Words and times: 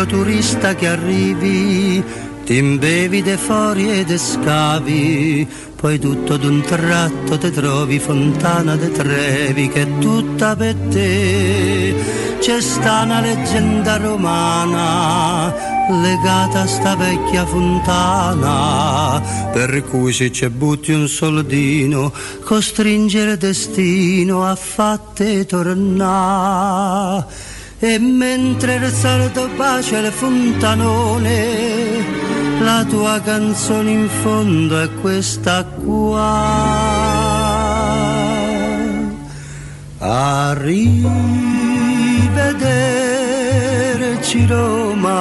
Invidio 0.00 0.24
turista 0.24 0.74
che 0.74 0.86
arrivi, 0.86 2.02
ti 2.44 2.56
imbevi 2.56 3.20
de 3.20 3.36
fuori 3.36 3.98
e 3.98 4.04
de 4.04 4.16
scavi, 4.16 5.46
poi 5.76 5.98
tutto 5.98 6.38
d'un 6.38 6.62
tratto 6.62 7.36
te 7.36 7.50
trovi 7.50 7.98
fontana 7.98 8.76
de 8.76 8.90
Trevi 8.92 9.68
che 9.68 9.82
è 9.82 9.98
tutta 9.98 10.56
per 10.56 10.74
te. 10.88 11.94
C'è 12.40 12.62
sta 12.62 13.02
una 13.02 13.20
leggenda 13.20 13.98
romana 13.98 15.54
legata 15.90 16.62
a 16.62 16.66
sta 16.66 16.96
vecchia 16.96 17.44
fontana, 17.44 19.20
per 19.52 19.84
cui 19.84 20.14
se 20.14 20.32
ci 20.32 20.48
butti 20.48 20.92
un 20.92 21.08
soldino, 21.08 22.10
costringere 22.42 23.36
destino 23.36 24.44
a 24.44 24.54
fatte 24.54 25.44
tornare. 25.44 27.49
E 27.82 27.98
mentre 27.98 28.74
il 28.74 28.92
solito 28.92 29.48
bacia 29.56 30.00
il 30.00 30.12
fontanone, 30.12 31.96
la 32.60 32.84
tua 32.84 33.18
canzone 33.22 33.90
in 33.90 34.06
fondo 34.20 34.78
è 34.82 34.90
questa 35.00 35.64
qua. 35.64 36.28
Arrivederci 39.96 40.86
Roma, 44.46 45.16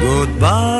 goodbye, 0.00 0.79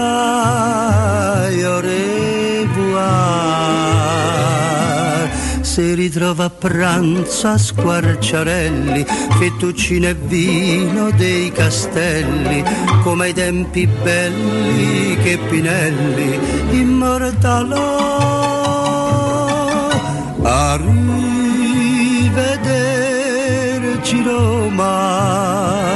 Si 5.70 5.94
ritrova 5.94 6.46
a 6.46 6.50
pranzo 6.50 7.46
a 7.46 7.56
squarciarelli, 7.56 9.06
fettuccine 9.38 10.08
e 10.08 10.14
vino 10.14 11.12
dei 11.12 11.52
castelli, 11.52 12.64
come 13.04 13.26
ai 13.26 13.32
tempi 13.32 13.86
belli 13.86 15.16
che 15.22 15.38
Pinelli 15.48 16.40
immortalò. 16.72 17.78
Arrivederci 20.42 21.42
Roma, 24.24 25.88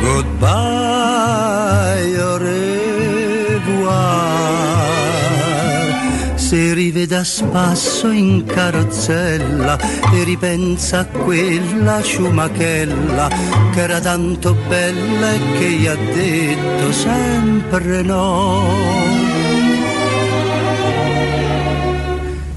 goodbye, 0.00 0.95
Se 6.56 6.72
rivede 6.72 7.16
a 7.16 7.22
spasso 7.22 8.08
in 8.08 8.46
carrozzella 8.46 9.78
e 10.10 10.24
ripensa 10.24 11.00
a 11.00 11.04
quella 11.04 12.00
ciumachella 12.00 13.28
che 13.74 13.80
era 13.82 14.00
tanto 14.00 14.56
bella 14.66 15.34
e 15.34 15.40
che 15.58 15.70
gli 15.72 15.86
ha 15.86 15.94
detto 15.94 16.92
sempre 16.92 18.00
no. 18.00 18.64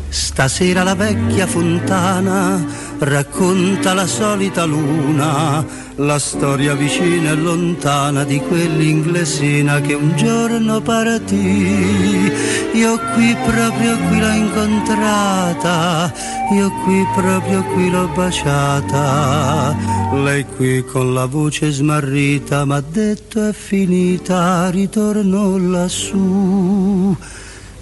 Stasera 0.07 0.83
la 0.83 0.95
vecchia 0.95 1.45
fontana 1.45 2.65
racconta 2.99 3.93
la 3.93 4.07
solita 4.07 4.63
luna, 4.63 5.65
la 5.99 6.17
storia 6.17 6.75
vicina 6.75 7.31
e 7.31 7.35
lontana 7.35 8.23
di 8.23 8.39
quell'inglesina 8.39 9.81
che 9.81 9.93
un 9.95 10.15
giorno 10.15 10.79
partì. 10.79 12.31
Io 12.73 12.97
qui 13.13 13.35
proprio 13.45 13.97
qui 13.97 14.19
l'ho 14.19 14.29
incontrata, 14.29 16.13
io 16.53 16.71
qui 16.83 17.05
proprio 17.13 17.63
qui 17.73 17.89
l'ho 17.89 18.07
baciata. 18.15 19.75
Lei 20.13 20.45
qui 20.55 20.85
con 20.85 21.13
la 21.13 21.25
voce 21.25 21.69
smarrita 21.71 22.63
m'ha 22.63 22.81
detto 22.81 23.45
è 23.47 23.53
finita, 23.53 24.69
ritorno 24.69 25.57
lassù. 25.57 27.13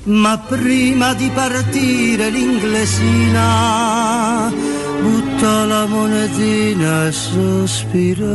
Ma 0.03 0.37
prima 0.39 1.13
di 1.13 1.29
partire 1.33 2.29
l'inglesina 2.29 4.05
buttò 5.37 5.65
la 5.65 5.85
monetina 5.85 7.11
sospirò. 7.11 8.25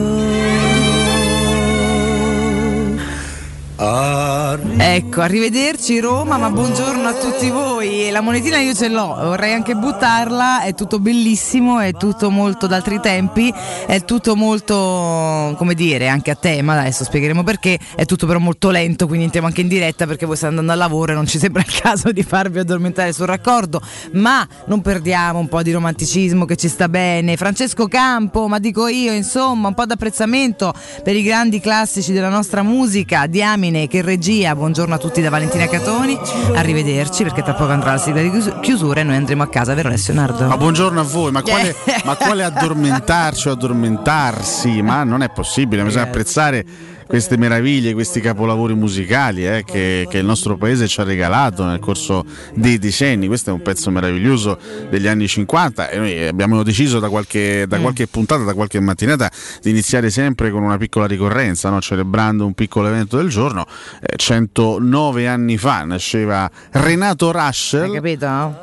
Ecco, 3.85 5.23
arrivederci 5.23 5.99
Roma, 5.99 6.37
ma 6.37 6.51
buongiorno 6.51 7.09
a 7.09 7.15
tutti 7.15 7.51
voi. 7.51 8.11
La 8.11 8.21
monetina 8.21 8.59
io 8.59 8.75
ce 8.75 8.89
l'ho, 8.89 9.17
vorrei 9.17 9.55
anche 9.55 9.75
buttarla, 9.75 10.63
è 10.63 10.73
tutto 10.73 11.01
bellissimo, 11.01 11.81
è 11.81 11.93
tutto 11.93 12.31
molto 12.31 12.69
d'altri 12.69 13.01
tempi, 13.01 13.53
è 13.87 14.05
tutto 14.05 14.37
molto, 14.37 15.55
come 15.57 15.75
dire, 15.75 16.07
anche 16.07 16.31
a 16.31 16.37
tema, 16.37 16.79
adesso 16.79 17.03
spiegheremo 17.03 17.43
perché, 17.43 17.77
è 17.97 18.05
tutto 18.05 18.27
però 18.29 18.39
molto 18.39 18.71
lento, 18.71 19.09
quindi 19.09 19.25
entriamo 19.25 19.49
anche 19.49 19.63
in 19.63 19.69
diretta 19.69 20.07
perché 20.07 20.27
voi 20.27 20.37
state 20.37 20.51
andando 20.51 20.71
al 20.71 20.79
lavoro 20.79 21.11
e 21.11 21.15
non 21.17 21.27
ci 21.27 21.41
sembra 21.41 21.65
il 21.67 21.75
caso 21.75 22.13
di 22.13 22.23
farvi 22.23 22.61
addormentare 22.61 23.13
sul 23.13 23.27
raccordo, 23.27 23.81
ma 24.13 24.47
non 24.67 24.81
perdiamo 24.81 25.41
un 25.41 25.49
po' 25.49 25.63
di 25.63 25.73
romanticismo 25.73 26.45
che 26.45 26.55
ci 26.55 26.69
sta 26.69 26.89
bene. 26.89 27.37
Francesco 27.37 27.89
Campo, 27.89 28.47
ma 28.47 28.61
dico 28.61 28.87
io, 28.87 29.13
insomma, 29.13 29.67
un 29.67 29.75
po' 29.75 29.87
d'apprezzamento 29.87 30.73
per 31.03 31.17
i 31.17 31.23
grandi 31.23 31.59
classici 31.59 32.13
della 32.13 32.29
nostra 32.29 32.63
musica, 32.63 33.27
Diamine 33.27 33.71
che 33.73 34.03
regia, 34.03 34.55
buongiorno 34.55 34.95
a 34.95 34.99
tutti 34.99 35.23
da 35.23 35.31
Valentina 35.31 35.67
Catoni, 35.67 36.19
arrivederci 36.55 37.23
perché 37.23 37.43
tra 37.43 37.55
poco 37.55 37.73
andrà 37.73 37.93
la 37.93 37.99
sigla 37.99 38.21
di 38.21 38.31
chiusura 38.61 39.01
e 39.01 39.03
noi 39.03 39.17
andremo 39.17 39.43
a 39.43 39.49
casa, 39.49 39.73
vero 39.73 39.89
Alessio 39.89 40.13
Nardo? 40.13 40.47
Ma 40.47 40.59
buongiorno 40.59 41.01
a 41.01 41.03
voi, 41.03 41.33
ma 41.33 41.43
quale, 41.43 41.75
ma 42.05 42.15
quale 42.17 42.45
addormentarci 42.45 43.49
o 43.49 43.53
addormentarsi? 43.53 44.83
Ma 44.83 45.05
non 45.05 45.23
è 45.23 45.31
possibile, 45.31 45.83
bisogna 45.83 46.05
apprezzare 46.05 46.65
queste 47.13 47.37
meraviglie, 47.37 47.93
questi 47.93 48.23
capolavori 48.23 48.73
musicali 48.73 49.47
eh, 49.47 49.65
che, 49.67 50.07
che, 50.09 50.17
il 50.17 50.25
nostro 50.25 50.57
paese 50.57 50.89
ci 50.89 50.99
ha 50.99 51.05
regalato 51.05 51.63
nel 51.63 51.79
corso 51.79 52.25
dei 52.55 52.79
decenni. 52.79 53.27
Questo 53.27 53.51
è 53.51 53.53
un 53.53 53.61
pezzo 53.61 53.91
meraviglioso 53.91 54.59
degli 54.89 55.07
anni 55.07 55.29
50 55.29 55.91
e 55.91 55.99
noi 55.99 56.27
abbiamo 56.27 56.63
deciso 56.63 57.01
da 57.01 57.11
qualche, 57.11 57.67
da 57.69 57.81
qualche 57.81 58.07
puntata, 58.07 58.45
da 58.45 58.55
qualche 58.55 58.81
mattinata, 58.81 59.31
di 59.61 59.69
iniziare 59.69 60.09
sempre 60.09 60.51
con 60.51 60.63
una 60.63 60.79
piccola 60.79 61.05
ricorrenza, 61.05 61.69
no? 61.69 61.83
celebrando 61.83 62.47
un 62.47 62.55
piccolo 62.55 62.89
evento 62.89 63.19
del 63.19 63.29
giorno. 63.29 63.67
Eh, 64.01 64.17
109 64.17 65.29
anni 65.29 65.59
fa 65.59 65.85
nasceva 65.85 66.51
Renato 66.71 67.31
Raschel, 67.31 67.91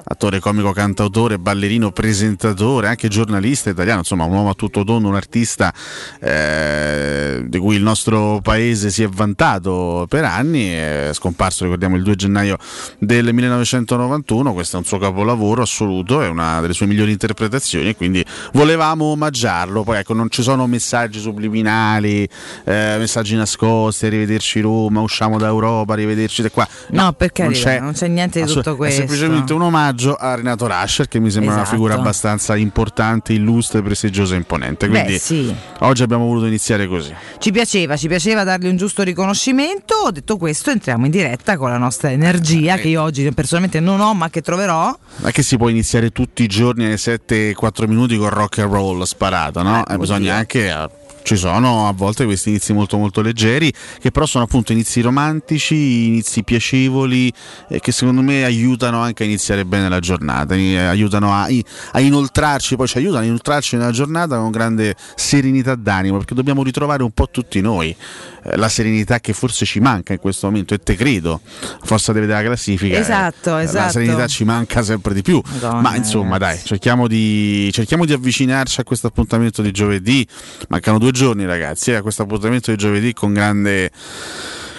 attore 0.06 0.40
comico, 0.40 0.72
cantautore, 0.72 1.38
ballerino, 1.38 1.92
presentatore, 1.92 2.88
anche 2.88 3.10
giornalista 3.10 3.70
italiano, 3.70 4.00
insomma 4.00 4.24
un 4.24 4.34
uomo 4.34 4.50
a 4.50 4.56
tutto 4.56 4.84
tondo, 4.84 5.08
un 5.08 5.16
artista 5.16 5.72
eh, 6.20 7.44
di 7.46 7.60
cui 7.60 7.76
il 7.76 7.84
nostro 7.84 8.38
paese 8.42 8.90
si 8.90 9.04
è 9.04 9.08
vantato 9.08 10.06
per 10.10 10.24
anni, 10.24 10.70
è 10.70 11.10
scomparso 11.14 11.64
ricordiamo 11.64 11.96
il 11.96 12.04
2 12.04 12.16
gennaio 12.16 12.58
del 12.98 13.34
1991, 13.34 14.54
questo 14.54 14.76
è 14.78 14.80
un 14.80 14.86
suo 14.86 14.98
capolavoro 14.98 15.62
assoluto, 15.62 16.22
è 16.22 16.28
una 16.28 16.62
delle 16.62 16.74
sue 16.74 16.86
migliori 16.86 17.12
interpretazioni 17.12 17.90
e 17.90 17.96
quindi 17.96 18.24
volevamo 18.54 19.06
omaggiarlo, 19.06 19.84
poi 19.84 20.00
ecco 20.00 20.14
non 20.14 20.30
ci 20.30 20.42
sono 20.42 20.68
messaggi 20.68 21.20
subliminali, 21.20 22.28
eh, 22.66 22.96
messaggi 22.98 23.36
nascosti, 23.36 24.06
arrivederci 24.06 24.60
Roma, 24.62 25.02
usciamo 25.02 25.38
da 25.38 25.48
Europa, 25.48 25.94
arrivederci 25.94 26.42
da 26.42 26.50
qua. 26.50 26.68
No, 26.90 27.04
no 27.04 27.14
perché 27.14 27.44
non 27.44 27.54
c'è, 27.54 27.80
non 27.80 27.94
c'è, 27.94 28.08
niente 28.08 28.44
di 28.44 28.52
tutto 28.52 28.76
questo. 28.76 29.02
È 29.02 29.08
semplicemente 29.08 29.54
un 29.54 29.62
omaggio 29.62 30.16
a 30.16 30.36
Renato 30.36 30.68
Rascher 30.68 31.08
che 31.08 31.20
mi 31.20 31.30
sembra 31.30 31.52
Esatto. 31.52 31.68
una 31.68 31.76
figura 31.76 31.94
abbastanza 31.96 32.56
importante, 32.56 33.34
illustre, 33.34 33.82
prestigiosa 33.82 34.36
e 34.36 34.38
imponente. 34.38 34.88
Quindi 34.88 35.14
Beh, 35.14 35.20
sì. 35.20 35.56
oggi 35.80 36.04
abbiamo 36.04 36.26
voluto 36.26 36.46
iniziare 36.46 36.88
così. 36.88 37.14
Ci 37.38 37.52
piaceva, 37.52 37.96
ci 37.96 38.08
piaceva 38.08 38.19
dargli 38.44 38.68
un 38.68 38.78
giusto 38.78 39.04
riconoscimento. 39.04 40.10
Detto 40.12 40.38
questo, 40.38 40.70
entriamo 40.70 41.06
in 41.06 41.12
diretta 41.12 41.58
con 41.58 41.70
la 41.70 41.78
nostra 41.78 42.12
energia 42.12 42.78
che 42.78 42.90
io 42.90 43.02
oggi 43.02 43.30
personalmente 43.32 43.80
non 43.80 44.00
ho, 44.00 44.14
ma 44.14 44.30
che 44.30 44.42
troverò. 44.42 44.98
È 45.24 45.32
che 45.32 45.42
si 45.42 45.58
può 45.58 45.70
iniziare 45.70 46.12
tutti 46.12 46.44
i 46.44 46.48
giorni 46.48 46.86
alle 46.86 46.98
7 46.98 47.54
4 47.54 47.88
minuti 47.88 48.18
con 48.18 48.30
rock 48.30 48.60
and 48.60 48.72
roll 48.72 49.02
sparato, 49.04 49.64
no? 49.64 49.86
Eh, 49.86 49.98
bisogna 49.98 50.36
anche 50.36 50.68
eh, 50.70 50.90
ci 51.30 51.36
sono 51.36 51.88
a 51.88 51.94
volte 51.94 52.26
questi 52.26 52.50
inizi 52.50 52.74
molto 52.74 52.98
molto 52.98 53.22
leggeri 53.22 53.72
che 54.00 54.10
però 54.10 54.26
sono 54.26 54.46
appunto 54.46 54.72
inizi 54.72 55.00
romantici, 55.02 56.08
inizi 56.08 56.44
piacevoli 56.44 57.32
eh, 57.68 57.80
che 57.80 57.92
secondo 57.92 58.24
me 58.24 58.44
aiutano 58.44 59.00
anche 59.00 59.22
a 59.22 59.26
iniziare 59.28 59.64
bene 59.64 59.90
la 59.90 60.00
giornata, 60.00 60.56
eh, 60.56 60.78
aiutano 60.78 61.32
a, 61.32 61.48
a 61.92 62.00
inoltrarci, 62.00 62.76
poi 62.76 62.88
ci 62.88 62.98
aiutano 62.98 63.22
a 63.22 63.26
inoltrarci 63.26 63.76
nella 63.76 63.92
giornata 63.92 64.38
con 64.38 64.50
grande 64.50 64.96
serenità 65.14 65.76
d'animo 65.76 66.18
perché 66.18 66.34
dobbiamo 66.34 66.64
ritrovare 66.64 67.04
un 67.04 67.12
po' 67.12 67.30
tutti 67.30 67.62
noi 67.62 67.96
eh, 68.44 68.56
la 68.58 68.70
serenità 68.70 69.20
che 69.20 69.34
forse 69.34 69.66
ci 69.66 69.80
manca 69.80 70.14
in 70.14 70.20
questo 70.20 70.48
momento 70.48 70.74
e 70.74 70.80
te 70.80 70.96
credo, 70.96 71.42
forza 71.84 72.14
di 72.14 72.20
vedere 72.20 72.42
la 72.42 72.46
classifica. 72.48 72.96
eh, 72.96 73.00
Esatto, 73.00 73.52
La 73.52 73.64
esatto. 73.64 73.92
serenità 73.92 74.28
ci 74.28 74.44
manca 74.44 74.82
sempre 74.84 75.14
di 75.14 75.22
più, 75.22 75.42
Madonna, 75.46 75.82
ma 75.82 75.96
insomma 75.96 76.38
dai, 76.38 76.60
cerchiamo 76.64 77.08
di, 77.08 77.70
cerchiamo 77.72 78.06
di 78.06 78.14
avvicinarci 78.14 78.80
a 78.82 78.84
questo 78.84 79.08
appuntamento 79.08 79.62
di 79.62 79.72
giovedì, 79.72 80.26
mancano 80.70 80.98
due 81.00 81.12
giorni 81.12 81.46
ragazzi, 81.46 81.92
eh, 81.92 81.96
a 81.96 82.02
questo 82.02 82.24
appuntamento 82.24 82.72
di 82.72 82.78
giovedì 82.78 83.14
con 83.14 83.34
grande 83.34 83.92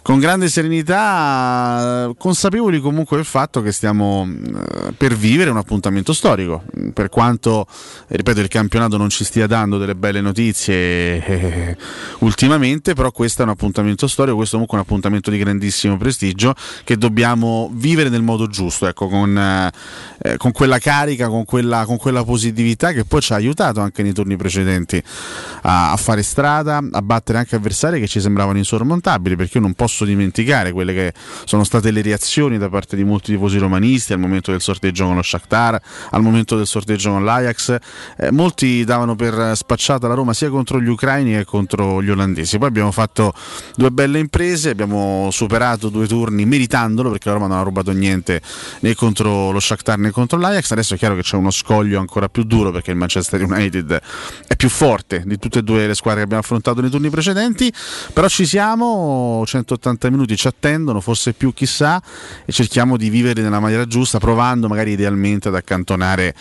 con 0.02 0.18
grande 0.18 0.48
serenità, 0.48 2.10
consapevoli 2.16 2.80
comunque 2.80 3.16
del 3.16 3.26
fatto 3.26 3.60
che 3.60 3.72
stiamo 3.72 4.26
eh, 4.26 4.92
per 4.92 5.14
vivere 5.14 5.50
un 5.50 5.58
appuntamento 5.58 6.12
storico. 6.12 6.62
Per 6.92 7.08
quanto, 7.08 7.66
ripeto, 8.08 8.40
il 8.40 8.48
campionato 8.48 8.96
non 8.96 9.10
ci 9.10 9.24
stia 9.24 9.46
dando 9.46 9.78
delle 9.78 9.94
belle 9.94 10.20
notizie 10.20 11.24
eh, 11.24 11.76
ultimamente, 12.20 12.94
però 12.94 13.10
questo 13.10 13.42
è 13.42 13.44
un 13.44 13.50
appuntamento 13.50 14.06
storico, 14.06 14.36
questo 14.36 14.56
è 14.56 14.58
comunque 14.58 14.78
un 14.78 14.84
appuntamento 14.84 15.30
di 15.30 15.38
grandissimo 15.38 15.96
prestigio 15.96 16.54
che 16.84 16.96
dobbiamo 16.96 17.70
vivere 17.72 18.08
nel 18.08 18.22
modo 18.22 18.46
giusto, 18.46 18.86
ecco, 18.86 19.08
con, 19.08 19.36
eh, 19.36 20.36
con 20.38 20.52
quella 20.52 20.78
carica, 20.78 21.28
con 21.28 21.44
quella, 21.44 21.84
con 21.84 21.96
quella, 21.96 22.24
positività 22.24 22.92
che 22.92 23.04
poi 23.04 23.20
ci 23.20 23.32
ha 23.32 23.36
aiutato 23.36 23.80
anche 23.80 24.02
nei 24.02 24.12
turni 24.12 24.36
precedenti 24.36 25.02
a, 25.62 25.92
a 25.92 25.96
fare 25.96 26.22
strada, 26.22 26.80
a 26.90 27.02
battere 27.02 27.38
anche 27.38 27.56
avversari 27.56 27.98
che 27.98 28.06
ci 28.06 28.20
sembravano 28.20 28.58
insormontabili, 28.58 29.36
perché 29.36 29.58
io 29.58 29.64
non 29.64 29.74
posso 29.74 29.89
dimenticare 30.04 30.72
quelle 30.72 30.92
che 30.92 31.12
sono 31.44 31.64
state 31.64 31.90
le 31.90 32.02
reazioni 32.02 32.58
da 32.58 32.68
parte 32.68 32.96
di 32.96 33.04
molti 33.04 33.32
tifosi 33.32 33.58
romanisti 33.58 34.12
al 34.12 34.18
momento 34.18 34.50
del 34.50 34.60
sorteggio 34.60 35.06
con 35.06 35.14
lo 35.14 35.22
Shakhtar, 35.22 35.80
al 36.10 36.22
momento 36.22 36.56
del 36.56 36.66
sorteggio 36.66 37.10
con 37.10 37.24
l'Ajax. 37.24 37.76
Eh, 38.16 38.30
molti 38.30 38.84
davano 38.84 39.14
per 39.14 39.56
spacciata 39.56 40.08
la 40.08 40.14
Roma 40.14 40.32
sia 40.32 40.50
contro 40.50 40.80
gli 40.80 40.88
ucraini 40.88 41.32
che 41.32 41.44
contro 41.44 42.02
gli 42.02 42.10
olandesi. 42.10 42.58
Poi 42.58 42.68
abbiamo 42.68 42.92
fatto 42.92 43.32
due 43.76 43.90
belle 43.90 44.18
imprese, 44.18 44.70
abbiamo 44.70 45.28
superato 45.30 45.88
due 45.88 46.06
turni 46.06 46.44
meritandolo 46.44 47.10
perché 47.10 47.28
la 47.28 47.34
Roma 47.34 47.46
non 47.46 47.58
ha 47.58 47.62
rubato 47.62 47.92
niente 47.92 48.40
né 48.80 48.94
contro 48.94 49.50
lo 49.50 49.60
Shakhtar 49.60 49.98
né 49.98 50.10
contro 50.10 50.38
l'Ajax. 50.38 50.70
Adesso 50.72 50.94
è 50.94 50.98
chiaro 50.98 51.14
che 51.14 51.22
c'è 51.22 51.36
uno 51.36 51.50
scoglio 51.50 52.00
ancora 52.00 52.28
più 52.28 52.42
duro 52.44 52.70
perché 52.70 52.90
il 52.90 52.96
Manchester 52.96 53.42
United 53.42 54.00
è 54.46 54.56
più 54.56 54.68
forte 54.68 55.22
di 55.24 55.38
tutte 55.38 55.60
e 55.60 55.62
due 55.62 55.86
le 55.86 55.94
squadre 55.94 56.20
che 56.20 56.24
abbiamo 56.24 56.42
affrontato 56.42 56.80
nei 56.80 56.90
turni 56.90 57.08
precedenti, 57.10 57.72
però 58.12 58.28
ci 58.28 58.44
siamo, 58.44 59.42
180 59.46 59.79
minuti 60.10 60.36
ci 60.36 60.46
attendono, 60.46 61.00
forse 61.00 61.32
più 61.32 61.52
chissà, 61.52 62.02
e 62.44 62.52
cerchiamo 62.52 62.96
di 62.96 63.10
vivere 63.10 63.42
nella 63.42 63.60
maniera 63.60 63.86
giusta, 63.86 64.18
provando 64.18 64.68
magari 64.68 64.92
idealmente 64.92 65.48
ad 65.48 65.54
accantonare 65.54 66.34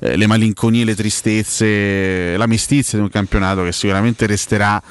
eh, 0.00 0.16
le 0.16 0.26
malinconie, 0.26 0.84
le 0.84 0.94
tristezze, 0.94 2.36
la 2.36 2.46
mestizia 2.46 2.98
di 2.98 3.04
un 3.04 3.10
campionato 3.10 3.62
che 3.62 3.72
sicuramente 3.72 4.26
resterà 4.26 4.82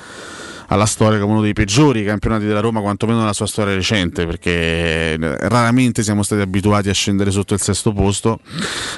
alla 0.67 0.85
storia 0.85 1.19
come 1.19 1.33
uno 1.33 1.41
dei 1.41 1.53
peggiori 1.53 2.03
campionati 2.03 2.45
della 2.45 2.59
Roma, 2.59 2.81
quantomeno 2.81 3.19
nella 3.19 3.33
sua 3.33 3.47
storia 3.47 3.73
recente, 3.75 4.25
perché 4.25 5.13
eh, 5.13 5.17
raramente 5.47 6.03
siamo 6.03 6.23
stati 6.23 6.41
abituati 6.41 6.89
a 6.89 6.93
scendere 6.93 7.31
sotto 7.31 7.53
il 7.53 7.61
sesto 7.61 7.93
posto, 7.93 8.39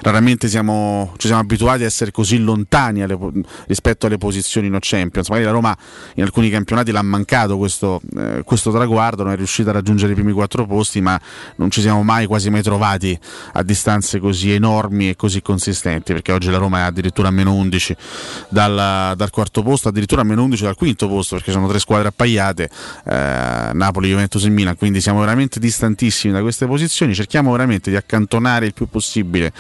raramente 0.02 0.48
siamo, 0.48 1.14
ci 1.18 1.28
siamo 1.28 1.42
abituati 1.42 1.84
a 1.84 1.86
essere 1.86 2.12
così 2.12 2.38
lontani 2.40 3.02
alle, 3.02 3.18
rispetto 3.68 4.08
alle 4.08 4.18
posizioni 4.18 4.70
no 4.70 4.78
Champions. 4.80 5.30
Magari 5.30 5.48
la 5.48 5.54
Roma 5.54 5.78
in 6.16 6.24
alcuni 6.24 6.50
campionati 6.50 6.92
l'ha 6.92 7.02
mancato 7.02 7.58
questo, 7.58 8.02
eh, 8.18 8.42
questo 8.44 8.72
traguardo, 8.72 9.24
non 9.24 9.34
è 9.34 9.36
riuscita 9.36 9.70
a 9.70 9.74
raggiungere 9.74 10.12
i 10.12 10.16
primi 10.16 10.32
quattro 10.32 10.66
posti, 10.66 11.02
ma 11.02 11.20
non 11.56 11.70
ci 11.70 11.82
siamo 11.82 12.04
mai 12.04 12.26
quasi 12.26 12.50
mai 12.50 12.62
trovati 12.62 13.18
a 13.54 13.64
distanze 13.64 14.20
così 14.20 14.52
enormi 14.52 15.10
e 15.10 15.16
così 15.16 15.42
consistenti, 15.42 16.14
perché 16.14 16.32
oggi 16.32 16.50
la 16.50 16.58
Roma 16.58 16.80
è 16.80 16.82
addirittura 16.82 17.28
a 17.28 17.32
meno 17.32 17.54
11 17.54 17.96
dal, 18.50 19.14
dal 19.16 19.30
quarto 19.30 19.64
posto, 19.64 19.90
addirittura 19.90 20.22
a 20.22 20.24
meno 20.24 20.44
11 20.44 20.64
dal 20.64 20.76
quinto 20.76 21.08
posto, 21.08 21.36
perché 21.36 21.52
sono 21.58 21.68
tre 21.68 21.80
squadre 21.80 22.10
appaiate, 22.10 22.70
eh, 23.06 23.72
Napoli, 23.74 24.10
Juventus 24.10 24.46
e 24.46 24.50
Milan, 24.50 24.76
quindi 24.76 25.02
siamo 25.02 25.20
veramente 25.20 25.60
distantissimi 25.60 26.34
da 26.34 26.42
queste 26.42 26.66
posizioni, 26.66 27.14
cerchiamo 27.14 27.52
veramente 27.52 27.90
di 27.90 27.96
accantonare 27.96 28.66
il 28.66 28.74
più 28.74 28.88
possibile 28.88 29.52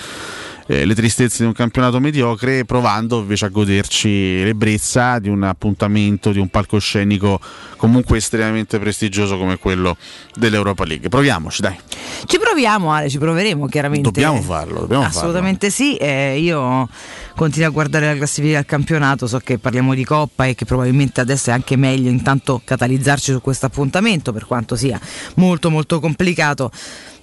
eh, 0.67 0.85
le 0.85 0.95
tristezze 0.95 1.39
di 1.39 1.47
un 1.47 1.53
campionato 1.53 1.99
mediocre, 1.99 2.65
provando 2.65 3.19
invece 3.19 3.45
a 3.45 3.49
goderci 3.49 4.43
l'ebbrezza 4.43 5.19
di 5.19 5.29
un 5.29 5.43
appuntamento, 5.43 6.31
di 6.31 6.39
un 6.39 6.49
palcoscenico 6.49 7.39
comunque 7.77 8.17
estremamente 8.17 8.77
prestigioso 8.79 9.37
come 9.37 9.57
quello 9.57 9.95
dell'Europa 10.35 10.83
League. 10.83 11.09
Proviamoci, 11.09 11.61
dai. 11.61 11.77
Ci 12.25 12.37
proviamo, 12.39 12.91
Ale, 12.91 13.09
ci 13.09 13.17
proveremo 13.17 13.67
chiaramente. 13.67 14.11
Dobbiamo 14.11 14.41
farlo, 14.41 14.81
dobbiamo 14.81 15.03
Assolutamente 15.03 15.69
farlo. 15.69 15.91
sì. 15.91 15.95
Eh, 15.95 16.39
io 16.39 16.89
continuo 17.35 17.69
a 17.69 17.71
guardare 17.71 18.07
la 18.07 18.15
classifica 18.15 18.55
del 18.55 18.65
campionato, 18.65 19.27
so 19.27 19.39
che 19.39 19.59
parliamo 19.59 19.93
di 19.93 20.03
Coppa 20.03 20.45
e 20.45 20.55
che 20.55 20.65
probabilmente 20.65 21.21
adesso 21.21 21.49
è 21.49 21.53
anche 21.53 21.75
meglio 21.77 22.09
intanto 22.09 22.61
catalizzarci 22.63 23.31
su 23.31 23.41
questo 23.41 23.67
appuntamento, 23.67 24.33
per 24.33 24.45
quanto 24.45 24.75
sia 24.75 24.99
molto 25.35 25.69
molto 25.69 25.99
complicato 25.99 26.71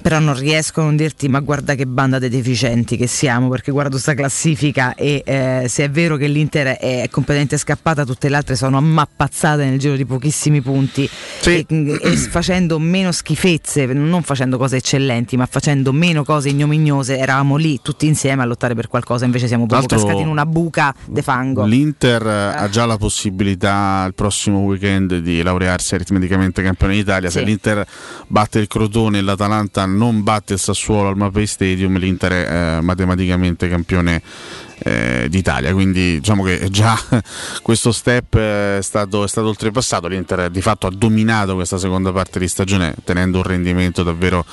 però 0.05 0.19
non 0.19 0.37
riesco 0.39 0.83
a 0.83 0.85
non 0.85 0.97
dirti 0.97 1.29
ma 1.31 1.41
guarda 1.41 1.75
che 1.75 1.87
banda 1.87 2.19
dei 2.19 2.29
deficienti 2.29 2.99
che 2.99 3.07
siamo 3.07 3.49
perché 3.49 3.71
guardo 3.71 3.93
questa 3.93 4.13
classifica 4.13 4.95
e 4.95 5.23
eh, 5.25 5.65
se 5.67 5.85
è 5.85 5.89
vero 5.91 6.19
che 6.19 6.27
l'Inter 6.27 6.77
è 6.77 7.09
completamente 7.11 7.57
scappata 7.57 8.05
tutte 8.05 8.29
le 8.29 8.37
altre 8.37 8.55
sono 8.55 8.77
ammappazzate 8.77 9.65
nel 9.65 9.79
giro 9.79 9.97
di 9.97 10.05
pochissimi 10.05 10.61
punti 10.61 11.09
sì. 11.41 11.65
e, 11.67 11.99
e, 12.03 12.17
facendo 12.17 12.79
meno 12.79 13.13
schifezze 13.13 13.87
non 13.87 14.23
facendo 14.23 14.59
cose 14.59 14.77
eccellenti 14.77 15.39
ma 15.39 15.47
facendo 15.47 15.91
meno 15.91 16.23
cose 16.23 16.51
ignominiose 16.51 17.17
eravamo 17.17 17.57
lì 17.57 17.81
tutti 17.83 18.07
insieme 18.07 18.43
a 18.43 18.45
lottare 18.45 18.75
per 18.75 18.89
qualcosa 18.89 19.25
invece 19.25 19.47
siamo 19.47 19.65
proprio 19.65 19.89
cascati 19.89 20.21
in 20.21 20.29
una 20.29 20.45
buca 20.45 20.95
de 21.07 21.23
fango 21.23 21.65
l'Inter 21.65 22.27
eh. 22.27 22.59
ha 22.59 22.69
già 22.69 22.85
la 22.85 22.99
possibilità 22.99 24.05
il 24.07 24.13
prossimo 24.13 24.59
weekend 24.59 25.17
di 25.21 25.43
laurearsi 25.43 25.95
aritmeticamente 25.95 26.63
campione 26.63 26.93
d'Italia 26.93 27.31
sì. 27.31 27.39
se 27.39 27.45
l'Inter 27.45 27.87
batte 28.27 28.59
il 28.59 28.67
Crotone 28.67 29.17
e 29.17 29.23
l'Atalanta 29.23 29.93
non 29.95 30.23
batte 30.23 30.55
il 30.55 30.59
Sassuolo 30.59 31.09
al 31.09 31.17
Mapei 31.17 31.47
Stadium, 31.47 31.97
l'Inter 31.99 32.33
è 32.33 32.77
eh, 32.77 32.81
matematicamente 32.83 33.69
campione 33.69 34.23
eh, 34.79 35.27
d'Italia. 35.29 35.73
Quindi 35.73 36.21
diciamo 36.21 36.43
che 36.43 36.69
già 36.71 36.99
questo 37.63 37.93
step 37.93 38.37
è 38.37 38.79
stato, 38.83 39.25
è 39.25 39.29
stato, 39.29 39.49
oltrepassato. 39.49 40.09
L'Inter 40.09 40.51
di 40.51 40.61
fatto 40.61 40.87
ha 40.87 40.91
dominato 40.91 41.55
questa 41.55 41.79
seconda 41.79 42.13
parte 42.13 42.39
di 42.39 42.49
stagione 42.49 42.95
tenendo 43.05 43.39
un 43.39 43.45
rendimento 43.45 44.03
davvero 44.03 44.45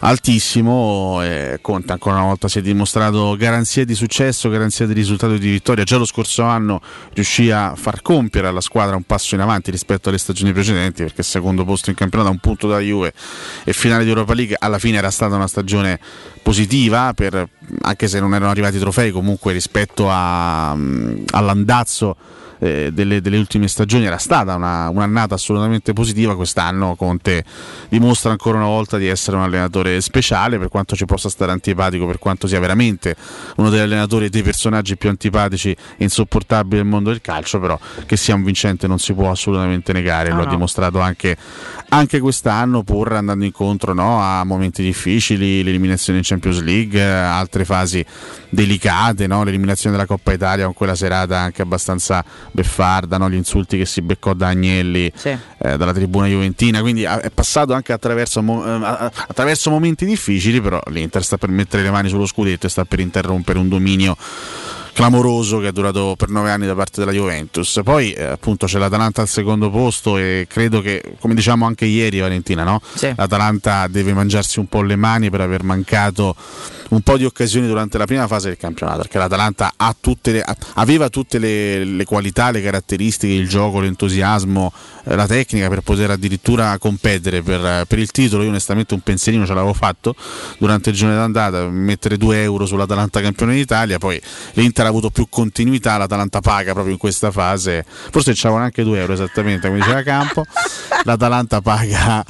altissimo 0.00 1.22
e 1.22 1.58
Conte 1.60 1.92
ancora 1.92 2.16
una 2.16 2.24
volta 2.24 2.48
si 2.48 2.58
è 2.58 2.62
dimostrato 2.62 3.36
garanzia 3.36 3.84
di 3.84 3.94
successo, 3.94 4.48
garanzia 4.48 4.86
di 4.86 4.92
risultato 4.92 5.34
e 5.34 5.38
di 5.38 5.50
vittoria. 5.50 5.84
Già 5.84 5.96
lo 5.96 6.04
scorso 6.04 6.42
anno 6.42 6.80
riuscì 7.14 7.50
a 7.50 7.74
far 7.76 8.02
compiere 8.02 8.48
alla 8.48 8.60
squadra 8.60 8.96
un 8.96 9.04
passo 9.04 9.34
in 9.34 9.40
avanti 9.40 9.70
rispetto 9.70 10.08
alle 10.08 10.18
stagioni 10.18 10.52
precedenti 10.52 11.02
perché 11.02 11.22
secondo 11.22 11.64
posto 11.64 11.90
in 11.90 11.96
campionato 11.96 12.30
un 12.30 12.38
punto 12.38 12.68
da 12.68 12.78
Juve 12.78 13.12
e 13.64 13.72
finale 13.72 14.04
di 14.04 14.10
Europa 14.10 14.34
League 14.34 14.56
alla 14.58 14.78
fine 14.78 14.98
era 14.98 15.10
stata 15.10 15.34
una 15.34 15.46
stagione 15.46 15.98
positiva 16.42 17.12
per, 17.14 17.48
anche 17.82 18.08
se 18.08 18.20
non 18.20 18.34
erano 18.34 18.50
arrivati 18.50 18.78
trofei 18.78 19.10
comunque 19.10 19.52
rispetto 19.52 20.08
a, 20.10 20.70
all'andazzo 20.70 22.16
eh, 22.58 22.90
delle, 22.92 23.20
delle, 23.20 23.38
ultime 23.38 23.68
stagioni. 23.68 24.04
Era 24.04 24.18
stata 24.18 24.54
una, 24.54 24.88
un'annata 24.88 25.34
assolutamente 25.34 25.92
positiva, 25.92 26.36
quest'anno 26.36 26.94
Conte 26.94 27.44
dimostra 27.88 28.30
ancora 28.30 28.58
una 28.58 28.66
volta 28.66 28.96
di 28.98 29.06
essere 29.06 29.36
un 29.36 29.42
allenatore 29.42 30.00
speciale 30.00 30.58
per 30.58 30.68
quanto 30.68 30.96
ci 30.96 31.04
possa 31.04 31.28
stare 31.28 31.52
antipatico, 31.52 32.06
per 32.06 32.18
quanto 32.18 32.46
sia 32.46 32.60
veramente 32.60 33.16
uno 33.56 33.70
degli 33.70 33.80
allenatori 33.80 34.26
e 34.26 34.30
dei 34.30 34.42
personaggi 34.42 34.96
più 34.96 35.08
antipatici 35.08 35.70
e 35.70 36.04
insopportabili 36.04 36.76
del 36.76 36.86
mondo 36.86 37.10
del 37.10 37.20
calcio, 37.20 37.60
però 37.60 37.78
che 38.06 38.16
sia 38.16 38.34
un 38.34 38.44
vincente 38.44 38.86
non 38.86 38.98
si 38.98 39.12
può 39.12 39.30
assolutamente 39.30 39.92
negare, 39.92 40.30
no, 40.30 40.36
lo 40.36 40.42
ha 40.42 40.46
dimostrato 40.46 41.00
anche, 41.00 41.36
anche, 41.90 42.20
quest'anno 42.20 42.82
pur 42.82 43.12
andando 43.12 43.44
incontro 43.44 43.92
no, 43.92 44.20
a 44.20 44.44
momenti 44.44 44.82
difficili, 44.82 45.62
l'eliminazione 45.62 46.18
in 46.18 46.24
Champions 46.24 46.60
League, 46.62 47.02
altre 47.02 47.64
fasi 47.64 48.04
delicate, 48.56 49.26
no? 49.26 49.44
l'eliminazione 49.44 49.94
della 49.94 50.08
Coppa 50.08 50.32
Italia 50.32 50.64
con 50.64 50.72
quella 50.72 50.94
serata 50.94 51.38
anche 51.38 51.60
abbastanza 51.60 52.24
beffarda, 52.50 53.18
no? 53.18 53.28
gli 53.28 53.34
insulti 53.34 53.76
che 53.76 53.84
si 53.84 54.00
beccò 54.00 54.32
da 54.32 54.48
Agnelli 54.48 55.12
sì. 55.14 55.28
eh, 55.28 55.76
dalla 55.76 55.92
tribuna 55.92 56.26
juventina, 56.26 56.80
quindi 56.80 57.02
è 57.02 57.30
passato 57.32 57.74
anche 57.74 57.92
attraverso, 57.92 58.40
eh, 58.40 59.10
attraverso 59.28 59.70
momenti 59.70 60.06
difficili, 60.06 60.62
però 60.62 60.80
l'Inter 60.86 61.22
sta 61.22 61.36
per 61.36 61.50
mettere 61.50 61.82
le 61.82 61.90
mani 61.90 62.08
sullo 62.08 62.26
scudetto 62.26 62.66
e 62.66 62.70
sta 62.70 62.86
per 62.86 62.98
interrompere 62.98 63.58
un 63.58 63.68
dominio 63.68 64.16
clamoroso 64.96 65.58
che 65.58 65.68
è 65.68 65.72
durato 65.72 66.14
per 66.16 66.30
nove 66.30 66.50
anni 66.50 66.64
da 66.66 66.74
parte 66.74 67.00
della 67.00 67.12
Juventus. 67.12 67.80
Poi 67.84 68.12
eh, 68.12 68.24
appunto 68.24 68.64
c'è 68.64 68.78
l'Atalanta 68.78 69.20
al 69.20 69.28
secondo 69.28 69.68
posto 69.68 70.16
e 70.16 70.46
credo 70.48 70.80
che, 70.80 71.16
come 71.20 71.34
diciamo 71.34 71.66
anche 71.66 71.84
ieri 71.84 72.20
Valentina, 72.20 72.64
no? 72.64 72.80
sì. 72.94 73.12
l'Atalanta 73.14 73.88
deve 73.88 74.14
mangiarsi 74.14 74.58
un 74.58 74.68
po' 74.68 74.80
le 74.80 74.96
mani 74.96 75.28
per 75.28 75.42
aver 75.42 75.64
mancato 75.64 76.34
un 76.88 77.00
po' 77.00 77.18
di 77.18 77.24
occasioni 77.24 77.66
durante 77.66 77.98
la 77.98 78.06
prima 78.06 78.26
fase 78.26 78.48
del 78.48 78.56
campionato, 78.56 79.00
perché 79.00 79.18
l'Atalanta 79.18 79.72
tutte 80.00 80.32
le, 80.32 80.44
aveva 80.74 81.10
tutte 81.10 81.38
le, 81.38 81.84
le, 81.84 82.04
qualità, 82.04 82.50
le 82.50 82.62
caratteristiche, 82.62 83.34
il 83.34 83.48
gioco, 83.48 83.80
l'entusiasmo, 83.80 84.72
eh, 85.04 85.14
la 85.14 85.26
tecnica 85.26 85.68
per 85.68 85.80
poter 85.80 86.10
addirittura 86.10 86.78
competere 86.78 87.42
per, 87.42 87.84
per, 87.86 87.98
il 87.98 88.10
titolo. 88.10 88.44
Io 88.44 88.48
onestamente 88.50 88.94
un 88.94 89.00
pensierino 89.00 89.44
ce 89.44 89.52
l'avevo 89.52 89.74
fatto 89.74 90.14
durante 90.58 90.90
il 90.90 90.96
giorno 90.96 91.16
d'andata, 91.16 91.68
mettere 91.68 92.16
2 92.16 92.42
euro 92.42 92.64
sull'Atalanta 92.64 93.20
campione 93.20 93.54
d'Italia, 93.54 93.98
poi 93.98 94.20
l'Inter 94.52 94.85
ha 94.86 94.90
avuto 94.90 95.10
più 95.10 95.26
continuità, 95.28 95.96
l'Atalanta 95.96 96.40
paga 96.40 96.72
proprio 96.72 96.92
in 96.92 96.98
questa 96.98 97.30
fase, 97.30 97.84
forse 97.86 98.32
c'avevano 98.34 98.64
anche 98.64 98.82
2 98.82 98.98
euro 98.98 99.12
esattamente 99.12 99.68
come 99.68 99.80
diceva 99.80 100.02
Campo, 100.02 100.44
l'Atalanta 101.04 101.60
paga 101.60 102.24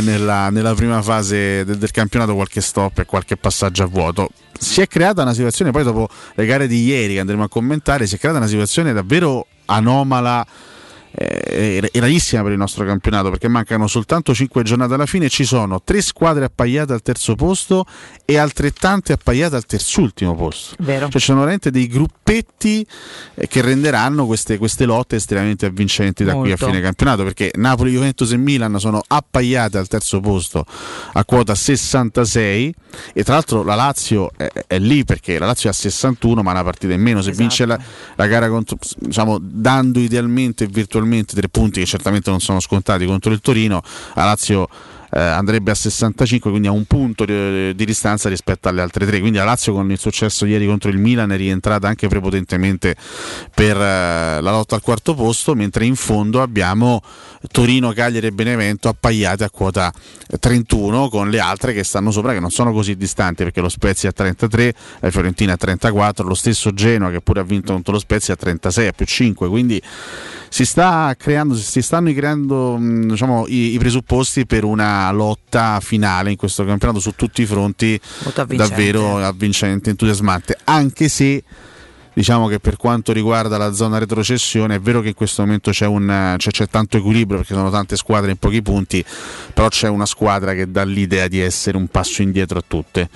nella, 0.00 0.50
nella 0.50 0.74
prima 0.74 1.02
fase 1.02 1.64
del, 1.64 1.78
del 1.78 1.90
campionato 1.90 2.34
qualche 2.34 2.60
stop 2.60 2.98
e 2.98 3.04
qualche 3.04 3.36
passaggio 3.36 3.82
a 3.82 3.86
vuoto. 3.86 4.30
Si 4.58 4.80
è 4.80 4.86
creata 4.86 5.22
una 5.22 5.34
situazione, 5.34 5.70
poi 5.70 5.82
dopo 5.82 6.08
le 6.34 6.46
gare 6.46 6.66
di 6.66 6.84
ieri 6.84 7.14
che 7.14 7.20
andremo 7.20 7.44
a 7.44 7.48
commentare, 7.48 8.06
si 8.06 8.14
è 8.14 8.18
creata 8.18 8.38
una 8.38 8.46
situazione 8.46 8.92
davvero 8.92 9.46
anomala 9.66 10.46
eh, 11.16 11.88
è 11.92 12.00
rarissima 12.00 12.42
per 12.42 12.52
il 12.52 12.58
nostro 12.58 12.84
campionato 12.84 13.30
perché 13.30 13.46
mancano 13.46 13.86
soltanto 13.86 14.34
5 14.34 14.62
giornate 14.64 14.94
alla 14.94 15.06
fine 15.06 15.28
ci 15.28 15.44
sono 15.44 15.80
3 15.82 16.02
squadre 16.02 16.46
appaiate 16.46 16.92
al 16.92 17.02
terzo 17.02 17.36
posto 17.36 17.86
e 18.24 18.36
altrettante 18.36 19.12
appaiate 19.12 19.54
al 19.54 19.64
terzultimo 19.64 20.34
posto. 20.34 20.74
Vero. 20.80 21.08
Cioè 21.08 21.20
ci 21.20 21.26
sono 21.26 21.40
veramente 21.40 21.70
dei 21.70 21.86
gruppetti 21.86 22.84
eh, 23.34 23.46
che 23.46 23.60
renderanno 23.60 24.26
queste, 24.26 24.58
queste, 24.58 24.84
lotte 24.84 25.16
estremamente 25.16 25.66
avvincenti 25.66 26.24
da 26.24 26.32
Molto. 26.34 26.54
qui 26.54 26.64
a 26.64 26.68
fine 26.68 26.80
campionato 26.80 27.22
perché 27.22 27.52
Napoli, 27.54 27.92
Juventus 27.92 28.32
e 28.32 28.36
Milan 28.36 28.78
sono 28.80 29.00
appaiate 29.06 29.78
al 29.78 29.86
terzo 29.86 30.18
posto 30.20 30.66
a 31.12 31.24
quota 31.24 31.54
66 31.54 32.74
e 33.12 33.22
tra 33.22 33.34
l'altro 33.34 33.62
la 33.62 33.76
Lazio 33.76 34.32
è, 34.36 34.50
è 34.66 34.78
lì 34.78 35.04
perché 35.04 35.38
la 35.38 35.46
Lazio 35.46 35.68
è 35.68 35.72
a 35.72 35.74
61 35.74 36.42
ma 36.42 36.50
una 36.50 36.64
partita 36.64 36.92
in 36.92 37.00
meno 37.00 37.22
se 37.22 37.30
esatto. 37.30 37.42
vince 37.42 37.66
la, 37.66 37.78
la 38.16 38.26
gara 38.26 38.48
contro, 38.48 38.76
diciamo, 38.98 39.38
dando 39.40 40.00
idealmente 40.00 40.64
e 40.64 40.66
virtualmente 40.66 41.03
attualmente 41.04 41.34
tre 41.34 41.48
punti 41.48 41.80
che 41.80 41.86
certamente 41.86 42.30
non 42.30 42.40
sono 42.40 42.60
scontati 42.60 43.04
contro 43.04 43.32
il 43.32 43.40
Torino, 43.40 43.82
la 44.14 44.24
Lazio 44.24 44.68
eh, 45.14 45.20
andrebbe 45.20 45.70
a 45.70 45.74
65, 45.74 46.50
quindi 46.50 46.66
a 46.66 46.72
un 46.72 46.84
punto 46.86 47.24
di, 47.24 47.72
di, 47.74 47.84
distanza 47.84 48.28
rispetto 48.28 48.68
alle 48.68 48.82
altre 48.82 49.06
tre. 49.06 49.20
Quindi 49.20 49.38
la 49.38 49.44
Lazio 49.44 49.72
con 49.72 49.88
il 49.90 49.98
successo 49.98 50.44
ieri 50.44 50.66
contro 50.66 50.90
il 50.90 50.98
Milan 50.98 51.30
è 51.30 51.36
rientrata 51.36 51.86
anche 51.86 52.08
prepotentemente 52.08 52.96
per 53.54 53.76
eh, 53.76 54.40
la 54.40 54.50
lotta 54.50 54.74
al 54.74 54.82
quarto 54.82 55.14
posto, 55.14 55.54
mentre 55.54 55.84
in 55.84 55.94
fondo 55.94 56.42
abbiamo 56.42 57.00
Torino, 57.52 57.92
Cagliari 57.92 58.26
e 58.26 58.32
Benevento 58.32 58.88
appaiate 58.88 59.44
a 59.44 59.50
quota 59.50 59.92
31 60.40 61.08
con 61.08 61.30
le 61.30 61.38
altre 61.38 61.72
che 61.72 61.84
stanno 61.84 62.10
sopra 62.10 62.32
che 62.32 62.40
non 62.40 62.50
sono 62.50 62.72
così 62.72 62.96
distanti 62.96 63.44
perché 63.44 63.60
lo 63.60 63.68
Spezia 63.68 64.08
a 64.08 64.12
33, 64.12 64.74
la 64.98 65.10
Fiorentina 65.10 65.52
a 65.52 65.56
34, 65.56 66.26
lo 66.26 66.34
stesso 66.34 66.72
Genoa 66.72 67.10
che 67.10 67.20
pure 67.20 67.40
ha 67.40 67.44
vinto 67.44 67.72
contro 67.72 67.92
lo 67.92 68.00
Spezia 68.00 68.34
a 68.34 68.36
36 68.36 68.86
a 68.88 68.92
più 68.92 69.06
5, 69.06 69.48
quindi 69.48 69.80
si, 70.54 70.64
sta 70.64 71.16
creando, 71.18 71.56
si 71.56 71.82
stanno 71.82 72.12
creando 72.12 72.78
diciamo, 72.78 73.48
i, 73.48 73.74
i, 73.74 73.78
presupposti 73.78 74.46
per 74.46 74.62
una 74.62 75.10
lotta 75.10 75.80
finale 75.80 76.30
in 76.30 76.36
questo 76.36 76.64
campionato 76.64 77.00
su 77.00 77.10
tutti 77.16 77.42
i 77.42 77.44
fronti 77.44 78.00
davvero 78.46 79.18
avvincente, 79.18 79.90
entusiasmante, 79.90 80.56
anche 80.62 81.08
se 81.08 81.42
diciamo 82.12 82.46
che 82.46 82.60
per 82.60 82.76
quanto 82.76 83.12
riguarda 83.12 83.58
la 83.58 83.72
zona 83.72 83.98
retrocessione 83.98 84.76
è 84.76 84.80
vero 84.80 85.00
che 85.00 85.08
in 85.08 85.14
questo 85.14 85.42
momento 85.42 85.72
c'è, 85.72 85.86
un, 85.86 86.36
c'è, 86.36 86.50
c'è, 86.52 86.68
tanto 86.68 86.98
equilibrio 86.98 87.38
perché 87.38 87.54
sono 87.54 87.70
tante 87.70 87.96
squadre 87.96 88.30
in 88.30 88.36
pochi 88.36 88.62
punti 88.62 89.04
però 89.52 89.66
c'è 89.66 89.88
una 89.88 90.06
squadra 90.06 90.54
che 90.54 90.70
dà 90.70 90.84
l'idea 90.84 91.26
di 91.26 91.40
essere 91.40 91.76
un 91.76 91.88
passo 91.88 92.22
indietro 92.22 92.60
a 92.60 92.64
tutte 92.64 93.08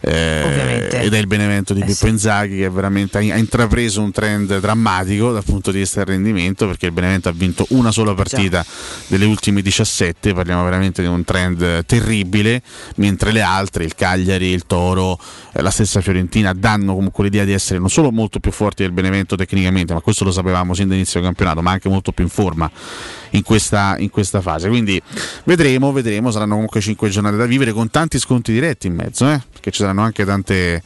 eh, 0.00 0.88
ed 0.90 1.14
è 1.14 1.18
il 1.18 1.26
Benevento 1.26 1.74
di 1.74 1.80
eh 1.80 1.84
Pippo 1.84 2.06
sì. 2.06 2.08
Inzaghi 2.08 2.58
che 2.58 2.68
veramente 2.68 3.18
ha 3.18 3.36
intrapreso 3.36 4.02
un 4.02 4.12
trend 4.12 4.58
drammatico 4.58 5.32
dal 5.32 5.44
punto 5.44 5.70
di 5.70 5.78
vista 5.78 6.04
del 6.04 6.14
rendimento 6.14 6.66
perché 6.66 6.86
il 6.86 6.92
Benevento 6.92 7.28
ha 7.28 7.32
vinto 7.32 7.66
una 7.70 7.90
sola 7.90 8.14
partita 8.14 8.62
Già. 8.62 8.68
delle 9.08 9.24
ultime 9.24 9.62
17 9.62 10.32
parliamo 10.32 10.64
veramente 10.64 11.02
di 11.02 11.08
un 11.08 11.24
trend 11.24 11.84
terribile 11.86 12.62
mentre 12.96 13.32
le 13.32 13.42
altre, 13.42 13.84
il 13.84 13.94
Cagliari, 13.94 14.46
il 14.46 14.66
Toro 14.66 15.18
eh, 15.52 15.62
la 15.62 15.70
stessa 15.70 16.00
Fiorentina 16.00 16.52
danno 16.52 16.94
comunque 16.94 17.24
l'idea 17.24 17.44
di 17.44 17.52
essere 17.52 17.78
non 17.78 17.90
solo 17.90 18.10
molto 18.10 18.40
più 18.40 18.52
forti 18.52 18.82
del 18.82 18.92
Benevento 18.92 19.36
tecnicamente 19.36 19.92
ma 19.92 20.00
questo 20.00 20.24
lo 20.24 20.32
sapevamo 20.32 20.74
sin 20.74 20.88
dall'inizio 20.88 21.20
del 21.20 21.28
campionato 21.28 21.62
ma 21.62 21.72
anche 21.72 21.88
molto 21.88 22.12
più 22.12 22.24
in 22.24 22.30
forma 22.30 22.70
in 23.30 23.42
questa, 23.42 23.96
in 23.98 24.10
questa 24.10 24.40
fase 24.40 24.68
quindi 24.68 25.00
vedremo, 25.44 25.92
vedremo 25.92 26.30
saranno 26.30 26.54
comunque 26.54 26.80
5 26.80 27.08
giornate 27.08 27.36
da 27.36 27.46
vivere 27.46 27.72
con 27.72 27.90
tanti 27.90 28.18
sconti 28.18 28.52
diretti 28.52 28.86
in 28.86 28.94
mezzo 28.94 29.28
eh? 29.30 29.40
perché 29.52 29.70
ci 29.70 29.80
saranno 29.80 30.02
anche 30.02 30.24
tante, 30.24 30.82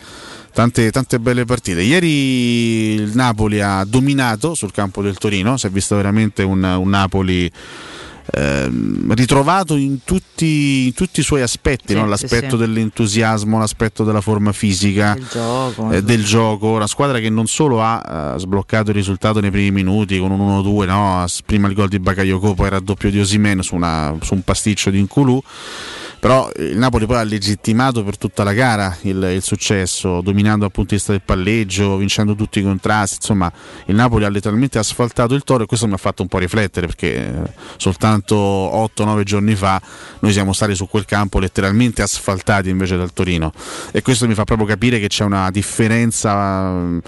tante, 0.52 0.90
tante, 0.90 1.18
belle 1.18 1.44
partite. 1.44 1.82
Ieri 1.82 2.94
il 2.94 3.10
Napoli 3.14 3.60
ha 3.60 3.84
dominato 3.84 4.54
sul 4.54 4.72
campo 4.72 5.02
del 5.02 5.18
Torino, 5.18 5.56
si 5.56 5.66
è 5.66 5.70
visto 5.70 5.96
veramente 5.96 6.42
un, 6.42 6.62
un 6.62 6.88
Napoli. 6.88 7.50
Eh, 8.32 8.70
ritrovato 9.08 9.74
in 9.74 10.04
tutti, 10.04 10.86
in 10.86 10.94
tutti, 10.94 11.20
i 11.20 11.22
suoi 11.22 11.42
aspetti, 11.42 11.94
sì, 11.94 11.94
no? 11.94 12.06
l'aspetto 12.06 12.50
sì, 12.50 12.56
dell'entusiasmo, 12.58 13.58
l'aspetto 13.58 14.04
della 14.04 14.20
forma 14.20 14.52
fisica, 14.52 15.14
del 15.14 15.26
gioco, 15.30 15.90
eh, 15.90 16.02
del 16.02 16.24
gioco. 16.24 16.68
una 16.68 16.86
squadra 16.86 17.18
che 17.18 17.28
non 17.28 17.46
solo 17.46 17.82
ha 17.82 18.34
uh, 18.34 18.38
sbloccato 18.38 18.90
il 18.90 18.96
risultato 18.96 19.40
nei 19.40 19.50
primi 19.50 19.70
minuti 19.70 20.18
con 20.18 20.30
un 20.30 20.62
1-2, 20.62 20.86
no? 20.86 21.24
prima 21.44 21.66
il 21.68 21.74
gol 21.74 21.88
di 21.88 21.98
Bakayoko, 21.98 22.54
poi 22.54 22.66
il 22.66 22.72
raddoppio 22.72 23.10
di 23.10 23.18
Osimen 23.18 23.62
su, 23.62 23.76
su 24.20 24.34
un 24.34 24.42
pasticcio 24.44 24.90
di 24.90 24.98
Inculu 24.98 25.42
però 26.20 26.50
il 26.56 26.76
Napoli 26.76 27.06
poi 27.06 27.16
ha 27.16 27.22
legittimato 27.22 28.04
per 28.04 28.18
tutta 28.18 28.44
la 28.44 28.52
gara 28.52 28.94
il, 29.02 29.30
il 29.34 29.42
successo, 29.42 30.20
dominando 30.20 30.60
dal 30.60 30.70
punto 30.70 30.90
di 30.90 30.96
vista 30.96 31.12
del 31.12 31.22
palleggio, 31.24 31.96
vincendo 31.96 32.34
tutti 32.34 32.58
i 32.58 32.62
contrasti, 32.62 33.16
insomma 33.16 33.50
il 33.86 33.94
Napoli 33.94 34.24
ha 34.24 34.28
letteralmente 34.28 34.78
asfaltato 34.78 35.34
il 35.34 35.44
toro 35.44 35.62
e 35.64 35.66
questo 35.66 35.86
mi 35.86 35.94
ha 35.94 35.96
fatto 35.96 36.20
un 36.20 36.28
po' 36.28 36.36
riflettere 36.36 36.86
perché 36.86 37.16
eh, 37.16 37.52
soltanto 37.78 38.36
8-9 38.36 39.22
giorni 39.22 39.54
fa 39.54 39.80
noi 40.18 40.32
siamo 40.32 40.52
stati 40.52 40.74
su 40.74 40.88
quel 40.88 41.06
campo 41.06 41.38
letteralmente 41.38 42.02
asfaltati 42.02 42.68
invece 42.68 42.98
dal 42.98 43.14
Torino. 43.14 43.50
E 43.90 44.02
questo 44.02 44.26
mi 44.26 44.34
fa 44.34 44.44
proprio 44.44 44.66
capire 44.66 45.00
che 45.00 45.08
c'è 45.08 45.24
una 45.24 45.50
differenza 45.50 46.70
eh, 46.70 47.00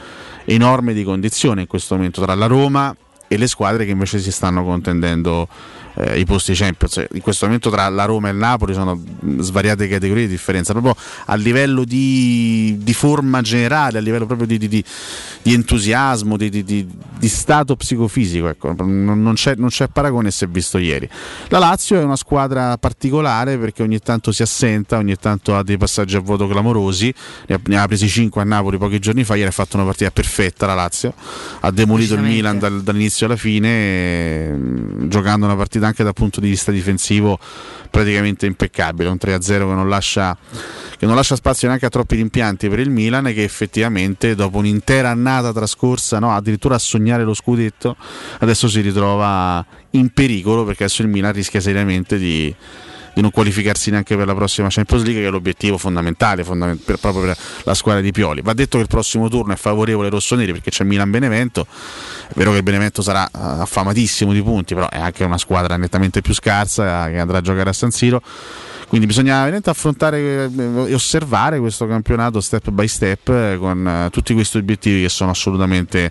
enorme 0.46 0.94
di 0.94 1.04
condizione 1.04 1.60
in 1.60 1.66
questo 1.66 1.96
momento 1.96 2.22
tra 2.22 2.34
la 2.34 2.46
Roma 2.46 2.96
e 3.28 3.36
le 3.38 3.46
squadre 3.46 3.84
che 3.84 3.90
invece 3.90 4.18
si 4.18 4.30
stanno 4.30 4.62
contendendo 4.62 5.48
eh, 5.94 6.18
i 6.18 6.24
posti 6.24 6.54
Champions. 6.54 7.04
In 7.12 7.20
questo 7.20 7.46
momento 7.46 7.70
tra 7.70 7.88
la 7.88 8.04
Roma 8.04 8.28
e 8.28 8.32
il 8.32 8.38
Napoli 8.38 8.74
sono 8.74 9.00
svariate 9.38 9.88
categorie 9.88 10.24
di 10.24 10.30
differenza, 10.30 10.72
proprio 10.72 10.96
a 11.26 11.34
livello 11.34 11.84
di, 11.84 12.78
di 12.80 12.94
forma 12.94 13.40
generale, 13.40 13.98
a 13.98 14.00
livello 14.00 14.26
proprio 14.26 14.46
di, 14.46 14.58
di, 14.58 14.84
di 15.42 15.52
entusiasmo, 15.52 16.36
di, 16.36 16.88
stato 17.28 17.76
psicofisico. 17.76 18.48
Ecco. 18.48 18.74
Non, 18.78 19.32
c'è, 19.34 19.54
non, 19.56 19.68
c'è, 19.68 19.88
paragone 19.88 20.30
se 20.30 20.46
visto 20.46 20.78
ieri. 20.78 21.08
La 21.48 21.58
Lazio 21.58 21.98
è 21.98 22.02
una 22.02 22.16
squadra 22.16 22.76
particolare 22.78 23.58
perché 23.58 23.82
ogni 23.82 23.98
tanto 23.98 24.32
si 24.32 24.42
assenta, 24.42 24.96
ogni 24.96 25.16
tanto 25.16 25.56
ha 25.56 25.62
dei 25.62 25.76
passaggi 25.76 26.16
a 26.16 26.20
vuoto 26.20 26.48
clamorosi, 26.48 27.12
ne 27.46 27.54
ha, 27.54 27.60
ne 27.64 27.78
ha 27.78 27.86
presi 27.86 28.08
5 28.08 28.40
a 28.40 28.44
Napoli 28.44 28.78
pochi 28.78 28.98
giorni 28.98 29.24
fa, 29.24 29.34
ieri 29.34 29.48
ha 29.48 29.52
fatto 29.52 29.76
una 29.76 29.84
partita 29.84 30.10
perfetta 30.10 30.66
la 30.66 30.74
Lazio, 30.74 31.12
ha 31.60 31.70
demolito 31.70 32.14
il 32.14 32.20
Milan 32.20 32.58
dal, 32.58 32.82
dall'inizio 32.82 33.26
alla 33.26 33.36
fine, 33.36 35.08
giocando 35.08 35.46
una 35.46 35.56
partita 35.56 35.81
anche 35.86 36.02
dal 36.02 36.12
punto 36.12 36.40
di 36.40 36.48
vista 36.48 36.70
difensivo 36.70 37.38
praticamente 37.90 38.46
impeccabile, 38.46 39.08
un 39.08 39.18
3-0 39.20 39.40
che 39.40 39.58
non 39.58 39.88
lascia, 39.88 40.36
che 40.96 41.06
non 41.06 41.14
lascia 41.14 41.36
spazio 41.36 41.68
neanche 41.68 41.86
a 41.86 41.90
troppi 41.90 42.16
rimpianti 42.16 42.68
per 42.68 42.78
il 42.78 42.90
Milan 42.90 43.24
che 43.26 43.42
effettivamente 43.42 44.34
dopo 44.34 44.58
un'intera 44.58 45.10
annata 45.10 45.52
trascorsa, 45.52 46.18
no, 46.18 46.34
addirittura 46.34 46.76
a 46.76 46.78
sognare 46.78 47.24
lo 47.24 47.34
scudetto, 47.34 47.96
adesso 48.38 48.68
si 48.68 48.80
ritrova 48.80 49.64
in 49.90 50.10
pericolo 50.10 50.64
perché 50.64 50.84
adesso 50.84 51.02
il 51.02 51.08
Milan 51.08 51.32
rischia 51.32 51.60
seriamente 51.60 52.18
di 52.18 52.54
di 53.14 53.20
non 53.20 53.30
qualificarsi 53.30 53.90
neanche 53.90 54.16
per 54.16 54.26
la 54.26 54.34
prossima 54.34 54.68
Champions 54.70 55.04
League, 55.04 55.22
che 55.22 55.28
è 55.28 55.30
l'obiettivo 55.30 55.78
fondamentale, 55.78 56.44
fondament- 56.44 56.82
per, 56.82 56.96
proprio 56.98 57.24
per 57.24 57.36
la 57.64 57.74
squadra 57.74 58.00
di 58.00 58.10
Pioli. 58.10 58.40
Va 58.42 58.52
detto 58.54 58.76
che 58.76 58.82
il 58.82 58.88
prossimo 58.88 59.28
turno 59.28 59.52
è 59.52 59.56
favorevole 59.56 60.06
ai 60.06 60.12
rossoneri 60.12 60.52
perché 60.52 60.70
c'è 60.70 60.84
Milan-Benevento. 60.84 61.66
È 62.28 62.32
vero 62.34 62.50
che 62.50 62.58
il 62.58 62.62
Benevento 62.62 63.02
sarà 63.02 63.28
uh, 63.30 63.60
affamatissimo 63.60 64.32
di 64.32 64.42
punti, 64.42 64.74
però 64.74 64.88
è 64.88 64.98
anche 64.98 65.24
una 65.24 65.38
squadra 65.38 65.76
nettamente 65.76 66.20
più 66.20 66.34
scarsa 66.34 67.08
che 67.08 67.18
andrà 67.18 67.38
a 67.38 67.40
giocare 67.40 67.70
a 67.70 67.72
San 67.72 67.90
Siro 67.90 68.22
quindi 68.92 69.08
bisogna 69.08 69.38
veramente 69.38 69.70
affrontare 69.70 70.18
eh, 70.18 70.50
e 70.88 70.92
osservare 70.92 71.58
questo 71.58 71.86
campionato 71.86 72.42
step 72.42 72.68
by 72.68 72.86
step 72.86 73.26
eh, 73.30 73.56
con 73.58 73.88
eh, 73.88 74.10
tutti 74.10 74.34
questi 74.34 74.58
obiettivi 74.58 75.00
che 75.00 75.08
sono 75.08 75.30
assolutamente 75.30 76.10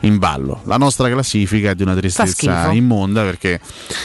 in 0.00 0.16
ballo. 0.16 0.62
La 0.64 0.78
nostra 0.78 1.10
classifica 1.10 1.72
è 1.72 1.74
di 1.74 1.82
una 1.82 1.94
tristezza 1.94 2.72
immonda 2.72 3.22
perché 3.22 3.60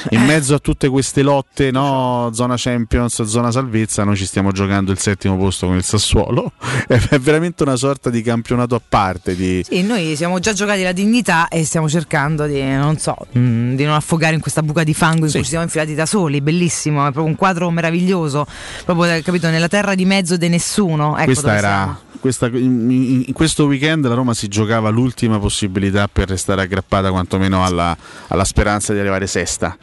in 0.09 0.25
mezzo 0.25 0.55
a 0.55 0.59
tutte 0.59 0.89
queste 0.89 1.21
lotte, 1.21 1.71
no, 1.71 2.29
zona 2.33 2.55
Champions, 2.57 3.23
zona 3.23 3.49
salvezza, 3.49 4.03
noi 4.03 4.17
ci 4.17 4.25
stiamo 4.25 4.51
giocando 4.51 4.91
il 4.91 4.99
settimo 4.99 5.37
posto 5.37 5.67
con 5.67 5.77
il 5.77 5.83
Sassuolo. 5.85 6.51
È 6.85 7.19
veramente 7.19 7.63
una 7.63 7.77
sorta 7.77 8.09
di 8.09 8.21
campionato 8.21 8.75
a 8.75 8.81
parte. 8.85 9.37
Di... 9.37 9.63
Sì, 9.65 9.83
noi 9.83 10.17
siamo 10.17 10.39
già 10.39 10.51
giocati 10.51 10.83
la 10.83 10.91
dignità 10.91 11.47
e 11.47 11.63
stiamo 11.63 11.87
cercando 11.87 12.45
di, 12.45 12.61
non 12.61 12.97
so, 12.97 13.15
mm, 13.37 13.75
di 13.75 13.85
non 13.85 13.93
affogare 13.93 14.35
in 14.35 14.41
questa 14.41 14.61
buca 14.61 14.83
di 14.83 14.93
fango 14.93 15.23
in 15.23 15.29
sì. 15.29 15.35
cui 15.35 15.43
ci 15.43 15.51
siamo 15.51 15.63
infilati 15.63 15.95
da 15.95 16.05
soli. 16.05 16.41
Bellissimo, 16.41 16.99
è 17.07 17.11
proprio 17.13 17.23
un 17.23 17.37
quadro 17.37 17.71
meraviglioso 17.71 18.15
meraviglioso, 18.17 18.45
proprio 18.83 19.21
capito, 19.21 19.49
nella 19.49 19.67
terra 19.67 19.95
di 19.95 20.05
mezzo 20.05 20.37
di 20.37 20.49
nessuno. 20.49 21.15
Ecco 21.17 21.25
questa 21.25 21.55
era, 21.55 21.99
questa, 22.19 22.47
in, 22.47 23.23
in, 23.27 23.33
questo 23.33 23.65
weekend 23.65 24.05
la 24.07 24.15
Roma 24.15 24.33
si 24.33 24.47
giocava 24.47 24.89
l'ultima 24.89 25.39
possibilità 25.39 26.07
per 26.07 26.29
restare 26.29 26.61
aggrappata 26.61 27.09
quantomeno 27.11 27.63
alla, 27.63 27.95
alla 28.27 28.43
speranza 28.43 28.93
di 28.93 28.99
arrivare 28.99 29.27
sesta. 29.27 29.77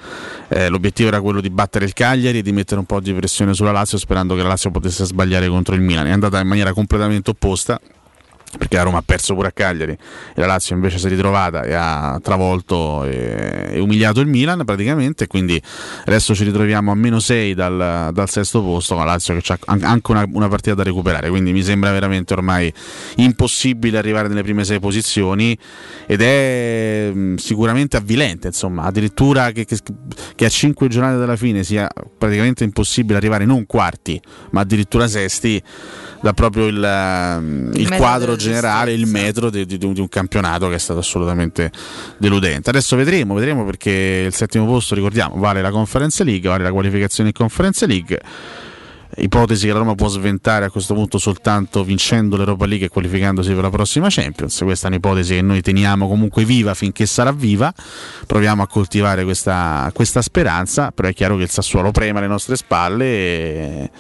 Eh, 0.49 0.69
l'obiettivo 0.69 1.09
era 1.09 1.21
quello 1.21 1.41
di 1.41 1.51
battere 1.51 1.85
il 1.85 1.93
Cagliari 1.93 2.39
e 2.39 2.43
di 2.43 2.53
mettere 2.53 2.81
un 2.81 2.87
po' 2.87 3.01
di 3.01 3.13
pressione 3.13 3.55
sulla 3.55 3.73
Lazio 3.73 3.99
sperando 3.99 4.35
che 4.35 4.43
la 4.43 4.49
Lazio 4.49 4.71
potesse 4.71 5.05
sbagliare 5.05 5.49
contro 5.49 5.75
il 5.75 5.81
Milan. 5.81 6.07
È 6.07 6.11
andata 6.11 6.41
in 6.41 6.49
maniera 6.49 6.73
completamente 6.73 7.31
opposta 7.31 7.81
perché 8.59 8.77
la 8.77 8.83
Roma 8.83 8.99
ha 8.99 9.03
perso 9.03 9.35
pure 9.35 9.49
a 9.49 9.53
Cagliari 9.53 9.93
e 9.93 10.41
la 10.41 10.47
Lazio 10.47 10.75
invece 10.75 10.99
si 10.99 11.07
è 11.07 11.09
ritrovata 11.09 11.63
e 11.63 11.75
ha 11.75 12.19
travolto 12.23 13.05
e, 13.05 13.71
e 13.73 13.81
umiliato 13.81 14.21
il 14.21 14.27
Milan 14.27 14.65
praticamente 14.65 15.27
quindi 15.27 15.61
adesso 16.07 16.35
ci 16.35 16.45
ritroviamo 16.45 16.91
a 16.91 16.95
meno 16.95 17.19
6 17.19 17.55
dal, 17.55 18.11
dal 18.13 18.29
sesto 18.29 18.63
posto 18.63 18.95
con 18.95 19.05
la 19.05 19.13
Lazio 19.13 19.37
che 19.37 19.53
ha 19.53 19.59
anche 19.67 20.11
una, 20.11 20.27
una, 20.33 20.49
partita 20.49 20.75
da 20.75 20.83
recuperare 20.83 21.29
quindi 21.29 21.53
mi 21.53 21.63
sembra 21.63 21.91
veramente 21.91 22.33
ormai 22.33 22.73
impossibile 23.17 23.99
arrivare 23.99 24.29
nelle 24.29 24.43
prime 24.43 24.65
6 24.65 24.81
posizioni 24.81 25.57
ed 26.07 26.21
è 26.21 27.11
mh, 27.13 27.37
sicuramente 27.37 27.97
avvilente 27.97 28.49
insomma 28.49 28.85
addirittura 28.85 29.51
che, 29.53 29.65
che, 29.65 29.79
che 30.35 30.45
a 30.45 30.49
5 30.49 30.89
giornate 30.89 31.19
dalla 31.19 31.37
fine 31.37 31.65
sia 31.65 31.89
praticamente 32.19 32.65
impossibile 32.65 33.17
arrivare 33.17 33.45
non 33.45 33.67
quarti 33.67 34.21
ma 34.51 34.61
addirittura 34.61 35.09
sesti 35.09 35.63
da 36.25 36.33
proprio 36.33 36.65
il, 36.69 36.83
ehm, 36.83 37.73
il, 37.75 37.81
il 37.83 37.95
quadro 37.97 38.35
generale, 38.35 38.95
il 38.95 39.07
metro 39.07 39.51
di, 39.51 39.67
di, 39.67 39.77
di, 39.77 39.85
un 39.85 40.09
campionato 40.09 40.71
che 40.71 40.77
è 40.77 40.79
stato 40.79 41.01
assolutamente 41.01 41.71
deludente. 42.17 42.71
Adesso 42.71 42.97
vedremo, 42.97 43.35
vedremo 43.35 43.63
perché 43.67 44.25
il 44.27 44.33
settimo 44.33 44.65
posto, 44.65 44.95
ricordiamo, 44.95 45.37
vale 45.37 45.61
la 45.61 45.71
Conference 45.71 46.25
League, 46.25 46.49
vale 46.49 46.63
la 46.63 46.73
qualificazione 46.73 47.29
in 47.29 47.35
Conference 47.35 47.85
League. 47.85 48.23
Ipotesi 49.17 49.67
che 49.67 49.73
la 49.75 49.81
Roma 49.81 49.95
può 49.95 50.09
sventare 50.09 50.65
a 50.65 50.71
questo 50.71 50.95
punto 50.95 51.19
soltanto 51.19 51.85
vincendo 51.85 52.39
l'Europa 52.39 52.65
League 52.65 52.87
e 52.87 52.89
qualificandosi 52.89 53.53
per 53.53 53.63
la 53.63 53.71
prossima 53.71 54.07
Champions. 54.09 54.59
Questa 54.63 54.87
è 54.87 54.91
un'ipotesi 54.91 55.35
che 55.35 55.43
noi 55.43 55.61
teniamo 55.61 56.09
comunque 56.09 56.47
viva 56.47 56.73
finché 56.73 57.05
sarà 57.05 57.33
viva. 57.33 57.71
Proviamo 58.27 58.63
a 58.63 58.67
coltivare 58.67 59.25
questa, 59.25 59.91
questa 59.93 60.23
speranza, 60.23 60.91
però 60.91 61.07
è 61.07 61.13
chiaro 61.13 61.37
che 61.37 61.43
il 61.43 61.51
Sassuolo 61.51 61.91
prema 61.91 62.21
le 62.21 62.29
nostre 62.29 62.57
spalle 62.57 63.05
e, 63.05 63.91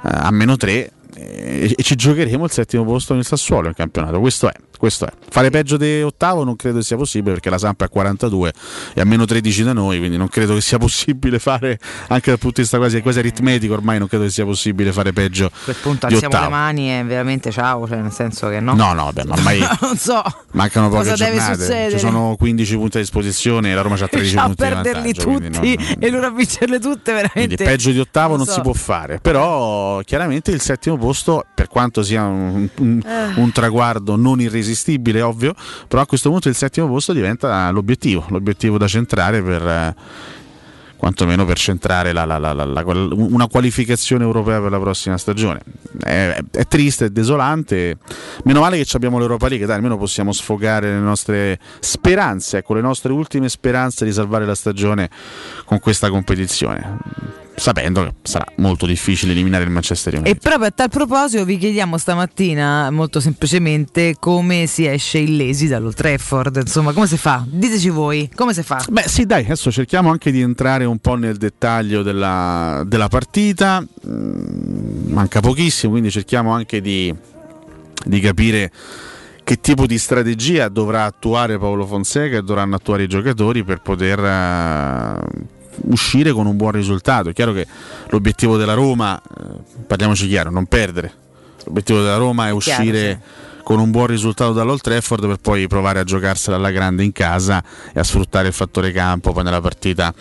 a 0.00 0.30
meno 0.30 0.56
3 0.56 0.92
e, 1.20 1.74
ci 1.82 1.94
giocheremo 1.94 2.44
il 2.44 2.50
settimo 2.50 2.84
posto 2.84 3.14
nel 3.14 3.24
Sassuolo 3.24 3.68
in 3.68 3.74
campionato. 3.74 4.18
Questo 4.20 4.48
è, 4.48 4.54
questo 4.78 5.06
è. 5.06 5.12
Fare 5.28 5.50
peggio 5.50 5.76
di 5.76 6.00
ottavo 6.00 6.42
non 6.42 6.56
credo 6.56 6.80
sia 6.80 6.96
possibile 6.96 7.34
perché 7.34 7.50
la 7.50 7.58
Samp 7.58 7.82
è 7.82 7.84
a 7.84 7.88
42 7.88 8.52
e 8.94 9.00
a 9.00 9.04
meno 9.04 9.26
13 9.26 9.62
da 9.62 9.72
noi, 9.74 9.98
quindi 9.98 10.16
non 10.16 10.28
credo 10.28 10.54
che 10.54 10.62
sia 10.62 10.78
possibile 10.78 11.38
fare, 11.38 11.78
anche 12.08 12.30
dal 12.30 12.38
punto 12.38 12.56
di 12.56 12.62
vista 12.62 12.78
quasi, 12.78 13.00
quasi 13.02 13.18
aritmetico, 13.18 13.74
ormai 13.74 13.98
non 13.98 14.08
credo 14.08 14.24
che 14.24 14.30
sia 14.30 14.44
possibile 14.44 14.92
fare 14.92 15.12
peggio. 15.12 15.46
A 15.46 15.50
quel 15.64 15.76
punto 15.76 16.06
alziamo 16.06 16.40
le 16.40 16.48
mani 16.48 16.98
e 16.98 17.04
veramente 17.04 17.50
ciao, 17.50 17.86
cioè 17.86 17.98
nel 17.98 18.12
senso 18.12 18.48
che 18.48 18.60
no. 18.60 18.74
No, 18.74 18.94
no, 18.94 19.04
vabbè, 19.12 19.30
ormai 19.30 19.60
non 19.80 19.96
so. 19.96 20.22
Mancano 20.52 20.88
poche 20.88 21.12
giornate. 21.12 21.90
Ci 21.90 21.98
sono 21.98 22.36
15 22.38 22.76
punti 22.76 22.96
a 22.96 23.00
disposizione 23.00 23.70
e 23.70 23.74
la 23.74 23.82
Roma 23.82 23.96
ha 23.96 24.08
13 24.08 24.36
a 24.38 24.44
punti. 24.46 24.62
A 24.62 24.68
perderli 24.68 25.12
tutti 25.12 25.76
no, 25.76 25.96
e 25.98 26.10
loro 26.10 26.26
a 26.26 26.30
vincerle 26.30 26.78
tutte 26.78 27.12
veramente. 27.12 27.30
Quindi 27.32 27.56
peggio 27.56 27.90
di 27.90 28.00
ottavo 28.00 28.36
non, 28.36 28.38
non 28.38 28.46
so. 28.46 28.54
si 28.54 28.60
può 28.62 28.72
fare, 28.72 29.18
però 29.20 30.00
chiaramente 30.00 30.50
il 30.50 30.60
settimo 30.60 30.96
posto 30.96 31.09
per 31.54 31.68
quanto 31.68 32.02
sia 32.02 32.24
un, 32.24 32.68
un, 32.78 33.02
eh. 33.04 33.40
un, 33.40 33.52
traguardo 33.52 34.16
non 34.16 34.40
irresistibile, 34.40 35.22
ovvio, 35.22 35.54
però 35.88 36.02
a 36.02 36.06
questo 36.06 36.30
punto 36.30 36.48
il 36.48 36.54
settimo 36.54 36.86
posto 36.88 37.12
diventa 37.12 37.70
l'obiettivo, 37.70 38.24
l'obiettivo 38.28 38.78
da 38.78 38.86
centrare 38.86 39.42
per... 39.42 39.66
Eh, 39.66 39.94
quantomeno 41.00 41.46
per 41.46 41.56
centrare 41.56 42.12
la, 42.12 42.26
la, 42.26 42.38
la, 42.38 42.84
una 42.84 43.46
qualificazione 43.46 44.22
europea 44.22 44.60
per 44.60 44.70
la 44.70 44.78
prossima 44.78 45.16
stagione. 45.16 45.62
È, 45.98 46.36
è, 46.50 46.66
triste, 46.66 47.06
è 47.06 47.08
desolante. 47.08 47.96
Meno 48.44 48.60
male 48.60 48.84
che 48.84 48.96
abbiamo 48.96 49.18
l'Europa 49.18 49.48
League, 49.48 49.66
dai, 49.66 49.76
almeno 49.76 49.96
possiamo 49.96 50.30
sfogare 50.30 50.92
le 50.92 50.98
nostre 50.98 51.58
speranze, 51.78 52.58
ecco, 52.58 52.74
le 52.74 52.82
nostre 52.82 53.12
ultime 53.12 53.48
speranze 53.48 54.04
di 54.04 54.12
salvare 54.12 54.44
la 54.44 54.54
stagione 54.54 55.08
con 55.70 55.78
questa 55.78 56.10
competizione 56.10 56.98
sapendo 57.54 58.02
che 58.02 58.14
sarà 58.22 58.44
molto 58.56 58.86
difficile 58.86 59.30
eliminare 59.30 59.62
il 59.64 59.70
Manchester 59.70 60.14
United. 60.14 60.34
E 60.34 60.36
proprio 60.36 60.66
a 60.66 60.70
tal 60.72 60.88
proposito 60.88 61.44
vi 61.44 61.58
chiediamo 61.58 61.96
stamattina 61.96 62.90
molto 62.90 63.20
semplicemente 63.20 64.16
come 64.18 64.66
si 64.66 64.84
esce 64.86 65.18
illesi 65.18 65.68
dall'Old 65.68 65.94
Trafford, 65.94 66.56
insomma 66.56 66.92
come 66.92 67.06
si 67.06 67.16
fa? 67.16 67.44
Diteci 67.46 67.88
voi, 67.90 68.28
come 68.34 68.52
si 68.52 68.64
fa? 68.64 68.82
Beh 68.88 69.04
sì 69.06 69.26
dai, 69.26 69.44
adesso 69.44 69.70
cerchiamo 69.70 70.10
anche 70.10 70.32
di 70.32 70.40
entrare 70.40 70.84
un 70.86 70.98
po' 70.98 71.14
nel 71.14 71.36
dettaglio 71.36 72.02
della, 72.02 72.82
della 72.84 73.06
partita, 73.06 73.80
mm, 73.80 75.12
manca 75.12 75.38
pochissimo, 75.38 75.92
quindi 75.92 76.10
cerchiamo 76.10 76.52
anche 76.52 76.80
di, 76.80 77.14
di 78.06 78.18
capire 78.18 78.72
che 79.44 79.60
tipo 79.60 79.86
di 79.86 79.98
strategia 79.98 80.68
dovrà 80.68 81.04
attuare 81.04 81.58
Paolo 81.58 81.86
Fonseca 81.86 82.38
e 82.38 82.42
dovranno 82.42 82.74
attuare 82.74 83.04
i 83.04 83.08
giocatori 83.08 83.62
per 83.62 83.82
poter 83.82 84.18
uh, 84.18 85.58
uscire 85.82 86.32
con 86.32 86.46
un 86.46 86.56
buon 86.56 86.72
risultato. 86.72 87.30
È 87.30 87.32
chiaro 87.32 87.52
che 87.52 87.66
l'obiettivo 88.08 88.56
della 88.56 88.74
Roma, 88.74 89.20
eh, 89.20 89.82
parliamoci 89.86 90.28
chiaro, 90.28 90.50
non 90.50 90.66
perdere. 90.66 91.12
L'obiettivo 91.64 92.00
della 92.00 92.16
Roma 92.16 92.48
è 92.48 92.50
uscire 92.50 93.00
chiaro, 93.00 93.20
sì. 93.20 93.49
Con 93.62 93.78
un 93.78 93.90
buon 93.90 94.06
risultato 94.06 94.52
dall'Old 94.52 94.80
Trafford 94.80 95.26
per 95.26 95.36
poi 95.36 95.66
provare 95.66 95.98
a 95.98 96.04
giocarsela 96.04 96.56
alla 96.56 96.70
grande 96.70 97.04
in 97.04 97.12
casa 97.12 97.62
e 97.92 98.00
a 98.00 98.04
sfruttare 98.04 98.48
il 98.48 98.54
fattore 98.54 98.92
campo 98.92 99.32
poi 99.32 99.44
nella 99.44 99.60
partita 99.60 100.12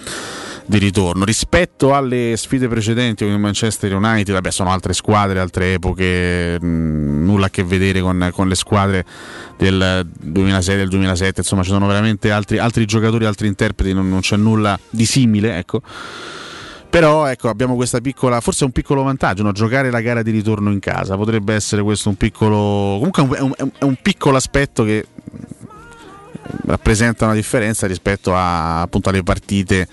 di 0.69 0.77
ritorno. 0.77 1.25
Rispetto 1.25 1.95
alle 1.95 2.35
sfide 2.37 2.67
precedenti 2.67 3.23
con 3.23 3.33
il 3.33 3.39
Manchester 3.39 3.93
United, 3.93 4.33
vabbè, 4.33 4.51
sono 4.51 4.69
altre 4.69 4.93
squadre, 4.93 5.39
altre 5.39 5.73
epoche, 5.73 6.61
mh, 6.61 7.25
nulla 7.25 7.47
a 7.47 7.49
che 7.49 7.63
vedere 7.63 8.01
con, 8.01 8.29
con, 8.31 8.47
le 8.47 8.55
squadre 8.55 9.03
del 9.57 10.07
2006, 10.19 10.77
del 10.77 10.89
2007, 10.89 11.39
insomma 11.39 11.63
ci 11.63 11.71
sono 11.71 11.87
veramente 11.87 12.29
altri, 12.29 12.59
altri 12.59 12.85
giocatori, 12.85 13.25
altri 13.25 13.47
interpreti, 13.47 13.93
non, 13.93 14.07
non 14.07 14.19
c'è 14.19 14.37
nulla 14.37 14.79
di 14.91 15.05
simile, 15.05 15.57
ecco. 15.57 15.81
Però 16.89 17.27
ecco, 17.27 17.49
abbiamo 17.49 17.75
questa 17.75 18.01
piccola, 18.01 18.41
forse 18.41 18.65
un 18.65 18.71
piccolo 18.71 19.03
vantaggio, 19.03 19.43
no? 19.43 19.51
giocare 19.51 19.91
la 19.91 20.01
gara 20.01 20.23
di 20.23 20.31
ritorno 20.31 20.71
in 20.71 20.79
casa. 20.79 21.15
Potrebbe 21.15 21.53
essere 21.53 21.83
questo 21.83 22.09
un 22.09 22.15
piccolo. 22.15 22.97
Comunque 22.97 23.37
è 23.37 23.41
un, 23.41 23.53
è 23.55 23.61
un, 23.61 23.71
è 23.77 23.83
un 23.83 23.95
piccolo 24.01 24.37
aspetto 24.37 24.83
che 24.83 25.05
rappresenta 26.65 27.25
una 27.25 27.35
differenza 27.35 27.85
rispetto 27.85 28.35
a, 28.35 28.81
appunto, 28.81 29.09
alle 29.09 29.21
partite 29.21 29.87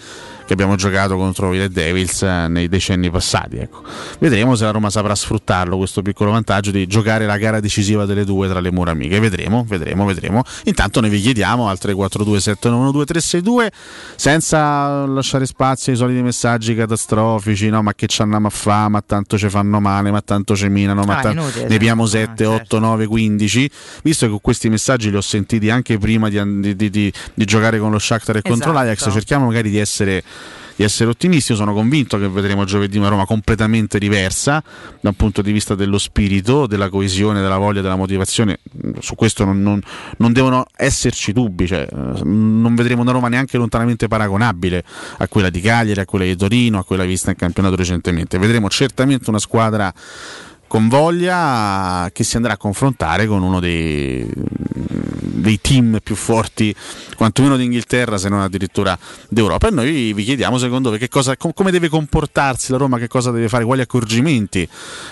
che 0.47 0.53
abbiamo 0.53 0.77
giocato 0.77 1.17
contro 1.17 1.53
i 1.53 1.59
Red 1.59 1.73
Devils 1.73 2.23
eh, 2.23 2.47
nei 2.49 2.69
decenni 2.69 3.11
passati. 3.11 3.57
Ecco. 3.57 3.83
Vedremo 4.21 4.55
se 4.55 4.65
la 4.65 4.71
Roma 4.71 4.91
saprà 4.91 5.15
sfruttarlo, 5.15 5.77
questo 5.77 6.03
piccolo 6.03 6.31
vantaggio 6.31 6.71
di 6.71 6.87
giocare 6.87 7.27
la 7.27 7.37
gara 7.37 7.59
decisiva 7.59 8.07
delle 8.07 8.25
due 8.25 8.49
tra 8.49 8.61
le 8.61 8.71
mura 8.71 8.93
amiche. 8.93 9.19
Vedremo, 9.19 9.65
vedremo, 9.67 10.05
vedremo. 10.05 10.43
Intanto 10.65 11.01
noi 11.01 11.11
vi 11.11 11.21
chiediamo 11.21 11.69
al 11.69 11.79
342 11.79 12.41
792 12.41 13.05
362 13.05 13.71
senza 14.15 15.05
lasciare 15.07 15.47
spazio 15.47 15.93
ai 15.93 15.99
soliti 15.99 16.23
messaggi 16.23 16.75
catastrofici, 16.77 17.69
no? 17.69 17.83
ma 17.83 17.95
che 17.95 18.07
ci 18.07 18.23
andiamo 18.23 18.47
a 18.47 18.51
fare, 18.51 18.89
ma 18.89 19.03
tanto 19.03 19.37
ci 19.37 19.49
fanno 19.49 19.81
male, 19.81 20.13
ma 20.13 20.21
tanto 20.23 20.55
ci 20.55 20.69
minano, 20.69 21.03
ma 21.03 21.19
ah, 21.19 21.23
tanto... 21.23 21.43
inutile, 21.43 21.67
ne 21.67 21.75
abbiamo 21.75 22.07
7, 22.07 22.45
ah, 22.45 22.51
8, 22.51 22.79
9, 22.79 23.07
15. 23.07 23.71
Visto 24.05 24.31
che 24.31 24.39
questi 24.41 24.69
messaggi 24.69 25.11
li 25.11 25.17
ho 25.17 25.21
sentiti 25.21 25.71
anche 25.71 25.99
prima 25.99 26.29
di, 26.29 26.77
di, 26.77 26.91
di, 26.91 27.13
di 27.35 27.45
giocare 27.45 27.81
con 27.81 27.91
lo 27.91 27.99
Shakhtar 27.99 28.37
e 28.37 28.39
esatto. 28.39 28.55
contro 28.55 28.73
l'Ajax, 28.73 29.11
cerchiamo 29.11 29.47
magari 29.47 29.71
di 29.71 29.79
essere 29.79 30.23
di 30.77 30.85
essere 30.85 31.11
ottimisti. 31.11 31.53
Io 31.53 31.59
sono 31.59 31.73
convinto 31.73 32.19
che 32.19 32.29
vedremo 32.29 32.65
giovedì 32.65 32.99
una 32.99 33.09
Roma 33.09 33.25
completamente 33.25 33.99
diversa 33.99 34.63
dal 35.01 35.15
punto 35.15 35.43
di 35.43 35.51
vista 35.51 35.75
dello 35.75 35.99
spirito, 35.99 36.67
della 36.67 36.89
coesione, 36.89 37.41
della 37.41 37.57
voglia, 37.57 37.81
della 37.81 37.97
motivazione. 37.97 38.59
Su 39.01 39.15
questo 39.15 39.45
non, 39.45 39.63
non, 39.63 39.81
non 40.19 40.33
devono 40.33 40.67
esserci 40.77 41.33
dubbi. 41.33 41.67
Cioè, 41.67 41.89
non 42.23 42.75
vedremo 42.75 43.03
una 43.03 43.13
Roma 43.13 43.29
neanche 43.29 43.57
lontanamente 43.57 44.07
paragonabile 44.07 44.85
a 45.19 45.29
quella 45.29 45.51
di 45.51 45.61
Cagliari, 45.61 46.01
a 46.01 46.05
quella 46.05 46.27
di 46.27 46.37
Torino, 46.37 46.79
a 46.79 46.85
quella 46.85 47.05
vista 47.05 47.31
in 47.31 47.37
campionato 47.37 47.75
recentemente. 47.75 48.39
Vedremo 48.39 48.69
certamente 48.69 49.31
una 49.31 49.39
squadra 49.39 49.93
con 50.69 50.89
voglia 50.89 52.11
che 52.13 52.25
si 52.25 52.37
andrà 52.37 52.55
a 52.55 52.57
confrontare 52.57 53.27
con 53.27 53.43
uno 53.43 53.61
dei, 53.61 54.29
dei 55.37 55.61
team 55.61 55.99
più 56.03 56.15
forti 56.15 56.75
quantomeno 57.17 57.57
d'Inghilterra 57.57 58.19
se 58.19 58.29
non 58.29 58.41
addirittura 58.41 58.99
d'Europa. 59.29 59.69
E 59.69 59.71
noi 59.71 60.13
vi 60.13 60.25
chiediamo 60.25 60.59
secondo 60.59 60.91
voi 60.91 61.09
cosa, 61.09 61.37
come 61.37 61.71
deve 61.71 61.89
comportarsi 61.89 62.73
la 62.73 62.79
Roma 62.79 62.99
che 62.99 63.09
cosa 63.09 63.31
deve 63.31 63.49
fare 63.49 63.65
quali 63.65 63.81
accorgimenti 63.81 64.69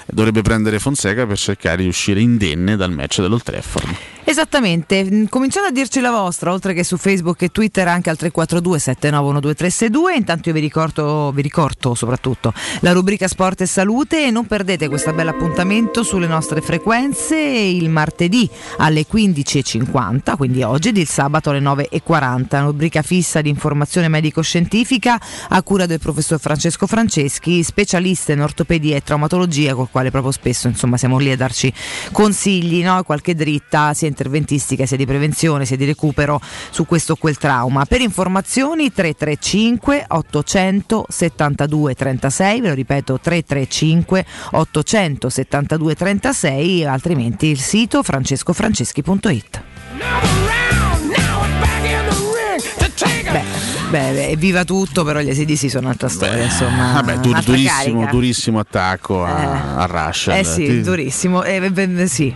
dovrebbe 0.06 0.42
prendere 0.42 0.78
Fonseca 0.78 1.26
per 1.26 1.38
cercare 1.38 1.82
di 1.82 1.88
uscire 1.88 2.20
indenne 2.20 2.76
dal 2.76 2.92
match 2.92 3.20
dell'Old 3.20 3.42
Trafford? 3.42 3.96
Esattamente, 4.26 5.04
mm, 5.04 5.24
cominciate 5.26 5.66
a 5.66 5.70
dirci 5.70 6.00
la 6.00 6.10
vostra, 6.10 6.50
oltre 6.50 6.72
che 6.72 6.82
su 6.82 6.96
Facebook 6.96 7.42
e 7.42 7.50
Twitter 7.50 7.86
anche 7.88 8.08
al 8.08 8.16
342 8.16 8.78
7912 8.78 10.16
Intanto 10.16 10.48
io 10.48 10.54
vi 10.54 10.60
ricordo, 10.60 11.30
vi 11.32 11.42
ricordo 11.42 11.94
soprattutto 11.94 12.52
la 12.80 12.92
rubrica 12.92 13.28
Sport 13.28 13.60
e 13.62 13.66
Salute. 13.66 14.26
E 14.26 14.30
non 14.30 14.46
perdete 14.46 14.88
questo 14.88 15.12
bel 15.12 15.28
appuntamento 15.28 16.02
sulle 16.02 16.26
nostre 16.26 16.62
frequenze 16.62 17.36
il 17.36 17.90
martedì 17.90 18.48
alle 18.78 19.04
15.50 19.06 20.13
9.30, 20.14 20.36
quindi 20.36 20.62
oggi 20.62 20.88
ed 20.88 20.96
il 20.96 21.08
sabato 21.08 21.50
alle 21.50 21.60
9.40. 21.60 22.62
Rubrica 22.64 23.02
fissa 23.02 23.40
di 23.40 23.48
informazione 23.48 24.08
medico-scientifica 24.08 25.20
a 25.48 25.62
cura 25.62 25.86
del 25.86 25.98
professor 25.98 26.38
Francesco 26.38 26.86
Franceschi, 26.86 27.62
specialista 27.62 28.32
in 28.32 28.40
ortopedia 28.40 28.96
e 28.96 29.02
traumatologia, 29.02 29.74
col 29.74 29.90
quale 29.90 30.10
proprio 30.10 30.32
spesso 30.32 30.68
insomma, 30.68 30.96
siamo 30.96 31.18
lì 31.18 31.30
a 31.30 31.36
darci 31.36 31.72
consigli, 32.12 32.82
no? 32.82 33.02
qualche 33.02 33.34
dritta 33.34 33.94
sia 33.94 34.08
interventistica 34.08 34.86
sia 34.86 34.96
di 34.96 35.06
prevenzione 35.06 35.64
sia 35.64 35.76
di 35.76 35.84
recupero 35.84 36.40
su 36.70 36.86
questo 36.86 37.12
o 37.14 37.16
quel 37.16 37.38
trauma. 37.38 37.84
Per 37.84 38.00
informazioni 38.00 38.92
335 38.92 40.06
872 40.08 41.94
36, 41.94 42.60
ve 42.60 42.68
lo 42.68 42.74
ripeto 42.74 43.18
335 43.20 44.24
872 44.52 45.94
36, 45.94 46.84
altrimenti 46.84 47.46
il 47.46 47.58
sito 47.58 48.02
francescofranceschi.it. 48.02 49.73
Beh, 53.90 54.10
beh, 54.12 54.28
evviva 54.30 54.64
tutto, 54.64 55.04
però 55.04 55.20
gli 55.20 55.30
ACDC 55.30 55.70
sono 55.70 55.84
un'altra 55.86 56.08
storia. 56.08 56.34
Beh, 56.34 56.44
insomma, 56.44 56.92
vabbè, 56.94 57.18
dur, 57.18 57.42
durissimo, 57.42 58.06
durissimo, 58.06 58.58
attacco 58.58 59.24
a, 59.24 59.40
eh, 59.40 59.82
a 59.82 59.86
Russia. 59.86 60.36
Eh 60.36 60.44
sì, 60.44 60.66
Ti... 60.66 60.80
durissimo. 60.80 61.44
Eh, 61.44 61.70
beh, 61.70 62.06
sì. 62.08 62.34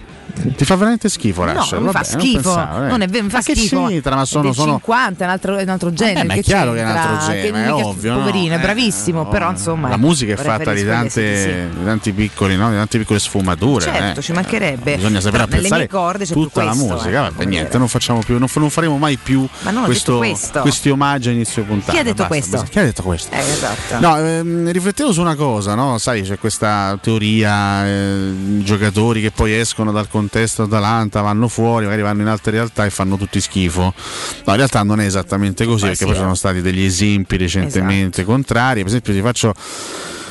Ti 0.57 0.65
fa 0.65 0.77
veramente 0.77 1.09
schifo 1.09 1.45
Rush? 1.45 1.73
No, 1.73 1.91
fa 1.91 2.05
schifo. 2.05 2.55
Non, 2.55 2.85
eh. 2.85 2.89
non, 2.89 3.01
è 3.03 3.07
vero, 3.09 3.25
mi 3.25 3.31
fa 3.31 3.37
ma 3.37 3.43
schifo. 3.43 3.87
Che 3.87 3.93
c'entra? 3.93 4.15
Ma 4.15 4.25
sono, 4.25 4.53
sono... 4.53 4.73
50, 4.75 5.23
è 5.23 5.27
un 5.27 5.33
altro, 5.33 5.57
è 5.57 5.63
un 5.63 5.69
altro 5.69 5.93
genere. 5.93 6.27
ma 6.27 6.35
è 6.35 6.43
chiaro 6.43 6.73
che 6.73 6.81
è 6.81 6.83
un 6.83 6.91
altro 6.91 7.33
genere, 7.33 7.65
è 7.67 7.73
ovvio. 7.73 8.15
Poverino, 8.15 8.55
no? 8.55 8.61
è 8.61 8.63
bravissimo, 8.63 9.27
eh, 9.27 9.31
però 9.31 9.51
insomma. 9.51 9.89
La 9.89 9.97
musica 9.97 10.35
è 10.35 10.37
fatta 10.37 10.73
di 10.73 10.85
tante, 10.85 11.69
di 11.77 11.85
tanti 11.85 12.13
piccoli, 12.13 12.57
no? 12.57 12.71
di 12.71 12.77
tante 12.77 12.99
piccole 12.99 13.19
sfumature. 13.19 13.85
Certo, 13.85 14.21
eh. 14.21 14.23
ci 14.23 14.33
mancherebbe. 14.33 14.97
Bisogna 14.97 15.21
sapere 15.21 15.45
però 15.45 15.57
apprezzare 15.57 15.89
corde 15.89 16.27
tutta 16.27 16.63
questo, 16.65 16.87
la 16.87 16.95
musica. 16.95 17.21
Vabbè, 17.23 17.45
niente, 17.45 17.79
non 17.79 17.89
facciamo 17.89 18.21
più, 18.21 18.39
non, 18.39 18.49
non 18.53 18.71
faremo 18.71 18.97
mai 18.97 19.17
più 19.17 19.47
questo, 19.85 20.19
questi 20.61 20.91
omaggi 20.91 21.29
a 21.29 21.33
inizio 21.33 21.65
puntata. 21.65 21.93
Chi 21.93 21.99
ha 21.99 22.03
detto 22.05 22.27
questo? 22.27 22.65
Chi 22.69 22.79
ha 22.79 22.85
detto 22.85 23.03
questo? 23.03 23.35
Eh, 23.35 23.39
esatto. 23.39 23.99
No, 24.01 24.17
ehm, 24.19 24.71
riflettevo 24.71 25.13
su 25.13 25.21
una 25.21 25.35
cosa, 25.35 25.75
no? 25.75 25.99
Sai, 25.99 26.23
c'è 26.23 26.39
questa 26.39 26.99
teoria, 27.01 27.87
eh, 27.87 28.33
giocatori 28.63 29.21
che 29.21 29.31
poi 29.31 29.55
escono 29.55 29.93
dal 29.93 30.09
contesto 30.09 30.28
Atalanta, 30.63 31.21
vanno 31.21 31.49
fuori, 31.49 31.85
magari 31.85 32.03
vanno 32.03 32.23
in 32.23 32.29
altre 32.29 32.53
realtà 32.53 32.85
e 32.85 32.91
fanno 32.91 33.17
tutti 33.17 33.41
schifo. 33.41 33.83
No, 33.83 34.53
in 34.53 34.57
realtà 34.57 34.83
non 34.83 35.01
è 35.01 35.05
esattamente 35.05 35.65
così, 35.65 35.83
Beh, 35.83 35.89
perché 35.89 35.97
sì, 35.97 36.05
poi 36.05 36.15
eh. 36.15 36.19
sono 36.19 36.35
stati 36.35 36.61
degli 36.61 36.83
esempi 36.83 37.37
recentemente 37.37 38.21
esatto. 38.21 38.33
contrari. 38.33 38.81
Per 38.81 38.89
esempio, 38.89 39.13
ti 39.13 39.21
faccio 39.21 39.55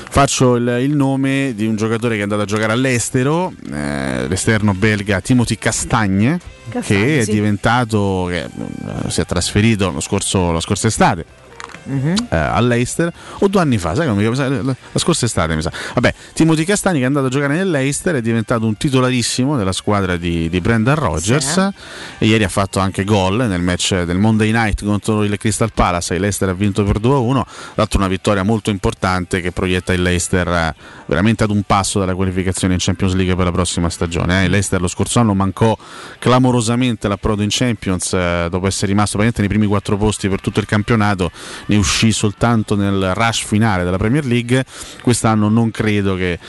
faccio 0.10 0.55
il, 0.55 0.77
il, 0.81 0.95
nome 0.95 1.53
di 1.55 1.65
un 1.65 1.75
giocatore 1.75 2.13
che 2.15 2.21
è 2.21 2.23
andato 2.23 2.41
a 2.41 2.45
giocare 2.45 2.71
all'estero, 2.71 3.53
eh, 3.71 4.27
l'esterno 4.27 4.73
belga 4.73 5.21
Timothy 5.21 5.57
Castagne, 5.57 6.39
Castagne 6.69 7.05
che 7.05 7.23
sì. 7.23 7.29
è 7.29 7.33
diventato, 7.33 8.25
che, 8.29 8.43
eh, 8.45 9.10
si 9.10 9.21
è 9.21 9.25
trasferito 9.25 9.91
lo 9.91 9.99
scorso, 9.99 10.51
la 10.51 10.62
scorsa 10.62 10.88
estate 10.88 11.45
uh-huh. 11.88 12.13
eh, 12.30 12.36
all'Eister 12.36 13.12
o 13.39 13.47
due 13.47 13.62
anni 13.62 13.78
fa, 13.78 13.95
sai 13.95 14.08
come 14.08 14.23
la, 14.23 14.47
la 14.63 14.76
scorsa 15.00 15.26
estate 15.26 15.56
mi 15.56 15.62
sa. 15.62 15.71
Vabbè, 15.93 16.13
Timothy 16.34 16.63
Castagni 16.63 16.97
che 16.97 17.04
è 17.04 17.08
andato 17.08 17.28
a 17.28 17.30
giocare 17.30 17.56
nell'Eister 17.56 18.15
è 18.15 18.21
diventato 18.21 18.65
un 18.65 18.76
titolarissimo 18.76 19.58
della 19.58 19.71
squadra 19.71 20.17
di, 20.17 20.50
di 20.50 20.60
Brendan 20.62 20.95
Rogers 20.95 21.54
sì. 21.54 22.23
e 22.23 22.28
ieri 22.28 22.43
ha 22.43 22.50
fatto 22.50 22.80
anche 22.80 23.04
gol 23.04 23.47
nel 23.47 23.62
match 23.62 24.04
del 24.04 24.17
Monday 24.17 24.52
Night 24.52 24.84
contro 24.84 25.23
il 25.23 25.38
Crystal 25.38 25.71
Palace 25.73 26.15
e 26.15 26.19
l'Eister 26.19 26.50
ha 26.50 26.54
vinto 26.54 26.84
per 26.84 27.00
2-1, 27.00 27.41
dato 27.76 27.97
una 27.97 28.08
vittoria 28.08 28.43
molto 28.43 28.69
importante 28.69 29.41
che 29.41 29.52
proietta 29.52 29.93
il 29.93 30.02
Leicester 30.02 30.47
eh, 30.47 30.76
veramente 31.06 31.43
ad 31.43 31.50
un 31.50 31.63
passo 31.63 32.00
dalla 32.00 32.15
qualificazione 32.15 32.73
in 32.73 32.80
Champions 32.82 33.13
League 33.13 33.36
per 33.36 33.45
la 33.45 33.52
prossima 33.52 33.89
stagione. 33.89 34.43
Eh. 34.43 34.47
L'Eister 34.47 34.82
lo 34.82 34.88
scorso 34.88 35.19
anno 35.19 35.34
mancò 35.34 35.78
clamorosamente 36.19 37.08
l'approdo 37.08 37.43
in 37.43 37.50
Champions 37.52 38.13
eh, 38.13 38.47
dopo 38.50 38.67
essere 38.67 38.88
rimasto 38.88 39.17
praticamente 39.17 39.41
nei 39.41 39.50
primi 39.50 39.65
quattro 39.67 39.97
posti 39.97 40.30
per 40.30 40.41
tutto 40.41 40.60
il 40.60 40.65
campionato, 40.65 41.32
ne 41.67 41.76
uscì 41.77 42.11
soltanto 42.11 42.75
nel 42.75 43.13
rush 43.13 43.43
finale 43.45 43.83
della 43.83 43.97
Premier 43.97 44.25
League. 44.25 44.65
Quest'anno 45.01 45.49
non 45.49 45.71
credo 45.71 46.15
che 46.15 46.39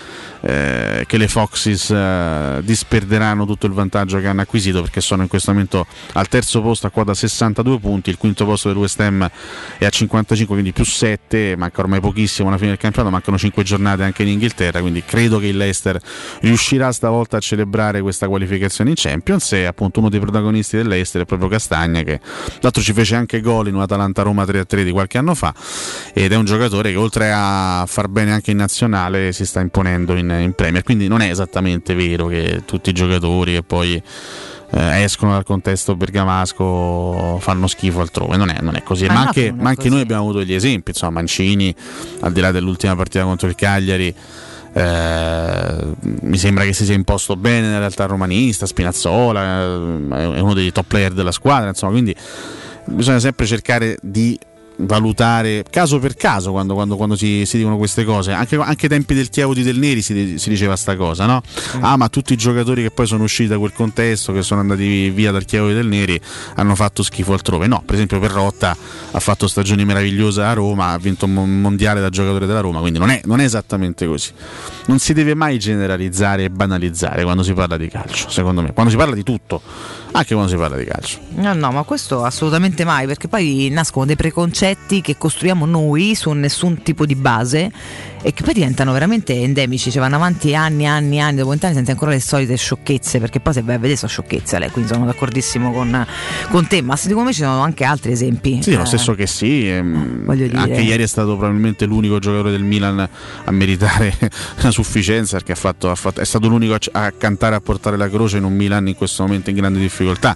eh, 0.41 1.05
che 1.07 1.17
le 1.17 1.29
Foxes 1.29 1.91
eh, 1.91 2.61
disperderanno 2.63 3.47
tutto 3.47 3.67
il 3.67 3.73
vantaggio 3.73 4.19
che 4.21 4.27
hanno 4.27 4.43
acquisito 4.43 4.81
perché 4.81 5.01
sono 5.01 5.23
in 5.23 5.29
questo 5.29 5.53
momento 5.53 5.87
al 6.13 6.29
terzo 6.29 6.61
posto 6.63 6.87
a 6.87 6.91
quota 6.91 7.15
62 7.15 7.79
punti, 7.79 8.11
il 8.11 8.19
quinto 8.19 8.45
posto 8.45 8.69
del 8.69 8.77
West 8.77 9.01
Ham 9.01 9.29
è 9.79 9.85
a 9.85 9.89
55, 9.89 10.55
quindi 10.55 10.73
più 10.73 10.85
7, 10.85 11.57
manca 11.57 11.81
ormai 11.81 12.01
pochissimo 12.01 12.49
alla 12.49 12.57
fine 12.57 12.71
del 12.71 12.79
campionato, 12.79 13.13
mancano 13.13 13.39
5 13.39 13.63
giornate 13.63 14.03
anche 14.03 14.23
in 14.23 14.29
Inghilterra, 14.29 14.81
quindi 14.81 15.03
credo 15.05 15.39
che 15.39 15.47
il 15.47 15.57
Leicester 15.57 16.01
riuscirà 16.41 16.93
stavolta 16.93 17.39
a 17.39 17.41
celebrare 17.41 18.01
questa 18.01 18.29
qualificazione 18.29 18.91
in 18.91 18.97
Champions 18.97 19.53
e 19.53 19.65
appunto 19.65 20.01
uno 20.01 20.09
dei 20.09 20.21
protagonisti 20.21 20.77
del 20.77 20.89
Leicester 20.89 21.23
è 21.23 21.25
proprio 21.25 21.49
Castagna 21.49 22.03
che 22.03 22.21
l'altro 22.61 22.83
ci 22.83 22.93
fece 22.93 23.17
anche 23.17 23.41
gol 23.41 23.69
in 23.69 23.75
un 23.75 23.83
Atalanta-Roma 23.83 24.45
3-3 24.45 24.85
di 24.85 24.91
qualche 24.91 25.19
anno 25.19 25.35
fa 25.35 25.55
ed 26.13 26.33
è 26.33 26.37
un 26.37 26.45
giocatore 26.45 26.91
che 26.91 26.97
oltre 26.97 27.33
a 27.33 27.85
far 27.87 28.09
bene 28.09 28.33
anche 28.33 28.51
in 28.51 28.57
nazionale 28.57 29.33
si 29.33 29.45
sta 29.45 29.61
imponendo 29.61 30.15
in 30.17 30.28
in, 30.31 30.53
Premier, 30.55 30.83
quindi 30.83 31.09
non 31.09 31.21
è 31.21 31.31
esattamente 31.31 31.95
vero 31.95 32.27
che 32.27 32.63
tutti 32.65 32.91
i 32.91 32.93
giocatori 32.93 33.55
che 33.55 33.63
poi 33.63 34.03
eh, 34.71 35.03
escono 35.03 35.33
dal 35.33 35.45
contesto 35.45 35.97
bergamasco 35.97 37.39
fanno 37.41 37.67
schifo 37.67 38.01
altrove, 38.01 38.37
non 38.37 38.51
è, 38.51 38.61
non 38.61 38.77
è 38.77 38.83
così, 38.83 39.07
ma, 39.07 39.15
ma 39.15 39.21
anche, 39.21 39.53
ma 39.53 39.69
anche 39.71 39.89
noi 39.89 40.01
abbiamo 40.01 40.23
avuto 40.23 40.39
degli 40.39 40.55
esempi, 40.55 40.91
insomma 40.91 41.13
Mancini, 41.13 41.75
al 42.21 42.33
di 42.33 42.41
là 42.41 42.51
dell'ultima 42.51 42.95
partita 42.95 43.25
contro 43.25 43.49
il 43.49 43.55
Cagliari, 43.55 44.15
eh, 44.73 45.77
mi 46.01 46.37
sembra 46.37 46.65
che 46.65 46.73
si 46.73 46.85
sia 46.85 46.95
imposto 46.95 47.37
bene 47.37 47.67
nella 47.67 47.79
realtà 47.79 48.07
romanista, 48.07 48.67
Spinazzola, 48.67 49.63
eh, 49.63 50.37
è 50.37 50.41
uno 50.41 50.55
dei 50.55 50.71
top 50.73 50.87
player 50.87 51.13
della 51.13 51.33
squadra, 51.33 51.69
insomma, 51.69 51.93
quindi 51.93 52.15
bisogna 52.85 53.19
sempre 53.19 53.47
cercare 53.47 53.97
di 54.01 54.39
valutare 54.81 55.65
caso 55.69 55.99
per 55.99 56.15
caso 56.15 56.53
quando, 56.53 56.75
quando, 56.75 56.97
quando 56.97 57.17
si, 57.17 57.45
si, 57.47 57.57
dicono 57.57 57.77
queste 57.77 58.05
cose. 58.05 58.33
Anche, 58.33 58.57
anche 58.57 58.87
ai 58.87 58.89
tempi 58.89 59.15
del 59.15 59.29
Chiavo 59.29 59.55
di 59.55 59.63
Del 59.63 59.79
Neri 59.79 60.03
si, 60.03 60.39
si 60.39 60.49
diceva 60.49 60.77
sta 60.77 60.97
cosa, 60.97 61.27
no? 61.27 61.43
Mm. 61.77 61.85
Ah, 61.85 61.97
ma 61.97 62.09
tutti 62.09 62.33
i 62.33 62.37
giocatori 62.37 62.83
che 62.83 62.91
poi 62.91 63.07
sono 63.07 63.25
usciti 63.25 63.49
da 63.49 63.59
quel 63.59 63.73
contesto, 63.73 64.33
che 64.33 64.43
sono 64.43 64.61
andati 64.61 65.11
via 65.11 65.31
dal 65.31 65.45
Chiavo 65.45 65.69
di 65.69 65.75
Del 65.75 65.87
Neri, 65.87 66.21
hanno 66.55 66.75
fatto 66.75 67.03
schifo 67.03 67.33
altrove. 67.33 67.67
No, 67.67 67.83
per 67.85 67.95
esempio 67.95 68.19
Perrotta 68.21 68.77
ha 69.11 69.21
fatto 69.21 69.49
stagioni 69.49 69.85
meravigliose 69.85 70.43
a 70.43 70.53
Roma, 70.53 70.93
ha 70.93 70.99
vinto 70.99 71.25
un 71.27 71.61
mondiale 71.61 72.01
da 72.01 72.11
giocatore 72.11 72.47
della 72.47 72.61
Roma, 72.61 72.81
quindi 72.81 72.99
non 72.99 73.11
è, 73.11 73.21
non 73.25 73.41
è 73.41 73.45
esattamente 73.45 74.07
così. 74.07 74.31
Non 74.87 74.99
si 74.99 75.13
deve 75.13 75.35
mai 75.35 75.59
generalizzare 75.59 76.45
e 76.45 76.51
banalizzare 76.51 77.23
quando 77.25 77.43
si 77.43 77.53
parla 77.53 77.77
di 77.77 77.89
calcio, 77.89 78.31
secondo 78.31 78.63
me. 78.63 78.73
Quando 78.73 78.91
si 78.91 78.97
parla 78.97 79.15
di 79.15 79.23
tutto, 79.23 79.61
anche 80.19 80.35
quando 80.35 80.51
si 80.51 80.57
parla 80.57 80.77
di 80.77 80.85
calcio. 80.85 81.19
No, 81.37 81.55
no, 81.55 81.71
ma 81.73 81.83
questo 81.85 82.25
assolutamente 82.25 82.85
mai, 82.85 83.07
perché 83.07 83.29
poi 83.29 83.69
nascono 83.71 84.05
dei 84.05 84.17
preconcetti 84.17 84.79
concetti 84.79 85.01
che 85.01 85.17
costruiamo 85.17 85.67
noi 85.67 86.15
su 86.15 86.31
nessun 86.31 86.83
tipo 86.83 87.07
di 87.07 87.15
base 87.15 87.71
e 88.23 88.33
che 88.33 88.43
poi 88.43 88.55
diventano 88.55 88.93
veramente 88.93 89.35
endemici, 89.35 89.91
cioè 89.91 90.01
vanno 90.01 90.17
avanti 90.17 90.55
anni, 90.55 90.87
anni, 90.87 91.21
anni, 91.21 91.37
dopo 91.37 91.51
vent'anni 91.51 91.75
senti 91.75 91.91
ancora 91.91 92.11
le 92.11 92.21
solite 92.21 92.57
sciocchezze, 92.57 93.21
perché 93.21 93.41
poi 93.41 93.53
se 93.53 93.63
vai 93.63 93.77
a 93.77 93.79
vedere 93.79 93.97
sono 93.97 94.11
sciocchezze, 94.11 94.59
lei, 94.59 94.71
quindi 94.71 94.93
sono 94.93 95.07
d'accordissimo 95.07 95.73
con, 95.73 96.07
con 96.51 96.67
te, 96.67 96.83
ma 96.83 96.97
secondo 96.97 97.25
me 97.25 97.33
ci 97.33 97.43
sono 97.43 97.61
anche 97.61 97.85
altri 97.85 98.13
esempi. 98.13 98.61
Sì, 98.63 98.73
eh, 98.73 98.77
lo 98.77 98.85
stesso 98.85 99.15
che 99.15 99.27
sì, 99.27 99.69
ehm, 99.69 100.25
anche 100.55 100.81
ieri 100.81 101.03
è 101.03 101.07
stato 101.07 101.37
probabilmente 101.37 101.85
l'unico 101.87 102.19
giocatore 102.19 102.51
del 102.51 102.63
Milan 102.63 102.99
a 103.45 103.51
meritare 103.51 104.17
la 104.61 104.71
sufficienza, 104.71 105.37
perché 105.37 105.53
ha 105.53 105.57
fatto, 105.57 105.91
ha 105.91 105.95
fatto, 105.95 106.21
è 106.21 106.25
stato 106.25 106.49
l'unico 106.49 106.75
a, 106.75 107.05
a 107.05 107.13
cantare 107.13 107.55
a 107.55 107.61
portare 107.61 107.97
la 107.97 108.09
croce 108.09 108.39
in 108.39 108.45
un 108.45 108.55
Milan 108.55 108.89
in 108.89 108.95
questo 108.95 109.23
momento 109.23 109.51
in 109.51 109.57
grande 109.57 109.79
difficoltà. 109.79 110.35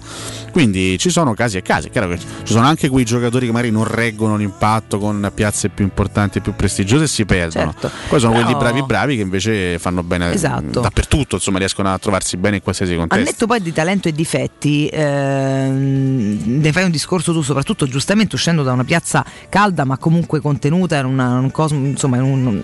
Quindi 0.51 0.97
ci 0.97 1.09
sono 1.09 1.33
casi 1.33 1.57
e 1.57 1.61
casi, 1.61 1.87
è 1.87 1.91
chiaro 1.91 2.09
che 2.09 2.17
ci 2.17 2.53
sono 2.53 2.65
anche 2.65 2.89
quei 2.89 3.05
giocatori 3.05 3.47
che 3.47 3.51
magari 3.51 3.71
non 3.71 3.85
reggono 3.85 4.37
l'impatto 4.37 4.99
con 4.99 5.31
piazze 5.33 5.69
più 5.69 5.83
importanti 5.83 6.37
e 6.37 6.41
più 6.41 6.53
prestigiose 6.55 7.05
e 7.05 7.07
si 7.07 7.25
perdono. 7.25 7.72
Certo. 7.72 7.72
Poi 8.07 8.19
sono 8.19 8.33
Però... 8.33 8.45
quelli 8.45 8.59
bravi 8.59 8.83
bravi 8.83 9.15
che 9.15 9.21
invece 9.21 9.79
fanno 9.79 10.03
bene 10.03 10.31
esatto. 10.33 10.79
dappertutto, 10.79 11.35
insomma 11.35 11.57
riescono 11.57 11.91
a 11.91 11.97
trovarsi 11.97 12.37
bene 12.37 12.57
in 12.57 12.61
qualsiasi 12.61 12.95
contesto. 12.95 13.23
Al 13.23 13.29
netto 13.29 13.47
poi 13.47 13.61
di 13.61 13.73
talento 13.73 14.07
e 14.07 14.11
difetti, 14.11 14.87
ehm, 14.87 16.41
ne 16.45 16.71
fai 16.71 16.83
un 16.83 16.91
discorso 16.91 17.33
tu 17.33 17.41
soprattutto 17.41 17.87
giustamente 17.87 18.35
uscendo 18.35 18.63
da 18.63 18.71
una 18.71 18.83
piazza 18.83 19.25
calda 19.49 19.83
ma 19.83 19.97
comunque 19.97 20.39
contenuta 20.39 20.97
in, 20.97 21.05
una, 21.05 21.39
un, 21.39 21.51
cosmo, 21.51 21.85
insomma, 21.85 22.17
in, 22.17 22.23
un, 22.23 22.61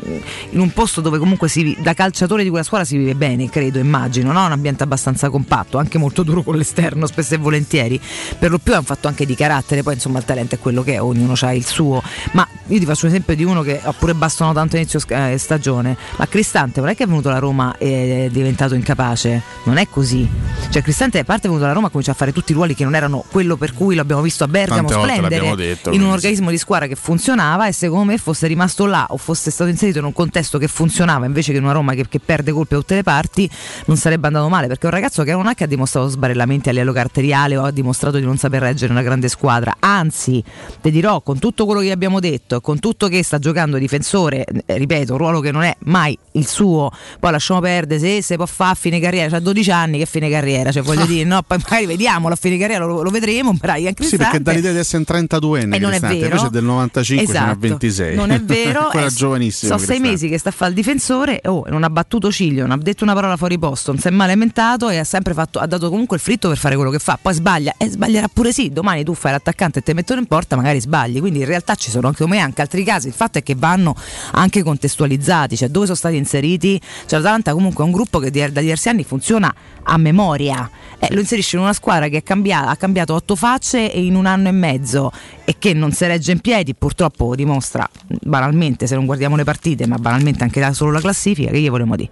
in 0.51 0.59
un, 0.59 0.71
posto 0.71 1.01
dove 1.01 1.17
comunque 1.17 1.47
si, 1.47 1.75
da 1.79 1.93
calciatore 1.93 2.43
di 2.43 2.49
quella 2.49 2.63
squadra 2.63 2.85
si 2.85 2.97
vive 2.97 3.15
bene, 3.15 3.49
credo, 3.49 3.79
immagino, 3.79 4.31
no? 4.31 4.45
un 4.45 4.51
ambiente 4.51 4.83
abbastanza 4.83 5.29
compatto, 5.29 5.77
anche 5.77 5.97
molto 5.97 6.23
duro 6.23 6.43
con 6.43 6.55
l'esterno 6.55 7.05
spesso 7.07 7.35
e 7.35 7.37
volentieri, 7.37 7.99
per 8.37 8.51
lo 8.51 8.59
più 8.59 8.73
è 8.73 8.77
un 8.77 8.83
fatto 8.83 9.07
anche 9.07 9.25
di 9.25 9.35
carattere, 9.35 9.83
poi 9.83 9.95
insomma 9.95 10.19
il 10.19 10.25
talento 10.25 10.55
è 10.55 10.59
quello 10.59 10.83
che 10.83 10.93
è, 10.93 11.01
ognuno 11.01 11.33
ha 11.39 11.53
il 11.53 11.65
suo, 11.65 12.01
ma 12.31 12.47
io 12.69 12.79
ti 12.79 12.85
faccio 12.85 13.05
un 13.05 13.11
esempio 13.11 13.35
di 13.35 13.43
uno 13.43 13.61
che 13.61 13.79
ha 13.81 13.91
pure 13.93 14.13
bastonato 14.13 14.57
tanto 14.57 14.75
inizio 14.75 14.99
eh, 15.07 15.37
stagione, 15.37 15.97
ma 16.17 16.27
Cristante 16.27 16.79
non 16.79 16.89
è 16.89 16.95
che 16.95 17.03
è 17.03 17.07
venuto 17.07 17.29
alla 17.29 17.39
Roma 17.39 17.75
e 17.77 18.25
è 18.25 18.29
diventato 18.29 18.75
incapace, 18.75 19.41
non 19.63 19.77
è 19.77 19.87
così. 19.89 20.27
Cioè 20.69 20.81
Cristante 20.81 21.19
a 21.19 21.23
parte 21.23 21.47
è 21.47 21.49
venuto 21.49 21.65
alla 21.65 21.73
Roma 21.73 21.89
comincia 21.89 22.11
a 22.11 22.15
fare 22.15 22.31
tutti 22.31 22.51
i 22.51 22.55
ruoli 22.55 22.75
che 22.75 22.83
non 22.83 22.95
erano 22.95 23.23
quello 23.29 23.57
per 23.57 23.73
cui 23.73 23.95
l'abbiamo 23.95 24.21
visto 24.21 24.43
a 24.43 24.47
Bergamo 24.47 24.87
Tante 24.87 25.03
splendere 25.03 25.55
detto, 25.55 25.91
in 25.91 26.03
un 26.03 26.11
organismo 26.11 26.51
di 26.51 26.57
squadra 26.57 26.87
che 26.87 26.95
funzionava 26.95 27.67
e 27.67 27.71
secondo 27.71 28.05
me 28.05 28.17
fosse 28.17 28.45
rimasto 28.45 28.85
là 28.85 29.07
o 29.09 29.17
fosse 29.17 29.49
stato 29.49 29.69
inserito 29.69 29.97
in 29.99 30.05
un 30.05 30.13
contesto 30.13 30.57
che 30.57 30.67
funzionava 30.67 31.25
invece 31.25 31.51
che 31.51 31.57
in 31.57 31.63
una 31.63 31.73
Roma 31.73 31.93
che, 31.93 32.07
che 32.07 32.19
perde 32.19 32.51
colpi 32.51 32.75
da 32.75 32.79
tutte 32.79 32.95
le 32.95 33.03
parti 33.03 33.49
non 33.85 33.97
sarebbe 33.97 34.27
andato 34.27 34.47
male 34.47 34.67
perché 34.67 34.83
è 34.83 34.85
un 34.85 34.93
ragazzo 34.93 35.23
che 35.23 35.31
non 35.31 35.47
è 35.47 35.55
che 35.55 35.63
ha 35.63 35.67
dimostrato 35.67 36.07
sbarellamenti 36.07 36.69
a 36.69 36.71
livello 36.71 36.93
caratteriale 36.93 37.57
o 37.57 37.63
ha 37.63 37.71
dimostrato 37.71 38.17
di 38.17 38.25
non 38.25 38.37
saper 38.37 38.61
reggere 38.61 38.91
una 38.91 39.01
grande 39.01 39.27
squadra. 39.27 39.75
Anzi 39.79 40.43
ti 40.81 40.91
dirò 40.91 41.21
con 41.21 41.39
tutto 41.39 41.65
quello 41.65 41.81
che 41.81 41.91
abbiamo 41.91 42.19
detto 42.19 42.55
e 42.55 42.58
con 42.61 42.79
tutto 42.79 43.07
che 43.07 43.23
sta 43.23 43.39
giocando 43.39 43.77
difensore 43.77 44.45
eh, 44.65 44.77
ripeto 44.77 45.13
un 45.13 45.17
ruolo 45.17 45.39
che 45.39 45.51
non 45.51 45.63
è 45.63 45.75
mai 45.85 46.17
il 46.33 46.47
suo 46.47 46.91
poi 47.19 47.31
lasciamo 47.31 47.59
perdere 47.59 47.99
se 47.99 48.21
se 48.21 48.35
può 48.35 48.45
fare 48.45 48.71
a 48.71 48.75
fine 48.75 48.99
carriera 48.99 49.29
c'ha 49.29 49.39
12 49.39 49.71
anni 49.71 49.97
che 49.97 50.05
fine 50.05 50.29
carriera 50.29 50.71
cioè 50.71 50.81
voglio 50.83 51.05
dire 51.07 51.23
no 51.23 51.41
poi 51.43 51.57
magari 51.61 51.85
vediamolo 51.85 52.33
a 52.33 52.37
fine 52.37 52.57
carriera 52.57 52.85
lo, 52.85 53.01
lo 53.01 53.09
vedremo 53.09 53.55
però 53.57 53.75
Ian 53.75 53.93
Sì, 53.99 54.17
perché 54.17 54.41
dà 54.41 54.51
l'idea 54.51 54.71
di 54.71 54.77
essere 54.77 54.97
un 54.99 55.03
32 55.05 55.59
enne 55.61 55.75
e 55.75 55.79
non 55.79 55.93
è 55.93 55.99
vero. 55.99 56.25
invece 56.25 56.47
è 56.47 56.49
del 56.49 56.63
95 56.63 57.25
fino 57.25 57.39
a 57.39 57.41
Esatto. 57.43 57.59
26. 57.59 58.15
Non 58.15 58.31
è 58.31 58.41
vero. 58.41 58.79
Ancora 58.85 59.05
eh, 59.05 59.09
giovanissimo. 59.09 59.77
Sono 59.77 59.85
sei 59.85 59.99
mesi 59.99 60.27
che 60.29 60.37
sta 60.37 60.49
a 60.49 60.51
fare 60.51 60.71
il 60.71 60.75
difensore. 60.75 61.41
Oh, 61.45 61.63
non 61.69 61.83
ha 61.83 61.89
battuto 61.89 62.31
ciglio, 62.31 62.61
non 62.61 62.71
ha 62.71 62.77
detto 62.81 63.03
una 63.03 63.13
parola 63.13 63.37
fuori 63.37 63.57
posto, 63.59 63.91
non 63.91 63.99
si 64.01 64.07
è 64.07 64.11
mai 64.11 64.27
lamentato 64.27 64.89
e 64.89 64.97
ha 64.97 65.03
sempre 65.03 65.33
fatto, 65.33 65.59
ha 65.59 65.65
dato 65.67 65.89
comunque 65.89 66.17
il 66.17 66.21
fritto 66.21 66.47
per 66.47 66.57
fare 66.57 66.75
quello 66.75 66.91
che 66.91 66.99
fa. 66.99 67.17
Poi 67.21 67.33
sbaglia 67.33 67.73
e 67.77 67.89
sbaglierà 67.89 68.27
pure 68.31 68.51
sì. 68.51 68.71
Domani 68.71 69.03
tu 69.03 69.13
fai 69.13 69.31
l'attaccante 69.31 69.79
e 69.79 69.81
te 69.81 69.93
mettono 69.93 70.19
in 70.19 70.27
porta, 70.27 70.55
magari 70.55 70.79
sbagli. 70.79 71.19
Quindi 71.19 71.39
in 71.39 71.45
realtà 71.45 71.75
ci 71.75 71.89
sono 71.89 72.07
anche 72.07 72.25
me 72.27 72.39
anche 72.39 72.48
altri 72.57 72.83
casi. 72.83 73.07
Il 73.07 73.13
fatto 73.13 73.37
è 73.37 73.43
che 73.43 73.55
vanno 73.55 73.95
anche 74.31 74.63
contestualizzati, 74.63 75.57
cioè 75.57 75.69
dove 75.69 75.85
sono 75.85 75.97
stati 75.97 76.15
inseriti. 76.15 76.79
Cioè 77.05 77.19
l'Atalanta 77.19 77.53
comunque 77.53 77.83
è 77.83 77.87
un 77.87 77.93
gruppo 77.93 78.19
che 78.19 78.31
da 78.31 78.61
diversi 78.61 78.89
anni 78.89 79.03
funziona 79.03 79.53
a 79.83 79.97
memoria. 79.97 80.69
Eh, 80.99 81.13
lo 81.13 81.19
inserisce 81.19 81.55
in 81.55 81.61
una 81.61 81.73
squadra 81.73 82.07
che 82.07 82.17
è 82.17 82.23
cambiata- 82.23 82.69
ha 82.69 82.75
cambiato 82.75 83.13
otto 83.13 83.35
facce 83.35 83.79
in 83.79 84.15
un 84.15 84.25
anno 84.25 84.49
e 84.49 84.51
mezzo 84.51 85.11
e 85.45 85.55
che 85.57 85.73
non 85.73 85.91
si 85.91 86.05
regge 86.05 86.31
in 86.31 86.39
piedi, 86.39 86.75
purtroppo 86.75 87.35
dimostra 87.35 87.89
banalmente, 88.21 88.85
se 88.87 88.95
non 88.95 89.05
guardiamo 89.05 89.35
le 89.35 89.43
partite, 89.43 89.87
ma 89.87 89.97
banalmente 89.97 90.43
anche 90.43 90.73
solo 90.73 90.91
la 90.91 90.99
classifica, 90.99 91.49
che 91.49 91.59
gli 91.59 91.69
volevo 91.69 91.95
dire. 91.95 92.09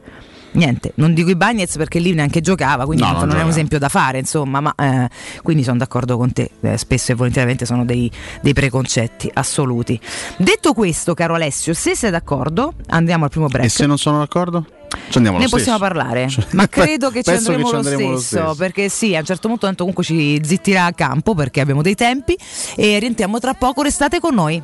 Niente, 0.57 0.91
non 0.95 1.13
dico 1.13 1.29
i 1.29 1.35
Bagnets 1.35 1.77
perché 1.77 1.99
lì 1.99 2.13
neanche 2.13 2.41
giocava, 2.41 2.85
quindi 2.85 3.03
No, 3.03 3.11
non, 3.11 3.27
non 3.27 3.37
è 3.37 3.43
un 3.43 3.49
esempio 3.49 3.77
da 3.77 3.89
fare, 3.89 4.17
insomma, 4.17 4.59
ma 4.59 4.73
eh, 4.75 5.07
quindi 5.43 5.61
sono 5.63 5.77
d'accordo 5.77 6.17
con 6.17 6.33
te, 6.33 6.49
eh, 6.61 6.77
spesso 6.79 7.11
e 7.11 7.15
volentieriamente 7.15 7.65
sono 7.65 7.85
dei, 7.85 8.09
dei 8.41 8.53
preconcetti 8.53 9.29
assoluti. 9.31 9.99
Detto 10.37 10.73
questo, 10.73 11.13
caro 11.13 11.35
Alessio, 11.35 11.75
se 11.75 11.95
sei 11.95 12.09
d'accordo, 12.09 12.73
andiamo 12.87 13.25
al 13.25 13.29
primo 13.29 13.45
break. 13.45 13.65
E 13.65 13.69
se 13.69 13.85
non 13.85 13.99
sono 13.99 14.17
d'accordo? 14.17 14.65
Ci 15.09 15.17
andiamo 15.17 15.37
Ne 15.37 15.43
lo 15.43 15.49
possiamo 15.49 15.77
stesso. 15.77 15.93
parlare, 15.93 16.27
Cioè, 16.27 16.45
ma 16.53 16.67
credo 16.67 17.11
che 17.11 17.21
ci 17.21 17.29
andremo, 17.29 17.65
ci 17.65 17.71
lo, 17.71 17.77
andremo 17.77 18.09
lo 18.11 18.17
stesso, 18.17 18.37
stesso. 18.41 18.55
perché 18.55 18.89
sì, 18.89 19.15
a 19.15 19.19
un 19.19 19.25
certo 19.25 19.47
punto 19.47 19.65
tanto 19.67 19.79
comunque 19.79 20.03
ci 20.03 20.41
zittirà 20.43 20.85
a 20.85 20.93
campo 20.93 21.35
perché 21.35 21.61
abbiamo 21.61 21.83
dei 21.83 21.93
tempi 21.93 22.35
e 22.75 22.97
rientriamo 22.97 23.37
tra 23.37 23.53
poco, 23.53 23.83
restate 23.83 24.19
con 24.19 24.33
noi. 24.33 24.63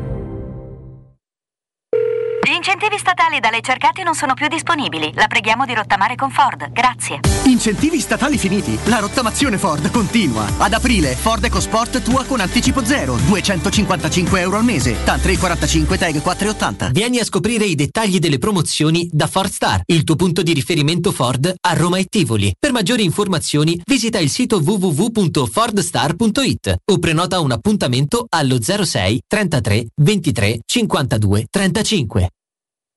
Gli 2.43 2.53
incentivi 2.53 2.97
statali 2.97 3.39
da 3.39 3.51
lei 3.51 3.61
cercati 3.61 4.01
non 4.01 4.15
sono 4.15 4.33
più 4.33 4.47
disponibili. 4.47 5.11
La 5.13 5.27
preghiamo 5.27 5.63
di 5.65 5.75
rottamare 5.75 6.15
con 6.15 6.31
Ford. 6.31 6.71
Grazie. 6.71 7.19
Incentivi 7.45 7.99
statali 7.99 8.35
finiti. 8.37 8.79
La 8.85 8.97
rottamazione 8.97 9.59
Ford 9.59 9.91
continua. 9.91 10.47
Ad 10.57 10.73
aprile 10.73 11.15
Ford 11.15 11.43
EcoSport 11.43 12.01
tua 12.01 12.25
con 12.25 12.39
anticipo 12.39 12.83
zero, 12.83 13.15
255 13.15 14.39
euro 14.39 14.57
al 14.57 14.63
mese. 14.63 15.03
TAN 15.03 15.21
345 15.21 15.97
TAG 15.97 16.19
480. 16.21 16.89
Vieni 16.89 17.19
a 17.19 17.25
scoprire 17.25 17.65
i 17.65 17.75
dettagli 17.75 18.17
delle 18.17 18.39
promozioni 18.39 19.07
da 19.11 19.27
Ford 19.27 19.51
Star, 19.51 19.83
il 19.85 20.03
tuo 20.03 20.15
punto 20.15 20.41
di 20.41 20.53
riferimento 20.53 21.11
Ford 21.11 21.53
a 21.61 21.73
Roma 21.73 21.99
e 21.99 22.05
Tivoli. 22.05 22.55
Per 22.57 22.71
maggiori 22.71 23.03
informazioni 23.03 23.79
visita 23.85 24.17
il 24.17 24.31
sito 24.31 24.57
www.fordstar.it 24.57 26.75
o 26.91 26.97
prenota 26.97 27.39
un 27.39 27.51
appuntamento 27.51 28.25
allo 28.29 28.57
06 28.61 29.21
33 29.27 29.89
23 29.95 30.59
52 30.65 31.45
35. 31.49 32.29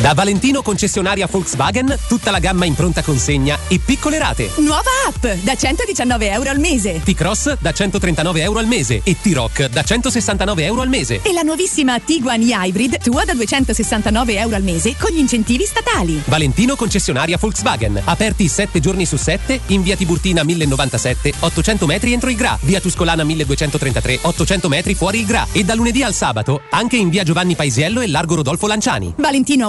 Da 0.00 0.12
Valentino 0.12 0.60
concessionaria 0.60 1.28
Volkswagen, 1.30 1.96
tutta 2.08 2.32
la 2.32 2.40
gamma 2.40 2.64
in 2.64 2.74
pronta 2.74 3.00
consegna 3.00 3.56
e 3.68 3.78
piccole 3.78 4.18
rate. 4.18 4.50
Nuova 4.56 4.90
app 5.06 5.24
da 5.42 5.54
119 5.54 6.30
euro 6.30 6.50
al 6.50 6.58
mese. 6.58 7.00
T-Cross 7.02 7.58
da 7.60 7.72
139 7.72 8.42
euro 8.42 8.58
al 8.58 8.66
mese 8.66 9.00
e 9.04 9.16
T-Rock 9.18 9.68
da 9.68 9.82
169 9.82 10.64
euro 10.64 10.80
al 10.80 10.88
mese. 10.88 11.20
E 11.22 11.32
la 11.32 11.42
nuovissima 11.42 12.00
Tiguan 12.00 12.42
Hybrid 12.42 12.98
tua 13.02 13.24
da 13.24 13.34
269 13.34 14.36
euro 14.36 14.56
al 14.56 14.62
mese 14.62 14.96
con 14.98 15.12
gli 15.12 15.18
incentivi 15.18 15.64
statali. 15.64 16.20
Valentino 16.26 16.74
concessionaria 16.74 17.38
Volkswagen. 17.38 18.02
Aperti 18.04 18.48
7 18.48 18.80
giorni 18.80 19.06
su 19.06 19.16
7 19.16 19.60
in 19.66 19.82
via 19.82 19.96
Tiburtina 19.96 20.42
1097, 20.42 21.34
800 21.38 21.86
metri 21.86 22.12
entro 22.12 22.30
il 22.30 22.36
Gra. 22.36 22.58
Via 22.62 22.80
Tuscolana 22.80 23.22
1233, 23.22 24.18
800 24.22 24.68
metri 24.68 24.94
fuori 24.94 25.20
il 25.20 25.26
Gra. 25.26 25.46
E 25.52 25.62
da 25.62 25.74
lunedì 25.74 26.02
al 26.02 26.14
sabato 26.14 26.62
anche 26.70 26.96
in 26.96 27.08
via 27.08 27.22
Giovanni 27.22 27.54
Paisiello 27.54 28.00
e 28.00 28.08
Largo 28.08 28.34
Rodolfo 28.34 28.66
Lanciani. 28.66 29.14
Valentino 29.16 29.68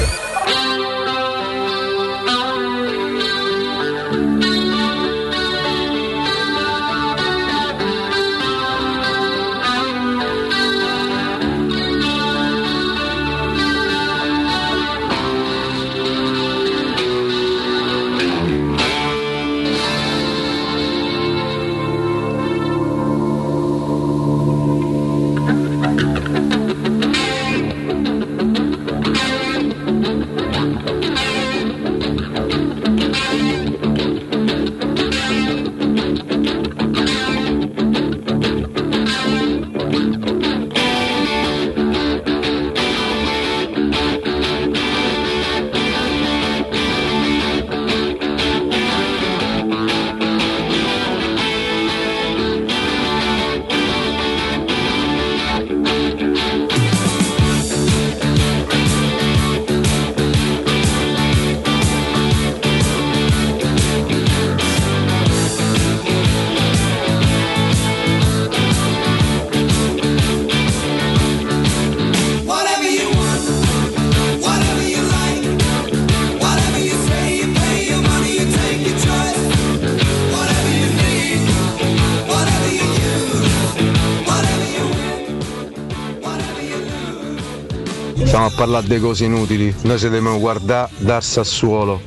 Stiamo 88.41 88.55
a 88.57 88.65
parlare 88.65 88.87
di 88.87 88.99
cose 88.99 89.25
inutili, 89.25 89.71
noi 89.83 89.99
se 89.99 90.09
dobbiamo 90.09 90.39
guardare 90.39 90.89
dal 90.97 91.21
Sassuolo. 91.21 92.01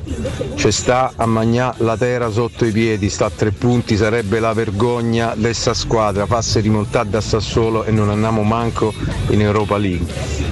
Ci 0.55 0.69
sta 0.69 1.13
a 1.15 1.25
magnà 1.25 1.73
la 1.77 1.95
terra 1.95 2.29
sotto 2.29 2.65
i 2.65 2.73
piedi, 2.73 3.09
sta 3.09 3.27
a 3.27 3.31
tre 3.33 3.51
punti, 3.51 3.95
sarebbe 3.95 4.41
la 4.41 4.51
vergogna 4.51 5.33
di 5.33 5.43
questa 5.43 5.73
squadra, 5.73 6.25
fasse 6.25 6.59
rimontare 6.59 7.07
da 7.07 7.21
Sassuolo 7.21 7.85
e 7.85 7.91
non 7.91 8.09
andiamo 8.09 8.43
manco 8.43 8.93
in 9.29 9.39
Europa 9.39 9.77
League. 9.77 10.05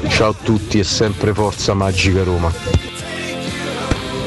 Ciao 0.07 0.29
a 0.29 0.35
tutti 0.41 0.79
e 0.79 0.85
sempre 0.85 1.33
forza 1.33 1.73
magica 1.73 2.23
Roma. 2.23 2.49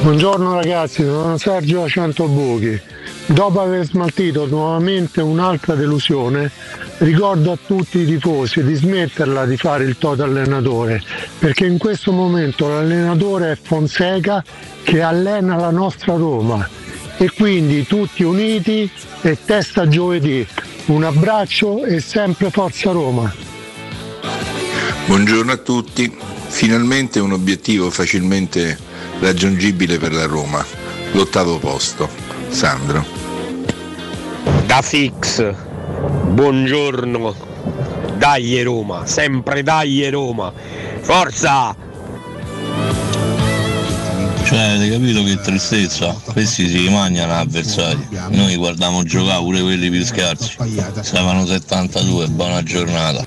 Buongiorno 0.01 0.53
ragazzi, 0.53 1.01
sono 1.01 1.39
Sergio 1.39 1.89
Centobuchi. 1.89 2.79
Dopo 3.25 3.61
aver 3.61 3.83
smaltito 3.83 4.45
nuovamente 4.45 5.21
un'altra 5.21 5.73
delusione, 5.73 6.51
ricordo 6.99 7.51
a 7.51 7.57
tutti 7.63 7.99
i 7.99 8.05
tifosi 8.05 8.63
di 8.63 8.73
smetterla 8.73 9.45
di 9.45 9.57
fare 9.57 9.83
il 9.83 9.97
toto 9.97 10.23
allenatore, 10.23 11.01
perché 11.37 11.65
in 11.65 11.77
questo 11.77 12.11
momento 12.11 12.67
l'allenatore 12.67 13.51
è 13.51 13.57
Fonseca 13.61 14.43
che 14.83 15.01
allena 15.01 15.55
la 15.57 15.71
nostra 15.71 16.15
Roma 16.15 16.67
e 17.17 17.31
quindi 17.31 17.85
tutti 17.85 18.23
uniti 18.23 18.89
e 19.21 19.37
testa 19.43 19.87
giovedì. 19.87 20.45
Un 20.85 21.03
abbraccio 21.03 21.83
e 21.83 21.99
sempre 21.99 22.49
forza 22.49 22.91
Roma. 22.91 23.33
Buongiorno 25.05 25.51
a 25.51 25.57
tutti, 25.57 26.15
finalmente 26.47 27.19
un 27.19 27.33
obiettivo 27.33 27.89
facilmente 27.89 28.77
raggiungibile 29.19 29.97
per 29.97 30.13
la 30.13 30.25
Roma, 30.25 30.65
l'ottavo 31.11 31.57
posto. 31.59 32.09
Sandro. 32.49 33.05
Da 34.65 34.81
fix, 34.81 35.66
Buongiorno, 35.99 37.35
dai 38.17 38.61
Roma, 38.61 39.05
sempre 39.05 39.63
dai 39.63 40.07
Roma, 40.09 40.53
forza! 41.01 41.75
Cioè, 44.43 44.59
avete 44.59 44.91
capito 44.91 45.23
che 45.23 45.39
tristezza? 45.41 46.15
Questi 46.31 46.69
si 46.69 46.87
mangiano 46.89 47.33
avversari. 47.33 48.07
Noi 48.29 48.55
guardiamo 48.55 49.03
giocare 49.03 49.41
pure 49.41 49.61
quelli 49.61 49.89
più 49.89 50.05
scarsi. 50.05 50.55
Stavano 51.01 51.45
72, 51.45 52.27
buona 52.27 52.61
giornata. 52.63 53.25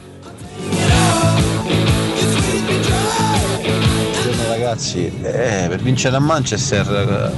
Buongiorno 4.23 4.49
ragazzi, 4.49 5.13
Eh, 5.23 5.67
per 5.69 5.81
vincere 5.83 6.17
a 6.17 6.21
Manchester 6.21 7.33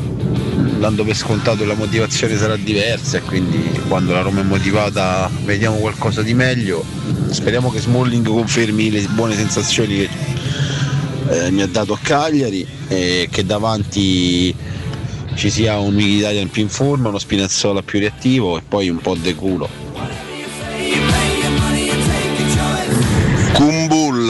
dando 0.83 1.05
per 1.05 1.15
scontato 1.15 1.65
la 1.65 1.75
motivazione 1.75 2.37
sarà 2.37 2.57
diversa 2.57 3.19
e 3.19 3.21
quindi 3.21 3.81
quando 3.87 4.15
la 4.15 4.21
Roma 4.21 4.41
è 4.41 4.43
motivata 4.43 5.31
vediamo 5.45 5.77
qualcosa 5.77 6.23
di 6.23 6.35
meglio. 6.35 6.85
Speriamo 7.31 7.71
che 7.71 7.79
Smalling 7.79 8.27
confermi 8.27 8.91
le 8.91 9.07
buone 9.11 9.37
sensazioni 9.37 9.95
che 9.95 10.09
eh, 11.29 11.51
mi 11.53 11.63
ha 11.63 11.69
dato 11.69 11.93
a 11.93 11.99
Cagliari 12.03 12.67
e 12.89 13.29
che 13.31 13.45
davanti 13.45 14.53
ci 15.37 15.51
sia 15.51 15.79
un 15.79 15.95
Mkhitaryan 15.95 16.51
più 16.51 16.63
in 16.63 16.69
forma, 16.69 17.11
uno 17.11 17.21
Spinazzola 17.21 17.83
più 17.83 18.01
reattivo 18.01 18.59
e 18.59 18.63
poi 18.67 18.89
un 18.89 18.99
po' 18.99 19.15
de 19.15 19.37
culo. 19.37 19.82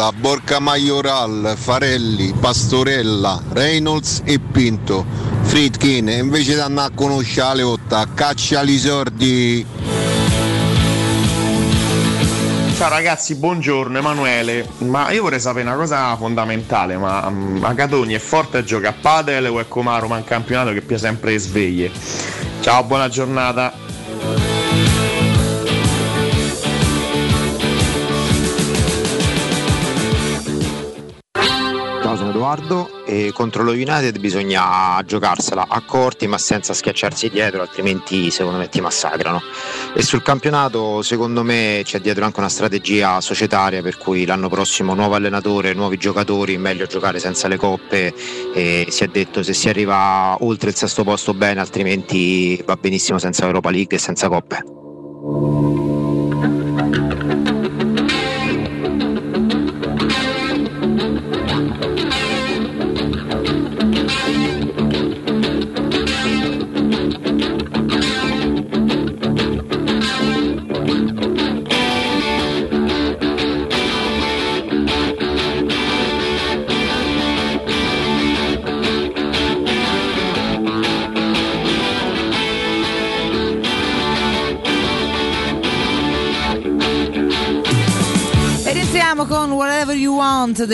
Kumbulla, 0.02 0.12
Borca 0.12 0.58
Majoral, 0.58 1.54
Farelli, 1.56 2.34
Pastorella, 2.38 3.40
Reynolds 3.50 4.22
e 4.24 4.40
Pinto. 4.40 5.06
Fritkin, 5.42 6.08
invece 6.08 6.54
di 6.54 6.60
andare 6.60 6.92
a 6.92 6.94
conoscere 6.94 7.56
le 7.56 7.62
otta, 7.62 8.06
caccia 8.12 8.62
i 8.62 8.78
sordi. 8.78 9.66
Ciao 12.74 12.88
ragazzi, 12.88 13.36
buongiorno 13.36 13.98
Emanuele. 13.98 14.66
Ma 14.78 15.10
io 15.12 15.22
vorrei 15.22 15.38
sapere 15.38 15.68
una 15.68 15.76
cosa 15.76 16.16
fondamentale, 16.16 16.96
ma 16.96 17.24
um, 17.26 17.60
Agatoni 17.62 18.14
è 18.14 18.18
forte 18.18 18.58
a 18.58 18.64
giocare 18.64 18.96
a 18.96 18.98
padel 19.00 19.46
o 19.50 19.60
è 19.60 19.68
come 19.68 19.90
a 19.90 19.98
Roma 19.98 20.18
in 20.18 20.24
campionato 20.24 20.72
che 20.72 20.80
pia 20.80 20.98
sempre 20.98 21.38
sveglie? 21.38 21.90
Ciao, 22.60 22.82
buona 22.82 23.08
giornata. 23.08 23.72
Edoardo 32.52 33.04
e 33.06 33.32
contro 33.32 33.62
lo 33.62 33.72
United 33.72 34.18
bisogna 34.18 35.02
giocarsela 35.06 35.66
a 35.68 35.80
corti 35.80 36.26
ma 36.26 36.36
senza 36.36 36.74
schiacciarsi 36.74 37.30
dietro, 37.30 37.62
altrimenti 37.62 38.30
secondo 38.30 38.58
me 38.58 38.68
ti 38.68 38.80
massacrano. 38.80 39.40
E 39.94 40.02
sul 40.02 40.22
campionato 40.22 41.00
secondo 41.00 41.42
me 41.42 41.80
c'è 41.82 42.00
dietro 42.00 42.26
anche 42.26 42.40
una 42.40 42.50
strategia 42.50 43.20
societaria 43.22 43.80
per 43.80 43.96
cui 43.96 44.26
l'anno 44.26 44.50
prossimo 44.50 44.94
nuovo 44.94 45.14
allenatore, 45.14 45.72
nuovi 45.72 45.96
giocatori, 45.96 46.58
meglio 46.58 46.86
giocare 46.86 47.18
senza 47.18 47.48
le 47.48 47.56
coppe 47.56 48.12
e 48.52 48.86
si 48.90 49.04
è 49.04 49.06
detto 49.06 49.42
se 49.42 49.54
si 49.54 49.70
arriva 49.70 50.36
oltre 50.40 50.70
il 50.70 50.76
sesto 50.76 51.04
posto 51.04 51.32
bene, 51.32 51.60
altrimenti 51.60 52.62
va 52.66 52.76
benissimo 52.76 53.18
senza 53.18 53.46
Europa 53.46 53.70
League 53.70 53.96
e 53.96 54.00
senza 54.00 54.28
coppe. 54.28 55.71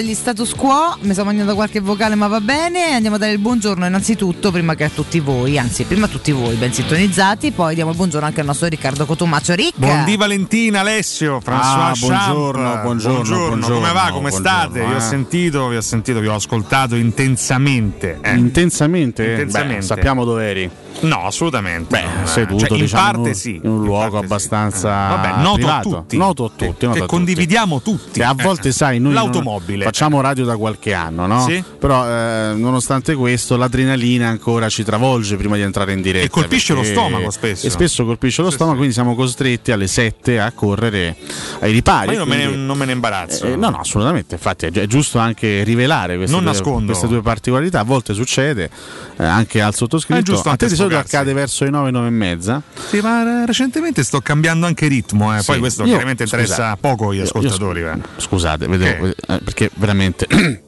Degli 0.00 0.14
status 0.14 0.54
quo. 0.54 0.96
Mi 1.00 1.12
sono 1.12 1.26
mangiato 1.26 1.54
qualche 1.54 1.80
vocale, 1.80 2.14
ma 2.14 2.28
va 2.28 2.40
bene. 2.40 2.92
Andiamo 2.94 3.16
a 3.16 3.18
dare 3.18 3.32
il 3.32 3.38
buongiorno 3.38 3.84
innanzitutto, 3.86 4.50
prima 4.52 4.74
che 4.74 4.84
a 4.84 4.88
tutti 4.90 5.18
voi, 5.20 5.58
anzi, 5.58 5.84
prima 5.84 6.06
a 6.06 6.08
tutti 6.08 6.30
voi 6.32 6.54
ben 6.54 6.72
sintonizzati. 6.72 7.50
Poi 7.52 7.74
diamo 7.74 7.90
il 7.90 7.96
buongiorno 7.96 8.26
anche 8.26 8.40
al 8.40 8.46
nostro 8.46 8.68
Riccardo 8.68 9.04
Cotumaccio 9.06 9.54
Ricca. 9.54 9.74
Buondì 9.78 10.16
Valentina, 10.16 10.80
Alessio, 10.80 11.38
François 11.44 11.50
Ah, 11.60 11.92
Champ. 11.94 11.98
buongiorno, 11.98 12.80
buongiorno, 12.82 13.22
buongiorno, 13.22 13.66
come 13.74 13.92
va? 13.92 14.10
Come 14.12 14.30
state? 14.30 14.68
buongiorno, 14.80 14.88
Vi 14.88 14.94
ho 14.94 14.96
eh. 14.96 15.00
sentito, 15.08 15.68
vi 15.68 15.76
ho 15.76 15.80
sentito, 15.80 16.20
vi 16.20 16.26
ho 16.28 16.34
ascoltato 16.34 16.94
intensamente. 16.94 18.18
eh. 18.22 18.34
Intensamente? 18.36 19.24
Intensamente. 19.30 19.76
Beh, 19.76 19.82
sappiamo 19.82 20.24
dove 20.24 20.44
eri. 20.48 20.70
No, 21.00 21.26
assolutamente. 21.26 21.86
Beh, 21.96 22.02
no, 22.02 22.22
eh. 22.24 22.26
seduto 22.26 22.66
Cioè, 22.66 22.76
in 22.76 22.84
diciamo, 22.84 23.12
parte 23.12 23.34
sì. 23.34 23.60
in 23.62 23.70
un 23.70 23.84
luogo 23.84 24.18
abbastanza 24.18 24.88
Vabbè, 24.88 25.42
noto 25.42 25.50
a 25.50 25.54
privato. 25.54 25.88
tutti. 25.90 26.16
Noto 26.16 26.44
a 26.44 26.48
tutti, 26.48 26.58
Che- 26.58 26.66
noto 26.66 26.76
che 26.78 26.86
a 26.88 26.92
tutti. 26.92 27.06
condividiamo 27.06 27.80
tutti. 27.82 28.20
E 28.20 28.22
a 28.24 28.34
Eh, 28.36 28.42
volte, 28.42 28.72
sai, 28.72 28.98
noi 28.98 29.12
l'automobile. 29.12 29.84
Facciamo 29.88 30.20
radio 30.20 30.44
da 30.44 30.56
qualche 30.56 30.92
anno, 30.92 31.26
no? 31.26 31.44
Sì. 31.46 31.62
Però, 31.78 32.06
eh, 32.06 32.52
nonostante 32.54 33.14
questo, 33.14 33.56
l'adrenalina 33.56 34.28
ancora 34.28 34.68
ci 34.68 34.84
travolge 34.84 35.36
prima 35.36 35.56
di 35.56 35.62
entrare 35.62 35.92
in 35.92 36.02
diretta. 36.02 36.26
E 36.26 36.30
colpisce 36.30 36.74
lo 36.74 36.80
perché- 36.80 36.94
stomaco 36.94 37.30
spesso. 37.30 37.66
E 37.66 37.70
spesso 37.70 38.04
colpisce 38.04 38.42
lo 38.42 38.50
stomaco, 38.50 38.76
quindi 38.76 38.92
siamo 38.94 39.14
costretti 39.14 39.72
alle 39.72 39.86
7 39.86 40.38
a 40.40 40.52
correre 40.52 41.16
ai 41.60 41.72
ripari. 41.72 42.06
Ma 42.08 42.12
io 42.12 42.18
non 42.18 42.28
me, 42.28 42.36
ne, 42.36 42.44
quindi- 42.46 42.64
non 42.66 42.76
me 42.78 42.84
ne 42.84 42.92
imbarazzo. 42.92 43.46
eh, 43.46 43.56
no, 43.56 43.70
no, 43.70 43.78
assolutamente. 43.78 44.34
Infatti, 44.34 44.66
è, 44.66 44.70
gi- 44.70 44.80
è 44.80 44.86
giusto 44.86 45.18
anche 45.18 45.62
rivelare 45.64 46.16
queste, 46.16 46.38
due, 46.38 46.84
queste 46.84 47.06
due 47.08 47.22
particolarità. 47.22 47.80
A 47.80 47.84
volte 47.84 48.12
succede 48.14 48.68
eh, 49.16 49.24
anche 49.24 49.60
al 49.62 49.74
sottoscritto. 49.74 50.20
È 50.20 50.22
giusto 50.22 50.50
a 50.50 50.56
te 50.56 50.68
di 50.68 50.74
solito 50.74 50.98
accade 50.98 51.32
verso 51.32 51.64
i 51.64 51.70
9, 51.70 51.90
9 51.90 52.06
e 52.08 52.10
mezza. 52.10 52.62
Sì, 52.88 53.00
ma 53.00 53.44
recentemente 53.46 54.02
sto 54.04 54.20
cambiando 54.20 54.66
anche 54.66 54.86
ritmo. 54.88 55.32
eh. 55.36 55.42
Poi 55.44 55.54
Sì. 55.54 55.60
questo 55.60 55.82
Io- 55.82 55.88
chiaramente 55.88 56.24
interessa 56.24 56.54
scusate, 56.54 56.78
poco 56.80 57.12
gli 57.12 57.16
io- 57.16 57.22
io 57.22 57.26
ascoltatori. 57.28 57.80
scu- 57.82 57.94
eh. 57.96 58.20
Scusate, 58.20 58.66
vedevo, 58.66 59.06
eh, 59.06 59.40
veramente 59.74 60.26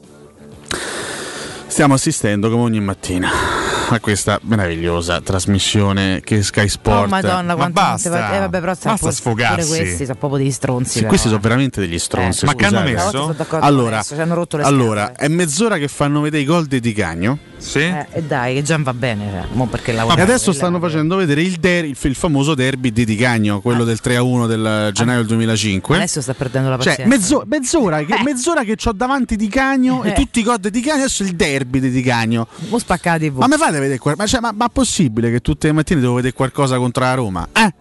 stiamo 1.67 1.93
assistendo 1.93 2.49
come 2.49 2.63
ogni 2.63 2.79
mattina 2.79 3.70
a 3.95 3.99
questa 3.99 4.39
meravigliosa 4.43 5.21
trasmissione 5.21 6.21
che 6.23 6.41
Sky 6.43 6.67
Sport. 6.67 7.05
Oh 7.05 7.07
madonna, 7.07 7.55
quante 7.55 7.73
basta, 7.73 8.35
eh, 8.35 8.39
vabbè, 8.39 8.59
però 8.59 8.71
basta 8.71 8.95
pure- 8.95 9.11
sfogarsi. 9.11 9.67
Pure 9.67 9.79
questi 9.79 10.05
sono 10.05 10.17
proprio 10.17 10.39
degli 10.39 10.51
stronzi. 10.51 10.99
Sì, 10.99 11.05
questi 11.05 11.27
eh. 11.27 11.29
sono 11.29 11.41
veramente 11.41 11.79
degli 11.79 11.99
stronzi. 11.99 12.43
Eh, 12.43 12.47
ma 12.47 12.55
che 12.55 12.65
hanno 12.65 12.81
messo? 12.81 13.35
Allora, 13.59 13.97
adesso, 13.99 14.21
hanno 14.21 14.33
rotto 14.35 14.57
le 14.57 14.63
allora 14.63 15.13
è 15.13 15.27
mezz'ora 15.27 15.77
che 15.77 15.87
fanno 15.87 16.21
vedere 16.21 16.43
i 16.43 16.45
gol 16.45 16.65
di 16.65 16.79
Di 16.79 16.93
Cagno. 16.93 17.37
Eh, 17.73 18.05
e 18.11 18.23
dai, 18.23 18.55
che 18.55 18.63
già 18.63 18.77
va 18.79 18.93
bene. 18.93 19.29
cioè, 19.31 19.45
mo 19.51 19.67
perché 19.67 19.91
E 19.93 20.21
adesso 20.21 20.51
stanno 20.51 20.79
facendo 20.79 21.15
vedere 21.15 21.41
il, 21.41 21.57
der- 21.57 21.85
il, 21.85 21.95
il 22.01 22.15
famoso 22.15 22.55
derby 22.55 22.91
di 22.91 23.05
Di 23.05 23.15
Cagno, 23.15 23.61
quello 23.61 23.83
del 23.83 23.99
3-1 24.03 24.47
del 24.47 24.89
gennaio 24.93 25.19
del 25.19 25.27
2005. 25.27 25.95
Adesso 25.95 26.21
sta 26.21 26.33
perdendo 26.33 26.69
la 26.69 26.77
Cioè, 26.77 26.95
pazienza. 26.95 27.15
mezzo- 27.15 27.43
mezz'ora, 27.45 28.03
che, 28.03 28.19
mezz'ora 28.23 28.63
che 28.63 28.75
ho 28.83 28.91
davanti 28.93 29.35
Di 29.35 29.47
Cagno 29.47 30.03
e 30.03 30.09
Eh. 30.09 30.13
tutti 30.13 30.39
i 30.39 30.43
gol 30.43 30.57
di 30.57 30.71
Di 30.71 30.81
Cagno, 30.81 30.99
adesso 31.03 31.21
il 31.23 31.35
derby 31.35 31.79
di 31.79 31.91
Di 31.91 32.01
Cagno. 32.01 32.47
Mo 32.69 32.79
spacca 32.79 33.11
la 33.11 33.17
TV. 33.19 33.37
Ma 33.37 33.47
mi 33.47 33.57
fate 33.57 33.79
vedere 33.81 33.99
qual- 33.99 34.15
ma, 34.17 34.25
cioè, 34.25 34.39
ma, 34.41 34.51
ma 34.51 34.67
possibile 34.69 35.29
che 35.31 35.39
tutte 35.41 35.67
le 35.67 35.73
mattine 35.73 35.99
devo 36.01 36.13
vedere 36.15 36.33
qualcosa 36.33 36.77
contro 36.77 37.03
la 37.03 37.13
Roma? 37.13 37.47
Eh? 37.53 37.73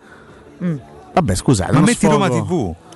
Mm. 0.64 0.76
Vabbè, 1.14 1.34
scusate. 1.34 1.72
Ma 1.72 1.80
metti 1.80 2.06
Roma 2.06 2.26
sfogo- 2.26 2.44
TV. 2.44 2.88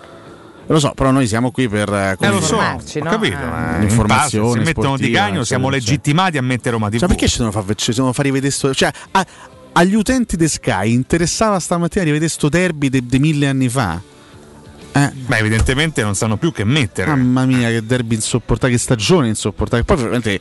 Lo 0.67 0.79
so, 0.79 0.93
però 0.95 1.11
noi 1.11 1.27
siamo 1.27 1.51
qui 1.51 1.69
per 1.69 1.93
eh, 1.93 2.17
Eh, 2.19 2.29
lo 2.29 2.41
so, 2.41 2.55
Informarci, 2.55 2.99
ho 2.99 3.05
no? 3.05 3.11
capito. 3.11 3.37
Eh. 3.37 3.45
ma 3.45 3.79
L'informazione 3.79 4.47
in 4.47 4.53
base, 4.53 4.59
Se 4.61 4.65
mettono 4.81 4.97
di 4.97 5.11
cagno 5.11 5.45
siamo 5.45 5.69
legittimati 5.69 6.39
a 6.39 6.43
mettere 6.43 6.71
Roma 6.71 6.89
TV. 6.89 6.99
Cioè, 7.01 7.09
perché 7.09 7.29
ci 7.29 7.39
devono 7.39 7.53
far, 7.63 7.75
ci 7.75 7.93
devono 7.93 8.13
far 8.15 8.25
rivedere 8.25 8.51
sto. 8.53 8.73
Cioè, 8.73 8.91
a- 9.11 9.27
agli 9.73 9.95
utenti 9.95 10.37
di 10.37 10.49
Sky 10.49 10.93
interessava 10.93 11.59
stamattina 11.59 12.05
rivedere 12.05 12.31
sto 12.31 12.49
derby 12.49 12.89
di 12.89 13.19
mille 13.19 13.47
anni 13.49 13.69
fa? 13.69 14.01
Eh. 14.97 15.11
Beh, 15.13 15.39
evidentemente 15.39 16.03
non 16.03 16.15
sanno 16.15 16.37
più 16.37 16.53
che 16.53 16.65
mettere. 16.65 17.11
Mamma 17.11 17.45
mia, 17.45 17.69
che 17.69 17.85
derby 17.85 18.15
insopportabile, 18.15 18.79
che 18.79 18.83
stagione 18.83 19.27
insopportabile. 19.29 19.85
Poi, 19.85 19.97
veramente, 19.97 20.39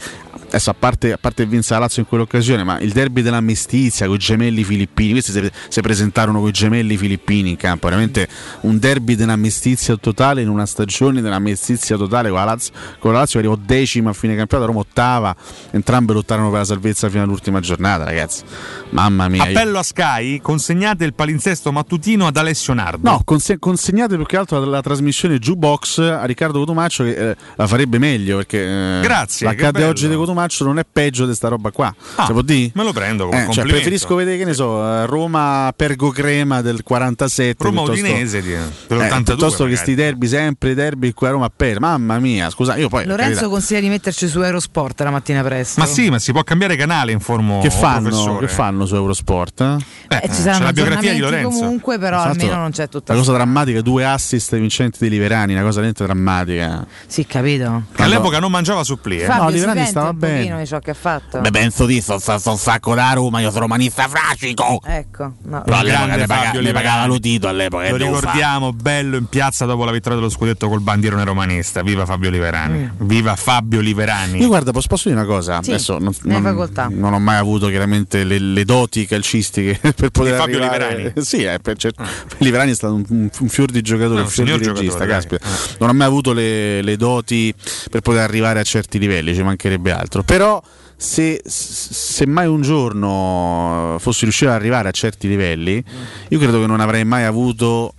adesso 0.53 0.69
a 0.69 0.75
parte, 0.77 1.11
a 1.13 1.17
parte 1.17 1.45
vinse 1.45 1.73
la 1.73 1.79
Lazio 1.79 2.01
in 2.03 2.07
quell'occasione, 2.07 2.63
ma 2.63 2.79
il 2.79 2.91
derby 2.91 3.21
della 3.21 3.41
mestizia 3.41 4.05
con 4.05 4.15
i 4.15 4.19
gemelli 4.19 4.63
filippini, 4.63 5.13
questi 5.13 5.31
si, 5.31 5.51
si 5.67 5.81
presentarono 5.81 6.39
con 6.39 6.49
i 6.49 6.51
gemelli 6.51 6.95
filippini 6.95 7.49
in 7.51 7.55
campo. 7.57 7.87
Veramente 7.87 8.27
un 8.61 8.77
derby 8.77 9.15
della 9.15 9.35
mestizia 9.35 9.95
totale 9.97 10.41
in 10.41 10.49
una 10.49 10.65
stagione 10.65 11.21
della 11.21 11.39
mestizia 11.39 11.97
totale 11.97 12.29
con 12.29 12.37
la 12.37 12.45
Lazio, 12.45 12.73
con 12.99 13.13
la 13.13 13.19
Lazio 13.19 13.39
arrivò 13.39 13.55
decima 13.55 14.11
a 14.11 14.13
fine 14.13 14.35
campionato, 14.35 14.69
Roma 14.69 14.81
ottava, 14.81 15.35
entrambe 15.71 16.13
lottarono 16.13 16.49
per 16.49 16.59
la 16.59 16.65
salvezza 16.65 17.09
fino 17.09 17.23
all'ultima 17.23 17.59
giornata, 17.59 18.03
ragazzi. 18.03 18.43
Mamma 18.91 19.27
mia. 19.27 19.45
io- 19.47 19.57
Appello 19.57 19.79
a 19.79 19.83
Sky, 19.83 20.39
consegnate 20.39 21.03
il 21.03 21.13
palinsesto 21.15 21.71
mattutino 21.71 22.27
ad 22.27 22.37
Alessio 22.37 22.73
Nardo. 22.73 23.09
No, 23.09 23.21
conse- 23.25 23.57
consegnate 23.57 24.15
più 24.15 24.25
che 24.25 24.37
altro 24.37 24.63
la 24.63 24.81
trasmissione 24.81 25.39
Jukebox 25.39 25.97
a 25.97 26.25
Riccardo 26.25 26.59
Cotumaccio 26.59 27.03
che 27.03 27.29
eh, 27.31 27.35
la 27.55 27.67
farebbe 27.67 27.97
meglio 27.97 28.37
perché 28.37 28.99
eh, 28.99 29.01
Grazie, 29.01 29.47
l'accade 29.47 29.83
oggi 29.85 30.07
di 30.07 30.15
Cotumaccio 30.15 30.41
Cotumaccio 30.43 30.63
non 30.65 30.79
è 30.79 30.85
peggio 30.91 31.25
di 31.25 31.33
sta 31.33 31.47
roba 31.47 31.71
qua. 31.71 31.93
Si 32.25 32.31
può 32.31 32.41
dire? 32.41 32.71
Me 32.73 32.83
lo 32.83 32.91
prendo 32.91 33.27
come 33.27 33.47
Eh, 33.47 33.51
cioè, 33.51 33.65
preferisco 33.65 34.15
vedere 34.15 34.37
che 34.37 34.45
ne 34.45 34.53
so, 34.53 34.83
eh, 34.85 35.05
Roma 35.05 35.71
Pergo 35.75 36.09
Crema 36.09 36.61
del 36.61 36.83
47 36.83 37.63
Roma 37.63 37.81
piuttosto- 37.83 38.05
Udinese 38.05 38.41
di- 38.41 38.53
eh, 38.53 38.59
dell'82 38.87 39.23
piuttosto 39.23 39.65
che 39.65 39.75
sti 39.75 39.95
derby 39.95 40.27
sempre 40.27 40.71
i 40.71 40.73
derby 40.73 41.11
qui 41.13 41.27
a 41.27 41.31
Roma 41.31 41.49
per 41.55 41.79
mamma 41.79 42.19
mia 42.19 42.49
scusa 42.49 42.75
io 42.75 42.89
poi 42.89 43.05
Lorenzo 43.05 43.49
consiglia 43.49 43.79
di 43.79 43.87
metterci 43.89 44.27
su 44.27 44.41
Eurosport 44.41 44.99
la 45.01 45.11
mattina 45.11 45.41
presto. 45.43 45.79
Ma 45.79 45.85
sì, 45.85 46.09
ma 46.09 46.19
si 46.19 46.31
può 46.31 46.43
cambiare 46.43 46.75
canale, 46.75 47.11
informo 47.11 47.59
che 47.61 47.69
fanno, 47.69 48.37
che 48.37 48.47
fanno 48.47 48.85
su 48.85 48.95
Eurosport 48.95 49.61
eh? 49.61 49.77
Eh, 50.23 50.29
ci 50.29 50.41
saranno 50.41 50.59
c'è 50.59 50.63
la 50.65 50.73
biografia 50.73 51.13
di 51.13 51.19
Lorenzo. 51.19 51.49
comunque, 51.59 51.97
però 51.97 52.17
Esatto. 52.17 52.39
almeno 52.39 52.55
non 52.59 52.71
c'è 52.71 52.89
tutta 52.89 53.13
la 53.13 53.19
cosa 53.19 53.33
drammatica 53.33 53.81
due 53.81 54.05
assist 54.05 54.55
vincenti 54.55 54.97
di 55.01 55.09
Liverani 55.09 55.53
una 55.53 55.61
cosa 55.63 55.75
veramente 55.75 56.03
drammatica 56.03 56.85
Sì, 57.07 57.25
capito. 57.25 57.83
Che 57.93 58.01
all'epoca 58.01 58.39
non 58.39 58.51
mangiava 58.51 58.83
supplì. 58.83 59.19
Eh. 59.21 59.25
Fabio, 59.25 59.43
no, 59.43 59.49
Liverani 59.49 59.85
stava 59.85 60.09
un 60.09 60.17
bene. 60.33 60.59
di 60.59 60.67
ciò 60.67 60.79
che 60.79 60.91
ha 60.91 60.95
fatto. 60.95 61.39
Beh, 61.39 61.51
penso 61.51 61.85
di 61.85 62.01
sono 62.01 62.19
sto, 62.19 62.37
sto 62.37 62.55
sacco 62.55 62.93
da 62.95 63.11
Roma 63.13 63.39
io 63.41 63.49
sono 63.49 63.61
romanista 63.61 64.07
frascico 64.07 64.81
Ecco, 64.85 65.33
no. 65.43 65.61
però 65.63 65.77
all'epoca 65.77 66.15
ne, 66.15 66.25
paga- 66.25 66.51
ne 66.51 66.51
pagava 66.51 66.61
Liverani. 66.61 67.07
lo 67.07 67.19
titolo 67.19 67.51
all'epoca 67.51 67.89
Lo 67.89 67.95
ricordiamo 67.97 68.73
bello 68.73 69.17
in 69.17 69.25
piazza 69.25 69.65
dopo 69.65 69.85
la 69.85 69.91
vittoria 69.91 70.17
dello 70.17 70.29
scudetto 70.29 70.67
col 70.69 70.81
bandierone 70.81 71.23
romanista. 71.23 71.81
Viva 71.81 72.05
Fabio 72.05 72.29
Liverani. 72.29 72.79
Mm. 73.01 73.05
Viva 73.07 73.35
Fabio 73.35 73.79
Liverani. 73.79 74.39
Io 74.39 74.47
guarda, 74.47 74.71
posso 74.71 74.87
posso 74.87 75.09
dire 75.09 75.19
una 75.21 75.29
cosa? 75.29 75.59
Sì, 75.63 75.71
Adesso 75.71 75.97
non, 75.99 76.13
non- 76.23 76.41
non 76.89 77.13
ho 77.13 77.19
mai 77.19 77.37
avuto 77.37 77.67
chiaramente 77.67 78.23
le, 78.23 78.37
le 78.39 78.65
doti 78.65 79.05
calcistiche 79.05 79.79
per 79.93 80.09
poter 80.09 80.35
Fabio 80.37 80.57
arrivare. 80.59 80.95
Liverani? 80.95 81.11
Sì, 81.23 81.43
eh, 81.43 81.59
per 81.59 81.77
cer- 81.77 81.95
Liverani 82.39 82.71
è 82.71 82.75
stato 82.75 82.93
un, 82.95 83.03
un- 83.07 83.29
un 83.39 83.47
fior 83.49 83.69
di 83.71 83.81
giocatore, 83.81 84.19
Ah, 84.19 84.23
un 84.23 84.25
un 84.25 84.29
fior 84.29 84.57
di 84.59 84.67
regista, 84.67 85.05
caspita. 85.05 85.47
Non 85.79 85.89
ho 85.89 85.93
mai 85.93 86.07
avuto 86.07 86.33
le, 86.33 86.81
le 86.81 86.95
doti 86.97 87.53
per 87.89 88.01
poter 88.01 88.21
arrivare 88.21 88.59
a 88.59 88.63
certi 88.63 88.99
livelli, 88.99 89.33
ci 89.33 89.43
mancherebbe 89.43 89.91
altro. 89.91 90.22
Però 90.25 90.61
se, 90.95 91.41
se 91.45 92.25
mai 92.25 92.47
un 92.47 92.61
giorno 92.61 93.97
fossi 93.99 94.23
riuscito 94.23 94.49
ad 94.49 94.55
arrivare 94.55 94.87
a 94.87 94.91
certi 94.91 95.27
livelli, 95.27 95.83
io 96.29 96.39
credo 96.39 96.59
che 96.61 96.67
non 96.67 96.79
avrei 96.79 97.03
mai 97.05 97.23
avuto 97.23 97.93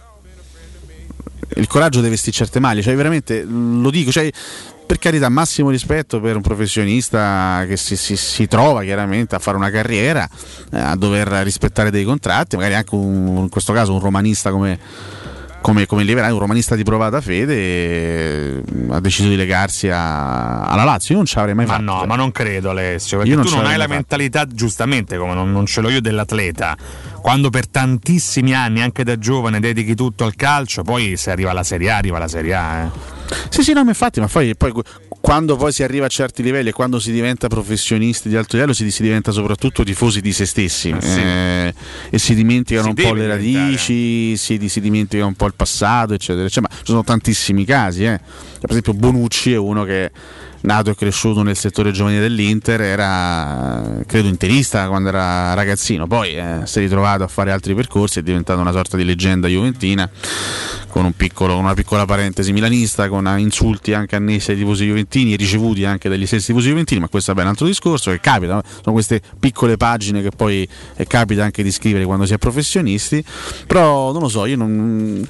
il 1.57 1.67
coraggio 1.69 2.01
di 2.01 2.09
vestirci 2.09 2.39
certe 2.39 2.59
maglie, 2.61 2.83
cioè 2.83 2.97
veramente 2.97 3.45
lo 3.45 3.91
dico, 3.91 4.11
cioè, 4.11 4.29
per 4.87 4.99
carità, 4.99 5.29
massimo 5.29 5.71
rispetto 5.71 6.21
per 6.21 6.37
un 6.37 6.43
professionista 6.43 7.65
che 7.67 7.77
si, 7.77 7.97
si- 7.97 8.17
si 8.17 8.47
trova 8.49 8.83
chiaramente 8.83 9.35
a 9.35 9.39
fare 9.39 9.57
una 9.57 9.71
carriera, 9.71 10.29
eh, 10.73 10.79
a 10.79 10.97
dover 10.97 11.29
rispettare 11.45 11.91
dei 11.91 12.05
contratti, 12.05 12.57
magari 12.57 12.75
anche 12.75 12.95
un- 12.95 13.37
in 13.37 13.49
questo 13.49 13.73
caso 13.73 13.93
un 13.93 14.01
romanista 14.01 14.51
come, 14.51 14.79
come, 15.65 15.87
come 15.87 16.03
Liverani, 16.03 16.35
un 16.35 16.41
romanista 16.41 16.75
di 16.77 16.83
provata 16.83 17.23
fede, 17.23 17.55
eh, 17.55 18.63
ha 18.91 19.01
deciso 19.01 19.31
di 19.31 19.37
legarsi 19.37 19.89
a- 19.89 20.65
alla 20.65 20.85
Lazio. 20.85 21.13
Io 21.13 21.17
non 21.17 21.25
ci 21.25 21.39
avrei 21.39 21.55
mai 21.55 21.65
Ma 21.65 21.73
fatto. 21.73 21.85
no, 21.85 21.97
cioè. 22.01 22.07
ma 22.07 22.17
non 22.17 22.33
credo 22.33 22.69
Alessio, 22.69 23.17
perché 23.17 23.33
Io 23.33 23.39
non 23.39 23.47
tu 23.47 23.53
ce 23.53 23.57
non 23.57 23.65
hai 23.65 23.77
la 23.77 23.85
fatto. 23.85 23.95
mentalità, 23.95 24.47
giustamente, 24.47 25.17
come 25.17 25.33
non, 25.33 25.51
non 25.51 25.65
ce 25.65 25.81
l'ho 25.81 25.89
io 25.89 26.03
dell'atleta. 26.03 26.77
Quando 27.25 27.49
per 27.49 27.67
tantissimi 27.67 28.53
anni, 28.55 28.83
anche 28.83 29.03
da 29.03 29.19
giovane, 29.19 29.59
dedichi 29.59 29.95
tutto 29.95 30.25
al 30.25 30.35
calcio, 30.35 30.83
poi 30.83 31.17
se 31.17 31.31
arriva 31.31 31.53
alla 31.53 31.63
Serie 31.63 31.91
A, 31.91 31.97
arriva 31.97 32.19
alla 32.19 32.29
Serie 32.29 32.55
A. 32.55 32.83
eh. 32.85 32.91
Sì, 33.49 33.63
sì, 33.63 33.73
no, 33.73 33.83
ma 33.83 33.89
infatti, 33.89 34.21
ma 34.21 34.27
poi, 34.27 34.55
poi 34.55 34.75
quando 35.23 35.57
poi 35.57 35.73
si 35.73 35.83
arriva 35.83 36.05
a 36.05 36.09
certi 36.11 36.43
livelli 36.43 36.69
e 36.69 36.73
quando 36.73 36.99
si 37.01 37.13
diventa 37.13 37.49
professionisti 37.49 38.29
di 38.29 38.37
alto 38.37 38.57
livello 38.57 38.75
si, 38.75 38.91
si 38.91 39.03
diventa 39.03 39.33
soprattutto 39.33 39.83
tifosi 39.85 40.21
di 40.21 40.35
se 40.35 40.45
stessi 40.45 40.91
Eh, 40.91 41.01
sì. 41.01 41.19
eh, 41.19 41.75
e 42.11 42.19
si 42.19 42.35
dimenticano 42.35 42.93
Si 42.95 43.01
un 43.01 43.09
po' 43.09 43.15
le 43.15 43.27
radici, 43.27 44.37
si, 44.37 44.69
si 44.69 44.81
dimentica 44.83 45.25
un 45.25 45.33
po' 45.33 45.47
il 45.47 45.55
passato, 45.57 46.13
eccetera, 46.13 46.45
eccetera. 46.45 46.69
Ma 46.71 46.77
ci 46.77 46.91
sono 46.91 47.05
tantissimi 47.05 47.65
casi, 47.65 48.05
eh. 48.05 48.21
per 48.61 48.69
esempio 48.69 48.93
Bonucci 48.93 49.55
è 49.55 49.57
uno 49.57 49.85
che 49.85 50.11
nato 50.65 50.91
e 50.91 50.95
cresciuto 50.95 51.43
nel 51.43 51.57
settore 51.57 51.93
giovanile 51.93 52.21
dell'Inter, 52.21 52.81
era 52.81 54.03
credo 54.07 54.29
interista 54.29 54.89
quando 54.89 55.09
era 55.09 55.55
ragazzino, 55.55 56.07
poi 56.07 56.35
eh, 56.37 56.61
si 56.65 56.79
è 56.79 56.83
ritrovato 56.83 57.23
a 57.23 57.29
fare 57.29 57.53
altri 57.53 57.75
percorsi, 57.75 58.19
è 58.19 58.23
diventato 58.23 58.61
una 58.61 58.73
sorta 58.73 58.97
di 58.97 59.05
leggenda 59.05 59.49
juventina 59.49 60.09
con 60.89 61.05
un 61.05 61.13
piccolo- 61.13 61.59
una 61.59 61.75
piccola 61.75 62.05
parentesi 62.05 62.53
milanista, 62.53 63.09
con 63.09 63.27
insulti 63.39 63.93
anche 63.93 64.17
annessi 64.17 64.53
ai 64.53 64.57
tifosi 64.57 64.87
juventini, 64.87 65.37
ricevuti 65.37 65.85
anche 65.85 66.09
dagli 66.09 66.25
stessi 66.25 66.47
tifosi 66.47 66.69
juventini, 66.69 67.01
ma 67.01 67.09
questo 67.09 67.33
è 67.33 67.35
ben 67.35 67.49
altro 67.49 67.67
discorso 67.67 68.11
che 68.11 68.21
capita, 68.21 68.55
no? 68.55 68.63
sono 68.65 68.93
queste 68.93 69.21
piccole 69.39 69.77
pagine 69.77 70.23
che 70.23 70.31
poi 70.31 70.67
eh, 70.97 71.07
capita 71.07 71.43
anche 71.43 71.63
di 71.63 71.73
scrivere 71.73 72.05
quando 72.05 72.27
si 72.27 72.35
è 72.35 72.39
professionisti, 72.39 73.25
però 73.67 74.13
non 74.13 74.23
lo 74.23 74.29
so, 74.29 74.47
io 74.47 74.57
non 74.57 75.27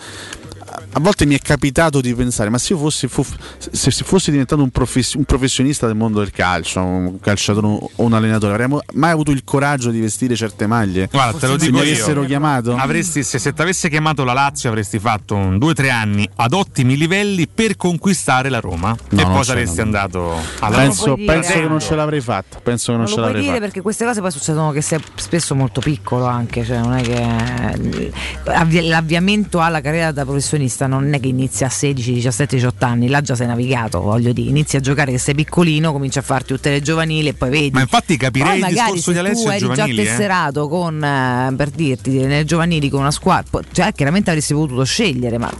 a 0.96 1.00
volte 1.00 1.26
mi 1.26 1.34
è 1.34 1.40
capitato 1.40 2.00
di 2.00 2.14
pensare, 2.14 2.50
ma 2.50 2.58
se 2.58 2.72
io 2.72 2.78
fossi, 2.78 3.08
fu- 3.08 3.24
se, 3.70 3.90
se 3.90 4.04
fossi 4.04 4.30
diventato 4.30 4.62
un, 4.62 4.70
profes- 4.70 5.14
un 5.14 5.24
professionista 5.24 5.86
del 5.86 5.96
mondo 5.96 6.20
del 6.20 6.30
calcio, 6.30 6.80
un 6.80 7.18
calciatore 7.18 7.66
o 7.66 7.90
un 7.96 8.12
allenatore, 8.12 8.52
avremmo 8.54 8.80
mai 8.92 9.10
avuto 9.10 9.32
il 9.32 9.42
coraggio 9.44 9.90
di 9.90 9.98
vestire 10.00 10.36
certe 10.36 10.66
maglie? 10.68 11.08
Guarda, 11.10 11.38
te 11.38 11.46
lo 11.48 11.58
se 11.58 11.66
dico 11.66 11.78
mi 11.78 11.84
io. 11.84 11.92
avessero 11.94 12.24
chiamato? 12.24 12.76
Avresti, 12.76 13.22
se, 13.24 13.38
se 13.38 13.52
ti 13.52 13.60
avesse 13.60 13.88
chiamato 13.88 14.22
la 14.24 14.32
Lazio, 14.32 14.68
avresti 14.68 14.98
fatto 15.00 15.34
un 15.34 15.56
2-3 15.56 15.90
anni 15.90 16.28
ad 16.36 16.52
ottimi 16.52 16.96
livelli 16.96 17.48
per 17.48 17.76
conquistare 17.76 18.48
la 18.48 18.60
Roma. 18.60 18.96
No, 19.10 19.20
e 19.20 19.22
non 19.24 19.32
poi 19.32 19.40
c'è, 19.40 19.46
saresti 19.46 19.76
no. 19.78 19.82
andato 19.82 20.36
alla 20.60 20.76
Penso, 20.76 21.14
dire, 21.14 21.32
penso 21.32 21.52
che 21.54 21.68
non 21.68 21.80
ce 21.80 21.94
l'avrei 21.96 22.20
fatta. 22.20 22.60
Penso 22.62 22.92
che 22.92 22.98
non, 22.98 23.00
Non 23.00 23.08
ce 23.08 23.14
lo 23.16 23.22
puoi 23.22 23.32
l'avrei 23.32 23.40
dire 23.42 23.54
fatta. 23.54 23.64
perché 23.66 23.80
queste 23.82 24.04
cose 24.04 24.20
poi 24.20 24.30
succedono 24.30 24.70
che 24.70 24.80
sei 24.80 25.00
spesso 25.16 25.54
molto 25.56 25.80
piccolo 25.80 26.24
anche, 26.26 26.64
cioè 26.64 26.78
non 26.78 26.94
è 26.94 27.02
che 27.02 28.12
avvi- 28.52 28.86
l'avviamento 28.86 29.60
alla 29.60 29.80
carriera 29.80 30.12
da 30.12 30.24
professionista 30.24 30.83
non 30.86 31.12
è 31.12 31.20
che 31.20 31.28
inizia 31.28 31.66
a 31.66 31.70
16, 31.70 32.12
17, 32.14 32.56
18 32.56 32.84
anni, 32.84 33.08
là 33.08 33.20
già 33.20 33.34
sei 33.34 33.46
navigato, 33.46 34.00
voglio 34.00 34.32
dire, 34.32 34.48
inizi 34.48 34.76
a 34.76 34.80
giocare 34.80 35.12
che 35.12 35.18
sei 35.18 35.34
piccolino, 35.34 35.92
cominci 35.92 36.18
a 36.18 36.22
farti 36.22 36.54
tutte 36.54 36.70
le 36.70 36.82
giovanili 36.82 37.28
e 37.28 37.34
poi 37.34 37.50
vedi. 37.50 37.70
Ma 37.72 37.80
infatti 37.80 38.16
capirei 38.16 38.60
Poi 38.60 38.68
il 38.68 38.74
discorso 38.74 39.12
di 39.12 39.18
Alessio 39.18 39.44
tu 39.44 39.50
eri 39.50 39.58
giovanili, 39.60 39.94
già 39.96 40.02
eh. 40.02 40.04
tesserato 40.04 40.68
con, 40.68 41.02
eh, 41.02 41.54
per 41.56 41.70
dirti, 41.70 42.10
nelle 42.10 42.44
giovanili 42.44 42.88
con 42.88 43.00
una 43.00 43.10
squadra, 43.10 43.60
cioè 43.72 43.92
chiaramente 43.92 44.30
avresti 44.30 44.54
potuto 44.54 44.84
scegliere, 44.84 45.38
ma 45.38 45.50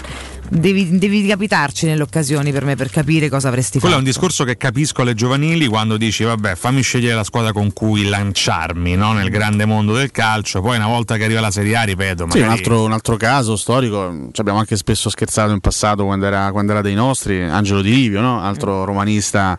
devi, 0.49 0.99
devi 0.99 1.27
capitarci 1.27 1.87
nelle 1.87 2.03
occasioni 2.03 2.53
per 2.53 2.65
me 2.65 2.77
per 2.77 2.91
capire 2.91 3.29
cosa 3.29 3.49
avresti 3.49 3.79
Quello 3.79 3.95
è 3.95 3.99
fatto. 3.99 4.07
un 4.09 4.13
discorso 4.13 4.45
che 4.45 4.57
capisco 4.57 5.03
alle 5.03 5.15
giovanili 5.15 5.67
quando 5.67 5.97
dici 5.97 6.25
vabbè 6.25 6.55
fammi 6.55 6.83
scegliere 6.83 7.15
la 7.15 7.25
squadra 7.25 7.53
con 7.53 7.73
cui 7.73 8.05
lanciarmi 8.09 8.95
no? 8.97 9.13
nel 9.13 9.31
grande 9.31 9.65
mondo 9.65 9.95
del 9.95 10.11
calcio, 10.11 10.61
poi 10.61 10.77
una 10.77 10.87
volta 10.87 11.17
che 11.17 11.25
arriva 11.25 11.41
la 11.41 11.51
Serie 11.51 11.77
A 11.77 11.83
ripeto, 11.83 12.27
Sì, 12.31 12.39
un 12.39 12.43
magari- 12.45 12.59
altro, 12.59 12.85
un 12.85 12.93
altro 12.93 13.17
caso 13.17 13.57
storico, 13.57 14.29
ci 14.33 14.41
abbiamo 14.41 14.59
anche 14.59 14.77
spesso 14.77 15.09
scherzato 15.11 15.53
in 15.53 15.61
passato 15.61 16.05
quando 16.05 16.27
era, 16.27 16.51
quando 16.53 16.73
era 16.73 16.81
dei 16.83 16.95
nostri, 16.95 17.43
Angelo 17.43 17.81
Di 17.83 17.91
Livio, 17.95 18.21
no? 18.21 18.41
altro 18.41 18.85
romanista 18.85 19.59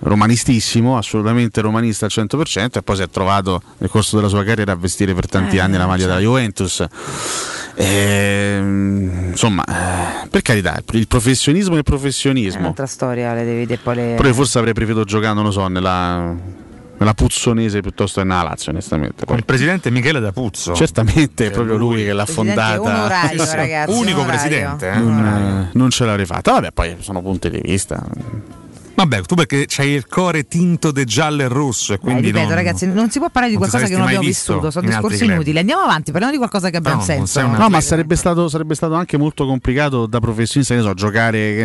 romanistissimo, 0.00 0.96
assolutamente 0.96 1.60
romanista 1.60 2.04
al 2.04 2.12
100% 2.14 2.78
e 2.78 2.82
poi 2.82 2.94
si 2.96 3.02
è 3.02 3.08
trovato 3.10 3.60
nel 3.78 3.90
corso 3.90 4.14
della 4.14 4.28
sua 4.28 4.44
carriera 4.44 4.70
a 4.72 4.76
vestire 4.76 5.12
per 5.12 5.26
tanti 5.26 5.56
Eh, 5.56 5.60
anni 5.60 5.76
la 5.76 5.86
maglia 5.86 6.04
certo. 6.04 6.14
della 6.18 6.24
Juventus. 6.28 6.84
Ehm, 7.80 9.28
insomma, 9.30 9.64
eh, 10.24 10.28
per 10.28 10.42
carità, 10.42 10.80
il 10.92 11.06
professionismo 11.06 11.74
è 11.74 11.76
il 11.76 11.80
È 11.80 11.84
professionismo. 11.84 12.60
un'altra 12.60 12.86
storia, 12.86 13.32
le 13.34 13.44
devi 13.44 13.66
dire 13.66 13.78
poi 13.82 13.94
le... 13.94 14.14
Però 14.16 14.28
io 14.28 14.34
forse 14.34 14.58
avrei 14.58 14.72
preferito 14.72 15.04
giocare, 15.04 15.34
non 15.34 15.44
lo 15.44 15.50
so, 15.52 15.68
nella, 15.68 16.34
nella 16.98 17.14
Puzzonese 17.14 17.80
piuttosto 17.80 18.20
che 18.20 18.26
nella 18.26 18.42
Lazio, 18.42 18.72
onestamente. 18.72 19.24
con 19.24 19.36
il 19.36 19.44
presidente 19.44 19.90
Michele 19.90 20.18
D'Apuzzo. 20.20 20.74
Certamente 20.74 21.46
è 21.46 21.50
proprio 21.50 21.76
lui 21.76 22.04
che 22.04 22.12
l'ha 22.12 22.26
fondata. 22.26 22.80
onorario, 22.80 23.44
ragazzi, 23.54 23.92
Unico 23.92 24.20
onorario. 24.20 24.26
presidente, 24.48 24.90
eh. 24.90 24.98
Non, 24.98 25.70
non 25.72 25.90
ce 25.90 26.04
l'avrei 26.04 26.26
fatta. 26.26 26.52
Vabbè, 26.52 26.72
poi 26.72 26.96
sono 27.00 27.22
punti 27.22 27.48
di 27.48 27.60
vista. 27.62 28.04
Vabbè, 28.98 29.20
tu 29.22 29.36
perché 29.36 29.66
c'hai 29.68 29.90
il 29.90 30.08
core 30.08 30.48
tinto 30.48 30.90
de 30.90 31.04
giallo 31.04 31.42
e 31.42 31.46
rosso 31.46 31.92
e 31.92 31.94
Eh, 31.94 31.98
quindi 31.98 32.26
ripeto, 32.26 32.46
non- 32.46 32.54
ragazzi, 32.54 32.86
non 32.88 33.10
si 33.10 33.20
può 33.20 33.28
parlare 33.30 33.52
di 33.52 33.56
qualcosa 33.56 33.86
che 33.86 33.92
non 33.92 34.06
abbiamo 34.06 34.24
vissuto, 34.26 34.72
sono 34.72 34.88
discorsi 34.88 35.24
inutili. 35.24 35.56
Andiamo 35.56 35.82
avanti, 35.82 36.10
parliamo 36.10 36.32
di 36.32 36.38
qualcosa 36.38 36.68
che 36.68 36.78
abbia 36.78 36.94
No, 36.94 36.98
un 36.98 37.04
senso. 37.04 37.46
No, 37.46 37.68
ma 37.68 37.80
sarebbe 37.80 38.16
stato, 38.16 38.48
sarebbe 38.48 38.74
stato 38.74 38.94
anche 38.94 39.16
molto 39.16 39.46
complicato 39.46 40.06
da 40.06 40.18
professionista, 40.18 40.74
che 40.74 40.80
ne 40.80 40.86
so, 40.88 40.94
giocare 40.94 41.38
eh, 41.38 41.64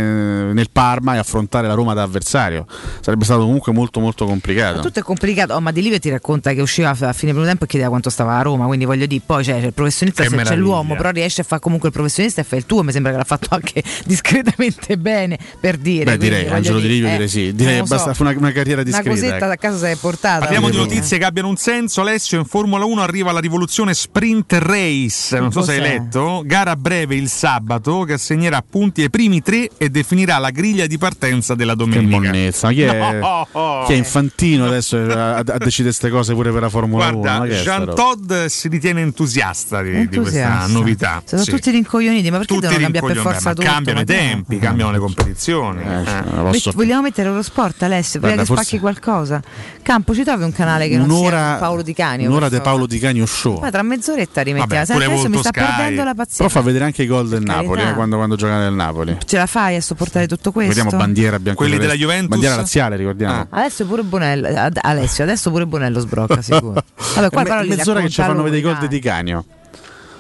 nel 0.54 0.68
Parma 0.72 1.16
e 1.16 1.18
affrontare 1.18 1.66
la 1.66 1.74
Roma 1.74 1.96
da 1.96 2.04
avversario. 2.04 2.68
Sarebbe 3.00 3.24
stato 3.26 3.42
comunque 3.42 3.74
molto 3.74 4.00
molto 4.00 4.26
complicato. 4.28 4.82
Tutto 4.82 5.00
è 5.00 5.02
complicato, 5.04 5.56
oh, 5.56 5.60
ma 5.60 5.72
Di 5.72 5.82
Livio 5.82 5.98
ti 5.98 6.12
racconta 6.12 6.54
che 6.54 6.62
usciva 6.62 6.92
a 6.92 7.14
fine 7.14 7.32
primo 7.32 7.48
tempo 7.48 7.64
e 7.64 7.68
chiedeva 7.68 7.90
quanto 7.90 8.12
stava 8.12 8.38
a 8.38 8.44
Roma, 8.44 8.68
quindi 8.68 8.86
voglio 8.86 9.08
dire, 9.08 9.24
poi 9.26 9.44
c'è, 9.44 9.60
c'è 9.60 9.66
il 9.66 9.74
professionista, 9.74 10.22
Che 10.22 10.30
se 10.30 10.36
c'è 10.36 10.56
l'uomo, 10.56 10.96
però 10.96 11.10
riesce 11.10 11.42
a 11.42 11.44
fare 11.46 11.60
comunque 11.62 11.88
il 11.88 11.96
professionista 11.96 12.42
e 12.42 12.44
fa 12.44 12.58
il 12.58 12.68
tuo, 12.68 12.84
mi 12.84 12.92
sembra 12.92 13.10
che 13.10 13.18
l'ha 13.18 13.24
fatto 13.24 13.48
anche 13.50 13.82
discretamente 14.06 14.98
bene 14.98 15.40
per 15.60 15.78
dire. 15.78 16.04
Beh, 16.04 16.18
quindi, 16.18 16.36
direi, 16.36 16.48
Angelo 16.54 16.80
Di 16.80 16.88
Livio 16.88 17.08
eh, 17.08 17.23
direi 17.26 17.30
sì. 17.30 17.54
Direi 17.54 17.78
so. 17.80 17.84
basta, 17.96 18.14
fu 18.14 18.24
una, 18.24 18.34
una 18.38 18.52
carriera 18.52 18.82
Una 18.82 18.90
discreta. 18.90 19.10
cosetta 19.10 19.36
ecco. 19.38 19.46
da 19.48 19.56
casa 19.56 19.78
se 19.78 19.92
è 19.92 19.96
portata. 19.96 20.40
Parliamo 20.40 20.70
di 20.70 20.78
dire. 20.78 20.84
notizie 20.86 21.18
che 21.18 21.26
abbiano 21.26 21.48
un 21.50 21.56
senso. 21.58 22.02
Alessio, 22.02 22.40
in 22.40 22.46
Formula 22.46 22.86
1 22.86 23.02
arriva 23.02 23.32
la 23.32 23.40
rivoluzione 23.40 23.94
sprint 23.94 24.54
race. 24.54 25.40
Non 25.40 25.52
so 25.52 25.62
se 25.64 25.74
hai 25.74 25.80
Cos'è? 25.80 25.90
letto. 25.92 26.42
Gara 26.46 26.76
breve 26.76 27.16
il 27.16 27.30
sabato 27.30 28.04
che 28.04 28.14
assegnerà 28.14 28.64
punti 28.68 29.02
ai 29.02 29.10
primi 29.10 29.42
tre 29.42 29.70
e 29.78 29.90
definirà 29.90 30.38
la 30.38 30.50
griglia 30.50 30.86
di 30.88 30.98
partenza 30.98 31.56
della 31.56 31.74
Che 31.74 31.78
domenica. 31.78 32.18
monnezza, 32.18 32.68
ma 32.68 32.74
chi 32.74 32.82
è, 32.82 33.20
No! 33.20 33.84
chi 33.86 33.94
è 33.94 33.96
infantino 33.96 34.66
adesso 34.66 34.98
a, 34.98 35.36
a 35.38 35.44
decidere 35.44 35.96
queste 35.96 36.10
cose 36.10 36.34
pure 36.34 36.52
per 36.52 36.62
la 36.62 36.70
Formula 36.70 37.08
1? 37.08 37.20
Guarda, 37.20 37.40
Ma 37.40 37.46
che 37.46 37.52
è 37.52 37.56
sta 37.56 37.64
Jean 37.64 37.86
roba? 37.86 37.94
Todd 37.94 38.34
si 38.46 38.68
ritiene 38.68 39.02
entusiasta 39.02 39.82
di, 39.82 39.90
di 39.92 40.18
questa 40.18 40.18
Entusiasta. 40.40 40.68
novità. 40.68 41.22
Sono 41.26 41.44
Sì. 41.44 41.52
tutti 41.52 41.72
rincoglioniti, 41.72 42.30
ma 42.32 42.38
perché 42.38 42.54
Tutti 42.54 42.68
devono 42.68 42.82
cambiare 42.84 43.08
per 43.08 43.18
forza 43.18 43.54
tutto? 43.54 43.68
cambiano 43.68 44.00
i 44.02 44.06
che- 44.06 44.14
tempi, 44.14 44.60
cambiano 44.60 44.92
le 44.92 44.98
competizioni. 45.00 45.82
Eh, 45.82 46.58
eh. 46.58 46.72
vogliamo 46.74 47.02
mettere 47.04 47.13
Eurosport 47.22 47.84
Alessio, 47.84 48.20
prima 48.20 48.36
che 48.38 48.46
spacchi 48.46 48.80
qualcosa. 48.80 49.42
Campo, 49.82 50.14
ci 50.14 50.24
trovi 50.24 50.44
un 50.44 50.52
canale 50.52 50.88
che 50.88 50.98
non 50.98 51.10
Un'ora, 51.10 51.38
sia 51.50 51.56
Paolo 51.58 51.82
Di 51.82 51.94
Canio. 51.94 52.30
un'ora 52.30 52.50
di? 52.50 52.60
Paolo 52.62 52.86
Di 52.86 53.00
Canio 53.00 53.26
Show. 53.26 53.60
Poi 53.60 53.72
tra 53.72 53.82
mezz'oretta 53.82 54.42
rimettiamo. 54.42 54.86
Vabbè, 54.86 54.94
pure 54.94 55.06
adesso 55.06 55.30
mi 55.30 55.38
sta 55.38 55.50
Sky. 55.50 55.60
perdendo 55.66 56.04
la 56.04 56.12
Però 56.12 56.26
pazienza. 56.26 56.60
fa 56.60 56.62
vedere 56.66 56.86
anche 56.86 57.04
i 57.04 57.08
gol 57.08 57.28
del 57.30 57.44
Napoli 57.44 57.82
eh, 57.82 57.94
quando, 57.94 58.16
quando 58.18 58.36
gioca 58.36 58.58
nel 58.58 58.74
Napoli. 58.74 59.18
Ce 59.26 59.38
la 59.38 59.46
fai 59.46 59.76
a 59.76 59.82
sopportare 59.82 60.28
tutto 60.28 60.52
questo? 60.52 60.74
Vediamo 60.74 60.98
bandiera 60.98 61.40
bianca. 61.40 61.60
Quelli 61.62 61.78
della 61.78 61.94
Juventus? 61.94 62.30
Bandiera 62.30 62.56
razziale, 62.56 62.96
ricordiamo. 62.96 63.48
Adesso 63.50 63.86
pure 63.86 64.04
Bonello, 64.04 64.48
ad- 64.48 64.80
Alessio, 64.82 65.24
adesso 65.24 65.50
pure 65.52 65.66
Bonello 65.66 66.00
sbrocca 66.00 66.42
sicuro. 66.42 66.74
Vabbè, 67.16 67.30
qua 67.30 67.42
Me- 67.44 67.50
però 67.50 67.64
mezz'ora 67.64 68.02
che 68.02 68.10
ci 68.10 68.22
fanno 68.22 68.42
vedere 68.44 68.60
i 68.60 68.64
gol 68.64 68.78
di 68.78 68.88
Di 68.88 69.00
Canio. 69.00 69.46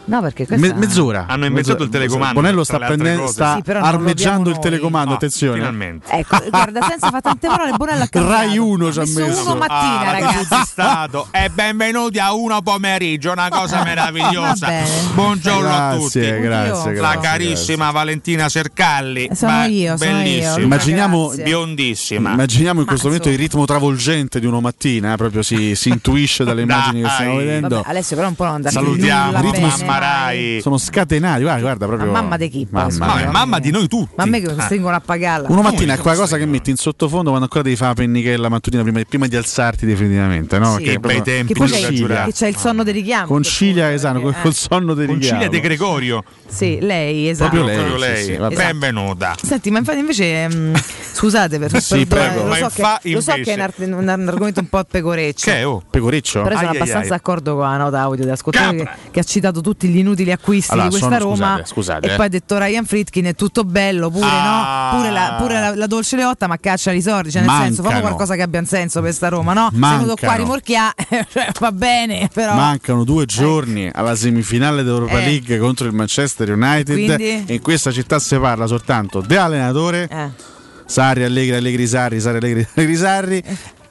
No, 0.06 0.22
perché 0.22 0.45
questa 0.45 0.68
Me- 0.68 0.74
mezz'ora. 0.74 1.26
Hanno 1.30 1.45
inventato 1.45 1.80
Mezz'ora. 1.80 1.84
il 1.86 1.89
telecomando, 1.89 2.34
Bonello 2.41 2.64
sta, 2.66 2.78
prendendo, 2.78 3.28
sta 3.28 3.60
Sì, 3.64 3.72
non 3.72 3.84
armeggiando 3.84 4.49
il 4.49 4.60
telecomando. 4.60 5.12
Ah, 5.14 5.16
attenzione. 5.16 5.56
finalmente. 5.58 6.12
Ecco, 6.12 6.38
guarda, 6.49 6.82
senza 6.89 7.10
fare 7.10 7.22
tante 7.22 7.47
parole, 7.47 7.72
Bonello 7.78 8.04
ha. 8.04 8.10
Rai 8.28 8.58
1 8.58 8.91
ci 8.91 8.99
ha 8.99 9.01
messo 9.04 9.20
messo. 9.26 9.41
uno 9.43 9.56
mattina, 9.56 9.99
Ah, 9.99 10.12
ragazzi. 10.12 10.56
Stato 10.66 11.28
e 11.32 11.49
benvenuti 11.49 12.20
a 12.20 12.34
uno 12.34 12.62
pomeriggio, 12.62 13.32
una 13.32 13.47
cosa 13.49 13.82
meravigliosa. 13.86 14.68
Buongiorno 15.14 15.70
a 15.70 15.95
tutti. 15.95 16.20
Grazie, 16.20 16.39
grazie, 16.41 16.93
La 16.95 16.99
grazie, 17.14 17.20
carissima 17.22 17.91
Valentina 17.91 18.49
Sercalli. 18.49 19.30
Sono 19.34 19.62
Beh, 19.62 19.68
io, 19.70 19.97
sono 19.97 20.10
io. 20.12 20.18
bellissima. 20.18 20.60
Immaginiamo- 20.60 21.26
Grazie. 21.28 21.43
biondissima. 21.43 22.32
Immaginiamo 22.32 22.80
in 22.82 22.86
questo 22.86 23.08
momento 23.08 23.30
il 23.30 23.38
ritmo 23.38 23.66
travolgente 23.66 24.39
di 24.41 24.45
una 24.45 24.60
mattina, 24.60 25.14
eh, 25.14 25.16
proprio 25.16 25.41
si, 25.43 25.76
si 25.76 25.89
intuisce 25.89 26.43
dalle 26.43 26.62
immagini 26.64 27.01
che 27.04 27.10
stiamo 27.10 27.36
vedendo. 27.38 27.76
Vabbè, 27.78 27.89
Alessio, 27.89 28.16
però 28.16 28.28
non 28.28 28.36
può 28.36 28.45
andare 28.47 28.74
Salutiamo 28.74 29.41
ritmo 29.41 29.68
mamma. 30.00 30.06
Rai. 30.24 30.60
Sono 30.62 30.78
scatenati, 30.78 31.41
guarda, 31.41 31.62
guarda 31.62 31.86
proprio. 31.86 32.12
Ma 32.12 32.22
mamma 32.22 32.38
di 32.38 32.50
chi? 32.50 32.68
Mamma 32.70 33.22
è 33.22 33.28
mamma 33.28 33.60
di 33.60 33.72
noi 33.72 33.88
tutti. 33.88 34.14
Ma 34.16 34.24
a 34.24 34.26
me 34.26 34.39
che 34.39 34.48
mi 34.48 34.54
Ah. 34.54 34.56
costringono 34.56 34.96
a 34.96 35.00
pagarla. 35.00 35.48
Una 35.50 35.62
mattina 35.62 35.94
è 35.94 35.98
quella 35.98 36.18
cosa 36.18 36.38
che 36.38 36.46
metti 36.46 36.70
in 36.70 36.76
sottofondo 36.78 37.28
quando 37.30 37.44
ancora 37.44 37.64
devi 37.64 37.76
fare 37.76 37.89
la 37.89 37.96
pennichella 37.96 38.50
mattutina 38.50 38.84
prima, 38.84 39.02
prima 39.08 39.28
di 39.28 39.36
alzarti 39.36 39.86
definitivamente, 39.86 40.58
no? 40.60 40.76
Sì. 40.78 40.84
Che 40.84 41.00
bei 41.00 41.22
tempi 41.22 41.54
Che 41.54 41.60
poi 41.60 41.70
c'è, 41.70 42.32
c'è 42.32 42.48
il 42.48 42.58
sonno 42.58 42.84
dei 42.84 42.94
richiami. 42.94 43.28
Concilia 43.28 43.91
esatto, 43.91 44.20
col, 44.22 44.32
Eh. 44.38 44.41
col 44.41 44.54
sonno 44.54 44.94
del 44.94 45.08
Concilia 45.08 45.34
richiamo. 45.34 45.52
De 45.54 45.60
Gregorio. 45.62 46.24
Sì, 46.48 46.78
lei, 46.82 47.30
esatto. 47.30 47.50
Proprio 47.50 47.66
lei, 47.74 47.78
Proprio 47.86 48.04
sì, 48.06 48.12
lei. 48.12 48.24
sì, 48.24 48.36
vabbè. 48.36 48.56
Benvenuta. 48.56 49.36
Senti, 49.41 49.72
ma 49.72 49.80
infatti 49.80 50.00
invece 50.00 50.48
mm, 50.54 50.74
scusate 51.14 51.60
per 51.60 51.82
Sì, 51.82 52.06
prego. 52.06 52.44
lo, 52.44 52.48
Ma 52.50 52.56
so 52.58 52.64
infa- 52.66 53.00
che, 53.02 53.12
lo 53.12 53.22
so 53.22 53.34
che 53.34 53.41
è 53.44 53.54
un, 53.54 53.60
ar- 53.62 53.74
un 53.78 54.10
argomento 54.28 54.60
un 54.60 54.70
po' 54.70 54.84
pecoreccio. 54.84 55.50
Che 55.50 55.58
è, 55.58 55.66
oh? 55.68 55.82
Pecoreccio? 55.89 56.41
Però 56.44 56.56
sono 56.56 56.70
Ai, 56.70 56.76
abbastanza 56.76 57.04
ai. 57.04 57.10
d'accordo 57.10 57.56
con 57.56 57.64
la 57.64 57.78
nota 57.78 58.00
audio 58.02 58.24
dell'ascoltatore 58.24 58.78
che, 58.78 58.89
che 59.12 59.20
ha 59.20 59.24
citato 59.24 59.62
tutti 59.62 59.83
gli 59.88 59.98
inutili 59.98 60.32
acquisti 60.32 60.72
Allora, 60.72 60.88
di 60.90 60.98
questa 60.98 61.18
sono- 61.18 61.30
Roma 61.32 61.36
scusate, 61.58 61.66
scusate, 61.66 62.08
e 62.08 62.12
eh. 62.14 62.16
poi 62.16 62.26
ha 62.26 62.30
detto 62.30 62.58
Ryan 62.58 62.86
Fritkin 62.86 63.26
è 63.26 63.36
tutto 63.36 63.64
bello 63.64 64.10
pure, 64.10 64.26
Ah. 64.28 64.92
no? 64.92 64.98
pure, 64.98 65.12
la, 65.12 65.36
pure 65.40 65.60
la, 65.60 65.76
la 65.76 65.88
dolce 65.88 66.16
leotta 66.16 66.48
ma 66.48 66.58
caccia 66.58 66.92
i 66.92 67.02
sordi 67.02 67.32
cioè 67.32 67.42
nel 67.42 67.50
Mancano. 67.50 67.74
senso 67.76 67.90
fammi 67.90 68.02
qualcosa 68.02 68.36
che 68.36 68.42
abbia 68.42 68.60
un 68.60 68.66
senso 68.66 69.02
per 69.02 69.14
sta 69.14 69.30
Roma 69.30 69.54
no? 69.54 69.70
Venuto 69.72 70.16
qua 70.16 70.28
a 70.34 70.38
Mancano. 70.38 70.38
rimorchiare 70.38 70.94
cioè, 71.32 71.48
va 71.60 71.72
bene 71.72 72.30
però 72.34 72.54
Mancano 72.56 73.04
due 73.04 73.26
giorni 73.26 73.90
alla 73.94 74.16
semifinale 74.16 74.84
d'Europa 74.84 75.20
Eh. 75.20 75.26
League 75.26 75.58
contro 75.58 75.88
il 75.88 75.94
Manchester 75.94 76.52
United 76.52 76.94
Quindi? 76.96 77.44
e 77.46 77.54
in 77.54 77.62
questa 77.62 77.92
città 77.92 78.20
si 78.20 78.38
parla 78.38 78.66
soltanto 78.68 79.22
di 79.22 79.36
allenatore, 79.36 80.08
Eh. 80.10 80.52
Sarri, 80.86 81.24
Allegri, 81.24 81.56
Allegri, 81.56 81.88
Sarri, 81.88 82.20
Sarri, 82.20 82.38
Allegri, 82.38 82.68
Allegri, 82.76 82.96
Sarri 82.96 83.44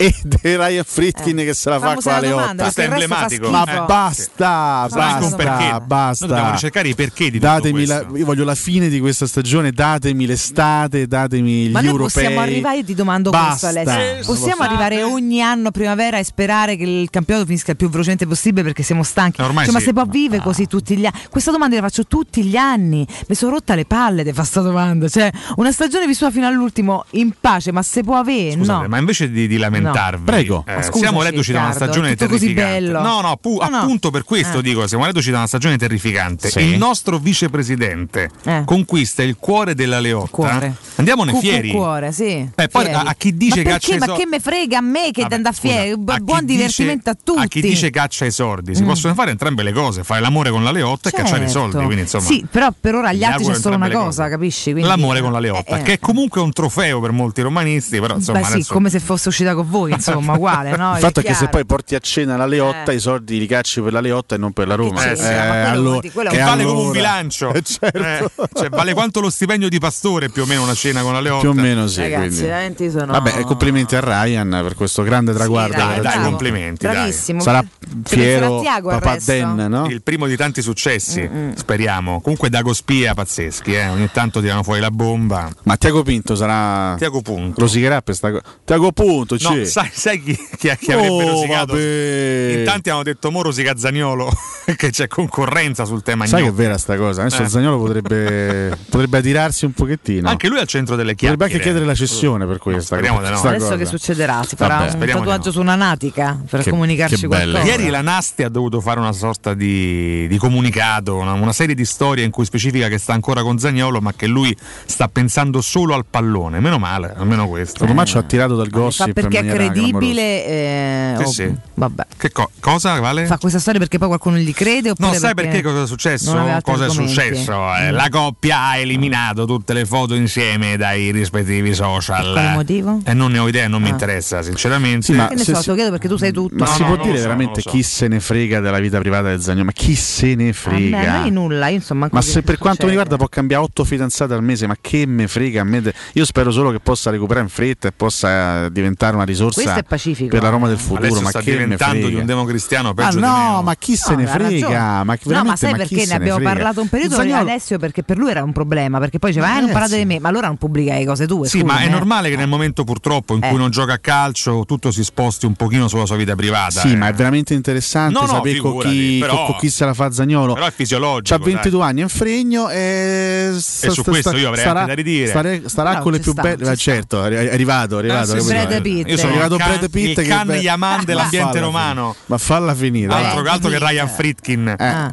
e 0.03 0.15
di 0.23 0.39
Ryan 0.43 0.85
Fritkin 0.85 1.37
che 1.37 1.55
se 1.55 1.69
la 1.71 1.79
fa 1.79 1.87
Famosa 1.89 2.13
con 2.13 2.21
la 2.23 2.27
la 2.29 2.35
domanda, 2.35 2.63
Leotta. 2.65 2.83
perché 2.83 2.83
il 2.83 2.89
resto 2.99 3.15
fa 3.15 3.23
emblematico. 3.29 3.51
Ma 3.51 3.85
basta, 3.87 4.87
un 4.91 4.97
basta, 4.97 5.37
perché. 5.37 5.71
Noi 5.71 5.81
basta. 5.87 6.27
dobbiamo 6.27 6.51
ricercare 6.53 6.89
i 6.89 6.95
perché 6.95 7.25
di 7.31 7.39
tutto 7.39 7.47
datemi 7.53 7.87
la, 7.87 7.97
questo. 8.01 8.17
io 8.19 8.25
voglio 8.25 8.45
la 8.45 8.55
fine 8.55 8.89
di 8.89 9.01
questa 9.01 9.27
stagione, 9.27 9.71
datemi 9.73 10.27
l'estate, 10.27 11.07
datemi 11.07 11.67
gli 11.69 11.71
ma 11.71 11.81
noi 11.81 11.91
europei. 11.91 12.13
possiamo 12.25 12.41
arrivare, 12.41 12.77
io 12.79 12.85
ti 12.85 12.95
domando 12.95 13.31
Basta. 13.31 13.71
questo 13.73 13.91
Alessio, 13.91 14.21
Eh, 14.21 14.25
possiamo 14.25 14.63
arrivare 14.63 15.03
ogni 15.03 15.41
anno 15.43 15.69
a 15.69 15.71
primavera 15.71 16.19
e 16.19 16.25
sperare 16.25 16.77
che 16.77 16.85
il 16.85 17.09
campionato 17.11 17.47
finisca 17.47 17.71
il 17.73 17.77
più 17.77 17.89
velocemente 17.89 18.27
possibile 18.27 18.63
perché 18.65 18.83
siamo 18.83 19.03
stanchi? 19.03 19.41
Ormai 19.41 19.65
Cioè, 19.65 19.73
ma 19.75 19.79
sì. 19.81 19.87
si 19.87 19.93
può 19.93 20.05
vivere 20.05 20.43
così 20.43 20.67
tutti 20.67 20.97
gli 20.97 21.07
anni? 21.07 21.19
Questa 21.31 21.51
domanda 21.51 21.77
la 21.77 21.83
faccio 21.83 22.05
tutti 22.07 22.43
gli 22.45 22.57
anni, 22.57 23.07
mi 23.29 23.35
sono 23.35 23.53
rotta 23.53 23.75
le 23.75 23.85
palle 23.85 24.23
di 24.25 24.31
fare 24.31 24.41
questa 24.43 24.61
domanda, 24.61 25.09
cioè 25.09 25.31
una 25.57 25.71
stagione 25.73 26.07
vissuta 26.07 26.31
fino 26.31 26.47
all'ultimo 26.47 27.05
in 27.11 27.33
pace, 27.41 27.73
ma 27.73 27.83
se 27.83 28.03
può 28.03 28.17
avere? 28.17 28.53
Scusate, 28.53 28.83
no. 28.83 28.89
ma 28.89 28.99
invece 28.99 29.31
di, 29.31 29.47
di 29.47 29.57
lamentarvi, 29.93 30.25
Prego. 30.25 30.65
eh, 30.67 30.83
scusaci, 30.83 30.99
siamo 30.99 31.23
reduci 31.23 31.53
da 31.53 31.61
una 31.61 31.73
stagione 31.73 32.17
terrificante. 32.17 32.81
No, 32.91 33.21
no, 33.21 33.37
pu- 33.41 33.59
No, 33.61 33.69
no. 33.69 33.77
appunto 33.79 34.11
per 34.11 34.25
questo 34.25 34.59
Eh. 34.59 34.63
dico, 34.63 34.87
siamo 34.87 35.05
reduci 35.07 35.31
da 35.31 35.39
una 35.39 35.47
stagione 35.47 35.77
terrificante. 35.79 36.51
Sì. 36.51 36.61
Il 36.61 36.79
nostro 36.79 37.19
vicepresidente 37.19 38.31
Eh. 38.45 38.63
conquista 38.65 39.23
il 39.23 39.37
cuore 39.39 39.75
della 39.75 40.01
Leotta. 40.01 40.31
Cuore. 40.31 40.75
Andiamone 40.97 41.35
fieri. 41.39 41.71
cuore, 41.71 42.13
sì. 42.13 42.49
Eh, 42.55 42.69
poi 42.69 42.85
Fieri. 42.85 42.93
a- 42.99 43.03
a 43.03 43.15
chi 43.15 43.37
dice 43.37 43.63
ma 43.63 43.71
caccia 43.71 43.89
perché? 43.91 44.05
i 44.05 44.09
Ma 44.09 44.17
che 44.17 44.27
me 44.27 44.41
frega 44.41 44.79
a 44.79 44.81
me 44.81 45.11
che 45.11 45.23
Vabbè, 45.23 45.37
scusa, 45.39 45.53
fieri? 45.53 45.91
a 45.91 45.95
chi 46.17 46.23
Buon 46.23 46.45
dice- 46.45 46.57
divertimento 46.57 47.11
a 47.11 47.17
tutti. 47.23 47.41
A 47.41 47.47
chi 47.47 47.61
dice 47.61 47.91
caccia 47.91 48.25
i 48.25 48.31
sordi, 48.31 48.75
si 48.75 48.83
Mm. 48.83 48.87
possono 48.87 49.15
fare 49.15 49.31
entrambe 49.31 49.63
le 49.63 49.73
cose, 49.73 50.05
fare 50.05 50.21
l'amore 50.21 50.51
con 50.51 50.63
la 50.65 50.71
Leotta 50.71 51.09
e 51.09 51.13
cacciare 51.13 51.45
i 51.45 51.49
Certo. 51.51 51.71
soldi. 51.71 51.85
Quindi, 51.85 52.03
insomma, 52.03 52.25
sì, 52.25 52.45
però 52.51 52.69
per 52.79 52.95
ora 52.95 53.09
agli 53.09 53.19
mi 53.19 53.25
altri 53.25 53.47
c'è 53.47 53.55
solo 53.61 53.77
una 53.77 53.91
cosa, 53.91 54.29
capisci? 54.29 54.71
Quindi- 54.73 54.89
L'amore 54.89 55.21
con 55.21 55.33
la 55.33 55.39
Leotta, 55.39 55.77
Eh, 55.77 55.81
eh. 55.81 55.83
che 55.83 55.93
è 55.95 55.99
comunque 55.99 56.41
un 56.41 56.53
trofeo 56.53 57.01
per 57.01 57.13
molti 57.13 57.41
romanisti, 57.43 57.99
però 58.01 58.15
insomma 58.17 58.43
sì, 58.45 58.65
come 58.67 58.91
se 58.91 59.01
fosse 59.01 59.29
uscita 59.29 59.55
con 59.55 59.67
voi, 59.73 59.91
insomma, 59.93 60.35
uguale, 60.35 60.77
no? 60.77 60.93
Il 60.95 61.01
fatto 61.01 61.21
è 61.21 61.23
che 61.25 61.35
se 61.35 61.49
poi 61.49 61.65
porti 61.65 61.95
a 61.95 61.99
cena 61.99 62.37
la 62.37 62.47
Leotta, 62.47 62.93
Eh. 62.93 62.97
i 62.97 63.01
soldi 63.01 63.39
li 63.39 63.47
cacci 63.47 63.81
per 63.81 63.93
la 63.93 64.01
Leotta 64.01 64.35
e 64.37 64.39
non 64.39 64.53
per 64.53 64.69
la 64.69 64.75
Roma. 64.77 65.01
Quello 65.03 65.83
vuol 65.83 66.01
dire- 66.01 66.13
quello 66.13 66.31
che 66.31 66.39
vale 66.39 66.63
come 66.65 66.75
un 66.75 66.79
allora- 66.81 66.93
bilancio, 66.93 67.53
Eh, 67.55 67.63
certo. 67.63 67.99
Eh, 68.43 68.49
cioè, 68.55 68.69
vale 68.69 68.93
quanto 68.93 69.21
lo 69.21 69.31
stipendio 69.31 69.69
di 69.69 69.79
pastore 69.79 70.29
più 70.29 70.43
o 70.43 70.47
meno 70.47 70.63
una 70.63 70.75
cena 70.75 71.03
con 71.03 71.13
la 71.13 71.21
Leotta. 71.21 71.41
Più 71.41 71.51
o 71.51 71.55
meno 71.55 71.87
sì. 71.87 72.01
Ragazzi, 72.01 72.47
quindi. 72.47 72.91
sono... 72.91 73.13
Vabbè, 73.13 73.41
complimenti 73.43 73.97
a 73.97 74.01
Ryan 74.01 74.51
per 74.63 74.75
questo 74.75 75.03
grande 75.03 75.33
traguardo. 75.33 75.77
dai, 75.77 75.87
che 75.87 75.93
ha 75.93 75.95
dai, 75.97 76.03
raggiunto. 76.05 76.29
complimenti, 76.29 76.87
dai. 76.87 76.95
Bravissimo. 76.95 77.41
Sarà 77.41 77.61
Ci 77.63 78.15
fiero 78.17 78.63
papà? 78.63 79.17
Dan, 79.25 79.67
no? 79.69 79.87
Il 79.87 80.03
primo 80.03 80.27
di 80.27 80.37
tanti 80.37 80.63
successi, 80.63 81.29
speriamo. 81.55 82.21
Comunque 82.21 82.49
Dago 82.51 82.73
Spia 82.73 83.15
pazzeschi, 83.15 83.75
eh. 83.75 83.89
ogni 83.89 84.11
tanto 84.13 84.41
tirano 84.41 84.63
fuori 84.63 84.81
la 84.81 84.91
bomba. 84.91 85.49
Ma 85.65 85.77
Tiago 85.77 86.03
Pinto 86.03 86.35
sarà. 86.35 86.95
Tiago 86.97 87.21
Punto. 87.23 87.61
Rosicherà 87.61 88.03
per 88.03 88.15
sta 88.15 88.31
cosa. 88.31 88.43
Tiago 88.65 88.93
Punto, 88.93 89.37
No, 89.41 89.62
sai, 89.67 89.91
sai 89.93 90.23
chi, 90.23 90.37
chi, 90.57 90.71
chi 90.79 90.93
avrebbe 90.93 91.11
Oh, 91.13 91.21
rosicato? 91.29 91.73
vabbè. 91.73 92.55
In 92.59 92.65
tanti 92.65 92.91
hanno 92.91 93.03
detto 93.03 93.31
Mo 93.31 93.43
rosica 93.43 93.77
Zagnolo 93.77 94.31
che 94.77 94.91
c'è 94.91 95.09
concorrenza 95.09 95.85
sul 95.85 96.03
tema 96.03 96.27
Sai 96.27 96.43
che 96.43 96.49
è 96.49 96.53
vera 96.53 96.79
sta 96.79 96.97
cosa? 96.97 97.23
Adesso 97.23 97.43
Eh. 97.43 97.49
Zagnolo 97.49 97.79
potrebbe, 97.79 98.77
potrebbe 98.89 99.19
adirarsi 99.19 99.65
un 99.65 99.73
pochettino. 99.73 100.29
Anche 100.29 100.49
lui 100.49 100.59
è 100.59 100.61
al 100.61 100.67
centro 100.67 100.97
delle 100.97 101.15
chiacchiere. 101.15 101.35
Potrebbe 101.37 101.53
anche 101.55 101.65
chiedere 101.65 101.85
la 101.87 101.95
cessione 101.95 102.47
per 102.47 102.59
questa, 102.59 102.95
speriamo 102.97 103.19
di 103.19 103.25
no. 103.25 103.31
questa 103.31 103.49
Adesso 103.49 103.65
cosa. 103.65 103.77
che 103.77 103.85
succederà? 103.87 104.43
Si 104.47 104.57
farà 104.57 104.87
Vabbè, 104.91 105.05
un 105.13 105.19
tatuaggio 105.19 105.47
no. 105.47 105.53
su 105.53 105.61
una 105.61 105.75
natica 105.75 106.39
per 106.49 106.63
Che- 106.63 106.71
comunicarci 106.71 107.17
che 107.21 107.27
qualcosa. 107.27 107.63
Ieri 107.65 107.89
la 107.89 108.01
Nasti 108.03 108.43
ha 108.43 108.49
dovuto 108.49 108.81
fare 108.81 109.01
una 109.01 109.13
sorta 109.13 109.55
di, 109.55 110.27
di 110.29 110.37
comunicato, 110.39 111.17
una, 111.17 111.33
una 111.33 111.53
serie 111.53 111.75
di 111.75 111.85
storie 111.85 112.25
in 112.25 112.31
cui 112.31 112.45
specifica 112.45 112.89
che 112.89 112.99
sta 112.99 113.13
ancora 113.13 113.43
con 113.43 113.59
Zagnolo, 113.59 114.01
ma 114.01 114.13
che 114.15 114.27
lui 114.27 114.57
sta 114.85 115.09
pensando 115.09 115.61
solo 115.61 115.95
al 115.95 116.05
pallone. 116.09 116.61
Meno 116.61 116.79
male, 116.79 117.13
almeno 117.17 117.49
questo. 117.49 117.85
Tomaccio 117.85 118.19
ha 118.19 118.23
tirato 118.23 118.55
dal 118.57 118.69
gossip 118.71 119.13
perché 119.13 119.39
in 119.39 119.52
è 119.53 119.67
maniera 119.67 119.73
credibile. 119.99 120.45
eh, 120.47 121.15
Sì, 121.19 121.23
oh, 121.23 121.27
sì. 121.31 121.55
Vabbè. 121.75 122.07
Che 122.17 122.31
co- 122.33 122.51
cosa, 122.61 123.01
Vale? 123.01 123.27
Fa 123.27 123.39
questa 123.39 123.59
storia 123.59 123.81
perché 123.81 123.99
poi 123.99 124.09
qualcuno 124.09 124.37
gli 124.37 124.53
crede? 124.53 124.91
Oppure 124.91 125.09
No, 125.09 125.15
sai 125.15 125.35
perché, 125.35 125.63
cosa 125.63 125.83
è 125.83 125.87
successo? 125.87 126.33
Cosa 126.63 126.87
è 126.87 126.91
successo? 126.91 127.75
Eh, 127.77 127.91
la 127.91 128.09
coppia 128.11 128.61
ha 128.69 128.77
eliminato 128.77 129.45
tutte 129.45 129.73
le 129.73 129.85
foto 129.85 130.15
insieme 130.15 130.77
dai 130.77 131.11
rispettivi 131.11 131.75
social. 131.75 132.33
Per 132.35 132.53
motivo? 132.55 133.01
E 133.05 133.15
non 133.15 133.33
ne 133.33 133.39
ho 133.39 133.49
idea, 133.49 133.67
non 133.69 133.83
mi 133.83 133.89
Ah. 133.89 133.93
interessa, 133.93 134.43
sinceramente. 134.43 135.07
Sì, 135.07 135.13
ma 135.13 135.29
Che 135.29 135.35
ne 135.35 135.43
se 135.45 135.55
so, 135.55 135.71
lo 135.71 135.75
chiedo 135.75 135.91
perché 135.91 136.09
tu 136.09 136.17
sai 136.17 136.33
tutto. 136.33 136.55
Ma 136.57 136.67
No, 136.67 136.73
si 136.73 136.83
no, 136.83 136.87
può 136.95 137.05
dire 137.05 137.17
so, 137.17 137.23
veramente 137.23 137.61
so. 137.61 137.71
chi 137.71 137.83
se 137.83 138.09
ne 138.09 138.21
frega 138.21 138.61
della 138.61 138.79
vita 138.79 138.99
privata 138.99 139.29
del 139.29 139.41
Zagnolo? 139.41 139.65
Ma 139.65 139.73
chi 139.73 139.95
se 139.95 140.35
ne 140.35 140.53
frega? 140.53 141.23
me 141.23 141.31
nulla, 141.31 141.69
io 141.69 141.77
insomma. 141.77 142.09
Ma 142.11 142.21
se 142.23 142.43
per 142.43 142.59
quanto 142.59 142.85
mi 142.85 142.91
riguarda 142.91 143.17
può 143.17 143.27
cambiare 143.29 143.65
otto 143.65 143.85
fidanzate 143.85 144.35
al 144.35 144.43
mese, 144.43 144.67
ma 144.67 144.77
che 144.81 145.07
me 145.07 145.27
frega 145.27 145.61
a 145.63 145.65
me? 145.65 145.83
Io 146.13 146.25
spero 146.25 146.51
solo 146.51 146.71
che 146.71 146.79
possa 146.81 147.11
recuperare 147.11 147.45
in 147.45 147.51
fretta 147.51 147.89
e 147.89 147.93
possa 147.93 148.67
eh, 148.67 148.73
diventare 148.73 149.15
una 149.15 149.25
risorsa 149.25 149.41
Questo 149.51 149.79
è 149.79 149.83
pacifico. 149.83 150.29
per 150.31 150.43
la 150.43 150.49
Roma 150.49 150.69
del 150.69 150.79
futuro. 150.79 151.01
Adesso 151.07 151.21
ma 151.21 151.29
sta 151.31 151.41
che 151.41 151.51
diventando 151.53 152.09
di 152.09 152.15
un 152.15 152.27
democristiano 152.27 152.91
Ah, 152.91 152.95
peggio 152.95 153.17
di 153.17 153.21
no, 153.23 153.63
ma 153.63 153.75
chi 153.77 153.97
se 153.97 154.11
No, 154.13 154.17
ne 154.19 154.25
ha 154.25 154.33
frega? 154.33 155.05
Ma 155.05 155.17
no, 155.23 155.45
ma 155.45 155.57
sai 155.57 155.73
chi 155.73 155.79
perché 155.79 156.01
se 156.01 156.07
ne 156.09 156.15
abbiamo 156.15 156.37
frega? 156.39 156.53
parlato 156.53 156.81
un 156.81 156.89
periodo 156.89 157.17
Zagnolo- 157.17 157.41
Alessio? 157.41 157.79
Perché 157.79 158.03
per 158.03 158.17
lui 158.19 158.31
era 158.31 158.43
un 158.43 158.53
problema, 158.53 158.99
perché 158.99 159.19
poi 159.19 159.31
diceva, 159.31 159.47
ah, 159.49 159.51
non 159.51 159.61
Ragazzi. 159.69 159.79
parlate 159.79 159.97
di 159.99 160.05
me, 160.05 160.21
ma 160.21 160.29
allora 160.29 160.47
non 160.47 160.57
pubblica 160.57 160.95
le 160.95 161.05
cose 161.07 161.27
tue. 161.27 161.47
Sì, 161.49 161.59
ma 161.63 161.73
è 161.75 161.77
scusami, 161.77 161.87
eh. 161.87 161.91
normale 161.91 162.31
che 162.31 162.37
nel 162.37 162.49
momento 162.49 162.85
purtroppo 162.85 163.35
in 163.35 163.43
Eh. 163.45 163.49
cui 163.49 163.59
non 163.59 163.71
gioca 163.71 163.95
a 163.95 163.99
calcio 163.99 164.65
tutto 164.67 164.91
si 164.91 165.03
sposti 165.05 165.47
un 165.47 165.55
pochino 165.55 165.89
sulla 165.89 166.07
sua 166.07 166.17
vita 166.17 166.35
privata. 166.35 166.81
Sì, 166.81 166.93
eh. 166.93 166.97
ma 166.97 167.09
è 167.09 167.13
veramente 167.13 167.55
interessante 167.55 168.13
No, 168.15 168.21
no, 168.21 168.27
sapere 168.27 168.59
con 168.59 168.79
chi, 168.81 169.19
però- 169.21 169.47
con 169.47 169.57
chi 169.59 169.71
se 169.71 169.85
la 169.85 169.95
fa 169.95 170.11
Zagnolo. 170.13 170.55
Però 170.55 170.67
è 170.67 170.73
fisiologico. 170.73 171.37
C'ha 171.39 171.43
22 171.45 171.83
anni, 171.85 172.01
è 172.01 172.03
un 172.05 172.09
fregno 172.09 172.69
e, 172.69 173.51
sta- 173.59 173.89
su 173.91 174.01
sta- 174.03 174.11
questo 174.11 174.31
sta- 174.31 174.39
io 174.39 174.49
avrei 174.49 174.65
anche 174.65 174.87
da 174.87 174.95
ridire. 174.95 175.63
starà 175.67 175.93
No, 175.95 176.01
con 176.03 176.13
le 176.13 176.19
più 176.21 176.33
belle. 176.33 176.71
eh, 176.71 176.77
certo, 176.77 177.25
è 177.25 177.53
arrivato, 177.53 177.97
è 177.97 177.99
arrivato. 177.99 178.33
Eh, 178.35 179.05
Io 179.07 179.17
sono 179.17 179.32
arrivato 179.33 179.55
il 179.55 179.61
can- 179.61 179.69
Brad 179.79 179.91
Pitt 179.91 180.09
il 180.09 180.15
che 180.15 180.23
can 180.29 180.49
Yaman 180.51 180.97
ma 180.99 181.05
dell'ambiente 181.05 181.61
romano. 181.61 182.15
Ma 182.27 182.39
falla 182.39 182.75
finire. 182.75 183.13
Altro, 183.13 183.51
altro 183.51 183.71
che 183.71 183.79
Ryan 183.79 184.09
Fritkin. 184.09 184.75
Eh, 184.79 185.11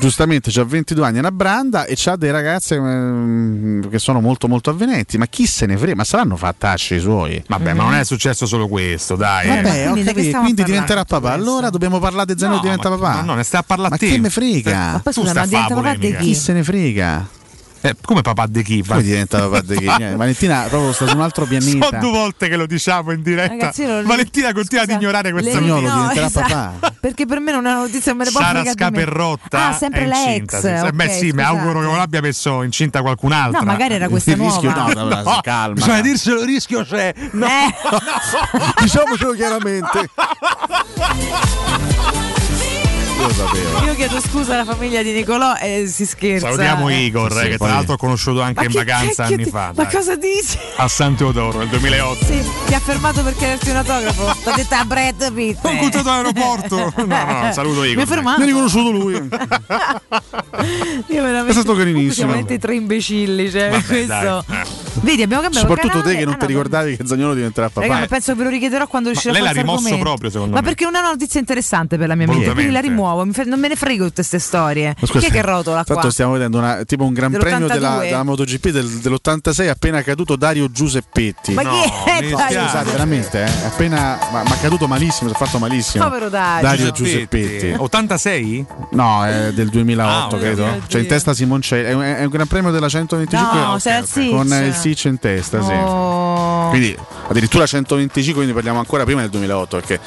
giustamente 0.00 0.50
c'ha 0.50 0.64
22 0.64 1.06
anni, 1.06 1.16
è 1.16 1.20
una 1.20 1.32
branda 1.32 1.84
e 1.84 1.94
c'ha 1.96 2.16
dei 2.16 2.30
ragazzi 2.30 2.74
ehm, 2.74 3.88
che 3.90 3.98
sono 3.98 4.20
molto 4.20 4.48
molto 4.48 4.70
avvenenti. 4.70 5.18
Ma 5.18 5.26
chi 5.26 5.46
se 5.46 5.66
ne 5.66 5.76
frega? 5.76 5.94
Ma 5.96 6.04
saranno 6.04 6.36
fattacci 6.36 6.94
i 6.94 7.00
suoi. 7.00 7.42
Vabbè, 7.46 7.72
ma 7.72 7.82
non 7.84 7.94
è 7.94 8.04
successo 8.04 8.46
solo 8.46 8.68
questo, 8.68 9.16
dai. 9.16 9.48
Vabbè, 9.48 9.86
eh. 9.86 9.90
quindi 9.90 10.30
quindi 10.32 10.62
diventerà 10.64 11.04
papà. 11.04 11.32
Allora 11.32 11.70
dobbiamo 11.70 11.98
parlare 11.98 12.32
di 12.34 12.38
Zeno 12.38 12.54
No, 12.54 12.60
diventa 12.60 12.88
ma- 12.90 12.96
papà. 12.96 13.14
ma 13.16 13.20
no, 13.22 13.34
ne 13.34 13.42
stai 13.42 13.60
a 13.60 13.64
parlare 13.64 13.90
Ma 13.90 13.96
a 13.96 13.98
te. 13.98 14.08
che 14.08 14.18
me 14.18 14.30
frega? 14.30 14.92
Ma 14.92 15.00
poi 15.02 15.12
scusa, 15.12 15.34
ma 15.34 15.44
diventa 15.46 15.74
papà 15.74 15.94
di 15.94 16.14
chi? 16.16 16.24
Chi 16.24 16.34
se 16.34 16.52
ne 16.52 16.62
frega? 16.64 17.26
Eh, 17.86 17.94
come 18.00 18.22
papà 18.22 18.46
di 18.46 18.62
chi? 18.62 18.82
Come 18.82 19.02
diventa 19.02 19.40
papà 19.40 19.60
di 19.60 19.76
chi? 19.76 19.84
Eh, 19.84 20.16
Valentina 20.16 20.62
proprio 20.70 20.90
sta 20.94 21.06
su 21.06 21.14
un 21.14 21.20
altro 21.20 21.44
pianeta. 21.44 21.86
Sono 21.88 22.00
due 22.00 22.10
volte 22.12 22.48
che 22.48 22.56
lo 22.56 22.64
diciamo 22.64 23.12
in 23.12 23.20
diretta. 23.20 23.52
Ragazzi, 23.52 23.84
lo- 23.86 24.02
Valentina 24.04 24.54
continua 24.54 24.84
ad 24.84 24.88
ignorare 24.90 25.32
questa 25.32 25.50
Le- 25.50 25.56
Spagnolo 25.56 25.86
no, 25.86 25.94
diventerà 26.00 26.26
esatto. 26.26 26.48
papà. 26.80 26.94
Perché 26.98 27.26
per 27.26 27.40
me 27.40 27.52
non 27.52 27.66
è 27.66 27.70
una 27.72 27.80
notizia, 27.80 28.14
me 28.14 28.24
ne 28.24 28.30
può 28.30 28.40
Sara. 28.40 28.64
Scaperrotta 28.64 29.66
Ah, 29.68 29.72
sempre 29.74 30.04
è 30.04 30.06
l'ex. 30.06 30.16
incinta, 30.26 30.60
sì. 30.60 30.66
Eh, 30.68 30.92
Beh 30.92 31.04
ok, 31.04 31.12
sì, 31.12 31.32
mi 31.32 31.42
auguro 31.42 31.80
che 31.80 31.84
non 31.86 31.96
l'abbia 31.98 32.22
messo 32.22 32.62
incinta 32.62 33.02
qualcun'altra. 33.02 33.58
No, 33.60 33.66
magari 33.66 33.92
era 33.94 34.08
questa 34.08 34.30
Il 34.30 34.38
rischio 34.38 34.70
nuova. 34.70 34.92
no, 34.94 35.04
no, 35.04 35.22
no, 35.22 35.38
calma. 35.42 35.74
Bisogna 35.74 36.00
dirselo, 36.00 36.40
il 36.40 36.46
rischio 36.46 36.84
c'è. 36.86 37.12
No. 37.32 37.46
Eh, 37.46 37.74
Diciamocelo 38.80 39.32
chiaramente. 39.32 40.08
Io 43.24 43.28
lo 43.30 43.34
sapevo. 43.34 43.84
io 43.86 43.94
chiedo 43.94 44.20
scusa 44.20 44.52
alla 44.54 44.64
famiglia 44.66 45.02
di 45.02 45.12
Nicolò 45.12 45.54
e 45.56 45.86
si 45.86 46.04
scherza. 46.04 46.46
Salutiamo 46.46 46.88
eh. 46.90 47.04
Igor, 47.04 47.32
Sì, 47.32 47.38
eh, 47.38 47.42
sì, 47.42 47.48
che 47.50 47.56
poi- 47.56 47.66
tra 47.68 47.76
l'altro 47.76 47.94
ho 47.94 47.96
conosciuto 47.96 48.42
anche 48.42 48.60
Ma 48.60 48.62
in 48.64 48.70
che 48.70 48.76
vacanza 48.84 49.24
anni 49.24 49.44
ti- 49.44 49.50
fa. 49.50 49.72
Ma 49.74 49.82
dai. 49.84 49.92
cosa 49.92 50.16
dici? 50.16 50.58
A 50.76 50.88
San 50.88 51.14
Teodoro 51.14 51.58
nel 51.58 51.68
2008. 51.68 52.24
Sì, 52.26 52.42
ti 52.66 52.74
ha 52.74 52.80
fermato 52.80 53.22
per 53.22 53.34
chiederti 53.34 53.70
un 53.70 53.76
autografo. 53.76 54.36
Ti 54.42 54.48
ha 54.50 54.52
detto 54.54 54.74
a 54.74 54.84
Brad 54.84 55.32
Pitt. 55.32 55.58
Ho 55.64 55.70
incontrato 55.70 56.10
all'aeroporto. 56.10 56.92
No, 57.04 57.24
no, 57.24 57.52
saluto 57.52 57.80
Mi 57.80 57.88
Igor. 57.90 58.02
ha 58.02 58.06
fermato. 58.06 58.38
Mi 58.38 58.44
ha 58.44 58.46
riconosciuto 58.48 58.90
lui. 58.90 59.14
Io 61.08 61.22
veramente. 61.22 61.50
È 61.50 61.52
stato 61.52 61.74
carinissimo. 61.74 62.12
Siamo 62.12 62.30
veramente 62.32 62.58
tre 62.58 62.74
imbecilli. 62.74 63.50
Cioè, 63.50 63.70
Vabbè, 63.70 63.84
questo. 63.84 64.06
dai. 64.06 64.42
Vedi, 65.00 65.22
abbiamo 65.22 65.42
cambiato 65.42 65.66
Soprattutto 65.66 65.98
canale. 65.98 66.12
te 66.12 66.18
che 66.18 66.24
non 66.24 66.34
Ah, 66.34 66.36
ti 66.36 66.42
no, 66.42 66.48
ricordavi 66.48 66.96
che 66.96 67.06
Zagnolo 67.06 67.34
diventerà 67.34 67.68
papà. 67.68 67.86
Raga, 67.86 68.00
ma 68.00 68.06
penso 68.06 68.32
che 68.32 68.38
ve 68.38 68.44
lo 68.44 68.50
richiederò 68.50 68.86
quando 68.86 69.10
uscirà 69.10 69.32
lei 69.34 69.42
l'ha 69.42 69.50
rimosso 69.50 69.78
argomento. 69.84 70.04
proprio, 70.04 70.30
secondo 70.30 70.54
Ma 70.54 70.60
me. 70.60 70.66
perché 70.66 70.84
non 70.84 70.94
è 70.94 70.98
una 71.00 71.08
notizia 71.10 71.40
interessante 71.40 71.98
per 71.98 72.08
la 72.08 72.14
mia 72.14 72.26
amica, 72.26 72.52
quindi 72.52 72.72
la 72.72 72.80
rimuovo. 72.80 73.13
Mi 73.24 73.32
fa- 73.32 73.44
Non 73.44 73.60
me 73.60 73.68
ne 73.68 73.76
frego 73.76 74.04
tutte 74.04 74.14
queste 74.16 74.38
storie. 74.38 74.94
Scusa, 74.98 75.18
Chi 75.20 75.26
è 75.26 75.30
che 75.30 75.42
rotola 75.42 75.84
qua? 75.84 76.10
stiamo 76.10 76.32
vedendo 76.32 76.58
una- 76.58 76.84
tipo 76.84 77.04
un 77.04 77.12
gran 77.12 77.30
premio 77.32 77.66
della, 77.66 77.98
Dell'82? 77.98 78.02
della 78.08 78.22
MotoGP 78.22 78.68
del- 78.70 78.88
dell'86 78.88 79.68
appena 79.68 80.02
caduto 80.02 80.36
Dario 80.36 80.70
Giuseppetti. 80.70 81.52
Ma 81.52 81.62
chi 81.62 81.68
è? 81.68 82.10
Dai, 82.10 82.20
dispiace. 82.28 82.58
Scusate, 82.60 82.90
veramente, 82.90 83.42
eh? 83.42 83.46
È 83.46 83.64
appena 83.66 84.18
ma, 84.32 84.42
ma 84.42 84.56
caduto 84.60 84.86
malissimo, 84.88 85.28
si 85.30 85.34
è 85.34 85.38
fatto 85.38 85.58
malissimo. 85.58 86.04
Povero 86.04 86.28
Dario. 86.28 86.68
Dario 86.68 86.90
Giuseppetti. 86.90 87.74
86? 87.76 88.66
No, 88.92 89.24
è 89.24 89.52
del 89.52 89.68
2008, 89.68 90.36
Ah, 90.36 90.38
credo. 90.38 90.64
Mio 90.64 90.82
C'è 90.86 90.98
in 91.00 91.06
testa 91.06 91.34
Simoncelli. 91.34 91.88
È 91.88 91.92
un, 91.92 92.02
è 92.02 92.24
un 92.24 92.30
gran 92.30 92.46
premio 92.46 92.70
della 92.70 92.88
125 92.88 93.58
No, 93.58 93.76
c'è 93.78 93.98
il 93.98 94.06
Sitch. 94.06 94.30
con 94.30 94.46
il 94.46 94.74
Sitch 94.74 95.04
in 95.04 95.18
testa, 95.18 95.62
sì. 95.62 95.72
Oh. 95.72 96.68
Quindi 96.70 96.96
addirittura 97.28 97.66
125, 97.66 98.34
quindi 98.34 98.52
parliamo 98.52 98.78
ancora 98.78 99.04
prima 99.04 99.20
del 99.20 99.30
2008, 99.30 99.76
perché 99.78 100.00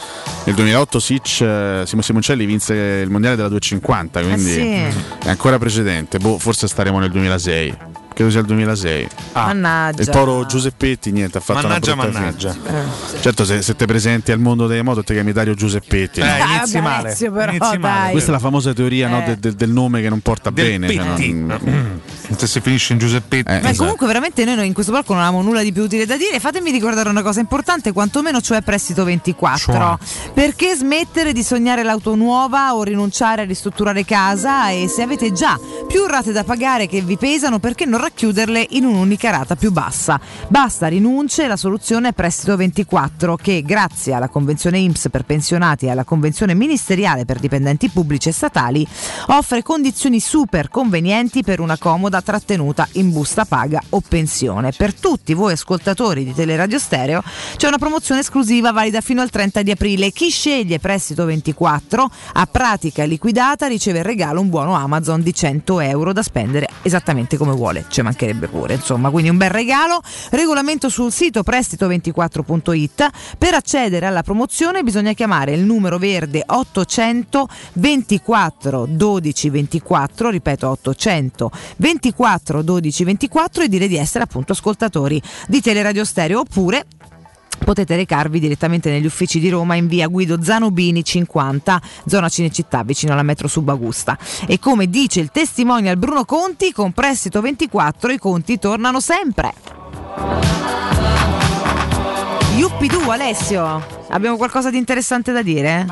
nel 0.43 0.55
2008 0.55 0.99
Sitch, 0.99 1.41
eh, 1.41 1.83
Simo 1.85 2.01
Simoncelli 2.01 2.45
vinse 2.45 2.96
il 3.01 3.09
mondiale 3.09 3.35
della 3.35 3.49
250, 3.49 4.21
quindi 4.21 4.49
Eh 4.57 4.91
sì. 4.91 5.27
è 5.27 5.29
ancora 5.29 5.57
precedente. 5.57 6.17
Boh, 6.19 6.37
forse 6.37 6.67
staremo 6.67 6.99
nel 6.99 7.11
2006. 7.11 7.75
Credo 8.17 8.31
sia 8.31 8.39
il 8.39 8.47
2006. 8.47 9.07
Mannaggia. 9.33 10.01
Il 10.01 10.09
poro 10.09 10.43
Giuseppetti, 10.47 11.11
niente, 11.11 11.37
ha 11.37 11.41
fatto 11.41 11.67
Mannaggia, 11.67 11.93
una 11.93 12.03
brutta 12.03 12.19
mannaggia. 12.19 12.51
fine. 12.51 13.21
Certo, 13.21 13.45
se, 13.45 13.61
se 13.61 13.75
te 13.75 13.85
presenti 13.85 14.31
al 14.31 14.39
mondo 14.39 14.65
delle 14.65 14.81
moto, 14.81 15.03
ti 15.03 15.13
chiami 15.13 15.31
Dario 15.33 15.53
Giuseppetti. 15.53 16.21
no? 16.21 16.25
Eh, 16.25 16.29
Dai, 16.39 16.55
inizi 16.57 16.81
male. 16.81 17.15
Però, 17.19 17.43
Inizi 17.51 17.59
male. 17.59 17.79
dai. 17.79 18.11
Questa 18.11 18.29
è 18.29 18.33
la 18.33 18.39
famosa 18.39 18.73
teoria 18.73 19.07
no, 19.07 19.19
Eh. 19.21 19.23
del, 19.25 19.35
del- 19.37 19.53
del 19.53 19.69
nome 19.69 20.01
che 20.01 20.09
non 20.09 20.19
porta 20.21 20.49
Del 20.49 20.65
bene. 20.79 20.91
cioè, 20.91 21.03
non- 21.03 22.01
Se 22.35 22.61
finisce 22.61 22.93
in 22.93 22.99
Giuseppetti. 22.99 23.49
Eh, 23.49 23.53
Ma 23.53 23.69
esatto. 23.69 23.77
comunque 23.77 24.07
veramente 24.07 24.43
noi 24.43 24.67
in 24.67 24.73
questo 24.73 24.91
blocco 24.91 25.13
non 25.13 25.21
avevamo 25.21 25.43
nulla 25.43 25.61
di 25.61 25.71
più 25.71 25.83
utile 25.83 26.05
da 26.05 26.17
dire. 26.17 26.39
Fatemi 26.39 26.71
ricordare 26.71 27.09
una 27.09 27.21
cosa 27.21 27.39
importante, 27.39 27.91
quantomeno 27.91 28.41
cioè 28.41 28.61
prestito 28.61 29.03
24. 29.03 29.73
Cioè? 29.73 30.31
Perché 30.33 30.75
smettere 30.75 31.33
di 31.33 31.43
sognare 31.43 31.83
l'auto 31.83 32.15
nuova 32.15 32.75
o 32.75 32.83
rinunciare 32.83 33.43
a 33.43 33.45
ristrutturare 33.45 34.03
casa 34.03 34.69
e 34.69 34.87
se 34.87 35.01
avete 35.01 35.31
già 35.31 35.59
più 35.87 36.05
rate 36.05 36.31
da 36.31 36.43
pagare 36.43 36.87
che 36.87 37.01
vi 37.01 37.17
pesano, 37.17 37.59
perché 37.59 37.85
non 37.85 38.01
racchiuderle 38.01 38.67
in 38.71 38.85
un'unica 38.85 39.29
rata 39.29 39.55
più 39.55 39.71
bassa? 39.71 40.19
Basta 40.47 40.87
rinunce, 40.87 41.47
la 41.47 41.57
soluzione 41.57 42.09
è 42.09 42.13
prestito 42.13 42.55
24 42.55 43.35
che 43.35 43.61
grazie 43.63 44.13
alla 44.13 44.27
convenzione 44.27 44.79
IMSS 44.79 45.09
per 45.09 45.23
pensionati 45.23 45.85
e 45.85 45.91
alla 45.91 46.03
convenzione 46.03 46.53
ministeriale 46.53 47.25
per 47.25 47.39
dipendenti 47.39 47.89
pubblici 47.89 48.29
e 48.29 48.33
statali 48.33 48.85
offre 49.27 49.63
condizioni 49.63 50.19
super 50.19 50.69
convenienti 50.69 51.43
per 51.43 51.59
una 51.59 51.77
comoda 51.77 52.16
trattenuta 52.21 52.87
in 52.93 53.11
busta 53.11 53.45
paga 53.45 53.81
o 53.89 54.01
pensione. 54.01 54.71
Per 54.71 54.93
tutti 54.93 55.33
voi 55.33 55.53
ascoltatori 55.53 56.23
di 56.23 56.33
Teleradio 56.33 56.79
Stereo 56.79 57.21
c'è 57.55 57.67
una 57.67 57.77
promozione 57.77 58.21
esclusiva 58.21 58.71
valida 58.71 59.01
fino 59.01 59.21
al 59.21 59.29
30 59.29 59.61
di 59.61 59.71
aprile. 59.71 60.11
Chi 60.11 60.29
sceglie 60.29 60.79
prestito 60.79 61.25
24 61.25 62.09
a 62.33 62.45
pratica 62.45 63.03
liquidata 63.03 63.67
riceve 63.67 63.99
in 63.99 64.03
regalo 64.03 64.41
un 64.41 64.49
buono 64.49 64.75
Amazon 64.75 65.21
di 65.21 65.33
100 65.33 65.79
euro 65.81 66.13
da 66.13 66.23
spendere 66.23 66.67
esattamente 66.81 67.37
come 67.37 67.53
vuole, 67.53 67.85
ci 67.89 68.01
mancherebbe 68.01 68.47
pure, 68.47 68.75
insomma, 68.75 69.09
quindi 69.09 69.29
un 69.29 69.37
bel 69.37 69.49
regalo. 69.49 70.01
Regolamento 70.31 70.89
sul 70.89 71.11
sito 71.11 71.41
prestito24.it. 71.41 73.09
Per 73.37 73.53
accedere 73.53 74.05
alla 74.05 74.23
promozione 74.23 74.83
bisogna 74.83 75.13
chiamare 75.13 75.53
il 75.53 75.63
numero 75.63 75.97
verde 75.97 76.43
800 76.45 77.47
24 77.73 78.85
12 78.89 79.49
24, 79.49 80.29
ripeto 80.29 80.69
800 80.69 81.51
24 81.77 82.06
12 82.15 83.03
24 83.03 83.63
e 83.63 83.67
dire 83.67 83.87
di 83.87 83.97
essere 83.97 84.23
appunto 84.23 84.53
ascoltatori 84.53 85.21
di 85.47 85.61
Teleradio 85.61 86.03
Stereo 86.03 86.39
oppure 86.39 86.85
Potete 87.63 87.95
recarvi 87.95 88.39
direttamente 88.39 88.89
negli 88.89 89.05
uffici 89.05 89.39
di 89.39 89.49
Roma 89.49 89.75
in 89.75 89.87
via 89.87 90.07
Guido 90.07 90.41
Zanobini 90.41 91.03
50, 91.03 91.81
zona 92.05 92.29
Cinecittà, 92.29 92.83
vicino 92.83 93.13
alla 93.13 93.23
metro 93.23 93.47
Subagusta. 93.47 94.17
E 94.45 94.59
come 94.59 94.87
dice 94.87 95.19
il 95.19 95.31
testimonial 95.31 95.97
Bruno 95.97 96.23
Conti, 96.23 96.71
con 96.71 96.93
prestito 96.93 97.41
24 97.41 98.11
i 98.11 98.17
conti 98.19 98.59
tornano 98.59 98.99
sempre. 98.99 99.53
Yuppidu 102.55 103.09
Alessio, 103.09 103.85
abbiamo 104.09 104.37
qualcosa 104.37 104.69
di 104.69 104.77
interessante 104.77 105.31
da 105.31 105.41
dire? 105.41 105.85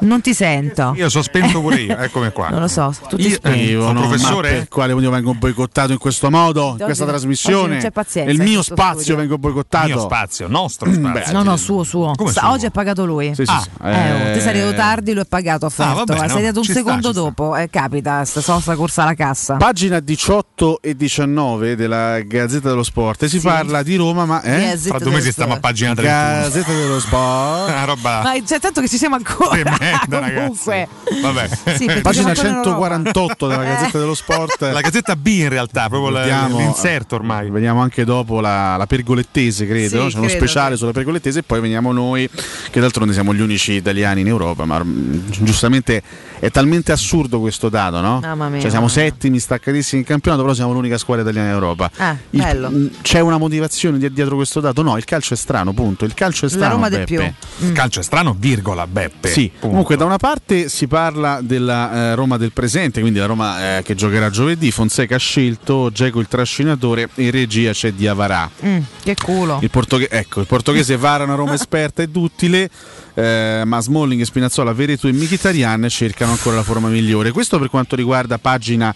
Non 0.00 0.20
ti 0.20 0.34
sento. 0.34 0.92
Io 0.96 1.08
sono 1.08 1.22
spento 1.22 1.60
pure 1.60 1.76
io, 1.80 1.96
eccomi 1.96 2.30
qua. 2.32 2.48
Non 2.48 2.60
lo 2.60 2.68
so, 2.68 2.94
tutti 3.08 3.26
Io- 3.28 3.34
spenti. 3.34 3.70
Io 3.70 3.80
Sono 3.82 3.92
non- 4.00 4.08
professore? 4.08 4.50
per 4.52 4.68
quale 4.68 4.92
motivo 4.94 5.10
vengo 5.12 5.34
boicottato 5.34 5.92
in 5.92 5.98
questo 5.98 6.30
modo, 6.30 6.74
in 6.78 6.84
questa 6.84 7.04
oggi 7.04 7.12
trasmissione? 7.12 7.72
non 7.74 7.78
c'è 7.82 7.90
pazienza 7.90 8.30
Il 8.32 8.40
mio 8.40 8.62
spazio 8.62 9.00
studio. 9.00 9.16
vengo 9.16 9.38
boicottato. 9.38 9.86
Mio 9.86 10.00
spazio, 10.00 10.48
nostro 10.48 10.92
spazio. 10.92 11.32
No, 11.32 11.42
no, 11.42 11.56
suo, 11.56 11.82
suo. 11.84 12.12
Come 12.16 12.30
Sa- 12.32 12.40
suo? 12.40 12.50
Oggi 12.50 12.66
ha 12.66 12.70
pagato 12.70 13.04
lui. 13.04 13.34
Sì, 13.34 13.44
sì, 13.44 13.50
Ah, 13.52 13.60
sì. 13.62 13.68
eh, 13.82 14.12
oh, 14.12 14.32
te 14.34 14.40
sei 14.40 14.48
arrivato 14.48 14.72
Eh, 14.72 14.76
tardi, 14.76 15.12
lo 15.12 15.20
è 15.22 15.26
pagato 15.26 15.66
offerto. 15.66 15.92
Ah, 15.92 15.94
vabbè, 16.04 16.18
sei 16.18 16.28
no, 16.28 16.34
arrivato 16.34 16.58
un 16.58 16.64
sta, 16.64 16.72
secondo 16.72 17.10
sta. 17.12 17.20
dopo. 17.20 17.56
Eh, 17.56 17.70
capita, 17.70 18.24
sta 18.24 18.74
corsa 18.76 19.02
alla 19.02 19.14
cassa. 19.14 19.56
Pagina 19.56 20.00
18 20.00 20.80
e 20.80 20.94
19 20.96 21.76
della 21.76 22.20
Gazzetta 22.20 22.68
dello 22.68 22.82
Sport. 22.82 23.24
Si 23.26 23.40
parla 23.40 23.82
di 23.82 23.96
Roma, 23.96 24.24
ma 24.24 24.42
eh? 24.42 24.76
Fra 24.78 24.98
due 24.98 25.10
mesi 25.12 25.30
stiamo 25.32 25.54
a 25.54 25.58
pagina 25.60 25.94
31. 25.94 26.42
Gazzetta 26.42 26.72
dello 26.72 27.00
Sport. 27.00 27.61
Una 27.68 27.84
roba 27.84 28.22
Ma 28.22 28.32
c'è 28.44 28.58
tanto 28.60 28.80
che 28.80 28.88
ci 28.88 28.96
siamo 28.98 29.16
ancora. 29.16 29.50
tremenda, 29.50 30.30
Comunque. 30.42 30.88
Vabbè. 31.20 31.48
Sì, 31.76 31.86
Pagina 32.00 32.12
siamo 32.12 32.28
ancora 32.28 32.48
in 32.48 32.54
Europa. 32.56 32.62
148 32.62 33.46
della. 33.48 33.64
Gazzetta 33.64 33.98
dello 33.98 34.14
Sport. 34.14 34.60
La 34.72 34.80
gazzetta 34.80 35.16
B 35.16 35.26
in 35.26 35.48
realtà, 35.48 35.88
proprio 35.88 36.12
Vediamo- 36.18 36.58
l'inserto 36.58 37.14
ormai. 37.16 37.50
Veniamo 37.50 37.80
anche 37.80 38.04
dopo 38.04 38.40
la, 38.40 38.76
la 38.76 38.86
pergolettese, 38.86 39.66
credo. 39.66 40.04
Sì, 40.04 40.12
C'è 40.12 40.16
uno 40.18 40.26
credo, 40.26 40.28
speciale 40.44 40.72
sì. 40.72 40.78
sulla 40.78 40.92
pergolettese 40.92 41.40
e 41.40 41.42
poi 41.42 41.60
veniamo 41.60 41.92
noi, 41.92 42.28
che 42.70 42.80
d'altronde 42.80 43.12
siamo 43.12 43.34
gli 43.34 43.40
unici 43.40 43.72
italiani 43.72 44.20
in 44.22 44.26
Europa. 44.28 44.64
Ma 44.64 44.82
mm, 44.82 45.30
giustamente 45.42 46.02
è 46.38 46.50
talmente 46.50 46.92
assurdo 46.92 47.38
questo 47.40 47.68
dato, 47.68 48.00
no? 48.00 48.20
Mamma 48.20 48.48
mia. 48.48 48.60
Cioè 48.60 48.70
siamo 48.70 48.88
settimi, 48.88 49.38
staccatissimi 49.38 50.00
in 50.02 50.06
campionato, 50.06 50.42
però 50.42 50.54
siamo 50.54 50.72
l'unica 50.72 50.98
squadra 50.98 51.22
italiana 51.22 51.48
in 51.48 51.54
Europa. 51.54 51.90
Ah, 51.96 52.16
Il- 52.30 52.40
bello. 52.40 52.70
mm, 52.70 52.86
c'è 53.02 53.20
una 53.20 53.38
motivazione 53.38 53.98
di- 53.98 54.12
dietro 54.12 54.36
questo 54.36 54.60
dato? 54.60 54.82
No, 54.82 54.96
il 54.96 55.04
calcio 55.04 55.34
è 55.34 55.36
strano, 55.36 55.72
punto. 55.72 56.04
Il 56.04 56.14
calcio 56.14 56.46
è 56.46 56.48
strano. 56.48 56.66
La 56.66 56.72
Roma 56.74 56.88
del 56.88 57.04
Beppe. 57.04 57.14
più. 57.14 57.32
Il 57.58 57.72
calcio 57.72 58.00
è 58.00 58.02
strano, 58.02 58.34
virgola, 58.36 58.86
Beppe. 58.86 59.28
Sì, 59.28 59.48
Punto. 59.50 59.68
comunque 59.68 59.96
da 59.96 60.04
una 60.04 60.16
parte 60.16 60.68
si 60.68 60.86
parla 60.88 61.40
della 61.42 61.92
eh, 62.10 62.14
Roma 62.14 62.36
del 62.36 62.52
presente, 62.52 63.00
quindi 63.00 63.18
la 63.18 63.26
Roma 63.26 63.78
eh, 63.78 63.82
che 63.82 63.94
giocherà 63.94 64.30
giovedì, 64.30 64.70
Fonseca 64.70 65.14
ha 65.14 65.18
scelto 65.18 65.90
Geco 65.92 66.18
il 66.18 66.26
trascinatore 66.28 67.08
e 67.14 67.22
in 67.24 67.30
regia 67.30 67.72
c'è 67.72 67.92
Diavarà. 67.92 68.50
Mm, 68.64 68.78
che 69.04 69.14
culo. 69.14 69.58
Il, 69.62 69.70
portoghe- 69.70 70.08
ecco, 70.10 70.40
il 70.40 70.46
portoghese 70.46 70.96
vara 70.98 71.24
una 71.24 71.34
Roma 71.34 71.54
esperta 71.54 72.02
e 72.02 72.08
duttile, 72.08 72.68
eh, 73.14 73.62
ma 73.64 73.80
Smalling 73.80 74.20
e 74.20 74.24
Spinazzola, 74.24 74.72
Veretu 74.72 75.06
e 75.06 75.12
Mkhitaryan 75.12 75.86
cercano 75.88 76.32
ancora 76.32 76.56
la 76.56 76.62
forma 76.64 76.88
migliore. 76.88 77.30
Questo 77.30 77.58
per 77.58 77.68
quanto 77.68 77.94
riguarda 77.94 78.38
pagina 78.38 78.92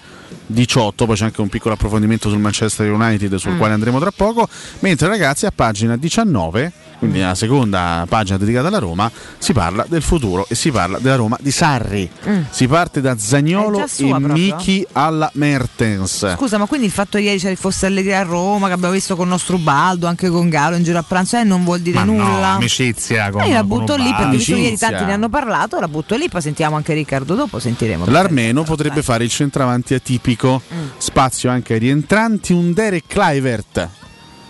18, 0.46 1.06
poi 1.06 1.14
c'è 1.16 1.24
anche 1.24 1.40
un 1.40 1.48
piccolo 1.48 1.74
approfondimento 1.74 2.28
sul 2.28 2.38
Manchester 2.38 2.90
United 2.90 3.34
sul 3.36 3.52
Mm. 3.52 3.58
quale 3.58 3.74
andremo 3.74 4.00
tra 4.00 4.10
poco, 4.10 4.48
mentre 4.80 5.06
ragazzi 5.08 5.46
a 5.46 5.52
pagina 5.54 5.96
19 5.96 6.72
quindi 6.98 7.18
nella 7.18 7.34
seconda 7.34 8.04
pagina 8.08 8.38
dedicata 8.38 8.68
alla 8.68 8.78
Roma, 8.78 9.10
si 9.38 9.52
parla 9.52 9.84
del 9.88 10.02
futuro 10.02 10.46
e 10.48 10.54
si 10.54 10.70
parla 10.70 10.98
della 10.98 11.16
Roma 11.16 11.36
di 11.40 11.50
Sarri. 11.50 12.08
Mm. 12.28 12.42
Si 12.50 12.66
parte 12.66 13.00
da 13.00 13.16
Zagnolo 13.18 13.84
e 13.84 14.06
proprio? 14.06 14.32
Miki 14.32 14.86
alla 14.92 15.30
Mertens. 15.34 16.34
Scusa, 16.36 16.58
ma 16.58 16.66
quindi 16.66 16.86
il 16.86 16.92
fatto 16.92 17.18
che 17.18 17.24
ieri 17.24 17.38
ci 17.38 17.54
fosse 17.56 17.86
Allegri 17.86 18.14
a 18.14 18.22
Roma, 18.22 18.66
che 18.68 18.72
abbiamo 18.74 18.92
visto 18.94 19.16
con 19.16 19.28
nostro 19.28 19.58
Baldo, 19.58 20.06
anche 20.06 20.28
con 20.28 20.48
Galo 20.48 20.76
in 20.76 20.82
giro 20.82 20.98
a 20.98 21.02
pranzo, 21.02 21.36
eh, 21.38 21.44
non 21.44 21.64
vuol 21.64 21.80
dire 21.80 21.98
Ma 21.98 22.04
no, 22.04 22.12
nulla. 22.12 22.48
amicizia 22.54 23.30
con 23.30 23.44
io 23.44 23.52
la 23.52 23.58
con 23.60 23.68
butto 23.68 23.96
lì 23.96 24.10
perché 24.16 24.36
visto 24.36 24.54
ieri 24.56 24.76
tanti 24.76 25.04
ne 25.04 25.12
hanno 25.12 25.28
parlato, 25.28 25.78
la 25.80 25.88
butto 25.88 26.14
lì, 26.16 26.28
poi 26.28 26.40
sentiamo 26.40 26.76
anche 26.76 26.92
Riccardo 26.94 27.34
dopo, 27.34 27.58
sentiremo. 27.58 28.06
L'Armeno 28.06 28.62
potrebbe 28.62 29.02
fare 29.02 29.24
il 29.24 29.30
centravanti 29.30 29.94
atipico, 29.94 30.62
Mm. 30.72 30.86
spazio 30.98 31.50
anche 31.50 31.74
ai 31.74 31.78
rientranti, 31.78 32.52
un 32.52 32.72
Derek 32.72 33.04
Clivert. 33.06 33.88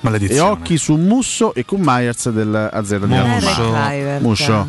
E 0.06 0.10
Maledizione. 0.10 0.50
occhi 0.50 0.78
su 0.78 0.94
Musso 0.94 1.52
e 1.54 1.64
con 1.64 1.80
Myers 1.82 2.30
del 2.30 2.54
AZ 2.72 2.96
di 2.96 3.14
Muscio. 4.20 4.52
Roma. 4.52 4.68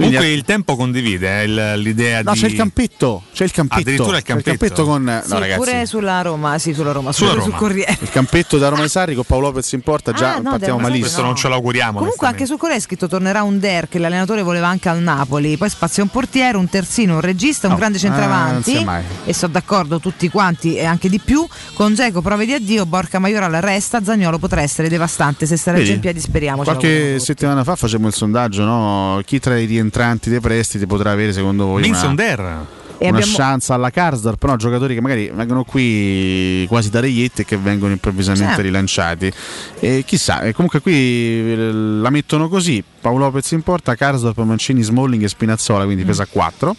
Muscio. 0.00 0.10
Comunque 0.10 0.18
Quindi- 0.18 0.38
il 0.38 0.44
tempo 0.44 0.76
condivide 0.76 1.42
eh, 1.42 1.76
l'idea 1.76 2.22
No, 2.22 2.32
di... 2.32 2.40
c'è 2.40 2.46
il 2.46 2.54
campetto, 2.54 3.22
c'è 3.32 3.44
il 3.44 3.50
campetto. 3.52 3.80
Addirittura 3.80 4.16
il 4.18 4.22
C'è 4.22 4.34
il 4.36 4.42
campetto? 4.42 4.58
campetto 4.58 4.84
con 4.84 5.02
no, 5.04 5.22
Sì, 5.24 5.32
ragazzi. 5.32 5.58
pure 5.58 5.86
sulla 5.86 6.22
Roma, 6.22 6.58
sì, 6.58 6.72
sulla 6.72 6.92
Roma, 6.92 7.12
Sulla 7.12 7.30
sulla 7.30 7.42
sul 7.42 7.50
Roma. 7.52 7.62
Corriere. 7.62 7.96
Il 8.00 8.10
campetto 8.10 8.58
da 8.58 8.68
Roma 8.68 8.82
di 8.82 8.88
Sarri 8.88 9.14
con 9.14 9.24
Paolo 9.26 9.46
Lopez 9.48 9.72
in 9.72 9.80
porta 9.82 10.12
già 10.12 10.34
Ah, 10.34 10.38
no, 10.38 10.50
partiamo 10.50 10.78
malissimo. 10.78 11.04
Questo 11.04 11.22
non 11.22 11.36
ce 11.36 11.48
l'auguriamo. 11.48 11.98
Comunque 11.98 12.26
anche 12.26 12.46
sul 12.46 12.56
Corriere 12.58 12.80
è 12.80 12.84
scritto 12.84 13.06
tornerà 13.08 13.42
un 13.42 13.58
Der 13.58 13.88
che 13.88 13.98
l'allenatore 13.98 14.42
voleva 14.42 14.68
anche 14.68 14.88
al 14.88 15.00
Napoli, 15.00 15.56
poi 15.56 15.68
spazio 15.70 16.02
un 16.02 16.08
portiere, 16.08 16.56
un 16.56 16.68
terzino, 16.68 17.14
un 17.14 17.20
regista, 17.20 17.68
un 17.68 17.74
grande 17.76 17.98
eh, 17.98 18.00
centravanti 18.00 18.84
mai. 18.84 19.02
e 19.24 19.32
sono 19.34 19.52
d'accordo 19.52 19.98
tutti 20.00 20.28
quanti 20.28 20.76
e 20.76 20.84
anche 20.84 21.08
di 21.08 21.18
più, 21.18 21.46
con 21.74 21.94
Geco 21.94 22.20
prove 22.22 22.46
di 22.46 22.52
addio, 22.52 22.86
Borca 22.86 23.18
Maioral 23.18 23.52
resta, 23.60 24.02
Zagnolo 24.02 24.38
potrà 24.38 24.62
essere 24.62 24.88
devastante 24.88 25.46
se 25.46 25.56
Vedi? 25.84 25.92
in 25.92 26.00
piedi 26.00 26.20
speriamo. 26.20 26.62
Qualche 26.62 27.18
settimana 27.18 27.64
fa 27.64 27.76
facemmo 27.76 28.06
il 28.06 28.14
sondaggio, 28.14 28.64
no? 28.64 29.20
Chi 29.24 29.38
tra 29.38 29.58
i 29.58 29.66
rientranti 29.90 30.30
dei 30.30 30.40
prestiti 30.40 30.86
potrà 30.86 31.10
avere 31.10 31.32
secondo 31.32 31.66
voi 31.66 31.82
Vincent 31.82 32.18
una. 32.18 32.78
E 33.02 33.08
una 33.08 33.16
abbiamo- 33.16 33.34
chance 33.36 33.72
alla 33.72 33.88
Karsdorp, 33.88 34.44
no? 34.44 34.56
giocatori 34.56 34.92
che 34.92 35.00
magari 35.00 35.30
vengono 35.34 35.64
qui 35.64 36.66
quasi 36.68 36.90
da 36.90 37.00
reietti 37.00 37.40
e 37.40 37.44
che 37.46 37.56
vengono 37.56 37.92
improvvisamente 37.92 38.56
Sì. 38.56 38.60
rilanciati. 38.60 39.32
E 39.80 40.04
chissà, 40.06 40.42
e 40.42 40.52
comunque 40.52 40.80
qui 40.82 40.92
eh, 40.92 41.72
la 41.72 42.10
mettono 42.10 42.48
così: 42.50 42.84
Paolo 43.00 43.24
Lopez 43.24 43.50
in 43.52 43.62
porta, 43.62 43.94
Karsdorp, 43.94 44.36
Mancini, 44.40 44.82
Smalling 44.82 45.22
e 45.22 45.28
Spinazzola, 45.28 45.84
quindi 45.84 46.04
pesa 46.04 46.26
4. 46.26 46.76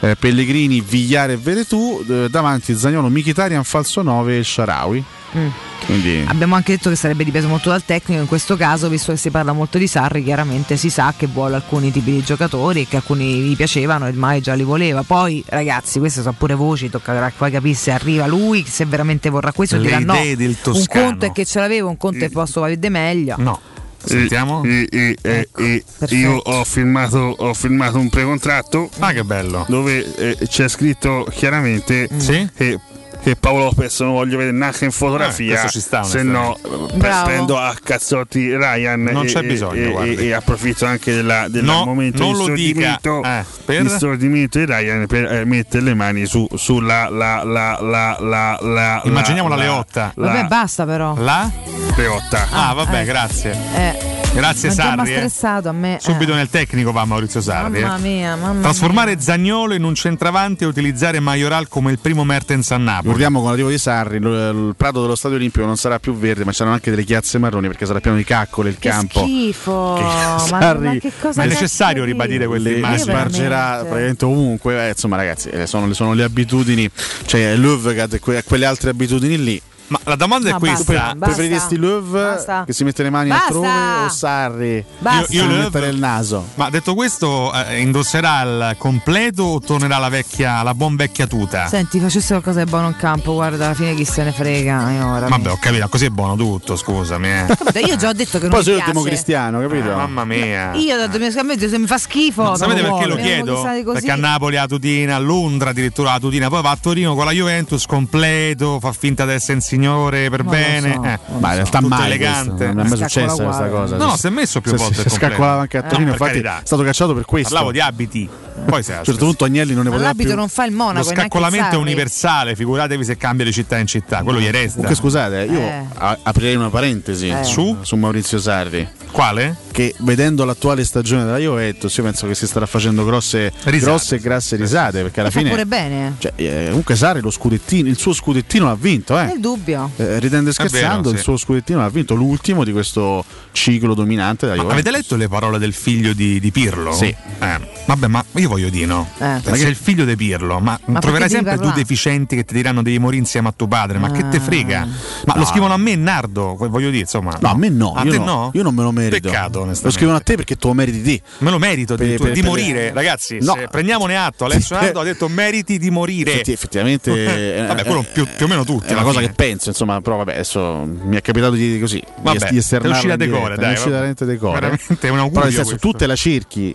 Eh, 0.00 0.16
Pellegrini, 0.16 0.82
Vigliare 0.82 1.32
e 1.32 1.36
Veretù, 1.38 2.04
eh, 2.06 2.26
davanti 2.30 2.76
Zagnolo, 2.76 3.08
Michitarian, 3.08 3.64
falso 3.64 4.02
9 4.02 4.38
e 4.40 4.44
Sharawi. 4.44 5.02
Mm. 5.36 5.48
Quindi 5.84 6.24
Abbiamo 6.26 6.54
anche 6.54 6.72
detto 6.72 6.90
che 6.90 6.96
sarebbe 6.96 7.24
dipeso 7.24 7.48
molto 7.48 7.70
dal 7.70 7.84
tecnico, 7.84 8.20
in 8.20 8.26
questo 8.26 8.56
caso, 8.56 8.88
visto 8.88 9.12
che 9.12 9.18
si 9.18 9.30
parla 9.30 9.52
molto 9.52 9.78
di 9.78 9.86
Sarri, 9.86 10.22
chiaramente 10.22 10.76
si 10.76 10.90
sa 10.90 11.14
che 11.16 11.26
vuole 11.26 11.54
alcuni 11.54 11.90
tipi 11.90 12.12
di 12.12 12.22
giocatori 12.22 12.82
e 12.82 12.86
che 12.88 12.96
alcuni 12.96 13.40
gli 13.40 13.56
piacevano 13.56 14.06
e 14.06 14.12
mai 14.12 14.40
già 14.40 14.54
li 14.54 14.64
voleva. 14.64 15.02
Poi, 15.02 15.42
ragazzi, 15.46 15.98
queste 15.98 16.20
sono 16.20 16.34
pure 16.36 16.54
voci, 16.54 16.90
toccherà 16.90 17.32
poi 17.36 17.50
capire 17.50 17.74
se 17.74 17.90
arriva 17.90 18.26
lui, 18.26 18.64
se 18.66 18.84
veramente 18.84 19.30
vorrà 19.30 19.52
questo, 19.52 19.76
Le 19.76 19.82
dirà 19.82 19.98
no. 19.98 20.14
Un 20.14 20.84
conto 20.86 21.26
è 21.26 21.32
che 21.32 21.44
ce 21.44 21.60
l'avevo, 21.60 21.88
un 21.88 21.96
conto 21.96 22.24
è 22.24 22.28
posso 22.28 22.60
vedere 22.60 22.88
meglio. 22.88 23.36
No. 23.38 23.60
Sentiamo. 24.04 24.62
Ecco, 24.64 25.62
io 26.10 26.36
ho 26.36 26.64
firmato, 26.64 27.18
ho 27.18 27.52
firmato 27.54 27.98
un 27.98 28.08
precontratto. 28.08 28.88
Ah, 28.98 29.12
che 29.12 29.24
bello. 29.24 29.64
Dove 29.68 30.14
eh, 30.16 30.36
c'è 30.46 30.68
scritto 30.68 31.26
chiaramente 31.30 32.08
Sì? 32.16 32.48
che, 32.54 32.78
che 33.22 33.36
Paolo 33.36 33.64
Lopez 33.64 34.00
non 34.00 34.12
voglio 34.12 34.36
vedere 34.38 34.56
neanche 34.56 34.84
in 34.84 34.90
Eh, 34.90 34.92
fotografia. 34.92 35.50
questo 35.58 35.68
ci 35.78 35.80
sta, 35.80 36.02
se 36.02 36.22
no, 36.22 36.56
eh, 36.92 36.96
prendo 36.96 37.58
a 37.58 37.74
cazzotti 37.82 38.56
Ryan. 38.56 39.02
Non 39.02 39.24
e- 39.24 39.28
c'è 39.28 39.42
bisogno, 39.42 40.00
E, 40.02 40.10
e- 40.14 40.26
e 40.26 40.32
approfitto 40.32 40.86
anche 40.86 41.14
della- 41.14 41.46
del 41.48 41.64
No, 41.64 41.84
momento 41.84 42.22
non 42.22 42.32
di 42.32 42.38
lo 42.38 42.54
dica. 42.54 42.98
Eh, 43.02 43.44
per? 43.64 43.82
di 43.82 43.88
stordimento 43.88 44.58
di 44.58 44.64
Ryan 44.64 45.06
per 45.06 45.24
eh, 45.32 45.44
mettere 45.44 45.82
le 45.84 45.94
mani 45.94 46.26
su, 46.26 46.46
sulla 46.54 47.08
la, 47.08 47.42
la, 47.44 47.78
la, 47.80 48.16
la, 48.20 48.58
la, 48.60 49.02
Immaginiamo 49.04 49.48
la 49.48 49.56
la 49.56 49.62
Leotta. 49.62 50.12
La 50.16 50.26
Vabbè, 50.26 50.44
basta 50.46 50.84
però. 50.86 51.14
La? 51.18 51.50
Leotta. 51.96 52.46
Ah, 52.50 52.72
vabbè, 52.74 53.00
eh. 53.00 53.04
grazie. 53.04 53.56
Eh, 53.74 53.98
Grazie 54.38 54.68
ma 54.68 54.74
Sarri. 54.74 55.12
eh. 55.12 55.16
stressato 55.16 55.68
a 55.68 55.72
me. 55.72 55.96
eh. 55.96 56.00
Subito 56.00 56.34
nel 56.34 56.48
tecnico 56.48 56.92
va 56.92 57.04
Maurizio 57.04 57.40
Sarri. 57.40 57.80
Mamma 57.80 57.96
eh. 57.96 58.00
mia, 58.00 58.36
mamma 58.36 58.60
Trasformare 58.62 59.20
Zagnolo 59.20 59.74
in 59.74 59.82
un 59.82 59.94
centravanti 59.94 60.64
e 60.64 60.66
utilizzare 60.66 61.18
Majoral 61.20 61.66
come 61.68 61.90
il 61.90 61.98
primo 61.98 62.24
Mertens 62.24 62.70
a 62.70 62.76
Napoli. 62.76 63.02
Ricordiamo 63.06 63.40
con 63.40 63.50
l'arrivo 63.50 63.68
di 63.70 63.78
Sarri, 63.78 64.16
il 64.16 64.74
prato 64.76 65.00
dello 65.02 65.16
stadio 65.16 65.36
olimpico 65.36 65.66
non 65.66 65.76
sarà 65.76 65.98
più 65.98 66.14
verde, 66.14 66.44
ma 66.44 66.50
ci 66.50 66.58
saranno 66.58 66.74
anche 66.76 66.90
delle 66.90 67.04
chiazze 67.04 67.38
marroni 67.38 67.66
perché 67.66 67.84
sarà 67.86 68.00
pieno 68.00 68.16
di 68.16 68.24
caccole 68.24 68.68
il 68.70 68.78
Che 68.78 68.88
campo. 68.88 69.20
schifo. 69.22 69.94
Che 69.98 70.02
ma, 70.02 70.38
Sarri- 70.38 71.00
ma 71.02 71.30
Ma 71.34 71.42
è 71.42 71.46
necessario 71.46 72.04
di- 72.04 72.10
ribadire 72.12 72.46
queste 72.46 72.68
le, 72.68 72.74
le 72.76 72.80
immagini? 72.80 73.00
spargerà 73.10 73.76
praticamente 73.80 74.24
ovunque. 74.24 74.86
Eh, 74.86 74.88
insomma, 74.90 75.16
ragazzi, 75.16 75.48
eh, 75.48 75.66
sono, 75.66 75.92
sono 75.94 76.12
le 76.14 76.22
abitudini. 76.22 76.88
Cioè, 77.26 77.56
Löwgard 77.56 78.14
e 78.14 78.18
que- 78.20 78.42
quelle 78.44 78.66
altre 78.66 78.90
abitudini 78.90 79.42
lì. 79.42 79.60
Ma 79.88 79.98
la 80.04 80.16
domanda 80.16 80.48
è 80.50 80.52
No, 80.52 80.58
questa. 80.58 80.84
basta, 80.92 81.14
basta. 81.14 81.24
Preferiresti 81.34 81.76
Löw 81.78 82.02
Basta. 82.10 82.64
che 82.66 82.72
si 82.74 82.84
mette 82.84 83.02
le 83.02 83.08
mani 83.10 83.30
Basta. 83.30 83.46
altrove 83.46 83.68
o 84.04 84.08
Sarri 84.10 84.84
Basta. 84.98 85.32
Io- 85.32 85.42
io 85.42 85.48
Löw- 85.48 85.62
mettere 85.64 85.88
il 85.88 85.98
naso? 85.98 86.46
Ma 86.56 86.68
detto 86.68 86.94
questo, 86.94 87.52
eh, 87.54 87.80
indosserà 87.80 88.42
il 88.42 88.74
completo 88.76 89.42
o 89.44 89.60
tornerà 89.60 89.96
la 89.98 90.08
vecchia, 90.10 90.62
la 90.62 90.74
buon 90.74 90.94
vecchia 90.96 91.26
tuta? 91.26 91.68
Senti, 91.68 92.00
facesse 92.00 92.28
qualcosa 92.28 92.62
di 92.62 92.68
buono 92.70 92.88
in 92.88 92.96
campo, 92.96 93.32
guarda, 93.32 93.64
alla 93.66 93.74
fine 93.74 93.94
chi 93.94 94.04
se 94.04 94.22
ne 94.24 94.32
frega. 94.32 94.90
Io, 94.92 95.06
ora 95.10 95.26
Vabbè, 95.28 95.50
ho 95.50 95.58
capito, 95.58 95.88
così 95.88 96.04
è 96.04 96.10
buono 96.10 96.36
tutto, 96.36 96.76
scusami. 96.76 97.28
Eh. 97.28 97.44
Capito? 97.46 97.78
Io 97.78 97.96
già 97.96 98.08
ho 98.08 98.12
detto 98.12 98.38
che 98.38 98.46
non 98.46 98.50
Poi 98.50 98.58
mi 98.58 98.64
sei 98.64 98.74
piace. 98.74 98.90
l'ultimo 98.92 99.02
cristiano, 99.02 99.60
capito? 99.60 99.90
Eh, 99.90 99.94
mamma 99.94 100.24
mia. 100.26 100.74
Io 100.74 100.94
ho 100.94 100.98
detto, 101.06 101.18
mi- 101.18 101.26
a 101.34 101.42
me 101.42 101.58
se 101.68 101.78
mi 101.78 101.86
fa 101.86 101.96
schifo. 101.98 102.42
No, 102.42 102.56
sapete 102.56 102.80
perché 102.82 102.88
vuole. 102.90 103.06
lo 103.08 103.16
chiedo? 103.16 103.62
Perché 103.92 104.10
a 104.10 104.16
Napoli 104.16 104.56
ha 104.58 104.60
la 104.62 104.66
tutina, 104.66 105.14
a 105.16 105.18
Londra 105.18 105.70
addirittura 105.70 106.12
la 106.12 106.18
tutina, 106.20 106.48
poi 106.50 106.60
va 106.60 106.70
a 106.72 106.76
Torino 106.78 107.14
con 107.14 107.24
la 107.24 107.32
Juventus 107.32 107.86
completo, 107.86 108.78
fa 108.80 108.92
finta 108.92 109.24
di 109.24 109.32
essere 109.32 109.54
un 109.54 109.60
signore 109.78 110.30
per 110.30 110.44
lo 110.44 110.50
bene. 110.50 110.92
so, 110.94 111.02
eh. 111.04 111.18
Ma 111.38 111.48
in 111.48 111.54
realtà 111.54 111.78
Tutto 111.78 111.88
mai 111.94 112.06
elegante. 112.06 112.48
questo, 112.50 112.66
non 112.74 112.84
è 112.84 112.88
mai 112.88 112.98
successa 112.98 113.42
questa 113.44 113.68
cosa. 113.68 113.96
No, 113.96 114.04
no, 114.06 114.16
si 114.16 114.26
è 114.26 114.30
messo 114.30 114.60
più 114.60 114.70
Si- 114.72 114.76
volte 114.76 114.94
si 114.94 115.02
completo. 115.08 115.26
scaccolava 115.26 115.60
anche 115.62 115.78
a 115.78 115.84
Eh, 115.84 115.88
Torino, 115.88 116.10
infatti 116.10 116.30
carità. 116.30 116.58
è 116.58 116.66
stato 116.66 116.82
cacciato 116.82 117.14
per 117.14 117.24
questo. 117.24 117.48
Parlavo 117.48 117.72
di 117.72 117.80
abiti. 117.80 118.28
Poi 118.66 118.82
se 118.82 118.94
a 118.94 118.98
un 118.98 119.04
certo 119.04 119.24
punto 119.24 119.44
Agnelli 119.44 119.72
non 119.74 119.84
ne 119.84 119.88
Ma 119.88 119.94
poteva 119.96 120.08
l'abito 120.10 120.28
più. 120.30 120.36
non 120.38 120.48
fa 120.48 120.64
il 120.66 120.72
monaco. 120.72 121.04
lo 121.06 121.12
e 121.12 121.14
scaccolamento 121.16 121.76
è 121.76 121.78
universale, 121.78 122.54
figuratevi 122.54 123.04
se 123.04 123.16
cambia 123.16 123.44
di 123.44 123.52
città 123.52 123.78
in 123.78 123.86
città, 123.86 124.22
quello 124.22 124.40
gli 124.40 124.48
resta. 124.50 124.72
Comunque 124.80 124.94
scusate, 124.96 125.46
io 125.50 125.58
Eh. 125.58 125.84
a- 125.94 126.18
aprirei 126.22 126.54
una 126.56 126.68
parentesi 126.70 127.28
Eh. 127.28 127.44
su, 127.44 127.76
su 127.80 127.96
Maurizio 127.96 128.38
Sarri. 128.38 128.86
Quale? 129.10 129.56
Che 129.72 129.94
vedendo 130.00 130.44
l'attuale 130.44 130.84
stagione 130.84 131.24
della 131.24 131.38
Juventus, 131.38 131.94
io 131.96 132.02
penso 132.02 132.26
che 132.26 132.34
si 132.34 132.46
starà 132.46 132.66
facendo 132.66 133.04
grosse, 133.06 133.50
Risate. 133.64 133.78
grosse 133.90 134.14
e 134.16 134.18
grasse 134.18 134.56
risate. 134.56 135.00
Perché 135.02 135.20
alla 135.20 135.30
Fa 135.30 135.38
fine. 135.38 135.50
pure 135.50 135.64
bene. 135.66 136.14
Cioè, 136.18 136.32
eh, 136.36 136.66
comunque 136.68 136.94
Sarri 136.94 137.20
lo 137.22 137.30
scudettino, 137.30 137.88
il 137.88 137.96
suo 137.96 138.12
scudettino 138.12 138.66
l'ha 138.66 138.76
vinto, 138.78 139.18
eh. 139.18 139.24
Nel 139.24 139.40
dubbio. 139.40 139.90
Eh, 139.96 140.18
ridendo 140.18 140.50
e 140.50 140.52
scherzando, 140.52 140.96
vero, 141.04 141.10
il 141.12 141.16
sì. 141.18 141.22
suo 141.22 141.36
scudettino 141.38 141.80
l'ha 141.80 141.88
vinto, 141.88 142.14
l'ultimo 142.14 142.64
di 142.64 142.72
questo 142.72 143.24
ciclo 143.52 143.94
dominante 143.94 144.44
della 144.46 144.58
Ma 144.58 144.62
Juventus. 144.64 144.86
avete 144.86 145.02
letto 145.02 145.16
le 145.16 145.28
parole 145.28 145.58
del 145.58 145.72
figlio 145.72 146.12
di, 146.12 146.38
di 146.38 146.50
Pirlo? 146.50 146.92
Sì. 146.92 147.06
Eh, 147.06 147.60
vabbè, 147.86 148.06
ma 148.08 148.22
io 148.34 148.47
voglio 148.48 148.68
dire 148.70 148.86
no. 148.86 149.08
Eh. 149.18 149.24
Ma 149.44 149.56
sei 149.56 149.68
il 149.68 149.76
figlio 149.76 150.04
di 150.04 150.16
Pirlo, 150.16 150.58
ma, 150.60 150.78
Ma 150.86 150.98
troverai 151.00 151.28
perché 151.28 151.44
sempre 151.46 151.64
due 151.64 151.72
deficienti 151.74 152.36
che 152.36 152.44
ti 152.44 152.54
diranno 152.54 152.82
devi 152.82 152.98
morire 152.98 153.20
insieme 153.22 153.48
a 153.48 153.52
tuo 153.54 153.66
padre. 153.68 153.98
Ma 153.98 154.10
che 154.10 154.28
te 154.28 154.38
Ah. 154.38 154.40
frega? 154.40 154.86
Ma 155.26 155.36
lo 155.36 155.44
scrivono 155.44 155.74
a 155.74 155.76
me, 155.76 155.94
Nardo, 155.96 156.56
voglio 156.56 156.88
dire, 156.90 157.02
insomma. 157.02 157.36
No, 157.40 157.50
a 157.50 157.56
me 157.56 157.68
no, 157.68 157.92
A 157.94 158.02
io 158.04 158.10
te 158.12 158.18
no, 158.18 158.24
no? 158.24 158.50
io 158.54 158.62
non 158.62 158.74
me 158.74 158.82
lo 158.82 158.92
merito. 158.92 159.28
Peccato, 159.28 159.60
onestamente. 159.60 159.84
Lo 159.86 159.90
scrivono 159.92 160.16
a 160.16 160.20
te 160.20 160.34
perché 160.36 160.56
tu 160.56 160.68
lo 160.68 160.74
meriti 160.74 161.02
te. 161.02 161.22
Me 161.38 161.50
lo 161.50 161.58
merito 161.58 161.94
Per- 161.94 162.02
addirittura, 162.04 162.28
per- 162.32 162.36
di 162.36 162.40
per- 162.42 162.50
morire, 162.50 162.92
ragazzi. 162.92 163.38
No. 163.40 163.54
se 163.54 163.68
prendiamone 163.70 164.16
atto. 164.16 164.44
Alessio. 164.46 164.76
Nardo 164.80 165.00
ha 165.00 165.04
detto 165.04 165.28
meriti 165.28 165.78
di 165.78 165.90
morire. 165.90 166.32
Effetti- 166.32 166.52
effettivamente 166.52 167.56
eh, 167.58 167.66
Vabbè, 167.66 167.84
quello 167.84 168.04
più, 168.12 168.26
più 168.36 168.46
o 168.46 168.48
meno 168.48 168.64
tutti. 168.64 168.88
è 168.88 168.92
una 168.92 169.02
cosa 169.02 169.18
fine. 169.20 169.28
che 169.30 169.34
penso, 169.34 169.68
insomma, 169.68 170.00
però 170.00 170.16
vabbè, 170.16 170.32
adesso 170.32 170.84
mi 170.86 171.16
è 171.16 171.20
capitato 171.22 171.52
di 171.52 171.78
così, 171.80 172.02
Vabbè, 172.22 172.38
di, 172.38 172.46
di 172.52 172.56
esternarlo 172.58 172.94
è 172.94 172.96
uscita 172.96 173.16
decore, 173.16 173.56
dai, 173.56 173.70
è 173.70 173.72
uscita 173.72 173.90
veramente 173.90 174.24
decore. 174.24 174.52
Veramente 174.60 175.06
è 175.06 175.10
un 175.10 175.18
augurio 175.18 175.40
Però 175.40 175.44
nel 175.44 175.54
senso, 175.54 175.76
tu 175.76 175.92
te 175.92 176.06
la 176.06 176.16
cerchi, 176.16 176.74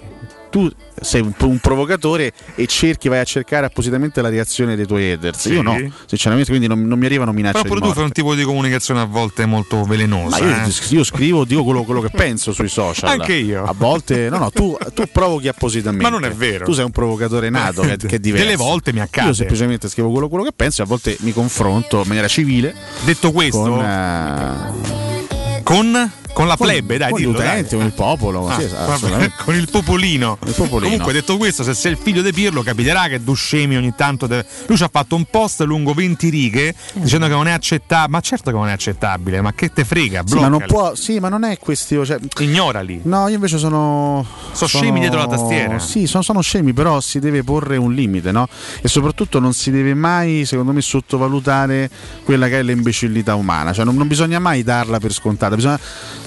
tu 0.54 0.70
sei 1.02 1.22
un, 1.22 1.34
un 1.36 1.58
provocatore 1.58 2.32
e 2.54 2.68
cerchi, 2.68 3.10
vai 3.10 3.18
a 3.18 3.24
cercare 3.24 3.66
appositamente 3.66 4.22
la 4.22 4.30
reazione 4.30 4.76
dei 4.76 4.86
tuoi 4.86 5.14
haters. 5.14 5.40
Sì. 5.40 5.54
Io 5.54 5.64
no, 5.64 5.76
sinceramente, 6.06 6.50
quindi 6.50 6.68
non, 6.68 6.86
non 6.86 7.00
mi 7.00 7.08
arrivano 7.08 7.32
minacce 7.32 7.64
Però 7.64 7.74
pure 7.74 7.88
tu 7.88 7.92
fai 7.92 8.04
un 8.04 8.12
tipo 8.12 8.36
di 8.36 8.44
comunicazione 8.44 9.00
a 9.00 9.06
volte 9.06 9.48
molto 9.48 9.84
velenosa. 9.84 10.38
Io, 10.38 10.50
eh. 10.50 10.72
io 10.90 11.04
scrivo, 11.04 11.44
dico 11.44 11.64
quello, 11.64 11.82
quello 11.82 12.02
che 12.02 12.12
penso 12.12 12.54
sui 12.54 12.68
social. 12.68 13.10
Anche 13.10 13.34
io. 13.34 13.64
A 13.64 13.74
volte, 13.76 14.30
no, 14.30 14.38
no, 14.38 14.52
tu, 14.52 14.78
tu 14.94 15.06
provochi 15.12 15.48
appositamente. 15.48 16.04
Ma 16.04 16.10
non 16.12 16.24
è 16.24 16.32
vero. 16.32 16.66
Tu 16.66 16.74
sei 16.74 16.86
un 16.86 16.92
provocatore 16.92 17.50
nato, 17.50 17.82
che, 17.82 17.98
che 18.06 18.18
è 18.18 18.20
diverso. 18.20 18.46
Delle 18.46 18.56
volte 18.56 18.94
mi 18.94 19.00
accade. 19.00 19.30
Io 19.30 19.34
semplicemente 19.34 19.90
scrivo 19.90 20.12
quello, 20.12 20.30
quello 20.30 20.44
che 20.44 20.52
penso 20.56 20.84
e 20.84 20.86
a 20.86 20.88
volte 20.88 21.18
mi 21.22 21.34
confronto 21.34 22.02
in 22.02 22.08
maniera 22.08 22.28
civile. 22.28 22.76
Detto 23.06 23.32
questo, 23.32 23.60
con, 23.60 23.84
eh, 23.84 25.62
con 25.64 26.12
Con 26.34 26.48
la 26.48 26.58
Con- 26.58 26.66
plebe, 26.68 26.98
dai, 26.98 27.12
con 27.12 27.20
dillo, 27.20 27.32
l'utente, 27.34 27.70
dai. 27.70 27.78
con 27.78 27.86
il 27.86 27.94
popolo, 27.94 28.48
Ah, 28.50 28.60
sì, 28.60 28.66
assolutamente. 28.76 29.36
con 29.46 29.54
il 29.56 29.70
popolino. 29.70 30.38
popolino. 30.56 30.90
Comunque, 30.90 31.14
detto 31.14 31.38
questo, 31.38 31.62
se 31.64 31.76
sei 31.76 31.92
il 31.92 31.98
figlio 32.02 32.24
di 32.24 32.34
Pirlo, 32.34 32.64
capiterà 32.64 33.08
che 33.08 33.24
due 33.24 33.36
scemi 33.36 33.76
ogni 33.78 33.94
tanto. 33.96 34.26
deve- 34.26 34.46
Lui 34.66 34.76
ci 34.78 34.84
ha 34.84 34.90
fatto 34.92 35.16
un 35.16 35.26
post 35.30 35.62
lungo 35.62 35.94
20 35.94 36.30
righe 36.30 36.74
dicendo 36.94 37.28
che 37.28 37.34
non 37.34 37.48
è 37.48 37.52
accettabile. 37.52 38.10
Ma 38.10 38.20
certo 38.22 38.50
che 38.50 38.58
non 38.58 38.68
è 38.68 38.72
accettabile, 38.72 39.42
ma 39.42 39.54
che 39.54 39.72
te 39.72 39.86
frega? 39.86 40.24
Sì, 40.26 40.40
ma 40.40 40.48
non 40.48 40.64
può, 40.68 40.96
sì, 40.96 41.20
ma 41.20 41.30
non 41.30 41.44
è 41.44 41.58
questione. 41.60 42.06
Cioè, 42.06 42.18
Ignorali. 42.40 43.02
No, 43.04 43.28
io 43.28 43.36
invece 43.36 43.60
sono. 43.60 44.26
Sono 44.54 44.68
scemi 44.68 45.00
dietro 45.00 45.20
la 45.20 45.28
tastiera. 45.28 45.78
Sì, 45.78 46.08
sono, 46.08 46.24
sono 46.24 46.42
scemi, 46.42 46.74
però 46.74 47.00
si 47.00 47.20
deve 47.20 47.44
porre 47.44 47.78
un 47.78 47.94
limite, 47.94 48.32
no? 48.32 48.48
E 48.82 48.88
soprattutto 48.88 49.40
non 49.40 49.54
si 49.54 49.70
deve 49.70 49.94
mai, 49.94 50.46
secondo 50.46 50.72
me, 50.72 50.82
sottovalutare 50.82 51.90
quella 52.24 52.48
che 52.48 52.60
è 52.60 52.64
l'imbecillità 52.64 53.36
umana. 53.36 53.72
Cioè, 53.72 53.86
non, 53.86 53.96
non 53.96 54.08
bisogna 54.08 54.40
mai 54.40 54.64
darla 54.64 55.00
per 55.00 55.14
scontata. 55.14 55.54
Bisogna. 55.56 55.80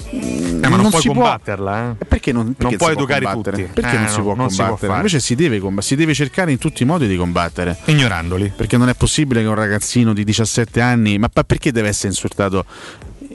Eh, 0.09 0.67
ma 0.69 0.75
non, 0.77 0.89
puoi 0.89 1.01
si 1.01 1.07
può- 1.09 1.21
combatterla, 1.21 1.95
eh? 1.99 2.05
Perché 2.05 2.31
non, 2.31 2.53
perché 2.53 2.63
Non 2.63 2.75
puoi 2.77 2.77
può 2.77 2.89
educare 3.03 3.25
combattere? 3.25 3.57
tutti. 3.57 3.71
Perché 3.81 3.95
Eh, 3.95 3.99
non 3.99 4.07
si 4.07 4.21
può 4.21 4.35
non 4.35 4.49
si 4.49 4.55
può 4.55 4.65
combattere? 4.65 4.95
Invece 4.95 5.19
si 5.19 5.35
deve, 5.35 5.59
comb- 5.59 5.79
si 5.81 5.95
deve 5.95 6.13
cercare 6.13 6.51
in 6.51 6.57
tutti 6.57 6.83
i 6.83 6.85
modi 6.85 7.07
di 7.07 7.15
combattere. 7.17 7.77
Ignorandoli. 7.85 8.53
Perché 8.55 8.77
non 8.77 8.89
è 8.89 8.93
possibile 8.95 9.41
che 9.41 9.47
un 9.47 9.55
ragazzino 9.55 10.13
di 10.13 10.23
17 10.23 10.81
anni. 10.81 11.17
Ma 11.17 11.29
perché 11.29 11.71
deve 11.71 11.89
essere 11.89 12.09
insultato 12.09 12.65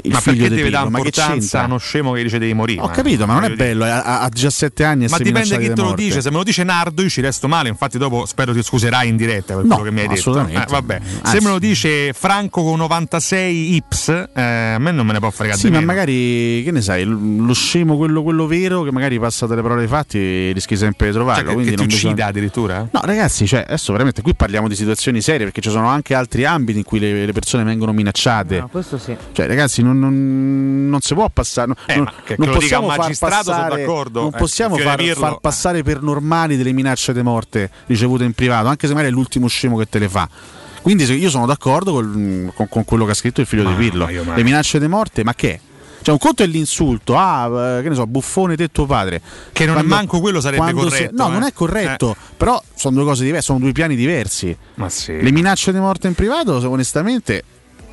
il 0.03 0.13
ma 0.13 0.21
figlio 0.21 0.37
perché 0.37 0.49
di 0.49 0.49
deve 0.49 0.63
Pirlo? 0.63 0.71
dare 0.79 0.91
Ma 0.91 0.99
che 1.01 1.05
importanza 1.07 1.39
c'entra? 1.41 1.61
a 1.63 1.65
uno 1.67 1.79
scemo 1.79 2.13
che 2.13 2.23
dice 2.23 2.39
devi 2.39 2.55
morire? 2.55 2.81
Ho 2.83 2.89
capito, 2.89 3.27
ma 3.27 3.35
non 3.35 3.45
è 3.45 3.51
bello. 3.55 3.85
A, 3.85 4.21
a 4.23 4.29
17 4.29 4.85
anni 4.85 5.07
Ma 5.09 5.19
dipende 5.19 5.59
chi 5.59 5.69
te 5.69 5.75
lo 5.75 5.83
morte. 5.89 6.03
dice. 6.03 6.21
Se 6.23 6.31
me 6.31 6.37
lo 6.37 6.43
dice 6.45 6.63
Nardo, 6.65 7.03
io 7.03 7.09
ci 7.09 7.21
resto 7.21 7.49
male. 7.49 7.69
Infatti, 7.69 7.99
dopo 7.99 8.27
spero 8.27 8.53
ti 8.53 8.63
scuserai 8.63 9.09
in 9.09 9.17
diretta 9.17 9.55
per 9.55 9.65
No, 9.65 9.77
quello 9.77 9.89
che 9.91 9.95
mi 9.95 10.01
hai 10.01 10.09
detto. 10.09 10.21
assolutamente. 10.31 10.63
Eh, 10.63 10.67
vabbè. 10.69 11.01
Se 11.25 11.41
me 11.41 11.49
lo 11.49 11.59
dice 11.59 12.13
Franco 12.13 12.63
con 12.63 12.79
96 12.79 13.75
Ips, 13.77 14.09
eh, 14.35 14.43
a 14.43 14.79
me 14.79 14.91
non 14.93 15.07
me 15.07 15.13
ne 15.13 15.19
può 15.19 15.31
fregare 15.31 15.59
Sì, 15.59 15.67
di 15.67 15.73
ma 15.73 15.79
meno. 15.81 15.93
magari, 15.93 16.63
che 16.65 16.71
ne 16.71 16.81
sai, 16.81 17.05
lo 17.05 17.53
scemo, 17.53 17.97
quello, 17.97 18.23
quello 18.23 18.47
vero, 18.47 18.83
che 18.83 18.93
magari 18.93 19.19
passa 19.19 19.47
dalle 19.47 19.63
parole 19.63 19.83
ai 19.83 19.89
fatti, 19.89 20.53
rischi 20.53 20.77
sempre 20.77 21.09
di 21.09 21.13
trovarlo. 21.13 21.43
Cioè, 21.45 21.53
quindi 21.53 21.71
che 21.71 21.77
ti 21.77 21.83
non 21.83 21.87
bisogna- 21.87 22.13
uccida 22.13 22.27
addirittura? 22.27 22.89
No, 22.91 23.01
ragazzi, 23.05 23.47
cioè, 23.47 23.65
adesso 23.67 23.93
veramente 23.93 24.23
qui 24.23 24.35
parliamo 24.35 24.69
di 24.69 24.75
situazioni 24.75 25.21
serie 25.21 25.45
perché 25.45 25.61
ci 25.61 25.71
sono 25.71 25.89
anche 25.89 26.15
altri 26.15 26.45
ambiti 26.45 26.79
in 26.79 26.85
cui 26.85 26.99
le, 26.99 27.27
le 27.27 27.33
persone 27.33 27.65
vengono 27.65 27.93
minacciate. 27.93 28.67
questo 28.71 28.99
sì. 28.99 29.17
Cioè, 29.33 29.47
ragazzi, 29.47 29.82
non, 29.83 29.99
non- 29.99 30.89
non 30.89 31.01
si 31.01 31.15
può 31.15 31.29
passare. 31.31 31.67
non- 31.69 31.77
Eh, 31.87 31.95
non, 31.97 32.05
ma 32.05 32.13
che 32.25 32.35
non 32.39 32.47
dica 32.49 32.59
possiamo 32.59 32.89
far 32.89 33.17
passare-. 33.19 33.85
Non 33.87 34.31
Eh, 34.35 34.39
possiamo 34.39 34.77
Fiore 34.77 35.07
far, 35.07 35.17
far 35.17 35.33
eh. 35.33 35.39
passare 35.41 35.83
per 35.83 36.03
normali 36.03 36.57
delle 36.57 36.73
minacce 36.73 37.13
di 37.13 37.23
morte 37.23 37.71
ricevute 37.87 38.25
in 38.25 38.33
privato, 38.33 38.69
anche 38.69 38.87
se 38.87 38.93
magari 38.95 39.11
è 39.11 39.15
l'ultimo 39.15 39.47
scemo 39.47 39.77
che 39.77 39.89
te 39.89 39.99
le 39.99 40.09
fa. 40.09 40.29
Quindi 40.83 41.05
io 41.05 41.31
sono 41.31 41.47
d'accordo 41.47 41.93
col- 41.93 42.51
con, 42.55 42.69
con 42.69 42.85
quello 42.85 43.05
che 43.05 43.13
ha 43.13 43.15
scritto 43.15 43.41
il 43.41 43.47
figlio 43.47 43.65
di 43.65 43.75
Pirlo. 43.75 44.09
ma- 44.25 44.35
Le 44.35 44.43
minacce 44.43 44.81
di 44.81 44.89
morte, 44.89 45.23
ma 45.23 45.33
che? 45.35 45.61
Cioè, 46.03 46.13
un 46.13 46.19
conto 46.19 46.43
è 46.43 46.47
l'insulto, 46.47 47.17
ah, 47.17 47.79
eh, 47.79 47.83
che 47.83 47.89
ne 47.89 47.95
so, 47.95 48.09
buffone 48.09 48.57
te 48.57 48.67
tuo 48.73 48.87
padre. 48.87 49.23
Che 49.53 49.65
non 49.67 49.79
è 49.79 49.83
manco 49.83 50.19
quello 50.19 50.41
sarebbe 50.41 50.63
quando 50.63 50.83
corretto, 50.83 51.15
no, 51.23 51.29
eh. 51.29 51.33
non 51.33 51.43
è 51.45 51.53
corretto, 51.53 52.17
però 52.37 52.61
sono 52.75 52.97
due 52.97 53.05
cose 53.05 53.23
diverse, 53.23 53.45
sono 53.45 53.61
due 53.61 53.71
piani 53.71 53.95
diversi. 53.95 54.57
Ma 54.75 54.89
sì. 54.89 55.21
Le 55.23 55.31
minacce 55.31 55.71
di 55.73 55.79
morte 55.79 56.09
in 56.09 56.15
privato, 56.15 56.57
onestamente, 56.69 57.45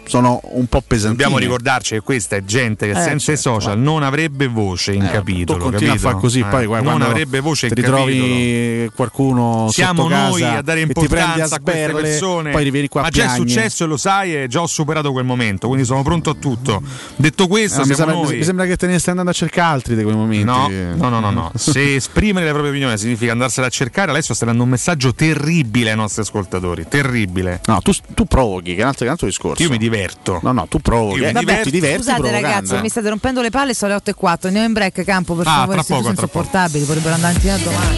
sono 0.10 0.42
un 0.44 0.66
po' 0.66 0.82
pesantine. 0.82 1.22
Dobbiamo 1.24 1.38
ricordarci 1.38 1.94
che 1.94 2.02
questa 2.02 2.36
è 2.36 2.44
gente 2.44 2.86
che 2.92 2.92
Eh, 3.00 3.02
senza 3.04 3.32
i 3.32 3.36
certo, 3.38 3.60
social 3.60 3.78
non 3.80 4.02
avrebbe 4.04 4.48
voce 4.48 4.94
in 4.94 5.06
Eh, 5.06 5.12
capitolo. 5.12 5.58
tu 5.60 5.64
continui 5.66 5.88
capito? 5.92 6.08
a 6.08 6.12
far 6.12 6.20
così, 6.20 6.40
Eh, 6.40 6.46
poi 6.46 6.66
guarda, 6.66 6.90
non 6.92 7.02
avrebbe 7.04 7.40
voce 7.40 7.68
in 7.68 7.74
ti 7.76 7.82
capitolo. 7.82 8.06
ritrovi 8.08 8.92
qualcuno 8.96 9.68
Siamo 9.72 10.04
sotto 10.04 10.14
noi 10.16 10.42
casa 10.42 10.58
a 10.58 10.62
dare 10.62 10.82
e 10.82 10.88
ti 10.88 10.94
prendi 10.94 11.06
importanza 11.14 11.56
a 11.56 11.60
queste 11.60 11.82
sberle, 11.84 12.02
persone. 12.02 12.52
poi 12.52 12.64
rivieni 12.64 12.88
qua 12.88 13.02
Ma 13.02 13.08
a 13.08 13.10
già 13.12 13.32
è 13.34 13.36
successo 13.36 13.84
e 13.84 13.88
lo 13.88 13.98
sai, 13.98 14.36
e 14.44 14.48
già 14.48 14.62
ho 14.62 14.68
superato 14.68 15.12
quel 15.12 15.26
momento, 15.26 15.68
quindi 15.68 15.86
sono 15.86 16.02
pronto 16.02 16.32
a 16.32 16.34
tutto. 16.36 16.82
Detto 17.16 17.48
questo, 17.48 17.82
Eh, 17.84 17.86
mi, 17.88 17.94
sembra, 17.94 18.16
noi. 18.16 18.38
mi 18.38 18.44
sembra 18.44 18.66
che 18.66 18.76
te 18.78 18.88
ne 18.88 18.98
stai 18.98 19.10
andando 19.12 19.32
a 19.32 19.34
cercare 19.34 19.74
altri 19.74 19.96
di 19.96 20.04
quei 20.04 20.16
momenti. 20.16 20.44
No, 20.46 20.68
no, 20.96 21.10
no, 21.10 21.20
no, 21.20 21.30
no. 21.32 21.52
Se 21.56 21.96
esprimere 21.96 22.46
le 22.46 22.52
proprie 22.52 22.72
opinioni 22.72 22.98
significa 22.98 23.32
andarsela 23.32 23.68
a 23.68 23.70
cercare, 23.70 24.10
adesso 24.12 24.34
stai 24.34 24.48
dando 24.48 24.64
un 24.64 24.70
messaggio 24.70 25.14
terribile 25.14 25.92
ai 25.92 25.96
nostri 25.96 26.22
ascoltatori. 26.24 26.86
Terribile. 26.88 27.62
No, 27.68 27.82
tu, 27.82 27.92
tu 28.16 28.26
provochi, 28.26 28.74
che 28.74 28.80
è 28.80 28.82
un 28.82 28.88
altro, 28.88 29.00
che 29.00 29.04
è 29.04 29.08
un 29.08 29.12
altro 29.12 29.28
discorso. 29.28 29.62
Io 29.62 29.70
mi 29.70 29.78
diverto. 29.78 29.98
No, 30.42 30.52
no, 30.52 30.68
tu 30.68 30.80
provochi. 30.80 31.20
Io 31.20 31.24
mi 31.26 31.30
Eh, 31.30 31.34
vabbè, 31.34 31.46
diverto. 31.46 31.64
ti 31.64 31.72
diverti 31.72 31.98
Scusate 31.98 32.20
provocando. 32.22 32.48
ragazzi, 32.48 32.82
mi 32.82 32.90
state 32.90 33.10
rompendo 33.10 33.42
le 33.42 33.50
palle, 33.50 33.74
sono 33.74 33.92
le 33.92 33.98
8 33.98 34.10
e 34.10 34.14
4. 34.14 34.48
Andiamo 34.48 34.68
in 34.68 34.74
break, 34.74 35.04
campo, 35.04 35.34
per 35.36 35.48
Ah, 35.48 35.52
favore. 35.52 35.72
tra 35.74 35.84
siete 35.84 36.02
poco, 36.02 36.14
tra 36.14 36.24
insopportabili, 36.24 36.84
vorrebbero 36.86 37.16
andare 37.16 37.34
in 37.34 37.40
tirata 37.40 37.64
domani. 37.64 37.98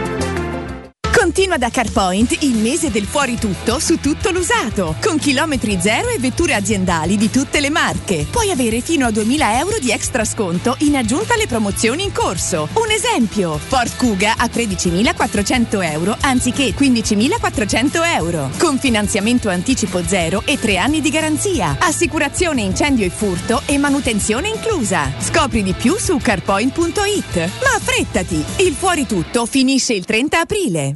Continua 1.31 1.57
da 1.57 1.69
CarPoint 1.69 2.41
il 2.41 2.57
mese 2.57 2.91
del 2.91 3.05
fuori 3.05 3.37
tutto 3.37 3.79
su 3.79 4.01
tutto 4.01 4.31
l'usato, 4.31 4.97
con 5.01 5.17
chilometri 5.17 5.77
zero 5.79 6.09
e 6.09 6.19
vetture 6.19 6.55
aziendali 6.55 7.15
di 7.15 7.29
tutte 7.29 7.61
le 7.61 7.69
marche. 7.69 8.27
Puoi 8.29 8.51
avere 8.51 8.81
fino 8.81 9.05
a 9.05 9.11
2000 9.11 9.59
euro 9.59 9.79
di 9.79 9.91
extra 9.91 10.25
sconto 10.25 10.75
in 10.79 10.97
aggiunta 10.97 11.35
alle 11.35 11.47
promozioni 11.47 12.03
in 12.03 12.11
corso. 12.11 12.67
Un 12.73 12.91
esempio, 12.91 13.57
Ford 13.57 13.95
Kuga 13.95 14.33
a 14.35 14.47
13.400 14.47 15.89
euro 15.89 16.17
anziché 16.19 16.73
15.400 16.73 18.13
euro, 18.17 18.49
con 18.57 18.77
finanziamento 18.77 19.47
anticipo 19.47 20.03
zero 20.05 20.43
e 20.43 20.59
tre 20.59 20.79
anni 20.79 20.99
di 20.99 21.11
garanzia, 21.11 21.77
assicurazione 21.79 22.59
incendio 22.59 23.05
e 23.05 23.09
furto 23.09 23.61
e 23.67 23.77
manutenzione 23.77 24.49
inclusa. 24.49 25.09
Scopri 25.17 25.63
di 25.63 25.71
più 25.71 25.95
su 25.97 26.17
carpoint.it. 26.17 27.35
Ma 27.37 27.75
affrettati, 27.77 28.43
il 28.57 28.73
fuori 28.73 29.05
tutto 29.05 29.45
finisce 29.45 29.93
il 29.93 30.03
30 30.03 30.39
aprile. 30.41 30.95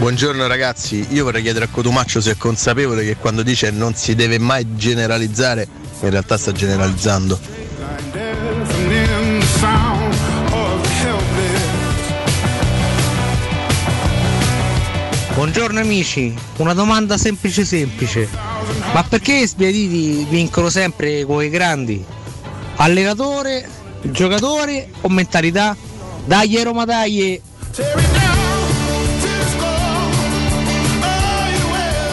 Buongiorno 0.00 0.46
ragazzi, 0.46 1.06
io 1.10 1.24
vorrei 1.24 1.42
chiedere 1.42 1.66
a 1.66 1.68
Cotumaccio 1.68 2.22
se 2.22 2.30
è 2.30 2.36
consapevole 2.38 3.04
che 3.04 3.16
quando 3.16 3.42
dice 3.42 3.70
non 3.70 3.94
si 3.94 4.14
deve 4.14 4.38
mai 4.38 4.74
generalizzare, 4.74 5.68
in 6.00 6.08
realtà 6.08 6.38
sta 6.38 6.52
generalizzando. 6.52 7.38
Buongiorno 15.34 15.80
amici, 15.80 16.34
una 16.56 16.72
domanda 16.72 17.18
semplice 17.18 17.66
semplice. 17.66 18.26
Ma 18.94 19.04
perché 19.04 19.34
i 19.34 19.46
sbiaditi 19.46 20.26
vincono 20.30 20.70
sempre 20.70 21.26
con 21.26 21.44
i 21.44 21.50
grandi? 21.50 22.02
Allenatore, 22.76 23.68
giocatore 24.00 24.88
o 25.02 25.10
mentalità? 25.10 25.76
Dai 26.24 26.62
Roma 26.62 26.86
dai! 26.86 28.28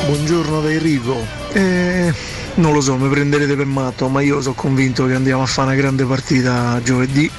Buongiorno 0.07 0.61
da 0.61 0.71
Enrico. 0.71 1.17
Eh, 1.51 2.13
non 2.55 2.71
lo 2.71 2.79
so, 2.79 2.95
mi 2.95 3.09
prenderete 3.09 3.57
per 3.57 3.65
matto, 3.65 4.07
ma 4.07 4.21
io 4.21 4.39
sono 4.39 4.55
convinto 4.55 5.05
che 5.05 5.13
andiamo 5.13 5.41
a 5.41 5.45
fare 5.45 5.67
una 5.67 5.77
grande 5.77 6.05
partita 6.05 6.79
giovedì. 6.81 7.29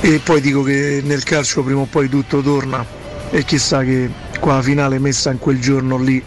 E 0.00 0.18
poi 0.18 0.40
dico 0.40 0.64
che 0.64 1.00
nel 1.04 1.22
calcio 1.22 1.62
prima 1.62 1.82
o 1.82 1.84
poi 1.84 2.08
tutto 2.08 2.40
torna. 2.40 2.84
E 3.30 3.44
chissà 3.44 3.84
che 3.84 4.10
qua 4.40 4.56
la 4.56 4.62
finale 4.62 4.98
messa 4.98 5.30
in 5.30 5.38
quel 5.38 5.60
giorno 5.60 5.96
lì 5.96 6.20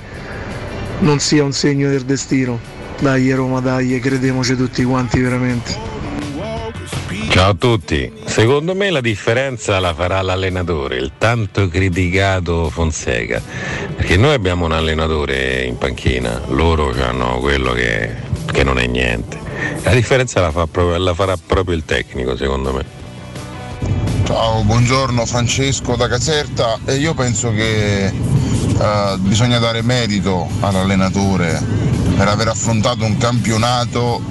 non 1.00 1.20
sia 1.20 1.44
un 1.44 1.52
segno 1.52 1.90
del 1.90 2.06
destino. 2.06 2.58
Dai 3.02 3.30
Roma, 3.34 3.60
dai, 3.60 4.00
crediamoci 4.00 4.56
tutti 4.56 4.82
quanti 4.86 5.20
veramente. 5.20 5.93
Ciao 7.34 7.50
a 7.50 7.56
tutti, 7.56 8.14
secondo 8.26 8.76
me 8.76 8.92
la 8.92 9.02
differenza 9.02 9.80
la 9.80 9.96
farà 9.96 10.22
l'allenatore, 10.22 10.98
il 10.98 11.14
tanto 11.18 11.68
criticato 11.68 12.70
Fonseca, 12.70 13.42
perché 13.96 14.18
noi 14.18 14.36
abbiamo 14.36 14.66
un 14.66 14.72
allenatore 14.72 15.64
in 15.64 15.80
panchina, 15.80 16.44
loro 16.50 16.94
hanno 17.02 17.40
quello 17.40 17.72
che, 17.72 18.14
che 18.46 18.64
non 18.64 18.78
è 18.78 18.86
niente. 18.86 19.40
La 19.82 19.96
differenza 19.96 20.42
la, 20.42 20.52
fa 20.52 20.68
proprio- 20.68 21.00
la 21.00 21.16
farà 21.16 21.36
proprio 21.36 21.76
il 21.76 21.84
tecnico 21.86 22.38
secondo 22.38 22.72
me. 22.72 22.86
Ciao, 24.26 24.62
buongiorno 24.62 25.26
Francesco 25.26 25.96
da 25.96 26.08
Caserta. 26.08 26.78
Eh, 26.86 26.98
io 26.98 27.16
penso 27.16 27.52
che 27.52 28.06
eh, 28.06 29.16
bisogna 29.18 29.58
dare 29.58 29.82
merito 29.82 30.48
all'allenatore 30.60 31.60
per 32.16 32.28
aver 32.28 32.50
affrontato 32.50 33.04
un 33.04 33.18
campionato 33.18 34.22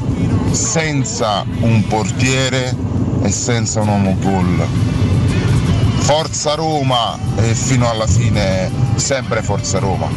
senza 0.53 1.45
un 1.63 1.85
portiere 1.89 2.91
e 3.23 3.31
senza 3.31 3.81
un 3.81 3.89
uomo 3.89 4.17
gol. 4.21 4.67
Forza 5.99 6.55
Roma 6.55 7.19
e 7.37 7.55
fino 7.55 7.89
alla 7.89 8.07
fine 8.07 8.71
sempre 8.97 9.43
Forza 9.43 9.79
Roma. 9.79 10.09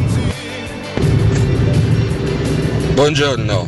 Buongiorno, 2.94 3.68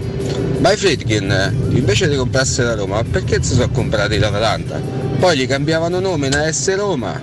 ma 0.59 0.71
i 0.71 0.77
Friedkin 0.77 1.69
invece 1.69 2.07
di 2.07 2.15
comprarsi 2.15 2.61
la 2.61 2.75
Roma, 2.75 3.03
perché 3.03 3.43
si 3.43 3.53
sono 3.53 3.69
comprati 3.69 4.17
l'Atalanta? 4.17 4.79
Poi 5.19 5.37
gli 5.37 5.47
cambiavano 5.47 5.99
nome 5.99 6.27
in 6.27 6.35
AS 6.35 6.75
Roma 6.75 7.21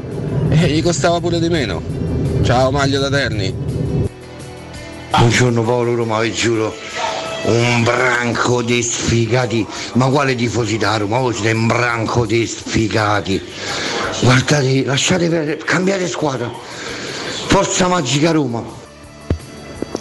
e 0.50 0.68
gli 0.68 0.82
costava 0.82 1.20
pure 1.20 1.40
di 1.40 1.48
meno. 1.48 1.80
Ciao 2.42 2.70
Maglio 2.70 3.00
da 3.00 3.08
Terni. 3.08 3.54
Buongiorno 5.16 5.62
Paolo 5.62 5.94
Roma, 5.94 6.20
vi 6.20 6.32
giuro, 6.32 6.74
un 7.44 7.82
branco 7.82 8.62
di 8.62 8.82
sfigati, 8.82 9.66
ma 9.94 10.06
quale 10.06 10.34
tifosi 10.34 10.78
da 10.78 10.96
Roma? 10.96 11.18
Voi 11.18 11.34
siete 11.34 11.52
un 11.52 11.66
branco 11.66 12.24
di 12.24 12.46
sfigati. 12.46 13.40
Guardate, 14.22 14.84
lasciate 14.84 15.28
per, 15.28 15.56
cambiare 15.58 16.08
squadra. 16.08 16.50
Forza 17.46 17.88
magica 17.88 18.30
Roma. 18.30 18.62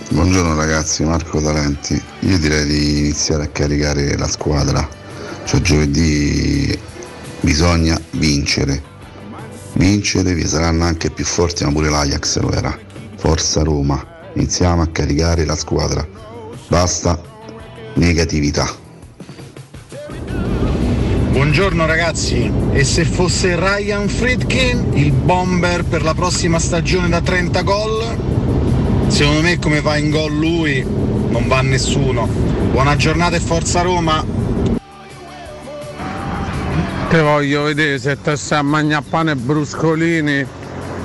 Buongiorno 0.10 0.56
ragazzi, 0.56 1.04
Marco 1.04 1.42
Talenti. 1.42 2.02
Io 2.20 2.38
direi 2.40 2.66
di 2.66 3.00
iniziare 3.00 3.44
a 3.44 3.48
caricare 3.48 4.18
la 4.18 4.28
squadra. 4.28 4.88
Cioè 5.44 5.60
giovedì 5.60 6.78
bisogna 7.42 8.00
vincere. 8.12 8.92
Vincere, 9.74 10.34
vi 10.34 10.48
saranno 10.48 10.86
anche 10.86 11.10
più 11.10 11.26
forti, 11.26 11.66
ma 11.66 11.72
pure 11.72 11.90
l'Ajax 11.90 12.40
lo 12.40 12.52
era. 12.52 12.78
Forza 13.18 13.64
Roma. 13.64 14.02
Iniziamo 14.36 14.82
a 14.82 14.88
caricare 14.88 15.46
la 15.46 15.56
squadra. 15.56 16.08
Basta 16.68 17.32
negatività. 17.96 18.82
Buongiorno 21.32 21.86
ragazzi, 21.86 22.52
e 22.72 22.84
se 22.84 23.06
fosse 23.06 23.56
Ryan 23.56 24.08
Friedkin 24.08 24.92
il 24.94 25.12
bomber 25.12 25.84
per 25.84 26.04
la 26.04 26.14
prossima 26.14 26.60
stagione 26.60 27.10
da 27.10 27.22
30 27.22 27.62
gol? 27.64 28.18
Secondo 29.08 29.42
me 29.42 29.58
come 29.60 29.82
va 29.82 29.98
in 29.98 30.10
gol 30.10 30.32
lui 30.32 30.84
non 30.84 31.48
va 31.48 31.62
nessuno. 31.62 32.28
Buona 32.72 32.96
giornata 32.96 33.36
e 33.36 33.40
forza 33.40 33.82
Roma! 33.82 34.24
Te 37.10 37.22
voglio 37.22 37.64
vedere 37.64 38.00
se 38.00 38.20
te 38.22 38.36
stai 38.36 38.60
a 38.60 38.64
mangiare 38.64 39.04
pane 39.08 39.32
e 39.32 39.36
bruscolini 39.36 40.46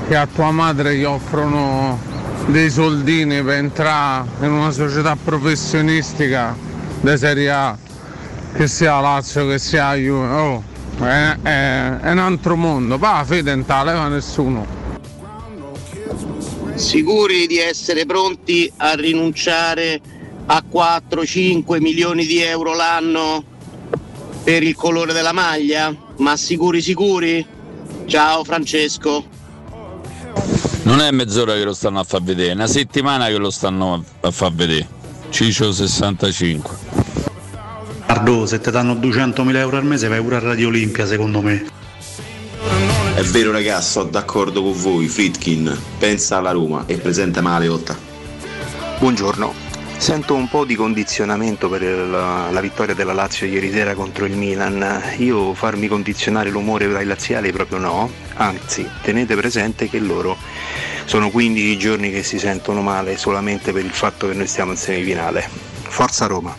che 0.09 0.17
a 0.17 0.27
tua 0.27 0.51
madre 0.51 0.97
gli 0.97 1.05
offrono 1.05 1.99
dei 2.47 2.71
soldini 2.71 3.43
per 3.43 3.57
entrare 3.57 4.27
in 4.41 4.51
una 4.51 4.71
società 4.71 5.17
professionistica 5.23 6.68
di 7.01 7.17
Serie 7.17 7.51
A, 7.51 7.79
che 8.55 8.67
sia 8.67 9.01
Lazio, 9.01 9.47
che 9.47 9.59
sia 9.59 9.95
Juve. 9.95 10.27
Oh, 10.27 10.63
è, 11.01 11.37
è- 11.43 11.97
è 11.99 12.11
un 12.11 12.19
altro 12.19 12.57
mondo. 12.57 12.99
Va, 12.99 13.23
fede, 13.27 13.55
non 13.55 13.65
leva 13.85 14.09
nessuno. 14.09 14.67
Sicuri 16.75 17.47
di 17.47 17.59
essere 17.59 18.07
pronti 18.07 18.71
a 18.77 18.95
rinunciare 18.95 20.01
a 20.47 20.63
4-5 20.71 21.81
milioni 21.81 22.25
di 22.25 22.41
euro 22.41 22.75
l'anno 22.75 23.45
per 24.45 24.63
il 24.63 24.75
colore 24.75 25.13
della 25.13 25.33
maglia? 25.33 25.95
Ma 26.19 26.37
sicuri 26.37 26.81
sicuri? 26.81 27.45
Ciao 28.07 28.45
Francesco. 28.45 29.25
Non 30.83 31.01
è 31.01 31.11
mezz'ora 31.11 31.55
che 31.55 31.65
lo 31.65 31.75
stanno 31.75 32.01
a 32.01 32.05
far 32.05 32.23
vedere, 32.23 32.51
è 32.51 32.55
una 32.55 32.67
settimana 32.67 33.27
che 33.27 33.37
lo 33.37 33.51
stanno 33.51 34.05
a 34.21 34.31
far 34.31 34.53
vedere. 34.53 34.98
Ciccio 35.31 35.73
65. 35.73 36.77
Ardo, 38.07 38.47
se 38.47 38.61
ti 38.61 38.71
danno 38.71 38.95
200.000 38.95 39.57
euro 39.57 39.77
al 39.77 39.85
mese 39.85 40.09
vai 40.09 40.21
pure 40.21 40.37
a 40.37 40.41
Radio 40.41 40.69
Olimpia 40.69 41.07
secondo 41.07 41.41
me. 41.43 41.65
È 43.15 43.23
vero 43.23 43.53
ragazzi, 43.53 43.91
sono 43.91 44.09
d'accordo 44.09 44.63
con 44.63 44.73
voi, 44.73 45.07
Fritkin, 45.07 45.77
pensa 45.99 46.39
alla 46.39 46.53
Roma 46.53 46.85
e 46.87 46.97
presenta 46.97 47.41
Maleotta. 47.41 47.97
Buongiorno. 48.99 49.67
Sento 49.99 50.35
un 50.35 50.49
po' 50.49 50.65
di 50.65 50.77
condizionamento 50.77 51.69
per 51.69 51.83
la, 51.83 52.51
la 52.51 52.61
vittoria 52.61 52.95
della 52.95 53.13
Lazio 53.13 53.47
ieri 53.47 53.71
sera 53.71 53.95
contro 53.95 54.25
il 54.25 54.37
Milan. 54.37 55.03
Io 55.19 55.55
farmi 55.55 55.89
condizionare 55.89 56.51
l'umore 56.51 56.89
dai 56.89 57.05
laziali 57.05 57.53
proprio 57.53 57.79
no, 57.79 58.11
anzi 58.35 58.89
tenete 59.03 59.35
presente 59.35 59.89
che 59.89 59.99
loro 59.99 60.37
sono 61.09 61.31
15 61.31 61.79
giorni 61.79 62.11
che 62.11 62.23
si 62.23 62.39
sentono 62.39 62.83
male 62.83 63.17
solamente 63.17 63.73
per 63.73 63.83
il 63.83 63.93
fatto 63.93 64.29
che 64.29 64.35
noi 64.35 64.47
stiamo 64.47 64.73
in 64.73 64.77
semifinale. 64.77 65.49
Forza 65.89 66.27
Roma! 66.27 66.55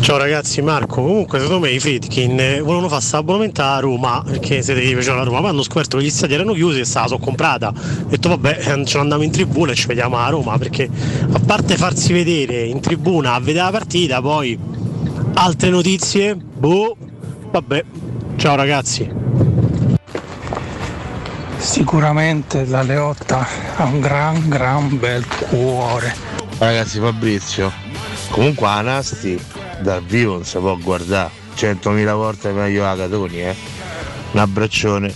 Ciao 0.00 0.16
ragazzi, 0.16 0.62
Marco. 0.62 1.02
Comunque, 1.02 1.38
secondo 1.38 1.66
me 1.66 1.70
i 1.70 1.78
Fritkin 1.78 2.40
eh, 2.40 2.60
volevano 2.60 2.88
fare 2.88 3.02
sta 3.02 3.18
abbonamento 3.18 3.60
a 3.60 3.78
Roma 3.78 4.22
perché 4.24 4.62
se 4.62 4.74
gli 4.74 4.94
piaceva 4.94 5.16
la 5.16 5.24
Roma. 5.24 5.46
Hanno 5.50 5.62
scoperto 5.62 5.98
che 5.98 6.04
gli 6.04 6.10
stadi 6.10 6.32
erano 6.32 6.54
chiusi 6.54 6.80
e 6.80 6.86
se 6.86 6.98
la 6.98 7.08
sono 7.08 7.18
comprata. 7.18 7.68
Ho 7.68 8.08
detto, 8.08 8.30
vabbè, 8.30 8.58
eh, 8.58 8.84
ce 8.86 8.94
ne 8.94 9.00
andiamo 9.02 9.22
in 9.22 9.30
tribuna 9.30 9.72
e 9.72 9.74
ci 9.74 9.86
vediamo 9.86 10.16
a 10.16 10.30
Roma 10.30 10.56
perché 10.56 10.88
a 11.30 11.40
parte 11.44 11.76
farsi 11.76 12.14
vedere 12.14 12.62
in 12.62 12.80
tribuna 12.80 13.34
a 13.34 13.38
vedere 13.38 13.64
la 13.66 13.70
partita, 13.70 14.22
poi 14.22 14.58
altre 15.34 15.68
notizie, 15.68 16.34
boh, 16.36 16.96
vabbè. 17.50 17.84
Ciao 18.36 18.54
ragazzi. 18.54 19.25
Sicuramente 21.66 22.64
la 22.64 22.82
Leotta 22.82 23.46
ha 23.74 23.84
un 23.84 24.00
gran 24.00 24.48
gran 24.48 24.98
bel 24.98 25.26
cuore. 25.26 26.14
Ragazzi 26.58 27.00
Fabrizio, 27.00 27.72
comunque 28.30 28.66
a 28.68 28.80
Nasti 28.82 29.38
dal 29.80 30.02
vivo 30.04 30.34
non 30.34 30.44
si 30.44 30.58
può 30.58 30.76
guardare 30.76 31.30
100.000 31.56 32.14
volte 32.14 32.52
meglio 32.52 32.84
la 32.84 32.96
Catoni, 32.96 33.42
eh. 33.42 33.56
Un 34.30 34.40
abbraccione. 34.40 35.14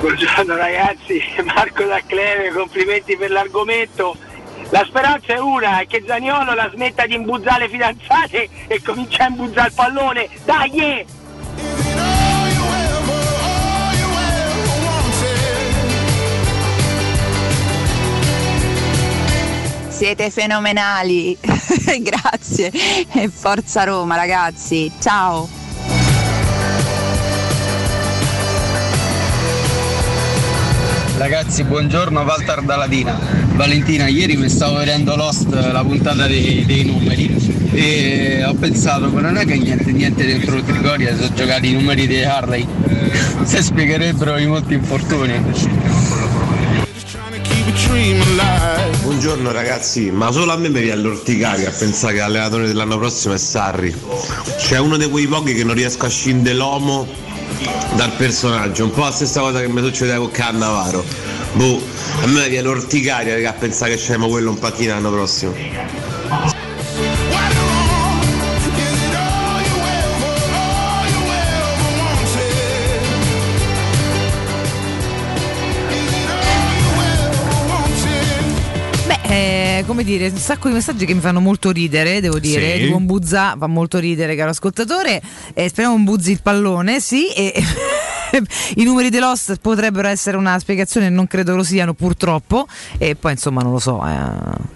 Buongiorno 0.00 0.56
ragazzi, 0.56 1.20
Marco 1.44 1.84
da 1.84 2.00
Cleve, 2.04 2.52
complimenti 2.52 3.16
per 3.18 3.30
l'argomento. 3.30 4.16
La 4.70 4.84
speranza 4.84 5.34
è 5.34 5.38
una, 5.38 5.80
è 5.80 5.86
che 5.86 6.02
Zaniolo 6.04 6.54
la 6.54 6.70
smetta 6.72 7.06
di 7.06 7.14
imbuzzare 7.14 7.64
le 7.64 7.68
fidanzate 7.68 8.48
e 8.66 8.82
comincia 8.82 9.24
a 9.24 9.28
imbuzzare 9.28 9.68
il 9.68 9.74
pallone. 9.74 10.28
Dai! 10.44 10.80
eh! 10.80 11.06
Siete 19.96 20.28
fenomenali, 20.28 21.38
grazie 21.40 22.70
e 23.14 23.30
forza 23.30 23.84
Roma 23.84 24.14
ragazzi, 24.14 24.92
ciao! 25.00 25.48
Ragazzi, 31.16 31.64
buongiorno, 31.64 32.20
Walter 32.20 32.60
Daladina. 32.60 33.18
Valentina, 33.54 34.06
ieri 34.06 34.36
mi 34.36 34.50
stavo 34.50 34.76
vedendo 34.76 35.16
Lost, 35.16 35.48
la 35.48 35.82
puntata 35.82 36.26
dei, 36.26 36.66
dei 36.66 36.84
numeri, 36.84 37.34
e 37.72 38.44
ho 38.44 38.52
pensato, 38.52 39.08
ma 39.08 39.22
non 39.22 39.38
è 39.38 39.46
che 39.46 39.56
niente, 39.56 39.92
niente 39.92 40.26
dentro 40.26 40.62
Trigoria 40.62 41.16
sono 41.16 41.32
giocati 41.32 41.70
i 41.70 41.72
numeri 41.72 42.06
dei 42.06 42.22
Harley, 42.22 42.66
se 43.44 43.62
spiegherebbero 43.62 44.36
i 44.36 44.46
molti 44.46 44.74
infortuni. 44.74 45.42
Buongiorno 49.02 49.50
ragazzi, 49.50 50.10
ma 50.12 50.30
solo 50.30 50.52
a 50.52 50.56
me 50.56 50.68
mi 50.68 50.80
viene 50.80 51.00
l'orticaria 51.00 51.68
a 51.68 51.72
pensare 51.72 52.14
che 52.14 52.20
l'allenatore 52.20 52.66
dell'anno 52.68 52.96
prossimo 52.96 53.34
è 53.34 53.38
Sarri. 53.38 53.92
C'è 54.56 54.78
uno 54.78 54.96
di 54.96 55.08
quei 55.08 55.26
pochi 55.26 55.52
che 55.52 55.64
non 55.64 55.74
riesco 55.74 56.06
a 56.06 56.08
scindere 56.08 56.54
l'uomo 56.54 57.08
dal 57.94 58.12
personaggio, 58.12 58.84
un 58.84 58.92
po' 58.92 59.00
la 59.00 59.10
stessa 59.10 59.40
cosa 59.40 59.60
che 59.60 59.68
mi 59.68 59.82
succedeva 59.82 60.18
con 60.18 60.30
Cannavaro. 60.30 61.04
Boh, 61.54 61.82
a 62.22 62.26
me 62.26 62.48
viene 62.48 62.68
l'orticaria 62.68 63.48
a 63.48 63.52
pensare 63.52 63.96
che 63.96 64.00
c'è 64.00 64.16
quello 64.16 64.50
un 64.50 64.58
pattino 64.58 64.94
l'anno 64.94 65.10
prossimo. 65.10 65.54
Eh, 79.78 79.84
come 79.84 80.04
dire, 80.04 80.28
un 80.28 80.36
sacco 80.36 80.68
di 80.68 80.74
messaggi 80.74 81.04
che 81.04 81.14
mi 81.14 81.20
fanno 81.20 81.40
molto 81.40 81.70
ridere, 81.70 82.20
devo 82.20 82.38
dire. 82.38 82.76
Sì. 82.76 82.82
Tipo 82.84 82.96
un 82.96 83.06
buzza 83.06 83.56
fa 83.58 83.66
molto 83.66 83.98
ridere, 83.98 84.34
caro 84.36 84.50
ascoltatore. 84.50 85.20
Eh, 85.54 85.68
speriamo 85.68 85.94
un 85.94 86.04
buzzi 86.04 86.30
il 86.30 86.40
pallone, 86.42 87.00
sì. 87.00 87.28
E 87.28 87.52
i 88.76 88.84
numeri 88.84 89.10
di 89.10 89.18
Lost 89.18 89.56
potrebbero 89.60 90.08
essere 90.08 90.36
una 90.36 90.58
spiegazione, 90.58 91.08
non 91.10 91.26
credo 91.26 91.54
lo 91.56 91.62
siano 91.62 91.94
purtroppo. 91.94 92.66
E 92.98 93.16
poi 93.16 93.32
insomma 93.32 93.62
non 93.62 93.72
lo 93.72 93.78
so, 93.78 94.02
eh, 94.06 94.12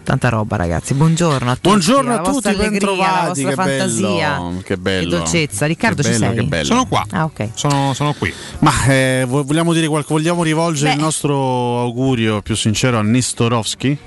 tanta 0.02 0.28
roba 0.28 0.56
ragazzi. 0.56 0.94
Buongiorno 0.94 1.50
a 1.50 1.54
tutti. 1.54 1.68
Buongiorno 1.68 2.08
la 2.10 2.14
a 2.14 2.18
tutti, 2.18 2.30
vostra 2.32 2.50
allegria, 2.50 2.68
la 2.70 2.70
bentrovati. 2.70 3.42
vostra 3.44 3.48
Che 3.48 3.54
fantasia. 3.78 4.36
bello, 4.38 4.62
che 4.64 4.76
bello. 4.76 5.08
Che 5.10 5.16
dolcezza. 5.16 5.66
Riccardo, 5.66 6.02
Che 6.02 6.12
ci 6.12 6.18
bello, 6.18 6.32
sei? 6.32 6.34
che 6.42 6.44
bello. 6.48 6.64
Sono 6.64 6.86
qua. 6.86 7.06
Ah, 7.10 7.24
ok. 7.24 7.48
Sono, 7.54 7.94
sono 7.94 8.12
qui. 8.14 8.32
Ma 8.60 8.72
eh, 8.86 9.24
vo- 9.26 9.44
vogliamo 9.44 9.72
dire 9.72 9.86
qualche, 9.88 10.12
vogliamo 10.12 10.42
rivolgere 10.42 10.90
Beh. 10.90 10.96
il 10.96 11.00
nostro 11.02 11.80
augurio 11.80 12.42
più 12.42 12.54
sincero 12.54 12.98
a 12.98 13.02
Nestorovski? 13.02 13.98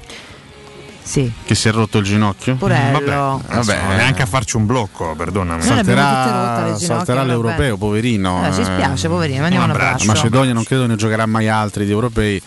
Sì. 1.03 1.31
Che 1.43 1.53
si 1.55 1.67
è 1.67 1.71
rotto 1.71 1.97
il 1.97 2.05
ginocchio? 2.05 2.55
Porello. 2.55 3.41
Vabbè, 3.45 3.55
Vabbè, 3.55 3.95
neanche 3.97 4.21
a 4.21 4.25
farci 4.25 4.55
un 4.55 4.65
blocco, 4.65 5.13
perdonami. 5.15 5.61
Le 5.61 5.67
Salterà, 5.67 6.77
salterà 6.77 7.19
vabbè. 7.19 7.31
l'europeo, 7.31 7.77
poverino. 7.77 8.47
Eh, 8.47 8.53
ci 8.53 8.61
eh. 8.61 8.63
spiace, 8.63 9.07
poverino, 9.09 9.41
mandiamo 9.41 9.65
un 9.65 9.71
abbraccio. 9.71 10.05
Macedonia 10.05 10.53
non 10.53 10.63
credo 10.63 10.85
ne 10.87 10.95
giocherà 10.95 11.25
mai 11.25 11.49
altri 11.49 11.85
di 11.85 11.91
europei. 11.91 12.41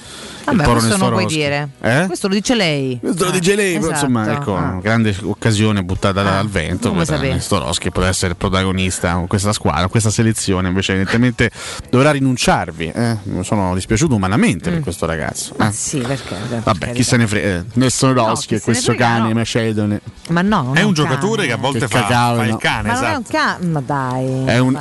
Vabbè, 0.47 0.64
questo 0.64 0.97
non 0.97 1.10
puoi 1.10 1.27
dire. 1.27 1.68
Eh? 1.81 2.05
Questo 2.06 2.28
lo 2.28 2.35
dice 2.35 2.55
lei. 2.55 2.98
Questo 3.01 3.24
lo 3.24 3.31
Ah, 3.31 3.32
dice 3.39 3.55
lei, 3.55 3.74
esatto. 3.77 3.93
insomma, 3.93 4.32
ecco, 4.32 4.56
Ah. 4.56 4.60
una 4.73 4.81
grande 4.81 5.14
occasione 5.23 5.82
buttata 5.82 6.23
dal 6.23 6.48
vento 6.48 6.89
come 6.90 7.05
per 7.05 7.14
sapevi. 7.16 7.35
Nestorowski 7.35 7.90
poteva 7.90 8.09
essere 8.10 8.31
il 8.32 8.36
protagonista 8.36 9.12
con 9.14 9.27
questa 9.27 9.52
squadra, 9.52 9.81
con 9.82 9.90
questa 9.90 10.10
selezione, 10.10 10.68
invece 10.68 10.93
evidentemente 10.93 11.51
dovrà 11.90 12.10
rinunciarvi. 12.12 12.93
Eh? 12.94 13.16
Mi 13.24 13.44
sono 13.44 13.74
dispiaciuto 13.74 14.14
umanamente 14.14 14.70
per 14.70 14.81
questo 14.81 15.05
ragazzo. 15.06 15.55
Ma 15.59 15.68
eh. 15.68 15.73
sì, 15.73 15.98
perché? 15.98 16.35
per 16.48 16.60
Vabbè, 16.62 16.78
carità. 16.78 16.97
chi 16.97 17.02
se 17.02 17.16
ne 17.16 17.27
frega? 17.27 17.47
Eh, 17.48 17.64
Nestorowski 17.74 18.55
No, 18.55 18.56
e 18.56 18.59
ne 18.59 18.60
questo 18.64 18.93
frega, 18.93 19.06
cane 19.06 19.28
no. 19.28 19.35
macedone. 19.35 20.01
Ma 20.28 20.43
no, 20.43 20.62
non 20.62 20.77
È 20.77 20.82
un 20.82 20.93
cane. 20.93 21.09
giocatore 21.09 21.47
che 21.47 21.52
a 21.52 21.56
volte 21.56 21.78
Che 21.81 21.89
fa, 21.89 22.01
cacao, 22.02 22.36
fa 22.36 22.44
il 22.44 22.56
cane, 22.59 22.89
Ma 22.89 22.94
non 22.94 23.05
è 23.05 23.16
un 23.16 23.23
esatto. 23.27 23.36
cane. 23.36 23.66
Ma 23.66 23.81
dai. 23.85 24.44
È 24.44 24.59
un-. 24.59 24.78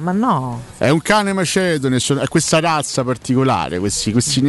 Ma 0.00 0.12
no. 0.12 0.62
È 0.78 0.88
un 0.90 1.00
cane 1.02 1.32
macedone, 1.32 1.96
è 1.96 2.28
questa 2.28 2.60
razza 2.60 3.02
particolare, 3.04 3.78
questi, 3.78 4.12
questi 4.12 4.40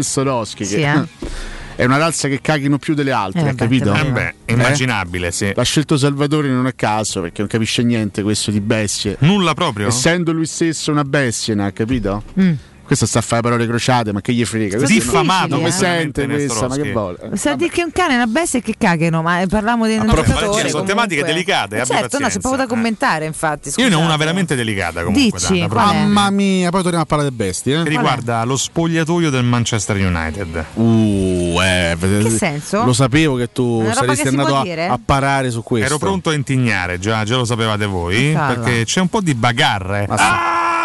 Nestorowski. 0.63 0.65
Sì, 0.65 0.75
che, 0.75 0.91
eh. 0.91 1.55
È 1.77 1.85
una 1.85 1.97
razza 1.97 2.27
che 2.27 2.41
caghino 2.41 2.79
più 2.79 2.95
delle 2.95 3.11
altre, 3.11 3.41
Eh, 3.41 3.43
vabbè, 3.43 3.55
capito? 3.55 3.93
Eh 3.93 4.11
beh, 4.11 4.34
immaginabile, 4.45 5.31
sì. 5.31 5.51
L'ha 5.53 5.61
scelto 5.61 5.95
Salvatore 5.95 6.47
non 6.49 6.65
a 6.65 6.71
caso 6.71 7.21
perché 7.21 7.41
non 7.41 7.49
capisce 7.49 7.84
niente 7.84 8.23
questo 8.23 8.49
di 8.49 8.59
bestie. 8.61 9.15
Nulla 9.19 9.53
proprio? 9.53 9.88
Essendo 9.88 10.31
lui 10.31 10.47
stesso 10.47 10.89
una 10.89 11.03
bestia, 11.03 11.53
ne 11.53 11.65
ha 11.65 11.71
capito? 11.71 12.23
Mm. 12.39 12.53
Questo 12.88 13.05
sta 13.05 13.19
a 13.19 13.22
fare 13.22 13.41
parole 13.41 13.68
crociate, 13.68 14.14
ma 14.14 14.22
che 14.22 14.31
gli 14.31 14.45
frega? 14.45 14.77
Questo 14.77 14.93
Diffamato 14.93 15.55
non 15.55 15.64
mi 15.64 15.72
sente 15.72 16.26
questa, 16.26 16.69
ma 16.69 16.76
che 16.77 16.91
vuole? 16.93 17.18
Sa 17.34 17.53
dire 17.55 17.69
che 17.69 17.84
un 17.84 17.91
cane 17.91 18.14
è 18.14 18.15
una 18.15 18.27
bestia 18.27 18.59
e 18.59 18.61
che 18.61 18.76
cagano, 18.77 19.22
ma 19.22 19.41
eh, 19.41 19.47
parliamo 19.47 19.85
di 19.88 19.97
un. 19.97 20.05
Valentina, 20.05 20.38
sono 20.38 20.51
comunque. 20.51 20.84
tematiche 20.85 21.23
delicate, 21.23 21.81
Eh 21.81 21.85
Certo, 21.85 22.18
no, 22.18 22.30
c'è 22.30 22.39
poco 22.39 22.55
da 22.55 22.64
eh. 22.64 22.68
commentare, 22.68 23.26
infatti. 23.26 23.73
Io 23.76 23.89
ne 23.89 23.95
ho 23.95 23.97
una 23.97 24.05
scusate. 24.05 24.18
veramente 24.19 24.55
delicata 24.55 25.03
comunque. 25.03 25.38
Dici, 25.38 25.53
Dana, 25.53 25.68
proprio. 25.68 25.99
Mamma 25.99 26.30
mia, 26.30 26.69
poi 26.69 26.81
torniamo 26.81 27.03
a 27.03 27.07
parlare 27.07 27.30
di 27.30 27.35
bestie, 27.35 27.76
Che 27.76 27.81
eh? 27.81 27.89
riguarda 27.89 28.43
lo 28.45 28.55
spogliatoio 28.55 29.30
del 29.30 29.43
Manchester 29.43 29.97
United. 29.97 30.65
Uh, 30.76 31.59
eh, 31.61 31.97
Che 31.99 32.30
senso? 32.30 32.85
Lo 32.85 32.93
sapevo 32.93 33.35
che 33.35 33.51
tu 33.51 33.84
saresti 33.93 34.23
che 34.23 34.30
andato 34.30 34.55
a, 34.55 34.64
a 34.93 34.99
parare 35.03 35.51
su 35.51 35.61
questo. 35.61 35.88
Ero 35.88 35.97
pronto 35.97 36.30
a 36.30 36.34
intignare, 36.34 36.99
già, 36.99 37.26
già 37.26 37.35
lo 37.35 37.43
sapevate 37.43 37.85
voi, 37.85 38.31
perché 38.31 38.85
c'è 38.85 39.01
un 39.01 39.09
po' 39.09 39.19
di 39.19 39.35
bagarre. 39.35 40.05
Ma 40.07 40.77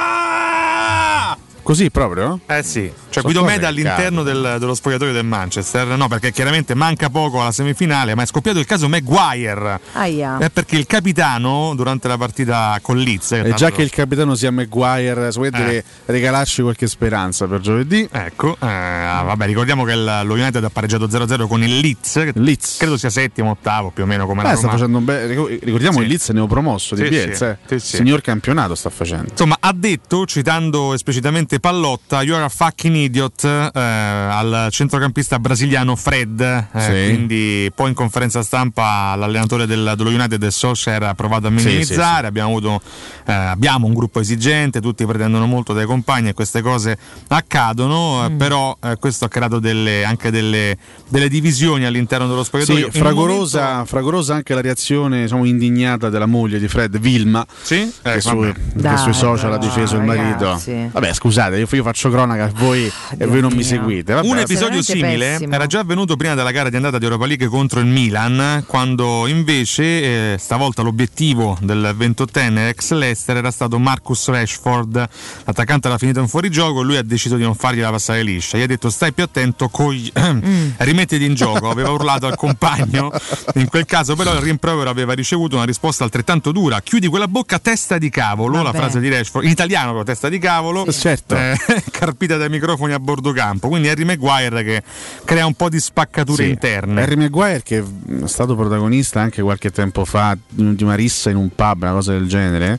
Così 1.63 1.91
proprio? 1.91 2.41
Eh 2.47 2.63
sì, 2.65 2.91
cioè 3.11 3.23
Sono 3.23 3.25
Guido 3.25 3.45
Meda 3.45 3.69
all'interno 3.69 4.23
del- 4.25 4.57
dello 4.59 4.75
spogliatoio 4.75 5.13
del 5.13 5.25
Manchester, 5.25 5.87
no 5.97 6.09
perché 6.09 6.33
chiaramente 6.33 6.75
manca 6.75 7.09
poco 7.09 7.41
alla 7.41 7.53
semifinale, 7.53 8.17
ma 8.17 8.23
è 8.23 8.27
scoppiato 8.27 8.59
il 8.59 8.67
caso 8.67 8.89
Maguire, 8.89 9.79
Aia. 9.93 10.39
è 10.39 10.51
perché 10.51 10.77
il 10.77 10.87
capitano 10.87 11.73
durante 11.77 12.09
la 12.09 12.17
partita 12.19 12.77
con 12.83 12.99
Leeds, 12.99 13.33
E 13.33 13.53
già 13.55 13.71
che 13.71 13.83
il 13.83 13.91
capitano 13.91 14.35
sia 14.35 14.51
Maguire, 14.51 15.31
se 15.31 15.39
vuoi 15.39 15.51
Eh. 15.53 15.85
regalarci 16.07 16.63
qualche 16.63 16.89
speranza 16.89 17.47
per 17.47 17.61
giovedì. 17.61 18.09
Ecco, 18.11 18.55
eh, 18.55 18.67
vabbè, 18.67 19.47
ricordiamo 19.47 19.85
che 19.85 19.93
il- 19.93 20.21
lo 20.25 20.35
United 20.35 20.65
ha 20.65 20.71
pareggiato 20.71 21.09
0-0 21.09 21.47
con 21.47 21.63
il 21.63 21.79
Leeds, 21.79 22.13
che 22.15 22.33
credo 22.77 22.97
sia 22.97 23.11
settimo, 23.11 23.51
ottavo 23.51 23.91
più 23.91 24.03
o 24.03 24.07
meno 24.07 24.27
come 24.27 24.43
la 24.43 24.51
Beh, 24.51 24.57
sta 24.57 24.67
Roma. 24.67 24.79
facendo 24.79 24.99
un 24.99 25.05
bel. 25.05 25.29
Ricordiamo 25.29 25.99
Sì. 25.99 26.03
il 26.03 26.09
Leeds 26.09 26.29
neopromosso 26.31 26.95
di 26.97 27.03
Sì, 27.05 27.09
Bielsa. 27.09 27.57
sì, 27.67 27.75
eh. 27.75 27.79
sì, 27.79 27.87
sì. 27.87 27.97
Signor 27.99 28.21
campionato 28.21 28.75
sta 28.75 28.91
facendo. 28.91 29.29
Insomma, 29.31 29.57
ha 29.61 29.73
detto, 29.73 30.27
citando 30.27 30.93
esplicitamente 30.95 31.52
Pallotta, 31.61 32.23
you 32.23 32.35
are 32.37 32.45
a 32.45 32.49
fucking 32.49 32.95
idiot 32.97 33.45
eh, 33.45 33.79
al 33.81 34.69
centrocampista 34.71 35.39
brasiliano 35.39 35.97
Fred. 35.97 36.41
eh, 36.41 36.67
Sì. 36.81 36.91
Quindi 37.15 37.71
poi 37.75 37.89
in 37.91 37.95
conferenza 37.95 38.43
stampa 38.43 39.15
l'allenatore 39.17 39.67
del, 39.67 39.95
dello 39.97 40.11
United 40.11 40.47
Solskjaer 40.47 41.03
ha 41.05 41.15
provato 41.15 41.47
a 41.47 41.51
minimizzare. 41.51 41.85
sì, 41.85 42.21
sì. 42.21 42.27
Abbiamo, 42.27 42.49
avuto, 42.51 42.81
eh, 43.27 43.33
abbiamo 43.33 43.87
un 43.87 43.95
gruppo 43.95 44.21
esigente, 44.21 44.81
tutti 44.81 45.05
pretendono 45.07 45.47
molto 45.47 45.73
dai 45.73 45.87
compagni 45.87 46.29
e 46.31 46.35
queste 46.35 46.61
cose 46.63 46.97
accadono. 47.29 48.25
eh, 48.25 48.31
Mm. 48.31 48.37
però 48.37 48.77
eh, 48.83 48.97
questo 48.99 49.25
ha 49.25 49.29
creato 49.29 49.59
delle- 49.59 50.05
anche 50.05 50.31
delle, 50.31 50.77
delle 51.09 51.29
divisioni 51.29 51.85
all'interno 51.85 52.27
dello 52.27 52.41
Sì, 52.43 52.49
spogliatoio. 52.49 52.79
In 52.79 52.85
un 52.85 52.91
fragorosa, 52.93 53.85
fragorosa 53.85 54.35
anche 54.35 54.55
la 54.55 54.61
reazione 54.61 55.23
diciamo, 55.23 55.45
indignata 55.45 56.09
della 56.09 56.27
moglie 56.27 56.59
di 56.59 56.69
Fred, 56.69 56.99
Vilma, 56.99 57.45
Sì? 57.63 57.93
che, 58.03 58.15
Eh, 58.15 58.21
su- 58.21 58.39
che 58.41 58.55
Dai, 58.75 58.99
sui 58.99 59.13
social 59.13 59.53
ha 59.53 59.59
però, 59.59 59.69
difeso 59.71 59.97
il 59.97 60.03
marito. 60.05 60.45
ragazzi. 60.45 60.89
Vabbè, 60.93 61.13
scusate, 61.13 61.42
io, 61.49 61.67
io 61.71 61.83
faccio 61.83 62.11
cronaca 62.11 62.51
voi 62.55 62.91
e 63.19 63.27
voi 63.27 63.41
non 63.41 63.53
mi 63.53 63.63
seguite. 63.63 64.13
Vabbè, 64.15 64.27
un 64.27 64.39
episodio 64.39 64.83
simile 64.83 65.31
pessimo. 65.33 65.55
era 65.55 65.67
già 65.67 65.81
avvenuto 65.81 66.17
prima 66.17 66.35
della 66.35 66.51
gara 66.51 66.69
di 66.69 66.77
andata 66.77 66.99
di 66.99 67.05
Europa 67.05 67.27
League 67.27 67.47
contro 67.49 67.81
il 67.81 67.87
Milan, 67.87 68.65
quando 68.67 69.27
invece 69.27 70.33
eh, 70.35 70.39
stavolta 70.39 70.83
l'obiettivo 70.83 71.57
del 71.61 71.95
28enne 71.99 72.69
ex 72.69 72.93
Leicester 72.93 73.37
era 73.37 73.51
stato 73.51 73.79
Marcus 73.79 74.29
Rashford, 74.29 75.09
l'attaccante 75.45 75.89
era 75.89 75.99
finito 75.99 76.21
in 76.21 76.29
fuorigioco 76.29 76.81
e 76.81 76.85
lui 76.85 76.97
ha 76.97 77.03
deciso 77.03 77.37
di 77.37 77.43
non 77.43 77.55
fargliela 77.55 77.91
passare 77.91 78.23
liscia. 78.23 78.59
Gli 78.59 78.63
ha 78.63 78.67
detto 78.67 78.91
stai 78.91 79.13
più 79.13 79.25
attento, 79.25 79.69
cogli- 79.69 80.11
rimettiti 80.79 81.25
in 81.25 81.35
gioco, 81.35 81.71
aveva 81.71 81.91
urlato 81.93 82.27
al 82.27 82.37
compagno. 82.37 83.11
In 83.55 83.69
quel 83.69 83.85
caso 83.87 84.15
però 84.17 84.33
il 84.35 84.41
rimprovero 84.41 84.91
aveva 84.91 85.13
ricevuto 85.13 85.57
una 85.57 85.65
risposta 85.65 86.05
altrettanto 86.05 86.53
dura, 86.53 86.81
chiudi 86.81 87.07
quella 87.09 87.29
bocca 87.29 87.59
testa 87.59 87.99
di 87.99 88.11
cavolo, 88.11 88.59
la 88.59 88.65
Vabbè. 88.71 88.77
frase 88.77 89.01
di 89.01 89.09
Rashford, 89.09 89.45
in 89.45 89.51
italiano 89.51 89.93
però 89.93 90.03
testa 90.03 90.29
di 90.29 90.39
cavolo, 90.39 90.91
Certo. 90.93 91.32
Eh, 91.37 91.57
carpita 91.91 92.37
dai 92.37 92.49
microfoni 92.49 92.93
a 92.93 92.99
bordo 92.99 93.33
campo. 93.33 93.69
Quindi 93.69 93.89
Harry 93.89 94.05
Maguire 94.05 94.63
che 94.63 94.83
crea 95.25 95.47
un 95.47 95.55
po' 95.55 95.69
di 95.69 95.81
spaccature 95.81 96.45
Sì. 96.45 96.51
interne. 96.51 97.03
Harry 97.03 97.17
Maguire 97.17 97.63
che 97.63 97.79
è 97.79 98.27
stato 98.27 98.55
protagonista 98.57 99.21
anche 99.21 99.43
qualche 99.43 99.71
tempo 99.71 100.05
fa 100.05 100.37
di 100.49 100.83
una 100.83 100.95
rissa 100.95 101.31
in 101.31 101.37
un 101.37 101.49
pub, 101.55 101.83
una 101.83 101.93
cosa 101.93 102.13
del 102.13 102.27
genere. 102.29 102.79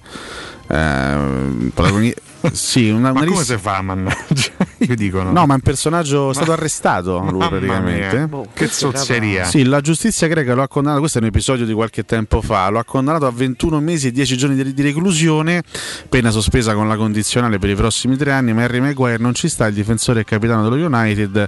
Eh, 0.67 1.69
protagoni- 1.73 2.13
sì, 2.51 2.89
una, 2.89 3.11
Ma 3.11 3.21
una 3.21 3.29
come 3.29 3.43
si 3.43 3.57
fa, 3.57 3.81
mannaggia? 3.81 4.51
Io 4.79 4.95
dico 4.95 5.21
no. 5.21 5.31
No, 5.31 5.45
ma 5.45 5.53
è 5.53 5.55
un 5.55 5.61
personaggio 5.61 6.31
è 6.31 6.33
stato 6.33 6.51
arrestato 6.51 7.19
lui 7.19 7.39
Mamma 7.39 7.47
praticamente. 7.47 8.15
mia, 8.15 8.27
boh, 8.27 8.47
che 8.53 8.67
zozzeria. 8.67 9.45
Sì, 9.45 9.63
la 9.63 9.81
giustizia 9.81 10.27
greca 10.27 10.53
lo 10.53 10.61
ha 10.61 10.67
condannato, 10.67 10.99
questo 10.99 11.19
è 11.19 11.21
un 11.21 11.27
episodio 11.27 11.65
di 11.65 11.73
qualche 11.73 12.03
tempo 12.03 12.41
fa, 12.41 12.69
lo 12.69 12.79
ha 12.79 12.83
condannato 12.83 13.25
a 13.25 13.31
21 13.31 13.79
mesi 13.79 14.07
e 14.07 14.11
10 14.11 14.37
giorni 14.37 14.55
di, 14.61 14.73
di 14.73 14.81
reclusione, 14.81 15.63
pena 16.09 16.31
sospesa 16.31 16.73
con 16.73 16.87
la 16.87 16.95
condizionale 16.95 17.59
per 17.59 17.69
i 17.69 17.75
prossimi 17.75 18.17
tre 18.17 18.31
anni, 18.31 18.53
ma 18.53 18.63
Harry 18.63 18.79
Maguire 18.79 19.17
non 19.17 19.33
ci 19.33 19.47
sta, 19.47 19.65
il 19.67 19.73
difensore 19.73 20.21
e 20.21 20.23
capitano 20.23 20.67
dello 20.67 20.85
United, 20.85 21.47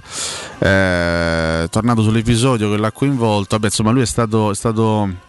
eh, 0.58 1.66
tornato 1.70 2.02
sull'episodio 2.02 2.70
che 2.70 2.76
l'ha 2.78 2.92
coinvolto, 2.92 3.56
vabbè, 3.56 3.66
insomma 3.66 3.90
lui 3.90 4.02
è 4.02 4.06
stato... 4.06 4.50
È 4.50 4.54
stato 4.54 5.24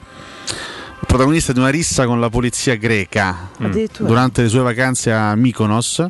protagonista 1.08 1.54
di 1.54 1.60
una 1.60 1.70
rissa 1.70 2.06
con 2.06 2.20
la 2.20 2.30
polizia 2.30 2.76
greca 2.76 3.50
Addirittura. 3.60 4.08
durante 4.08 4.44
le 4.44 4.50
sue 4.50 4.60
vacanze 4.60 5.12
a 5.12 5.34
Mykonos 5.36 6.06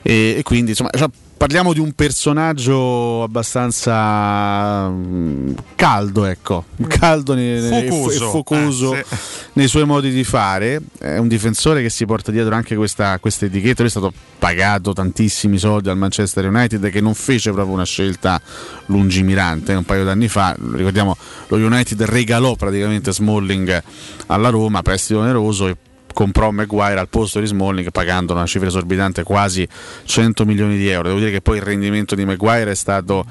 e, 0.00 0.36
e 0.38 0.42
quindi 0.42 0.70
insomma 0.70 0.90
parliamo 1.38 1.72
di 1.72 1.78
un 1.78 1.92
personaggio 1.92 3.22
abbastanza 3.22 4.88
mm, 4.88 5.52
caldo 5.76 6.24
ecco 6.24 6.64
caldo 6.88 7.34
e 7.34 7.60
fo- 7.88 7.94
Focoso. 7.96 8.24
e 8.26 8.30
focoso 8.30 8.94
Eh, 8.96 9.04
sì. 9.08 9.16
nei 9.54 9.68
suoi 9.68 9.84
modi 9.86 10.10
di 10.10 10.24
fare 10.24 10.80
è 10.98 11.16
un 11.16 11.28
difensore 11.28 11.80
che 11.80 11.90
si 11.90 12.04
porta 12.06 12.32
dietro 12.32 12.54
anche 12.54 12.74
questa, 12.74 13.18
questa 13.20 13.46
etichetta 13.46 13.82
lui 13.82 13.86
è 13.86 13.90
stato 13.90 14.12
pagato 14.38 14.92
tantissimi 14.92 15.58
soldi 15.58 15.88
al 15.88 15.96
Manchester 15.96 16.46
United 16.46 16.90
che 16.90 17.00
non 17.00 17.14
fece 17.14 17.52
proprio 17.52 17.72
una 17.74 17.84
scelta 17.84 18.40
lungimirante 18.86 19.74
un 19.74 19.84
paio 19.84 20.04
d'anni 20.04 20.28
fa 20.28 20.56
ricordiamo 20.74 21.16
lo 21.48 21.56
United 21.56 22.02
regalò 22.02 22.56
praticamente 22.56 23.12
Smalling 23.12 23.82
alla 24.26 24.48
Roma 24.50 24.82
prestito 24.82 25.20
oneroso 25.20 25.68
e 25.68 25.76
comprò 26.18 26.50
Maguire 26.50 26.98
al 26.98 27.08
posto 27.08 27.38
di 27.38 27.46
Smalling 27.46 27.92
pagando 27.92 28.32
una 28.32 28.44
cifra 28.44 28.66
esorbitante 28.66 29.22
quasi 29.22 29.64
100 30.02 30.44
milioni 30.44 30.76
di 30.76 30.88
euro. 30.88 31.06
Devo 31.06 31.20
dire 31.20 31.30
che 31.30 31.40
poi 31.40 31.58
il 31.58 31.62
rendimento 31.62 32.16
di 32.16 32.24
Maguire 32.24 32.72
è 32.72 32.74
stato 32.74 33.24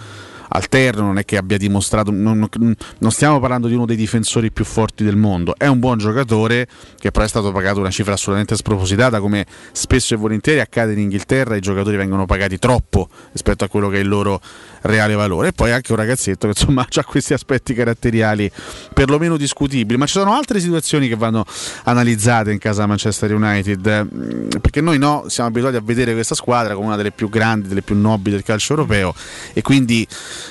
alterno, 0.50 1.04
non 1.04 1.18
è 1.18 1.26
che 1.26 1.38
abbia 1.38 1.58
dimostrato, 1.58 2.12
non, 2.12 2.48
non- 2.58 3.12
stiamo 3.12 3.40
parlando 3.40 3.68
di 3.68 3.74
uno 3.74 3.86
dei 3.86 3.96
difensori 3.96 4.52
più 4.52 4.66
forti 4.66 5.04
del 5.04 5.16
mondo, 5.16 5.56
è 5.58 5.68
un 5.68 5.80
buon 5.80 5.98
giocatore 5.98 6.68
che 6.98 7.12
però 7.12 7.26
è 7.26 7.28
stato 7.28 7.52
pagato 7.52 7.80
una 7.80 7.90
cifra 7.90 8.14
assolutamente 8.14 8.56
spropositata 8.56 9.20
come 9.20 9.46
spesso 9.72 10.14
e 10.14 10.18
volentieri 10.18 10.60
accade 10.60 10.94
in 10.94 11.00
Inghilterra, 11.00 11.56
i 11.56 11.62
giocatori 11.62 11.98
vengono 11.98 12.26
pagati 12.26 12.58
troppo 12.60 13.10
rispetto 13.32 13.64
a 13.64 13.68
quello 13.68 13.90
che 13.90 13.98
è 13.98 14.00
il 14.00 14.08
loro 14.08 14.42
reale 14.82 15.16
valore. 15.16 15.50
E 15.50 15.52
poi 15.52 15.72
anche 15.72 15.92
un 15.92 15.98
ragazzetto 15.98 16.48
che 16.48 16.54
insomma 16.58 16.86
ha 16.90 17.04
questi 17.04 17.34
aspetti 17.34 17.74
caratteriali 17.74 18.50
perlomeno 18.94 19.38
discutibili, 19.38 19.98
ma 19.98 20.06
ci 20.06 20.14
sono 20.14 20.34
altre 20.34 20.60
situazioni 20.60 21.08
che 21.08 21.16
vanno 21.16 21.46
analizzate 21.84 22.52
in 22.52 22.58
casa 22.58 22.86
Manchester 22.86 23.34
United? 23.34 24.08
Mm, 24.14 24.50
perché 24.62 24.82
noi 24.82 24.98
no, 24.98 25.26
siamo 25.28 25.50
abituati 25.50 25.76
a 25.76 25.82
vedere 25.82 26.14
questa 26.14 26.36
squadra 26.36 26.74
come 26.74 26.88
una 26.88 26.96
delle 26.96 27.12
più 27.12 27.30
grandi, 27.30 27.68
delle 27.68 27.82
più 27.82 27.96
nobili 27.96 28.36
del 28.36 28.44
calcio 28.44 28.74
europeo 28.74 29.14
e 29.54 29.62
quindi 29.62 30.08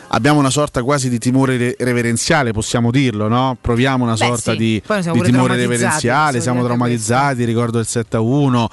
abbiamo 0.08 0.38
una 0.38 0.50
sorta 0.50 0.82
quasi 0.82 1.08
di 1.08 1.18
timore 1.18 1.56
re- 1.56 1.76
reverenziale, 1.78 2.52
possiamo 2.52 2.90
dirlo, 2.90 3.28
no? 3.28 3.56
Proviamo 3.60 4.04
una 4.04 4.14
Beh, 4.14 4.18
sorta 4.18 4.52
sì. 4.52 4.56
di, 4.56 4.82
di 5.12 5.22
timore 5.22 5.56
reverenziale, 5.56 6.40
siamo 6.40 6.62
traumatizzati, 6.64 7.44
ricordo 7.44 7.78
il 7.78 7.86
7 7.86 8.16
a 8.16 8.20
1, 8.20 8.68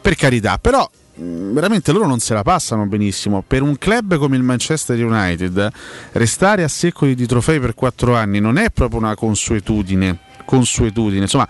per 0.00 0.14
carità, 0.14 0.58
però 0.58 0.88
veramente 1.20 1.92
loro 1.92 2.06
non 2.06 2.20
se 2.20 2.34
la 2.34 2.42
passano 2.42 2.86
benissimo. 2.86 3.42
Per 3.46 3.62
un 3.62 3.76
club 3.76 4.16
come 4.16 4.36
il 4.36 4.42
Manchester 4.42 5.02
United, 5.04 5.70
restare 6.12 6.62
a 6.62 6.68
secco 6.68 7.06
di, 7.06 7.14
di 7.14 7.26
trofei 7.26 7.60
per 7.60 7.74
quattro 7.74 8.14
anni 8.14 8.40
non 8.40 8.56
è 8.56 8.70
proprio 8.70 9.00
una 9.00 9.14
consuetudine. 9.14 10.18
consuetudine. 10.44 11.22
Insomma, 11.22 11.48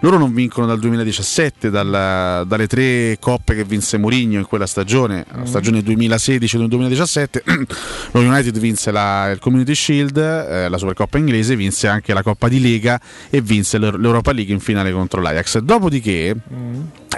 loro 0.00 0.16
non 0.18 0.32
vincono 0.32 0.66
dal 0.66 0.78
2017, 0.78 1.68
dalla- 1.70 2.42
dalle 2.46 2.66
tre 2.66 3.16
coppe 3.20 3.54
che 3.54 3.64
vinse 3.64 3.98
Mourinho 3.98 4.38
in 4.38 4.46
quella 4.46 4.66
stagione, 4.66 5.26
la 5.34 5.44
stagione 5.44 5.80
2016-2017. 5.80 7.42
Lo 8.12 8.20
United 8.20 8.58
vinse 8.58 8.90
la- 8.90 9.30
il 9.30 9.38
Community 9.38 9.74
Shield, 9.74 10.16
eh, 10.16 10.68
la 10.68 10.78
Supercoppa 10.78 11.18
inglese, 11.18 11.54
vinse 11.56 11.86
anche 11.86 12.14
la 12.14 12.22
Coppa 12.22 12.48
di 12.48 12.60
Lega 12.60 12.98
e 13.28 13.40
vinse 13.42 13.78
l'Eur- 13.78 13.98
l'Europa 13.98 14.32
League 14.32 14.52
in 14.52 14.60
finale 14.60 14.90
contro 14.92 15.20
l'Ajax. 15.20 15.58
Dopodiché, 15.58 16.28
eh, 16.28 16.36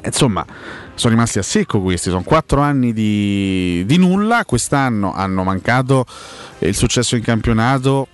insomma, 0.05 0.45
sono 0.95 1.15
rimasti 1.15 1.39
a 1.39 1.43
secco 1.43 1.81
questi, 1.81 2.11
sono 2.11 2.23
quattro 2.23 2.61
anni 2.61 2.93
di, 2.93 3.85
di 3.87 3.97
nulla, 3.97 4.45
quest'anno 4.45 5.13
hanno 5.15 5.45
mancato 5.45 6.05
il 6.59 6.75
successo 6.75 7.15
in 7.17 7.23
campionato 7.23 8.09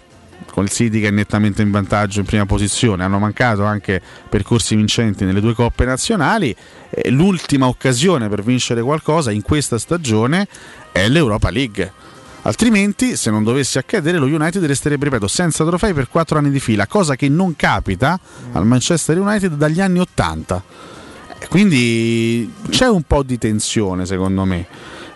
con 0.59 0.66
il 0.66 0.72
City 0.72 1.01
che 1.01 1.09
è 1.09 1.12
nettamente 1.12 1.62
in 1.62 1.70
vantaggio 1.70 2.18
in 2.18 2.26
prima 2.26 2.44
posizione, 2.44 3.05
hanno 3.05 3.20
mancato 3.20 3.62
anche 3.62 4.02
percorsi 4.28 4.74
vincenti 4.74 5.24
nelle 5.24 5.40
due 5.40 5.55
coppe 5.55 5.85
nazionali, 5.85 6.55
e 6.90 7.10
l'ultima 7.10 7.68
occasione 7.68 8.28
per 8.28 8.43
vincere 8.43 8.82
qualcosa 8.82 9.30
in 9.30 9.43
questa 9.43 9.78
stagione 9.78 10.48
è 10.90 11.06
l'Europa 11.09 11.51
League. 11.51 11.93
Altrimenti, 12.43 13.14
se 13.14 13.30
non 13.30 13.44
dovesse 13.44 13.78
accadere, 13.78 14.18
lo 14.18 14.26
United 14.26 14.64
resterebbe, 14.64 15.05
ripeto, 15.05 15.28
senza 15.28 15.64
trofei 15.64 15.93
per 15.93 16.09
quattro 16.09 16.39
anni 16.39 16.51
di 16.51 16.59
fila, 16.59 16.89
cosa 16.89 17.14
che 17.14 17.28
non 17.28 17.55
capita 17.55 18.18
al 18.51 18.66
Manchester 18.66 19.16
United 19.16 19.55
dagli 19.55 19.80
anni 19.80 20.01
80. 20.01 20.64
Quindi 21.48 22.52
c'è 22.68 22.89
un 22.89 23.02
po' 23.02 23.22
di 23.22 23.39
tensione, 23.39 24.06
secondo 24.06 24.44
me. 24.44 24.66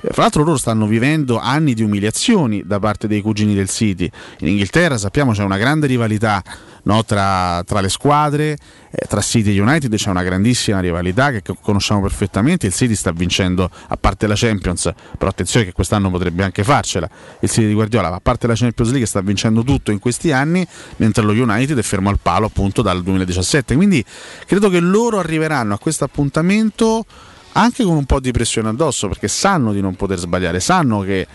Eh, 0.04 0.12
Fra 0.12 0.22
l'altro 0.22 0.42
loro 0.42 0.56
stanno 0.56 0.86
vivendo 0.86 1.38
anni 1.38 1.74
di 1.74 1.82
umiliazioni 1.82 2.62
da 2.66 2.80
parte 2.80 3.06
dei 3.06 3.20
cugini 3.20 3.54
del 3.54 3.68
City. 3.68 4.10
In 4.40 4.48
Inghilterra 4.48 4.98
sappiamo 4.98 5.32
c'è 5.32 5.44
una 5.44 5.58
grande 5.58 5.86
rivalità 5.86 6.42
no, 6.84 7.04
tra, 7.04 7.62
tra 7.64 7.80
le 7.80 7.88
squadre, 7.88 8.56
eh, 8.90 9.06
tra 9.06 9.20
City 9.20 9.56
e 9.56 9.60
United 9.60 9.94
c'è 9.94 10.10
una 10.10 10.24
grandissima 10.24 10.80
rivalità 10.80 11.30
che 11.30 11.42
co- 11.42 11.56
conosciamo 11.60 12.00
perfettamente. 12.00 12.66
Il 12.66 12.72
City 12.72 12.96
sta 12.96 13.12
vincendo, 13.12 13.70
a 13.88 13.96
parte 13.96 14.26
la 14.26 14.34
Champions, 14.36 14.90
però 15.16 15.30
attenzione 15.30 15.66
che 15.66 15.72
quest'anno 15.72 16.10
potrebbe 16.10 16.42
anche 16.42 16.64
farcela. 16.64 17.08
Il 17.38 17.48
City 17.48 17.68
di 17.68 17.74
Guardiola, 17.74 18.12
a 18.12 18.20
parte 18.20 18.48
la 18.48 18.54
Champions 18.56 18.90
League, 18.90 19.06
sta 19.06 19.20
vincendo 19.20 19.62
tutto 19.62 19.92
in 19.92 20.00
questi 20.00 20.32
anni, 20.32 20.66
mentre 20.96 21.22
lo 21.22 21.32
United 21.32 21.78
è 21.78 21.82
fermo 21.82 22.08
al 22.08 22.18
palo 22.20 22.46
appunto 22.46 22.82
dal 22.82 23.04
2017. 23.04 23.76
Quindi 23.76 24.04
credo 24.46 24.68
che 24.68 24.80
loro 24.80 25.20
arriveranno 25.20 25.74
a 25.74 25.78
questo 25.78 26.02
appuntamento 26.02 27.04
anche 27.52 27.84
con 27.84 27.96
un 27.96 28.04
po' 28.04 28.20
di 28.20 28.30
pressione 28.30 28.68
addosso 28.68 29.08
perché 29.08 29.28
sanno 29.28 29.72
di 29.72 29.80
non 29.80 29.94
poter 29.94 30.18
sbagliare, 30.18 30.60
sanno 30.60 31.00
che 31.00 31.26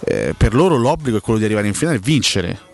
eh, 0.00 0.34
per 0.36 0.54
loro 0.54 0.76
l'obbligo 0.76 1.16
è 1.16 1.20
quello 1.20 1.38
di 1.38 1.44
arrivare 1.44 1.66
in 1.66 1.74
finale 1.74 1.96
e 1.96 2.00
vincere. 2.00 2.72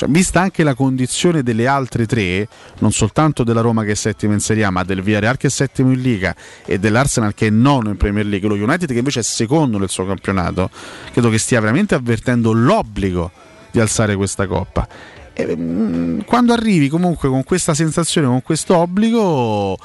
Cioè, 0.00 0.08
vista 0.08 0.40
anche 0.40 0.62
la 0.62 0.72
condizione 0.72 1.42
delle 1.42 1.66
altre 1.66 2.06
tre, 2.06 2.48
non 2.78 2.90
soltanto 2.90 3.44
della 3.44 3.60
Roma 3.60 3.84
che 3.84 3.90
è 3.90 3.94
settima 3.94 4.32
in 4.32 4.40
Serie 4.40 4.64
A, 4.64 4.70
ma 4.70 4.82
del 4.82 5.02
Villarreal 5.02 5.36
che 5.36 5.48
è 5.48 5.50
settimo 5.50 5.92
in 5.92 6.00
Liga 6.00 6.34
e 6.64 6.78
dell'Arsenal 6.78 7.34
che 7.34 7.48
è 7.48 7.50
nono 7.50 7.90
in 7.90 7.98
Premier 7.98 8.24
League, 8.24 8.48
lo 8.48 8.54
United 8.54 8.90
che 8.90 8.98
invece 8.98 9.20
è 9.20 9.22
secondo 9.22 9.76
nel 9.76 9.90
suo 9.90 10.06
campionato, 10.06 10.70
credo 11.12 11.28
che 11.28 11.36
stia 11.36 11.60
veramente 11.60 11.94
avvertendo 11.94 12.52
l'obbligo 12.52 13.30
di 13.70 13.78
alzare 13.78 14.16
questa 14.16 14.46
coppa. 14.46 14.88
E, 15.34 15.54
mm, 15.54 16.20
quando 16.20 16.54
arrivi 16.54 16.88
comunque 16.88 17.28
con 17.28 17.44
questa 17.44 17.74
sensazione, 17.74 18.26
con 18.26 18.42
questo 18.42 18.78
obbligo, 18.78 19.76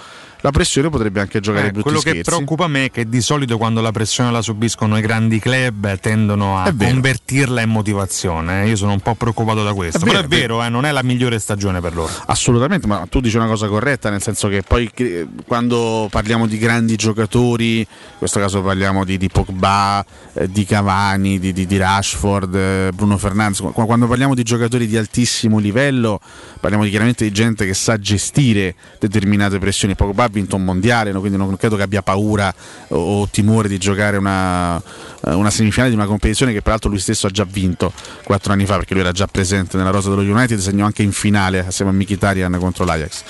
la 0.46 0.52
pressione 0.52 0.90
potrebbe 0.92 1.20
anche 1.22 1.40
giocare 1.40 1.68
Eh, 1.70 1.72
brutti 1.72 1.82
quello 1.82 2.00
che 2.02 2.10
scherzi. 2.12 2.30
preoccupa 2.30 2.68
me 2.68 2.86
è 2.86 2.92
che 2.92 3.10
di 3.10 3.20
solito 3.20 3.58
quando 3.58 3.82
la 3.82 3.92
pressione 3.92 4.30
la 4.30 4.44
subiscono 4.44 4.96
i 4.96 5.02
grandi 5.02 5.40
club 5.40 5.98
tendono 6.00 6.60
a 6.60 6.66
È 6.66 6.76
convertirla 6.78 7.62
in 7.62 7.70
motivazione. 7.72 8.62
eh. 8.64 8.68
Io 8.70 8.76
sono 8.76 8.92
un 8.92 9.00
po' 9.00 9.16
preoccupato 9.16 9.64
da 9.64 9.74
questo. 9.74 9.98
È 9.98 10.02
Però 10.02 10.22
vero, 10.22 10.26
è 10.26 10.28
vero, 10.40 10.64
eh, 10.64 10.70
non 10.70 10.86
è 10.86 10.92
la 10.92 11.02
migliore 11.02 11.40
stagione 11.40 11.82
per 11.82 11.96
loro. 11.96 12.12
Assolutamente, 12.28 12.86
ma 12.86 13.08
tu 13.10 13.22
dici 13.22 13.38
una 13.38 13.48
cosa 13.48 13.68
corretta, 13.68 14.12
nel 14.12 14.22
senso 14.22 14.48
che 14.48 14.62
poi 14.62 14.92
che- 14.94 15.26
quando 15.48 16.08
parliamo 16.12 16.46
di 16.46 16.60
grandi 16.60 16.96
giocatori, 16.96 17.80
in 17.80 17.86
questo 18.20 18.40
caso 18.40 18.62
parliamo 18.62 19.04
di, 19.04 19.18
di 19.18 19.28
Pogba, 19.30 20.06
eh, 20.34 20.48
di 20.48 20.64
Cavani, 20.64 21.40
di, 21.40 21.54
di- 21.54 21.66
di 21.66 21.78
Rashford, 21.78 22.54
eh, 22.54 22.90
Bruno 22.94 23.18
Fernandes, 23.18 23.62
qu- 23.62 23.86
quando 23.86 24.06
parliamo 24.06 24.36
di 24.36 24.44
giocatori 24.44 24.86
di 24.86 24.96
altissimo 24.96 25.58
livello, 25.58 26.20
parliamo 26.60 26.84
di, 26.84 26.92
chiaramente 26.92 27.24
di 27.24 27.32
gente 27.32 27.66
che 27.66 27.74
sa 27.74 27.98
gestire 27.98 28.76
determinate 29.00 29.58
pressioni. 29.58 29.96
Pogba 29.96 30.34
vinto 30.36 30.56
un 30.58 30.64
mondiale, 30.64 31.12
no? 31.12 31.20
quindi 31.20 31.38
non 31.38 31.56
credo 31.58 31.76
che 31.76 31.84
abbia 31.84 32.02
paura 32.02 32.54
o, 32.90 33.22
o 33.22 33.28
timore 33.30 33.68
di 33.68 33.78
giocare 33.78 34.18
una, 34.18 34.78
eh, 34.78 35.34
una 35.34 35.50
semifinale 35.50 35.90
di 35.90 35.96
una 35.96 36.06
competizione 36.06 36.52
che 36.52 36.62
peraltro 36.62 36.90
lui 36.90 37.00
stesso 37.00 37.28
ha 37.28 37.30
già 37.30 37.46
vinto 37.46 37.92
quattro 38.24 38.54
anni 38.54 38.66
fa 38.66 38.76
perché 38.76 38.94
lui 38.94 39.04
era 39.04 39.12
già 39.12 39.28
presente 39.28 39.78
nella 39.78 39.92
rosa 39.92 40.10
dello 40.10 40.22
United, 40.22 40.60
segnò 40.60 40.86
anche 40.86 41.04
in 41.04 41.12
finale 41.12 41.66
assieme 41.66 41.92
a 41.92 41.94
Mkhitaryan 41.94 42.58
contro 42.60 42.86
l'Ajax. 42.86 43.24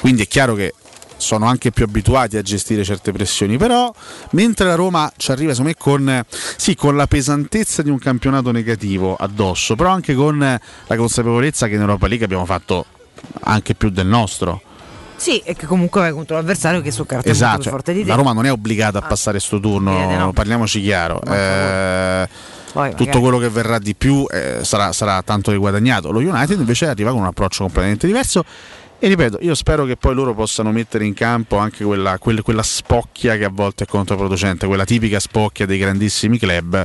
Quindi 0.00 0.22
è 0.22 0.28
chiaro 0.28 0.54
che 0.54 0.74
sono 1.16 1.46
anche 1.46 1.70
più 1.70 1.84
abituati 1.84 2.36
a 2.36 2.42
gestire 2.42 2.82
certe 2.82 3.12
pressioni, 3.12 3.56
però 3.56 3.92
mentre 4.30 4.66
la 4.66 4.74
Roma 4.74 5.12
ci 5.16 5.30
arriva 5.30 5.52
secondo 5.52 5.70
me 5.70 5.76
con, 5.78 6.24
sì, 6.56 6.74
con 6.74 6.96
la 6.96 7.06
pesantezza 7.06 7.82
di 7.82 7.90
un 7.90 7.98
campionato 7.98 8.50
negativo 8.50 9.16
addosso, 9.16 9.76
però 9.76 9.90
anche 9.90 10.14
con 10.14 10.38
la 10.38 10.96
consapevolezza 10.96 11.68
che 11.68 11.74
in 11.74 11.80
Europa 11.80 12.06
League 12.06 12.24
abbiamo 12.24 12.46
fatto 12.46 12.86
anche 13.42 13.74
più 13.74 13.90
del 13.90 14.06
nostro. 14.06 14.62
Sì, 15.20 15.36
e 15.44 15.54
che 15.54 15.66
comunque 15.66 16.00
vai 16.00 16.12
contro 16.12 16.36
l'avversario 16.36 16.80
che 16.80 16.88
è 16.88 16.90
su 16.92 17.04
carta 17.04 17.24
è 17.28 17.28
molto 17.28 17.30
Esatto, 17.44 17.54
più 17.56 17.62
cioè, 17.64 17.72
forte 17.72 17.92
di 17.92 18.02
te. 18.04 18.08
la 18.08 18.14
Roma 18.14 18.32
non 18.32 18.46
è 18.46 18.50
obbligata 18.50 19.00
a 19.00 19.02
passare 19.02 19.38
sto 19.38 19.60
turno, 19.60 20.16
no. 20.16 20.32
parliamoci 20.32 20.80
chiaro. 20.80 21.20
Eh, 21.22 22.26
Poi 22.72 22.90
tutto 22.92 23.04
magari- 23.04 23.20
quello 23.20 23.38
che 23.38 23.48
verrà 23.50 23.78
di 23.78 23.94
più 23.94 24.24
eh, 24.30 24.60
sarà, 24.62 24.92
sarà 24.92 25.20
tanto 25.22 25.50
riguadagnato. 25.50 26.10
Lo 26.10 26.20
United 26.20 26.58
invece 26.58 26.86
arriva 26.86 27.10
con 27.10 27.20
un 27.20 27.26
approccio 27.26 27.64
completamente 27.64 28.06
diverso. 28.06 28.44
E 28.98 29.08
ripeto, 29.08 29.38
io 29.42 29.54
spero 29.54 29.84
che 29.84 29.96
poi 29.96 30.14
loro 30.14 30.32
possano 30.34 30.72
mettere 30.72 31.04
in 31.04 31.12
campo 31.12 31.58
anche 31.58 31.84
quella, 31.84 32.16
quel- 32.18 32.40
quella 32.42 32.62
spocchia 32.62 33.36
che 33.36 33.44
a 33.44 33.50
volte 33.52 33.84
è 33.84 33.86
controproducente, 33.86 34.66
quella 34.66 34.84
tipica 34.84 35.20
spocchia 35.20 35.66
dei 35.66 35.76
grandissimi 35.78 36.38
club 36.38 36.82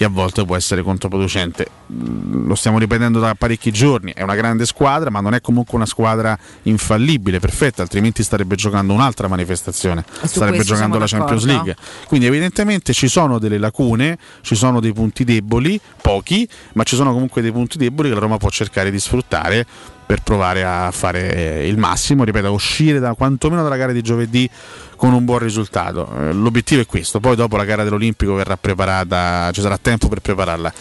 che 0.00 0.06
a 0.06 0.08
volte 0.08 0.46
può 0.46 0.56
essere 0.56 0.80
controproducente. 0.82 1.66
Mm, 1.92 2.46
Lo 2.46 2.54
stiamo 2.54 2.78
ripetendo 2.78 3.20
da 3.20 3.34
parecchi 3.34 3.70
giorni, 3.70 4.14
è 4.14 4.22
una 4.22 4.34
grande 4.34 4.64
squadra, 4.64 5.10
ma 5.10 5.20
non 5.20 5.34
è 5.34 5.42
comunque 5.42 5.76
una 5.76 5.84
squadra 5.84 6.38
infallibile, 6.62 7.38
perfetta, 7.38 7.82
altrimenti 7.82 8.22
starebbe 8.22 8.54
giocando 8.54 8.94
un'altra 8.94 9.28
manifestazione, 9.28 10.02
starebbe 10.22 10.64
giocando 10.64 10.96
la 10.98 11.04
Champions. 11.06 11.44
League. 11.44 11.76
Quindi 12.06 12.24
evidentemente 12.24 12.94
ci 12.94 13.08
sono 13.08 13.38
delle 13.38 13.58
lacune, 13.58 14.16
ci 14.40 14.54
sono 14.54 14.80
dei 14.80 14.94
punti 14.94 15.22
deboli, 15.22 15.78
pochi, 16.00 16.48
ma 16.72 16.82
ci 16.84 16.96
sono 16.96 17.12
comunque 17.12 17.42
dei 17.42 17.52
punti 17.52 17.76
deboli 17.76 18.08
che 18.08 18.14
la 18.14 18.20
Roma 18.20 18.38
può 18.38 18.48
cercare 18.48 18.90
di 18.90 18.98
sfruttare 18.98 19.66
per 20.10 20.22
provare 20.24 20.64
a 20.64 20.90
fare 20.90 21.32
eh, 21.32 21.68
il 21.68 21.78
massimo, 21.78 22.24
ripeto, 22.24 22.50
uscire 22.50 22.98
da, 22.98 23.14
quantomeno 23.14 23.62
dalla 23.62 23.76
gara 23.76 23.92
di 23.92 24.02
giovedì 24.02 24.50
con 24.96 25.12
un 25.12 25.24
buon 25.24 25.38
risultato. 25.38 26.12
Eh, 26.18 26.32
L'obiettivo 26.32 26.80
è 26.80 26.86
questo, 26.86 27.20
poi 27.20 27.36
dopo 27.36 27.56
la 27.56 27.64
gara 27.64 27.84
dell'Olimpico 27.84 28.34
verrà 28.34 28.56
preparata, 28.56 29.52
ci 29.52 29.60
sarà 29.60 29.78
tempo 29.78 30.08
per 30.08 30.18
prepararla. 30.18 30.72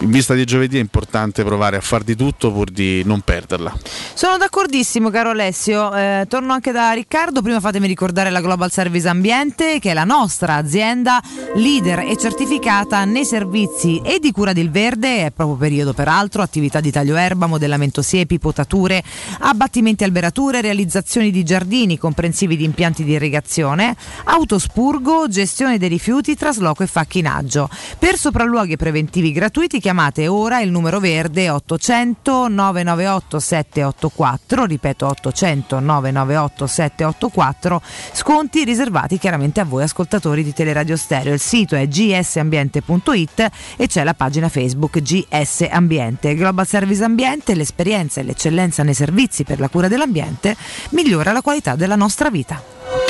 In 0.00 0.10
vista 0.10 0.34
di 0.34 0.44
giovedì 0.44 0.76
è 0.76 0.80
importante 0.80 1.44
provare 1.44 1.76
a 1.76 1.80
far 1.80 2.02
di 2.02 2.14
tutto 2.14 2.52
pur 2.52 2.70
di 2.70 3.02
non 3.04 3.20
perderla. 3.20 3.72
Sono 4.12 4.36
d'accordissimo, 4.36 5.08
caro 5.08 5.30
Alessio. 5.30 5.94
Eh, 5.94 6.26
torno 6.28 6.52
anche 6.52 6.72
da 6.72 6.92
Riccardo. 6.92 7.40
Prima 7.40 7.60
fatemi 7.60 7.86
ricordare 7.86 8.30
la 8.30 8.40
Global 8.40 8.70
Service 8.70 9.08
Ambiente, 9.08 9.78
che 9.78 9.92
è 9.92 9.94
la 9.94 10.04
nostra 10.04 10.56
azienda 10.56 11.22
leader 11.54 12.00
e 12.00 12.16
certificata 12.16 13.04
nei 13.04 13.24
servizi 13.24 14.00
e 14.04 14.18
di 14.18 14.30
cura 14.32 14.52
del 14.52 14.70
verde. 14.70 15.26
È 15.26 15.30
proprio 15.30 15.56
periodo, 15.56 15.94
peraltro, 15.94 16.42
attività 16.42 16.80
di 16.80 16.90
taglio 16.90 17.16
erba, 17.16 17.46
modellamento 17.46 18.02
siepi, 18.02 18.38
potature, 18.38 19.02
abbattimenti 19.40 20.04
alberature, 20.04 20.60
realizzazioni 20.60 21.30
di 21.30 21.44
giardini 21.44 21.98
comprensivi 21.98 22.56
di 22.56 22.64
impianti 22.64 23.04
di 23.04 23.12
irrigazione, 23.12 23.96
autospurgo, 24.24 25.28
gestione 25.28 25.78
dei 25.78 25.88
rifiuti, 25.88 26.34
trasloco 26.36 26.82
e 26.82 26.86
facchinaggio. 26.86 27.70
Per 27.98 28.18
sopralluoghi 28.18 28.76
preventivi 28.76 29.32
gratuiti 29.32 29.80
chiamate 29.84 30.28
ora 30.28 30.62
il 30.62 30.70
numero 30.70 30.98
verde 30.98 31.50
800 31.50 32.48
998 32.48 33.38
784, 33.38 34.64
ripeto 34.64 35.06
800 35.06 35.78
998 35.78 36.66
784, 36.66 37.82
sconti 38.14 38.64
riservati 38.64 39.18
chiaramente 39.18 39.60
a 39.60 39.66
voi 39.66 39.82
ascoltatori 39.82 40.42
di 40.42 40.54
Teleradio 40.54 40.96
Stereo. 40.96 41.34
Il 41.34 41.38
sito 41.38 41.76
è 41.76 41.86
gsambiente.it 41.86 43.50
e 43.76 43.86
c'è 43.86 44.04
la 44.04 44.14
pagina 44.14 44.48
Facebook 44.48 45.02
GS 45.02 45.68
Ambiente. 45.70 46.34
Global 46.34 46.66
Service 46.66 47.04
Ambiente, 47.04 47.54
l'esperienza 47.54 48.22
e 48.22 48.24
l'eccellenza 48.24 48.82
nei 48.84 48.94
servizi 48.94 49.44
per 49.44 49.60
la 49.60 49.68
cura 49.68 49.88
dell'ambiente 49.88 50.56
migliora 50.92 51.30
la 51.32 51.42
qualità 51.42 51.74
della 51.74 51.96
nostra 51.96 52.30
vita. 52.30 53.03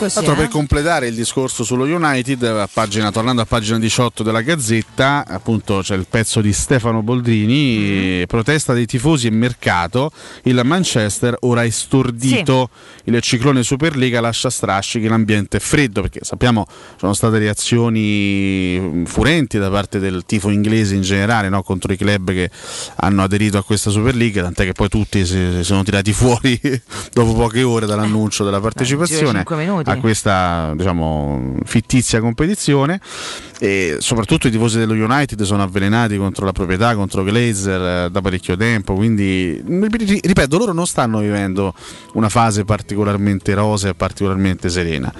Eccoci. 0.00 0.14
Tanto 0.14 0.32
eh. 0.32 0.36
per 0.36 0.48
completare 0.48 1.08
il 1.08 1.14
discorso 1.14 1.62
sullo 1.62 1.84
United, 1.84 2.42
a 2.42 2.68
pagina- 2.72 3.12
tornando 3.12 3.42
a 3.42 3.44
pagina 3.44 3.78
18 3.78 4.22
della 4.22 4.40
Gazzetta, 4.40 5.26
appunto 5.26 5.80
c'è 5.82 5.94
il 5.94 6.06
pezzo 6.08 6.40
di 6.40 6.54
Stefano 6.54 7.02
Boldrini, 7.02 8.24
protesta 8.26 8.72
dei 8.72 8.86
tifosi 8.86 9.26
e 9.26 9.30
mercato, 9.30 10.10
il 10.44 10.58
Manchester 10.64 11.36
ora 11.40 11.64
è 11.64 11.70
stordito, 11.70 12.70
il 13.04 13.20
ciclone 13.20 13.62
Superliga 13.62 14.22
lascia 14.22 14.48
strascichi, 14.48 15.06
l'ambiente 15.06 15.58
è 15.58 15.60
freddo, 15.60 16.00
perché 16.00 16.20
sappiamo 16.22 16.66
sono 16.96 17.12
state 17.12 17.38
reazioni 17.38 18.78
mm, 18.80 19.04
furenti 19.04 19.58
da 19.58 19.68
parte 19.68 19.98
del 19.98 20.22
tifo 20.24 20.48
inglese 20.48 20.94
in 20.94 21.02
generale 21.02 21.50
no? 21.50 21.62
contro 21.62 21.92
i 21.92 21.96
club 21.98 22.32
che 22.32 22.50
hanno 22.96 23.22
aderito 23.22 23.58
a 23.58 23.62
questa 23.62 23.90
Superliga, 23.90 24.42
tant'è 24.42 24.64
che 24.64 24.72
poi 24.72 24.88
tutti 24.88 25.26
si, 25.26 25.62
sono 25.62 25.82
tirati 25.82 26.12
fuori 26.14 26.58
dopo 27.12 27.34
poche 27.34 27.62
ore 27.62 27.84
dall'annuncio 27.84 28.44
della 28.44 28.60
partecipazione. 28.60 29.44
A 29.90 29.96
questa 29.98 30.72
diciamo, 30.76 31.56
fittizia 31.64 32.20
competizione 32.20 33.00
e 33.58 33.96
soprattutto 33.98 34.48
i 34.48 34.50
tifosi 34.50 34.78
dello 34.78 34.94
United 34.94 35.40
sono 35.42 35.62
avvelenati 35.62 36.16
contro 36.16 36.44
la 36.44 36.52
proprietà, 36.52 36.94
contro 36.94 37.22
Glazer 37.22 38.06
eh, 38.06 38.10
da 38.10 38.20
parecchio 38.20 38.56
tempo, 38.56 38.94
quindi 38.94 39.62
ri- 39.62 40.20
ripeto, 40.22 40.56
loro 40.56 40.72
non 40.72 40.86
stanno 40.86 41.20
vivendo 41.20 41.74
una 42.14 42.28
fase 42.28 42.64
particolarmente 42.64 43.54
rosa 43.54 43.88
e 43.88 43.94
particolarmente 43.94 44.68
serena. 44.68 45.12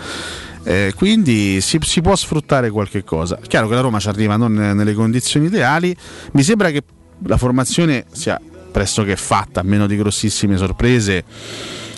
Eh, 0.62 0.92
quindi 0.94 1.60
si, 1.60 1.78
si 1.82 2.01
può 2.01 2.14
sfruttare 2.14 2.70
qualche 2.70 3.02
cosa. 3.02 3.38
Chiaro 3.47 3.68
che 3.68 3.74
la 3.74 3.80
Roma 3.80 3.98
ci 3.98 4.09
arriva 4.09 4.36
non 4.36 4.52
nelle 4.52 4.92
condizioni 4.92 5.47
ideali. 5.47 5.97
Mi 6.32 6.42
sembra 6.42 6.70
che 6.70 6.82
la 7.26 7.36
formazione 7.36 8.05
sia 8.12 8.40
pressoché 8.70 9.16
fatta, 9.16 9.60
a 9.60 9.62
meno 9.62 9.86
di 9.86 9.97
grossissime 9.97 10.56
sorprese. 10.56 11.24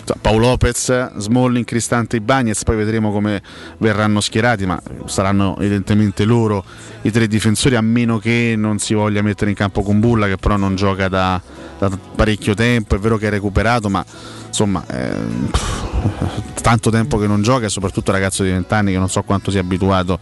Insomma, 0.03 0.19
Paolo 0.21 0.47
Lopez, 0.47 1.15
Smalling, 1.15 1.63
Cristante 1.63 2.17
e 2.17 2.21
Bagnez, 2.21 2.63
poi 2.63 2.75
vedremo 2.75 3.11
come 3.11 3.41
verranno 3.77 4.19
schierati, 4.19 4.65
ma 4.65 4.79
saranno 5.05 5.57
evidentemente 5.59 6.25
loro 6.25 6.63
i 7.03 7.11
tre 7.11 7.25
difensori, 7.27 7.75
a 7.75 7.81
meno 7.81 8.19
che 8.19 8.55
non 8.57 8.79
si 8.79 8.93
voglia 8.93 9.21
mettere 9.21 9.49
in 9.49 9.55
campo 9.55 9.81
con 9.81 10.01
che 10.01 10.37
però 10.37 10.57
non 10.57 10.75
gioca 10.75 11.07
da, 11.07 11.41
da 11.77 11.89
parecchio 12.15 12.53
tempo, 12.53 12.95
è 12.95 12.99
vero 12.99 13.17
che 13.17 13.27
è 13.27 13.29
recuperato, 13.29 13.89
ma 13.89 14.03
insomma 14.45 14.81
pff, 14.81 16.61
tanto 16.61 16.89
tempo 16.89 17.17
che 17.17 17.25
non 17.25 17.41
gioca 17.41 17.65
e 17.65 17.69
soprattutto 17.69 18.11
ragazzo 18.11 18.43
di 18.43 18.49
20 18.49 18.73
anni 18.73 18.91
che 18.91 18.97
non 18.97 19.09
so 19.09 19.21
quanto 19.21 19.51
sia 19.51 19.61
abituato 19.61 20.19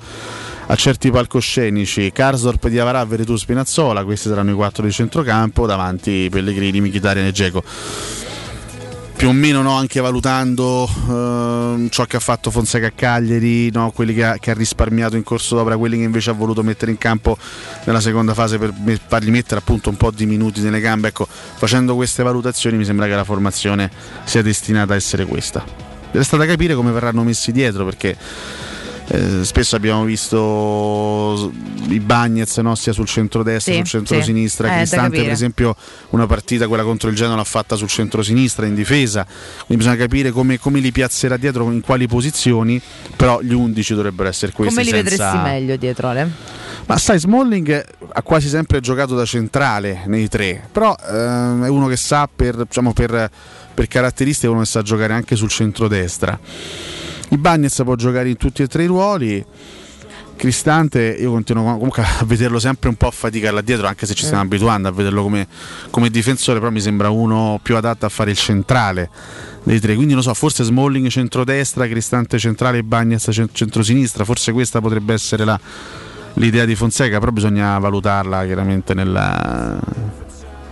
a 0.67 0.75
certi 0.75 1.09
palcoscenici. 1.09 2.11
Karsdorp 2.11 2.67
di 2.67 2.77
Avarà, 2.77 3.03
Veretù, 3.03 3.35
Spinazzola 3.35 4.03
questi 4.03 4.29
saranno 4.29 4.51
i 4.51 4.55
quattro 4.55 4.85
di 4.85 4.91
centrocampo 4.91 5.65
davanti 5.65 6.27
Pellegrini, 6.29 6.81
Mkhitaryan 6.81 7.25
e 7.25 7.31
Geco 7.31 7.63
più 9.21 9.29
o 9.29 9.33
meno 9.33 9.61
no, 9.61 9.77
anche 9.77 10.01
valutando 10.01 10.89
ehm, 11.07 11.89
ciò 11.89 12.05
che 12.05 12.15
ha 12.15 12.19
fatto 12.19 12.49
Fonseca 12.49 12.87
a 12.87 12.91
Cagliari, 12.91 13.69
no, 13.69 13.91
quelli 13.91 14.15
che 14.15 14.25
ha, 14.25 14.37
che 14.39 14.49
ha 14.49 14.55
risparmiato 14.55 15.15
in 15.15 15.21
corso 15.21 15.53
d'opera, 15.53 15.77
quelli 15.77 15.97
che 15.97 16.03
invece 16.05 16.31
ha 16.31 16.33
voluto 16.33 16.63
mettere 16.63 16.89
in 16.89 16.97
campo 16.97 17.37
nella 17.83 17.99
seconda 17.99 18.33
fase 18.33 18.57
per 18.57 18.73
fargli 19.05 19.29
mettere 19.29 19.59
appunto 19.59 19.91
un 19.91 19.95
po' 19.95 20.09
di 20.09 20.25
minuti 20.25 20.61
nelle 20.61 20.79
gambe. 20.79 21.09
Ecco, 21.09 21.27
facendo 21.29 21.93
queste 21.93 22.23
valutazioni 22.23 22.77
mi 22.77 22.83
sembra 22.83 23.05
che 23.05 23.13
la 23.13 23.23
formazione 23.23 23.91
sia 24.23 24.41
destinata 24.41 24.93
a 24.93 24.95
essere 24.95 25.27
questa. 25.27 25.63
Resta 26.09 26.35
da 26.35 26.47
capire 26.47 26.73
come 26.73 26.89
verranno 26.89 27.21
messi 27.21 27.51
dietro 27.51 27.85
perché 27.85 28.17
eh, 29.13 29.43
spesso 29.43 29.75
abbiamo 29.75 30.05
visto 30.05 31.51
i 31.89 31.99
Bagnets 31.99 32.57
no, 32.57 32.75
sia 32.75 32.93
sul 32.93 33.07
centro-destra 33.07 33.71
Sì, 33.73 33.79
sul 33.79 33.87
centro-sinistra. 33.87 34.67
sì. 34.67 34.73
Eh, 34.73 34.77
Cristante, 34.77 35.07
per 35.09 35.15
capire. 35.17 35.33
esempio, 35.33 35.75
una 36.11 36.27
partita, 36.27 36.67
quella 36.67 36.83
contro 36.83 37.09
il 37.09 37.15
Genoa, 37.15 37.35
l'ha 37.35 37.43
fatta 37.43 37.75
sul 37.75 37.89
centro-sinistra 37.89 38.65
in 38.65 38.73
difesa. 38.75 39.25
Quindi 39.65 39.83
bisogna 39.83 39.95
capire 39.97 40.31
come, 40.31 40.59
come 40.59 40.79
li 40.79 40.91
piazzerà 40.91 41.35
dietro, 41.37 41.69
in 41.71 41.81
quali 41.81 42.07
posizioni. 42.07 42.81
Però 43.15 43.41
gli 43.41 43.53
11 43.53 43.93
dovrebbero 43.95 44.29
essere 44.29 44.51
questi. 44.53 44.73
Come 44.75 44.85
li 44.85 44.91
senza- 44.91 45.31
vedresti 45.31 45.37
meglio 45.49 45.75
dietro, 45.75 46.07
Ale? 46.07 46.29
ma 46.87 46.97
sai, 46.97 47.19
Smalling 47.19 47.85
ha 48.13 48.21
quasi 48.21 48.47
sempre 48.49 48.79
giocato 48.79 49.15
da 49.15 49.23
centrale 49.23 50.03
nei 50.07 50.27
tre, 50.27 50.67
però 50.71 50.95
ehm, 51.09 51.63
è 51.63 51.69
uno 51.69 51.87
che 51.87 51.95
sa 51.95 52.27
per, 52.33 52.55
diciamo, 52.65 52.91
per, 52.91 53.29
per 53.73 53.87
caratteristiche, 53.87 54.47
uno 54.47 54.59
che 54.61 54.65
sa 54.65 54.81
giocare 54.81 55.13
anche 55.13 55.35
sul 55.35 55.49
centrodestra. 55.49 56.37
Il 57.31 57.37
Bagnez 57.37 57.81
può 57.83 57.95
giocare 57.95 58.29
in 58.29 58.35
tutti 58.35 58.61
e 58.61 58.67
tre 58.67 58.83
i 58.83 58.87
ruoli. 58.87 59.45
Cristante, 60.35 61.15
io 61.19 61.31
continuo 61.31 61.63
comunque 61.63 62.03
a 62.03 62.25
vederlo 62.25 62.59
sempre 62.59 62.89
un 62.89 62.95
po' 62.95 63.07
a 63.07 63.11
fatica 63.11 63.51
là 63.51 63.61
dietro, 63.61 63.87
anche 63.87 64.05
se 64.05 64.13
ci 64.13 64.25
stiamo 64.25 64.41
abituando 64.43 64.89
a 64.89 64.91
vederlo 64.91 65.21
come, 65.21 65.47
come 65.91 66.09
difensore, 66.09 66.59
però 66.59 66.71
mi 66.71 66.81
sembra 66.81 67.09
uno 67.09 67.59
più 67.61 67.77
adatto 67.77 68.05
a 68.05 68.09
fare 68.09 68.31
il 68.31 68.37
centrale 68.37 69.09
dei 69.63 69.79
tre. 69.79 69.95
Quindi 69.95 70.13
non 70.13 70.23
so, 70.23 70.33
forse 70.33 70.63
Smalling 70.63 71.07
centrodestra, 71.07 71.87
Cristante 71.87 72.37
centrale 72.37 72.79
e 72.79 72.83
Bagnez 72.83 73.29
cent- 73.31 73.53
centrosinistra, 73.53 74.25
forse 74.25 74.51
questa 74.51 74.81
potrebbe 74.81 75.13
essere 75.13 75.45
la, 75.45 75.57
l'idea 76.33 76.65
di 76.65 76.75
Fonseca, 76.75 77.19
però 77.19 77.31
bisogna 77.31 77.77
valutarla 77.77 78.43
chiaramente 78.43 78.93
nella... 78.93 79.79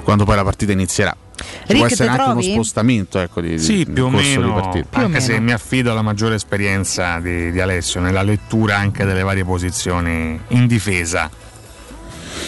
quando 0.04 0.26
poi 0.26 0.36
la 0.36 0.44
partita 0.44 0.74
inizierà. 0.74 1.16
Ci 1.44 1.46
può 1.66 1.74
Rick, 1.76 1.92
essere 1.92 2.10
anche 2.10 2.22
uno 2.24 2.32
trovi? 2.34 2.52
spostamento 2.52 3.20
ecco, 3.20 3.42
di, 3.42 3.60
Sì, 3.60 3.78
di- 3.84 3.92
più 3.92 4.06
o 4.06 4.10
meno, 4.10 4.42
di 4.44 4.52
partita. 4.52 4.88
Più 4.90 5.02
o 5.02 5.06
anche 5.06 5.20
se 5.22 5.32
meno. 5.34 5.44
mi 5.46 5.52
affido 5.52 5.92
alla 5.92 6.02
maggiore 6.02 6.36
esperienza 6.36 7.20
di, 7.20 7.52
di 7.52 7.60
Alessio 7.62 8.00
nella 8.02 8.22
lettura 8.24 8.78
anche 8.78 9.06
delle 9.06 9.24
varie 9.24 9.44
posizioni 9.46 10.40
in 10.50 10.68
difesa. 10.68 11.30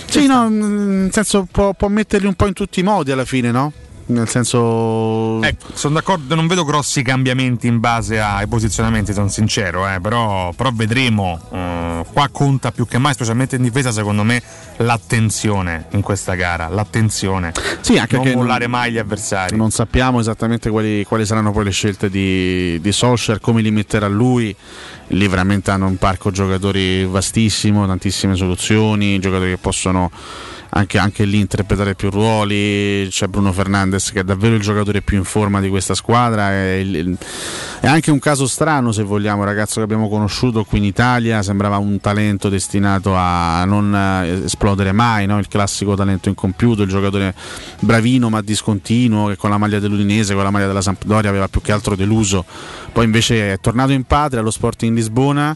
Sì, 0.06 0.26
no, 0.28 0.50
mm, 0.50 1.02
nel 1.04 1.14
senso 1.14 1.48
può, 1.50 1.74
può 1.74 1.88
metterli 1.88 2.28
un 2.28 2.34
po' 2.34 2.48
in 2.48 2.54
tutti 2.54 2.80
i 2.82 2.84
modi 2.84 3.12
alla 3.12 3.26
fine, 3.26 3.52
no? 3.52 3.72
Nel 4.12 4.28
senso... 4.28 5.42
Ecco, 5.42 5.68
sono 5.74 5.96
d'accordo, 5.96 6.36
non 6.36 6.48
vedo 6.48 6.66
grossi 6.66 7.02
cambiamenti 7.02 7.68
in 7.68 7.80
base 7.80 8.20
ai 8.20 8.46
posizionamenti, 8.48 9.14
sono 9.14 9.30
sincero, 9.30 9.88
eh, 9.88 10.00
però, 10.02 10.52
però 10.54 10.70
vedremo. 10.74 11.40
eh, 11.52 12.06
qua 12.12 12.28
conta 12.32 12.72
più 12.72 12.86
che 12.86 12.98
mai, 12.98 13.14
specialmente 13.14 13.56
in 13.56 13.64
difesa, 13.64 13.92
secondo 13.92 14.24
me, 14.24 14.42
l'attenzione 14.78 15.86
in 15.92 16.02
questa 16.02 16.34
gara. 16.34 16.68
L'attenzione. 16.68 17.54
Sì, 17.80 17.98
anche 17.98 18.18
non 18.18 18.32
mollare 18.32 18.68
non- 18.68 18.72
mai 18.72 18.92
gli 18.92 18.98
avversari. 18.98 19.56
Non 19.56 19.72
sappiamo 19.72 20.20
esattamente 20.20 20.70
quali, 20.70 21.04
quali 21.06 21.26
saranno 21.26 21.52
poi 21.52 21.64
le 21.64 21.72
scelte 21.72 22.10
di, 22.10 22.80
di 22.82 22.92
Solskjaer, 22.92 23.40
come 23.40 23.62
li 23.62 23.72
metterà 23.72 24.08
lui. 24.08 24.54
Lì 25.08 25.28
veramente 25.28 25.72
hanno 25.72 25.88
un 25.88 25.98
parco 25.98 26.32
giocatori 26.32 27.06
vastissimo, 27.06 27.86
tantissime 27.88 28.36
soluzioni, 28.36 29.20
giocatori 29.20 29.52
che 29.52 29.58
possono 29.58 30.10
anche, 30.74 30.98
anche 30.98 31.26
lì 31.26 31.40
interpretare 31.40 31.96
più 31.96 32.10
ruoli. 32.10 33.08
C'è 33.10 33.28
Bruno 33.28 33.52
Fernandes 33.52 34.12
che 34.12 34.22
è 34.22 34.24
davvero 34.24 34.56
il 34.56 34.62
giocatore 34.62 35.02
più 35.02 35.18
in 35.18 35.24
forma 35.24 35.60
di 35.60 35.70
questa 35.70 35.94
squadra. 35.94 36.52
È, 36.52 36.84
è 37.80 37.88
anche 37.88 38.12
un 38.12 38.20
caso 38.20 38.48
strano, 38.48 38.92
se 38.92 39.04
vogliamo, 39.04 39.44
ragazzo 39.44 39.76
che 39.76 39.82
abbiamo 39.82 40.08
conosciuto 40.08 40.64
qui 40.64 40.78
in 40.78 40.86
Italia. 40.86 41.42
Sembrava 41.42 41.78
un 41.78 42.00
talento 42.00 42.50
destinato 42.50 43.14
a 43.16 43.64
non 43.66 43.94
eh, 43.94 44.44
esplodere 44.46 44.92
mai, 44.92 45.26
no? 45.26 45.40
il 45.40 45.48
classico 45.48 45.96
talento 45.96 46.30
incompiuto, 46.30 46.84
il 46.84 46.90
giocatore 46.90 47.34
bravino 47.80 48.30
ma 48.30 48.42
discontinuo 48.42 49.28
che 49.28 49.36
con 49.36 49.50
la 49.50 49.58
maglia 49.58 49.80
dell'Udinese, 49.80 50.34
con 50.34 50.44
la 50.44 50.52
maglia 50.52 50.68
della 50.68 50.82
Sampdoria 50.82 51.30
aveva 51.30 51.48
più 51.48 51.62
che 51.62 51.72
altro 51.72 51.96
deluso. 51.96 52.46
Poi 52.92 53.06
invece 53.06 53.54
è 53.54 53.60
tornato 53.60 53.92
in 53.92 54.04
patria 54.04 54.40
allo 54.40 54.52
Sporting 54.52 54.96
Lisbona. 54.96 55.56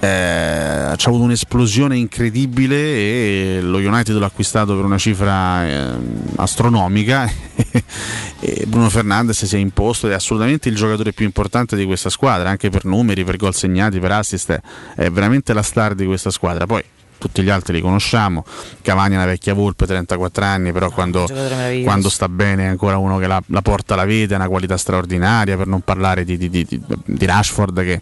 Eh, 0.00 0.94
c'ha 0.96 1.08
avuto 1.08 1.24
un'esplosione 1.24 1.94
incredibile 1.94 2.76
e 2.76 3.60
lo 3.60 3.76
United 3.76 4.16
l'ha 4.16 4.26
acquistato 4.26 4.74
per 4.74 4.84
una 4.84 4.98
cifra 4.98 5.66
eh, 5.66 5.96
astronomica. 6.36 7.30
E 8.42 8.64
Bruno 8.66 8.88
Fernandes 8.88 9.44
si 9.44 9.54
è 9.54 9.58
imposto 9.58 10.06
ed 10.06 10.12
è 10.12 10.14
assolutamente 10.14 10.70
il 10.70 10.74
giocatore 10.74 11.12
più 11.12 11.26
importante 11.26 11.76
di 11.76 11.84
questa 11.84 12.08
squadra 12.08 12.48
anche 12.48 12.70
per 12.70 12.86
numeri, 12.86 13.22
per 13.22 13.36
gol 13.36 13.54
segnati, 13.54 13.98
per 13.98 14.12
assist 14.12 14.58
è 14.96 15.10
veramente 15.10 15.52
la 15.52 15.60
star 15.60 15.94
di 15.94 16.06
questa 16.06 16.30
squadra. 16.30 16.64
Poi 16.64 16.82
tutti 17.20 17.42
gli 17.42 17.50
altri 17.50 17.74
li 17.74 17.80
conosciamo 17.80 18.44
Cavani 18.82 19.12
è 19.14 19.16
una 19.16 19.26
vecchia 19.26 19.54
volpe 19.54 19.86
34 19.86 20.44
anni 20.44 20.72
però 20.72 20.90
quando, 20.90 21.20
giocatore 21.26 21.54
meraviglioso. 21.54 21.84
quando 21.86 22.08
sta 22.08 22.28
bene 22.28 22.64
è 22.64 22.66
ancora 22.66 22.96
uno 22.96 23.18
che 23.18 23.26
la, 23.28 23.40
la 23.46 23.62
porta 23.62 23.94
la 23.94 24.04
vede, 24.04 24.34
ha 24.34 24.38
una 24.38 24.48
qualità 24.48 24.76
straordinaria, 24.76 25.56
per 25.56 25.66
non 25.68 25.82
parlare 25.82 26.24
di, 26.24 26.36
di- 26.36 26.48
di- 26.50 26.64
di- 26.66 26.80
di 27.04 27.26
Rashford 27.26 27.82
che 27.82 28.00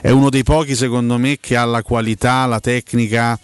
è 0.00 0.10
uno 0.10 0.30
dei 0.30 0.42
pochi 0.42 0.74
secondo 0.74 1.18
me 1.18 1.38
che 1.40 1.56
ha 1.56 1.64
la 1.64 1.82
qualità, 1.82 2.46
la 2.46 2.58
tecnica 2.60 3.38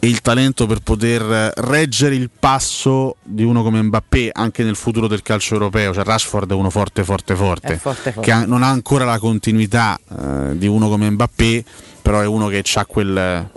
e 0.00 0.06
il 0.06 0.20
talento 0.20 0.66
per 0.66 0.78
poter 0.78 1.52
reggere 1.56 2.14
il 2.14 2.30
passo 2.30 3.16
di 3.24 3.42
uno 3.42 3.64
come 3.64 3.82
Mbappé 3.82 4.30
anche 4.32 4.62
nel 4.62 4.76
futuro 4.76 5.08
del 5.08 5.22
calcio 5.22 5.54
europeo. 5.54 5.92
Cioè 5.92 6.04
Rashford 6.04 6.50
è 6.52 6.54
uno 6.54 6.70
forte, 6.70 7.02
forte, 7.02 7.34
forte, 7.34 7.72
È 7.72 7.76
forte, 7.78 8.12
forte. 8.12 8.30
che 8.30 8.46
non 8.46 8.62
ha 8.62 8.68
ancora 8.68 9.04
la 9.04 9.18
continuità 9.18 9.98
eh, 10.08 10.56
di 10.56 10.68
uno 10.68 10.88
come 10.88 11.10
Mbappé, 11.10 11.64
però 12.00 12.20
è 12.20 12.26
uno 12.26 12.46
che 12.46 12.62
ha 12.74 12.84
quel, 12.86 13.50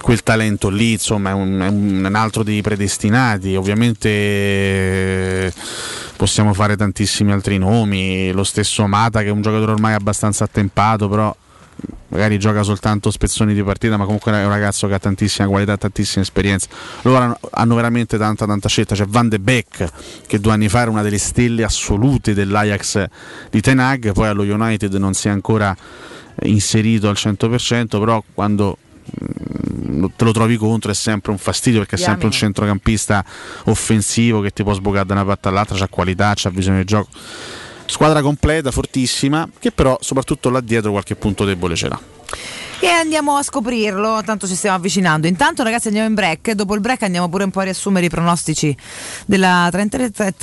quel 0.00 0.22
talento 0.22 0.68
lì, 0.68 0.92
insomma, 0.92 1.30
è 1.30 1.32
un, 1.32 1.60
è 1.60 1.68
un- 1.68 2.14
altro 2.14 2.42
dei 2.42 2.62
predestinati. 2.62 3.54
Ovviamente 3.56 5.52
possiamo 6.16 6.52
fare 6.52 6.76
tantissimi 6.76 7.32
altri 7.32 7.58
nomi, 7.58 8.30
lo 8.32 8.44
stesso 8.44 8.86
Mata 8.86 9.20
che 9.20 9.28
è 9.28 9.30
un 9.30 9.40
giocatore 9.40 9.72
ormai 9.72 9.94
abbastanza 9.94 10.44
attempato, 10.44 11.08
però 11.08 11.34
magari 12.08 12.38
gioca 12.38 12.62
soltanto 12.62 13.10
spezzoni 13.10 13.54
di 13.54 13.62
partita, 13.62 13.96
ma 13.96 14.04
comunque 14.04 14.32
è 14.32 14.44
un 14.44 14.50
ragazzo 14.50 14.86
che 14.86 14.94
ha 14.94 14.98
tantissima 14.98 15.48
qualità, 15.48 15.76
tantissima 15.76 16.22
esperienza. 16.22 16.68
Loro 17.02 17.38
hanno, 17.52 17.74
veramente 17.74 18.18
tanta 18.18 18.46
tanta 18.46 18.68
scelta. 18.68 18.94
C'è 18.94 19.06
Van 19.06 19.28
de 19.28 19.38
Beek 19.38 19.90
che 20.26 20.40
due 20.40 20.52
anni 20.52 20.68
fa 20.68 20.80
era 20.80 20.90
una 20.90 21.02
delle 21.02 21.18
stelle 21.18 21.64
assolute 21.64 22.34
dell'Ajax 22.34 23.06
di 23.50 23.60
Tenag, 23.60 24.12
poi 24.12 24.28
allo 24.28 24.42
United 24.42 24.92
non 24.94 25.14
si 25.14 25.28
è 25.28 25.30
ancora 25.30 25.74
inserito 26.42 27.08
al 27.08 27.16
100%, 27.16 27.98
però 27.98 28.22
quando 28.34 28.76
te 30.16 30.24
lo 30.24 30.32
trovi 30.32 30.56
contro 30.56 30.90
è 30.90 30.94
sempre 30.94 31.30
un 31.30 31.38
fastidio 31.38 31.80
perché 31.80 31.96
è 31.96 31.98
sempre 31.98 32.26
un 32.26 32.32
centrocampista 32.32 33.24
offensivo 33.64 34.40
che 34.40 34.50
ti 34.50 34.62
può 34.62 34.72
sbocare 34.72 35.06
da 35.06 35.14
una 35.14 35.24
parte 35.24 35.48
all'altra, 35.48 35.76
c'ha 35.76 35.88
qualità, 35.88 36.32
c'ha 36.34 36.50
visione 36.50 36.78
di 36.78 36.84
gioco. 36.84 37.08
Squadra 37.86 38.22
completa, 38.22 38.70
fortissima, 38.70 39.48
che 39.58 39.72
però 39.72 39.98
soprattutto 40.00 40.48
là 40.48 40.60
dietro 40.60 40.92
qualche 40.92 41.16
punto 41.16 41.44
debole 41.44 41.74
ce 41.74 41.88
l'ha. 41.88 42.00
E 42.82 42.86
andiamo 42.86 43.36
a 43.36 43.42
scoprirlo, 43.42 44.22
tanto 44.24 44.46
ci 44.46 44.54
stiamo 44.54 44.74
avvicinando. 44.76 45.26
Intanto 45.26 45.62
ragazzi 45.62 45.88
andiamo 45.88 46.08
in 46.08 46.14
break, 46.14 46.52
dopo 46.52 46.74
il 46.74 46.80
break 46.80 47.02
andiamo 47.02 47.28
pure 47.28 47.44
un 47.44 47.50
po' 47.50 47.60
a 47.60 47.64
riassumere 47.64 48.06
i 48.06 48.08
pronostici 48.08 48.74
della 49.26 49.68
33 49.70 50.34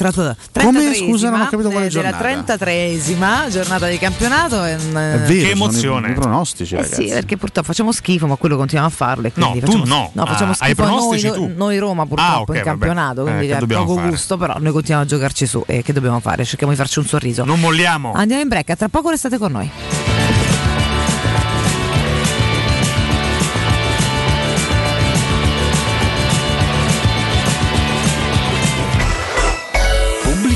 Come 0.54 0.94
scusa 0.94 1.32
non 1.32 1.42
ho 1.42 1.48
capito 1.48 1.72
quale 1.72 1.88
eh, 1.88 1.90
della 1.90 2.12
giornata? 2.12 2.66
33esima 2.66 3.50
giornata 3.50 3.88
di 3.88 3.98
campionato. 3.98 4.64
È, 4.64 4.76
È 4.76 4.78
vero, 4.78 5.72
sono 5.72 6.08
i- 6.08 6.12
i 6.12 6.14
pronostici, 6.14 6.76
Eh 6.76 6.82
ragazzi. 6.84 7.08
sì, 7.08 7.14
perché 7.14 7.38
purtroppo 7.38 7.68
facciamo 7.70 7.92
schifo, 7.92 8.28
ma 8.28 8.36
quello 8.36 8.56
continuiamo 8.56 8.94
a. 8.94 9.32
Quindi 9.32 9.60
No, 9.60 9.66
facciamo, 9.66 9.84
tu 9.84 9.90
no. 9.90 10.12
No, 10.14 10.26
facciamo 10.28 10.52
Ah, 10.52 10.56
hai 10.60 10.66
schifo 10.74 10.84
noi, 10.86 11.20
tu. 11.34 11.52
noi 11.56 11.78
Roma 11.80 12.06
purtroppo 12.06 12.32
Ah, 12.32 12.40
ok, 12.42 12.48
in 12.50 12.54
vabbè. 12.54 12.64
campionato, 12.70 13.22
Eh, 13.22 13.24
quindi 13.24 13.48
che 13.48 13.54
è 13.58 13.66
poco 13.86 13.96
fare? 13.96 14.10
gusto, 14.10 14.38
però 14.38 14.54
noi 14.60 14.72
continuiamo 14.74 15.02
a 15.04 15.08
giocarci 15.08 15.46
su 15.48 15.64
e 15.66 15.82
che 15.82 15.92
dobbiamo 15.92 16.20
fare? 16.20 16.46
Cerchiamo 16.46 16.72
di 16.72 16.78
farci 16.78 17.00
un 17.00 17.06
sorriso. 17.08 17.44
Non 17.46 17.60
molliamo. 17.60 18.12
Andiamo 18.14 18.44
in 18.44 18.48
break, 18.48 18.70
a 18.70 18.76
tra 18.76 18.90
poco 18.90 19.10
restate 19.10 19.40
con 19.40 19.52
noi. 19.52 19.72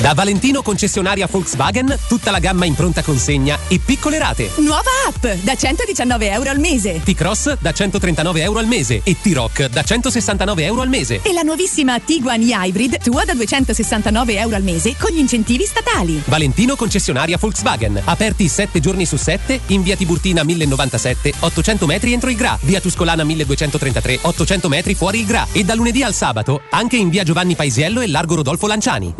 Da 0.00 0.12
Valentino 0.12 0.60
concessionaria 0.60 1.26
Volkswagen, 1.28 1.98
tutta 2.06 2.30
la 2.30 2.38
gamma 2.38 2.66
in 2.66 2.74
pronta 2.74 3.02
consegna 3.02 3.58
e 3.66 3.80
piccole 3.82 4.18
rate. 4.18 4.50
Nuova 4.56 4.90
app 5.06 5.26
da 5.42 5.54
119 5.56 6.30
euro 6.30 6.50
al 6.50 6.58
mese. 6.58 7.00
T-Cross 7.02 7.56
da 7.60 7.72
139 7.72 8.42
euro 8.42 8.58
al 8.58 8.66
mese 8.66 9.00
e 9.02 9.16
T-Rock 9.18 9.68
da 9.70 9.82
169 9.82 10.64
euro 10.64 10.82
al 10.82 10.90
mese. 10.90 11.22
E 11.22 11.32
la 11.32 11.40
nuovissima 11.40 11.98
Tiguan 11.98 12.42
e-Hybrid 12.42 13.02
tua 13.02 13.24
da 13.24 13.32
269 13.32 14.36
euro 14.36 14.54
al 14.54 14.62
mese 14.62 14.94
con 14.98 15.12
gli 15.12 15.18
incentivi 15.18 15.64
statali. 15.64 16.22
Valentino 16.26 16.76
concessionaria 16.76 17.38
Volkswagen. 17.38 18.02
Aperti 18.04 18.48
7 18.48 18.80
giorni 18.80 19.06
su 19.06 19.16
7 19.16 19.60
in 19.68 19.82
via 19.82 19.96
Tiburtina 19.96 20.44
1097, 20.44 21.32
800 21.40 21.86
metri 21.86 22.12
entro 22.12 22.28
il 22.28 22.36
Gra. 22.36 22.58
Via 22.60 22.82
Tuscolana 22.82 23.24
1233, 23.24 24.18
800 24.20 24.68
metri 24.68 24.94
fuori 24.94 25.20
il 25.20 25.26
Gra. 25.26 25.46
E 25.52 25.64
da 25.64 25.74
lunedì 25.74 26.02
al 26.02 26.12
sabato 26.12 26.60
anche 26.68 26.96
in 26.96 27.08
via 27.08 27.24
Giovanni 27.24 27.54
Paisiello 27.54 28.02
e 28.02 28.08
largo 28.08 28.34
Rodolfo 28.34 28.66
Lanciani. 28.66 29.14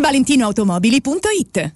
ValentinoAutomobili.it 0.67 1.76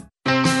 Thank 0.25 0.47
you. 0.47 0.60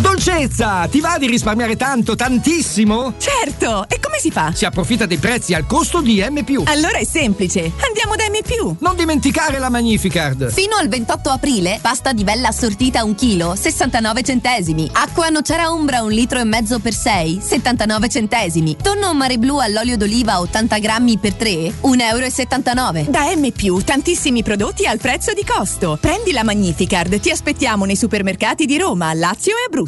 Dolcezza! 0.00 0.86
Ti 0.88 1.00
va 1.00 1.16
di 1.18 1.26
risparmiare 1.26 1.76
tanto, 1.76 2.14
tantissimo? 2.14 3.14
Certo! 3.18 3.84
E 3.88 3.98
come 3.98 4.18
si 4.20 4.30
fa? 4.30 4.52
Si 4.54 4.64
approfitta 4.64 5.06
dei 5.06 5.16
prezzi 5.18 5.54
al 5.54 5.66
costo 5.66 6.00
di 6.00 6.24
M. 6.28 6.44
Allora 6.64 6.98
è 6.98 7.04
semplice. 7.04 7.72
Andiamo 7.86 8.14
da 8.14 8.24
M. 8.28 8.76
Non 8.80 8.94
dimenticare 8.94 9.58
la 9.58 9.68
Magnificard! 9.68 10.52
Fino 10.52 10.76
al 10.76 10.88
28 10.88 11.30
aprile, 11.30 11.78
pasta 11.82 12.12
di 12.12 12.22
vella 12.22 12.48
assortita 12.48 13.02
1 13.02 13.14
kg, 13.14 13.52
69 13.54 14.22
centesimi. 14.22 14.88
Acqua 14.92 15.28
nocera 15.28 15.70
umbra 15.70 16.02
1 16.02 16.08
litro 16.08 16.38
e 16.38 16.44
mezzo 16.44 16.78
per 16.78 16.94
6, 16.94 17.40
79 17.42 18.08
centesimi. 18.08 18.76
Tonno 18.80 19.12
mare 19.14 19.38
blu 19.38 19.58
all'olio 19.58 19.96
d'oliva 19.96 20.40
80 20.40 20.78
grammi 20.78 21.18
per 21.18 21.34
3, 21.34 21.50
1,79 21.82 22.96
euro. 22.96 23.10
Da 23.10 23.34
M, 23.34 23.82
tantissimi 23.82 24.42
prodotti 24.42 24.86
al 24.86 24.98
prezzo 24.98 25.32
di 25.32 25.44
costo. 25.44 25.98
Prendi 26.00 26.32
la 26.32 26.44
Magnificard, 26.44 27.18
ti 27.18 27.30
aspettiamo 27.30 27.84
nei 27.84 27.96
supermercati 27.96 28.64
di 28.64 28.78
Roma, 28.78 29.12
Lazio 29.14 29.52
e 29.52 29.66
Abruzzo. 29.66 29.87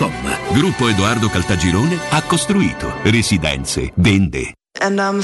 Gruppo 0.51 0.87
Edoardo 0.87 1.29
Caltagirone 1.29 1.97
ha 2.09 2.21
costruito 2.23 2.93
residenze, 3.03 3.91
vende. 3.95 4.53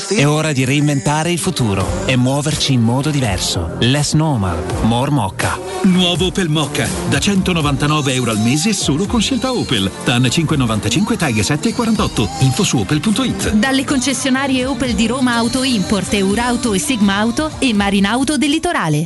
È 0.09 0.27
ora 0.27 0.51
di 0.51 0.65
reinventare 0.65 1.31
il 1.31 1.39
futuro 1.39 2.05
e 2.05 2.15
muoverci 2.15 2.73
in 2.73 2.81
modo 2.81 3.09
diverso. 3.09 3.77
Less 3.79 4.13
normal, 4.13 4.61
more 4.83 5.09
mocca. 5.09 5.57
Nuovo 5.83 6.27
Opel 6.27 6.49
Mocca, 6.49 6.87
da 7.09 7.19
199 7.19 8.13
euro 8.13 8.31
al 8.31 8.39
mese 8.39 8.73
solo 8.73 9.05
con 9.05 9.21
scelta 9.21 9.51
Opel. 9.51 9.89
TAN 10.03 10.29
595 10.29 11.17
taglie 11.17 11.43
7 11.43 11.69
e 11.69 11.73
48. 11.73 12.29
Info 12.41 12.63
su 12.63 12.77
opel.it. 12.77 13.53
Dalle 13.53 13.83
concessionarie 13.83 14.65
Opel 14.65 14.93
di 14.93 15.07
Roma 15.07 15.35
Auto 15.35 15.63
Import, 15.63 16.13
Eurauto 16.13 16.73
e 16.73 16.79
Sigma 16.79 17.15
Auto 17.15 17.51
e 17.57 17.73
Marinauto 17.73 18.37
del 18.37 18.49
Litorale. 18.49 19.05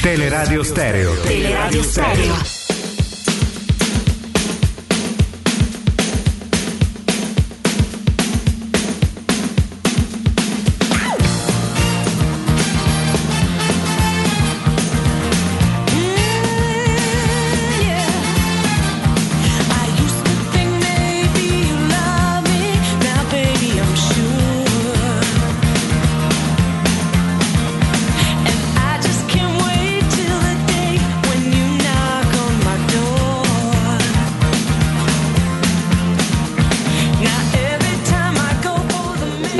Teleradio 0.00 0.62
Stereo. 0.62 1.14
Teleradio 1.20 1.82
Stereo. 1.82 2.63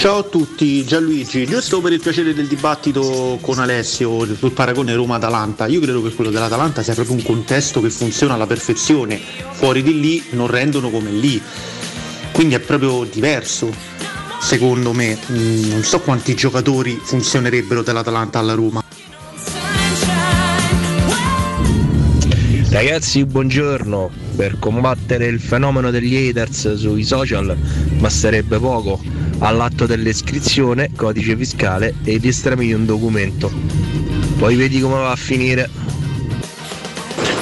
Ciao 0.05 0.19
a 0.19 0.23
tutti, 0.23 0.85
Gianluigi, 0.85 1.47
giusto 1.47 1.81
per 1.81 1.95
il 1.95 1.99
piacere 1.99 2.35
del 2.35 2.47
dibattito 2.47 3.39
con 3.41 3.59
Alessio 3.59 4.27
sul 4.37 4.53
paragone 4.53 4.95
Roma-Atalanta, 4.95 5.67
io 5.67 5.81
credo 5.81 6.03
che 6.03 6.13
quello 6.13 6.29
dell'Atalanta 6.29 6.83
sia 6.83 6.93
proprio 6.93 7.17
un 7.17 7.23
contesto 7.23 7.81
che 7.81 7.89
funziona 7.89 8.35
alla 8.35 8.47
perfezione, 8.47 9.19
fuori 9.53 9.83
di 9.83 9.99
lì 9.99 10.23
non 10.33 10.49
rendono 10.49 10.91
come 10.91 11.11
lì, 11.11 11.41
quindi 12.33 12.55
è 12.55 12.61
proprio 12.61 13.05
diverso 13.05 13.75
secondo 14.43 14.93
me, 14.93 15.17
Mm, 15.33 15.71
non 15.71 15.83
so 15.83 16.01
quanti 16.01 16.35
giocatori 16.35 17.01
funzionerebbero 17.03 17.81
dell'Atalanta 17.81 18.39
alla 18.41 18.53
Roma. 18.53 18.83
Ragazzi, 22.69 23.25
buongiorno. 23.25 24.11
Per 24.37 24.59
combattere 24.59 25.27
il 25.27 25.41
fenomeno 25.41 25.91
degli 25.91 26.29
haters 26.29 26.75
sui 26.75 27.05
social 27.05 27.57
basterebbe 27.99 28.59
poco. 28.59 29.24
All'atto 29.45 29.85
dell'iscrizione, 29.85 30.89
codice 30.97 31.37
fiscale 31.37 31.97
e 32.03 32.17
gli 32.17 32.29
estremi 32.29 32.65
di 32.65 32.73
un 32.73 32.87
documento. 32.87 33.53
Poi 34.39 34.57
vedi 34.57 34.81
come 34.81 34.95
va 34.95 35.11
a 35.11 35.17
finire. 35.17 35.69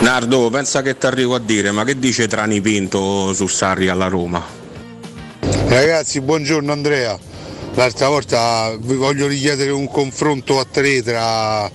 Nardo, 0.00 0.50
pensa 0.50 0.82
che 0.82 0.98
ti 0.98 1.06
arrivo 1.06 1.36
a 1.36 1.38
dire, 1.38 1.70
ma 1.70 1.84
che 1.84 1.96
dice 1.96 2.26
Trani 2.26 2.60
Pinto 2.60 3.32
su 3.32 3.46
Sarri 3.46 3.86
alla 3.86 4.08
Roma? 4.08 4.44
Ragazzi, 5.68 6.20
buongiorno 6.20 6.72
Andrea. 6.72 7.16
L'altra 7.74 8.08
volta 8.08 8.76
vi 8.80 8.96
voglio 8.96 9.28
richiedere 9.28 9.70
un 9.70 9.86
confronto 9.86 10.58
a 10.58 10.66
tre 10.68 11.04
tra 11.04 11.70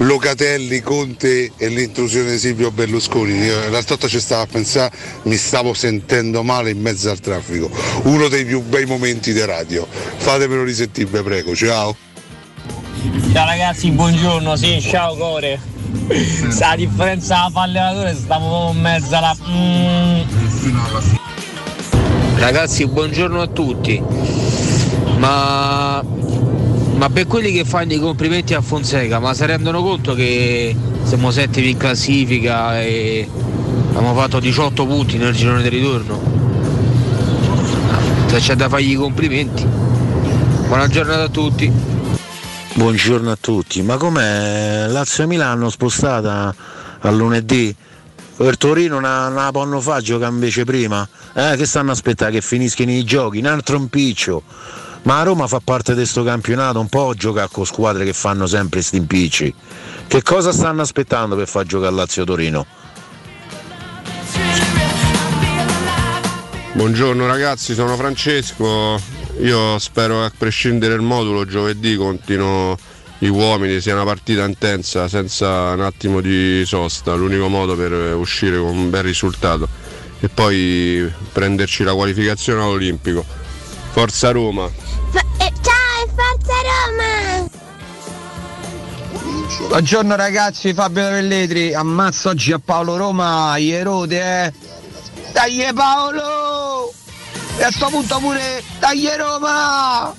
Locatelli, 0.00 0.80
Conte 0.80 1.52
e 1.56 1.68
l'intrusione 1.68 2.30
di 2.32 2.38
Silvio 2.38 2.70
Berlusconi. 2.70 3.34
Io 3.34 3.68
L'altra 3.68 3.96
volta 3.96 4.08
ci 4.08 4.18
stavo 4.18 4.42
a 4.42 4.46
pensare, 4.46 4.90
mi 5.24 5.36
stavo 5.36 5.74
sentendo 5.74 6.42
male 6.42 6.70
in 6.70 6.80
mezzo 6.80 7.10
al 7.10 7.20
traffico. 7.20 7.70
Uno 8.04 8.28
dei 8.28 8.46
più 8.46 8.62
bei 8.62 8.86
momenti 8.86 9.34
di 9.34 9.44
radio. 9.44 9.86
Fatemelo 10.16 10.64
risentire, 10.64 11.22
prego. 11.22 11.54
Ciao. 11.54 11.94
Ciao 13.32 13.46
ragazzi, 13.46 13.90
buongiorno, 13.90 14.56
sì, 14.56 14.80
ciao 14.80 15.16
Core. 15.16 15.60
Sa 16.48 16.68
la 16.68 16.76
differenza 16.76 17.34
tra 17.34 17.50
fallevatore 17.52 18.14
stavo 18.14 18.48
proprio 18.48 18.72
in 18.74 18.80
mezzo 18.80 19.16
alla. 19.16 19.36
Mm. 19.48 20.20
Ragazzi, 22.36 22.86
buongiorno 22.86 23.42
a 23.42 23.46
tutti. 23.48 24.02
Ma, 25.18 26.02
ma 27.00 27.08
per 27.08 27.26
quelli 27.26 27.50
che 27.50 27.64
fanno 27.64 27.94
i 27.94 27.98
complimenti 27.98 28.52
a 28.52 28.60
Fonseca, 28.60 29.20
ma 29.20 29.32
si 29.32 29.46
rendono 29.46 29.80
conto 29.80 30.12
che 30.12 30.76
siamo 31.04 31.30
settimi 31.30 31.70
in 31.70 31.78
classifica 31.78 32.78
e 32.78 33.26
abbiamo 33.88 34.12
fatto 34.12 34.38
18 34.38 34.84
punti 34.84 35.16
nel 35.16 35.32
girone 35.32 35.62
di 35.62 35.70
ritorno? 35.70 36.20
Se 38.26 38.38
c'è 38.38 38.54
da 38.54 38.68
fargli 38.68 38.90
i 38.90 38.96
complimenti. 38.96 39.66
Buona 40.66 40.88
giornata 40.88 41.22
a 41.22 41.28
tutti. 41.30 41.72
Buongiorno 42.74 43.30
a 43.30 43.38
tutti, 43.40 43.80
ma 43.80 43.96
com'è 43.96 44.84
Lazio 44.88 45.24
e 45.24 45.26
Milano 45.26 45.70
spostata 45.70 46.54
a 47.00 47.10
lunedì? 47.10 47.74
Per 48.36 48.58
Torino 48.58 49.00
non 49.00 49.32
la 49.32 49.48
possono 49.50 49.80
fare 49.80 50.02
giocare 50.02 50.32
invece 50.32 50.64
prima? 50.64 51.08
Eh, 51.32 51.54
che 51.56 51.64
stanno 51.64 51.88
a 51.88 51.94
aspettare 51.94 52.32
che 52.32 52.42
finiscono 52.42 52.90
i 52.90 53.04
giochi? 53.04 53.38
Un 53.38 53.46
altro 53.46 53.76
impiccio. 53.76 54.42
Ma 55.02 55.20
a 55.20 55.22
Roma 55.22 55.46
fa 55.46 55.60
parte 55.64 55.92
di 55.92 55.98
questo 55.98 56.22
campionato, 56.22 56.78
un 56.78 56.88
po' 56.88 57.14
giocare 57.14 57.48
con 57.50 57.64
squadre 57.64 58.04
che 58.04 58.12
fanno 58.12 58.46
sempre 58.46 58.82
sti 58.82 58.96
impicci. 58.96 59.54
Che 60.06 60.22
cosa 60.22 60.52
stanno 60.52 60.82
aspettando 60.82 61.36
per 61.36 61.48
far 61.48 61.64
giocare 61.64 61.94
Lazio 61.94 62.24
Torino? 62.24 62.66
Buongiorno 66.72 67.26
ragazzi, 67.26 67.74
sono 67.74 67.96
Francesco. 67.96 69.00
Io 69.40 69.78
spero 69.78 70.18
che 70.18 70.24
a 70.24 70.32
prescindere 70.36 70.94
dal 70.94 71.02
modulo 71.02 71.46
giovedì 71.46 71.96
continuino 71.96 72.76
gli 73.18 73.28
uomini, 73.28 73.80
sia 73.80 73.94
una 73.94 74.04
partita 74.04 74.44
intensa 74.44 75.08
senza 75.08 75.72
un 75.72 75.80
attimo 75.80 76.20
di 76.20 76.62
sosta, 76.66 77.14
l'unico 77.14 77.48
modo 77.48 77.74
per 77.74 78.14
uscire 78.14 78.58
con 78.58 78.76
un 78.76 78.90
bel 78.90 79.02
risultato 79.02 79.68
e 80.20 80.28
poi 80.28 81.10
prenderci 81.32 81.84
la 81.84 81.94
qualificazione 81.94 82.62
all'Olimpico. 82.62 83.24
Forza 83.92 84.30
Roma! 84.30 84.89
Ciao 85.12 85.22
e 85.40 86.10
forza 86.14 86.54
Roma! 86.68 87.48
Buongiorno 89.68 90.16
ragazzi, 90.16 90.72
Fabio 90.74 91.02
da 91.02 91.10
Velletri, 91.10 91.74
ammazzo 91.74 92.30
oggi 92.30 92.52
a 92.52 92.58
Paolo 92.58 92.96
Roma, 92.96 93.56
Ierode 93.56 94.44
eh! 94.46 94.52
Dai 95.32 95.68
Paolo! 95.74 96.92
E 97.56 97.62
a 97.64 97.70
sto 97.70 97.88
punto 97.88 98.18
pure, 98.18 98.62
dai 98.78 99.08
Roma! 99.16 100.14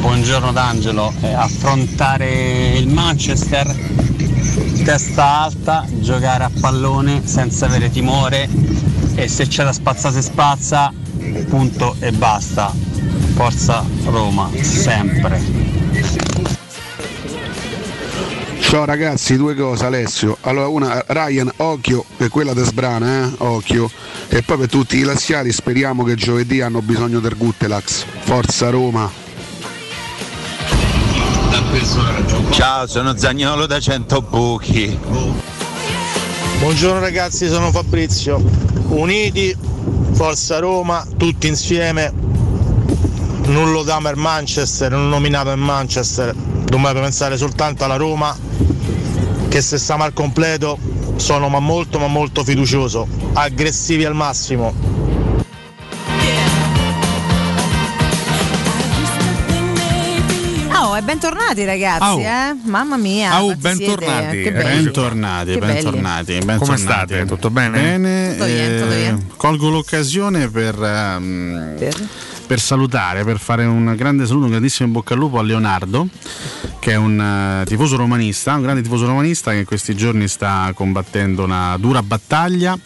Buongiorno 0.00 0.52
D'Angelo, 0.52 1.12
Eh, 1.22 1.32
affrontare 1.32 2.76
il 2.76 2.88
Manchester 2.88 3.92
testa 4.84 5.24
alta, 5.44 5.86
giocare 5.88 6.44
a 6.44 6.50
pallone 6.60 7.26
senza 7.26 7.64
avere 7.64 7.90
timore 7.90 8.48
e 9.14 9.28
se 9.28 9.46
c'è 9.46 9.64
da 9.64 9.72
spazzare 9.72 10.14
si 10.14 10.22
spazza, 10.22 10.92
punto 11.48 11.96
e 12.00 12.12
basta. 12.12 12.72
Forza 13.34 13.84
Roma, 14.04 14.50
sempre. 14.60 15.42
Ciao 18.60 18.84
ragazzi, 18.84 19.36
due 19.36 19.54
cose 19.54 19.84
Alessio. 19.84 20.36
Allora 20.42 20.66
una 20.66 21.04
Ryan, 21.06 21.52
occhio, 21.58 22.04
per 22.16 22.28
quella 22.28 22.54
di 22.54 22.62
sbrana, 22.64 23.24
eh? 23.24 23.32
Occhio. 23.38 23.90
E 24.28 24.42
poi 24.42 24.58
per 24.58 24.68
tutti 24.68 24.96
i 24.96 25.02
laziali 25.02 25.52
speriamo 25.52 26.02
che 26.02 26.14
giovedì 26.16 26.60
hanno 26.60 26.82
bisogno 26.82 27.20
del 27.20 27.36
Guttelax. 27.36 28.04
Forza 28.20 28.70
Roma. 28.70 29.08
Ciao, 32.50 32.86
sono 32.86 33.16
Zagnolo 33.16 33.66
da 33.66 33.78
Cento 33.78 34.22
Buchi. 34.22 34.98
Buongiorno 36.58 37.00
ragazzi, 37.00 37.48
sono 37.48 37.70
Fabrizio. 37.70 38.42
Uniti, 38.88 39.56
Forza 40.12 40.58
Roma, 40.58 41.06
tutti 41.16 41.46
insieme. 41.46 42.12
Nullo 43.46 43.82
Damer 43.82 44.16
Manchester, 44.16 44.90
non 44.90 45.08
nominato 45.08 45.50
in 45.50 45.60
Manchester. 45.60 46.34
Dobbiamo 46.34 47.00
pensare 47.00 47.36
soltanto 47.36 47.84
alla 47.84 47.96
Roma, 47.96 48.36
che 49.48 49.60
se 49.60 49.78
stiamo 49.78 50.04
al 50.04 50.12
completo 50.12 50.78
sono 51.16 51.48
ma 51.48 51.58
molto 51.58 51.98
ma 51.98 52.06
molto 52.06 52.42
fiducioso. 52.42 53.06
Aggressivi 53.34 54.04
al 54.04 54.14
massimo. 54.14 54.93
Bentornati 61.04 61.64
ragazzi, 61.64 62.02
Au. 62.02 62.18
eh? 62.20 62.56
Mamma 62.64 62.96
mia. 62.96 63.32
Au, 63.32 63.54
bentornati. 63.54 64.42
siete? 64.42 64.50
Bentornati, 64.62 65.58
belli. 65.58 65.72
bentornati, 65.72 66.32
Come 66.38 66.44
bentornati. 66.44 66.80
state? 66.82 67.24
Tutto 67.26 67.50
bene? 67.50 67.80
Bene, 67.80 68.32
Tutto 68.32 68.44
bien, 68.46 68.78
tutto 68.80 68.92
eh, 68.92 68.96
bien. 68.96 69.26
colgo 69.36 69.68
l'occasione 69.70 70.48
per, 70.48 70.82
ehm, 70.82 71.74
per 72.46 72.60
salutare, 72.60 73.24
per 73.24 73.38
fare 73.38 73.64
un 73.64 73.94
grande 73.96 74.26
saluto, 74.26 74.44
un 74.46 74.50
grandissimo 74.52 74.86
in 74.88 74.94
bocca 74.94 75.14
al 75.14 75.20
lupo 75.20 75.38
a 75.38 75.42
Leonardo, 75.42 76.06
che 76.78 76.92
è 76.92 76.96
un 76.96 77.60
eh, 77.62 77.66
tifoso 77.66 77.96
romanista, 77.96 78.54
un 78.54 78.62
grande 78.62 78.82
tifoso 78.82 79.06
romanista 79.06 79.50
che 79.52 79.58
in 79.58 79.64
questi 79.64 79.94
giorni 79.94 80.26
sta 80.28 80.72
combattendo 80.74 81.44
una 81.44 81.76
dura 81.78 82.02
battaglia. 82.02 82.76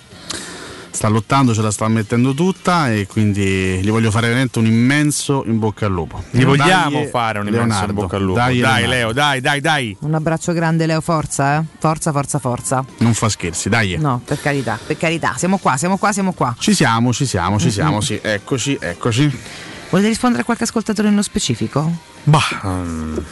Sta 0.91 1.09
lottando, 1.09 1.55
ce 1.55 1.63
la 1.63 1.71
sta 1.71 1.87
mettendo 1.87 2.35
tutta 2.35 2.91
e 2.93 3.07
quindi 3.07 3.81
gli 3.81 3.91
voglio 3.91 4.11
fare 4.11 4.27
veramente 4.27 4.59
un 4.59 4.67
immenso 4.67 5.45
in 5.47 5.59
bocca 5.59 5.87
al 5.87 5.93
lupo. 5.93 6.25
Gli 6.31 6.45
vogliamo 6.45 7.01
Dai, 7.01 7.09
fare 7.09 7.39
un 7.39 7.47
immenso 7.47 7.63
in 7.63 7.69
Leonardo, 7.69 7.93
bocca 7.93 8.17
al 8.17 8.23
lupo. 8.23 8.39
Dai, 8.39 8.59
Dai, 8.59 8.81
Leonardo. 8.81 8.91
Leo, 8.91 9.13
dai, 9.13 9.41
dai, 9.41 9.61
dai. 9.61 9.97
Un 10.01 10.15
abbraccio 10.15 10.53
grande 10.53 10.87
Leo, 10.87 11.01
forza, 11.01 11.59
eh? 11.59 11.65
Forza, 11.79 12.11
forza, 12.11 12.39
forza. 12.39 12.85
Non 12.99 13.15
fa 13.15 13.29
scherzi, 13.29 13.69
dai. 13.69 13.97
No, 13.99 14.21
per 14.25 14.41
carità, 14.41 14.79
per 14.85 14.97
carità. 14.97 15.35
Siamo 15.37 15.59
qua, 15.59 15.77
siamo 15.77 15.99
qua, 15.99 16.13
siamo 16.13 16.33
qua. 16.33 16.57
Ci 16.59 16.75
siamo, 16.75 17.13
ci 17.13 17.27
siamo, 17.27 17.59
ci 17.61 17.71
siamo, 17.71 18.01
sì. 18.01 18.19
Eccoci, 18.21 18.77
eccoci. 18.81 19.39
Volete 19.91 20.09
rispondere 20.09 20.43
a 20.43 20.45
qualche 20.45 20.65
ascoltatore 20.65 21.09
nello 21.11 21.23
specifico? 21.23 21.91
Bah, 22.25 22.61
ehm, 22.65 23.25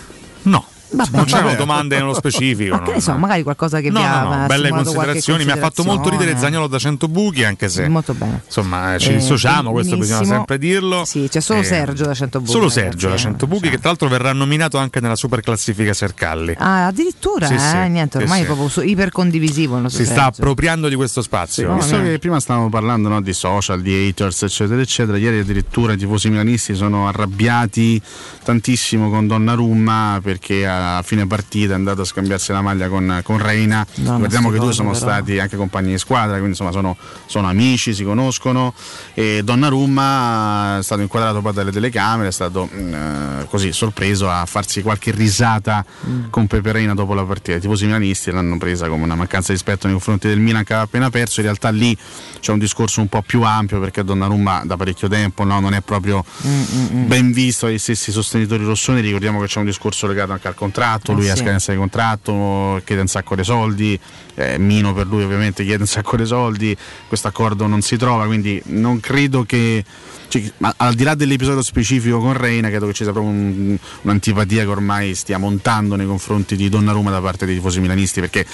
no. 0.42 0.66
Vabbè, 0.88 1.16
non 1.16 1.24
c'erano 1.24 1.46
vabbè. 1.48 1.58
domande 1.58 1.96
nello 1.98 2.14
specifico. 2.14 2.76
Ma 2.76 2.82
che 2.82 2.92
ne 2.92 3.00
so, 3.00 3.12
no. 3.12 3.18
magari 3.18 3.42
qualcosa 3.42 3.80
che 3.80 3.90
No, 3.90 3.98
vi 4.00 4.04
ha 4.06 4.22
no, 4.22 4.28
no, 4.34 4.44
ha 4.44 4.46
belle 4.46 4.68
considerazioni. 4.70 5.44
Mi 5.44 5.50
ha 5.50 5.56
fatto 5.56 5.84
molto 5.84 6.08
ridere. 6.10 6.36
Zagnolo 6.36 6.66
da 6.66 6.78
100 6.78 7.08
buchi, 7.08 7.44
anche 7.44 7.68
se 7.68 7.88
Molto 7.88 8.14
bene. 8.14 8.42
insomma 8.46 8.94
eh, 8.94 8.98
ci 8.98 9.10
Eh, 9.10 9.14
dissociamo, 9.16 9.72
questo 9.72 9.96
bisogna 9.96 10.24
sempre 10.24 10.58
dirlo. 10.58 11.04
Sì, 11.04 11.28
c'è 11.30 11.40
solo 11.40 11.60
Eh, 11.60 11.64
Sergio 11.64 12.04
da 12.04 12.14
100 12.14 12.38
buchi. 12.40 12.50
Solo 12.52 12.68
ragazzi, 12.68 12.80
Sergio 12.80 13.08
da 13.08 13.14
eh. 13.14 13.18
100 13.18 13.46
buchi, 13.46 13.68
che 13.70 13.78
tra 13.78 13.88
l'altro 13.88 14.08
verrà 14.08 14.32
nominato 14.32 14.78
anche 14.78 15.00
nella 15.00 15.16
super 15.16 15.40
classifica 15.40 15.92
Sercalli. 15.92 16.54
Ah, 16.58 16.86
addirittura, 16.86 17.46
Sì, 17.46 17.54
eh? 17.54 17.58
sì, 17.58 17.76
Niente, 17.88 18.18
ormai 18.18 18.38
sì. 18.38 18.42
è 18.42 18.46
proprio 18.46 18.68
su- 18.68 18.80
iper 18.82 19.10
condivisivo 19.10 19.76
il 19.76 19.82
nostro 19.82 20.02
Si 20.04 20.08
sta 20.10 20.22
Sergio. 20.24 20.40
appropriando 20.42 20.88
di 20.88 20.94
questo 20.94 21.22
spazio. 21.22 21.74
Visto 21.74 22.00
che 22.00 22.18
prima 22.18 22.38
stavamo 22.40 22.68
parlando 22.68 23.08
no, 23.08 23.20
di 23.20 23.32
social, 23.32 23.80
di 23.82 24.08
haters, 24.08 24.42
eccetera, 24.44 24.80
eccetera, 24.80 25.16
ieri 25.18 25.38
addirittura 25.40 25.92
i 25.94 25.96
tifosi 25.96 26.28
milanisti 26.28 26.74
sono 26.74 27.08
arrabbiati 27.08 28.00
tantissimo 28.44 29.08
con 29.10 29.26
Donnarumma 29.26 30.20
perché 30.22 30.66
a 30.98 31.02
fine 31.02 31.26
partita 31.26 31.72
è 31.72 31.76
andato 31.76 32.02
a 32.02 32.04
scambiarsi 32.04 32.52
la 32.52 32.60
maglia 32.62 32.88
con, 32.88 33.20
con 33.22 33.38
Reina. 33.38 33.86
No, 33.96 34.14
Ricordiamo 34.14 34.50
che 34.50 34.58
due 34.58 34.72
sono 34.72 34.90
però. 34.90 35.00
stati 35.02 35.38
anche 35.38 35.56
compagni 35.56 35.90
di 35.92 35.98
squadra, 35.98 36.32
quindi 36.32 36.50
insomma 36.50 36.72
sono, 36.72 36.96
sono 37.26 37.48
amici, 37.48 37.94
si 37.94 38.04
conoscono. 38.04 38.72
E 39.14 39.42
Donnarumma 39.44 40.78
è 40.78 40.82
stato 40.82 41.00
inquadrato 41.02 41.40
poi 41.40 41.52
dalle 41.52 41.70
telecamere, 41.72 42.28
è 42.28 42.32
stato 42.32 42.68
mm, 42.72 42.94
eh, 42.94 43.46
così 43.48 43.72
sorpreso 43.72 44.28
a 44.30 44.44
farsi 44.46 44.82
qualche 44.82 45.10
risata 45.10 45.84
Mm. 46.06 46.24
con 46.30 46.46
Pepe 46.46 46.72
Reina 46.72 46.94
dopo 46.94 47.14
la 47.14 47.24
partita. 47.24 47.56
I 47.56 47.60
tifosi 47.60 47.86
milanisti 47.86 48.30
l'hanno 48.30 48.56
presa 48.58 48.88
come 48.88 49.04
una 49.04 49.14
mancanza 49.14 49.48
di 49.48 49.54
rispetto 49.54 49.86
nei 49.86 49.94
confronti 49.94 50.28
del 50.28 50.38
Milan 50.38 50.62
che 50.64 50.72
aveva 50.72 50.86
appena 50.86 51.10
perso. 51.10 51.40
In 51.40 51.46
realtà 51.46 51.70
lì 51.70 51.96
c'è 52.40 52.52
un 52.52 52.58
discorso 52.58 53.00
un 53.00 53.08
po' 53.08 53.22
più 53.22 53.42
ampio 53.42 53.80
perché 53.80 54.04
Donnarumma 54.04 54.62
da 54.64 54.76
parecchio 54.76 55.08
tempo 55.08 55.44
no, 55.44 55.60
non 55.60 55.74
è 55.74 55.80
proprio 55.80 56.24
Mm, 56.46 57.06
ben 57.06 57.32
visto 57.32 57.66
dai 57.66 57.78
stessi 57.78 58.12
sostenitori 58.12 58.64
rossoni. 58.64 59.00
Ricordiamo 59.00 59.40
che 59.40 59.46
c'è 59.46 59.58
un 59.58 59.64
discorso 59.66 60.06
legato 60.06 60.32
anche 60.32 60.48
al 60.48 60.54
contratto, 60.54 60.65
Eh 61.12 61.14
lui 61.14 61.28
a 61.28 61.34
sì. 61.34 61.42
scadenza 61.42 61.72
di 61.72 61.78
contratto, 61.78 62.80
chiede 62.84 63.00
un 63.02 63.08
sacco 63.08 63.34
di 63.34 63.44
soldi, 63.44 63.98
eh, 64.34 64.58
Mino 64.58 64.92
per 64.92 65.06
lui 65.06 65.22
ovviamente 65.22 65.64
chiede 65.64 65.82
un 65.82 65.88
sacco 65.88 66.16
di 66.16 66.26
soldi, 66.26 66.76
questo 67.08 67.28
accordo 67.28 67.66
non 67.66 67.80
si 67.82 67.96
trova, 67.96 68.26
quindi 68.26 68.60
non 68.66 69.00
credo 69.00 69.44
che... 69.44 69.84
cioè, 70.28 70.42
ma 70.58 70.72
al 70.78 70.94
di 70.94 71.04
là 71.04 71.14
dell'episodio 71.14 71.62
specifico 71.62 72.18
con 72.18 72.32
Reina, 72.34 72.68
credo 72.68 72.86
che 72.86 72.92
ci 72.92 73.02
sia 73.04 73.12
proprio 73.12 73.32
un- 73.32 73.78
un'antipatia 74.02 74.62
che 74.64 74.68
ormai 74.68 75.14
stia 75.14 75.38
montando 75.38 75.96
nei 75.96 76.06
confronti 76.06 76.56
di 76.56 76.68
Donnarumma 76.68 77.10
da 77.10 77.20
parte 77.20 77.46
dei 77.46 77.54
tifosi 77.56 77.80
milanisti, 77.80 78.20
perché 78.20 78.44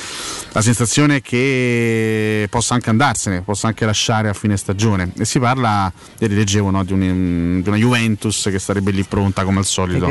la 0.52 0.60
sensazione 0.60 1.16
è 1.16 1.20
che 1.22 2.47
possa 2.51 2.74
anche 2.74 2.90
andarsene, 2.90 3.43
possa 3.43 3.66
anche 3.68 3.84
lasciare 3.84 4.28
a 4.28 4.32
fine 4.34 4.56
stagione. 4.56 5.12
E 5.18 5.24
si 5.24 5.39
parla, 5.39 5.93
ieri 6.18 6.34
leggevo, 6.34 6.70
no, 6.70 6.84
di, 6.84 6.93
un- 6.93 7.60
di 7.62 7.68
una 7.68 7.78
Juventus 7.78 8.48
che 8.51 8.59
sarebbe 8.59 8.90
lì 8.90 9.02
pronta 9.02 9.44
come 9.44 9.59
al 9.59 9.64
solito 9.64 10.06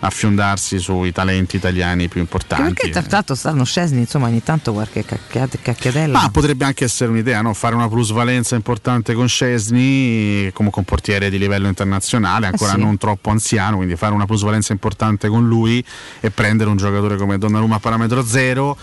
a 0.00 0.10
fiondarsi 0.10 0.78
sui 0.78 1.12
talenti 1.12 1.43
italiani 1.52 2.08
più 2.08 2.20
importanti. 2.20 2.72
perché 2.74 2.90
tra 2.90 3.04
l'altro 3.08 3.34
stanno 3.34 3.64
Scesni, 3.64 4.00
insomma, 4.00 4.26
ogni 4.28 4.42
tanto 4.42 4.72
qualche 4.72 5.04
cacchiate- 5.04 5.58
cacchiatella. 5.60 6.20
Ma 6.22 6.28
potrebbe 6.30 6.64
anche 6.64 6.84
essere 6.84 7.10
un'idea, 7.10 7.40
no? 7.42 7.52
fare 7.54 7.74
una 7.74 7.88
plusvalenza 7.88 8.54
importante 8.54 9.14
con 9.14 9.28
Scesni 9.28 10.50
come 10.52 10.70
un 10.74 10.84
portiere 10.84 11.30
di 11.30 11.38
livello 11.38 11.68
internazionale, 11.68 12.46
ancora 12.46 12.72
Eh 12.72 12.76
sì. 12.76 12.80
non 12.80 12.98
troppo 12.98 13.30
anziano, 13.30 13.76
quindi 13.76 13.96
fare 13.96 14.12
una 14.14 14.26
plusvalenza 14.26 14.72
importante 14.72 15.28
con 15.28 15.46
lui 15.46 15.84
e 16.20 16.30
prendere 16.30 16.70
un 16.70 16.76
giocatore 16.76 17.16
come 17.16 17.38
Donnarumma 17.38 17.76
a 17.76 17.78
parametro 17.80 18.24
zero. 18.24 18.76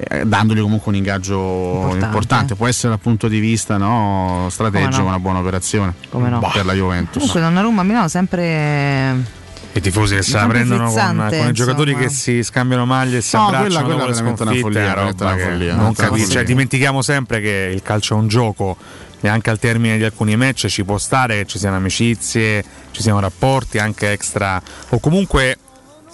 eh, 0.00 0.24
dandogli 0.24 0.60
comunque 0.60 0.90
un 0.92 0.96
ingaggio 0.96 1.34
importante, 1.34 2.04
Importante. 2.06 2.54
può 2.54 2.66
essere 2.68 2.90
dal 2.90 3.00
punto 3.00 3.26
di 3.26 3.40
vista 3.40 3.76
no, 3.78 4.46
strategico 4.48 4.98
no. 5.02 5.08
una 5.08 5.18
buona 5.18 5.40
operazione 5.40 5.94
Come 6.10 6.28
no. 6.28 6.38
per 6.52 6.64
la 6.64 6.72
Juventus. 6.72 7.14
Comunque 7.14 7.40
Donnarumma 7.40 7.80
a 7.80 7.84
Milano 7.84 8.06
sempre 8.08 9.36
I 9.78 9.80
tifosi 9.80 10.14
che 10.16 10.22
se 10.22 10.32
la 10.32 10.38
Sempre 10.40 10.58
prendono 10.58 10.90
con, 10.90 11.26
con 11.28 11.48
i 11.48 11.52
giocatori 11.52 11.94
che 11.96 12.08
si 12.08 12.42
scambiano 12.42 12.84
maglie 12.84 13.18
e 13.18 13.20
si 13.22 13.36
No, 13.36 13.46
abbracciano 13.46 13.86
quella- 13.86 14.04
quella 14.04 14.16
è 14.16 14.20
una 14.20 14.34
follia, 14.36 14.80
una 14.80 14.88
veramente 14.94 15.24
roba 15.24 15.32
una 15.34 15.42
che 15.42 15.48
follia, 15.50 15.74
non 15.74 15.94
capisco. 15.94 16.30
Cioè, 16.30 16.44
dimentichiamo 16.44 17.02
sempre 17.02 17.40
che 17.40 17.70
il 17.72 17.82
calcio 17.82 18.14
è 18.14 18.18
un 18.18 18.28
gioco 18.28 18.76
e 19.20 19.28
anche 19.28 19.50
al 19.50 19.58
termine 19.58 19.96
di 19.96 20.04
alcuni 20.04 20.36
match 20.36 20.66
ci 20.66 20.84
può 20.84 20.98
stare 20.98 21.38
che 21.38 21.46
ci 21.46 21.58
siano 21.58 21.76
amicizie, 21.76 22.64
ci 22.92 23.02
siano 23.02 23.20
rapporti 23.20 23.78
anche 23.78 24.12
extra 24.12 24.60
o 24.90 24.98
comunque 25.00 25.58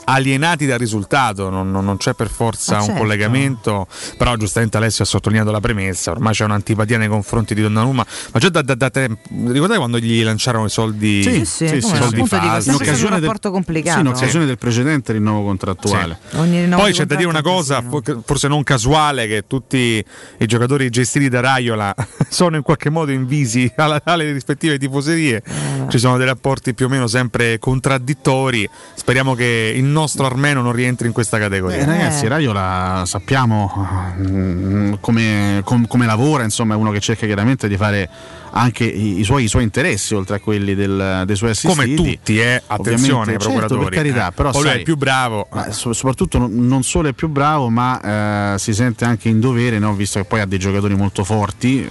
alienati 0.05 0.66
dal 0.66 0.78
risultato, 0.78 1.48
non, 1.51 1.70
non- 1.70 1.85
non 1.85 1.97
c'è 1.97 2.14
per 2.14 2.28
forza 2.28 2.76
Ah, 2.76 2.81
un 2.81 2.85
certo. 2.86 3.01
collegamento, 3.01 3.86
però 4.16 4.36
giustamente 4.36 4.76
Alessio 4.76 5.05
ha 5.05 5.06
sottolineato 5.06 5.51
la 5.51 5.60
premessa, 5.60 6.10
ormai 6.10 6.32
c'è 6.32 6.44
un'antipatia 6.44 6.98
nei 6.98 7.09
confronti 7.09 7.55
di 7.55 7.62
Donnarumma, 7.62 8.05
ma 8.32 8.39
già 8.40 8.48
da, 8.48 8.62
da, 8.62 8.74
da 8.74 8.90
tempo, 8.90 9.20
ricordate 9.31 9.78
quando 9.78 9.98
gli 9.98 10.22
lanciarono 10.22 10.66
i 10.66 10.70
soldi, 10.70 11.22
Sì, 11.22 11.44
sì, 11.44 11.64
come 11.66 11.81
no, 11.98 12.05
soldi 12.05 12.26
falsi? 12.26 12.68
un 12.70 13.09
rapporto 13.09 13.51
complicato. 13.51 13.97
Sì, 13.97 14.01
in 14.01 14.09
occasione 14.09 14.47
del 14.47 14.59
precedente 14.59 15.12
rinnovo 15.12 15.44
contrattuale. 15.44 16.18
Ogni 16.35 16.60
rinnovo 16.62 16.82
Poi 16.82 16.93
c'è 16.93 17.05
da 17.05 17.14
dire 17.14 17.28
una 17.28 17.43
cosa, 17.43 17.82
fo- 17.82 18.02
forse 18.24 18.48
non 18.48 18.62
casuale, 18.62 19.26
che 19.26 19.44
tutti 19.47 20.05
i 20.39 20.47
giocatori 20.47 20.89
gestiti 20.90 21.28
da 21.28 21.40
Raiola 21.40 21.94
sono 22.28 22.56
in 22.56 22.62
qualche 22.62 22.90
modo 22.90 23.10
invisi 23.12 23.70
alla- 23.76 24.01
alle 24.05 24.32
rispettive 24.32 24.78
tifoserie. 24.78 25.43
Eh. 25.44 25.62
Ci 25.89 25.98
sono 25.98 26.16
dei 26.16 26.26
rapporti 26.26 26.74
più 26.74 26.86
o 26.86 26.89
meno 26.89 27.06
sempre 27.06 27.59
contraddittori. 27.59 28.68
Speriamo 28.94 29.35
che 29.35 29.72
il 29.74 29.85
nostro 29.95 30.27
armeno 30.27 30.61
non 30.61 30.73
rientri 30.73 31.07
in 31.07 31.15
questa 31.15 31.39
categoria. 31.39 31.79
Eh, 31.79 31.85
ragazzi, 31.87 32.27
Raiola 32.27 33.05
sappiamo 33.07 34.15
mm, 34.19 34.95
come, 35.01 35.62
com- 35.65 35.87
come 35.87 36.05
lavora, 36.05 36.43
insomma, 36.43 36.75
è 36.75 36.77
uno 36.77 36.91
che 36.91 37.01
cerca 37.01 37.25
chiaramente 37.25 37.69
di 37.69 37.77
fare 37.79 38.11
anche 38.56 38.85
i, 38.85 39.18
i 39.18 39.24
suoi, 39.24 39.44
i 39.44 39.48
suoi 39.48 39.64
interessi 39.64 40.14
oltre 40.14 40.36
a 40.36 40.39
quelli 40.39 40.76
del- 40.76 41.24
dei 41.26 41.35
suoi 41.35 41.51
assistiti. 41.51 41.94
Come 41.97 42.10
tutti, 42.12 42.39
eh? 42.39 42.62
attenzione 42.64 43.32
ai 43.32 43.39
certo, 43.40 43.44
procuratori. 43.48 43.85
per 43.85 43.94
carità, 43.94 44.28
eh. 44.28 44.32
però 44.32 44.51
Poi 44.51 44.60
lui 44.60 44.68
sai, 44.68 44.76
è 44.76 44.78
il 44.78 44.85
più 44.85 44.97
bravo. 44.97 45.48
ma 45.52 45.72
so- 45.72 45.93
soprattutto 45.93 46.39
non- 46.48 46.82
solo 46.85 47.09
è 47.09 47.12
più 47.14 47.28
bravo, 47.28 47.68
ma 47.68 48.52
eh, 48.55 48.59
si 48.59 48.72
sente 48.72 49.05
anche 49.05 49.28
in 49.28 49.40
dovere, 49.40 49.81
no? 49.81 49.93
visto 49.94 50.20
che 50.20 50.24
poi 50.26 50.40
ha 50.40 50.47
dei 50.47 50.59
giocatori 50.60 50.94
molto 50.94 51.24
forti, 51.24 51.89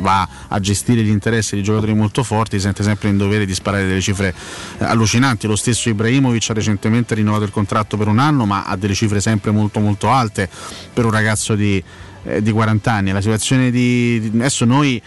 va 0.00 0.28
a 0.48 0.60
gestire 0.60 1.02
gli 1.02 1.08
interessi 1.08 1.56
di 1.56 1.62
giocatori 1.62 1.94
molto 1.94 2.22
forti, 2.22 2.56
si 2.56 2.62
sente 2.64 2.82
sempre 2.82 3.08
in 3.08 3.16
dovere 3.16 3.46
di 3.46 3.54
sparare 3.54 3.86
delle 3.86 4.00
cifre 4.02 4.34
eh, 4.78 4.84
allucinanti. 4.84 5.46
Lo 5.46 5.56
stesso 5.56 5.88
Ibrahimovic 5.88 6.50
ha 6.50 6.52
recentemente 6.52 7.14
rinnovato 7.14 7.44
il 7.44 7.50
contratto 7.50 7.96
per 7.96 8.08
un 8.08 8.18
anno, 8.18 8.44
ma 8.44 8.64
ha 8.64 8.76
delle 8.76 8.94
cifre 8.94 9.20
sempre 9.20 9.50
molto 9.50 9.80
molto 9.80 10.10
alte 10.10 10.46
per 10.92 11.06
un 11.06 11.10
ragazzo 11.10 11.54
di, 11.54 11.82
eh, 12.24 12.42
di 12.42 12.50
40 12.52 12.92
anni. 12.92 13.12
La 13.12 13.22
situazione 13.22 13.70
di- 13.70 14.30
adesso 14.34 14.66
noi 14.66 15.00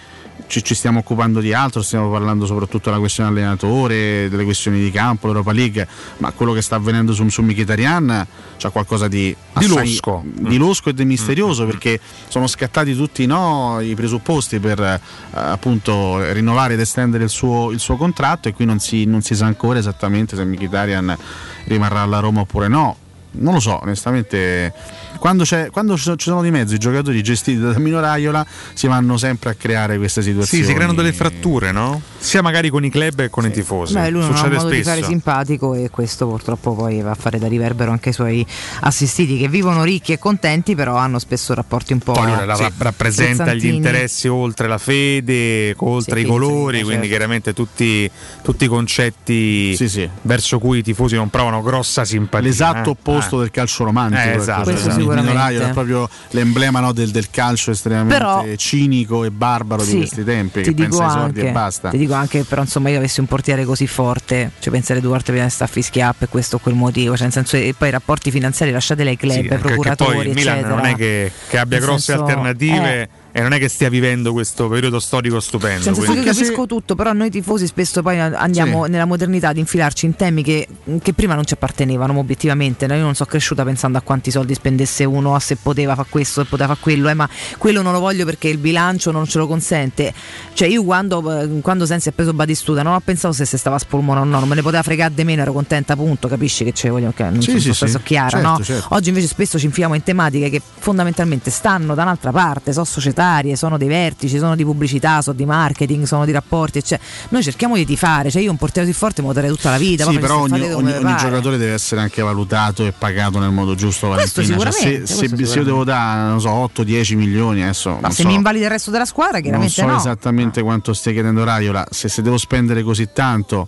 ci, 0.47 0.63
ci 0.63 0.73
stiamo 0.75 0.99
occupando 0.99 1.39
di 1.39 1.53
altro, 1.53 1.81
stiamo 1.81 2.09
parlando 2.09 2.45
soprattutto 2.45 2.89
della 2.89 2.99
questione 2.99 3.29
allenatore, 3.29 4.29
delle 4.29 4.43
questioni 4.43 4.79
di 4.79 4.91
campo, 4.91 5.27
l'Europa 5.27 5.51
League, 5.51 5.87
ma 6.17 6.31
quello 6.31 6.53
che 6.53 6.61
sta 6.61 6.75
avvenendo 6.75 7.13
su, 7.13 7.27
su 7.29 7.41
Mkhitaryan 7.41 8.27
c'ha 8.57 8.69
qualcosa 8.69 9.07
di, 9.07 9.35
Di 9.57 9.65
assai- 9.65 9.85
losco. 9.85 10.23
di 10.23 10.57
losco 10.57 10.89
e 10.89 10.93
di 10.93 11.05
misterioso 11.05 11.65
perché 11.65 11.99
sono 12.27 12.47
scattati 12.47 12.95
tutti 12.95 13.25
no, 13.25 13.79
i 13.81 13.95
presupposti 13.95 14.59
per 14.59 14.79
eh, 14.79 14.99
appunto 15.31 16.31
rinnovare 16.33 16.73
ed 16.73 16.79
estendere 16.79 17.23
il 17.23 17.29
suo, 17.29 17.71
il 17.71 17.79
suo 17.79 17.95
contratto 17.95 18.49
e 18.49 18.53
qui 18.53 18.65
non 18.65 18.79
si, 18.79 19.05
non 19.05 19.21
si 19.21 19.35
sa 19.35 19.45
ancora 19.45 19.79
esattamente 19.79 20.35
se 20.35 20.43
Mkhitaryan 20.43 21.17
rimarrà 21.65 22.01
alla 22.01 22.19
Roma 22.19 22.41
oppure 22.41 22.67
no. 22.67 22.97
Non 23.31 23.53
lo 23.53 23.59
so, 23.59 23.79
onestamente, 23.83 24.73
quando, 25.19 25.43
c'è- 25.43 25.69
quando 25.69 25.97
ci 25.97 26.15
sono- 26.17 26.41
di 26.41 26.49
mezzo 26.51 26.73
i 26.73 26.77
giocatori 26.77 27.21
gestiti 27.21 27.59
da 27.59 27.77
Mino 27.77 27.99
Raiola 27.99 28.45
si 28.73 28.87
vanno 28.87 29.17
sempre 29.17 29.49
a 29.51 29.53
creare 29.53 29.97
queste 29.97 30.21
situazioni. 30.21 30.63
Sì, 30.63 30.69
si 30.69 30.73
creano 30.75 30.93
delle 30.93 31.13
fratture, 31.13 31.71
no? 31.71 32.01
Sia 32.17 32.41
magari 32.41 32.69
con 32.69 32.83
i 32.83 32.89
club 32.89 33.15
che 33.15 33.29
con 33.29 33.45
i 33.45 33.51
tifosi. 33.51 33.93
Beh, 33.93 34.09
lui 34.09 34.21
non 34.21 34.31
ha 34.31 34.35
Succede 34.35 34.55
modo 34.55 34.69
di 34.69 34.75
spesso. 34.81 34.89
fare 34.89 35.03
simpatico 35.03 35.73
e 35.73 35.89
questo 35.89 36.27
purtroppo 36.27 36.73
poi 36.75 37.01
va 37.01 37.11
a 37.11 37.15
fare 37.15 37.37
da 37.39 37.47
riverbero 37.47 37.91
anche 37.91 38.09
ai 38.09 38.15
suoi 38.15 38.45
assistiti 38.81 39.37
che 39.37 39.47
vivono 39.47 39.83
ricchi 39.83 40.11
e 40.13 40.19
contenti 40.19 40.75
però 40.75 40.95
hanno 40.95 41.19
spesso 41.19 41.53
rapporti 41.53 41.93
un 41.93 41.99
po' 41.99 42.13
Poi 42.13 42.25
lui 42.25 42.45
ra- 42.45 42.71
rappresenta 42.77 43.53
gli 43.53 43.67
interessi 43.67 44.27
oltre 44.27 44.67
la 44.67 44.77
fede, 44.77 45.73
oltre 45.77 46.15
Sì, 46.15 46.21
i 46.21 46.23
sì, 46.25 46.29
colori, 46.29 46.77
sì, 46.77 46.83
quindi 46.83 47.03
certo. 47.07 47.17
chiaramente 47.17 47.53
tutti, 47.53 48.09
tutti 48.41 48.63
i 48.65 48.67
concetti 48.67 49.77
verso 50.23 50.59
cui 50.59 50.79
i 50.79 50.83
tifosi 50.83 51.15
non 51.15 51.29
provano 51.29 51.61
grossa 51.61 52.05
simpatia. 52.05 52.47
L'esatto 52.47 52.89
eh. 52.89 52.91
opposto 52.91 53.37
Eh. 53.37 53.39
del 53.41 53.51
calcio 53.51 53.83
romantico. 53.83 54.21
Eh, 54.21 54.33
esatto, 54.35 54.69
esatto. 54.69 55.08
Sicuramente. 55.17 55.33
Raiola 55.33 55.69
è 55.69 55.73
proprio 55.73 56.09
l'emblema 56.31 56.79
no, 56.79 56.91
del, 56.93 57.11
del 57.11 57.29
calcio 57.29 57.71
estremamente 57.71 58.17
Però- 58.17 58.43
cinico 58.55 59.23
e 59.23 59.31
barbaro 59.31 59.83
Sì, 59.83 59.91
di 59.91 59.97
questi 59.97 60.23
tempi, 60.23 60.61
ti 60.63 60.73
che 60.73 60.81
pensa 60.83 61.03
ai 61.05 61.11
soldi 61.11 61.39
anche, 61.39 61.49
e 61.49 61.51
basta. 61.51 61.89
ti 61.89 61.97
dico 61.97 62.13
anche 62.13 62.43
però 62.43 62.61
insomma 62.61 62.89
io 62.89 62.97
avessi 62.97 63.19
un 63.19 63.25
portiere 63.25 63.65
così 63.65 63.87
forte 63.87 64.51
cioè 64.59 64.71
pensare 64.71 64.99
due 64.99 65.09
volte 65.09 65.31
prima 65.31 65.45
di 65.45 65.51
stare 65.51 65.69
a 65.69 65.73
fischiare 65.73 66.15
per 66.17 66.29
questo 66.29 66.57
o 66.57 66.59
quel 66.59 66.75
motivo 66.75 67.13
cioè 67.13 67.23
nel 67.23 67.31
senso 67.33 67.55
e 67.57 67.73
poi 67.77 67.87
i 67.87 67.91
rapporti 67.91 68.31
finanziari 68.31 68.71
lasciateli 68.71 69.09
ai 69.09 69.17
club 69.17 69.41
Sì, 69.41 69.47
procuratori 69.47 70.15
poi 70.15 70.27
il 70.27 70.33
Milan 70.33 70.59
non 70.61 70.85
è 70.85 70.95
che, 70.95 71.31
che 71.47 71.57
abbia 71.57 71.77
Nel 71.77 71.85
grosse 71.87 72.03
senso, 72.13 72.23
alternative 72.25 73.01
eh. 73.01 73.09
E 73.31 73.41
non 73.41 73.53
è 73.53 73.59
che 73.59 73.67
stia 73.69 73.89
vivendo 73.89 74.31
questo 74.33 74.67
periodo 74.67 74.99
storico 74.99 75.39
stupendo. 75.39 75.83
Senso, 75.83 76.01
quindi- 76.01 76.25
io 76.25 76.31
capisco 76.33 76.65
tutto, 76.65 76.95
però 76.95 77.13
noi 77.13 77.29
tifosi 77.29 77.67
spesso 77.67 78.01
poi 78.01 78.19
andiamo 78.19 78.85
Sì. 78.85 78.91
nella 78.91 79.05
modernità 79.05 79.49
ad 79.49 79.57
infilarci 79.57 80.05
in 80.05 80.15
temi 80.15 80.43
che, 80.43 80.67
che 81.01 81.13
prima 81.13 81.35
non 81.35 81.45
ci 81.45 81.53
appartenevano, 81.53 82.17
obiettivamente. 82.17 82.87
no? 82.87 82.95
Io 82.95 83.01
non 83.03 83.15
sono 83.15 83.29
cresciuta 83.29 83.63
pensando 83.63 83.97
a 83.97 84.01
quanti 84.01 84.31
soldi 84.31 84.53
spendesse 84.53 85.03
uno, 85.05 85.35
a 85.35 85.39
se 85.39 85.55
poteva 85.57 85.95
fare 85.95 86.07
questo, 86.09 86.41
se 86.41 86.47
poteva 86.49 86.69
fare 86.69 86.79
quello, 86.81 87.09
eh, 87.09 87.13
ma 87.13 87.29
quello 87.57 87.81
non 87.81 87.93
lo 87.93 87.99
voglio 87.99 88.25
perché 88.25 88.47
il 88.49 88.57
bilancio 88.57 89.11
non 89.11 89.25
ce 89.25 89.37
lo 89.37 89.47
consente. 89.47 90.13
Cioè, 90.53 90.67
io 90.67 90.83
quando, 90.83 91.39
eh, 91.41 91.61
quando 91.61 91.85
Sensi 91.85 92.09
ha 92.09 92.11
preso 92.11 92.33
Batistuta 92.33 92.81
non 92.83 92.93
ho 92.93 92.99
pensato 92.99 93.33
se, 93.33 93.45
se 93.45 93.57
stava 93.57 93.75
a 93.75 93.79
spolmone 93.79 94.19
o 94.19 94.23
no, 94.23 94.39
non 94.39 94.47
me 94.47 94.55
ne 94.55 94.61
poteva 94.61 94.81
fregare 94.83 95.13
di 95.13 95.23
meno, 95.23 95.41
ero 95.41 95.53
contenta, 95.53 95.93
appunto, 95.93 96.27
capisci 96.27 96.63
che 96.63 96.71
ce 96.73 96.89
voglio, 96.89 97.11
che 97.15 97.23
non 97.23 97.41
Sì, 97.41 97.59
sono 97.59 97.73
sì, 97.73 97.87
sì. 97.87 97.99
chiara, 98.03 98.29
Certo, 98.29 98.47
no? 98.47 98.59
certo. 98.63 98.95
Oggi 98.95 99.09
invece 99.09 99.27
spesso 99.27 99.57
ci 99.59 99.65
infiliamo 99.65 99.93
in 99.95 100.03
tematiche 100.03 100.49
che 100.49 100.61
fondamentalmente 100.79 101.49
stanno 101.51 101.93
da 101.95 102.01
un'altra 102.03 102.31
parte, 102.31 102.73
sono 102.73 102.85
societarie, 103.19 103.55
sono 103.55 103.77
dei 103.77 103.87
vertici, 103.87 104.37
sono 104.37 104.55
di 104.55 104.63
pubblicità, 104.63 105.21
sono 105.21 105.35
di 105.35 105.45
marketing, 105.45 106.05
sono 106.05 106.25
di 106.25 106.31
rapporti, 106.31 106.77
eccetera. 106.79 107.07
Noi 107.29 107.43
cerchiamo 107.43 107.75
di 107.75 107.85
tifare, 107.85 108.31
cioè 108.31 108.41
io 108.41 108.51
un 108.51 108.57
portiere 108.57 108.87
così 108.87 108.97
forte 108.97 109.21
lo 109.21 109.33
terrei 109.33 109.49
tutta 109.49 109.69
la 109.71 109.77
vita. 109.77 110.05
Sì, 110.09 110.17
però 110.19 110.41
ogni, 110.41 110.61
ogni- 110.71 110.93
ogni 110.93 111.15
giocatore 111.17 111.57
deve 111.57 111.73
essere 111.73 112.01
anche 112.01 112.21
valutato 112.21 112.85
e 112.85 112.93
pagato 112.97 113.39
nel 113.39 113.51
modo 113.51 113.75
giusto. 113.75 114.07
Questo 114.09 114.41
Valentina. 114.41 114.71
Cioè, 114.71 114.81
se, 114.81 114.97
questo 114.99 115.35
se- 115.37 115.45
se 115.45 115.57
io 115.59 115.63
devo 115.65 115.83
dare, 115.83 116.29
non 116.29 116.39
so, 116.39 116.49
8-10 116.49 117.15
milioni, 117.15 117.61
adesso 117.61 117.91
Ma 117.91 117.99
non 118.01 118.11
se 118.11 118.21
so, 118.23 118.27
mi 118.27 118.35
invalida 118.35 118.65
il 118.65 118.71
resto 118.71 118.91
della 118.91 119.05
squadra, 119.05 119.33
non 119.33 119.41
chiaramente 119.43 119.73
so 119.73 119.85
no. 119.85 119.97
esattamente 119.97 120.61
quanto 120.61 120.93
stia 120.93 121.11
chiedendo 121.11 121.43
Raiola. 121.43 121.85
Se, 121.91 122.07
se 122.07 122.21
devo 122.21 122.37
spendere 122.37 122.83
così 122.83 123.09
tanto, 123.13 123.67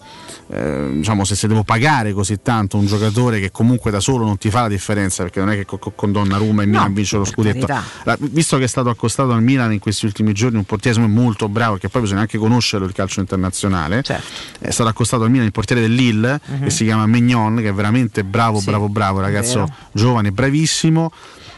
eh, 0.50 0.90
diciamo, 0.94 1.24
se, 1.26 1.36
se 1.36 1.48
devo 1.48 1.64
pagare 1.64 2.14
così 2.14 2.42
tanto 2.42 2.78
un 2.78 2.86
giocatore 2.86 3.40
che 3.40 3.52
comunque 3.52 3.92
da 3.92 4.00
solo 4.00 4.26
non 4.26 4.38
ti 4.38 4.50
fa 4.50 4.62
la 4.62 4.68
differenza, 4.70 5.24
perché 5.24 5.40
non 5.40 5.50
è 5.50 5.56
che 5.56 5.66
co- 5.66 5.78
co- 5.78 5.92
con 5.96 6.12
Donnarumma 6.12 6.64
e 6.64 6.66
Milan 6.66 6.94
vince 6.94 7.18
lo 7.18 7.26
scudetto. 7.26 7.66
La- 8.04 8.18
visto 8.20 8.58
che 8.58 8.64
è 8.64 8.68
stato 8.68 8.90
accostato 8.90 9.32
al 9.42 9.48
Milan 9.48 9.74
in 9.74 9.80
questi 9.80 10.06
ultimi 10.06 10.34
giorni, 10.34 10.58
un 10.58 10.64
portiere 10.66 11.00
molto 11.08 11.50
bravo, 11.50 11.78
che 11.78 11.90
poi 11.90 12.02
bisogna 12.02 12.22
anche 12.22 12.38
conoscerlo 12.38 12.86
il 12.86 12.94
calcio 12.94 13.20
internazionale. 13.20 14.04
Certo. 14.04 14.26
È 14.60 14.70
stato 14.70 14.90
accostato 14.90 15.24
al 15.24 15.30
Milan 15.32 15.46
il 15.46 15.52
portiere 15.52 15.82
del 15.82 15.94
Lille, 15.94 16.40
Mhm. 16.46 16.64
che 16.64 16.70
si 16.70 16.84
chiama 16.86 17.06
Mignon, 17.08 17.58
che 17.58 17.70
è 17.70 17.74
veramente 17.74 18.24
bravo, 18.24 18.60
Sì, 18.60 18.66
bravo, 18.66 18.88
bravo, 18.90 19.20
ragazzo 19.20 19.60
vero. 19.66 19.76
giovane, 19.92 20.32
bravissimo. 20.32 21.12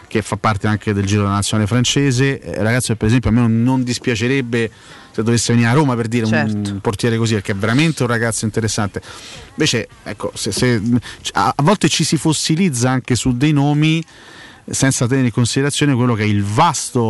Che 0.08 0.22
fa 0.22 0.36
parte 0.38 0.68
anche 0.68 0.94
del 0.94 1.06
giro 1.08 1.22
della 1.24 1.34
nazionale 1.34 1.68
francese. 1.68 2.40
Eh, 2.40 2.62
ragazzo, 2.62 2.90
che 2.94 2.96
per 2.98 3.08
esempio, 3.08 3.32
a 3.32 3.34
me 3.34 3.48
non, 3.48 3.84
dispiacerebbe 3.84 4.70
se 5.12 5.24
dovesse 5.24 5.54
venire 5.54 5.72
a 5.72 5.74
Roma 5.74 5.96
per 5.96 6.08
dire 6.08 6.26
un- 6.26 6.32
Certo. 6.32 6.72
un 6.72 6.80
portiere 6.82 7.18
così, 7.18 7.34
perché 7.34 7.54
è 7.54 7.56
veramente 7.56 8.04
un 8.04 8.10
ragazzo 8.10 8.46
interessante. 8.46 9.02
Invece, 9.56 9.88
ecco, 10.04 10.32
se, 10.36 10.52
se- 10.52 10.80
a 11.34 11.54
volte 11.64 11.90
ci 11.90 12.04
si 12.04 12.18
fossilizza 12.18 12.92
anche 12.92 13.16
su 13.16 13.36
dei 13.36 13.54
nomi 13.54 14.04
senza 14.70 15.08
tenere 15.08 15.28
in 15.28 15.34
considerazione 15.34 15.94
quello 15.94 16.14
che 16.14 16.24
è 16.24 16.28
il 16.28 16.44
vasto 16.44 17.02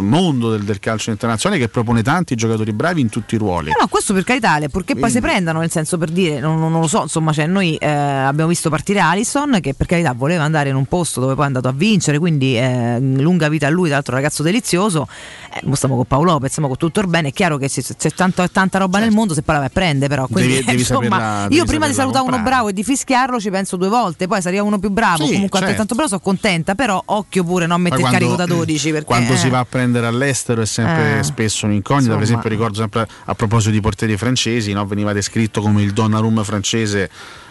mondo 0.00 0.50
del, 0.50 0.62
del 0.62 0.78
calcio 0.78 1.10
internazionale 1.10 1.60
che 1.60 1.68
propone 1.68 2.02
tanti 2.02 2.34
giocatori 2.34 2.72
bravi 2.72 3.00
in 3.00 3.08
tutti 3.08 3.34
i 3.34 3.38
ruoli. 3.38 3.68
No, 3.70 3.76
no, 3.80 3.86
questo 3.88 4.14
per 4.14 4.24
carità, 4.24 4.58
purché 4.70 4.94
poi 4.96 5.10
si 5.10 5.20
prendano, 5.20 5.60
nel 5.60 5.70
senso 5.70 5.98
per 5.98 6.10
dire, 6.10 6.38
non, 6.40 6.58
non- 6.58 6.78
lo 6.80 6.86
so, 6.86 7.02
insomma, 7.02 7.32
cioè, 7.32 7.46
noi 7.46 7.76
eh, 7.76 7.86
abbiamo 7.88 8.48
visto 8.48 8.70
partire 8.70 9.00
Alisson 9.00 9.58
che 9.60 9.74
per 9.74 9.86
carità 9.86 10.12
voleva 10.12 10.44
andare 10.44 10.68
in 10.70 10.76
un 10.76 10.86
posto 10.86 11.20
dove 11.20 11.34
poi 11.34 11.44
è 11.44 11.46
andato 11.46 11.68
a 11.68 11.72
vincere, 11.72 12.18
quindi 12.18 12.56
eh, 12.56 12.98
lunga 13.00 13.48
vita 13.48 13.66
a 13.66 13.70
lui, 13.70 13.86
tra 13.86 13.94
l'altro 13.96 14.14
ragazzo 14.14 14.42
delizioso, 14.42 15.08
eh, 15.54 15.60
mo 15.64 15.74
stiamo 15.74 15.96
con 15.96 16.04
Paolo 16.06 16.32
Lopez, 16.32 16.50
stiamo 16.50 16.68
con 16.68 16.76
tutto 16.78 17.00
il 17.00 17.06
bene, 17.08 17.28
è 17.28 17.32
chiaro 17.32 17.56
che 17.58 17.68
se 17.68 17.82
c'è 17.96 18.10
tanto- 18.12 18.48
tanta 18.50 18.78
roba 18.78 18.98
nel 18.98 19.10
mondo, 19.10 19.34
se 19.34 19.42
poi 19.42 19.56
la 19.58 19.68
prende 19.70 20.06
però, 20.08 20.26
quindi 20.26 20.52
Devi- 20.52 20.64
devi 20.64 20.78
insomma, 20.78 21.18
saperla- 21.18 21.46
io 21.56 21.64
prima 21.64 21.86
di 21.86 21.94
salutare 21.94 22.22
uno 22.22 22.32
comprare. 22.32 22.54
bravo 22.56 22.68
e 22.68 22.72
di 22.72 22.84
fischiarlo 22.84 23.40
ci 23.40 23.50
penso 23.50 23.76
due 23.76 23.88
volte, 23.88 24.26
poi 24.26 24.40
se 24.40 24.48
arriva 24.48 24.62
uno 24.62 24.78
più 24.78 24.90
bravo, 24.90 25.24
Sì, 25.24 25.32
comunque 25.32 25.58
certo. 25.58 25.64
altrettanto 25.66 25.94
bravo, 25.94 26.08
sono 26.08 26.20
contenta, 26.60 26.74
però 26.74 27.02
occhio 27.06 27.44
pure, 27.44 27.66
non 27.66 27.80
mettere 27.80 28.02
il 28.02 28.08
carico 28.08 28.36
da 28.36 28.46
12 28.46 28.90
perché... 28.90 29.04
quando 29.04 29.32
eh, 29.32 29.36
si 29.36 29.48
va 29.48 29.60
a 29.60 29.64
prendere 29.64 30.06
all'estero 30.06 30.62
è 30.62 30.66
sempre 30.66 31.18
Eh. 31.18 31.22
spesso 31.22 31.66
un'incognita. 31.66 32.10
Per 32.12 32.20
Insomma. 32.20 32.38
esempio, 32.38 32.48
ricordo 32.50 32.78
sempre 32.78 33.08
a 33.24 33.34
proposito 33.34 33.70
di 33.70 33.80
portieri 33.80 34.16
francesi, 34.16 34.72
no? 34.72 34.86
veniva 34.86 35.12
descritto 35.12 35.60
come 35.60 35.82
il 35.82 35.92
Donnarumma 35.92 36.44
francese. 36.44 37.10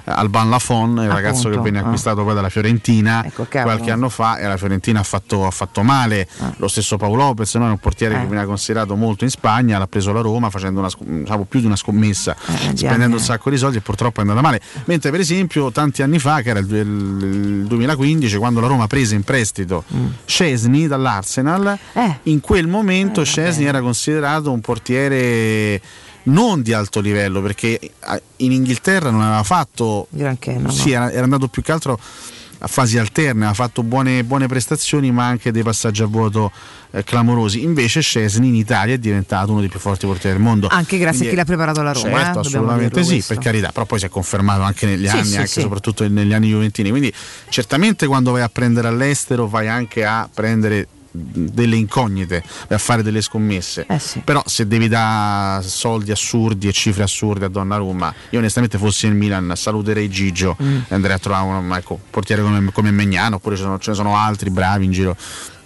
Eh, 0.09 0.13
Alban 0.19 0.49
Lafon, 0.49 0.97
il 1.03 1.09
ragazzo 1.09 1.47
Appunto, 1.47 1.57
che 1.57 1.63
venne 1.63 1.79
ah. 1.79 1.85
acquistato 1.85 2.23
poi 2.23 2.33
dalla 2.33 2.49
Fiorentina 2.49 3.23
Ecco, 3.25 3.45
qualche 3.49 3.91
anno 3.91 4.09
fa 4.09 4.37
e 4.37 4.47
la 4.47 4.57
Fiorentina 4.57 4.99
ha 4.99 5.03
fatto, 5.03 5.45
ha 5.45 5.51
fatto 5.51 5.83
male. 5.83 6.27
Lo 6.57 6.67
stesso 6.67 6.97
Paolo 6.97 7.15
Lopez, 7.15 7.55
no? 7.55 7.67
è 7.67 7.69
un 7.69 7.77
portiere 7.77 8.15
Eh. 8.15 8.19
che 8.19 8.25
veniva 8.25 8.45
considerato 8.45 8.95
molto 8.95 9.23
in 9.23 9.29
Spagna, 9.29 9.77
l'ha 9.77 9.87
preso 9.87 10.11
la 10.11 10.21
Roma 10.21 10.49
facendo 10.49 10.79
una, 10.79 10.89
diciamo, 10.97 11.45
più 11.45 11.59
di 11.59 11.65
una 11.65 11.75
scommessa, 11.75 12.35
Eh, 12.47 12.75
spendendo 12.75 13.03
anni. 13.05 13.13
un 13.13 13.19
sacco 13.19 13.49
di 13.49 13.57
soldi 13.57 13.77
e 13.77 13.81
purtroppo 13.81 14.19
è 14.19 14.21
andata 14.21 14.41
male. 14.41 14.61
Mentre 14.85 15.11
per 15.11 15.19
esempio 15.19 15.71
tanti 15.71 16.01
anni 16.01 16.19
fa, 16.19 16.41
che 16.41 16.49
era 16.49 16.59
il, 16.59 16.71
il 16.73 17.65
2015, 17.67 18.37
quando 18.37 18.59
la 18.59 18.67
Roma 18.67 18.87
prese 18.87 19.15
in 19.15 19.23
prestito 19.23 19.83
Mm. 19.93 20.07
Scesni 20.25 20.87
dall'Arsenal, 20.87 21.77
Eh. 21.93 22.19
in 22.23 22.39
quel 22.41 22.67
momento 22.67 23.23
Scesni 23.23 23.65
era 23.65 23.81
considerato 23.81 24.51
un 24.51 24.61
portiere 24.61 25.81
non 26.23 26.61
di 26.61 26.73
alto 26.73 26.99
livello 26.99 27.41
perché 27.41 27.79
eh, 27.79 27.91
in 28.37 28.51
Inghilterra 28.51 29.09
non 29.09 29.21
aveva 29.21 29.43
fatto 29.43 30.07
Granché, 30.09 30.53
no, 30.53 30.69
sì. 30.69 30.91
Era, 30.91 31.11
era 31.11 31.23
andato 31.23 31.47
più 31.47 31.61
che 31.61 31.71
altro 31.71 31.99
a 32.61 32.67
fasi 32.67 32.97
alterne, 32.97 33.45
ha 33.45 33.53
fatto 33.53 33.83
buone, 33.83 34.21
buone 34.25 34.47
prestazioni 34.47 35.11
ma 35.11 35.25
anche 35.25 35.49
dei 35.51 35.63
passaggi 35.63 36.01
a 36.01 36.07
vuoto 36.07 36.51
eh, 36.91 37.05
clamorosi. 37.05 37.63
Invece 37.63 38.01
Scesni 38.01 38.49
in 38.49 38.55
Italia 38.55 38.95
è 38.95 38.97
diventato 38.97 39.51
uno 39.51 39.61
dei 39.61 39.69
più 39.69 39.79
forti 39.79 40.05
portieri 40.05 40.35
del 40.35 40.45
mondo. 40.45 40.67
Anche 40.67 40.97
grazie 40.97 41.19
Quindi 41.19 41.27
a 41.27 41.29
chi 41.29 41.35
l'ha 41.37 41.45
preparato 41.45 41.81
la 41.81 41.93
Roma, 41.93 42.07
eh, 42.07 42.11
Certo, 42.11 42.41
dobbiamo 42.41 42.65
assolutamente 42.65 43.03
sì, 43.03 43.09
questo. 43.11 43.33
per 43.33 43.43
carità, 43.43 43.71
però 43.71 43.85
poi 43.85 43.99
si 43.99 44.05
è 44.05 44.09
confermato 44.09 44.61
anche 44.63 44.85
negli 44.87 45.07
Sì, 45.07 45.15
anni, 45.15 45.25
sì, 45.25 45.35
anche 45.37 45.47
sì. 45.47 45.61
soprattutto 45.61 46.05
negli 46.05 46.33
anni 46.33 46.49
juventini. 46.49 46.89
Quindi 46.89 47.13
certamente 47.47 48.07
quando 48.07 48.31
vai 48.31 48.41
a 48.41 48.49
prendere 48.49 48.89
all'estero 48.89 49.47
vai 49.47 49.69
anche 49.69 50.03
a 50.03 50.27
prendere 50.31 50.85
delle 51.11 51.75
incognite, 51.75 52.43
a 52.69 52.77
fare 52.77 53.01
delle 53.03 53.21
scommesse. 53.21 53.85
Eh 53.87 53.99
sì. 53.99 54.19
Però 54.19 54.41
se 54.45 54.67
devi 54.67 54.87
dare 54.87 55.63
soldi 55.63 56.11
assurdi 56.11 56.67
e 56.67 56.71
cifre 56.71 57.03
assurde 57.03 57.45
a 57.45 57.49
Donnarumma, 57.49 58.13
io 58.29 58.39
onestamente 58.39 58.77
fossi 58.77 59.07
in 59.07 59.17
Milan 59.17 59.53
saluterei 59.55 60.09
Gigio 60.09 60.55
Mm. 60.61 60.77
e 60.87 60.95
andrei 60.95 61.15
a 61.15 61.19
trovare 61.19 61.45
un 61.45 61.73
ecco, 61.75 61.99
portiere 62.09 62.41
come, 62.41 62.71
come 62.71 62.91
Megnano, 62.91 63.35
oppure 63.37 63.55
ce 63.55 63.65
ne 63.65 63.77
sono 63.95 64.15
altri 64.17 64.49
bravi 64.49 64.85
in 64.85 64.91
giro 64.91 65.15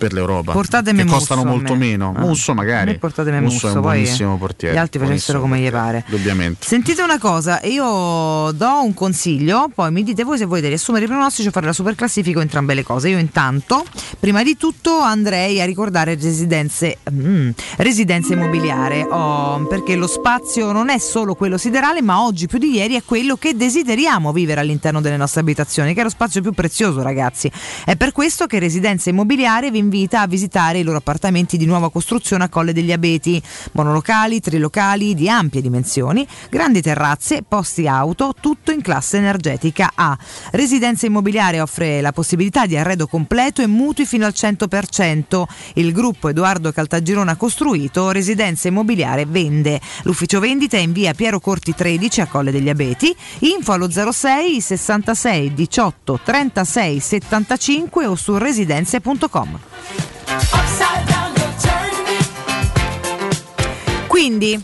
per 0.04 0.12
l'Europa 0.12 0.52
Portatemi 0.52 1.04
che 1.04 1.10
costano 1.10 1.44
Musso 1.44 1.56
molto 1.56 1.74
me. 1.76 1.80
meno. 1.80 2.14
Ah. 2.16 2.20
Musso 2.20 2.54
magari. 2.54 2.98
portatemi 2.98 3.40
Musso, 3.40 3.48
è 3.48 3.54
Musso, 3.54 3.68
un 3.68 3.82
poi 3.82 4.00
buonissimo 4.02 4.38
portiere. 4.38 4.76
gli 4.76 4.78
altri 4.78 5.00
facessero 5.00 5.40
come 5.40 5.60
gli 5.60 5.72
pare. 5.72 6.04
Indubbiamente. 6.08 6.68
Sentite 6.68 7.02
una 7.02 7.18
cosa, 7.18 7.62
io 7.64 8.52
do 8.52 8.82
un 8.84 8.94
consiglio, 8.94 9.70
poi 9.74 9.92
mi 9.92 10.04
dite 10.04 10.24
voi 10.24 10.38
se 10.38 10.46
volete 10.46 10.68
riassumere 10.68 11.06
i 11.06 11.08
pronostici 11.08 11.48
o 11.48 11.52
fare 11.52 11.66
la 11.68 11.74
super 11.74 11.96
classifica 11.96 12.40
o 12.40 12.42
entrambe 12.42 12.74
le 12.74 12.84
cose. 12.84 13.08
Io 13.10 13.18
intanto, 13.18 13.86
prima 14.20 14.44
di 14.44 14.58
tutto, 14.58 15.00
andrei 15.00 15.62
a 15.62 15.66
ricordare 15.66 16.16
residenze, 16.16 16.98
mm, 17.10 17.50
residenza 17.78 18.34
immobiliare, 18.34 19.04
oh, 19.10 19.66
perché 19.68 19.96
lo 19.96 20.08
spazio 20.08 20.72
non 20.74 20.90
è 20.90 20.98
solo 20.98 21.34
quello 21.36 21.58
siderale, 21.58 22.02
ma 22.02 22.24
oggi 22.24 22.48
più 22.48 22.58
di 22.58 22.72
ieri 22.72 22.96
è 22.96 23.04
quello 23.06 23.38
che 23.38 23.56
desideriamo 23.56 24.34
vivere 24.34 24.60
all'interno 24.60 25.00
delle 25.00 25.18
nostre 25.18 25.40
abitazioni, 25.42 25.94
che 25.94 26.02
è 26.02 26.04
lo 26.04 26.10
spazio 26.10 26.42
più 26.42 26.52
prezioso, 26.52 27.02
ragazzi. 27.02 27.50
È 27.86 27.96
per 27.96 28.12
questo 28.12 28.48
che 28.48 28.60
Residenza 28.60 29.10
Immobiliare 29.10 29.72
vi 29.72 29.78
invita 29.78 29.92
invita 29.94 30.22
a 30.22 30.28
visitare 30.28 30.80
i 30.80 30.84
loro 30.84 30.98
appartamenti 30.98 31.56
di 31.56 31.68
nuova 31.68 31.92
costruzione 31.92 32.46
a 32.46 32.50
Colle 32.50 32.74
degli 32.74 32.92
Abeti, 32.92 33.40
monolocali, 33.74 34.40
trilocali 34.40 35.14
di 35.14 35.30
ampie 35.30 35.62
dimensioni, 35.62 36.28
grandi 36.50 36.82
terrazze, 36.82 37.44
posti 37.48 37.88
auto, 37.88 38.34
tutto 38.40 38.72
in 38.72 38.82
classe 38.82 39.18
energetica 39.18 39.92
A. 39.94 40.18
Residenza 40.54 41.06
Immobiliare 41.06 41.62
offre 41.62 42.02
la 42.02 42.12
possibilità 42.12 42.66
di 42.66 42.76
arredo 42.76 43.06
completo 43.06 43.62
e 43.62 43.68
mutui 43.68 44.08
fino 44.08 44.26
al 44.26 44.34
100%. 44.36 45.44
Il 45.76 45.92
gruppo 45.92 46.30
Edoardo 46.30 46.72
Caltagirone 46.72 47.30
ha 47.30 47.36
costruito, 47.36 48.10
Residenza 48.10 48.68
Immobiliare 48.68 49.28
vende. 49.28 49.80
L'ufficio 50.04 50.40
vendita 50.40 50.76
è 50.76 50.80
in 50.80 50.92
via 50.92 51.14
Piero 51.14 51.40
Corti 51.40 51.76
13 51.76 52.22
a 52.22 52.26
Colle 52.26 52.50
degli 52.50 52.70
Abeti. 52.70 53.16
Info 53.40 53.74
allo 53.74 53.92
06 53.92 54.60
66 54.60 55.54
18 55.54 56.20
36 56.24 57.00
75 57.00 58.06
o 58.08 58.16
su 58.16 58.36
residenze.com. 58.38 59.60
Quindi, 64.08 64.62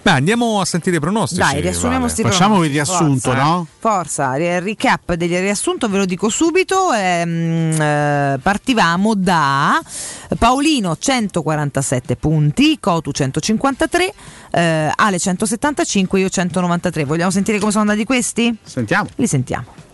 Beh, 0.00 0.10
andiamo 0.10 0.60
a 0.60 0.64
sentire 0.64 0.96
i 0.96 1.00
pronostici. 1.00 1.40
dai, 1.40 1.60
riassumiamo 1.60 2.06
Vale. 2.06 2.22
Facciamo 2.22 2.64
il 2.64 2.70
riassunto, 2.70 3.30
Forza, 3.30 3.42
no? 3.42 3.66
Forza, 3.78 4.34
ri- 4.36 4.60
recap 4.60 5.12
del 5.14 5.28
riassunto 5.40 5.88
ve 5.88 5.98
lo 5.98 6.04
dico 6.06 6.28
subito. 6.30 6.92
ehm, 6.92 7.78
eh, 7.80 8.38
partivamo 8.40 9.14
da 9.14 9.78
Paolino 10.38 10.96
147 10.96 12.16
punti, 12.16 12.78
Cotu 12.80 13.10
153, 13.10 14.14
eh, 14.52 14.90
Ale 14.94 15.18
175, 15.18 16.20
io 16.20 16.28
193. 16.30 17.04
Vogliamo 17.04 17.30
sentire 17.30 17.58
come 17.58 17.70
sono 17.72 17.82
andati 17.82 18.04
questi? 18.06 18.56
Sentiamo. 18.62 19.08
Li 19.16 19.26
sentiamo. 19.26 19.86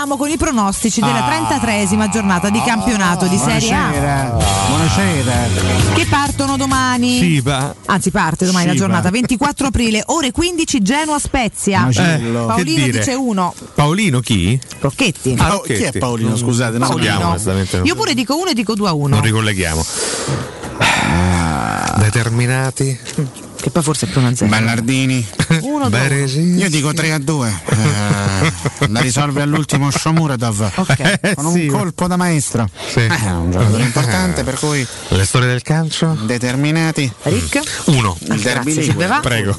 Andiamo 0.00 0.22
con 0.22 0.30
i 0.32 0.36
pronostici 0.36 1.00
della 1.00 1.24
Ah. 1.24 1.28
33esima 1.28 2.08
giornata 2.08 2.50
di 2.50 2.62
campionato 2.64 3.26
di 3.26 3.36
Serie 3.36 3.74
A. 3.74 4.36
Buonasera. 4.68 5.34
Che 5.92 6.06
partono 6.06 6.56
domani. 6.56 7.18
Sì, 7.18 7.40
va. 7.40 7.74
Anzi, 7.86 8.12
parte 8.12 8.46
domani 8.46 8.66
Sì, 8.66 8.70
la 8.74 8.78
giornata 8.78 9.02
va. 9.02 9.10
24 9.10 9.66
aprile, 9.66 10.04
ore 10.06 10.30
15, 10.30 10.80
Genoa 10.82 11.18
Spezia. 11.18 11.80
Macello. 11.80 12.46
Paolino 12.46 12.84
dice 12.86 13.14
1. 13.14 13.54
Paolino 13.74 14.20
chi? 14.20 14.56
Rocchetti. 14.78 15.34
Ah, 15.36 15.56
Oh, 15.56 15.60
chi 15.62 15.72
è 15.72 15.90
Paolino? 15.98 16.36
Scusate, 16.36 16.78
non 16.78 16.86
Paolino. 16.86 17.36
sappiamo. 17.36 17.84
Io 17.84 17.94
pure 17.96 18.14
dico 18.14 18.38
1 18.38 18.50
e 18.50 18.54
dico 18.54 18.74
2 18.76 18.88
a 18.88 18.92
1. 18.92 19.08
Non 19.16 19.20
ricolleghiamo. 19.24 19.84
Determinati. 21.96 22.96
Che 23.60 23.70
poi 23.70 23.82
forse 23.82 24.06
è 24.06 24.08
più 24.08 24.20
una 24.20 24.32
zero. 24.36 24.48
Ballardini. 24.48 25.26
Uno, 25.78 25.90
Beresi. 25.90 26.40
Io 26.40 26.68
dico 26.68 26.92
3 26.92 27.12
a 27.12 27.18
2. 27.18 27.60
Eh, 27.68 28.88
la 28.88 29.00
risolve 29.00 29.42
all'ultimo 29.42 29.90
Shomuradov. 29.90 30.72
Con 31.34 31.46
un 31.46 31.52
sì. 31.52 31.66
colpo 31.66 32.06
da 32.08 32.16
maestro. 32.16 32.68
Sì. 32.88 32.98
Eh, 33.00 33.08
è 33.08 33.30
un 33.30 33.50
giocatore 33.52 33.82
importante, 33.84 34.42
per 34.42 34.58
cui 34.58 34.84
Le 35.08 35.24
storie 35.24 35.48
del 35.48 35.62
calcio? 35.62 36.16
determinati. 36.22 37.10
Rick? 37.22 37.60
Uno. 37.86 38.16
Il 38.20 38.40
derby? 38.40 38.94
Prego. 39.22 39.56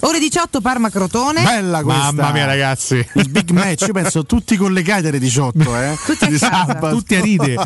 Ore 0.00 0.18
18 0.18 0.60
Parma 0.60 0.90
Crotone. 0.90 1.42
Bella 1.42 1.82
questa. 1.82 2.12
Mamma 2.12 2.32
mia, 2.32 2.44
ragazzi. 2.44 3.06
Il 3.14 3.30
big 3.30 3.50
match, 3.50 3.86
io 3.86 3.92
penso 3.92 4.24
tutti 4.24 4.56
collegati 4.56 5.06
alle 5.06 5.18
18, 5.18 5.76
eh. 5.76 5.96
Tutti 6.04 6.24
a 6.24 6.28
Di 6.28 6.38
casa. 6.38 6.66
sabato. 6.66 6.96
Tutti 6.96 7.14
a 7.14 7.20
ride. 7.20 7.56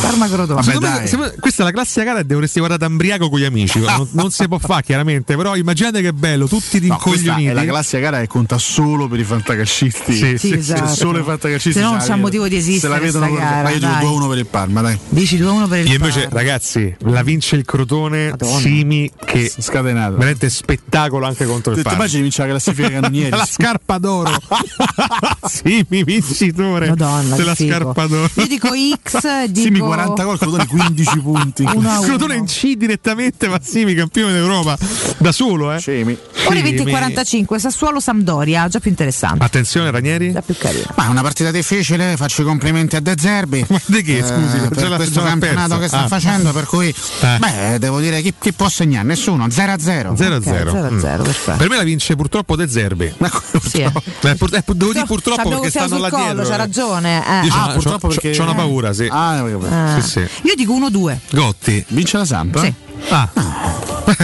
Parma 0.00 0.28
Crotone. 0.28 0.62
Vabbè, 0.62 1.16
me- 1.16 1.34
questa 1.38 1.62
è 1.62 1.66
la 1.66 1.72
classica 1.72 2.04
gara 2.04 2.18
e 2.20 2.24
dovresti 2.24 2.58
guardare 2.58 2.84
ambriaco 2.84 3.28
con 3.28 3.38
gli 3.38 3.44
amici. 3.44 3.78
Non, 3.80 4.08
non 4.12 4.30
si 4.30 4.48
può 4.48 4.58
fare 4.58 4.82
chiaramente, 4.82 5.36
però 5.36 5.56
immaginate 5.56 6.00
che 6.00 6.12
bello, 6.12 6.46
tutti 6.46 6.80
No, 6.86 6.98
questa 7.02 7.34
rincoglioniti. 7.34 7.50
è 7.50 7.54
la 7.54 7.64
classica 7.64 7.98
gara 8.00 8.20
che 8.20 8.26
conta 8.26 8.58
solo 8.58 9.08
per 9.08 9.18
i 9.20 9.24
fantacalcisti. 9.24 10.12
Sì, 10.14 10.38
Sì, 10.38 10.52
esatto. 10.54 10.86
Solo 10.94 11.18
i 11.20 11.22
fantacalcisti. 11.22 11.78
Se 11.78 11.80
no 11.84 11.92
non 11.96 12.04
la 12.06 12.16
motivo 12.16 12.48
di 12.48 12.56
esistere 12.56 12.94
Se 12.94 13.00
la 13.00 13.04
vedono 13.04 13.32
gara, 13.34 13.62
Ma 13.62 13.70
io 13.70 13.78
dico 13.78 13.90
dai. 13.90 14.04
2-1 14.04 14.28
per 14.28 14.38
il 14.38 14.46
Parma, 14.46 14.80
dai. 14.80 14.98
Dici 15.08 15.36
2 15.36 15.48
a 15.48 15.52
1 15.52 15.68
per 15.68 15.78
il 15.80 15.86
Io 15.88 15.94
invece, 15.94 16.20
Parma. 16.22 16.38
ragazzi, 16.38 16.96
la 17.00 17.22
vince 17.22 17.56
il 17.56 17.64
Crotone, 17.64 18.30
Madonna. 18.30 18.58
Simi, 18.60 19.10
che 19.24 19.52
Scatenato. 19.58 20.12
veramente 20.12 20.50
spettacolo 20.50 21.26
anche 21.26 21.44
contro 21.46 21.72
il 21.72 21.82
Parma. 21.82 21.98
immagini 21.98 22.22
vince 22.22 22.42
la 22.42 22.48
classifica 22.48 22.90
cannonieri? 22.90 23.30
la 23.36 23.46
scarpa 23.46 23.98
d'oro. 23.98 24.30
Simi 25.44 26.04
vincitore 26.04 26.88
Madonna, 26.88 27.36
della 27.36 27.54
scarpa 27.54 28.06
d'oro. 28.06 28.28
Io 28.34 28.46
dico 28.46 28.68
X, 29.02 29.46
dico 29.48 29.60
Simi 29.66 29.78
40 29.78 30.22
gol, 30.24 30.38
Crotone 30.38 30.66
15 30.66 31.18
punti. 31.20 31.64
Uno 31.74 31.90
a 31.90 31.98
Il 31.98 32.04
Crotone 32.06 32.36
in 32.36 32.44
C 32.46 32.74
direttamente, 32.74 33.48
Massimi, 33.48 33.94
campione 33.94 34.32
d'Europa 34.32 34.76
da 35.18 35.32
solo, 35.32 35.72
eh. 35.72 35.78
Scemi. 35.78 36.16
Ore 36.46 36.62
20 36.62 36.81
e 36.82 36.86
Simi. 36.86 36.96
45, 36.98 37.58
Sassuolo 37.58 38.00
Sampdoria, 38.00 38.68
già 38.68 38.78
più 38.80 38.90
interessante, 38.90 39.44
Attenzione, 39.44 39.90
Ranieri. 39.90 40.32
già 40.32 40.42
più 40.42 40.56
carino. 40.56 40.84
Ma 40.96 41.06
è 41.06 41.08
una 41.08 41.22
partita 41.22 41.50
difficile, 41.50 42.16
faccio 42.16 42.42
i 42.42 42.44
complimenti 42.44 42.96
a 42.96 43.00
De 43.00 43.14
Zerbi. 43.18 43.64
Ma 43.68 43.80
di 43.86 44.02
che, 44.02 44.18
Eh, 44.18 44.22
scusi? 44.24 44.58
Già 44.60 44.68
per 44.68 44.88
la- 44.88 44.96
questo 44.96 45.22
campionato 45.22 45.78
persa. 45.78 45.80
che 45.80 45.88
sta 45.88 46.02
Ah. 46.04 46.08
facendo, 46.08 46.52
per 46.52 46.64
cui 46.66 46.88
Eh. 46.88 47.38
beh, 47.38 47.78
devo 47.78 48.00
dire 48.00 48.20
chi, 48.22 48.34
chi 48.38 48.52
può 48.52 48.68
segnare? 48.68 49.06
Nessuno, 49.06 49.48
0 49.50 49.72
a 49.72 49.78
0. 49.78 50.14
0 50.16 50.36
Ok, 50.36 50.42
0. 50.44 50.70
0 50.70 50.86
a 50.96 51.00
0, 51.00 51.22
perfetto. 51.22 51.56
Per 51.58 51.68
me 51.68 51.76
la 51.76 51.82
vince 51.82 52.16
purtroppo 52.16 52.56
De 52.56 52.68
Zerbi. 52.68 53.12
Sì, 53.62 53.78
eh. 53.80 53.92
Beh, 54.20 54.34
pur- 54.36 54.54
eh, 54.54 54.62
devo 54.74 54.92
dire 54.92 55.04
purtroppo 55.06 55.48
perché 55.48 55.70
stanno 55.70 55.98
là 55.98 56.10
collo, 56.10 56.24
dietro. 56.24 56.42
c'ha 56.44 56.54
eh. 56.54 56.56
ragione. 56.56 57.24
eh. 57.42 57.46
Io 57.46 57.52
Ah, 57.54 57.66
c'ho- 57.68 57.72
purtroppo 57.74 58.08
c'ho- 58.08 58.14
perché- 58.20 58.36
c'ho 58.36 58.42
una 58.42 58.54
paura, 58.54 58.92
sì. 58.92 59.08
Ah. 59.10 59.38
Ah. 59.40 60.00
Sì, 60.00 60.08
sì. 60.08 60.18
Io 60.42 60.54
dico 60.56 60.72
1-2 60.74 61.18
Gotti. 61.30 61.84
Vince 61.88 62.18
la 62.18 62.24
Samp? 62.24 62.58
Sì. 62.58 62.74
Ah. 63.08 63.28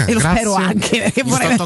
e 0.06 0.12
lo 0.12 0.18
Grazie. 0.18 0.36
spero 0.40 0.54
anche 0.54 0.88
perché 1.02 1.24
Mi 1.24 1.30
vorrei 1.30 1.48
le 1.48 1.56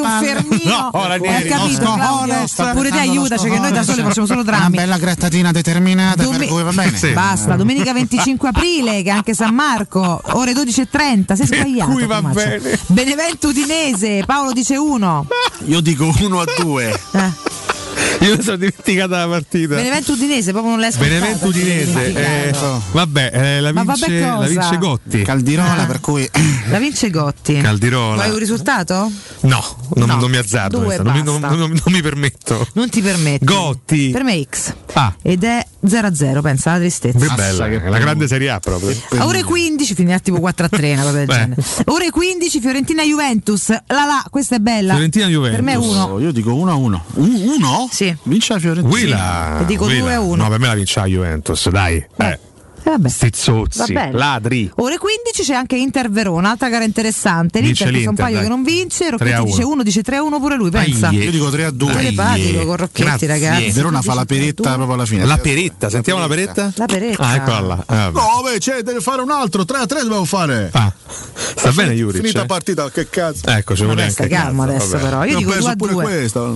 un 0.00 0.18
fermino. 0.22 0.90
No, 0.92 1.06
Ranieri, 1.06 1.48
capito, 1.48 1.82
no, 1.82 1.94
Claudio? 1.94 2.38
no, 2.38 2.46
sto 2.46 2.70
Pure 2.72 2.90
te 2.90 2.98
aiutaci 2.98 3.48
che 3.48 3.58
noi 3.58 3.72
da 3.72 3.82
soli 3.82 3.96
scopo. 3.98 4.08
facciamo 4.08 4.26
solo 4.26 4.40
Una 4.40 4.50
drammi. 4.50 4.76
bella 4.76 4.96
grattatina 4.98 5.52
determinata, 5.52 6.22
Dome- 6.22 6.38
per 6.38 6.46
cui 6.48 6.62
va 6.62 6.72
bene. 6.72 6.96
Sì. 6.96 7.10
Basta, 7.12 7.56
domenica 7.56 7.92
25 7.92 8.48
aprile, 8.48 9.02
che 9.02 9.10
è 9.10 9.12
anche 9.12 9.34
San 9.34 9.54
Marco, 9.54 10.20
ore 10.32 10.52
12.30. 10.52 11.34
Sei 11.34 11.46
sbagliato. 11.46 11.90
cui 11.90 12.06
va 12.06 12.16
Tommaso. 12.16 12.34
bene. 12.38 12.78
Benevento 12.86 13.48
Udinese, 13.48 14.22
Paolo 14.26 14.52
dice 14.52 14.76
1. 14.76 15.26
Io 15.66 15.80
dico 15.80 16.12
1 16.20 16.40
a 16.40 16.44
2. 16.58 17.00
Io 18.20 18.36
mi 18.36 18.42
sono 18.42 18.56
dimenticata 18.56 19.18
la 19.18 19.28
partita. 19.28 19.74
Benevento 19.76 20.12
Udinese, 20.12 20.50
proprio 20.52 20.70
non 20.72 20.80
l'hai 20.80 20.88
ascoltata. 20.90 21.14
Benevento 21.14 21.46
Udinese. 21.46 22.14
eh, 22.48 22.54
vabbè, 22.92 23.30
eh, 23.32 23.60
la, 23.60 23.72
vabbè 23.72 23.92
vince, 23.92 24.20
cosa? 24.20 24.38
la 24.38 24.46
vince 24.46 24.78
Gotti. 24.78 25.22
Caldirola, 25.22 25.82
Ah. 25.82 25.86
per 25.86 26.00
cui 26.00 26.28
La 26.70 26.78
vince 26.78 27.10
Gotti. 27.10 27.60
Caldirola. 27.60 28.16
Vuoi 28.22 28.30
un 28.30 28.38
risultato? 28.38 29.10
No, 29.40 29.76
non, 29.94 30.08
No. 30.08 30.16
non 30.16 30.30
mi 30.30 30.36
azzardo. 30.36 30.76
Due, 30.78 30.84
questa, 30.86 31.02
non, 31.02 31.12
mi, 31.14 31.22
non- 31.22 31.40
non- 31.40 31.58
non 31.58 31.80
mi 31.86 32.02
permetto. 32.02 32.66
Non 32.74 32.88
ti 32.88 33.00
permetto. 33.00 33.44
Gotti. 33.44 34.10
Per 34.10 34.22
me 34.24 34.42
X. 34.48 34.74
Ah, 34.94 35.14
Ed 35.22 35.44
è 35.44 35.64
0-0, 35.86 36.40
pensa 36.42 36.70
alla 36.70 36.80
tristezza. 36.80 37.18
che 37.18 37.34
bella. 37.34 37.66
È 37.66 37.88
la 37.88 37.98
grande 37.98 38.26
Serie 38.26 38.50
A 38.50 38.58
proprio. 38.58 38.94
A 39.16 39.26
ore 39.26 39.42
15 39.42 39.94
finirà 39.94 40.18
tipo 40.18 40.38
4 40.40 40.66
a 40.66 40.68
3, 40.68 40.92
una 40.92 41.02
cosa 41.02 41.16
del 41.18 41.26
Beh. 41.26 41.34
genere. 41.34 41.62
Ore 41.86 42.10
15 42.10 42.60
Fiorentina 42.60 43.02
Juventus. 43.04 43.68
La 43.68 44.04
la, 44.04 44.24
questa 44.30 44.56
è 44.56 44.58
bella. 44.58 44.92
Fiorentina 44.94 45.26
Juventus. 45.26 45.54
Per 45.56 45.64
me 45.64 45.72
è 45.72 45.76
1. 45.76 46.02
Oh, 46.04 46.20
io 46.20 46.32
dico 46.32 46.54
1 46.54 46.70
a 46.70 46.74
1. 46.74 47.04
1? 47.88 47.92
Sì. 47.92 48.16
Vince 48.22 48.52
la 48.52 48.58
Fiorentina. 48.58 48.94
Willa. 48.94 49.56
Ti 49.58 49.64
dico 49.64 49.84
Willa. 49.86 50.00
2 50.00 50.14
a 50.14 50.20
1. 50.20 50.42
No, 50.42 50.48
per 50.48 50.58
me 50.58 50.66
la 50.66 50.74
vince 50.74 51.00
la 51.00 51.06
Juventus, 51.06 51.68
dai. 51.68 52.04
Eh. 52.16 52.38
Vabbè. 52.88 53.08
Stizzozzi, 53.08 53.92
Va 53.92 54.08
ladri. 54.10 54.70
Ore 54.76 54.96
15 54.96 55.42
c'è 55.42 55.54
anche 55.54 55.76
Inter 55.76 56.10
Verona, 56.10 56.50
altra 56.50 56.70
gara 56.70 56.84
interessante. 56.84 57.60
L'Inter 57.60 57.92
che 57.92 58.02
fa 58.02 58.08
un 58.08 58.16
paio 58.16 58.34
dai. 58.36 58.42
che 58.44 58.48
non 58.48 58.62
vince. 58.62 58.96
3 58.98 59.06
a 59.06 59.10
Rocchetti 59.10 59.34
1. 59.34 59.44
dice 59.44 59.62
1, 59.62 59.82
dice 59.82 60.02
3 60.02 60.16
a 60.16 60.22
1 60.22 60.40
pure 60.40 60.56
lui, 60.56 60.70
pensa. 60.70 61.08
Dai. 61.08 61.18
Io 61.18 61.30
dico 61.30 61.50
3 61.50 61.64
a 61.64 61.70
2. 61.70 61.92
Telepatico 61.92 62.64
con 62.64 62.76
Rocchetti, 62.76 63.02
Grazie. 63.02 63.26
ragazzi. 63.26 63.70
Verona 63.72 64.00
fa 64.00 64.14
la 64.14 64.24
peretta 64.24 64.62
3 64.62 64.70
a 64.72 64.76
2. 64.76 64.76
proprio 64.76 64.94
alla 64.94 65.06
fine. 65.06 65.24
La 65.26 65.38
peretta, 65.38 65.90
sentiamo 65.90 66.20
la 66.20 66.28
peretta? 66.28 66.72
La 66.76 66.86
peretta. 66.86 67.22
Ah, 67.22 67.34
eccola 67.34 67.60
là. 67.60 67.82
Ah. 67.86 68.10
No, 68.10 68.42
beh, 68.42 68.58
c'è, 68.58 68.82
deve 68.82 69.00
fare 69.00 69.20
un 69.20 69.30
altro. 69.30 69.64
3 69.66 69.78
a 69.78 69.86
3 69.86 70.02
dobbiamo 70.02 70.24
fare. 70.24 70.70
Ah, 70.72 70.90
sta 71.56 71.70
bene 71.72 71.92
Juric? 71.92 72.20
Finita 72.22 72.42
eh? 72.42 72.46
partita, 72.46 72.90
che 72.90 73.08
cazzo. 73.10 73.46
Ecco, 73.48 73.76
ci 73.76 73.84
vuole 73.84 74.04
anche 74.04 74.26
calmo 74.28 74.64
cazzo, 74.64 74.74
adesso 74.76 74.96
però. 74.96 75.24
Io 75.24 75.36
dico 75.36 75.50
2 75.50 75.52
perso 75.52 75.68
a 75.68 75.76
pure 75.76 75.92
2. 75.92 76.02
questa. 76.04 76.52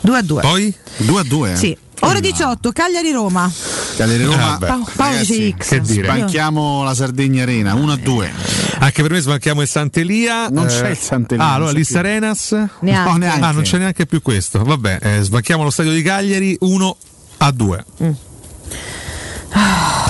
2 0.00 0.18
a 0.18 0.22
2. 0.22 0.40
Poi? 0.40 0.74
2 0.96 1.20
a 1.20 1.24
2. 1.24 1.52
Eh. 1.52 1.56
Sì. 1.56 1.76
Ore 2.00 2.20
18, 2.20 2.72
Cagliari 2.72 3.10
Roma. 3.10 3.50
Cagliari 3.96 4.24
Roma. 4.24 4.56
Vabbè. 4.58 4.66
Pa- 4.66 4.80
Paolo 4.96 5.16
dice 5.18 5.54
X. 5.56 5.68
che 5.68 5.80
dire? 5.80 6.04
Sbanchiamo 6.12 6.82
la 6.84 6.94
Sardegna 6.94 7.42
Arena 7.42 7.74
1 7.74 7.92
a 7.92 7.96
2. 7.96 8.32
Anche 8.80 9.02
per 9.02 9.10
me 9.10 9.20
sbanchiamo 9.20 9.62
il 9.62 9.68
Sant'Elia. 9.68 10.48
Non 10.48 10.66
c'è 10.66 10.90
il 10.90 10.96
Sant'Elia, 10.98 11.44
Ah, 11.44 11.54
allora 11.54 11.72
c'è 11.72 11.76
Lissa 11.78 12.00
più. 12.00 12.08
Arenas. 12.08 12.50
Neanche. 12.80 13.10
No, 13.10 13.16
neanche. 13.16 13.44
Ah, 13.44 13.50
non 13.50 13.62
c'è 13.62 13.78
neanche 13.78 14.06
più 14.06 14.20
questo. 14.22 14.62
Vabbè, 14.62 14.98
eh, 15.00 15.22
sbanchiamo 15.22 15.62
lo 15.62 15.70
stadio 15.70 15.92
di 15.92 16.02
Cagliari 16.02 16.56
1 16.60 16.96
a 17.38 17.50
2. 17.50 17.84
Mm. 18.02 18.10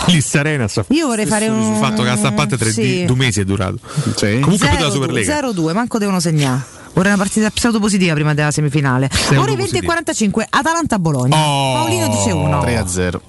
Lissa 0.06 0.40
Arenas. 0.40 0.80
Io 0.88 1.06
vorrei 1.06 1.26
fare 1.26 1.48
un 1.48 1.72
Il 1.74 1.78
fatto 1.78 2.02
che 2.02 2.08
la 2.08 2.16
stampante 2.16 2.56
tre 2.56 2.70
sì. 2.72 2.80
di- 2.80 3.04
due 3.04 3.16
mesi 3.16 3.40
è 3.40 3.44
durato. 3.44 3.78
Sì. 4.16 4.38
Comunque 4.40 4.68
per 4.68 4.80
la 4.80 4.88
0-2, 4.88 4.92
Superlega. 4.92 5.40
0-2, 5.40 5.72
manco 5.72 5.98
devono 5.98 6.20
segnare. 6.20 6.74
Vorrei 6.96 7.12
una 7.12 7.22
partita 7.22 7.50
pseudo 7.50 7.78
positiva 7.78 8.14
prima 8.14 8.32
della 8.32 8.50
semifinale. 8.50 9.10
Ore 9.34 9.54
20 9.54 9.76
e 9.76 9.82
45, 9.82 10.46
Atalanta-Bologna. 10.48 11.36
Paolino 11.36 12.08
dice 12.08 12.30
1. 12.30 12.60
3 12.60 12.76
a 12.78 12.86
0. 12.86 13.20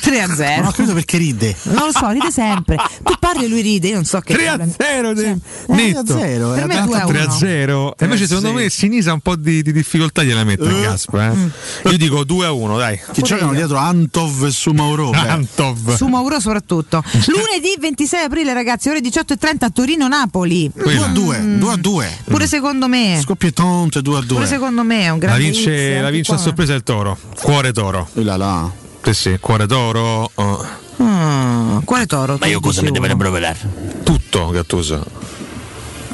3 0.00 0.20
a 0.20 0.34
0. 0.34 0.62
No, 0.64 0.70
credo 0.72 0.94
perché 0.94 1.16
ride. 1.16 1.54
Non 1.62 1.86
lo 1.86 1.92
so, 1.92 2.08
ride 2.08 2.32
sempre. 2.32 2.76
Tu 3.04 3.14
parli 3.20 3.44
e 3.44 3.48
lui 3.48 3.60
ride, 3.60 3.86
io 3.86 3.94
non 3.94 4.04
so 4.04 4.18
che 4.18 4.34
3 4.34 4.48
a 4.48 4.58
0 4.68 5.14
Cioè, 5.14 5.36
netto. 5.68 6.18
zero, 6.18 6.50
Per 6.50 6.66
me 6.66 6.80
è 6.80 6.82
2 6.82 6.98
a 6.98 7.06
3 7.06 7.20
a 7.20 7.24
1. 7.26 7.32
0. 7.32 7.94
E 7.96 8.04
invece 8.04 8.26
secondo 8.26 8.52
me 8.52 8.68
Sinisa 8.68 9.12
un 9.12 9.20
po' 9.20 9.36
di, 9.36 9.62
di 9.62 9.72
difficoltà 9.72 10.24
gliela 10.24 10.42
mette 10.42 10.64
in 10.64 10.80
Gaspa. 10.80 11.32
Mm. 11.32 11.46
Eh. 11.84 11.90
Io 11.90 11.96
dico 11.96 12.24
2 12.24 12.46
a 12.46 12.50
1, 12.50 12.76
dai. 12.76 13.00
Chi 13.12 13.22
giocano 13.22 13.54
dietro 13.54 13.76
Antov 13.76 14.46
e 14.46 14.50
Sumauro. 14.50 15.12
Antov. 15.14 15.94
Su 15.94 16.08
Mauro 16.08 16.40
soprattutto. 16.40 17.04
Lunedì 17.26 17.76
26 17.78 18.24
aprile, 18.24 18.52
ragazzi, 18.52 18.88
ore 18.88 18.98
18.30 18.98 19.56
a 19.60 19.70
Torino-Napoli. 19.70 20.72
2 20.74 20.96
a 20.96 21.06
2, 21.06 21.56
2 21.58 21.72
a 21.72 21.76
2. 21.76 22.18
Pure 22.24 22.46
secondo 22.48 22.78
me. 22.88 23.18
Scoppietonte 23.22 24.02
2 24.02 24.18
a 24.18 24.20
2. 24.20 24.34
Pure 24.34 24.46
secondo 24.46 24.82
me 24.82 25.02
è 25.02 25.08
un 25.10 25.18
La 25.18 25.26
grande 25.26 25.44
vince, 25.44 25.62
X, 25.62 25.92
la 25.92 25.98
anche 25.98 26.10
vince 26.12 26.32
a 26.32 26.36
sorpresa 26.36 26.74
il 26.74 26.82
toro. 26.82 27.18
Cuore 27.42 27.72
toro. 27.72 28.08
Là 28.14 28.36
là. 28.36 28.70
Sì, 29.02 29.14
sì, 29.14 29.38
cuore 29.40 29.66
toro. 29.66 30.30
oh. 30.34 30.66
Ah, 31.02 31.80
quale 31.84 32.06
toro? 32.06 32.36
Ma 32.38 32.46
io 32.46 32.60
cosa 32.60 32.82
mi 32.82 32.90
dovrebbero 32.90 33.30
vedere? 33.30 33.58
Tutto 34.02 34.50
Gattuso. 34.50 35.04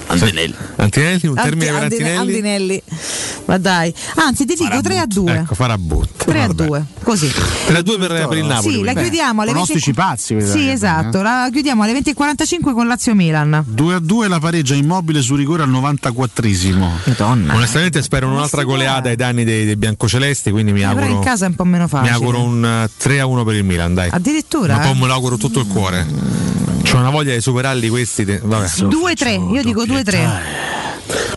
Antinelli. 0.08 0.54
Antinelli, 0.76 1.26
un 1.26 1.34
termine 1.34 1.66
per 1.72 1.82
Andi- 1.82 1.94
Antinelli. 1.96 2.18
Andinelli. 2.18 2.82
Ma 3.46 3.58
dai. 3.58 3.92
Anzi, 4.16 4.44
ti 4.44 4.54
dico 4.54 4.80
3 4.80 4.98
a 4.98 5.06
2. 5.06 5.32
Ecco, 5.34 5.54
farà 5.54 5.76
but. 5.78 6.08
3 6.24 6.42
a 6.42 6.52
2. 6.52 6.84
Così. 7.02 7.30
3 7.66 7.76
a 7.78 7.82
2 7.82 7.98
per, 7.98 8.26
per 8.28 8.38
il 8.38 8.44
Napoli. 8.44 8.74
Sì, 8.74 8.82
la 8.82 8.92
quindi. 8.92 9.10
chiudiamo 9.10 9.42
alle 9.42 9.52
20 9.52 9.66
pronostici 9.66 9.92
pazzi, 9.92 10.40
Sì, 10.40 10.68
eh. 10.68 10.72
esatto. 10.72 11.22
La 11.22 11.48
chiudiamo 11.52 11.82
alle 11.82 11.92
20.45 12.00 12.72
con 12.72 12.86
Lazio-Milan. 12.86 13.64
2 13.66 13.94
a 13.94 13.98
2 13.98 14.28
la 14.28 14.38
pareggia 14.38 14.74
immobile 14.74 15.20
su 15.22 15.34
rigore 15.34 15.62
al 15.62 15.70
94esimo. 15.70 16.88
Madonna. 17.04 17.54
Onestamente 17.54 18.02
spero 18.02 18.28
un'altra 18.28 18.62
goleata 18.64 19.08
ai 19.08 19.16
danni 19.16 19.44
dei, 19.44 19.64
dei 19.64 19.76
biancocelesti, 19.76 20.50
quindi 20.50 20.72
mi 20.72 20.80
Eh, 20.82 20.86
Però 20.86 21.00
in 21.00 21.02
auguro, 21.04 21.20
casa 21.20 21.46
è 21.46 21.48
un 21.48 21.54
po' 21.54 21.64
meno 21.64 21.84
mi 21.84 21.88
facile. 21.88 22.12
auguro 22.12 22.42
un 22.42 22.64
eh, 22.64 22.90
3 22.96 23.20
a 23.20 23.26
1 23.26 23.44
per 23.44 23.54
il 23.56 23.64
Milan, 23.64 23.94
dai. 23.94 24.08
Addirittura? 24.12 24.76
Ma 24.76 24.82
poi 24.82 24.92
eh? 24.92 25.00
me 25.00 25.06
lo 25.06 25.12
auguro 25.12 25.36
tutto 25.36 25.60
il 25.60 25.66
cuore. 25.66 26.06
C'ho 26.88 26.98
una 26.98 27.10
voglia 27.10 27.34
di 27.34 27.40
superarli 27.40 27.88
questi. 27.88 28.24
de- 28.24 28.40
Vabbè. 28.42 28.66
2-3, 28.66 29.52
io 29.52 29.62
dico 29.62 29.84
2-3. 29.84 31.35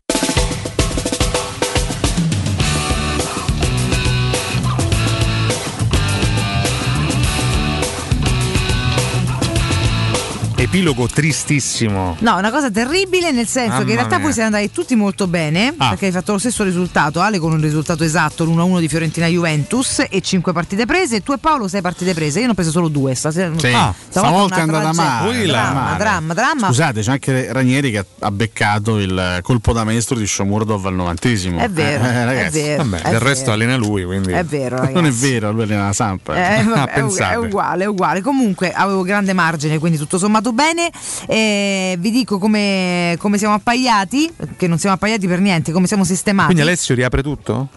Epilogo 10.72 11.08
tristissimo. 11.08 12.16
No, 12.20 12.38
una 12.38 12.52
cosa 12.52 12.70
terribile 12.70 13.32
nel 13.32 13.48
senso 13.48 13.70
Mamma 13.72 13.84
che 13.86 13.90
in 13.90 13.96
realtà 13.96 14.16
mia. 14.18 14.24
voi 14.26 14.34
siete 14.34 14.48
andati 14.56 14.72
tutti 14.72 14.96
molto 14.96 15.26
bene 15.26 15.74
Ah. 15.76 15.90
perché 15.90 16.06
hai 16.06 16.12
fatto 16.12 16.34
lo 16.34 16.38
stesso 16.38 16.64
risultato, 16.64 17.22
Ale 17.22 17.40
con 17.40 17.52
un 17.54 17.60
risultato 17.60 18.04
esatto, 18.04 18.44
l'1-1 18.46 18.80
di 18.80 18.88
Fiorentina 18.88 19.26
Juventus 19.26 20.04
e 20.08 20.22
5 20.22 20.54
partite 20.54 20.86
prese 20.86 21.24
tu 21.24 21.32
e 21.34 21.40
Paolo 21.40 21.68
6 21.68 21.82
partite 21.82 22.14
prese, 22.14 22.38
io 22.42 22.46
ne 22.46 22.52
ho 22.52 22.54
prese 22.54 22.70
solo 22.70 22.88
2 22.88 23.16
stasera. 23.16 23.52
Sì. 23.58 23.72
Ah, 23.74 23.92
stavolta 24.10 24.58
è 24.58 24.62
una 24.62 24.78
andata 24.78 24.94
male. 24.94 25.46
Dramma, 25.48 25.74
male. 25.82 25.98
dramma, 25.98 26.34
dramma. 26.36 26.68
Scusate, 26.68 27.02
c'è 27.02 27.12
anche 27.14 27.52
Ranieri 27.52 27.90
che 27.90 28.06
ha 28.20 28.30
beccato 28.32 29.00
il 29.00 29.40
colpo 29.42 29.74
da 29.74 29.84
maestro 29.84 30.18
di 30.18 30.28
Shomurdov 30.28 30.86
al 30.86 30.94
novantesimo. 30.94 31.58
È 31.62 31.68
vero, 31.70 32.04
Eh, 32.04 32.08
è 32.14 32.26
ragazzi. 32.26 32.62
vero. 32.62 32.84
Vabbè, 32.84 33.02
è 33.02 33.10
del 33.10 33.20
resto 33.20 33.46
vero. 33.46 33.54
allena 33.54 33.76
lui, 33.76 34.04
quindi. 34.06 34.34
È 34.34 34.44
vero, 34.44 34.76
ragazzi. 34.76 34.94
Non 35.00 35.08
è 35.08 35.12
vero, 35.12 35.52
lui 35.52 35.64
allena 35.64 35.86
la 35.88 35.94
Sampa. 35.94 36.36
Eh, 36.36 36.58
Ah, 36.80 36.86
è, 36.86 37.00
è 37.32 37.36
uguale, 37.36 37.86
è 37.86 37.88
uguale. 37.88 38.22
Comunque 38.22 38.72
avevo 38.72 39.02
grande 39.02 39.34
margine, 39.34 39.80
quindi 39.80 39.98
tutto 39.98 40.20
sommato 40.20 40.54
bene. 40.60 40.92
Eh, 41.28 41.96
vi 42.00 42.12
dico 42.12 42.38
come, 42.38 43.16
come 43.20 43.38
siamo 43.38 43.54
appaiati, 43.54 44.30
che 44.58 44.68
non 44.68 44.78
siamo 44.78 44.96
appaiati 44.96 45.28
per 45.28 45.40
niente, 45.40 45.72
come 45.72 45.88
siamo 45.88 46.04
sistemati. 46.04 46.54
Quindi 46.54 46.64
Alessio 46.64 46.96
riapre 46.96 47.24
tutto? 47.24 47.70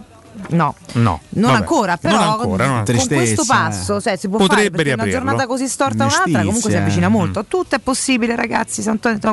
No. 0.51 0.75
No. 0.93 1.21
Non 1.31 1.43
Vabbè. 1.51 1.57
ancora, 1.57 1.97
però 1.97 2.17
Non 2.19 2.29
ancora, 2.29 2.67
non 2.67 2.85
con 2.85 3.07
questo 3.07 3.45
passo 3.47 4.01
cioè, 4.01 4.17
si 4.17 4.29
può 4.29 4.39
Potrebbe 4.39 4.77
fare 4.79 4.93
una 4.93 5.09
giornata 5.09 5.47
così 5.47 5.69
storta 5.69 6.05
a 6.05 6.07
un'altra 6.07 6.43
comunque 6.45 6.71
si 6.71 6.77
avvicina 6.77 7.09
molto. 7.09 7.39
A 7.39 7.45
tutto 7.47 7.77
è 7.77 7.79
possibile, 7.79 8.37
ragazzi. 8.37 8.83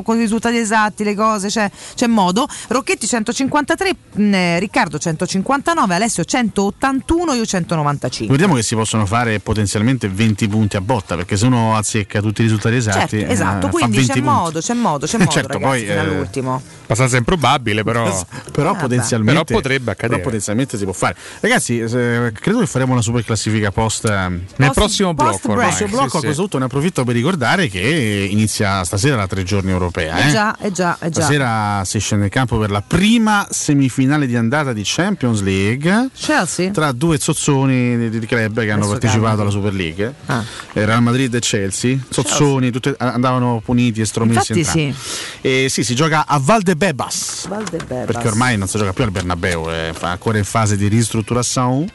Con 0.03 0.17
i 0.17 0.19
risultati 0.19 0.57
esatti, 0.57 1.03
le 1.03 1.15
cose, 1.15 1.47
c'è, 1.47 1.69
c'è 1.95 2.07
modo. 2.07 2.47
Rocchetti 2.67 3.07
153, 3.07 3.95
mh, 4.13 4.33
eh, 4.33 4.59
Riccardo 4.59 4.97
159, 4.97 5.95
Alessio 5.95 6.23
181, 6.23 7.33
io 7.33 7.45
195. 7.45 8.25
Ricordiamo 8.25 8.55
che 8.55 8.63
si 8.63 8.75
possono 8.75 9.05
fare 9.05 9.39
potenzialmente 9.39 10.07
20 10.07 10.47
punti 10.47 10.75
a 10.77 10.81
botta, 10.81 11.15
perché 11.15 11.37
se 11.37 11.45
uno 11.45 11.75
azzecca 11.75 12.21
tutti 12.21 12.41
i 12.41 12.43
risultati 12.43 12.75
esatti, 12.75 13.19
Certo, 13.19 13.31
esatto, 13.33 13.67
eh, 13.67 13.69
fa 13.71 13.77
quindi 13.77 13.97
20 13.97 14.07
c'è 14.07 14.19
punti. 14.19 14.27
modo, 14.29 14.59
c'è 14.59 14.73
modo, 14.73 15.05
c'è 15.05 15.17
modo, 15.17 15.31
Certo, 15.31 15.53
ragazzi, 15.53 15.69
poi, 15.71 15.79
fino 15.81 15.93
eh, 15.93 15.97
all'ultimo. 15.97 16.61
Abbastanza 16.83 17.17
improbabile, 17.17 17.83
però. 17.83 18.07
Però 18.51 18.71
Vabbè. 18.71 18.81
potenzialmente, 18.81 19.43
Però 19.43 19.59
potrebbe 19.59 19.91
accadere. 19.91 20.17
però 20.19 20.29
potenzialmente 20.29 20.77
si 20.77 20.83
può 20.83 20.91
fare. 20.93 20.98
Ragazzi, 21.39 21.79
eh, 21.79 22.31
credo 22.33 22.59
che 22.59 22.65
faremo 22.65 22.91
una 22.93 23.01
super 23.01 23.23
classifica 23.23 23.71
post. 23.71 24.05
eh, 24.05 24.09
Nel 24.09 24.41
Post- 24.57 24.73
prossimo 24.73 25.13
post 25.13 25.29
blocco, 25.41 25.51
ormai. 25.51 25.67
prossimo 25.67 25.89
blocco, 25.89 26.09
Sì, 26.09 26.15
a 26.15 26.19
sì. 26.19 26.25
questo 26.25 26.41
punto 26.43 26.57
ne 26.59 26.65
approfitto 26.65 27.03
per 27.03 27.15
ricordare 27.15 27.67
che 27.69 28.27
inizia 28.29 28.83
stasera 28.83 29.15
la 29.15 29.27
tre 29.27 29.43
giorni 29.43 29.71
europea. 29.71 30.17
Eh 30.17 30.27
eh. 30.27 30.31
già, 30.31 30.57
eh 30.59 30.71
già, 30.71 30.97
eh 31.01 31.09
già. 31.09 31.21
Stasera 31.21 31.83
si 31.85 31.99
scende 31.99 32.25
in 32.25 32.31
campo 32.31 32.57
per 32.57 32.69
la 32.71 32.81
prima 32.85 33.47
semifinale 33.49 34.27
di 34.27 34.35
andata 34.35 34.73
di 34.73 34.81
Champions 34.83 35.41
League 35.41 36.09
Chelsea? 36.15 36.71
tra 36.71 36.91
due 36.91 37.17
zozzoni 37.19 38.09
di, 38.09 38.19
di 38.19 38.25
club 38.25 38.59
che 38.59 38.71
hanno 38.71 38.83
Adesso 38.85 38.89
partecipato 38.89 39.25
calma. 39.27 39.41
alla 39.41 39.51
Super 39.51 39.73
League, 39.73 40.13
Ah. 40.25 40.43
eh, 40.73 40.85
Real 40.85 41.01
Madrid 41.01 41.33
e 41.33 41.39
Chelsea. 41.39 41.97
Zozzoni, 42.09 42.71
tutte- 42.71 42.95
andavano 42.97 43.61
puniti 43.63 44.01
e 44.01 44.05
stromessi 44.05 44.51
Infatti 44.57 44.79
entrambi. 44.81 44.95
E 45.41 45.67
sì, 45.69 45.83
si 45.83 45.95
gioca 45.95 46.25
a 46.27 46.39
Valdebebas. 46.39 47.47
Valdebebas. 47.47 48.05
Perché 48.05 48.27
ormai 48.27 48.57
non 48.57 48.67
si 48.67 48.77
gioca 48.77 48.93
più 48.93 49.03
al 49.03 49.11
Bernabeu, 49.11 49.67
è 49.69 49.93
ancora 50.01 50.37
in 50.37 50.43
fase 50.43 50.75
di 50.75 50.87
ristrutturazione. 50.89 51.87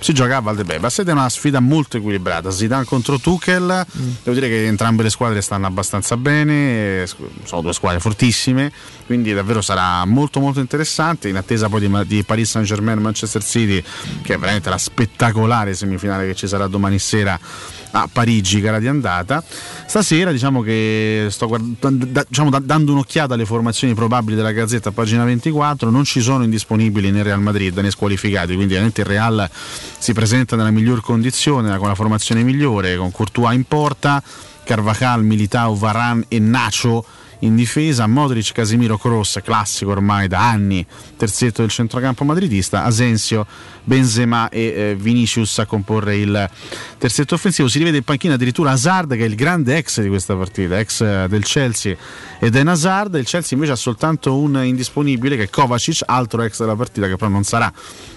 Si 0.00 0.12
gioca 0.14 0.36
a 0.36 0.40
Valdebebas 0.40 1.00
ed 1.00 1.08
è 1.08 1.12
una 1.12 1.28
sfida 1.28 1.60
molto 1.60 1.96
equilibrata. 1.96 2.50
Zidane 2.50 2.84
contro 2.84 3.18
Tuchel. 3.18 3.86
Devo 4.22 4.34
dire 4.34 4.48
che 4.48 4.66
entrambe 4.66 5.02
le 5.02 5.10
squadre 5.10 5.40
stanno 5.40 5.66
abbastanza 5.66 6.16
bene, 6.16 7.06
sono 7.44 7.62
due 7.62 7.72
squadre 7.72 8.00
fortissime, 8.00 8.72
quindi 9.06 9.32
davvero 9.32 9.60
sarà 9.60 10.04
molto 10.04 10.40
molto 10.40 10.60
interessante. 10.60 11.28
In 11.28 11.36
attesa 11.36 11.68
poi 11.68 11.80
di, 11.80 12.06
di 12.06 12.22
Paris 12.24 12.50
Saint 12.50 12.66
Germain 12.66 12.98
Manchester 12.98 13.42
City, 13.42 13.82
che 14.22 14.34
è 14.34 14.38
veramente 14.38 14.70
la 14.70 14.78
spettacolare 14.78 15.74
semifinale 15.74 16.26
che 16.26 16.34
ci 16.34 16.46
sarà 16.46 16.66
domani 16.66 16.98
sera 16.98 17.38
a 17.92 18.08
Parigi, 18.12 18.60
gara 18.60 18.78
di 18.78 18.88
andata. 18.88 19.42
Stasera 19.86 20.32
diciamo 20.32 20.62
che 20.62 21.26
sto 21.30 21.46
guardando, 21.46 22.04
da- 22.06 22.24
diciamo, 22.26 22.50
da- 22.50 22.58
dando 22.58 22.92
un'occhiata 22.92 23.34
alle 23.34 23.44
formazioni 23.46 23.94
probabili 23.94 24.36
della 24.36 24.52
Gazzetta 24.52 24.90
pagina 24.90 25.24
24, 25.24 25.90
non 25.90 26.04
ci 26.04 26.20
sono 26.20 26.44
indisponibili 26.44 27.10
né 27.10 27.22
Real 27.22 27.40
Madrid 27.40 27.76
né 27.78 27.90
squalificati, 27.90 28.54
quindi 28.54 28.64
ovviamente 28.74 29.02
il 29.02 29.06
Real 29.06 29.48
si 29.98 30.12
presenta 30.12 30.56
nella 30.56 30.70
miglior 30.70 31.00
condizione, 31.00 31.76
con 31.78 31.88
la 31.88 31.94
formazione 31.94 32.42
migliore, 32.42 32.96
con 32.96 33.10
Courtois 33.10 33.54
in 33.54 33.64
porta, 33.64 34.22
Carvajal, 34.64 35.24
Militao, 35.24 35.74
Varane 35.74 36.24
e 36.28 36.38
Nacho 36.38 37.04
in 37.40 37.56
difesa, 37.56 38.06
Modric, 38.06 38.52
Casimiro, 38.52 38.96
Cross, 38.96 39.40
classico 39.42 39.90
ormai 39.90 40.28
da 40.28 40.48
anni, 40.48 40.86
terzetto 41.16 41.62
del 41.62 41.70
centrocampo 41.70 42.22
madridista, 42.24 42.84
Asensio, 42.84 43.44
Benzema 43.84 44.48
e 44.48 44.60
eh, 44.60 44.96
Vinicius 44.98 45.58
a 45.58 45.66
comporre 45.66 46.16
il 46.16 46.50
terzetto 46.98 47.34
offensivo. 47.34 47.68
Si 47.68 47.78
rivede 47.78 47.98
in 47.98 48.04
panchina 48.04 48.34
addirittura 48.34 48.70
Hazard 48.70 49.14
che 49.14 49.24
è 49.24 49.26
il 49.26 49.34
grande 49.34 49.76
ex 49.76 50.00
di 50.00 50.08
questa 50.08 50.34
partita, 50.34 50.78
ex 50.78 51.00
eh, 51.00 51.26
del 51.28 51.44
Chelsea 51.44 51.96
ed 52.38 52.56
è 52.56 52.60
Hazard. 52.64 53.14
Il 53.14 53.26
Chelsea 53.26 53.50
invece 53.52 53.72
ha 53.72 53.76
soltanto 53.76 54.36
un 54.36 54.62
indisponibile 54.64 55.36
che 55.36 55.44
è 55.44 55.50
Kovacic, 55.50 56.02
altro 56.06 56.42
ex 56.42 56.60
della 56.60 56.76
partita 56.76 57.06
che 57.08 57.16
però 57.16 57.30
non 57.30 57.44
sarà 57.44 57.72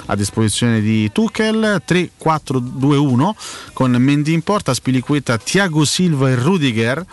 a 0.08 0.16
disposizione 0.16 0.82
di 0.82 1.12
Tuchel 1.12 1.82
3-4-2-1 1.88 3.32
con 3.74 3.92
Mendy 3.92 4.34
in 4.34 4.42
porta, 4.42 4.74
Spiliqueta, 4.74 5.38
Thiago 5.38 5.84
Silva 5.84 6.30
e 6.30 6.36
Rudiger, 6.36 7.04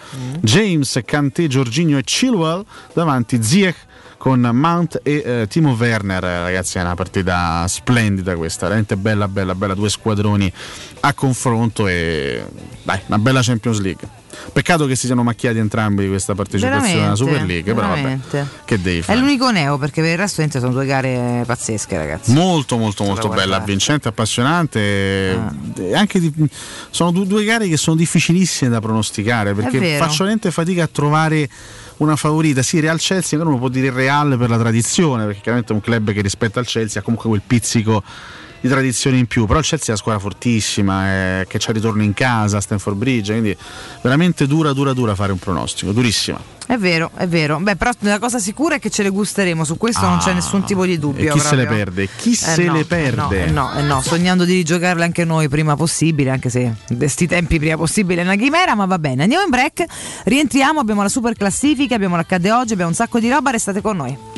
James, 0.40 1.00
Kanté, 1.04 1.46
Giorginio 1.46 1.98
e 1.98 2.02
Chilwell 2.04 2.64
davanti 2.92 3.42
Ziyech 3.42 3.90
con 4.22 4.38
Mount 4.52 5.00
e 5.02 5.22
eh, 5.26 5.46
Timo 5.48 5.72
Werner 5.72 6.22
ragazzi 6.22 6.78
è 6.78 6.80
una 6.80 6.94
partita 6.94 7.66
splendida 7.66 8.36
questa 8.36 8.66
veramente 8.66 8.96
bella 8.96 9.26
bella 9.26 9.56
bella 9.56 9.74
due 9.74 9.90
squadroni 9.90 10.50
a 11.00 11.12
confronto 11.12 11.88
e 11.88 12.44
dai 12.84 13.00
una 13.06 13.18
bella 13.18 13.42
Champions 13.42 13.80
League 13.80 14.08
peccato 14.52 14.86
che 14.86 14.94
si 14.94 15.06
siano 15.06 15.24
macchiati 15.24 15.58
entrambi 15.58 16.04
di 16.04 16.08
questa 16.08 16.36
partecipazione 16.36 17.04
alla 17.04 17.16
Super 17.16 17.42
League 17.42 17.74
però 17.74 17.88
vabbè 17.88 18.00
veramente. 18.00 18.46
che 18.64 18.80
devi 18.80 18.98
È 19.00 19.02
fare 19.02 19.18
l'unico 19.18 19.50
neo 19.50 19.76
perché 19.76 20.00
per 20.00 20.10
il 20.12 20.16
resto 20.16 20.48
sono 20.50 20.72
due 20.72 20.86
gare 20.86 21.42
pazzesche, 21.44 21.96
ragazzi. 21.96 22.32
Molto 22.32 22.76
molto 22.76 23.02
molto 23.04 23.26
guardare. 23.26 23.48
bella, 23.48 23.60
avvincente, 23.60 24.08
appassionante. 24.08 25.38
Ah. 25.38 25.98
Anche 25.98 26.20
di- 26.20 26.32
sono 26.90 27.10
due, 27.10 27.26
due 27.26 27.44
gare 27.44 27.68
che 27.68 27.76
sono 27.76 27.96
difficilissime 27.96 28.70
da 28.70 28.80
pronosticare 28.80 29.52
perché 29.54 29.96
faccio 29.98 30.18
veramente 30.18 30.50
fatica 30.50 30.84
a 30.84 30.88
trovare 30.90 31.48
una 32.02 32.16
favorita. 32.16 32.62
Sì, 32.62 32.80
Real 32.80 32.98
Chelsea, 32.98 33.40
uno 33.40 33.58
può 33.58 33.68
dire 33.68 33.90
Real 33.90 34.36
per 34.36 34.50
la 34.50 34.58
tradizione, 34.58 35.24
perché 35.24 35.40
chiaramente 35.40 35.72
è 35.72 35.76
un 35.76 35.82
club 35.82 36.12
che 36.12 36.20
rispetto 36.20 36.58
al 36.58 36.66
Chelsea 36.66 37.00
ha 37.00 37.04
comunque 37.04 37.28
quel 37.28 37.42
pizzico 37.46 38.02
di 38.62 38.68
tradizione 38.68 39.18
in 39.18 39.26
più, 39.26 39.44
però 39.44 39.58
il 39.58 39.64
Chelsea 39.64 39.88
è 39.88 39.90
una 39.90 39.98
squadra 39.98 40.20
fortissima, 40.20 41.40
eh, 41.40 41.46
che 41.48 41.58
c'ha 41.58 41.72
ritorno 41.72 42.02
in 42.02 42.14
casa, 42.14 42.58
a 42.58 42.60
Stanford 42.60 42.96
Bridge, 42.96 43.32
quindi 43.32 43.56
veramente 44.00 44.46
dura, 44.46 44.72
dura, 44.72 44.92
dura 44.92 45.16
fare 45.16 45.32
un 45.32 45.38
pronostico, 45.38 45.90
durissima. 45.90 46.40
È 46.64 46.78
vero, 46.78 47.10
è 47.16 47.26
vero. 47.26 47.58
Beh, 47.58 47.74
però 47.74 47.90
la 47.98 48.20
cosa 48.20 48.38
sicura 48.38 48.76
è 48.76 48.78
che 48.78 48.88
ce 48.88 49.02
le 49.02 49.10
gusteremo, 49.10 49.64
su 49.64 49.76
questo 49.76 50.06
non 50.06 50.18
c'è 50.18 50.32
nessun 50.32 50.64
tipo 50.64 50.86
di 50.86 50.96
dubbio. 50.96 51.34
Chi 51.34 51.40
se 51.40 51.56
le 51.56 51.66
proprio. 51.66 51.84
perde? 51.84 52.08
Chi 52.16 52.30
Eh 52.30 52.34
se 52.36 52.64
no, 52.64 52.72
le 52.72 52.80
eh 52.80 52.84
perde? 52.84 53.46
No, 53.50 53.72
eh 53.72 53.72
no, 53.72 53.78
eh 53.78 53.82
no, 53.82 54.00
sognando 54.00 54.44
di 54.44 54.54
rigiocarle 54.54 55.02
anche 55.02 55.24
noi 55.24 55.48
prima 55.48 55.74
possibile, 55.74 56.30
anche 56.30 56.48
se 56.48 56.72
in 56.88 56.96
questi 56.96 57.26
tempi 57.26 57.58
prima 57.58 57.76
possibile 57.76 58.22
è 58.22 58.24
una 58.24 58.36
chimera, 58.36 58.74
ma 58.76 58.86
va 58.86 58.98
bene. 58.98 59.24
Andiamo 59.24 59.42
in 59.44 59.50
break, 59.50 59.84
rientriamo, 60.24 60.78
abbiamo 60.78 61.02
la 61.02 61.08
super 61.08 61.34
classifica, 61.34 61.96
abbiamo 61.96 62.14
l'accade 62.16 62.52
oggi, 62.52 62.72
abbiamo 62.72 62.90
un 62.90 62.96
sacco 62.96 63.18
di 63.18 63.28
roba, 63.28 63.50
restate 63.50 63.80
con 63.80 63.96
noi. 63.96 64.31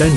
Nel 0.00 0.16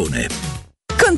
Calderone. 0.00 0.59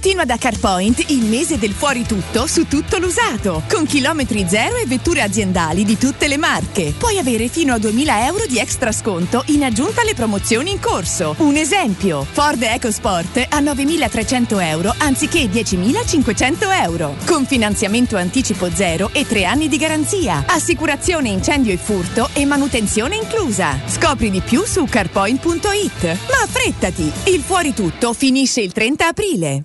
Continua 0.03 0.25
da 0.25 0.37
CarPoint 0.37 1.11
il 1.11 1.27
mese 1.27 1.59
del 1.59 1.71
fuori 1.71 2.05
tutto 2.05 2.49
su 2.49 2.67
tutto 2.67 2.99
l'usato, 2.99 3.63
con 3.71 3.87
chilometri 3.87 4.45
zero 4.49 4.75
e 4.75 4.85
vetture 4.85 5.23
aziendali 5.23 5.85
di 5.85 5.97
tutte 5.97 6.27
le 6.27 6.39
marche. 6.39 6.93
Puoi 6.99 7.19
avere 7.19 7.47
fino 7.47 7.73
a 7.73 7.79
2000 7.79 8.27
euro 8.27 8.47
di 8.47 8.59
extra 8.59 8.91
sconto 8.91 9.45
in 9.47 9.63
aggiunta 9.63 10.01
alle 10.01 10.15
promozioni 10.15 10.73
in 10.73 10.81
corso. 10.81 11.37
Un 11.39 11.55
esempio, 11.55 12.27
Ford 12.29 12.61
EcoSport 12.61 13.47
a 13.49 13.61
9300 13.61 14.59
euro 14.59 14.93
anziché 14.99 15.45
10.500 15.45 16.83
euro, 16.83 17.15
con 17.25 17.47
finanziamento 17.47 18.17
anticipo 18.17 18.69
zero 18.75 19.11
e 19.13 19.25
3 19.25 19.45
anni 19.45 19.69
di 19.69 19.77
garanzia, 19.77 20.43
assicurazione 20.49 21.29
incendio 21.29 21.73
e 21.73 21.77
furto 21.77 22.29
e 22.33 22.45
manutenzione 22.45 23.15
inclusa. 23.15 23.79
Scopri 23.87 24.31
di 24.31 24.41
più 24.41 24.65
su 24.65 24.85
carpoint.it. 24.85 26.03
Ma 26.03 26.43
affrettati, 26.43 27.13
il 27.27 27.41
fuori 27.41 27.73
tutto 27.73 28.13
finisce 28.13 28.63
il 28.63 28.73
30 28.73 29.07
aprile. 29.07 29.65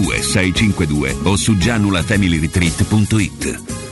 652 0.00 1.16
o 1.24 1.36
su 1.36 1.56
gianulafamilyretreat.it. 1.56 3.91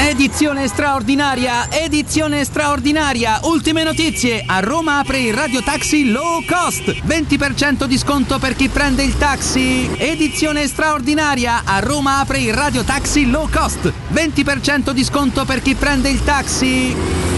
Edizione 0.00 0.68
straordinaria, 0.68 1.68
edizione 1.70 2.44
straordinaria. 2.44 3.40
Ultime 3.42 3.82
notizie. 3.82 4.44
A 4.46 4.60
Roma 4.60 5.00
apre 5.00 5.18
il 5.18 5.34
Radio 5.34 5.60
Taxi 5.60 6.10
Low 6.10 6.44
Cost. 6.46 6.88
20% 7.04 7.84
di 7.84 7.98
sconto 7.98 8.38
per 8.38 8.54
chi 8.54 8.68
prende 8.68 9.02
il 9.02 9.18
taxi. 9.18 9.90
Edizione 9.98 10.68
straordinaria. 10.68 11.62
A 11.64 11.80
Roma 11.80 12.20
apre 12.20 12.38
il 12.38 12.54
Radio 12.54 12.84
Taxi 12.84 13.28
Low 13.28 13.48
Cost. 13.50 13.92
20% 14.12 14.92
di 14.92 15.02
sconto 15.02 15.44
per 15.44 15.60
chi 15.60 15.74
prende 15.74 16.08
il 16.08 16.22
taxi. 16.22 17.37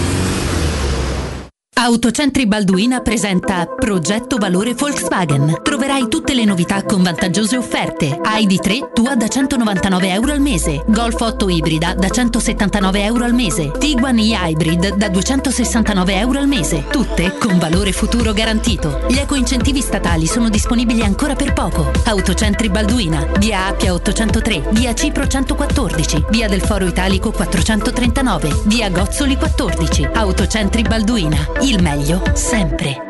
Autocentri 1.82 2.46
Balduina 2.46 3.00
presenta 3.00 3.64
Progetto 3.64 4.36
Valore 4.36 4.74
Volkswagen. 4.74 5.60
Troverai 5.62 6.08
tutte 6.08 6.34
le 6.34 6.44
novità 6.44 6.82
con 6.82 7.02
vantaggiose 7.02 7.56
offerte. 7.56 8.20
ID3 8.22 8.92
tua 8.92 9.14
da 9.16 9.26
199 9.26 10.12
euro 10.12 10.32
al 10.32 10.42
mese. 10.42 10.84
Golf 10.88 11.18
8 11.18 11.48
ibrida 11.48 11.94
da 11.94 12.10
179 12.10 13.02
euro 13.02 13.24
al 13.24 13.32
mese. 13.32 13.70
Tiguan 13.78 14.18
e-Hybrid 14.18 14.96
da 14.96 15.08
269 15.08 16.18
euro 16.18 16.38
al 16.38 16.48
mese. 16.48 16.84
Tutte 16.90 17.38
con 17.38 17.58
valore 17.58 17.92
futuro 17.92 18.34
garantito. 18.34 19.06
Gli 19.08 19.16
eco-incentivi 19.16 19.80
statali 19.80 20.26
sono 20.26 20.50
disponibili 20.50 21.00
ancora 21.00 21.34
per 21.34 21.54
poco. 21.54 21.90
Autocentri 22.04 22.68
Balduina. 22.68 23.26
Via 23.38 23.68
Appia 23.68 23.94
803. 23.94 24.68
Via 24.72 24.92
Cipro 24.92 25.26
114. 25.26 26.26
Via 26.28 26.46
del 26.46 26.60
Foro 26.60 26.84
Italico 26.84 27.30
439. 27.30 28.64
Via 28.66 28.90
Gozzoli 28.90 29.38
14. 29.38 30.10
Autocentri 30.12 30.82
Balduina. 30.82 31.38
Il 31.70 31.80
meglio 31.80 32.20
sempre. 32.34 33.09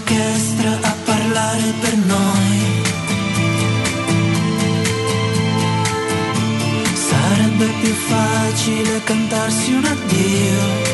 un'orchestra 0.05 0.71
a 0.81 0.95
parlare 1.03 1.73
per 1.79 1.95
noi, 1.97 2.83
sarebbe 6.93 7.65
più 7.81 7.93
facile 7.93 9.03
cantarsi 9.03 9.73
un 9.73 9.85
addio. 9.85 10.93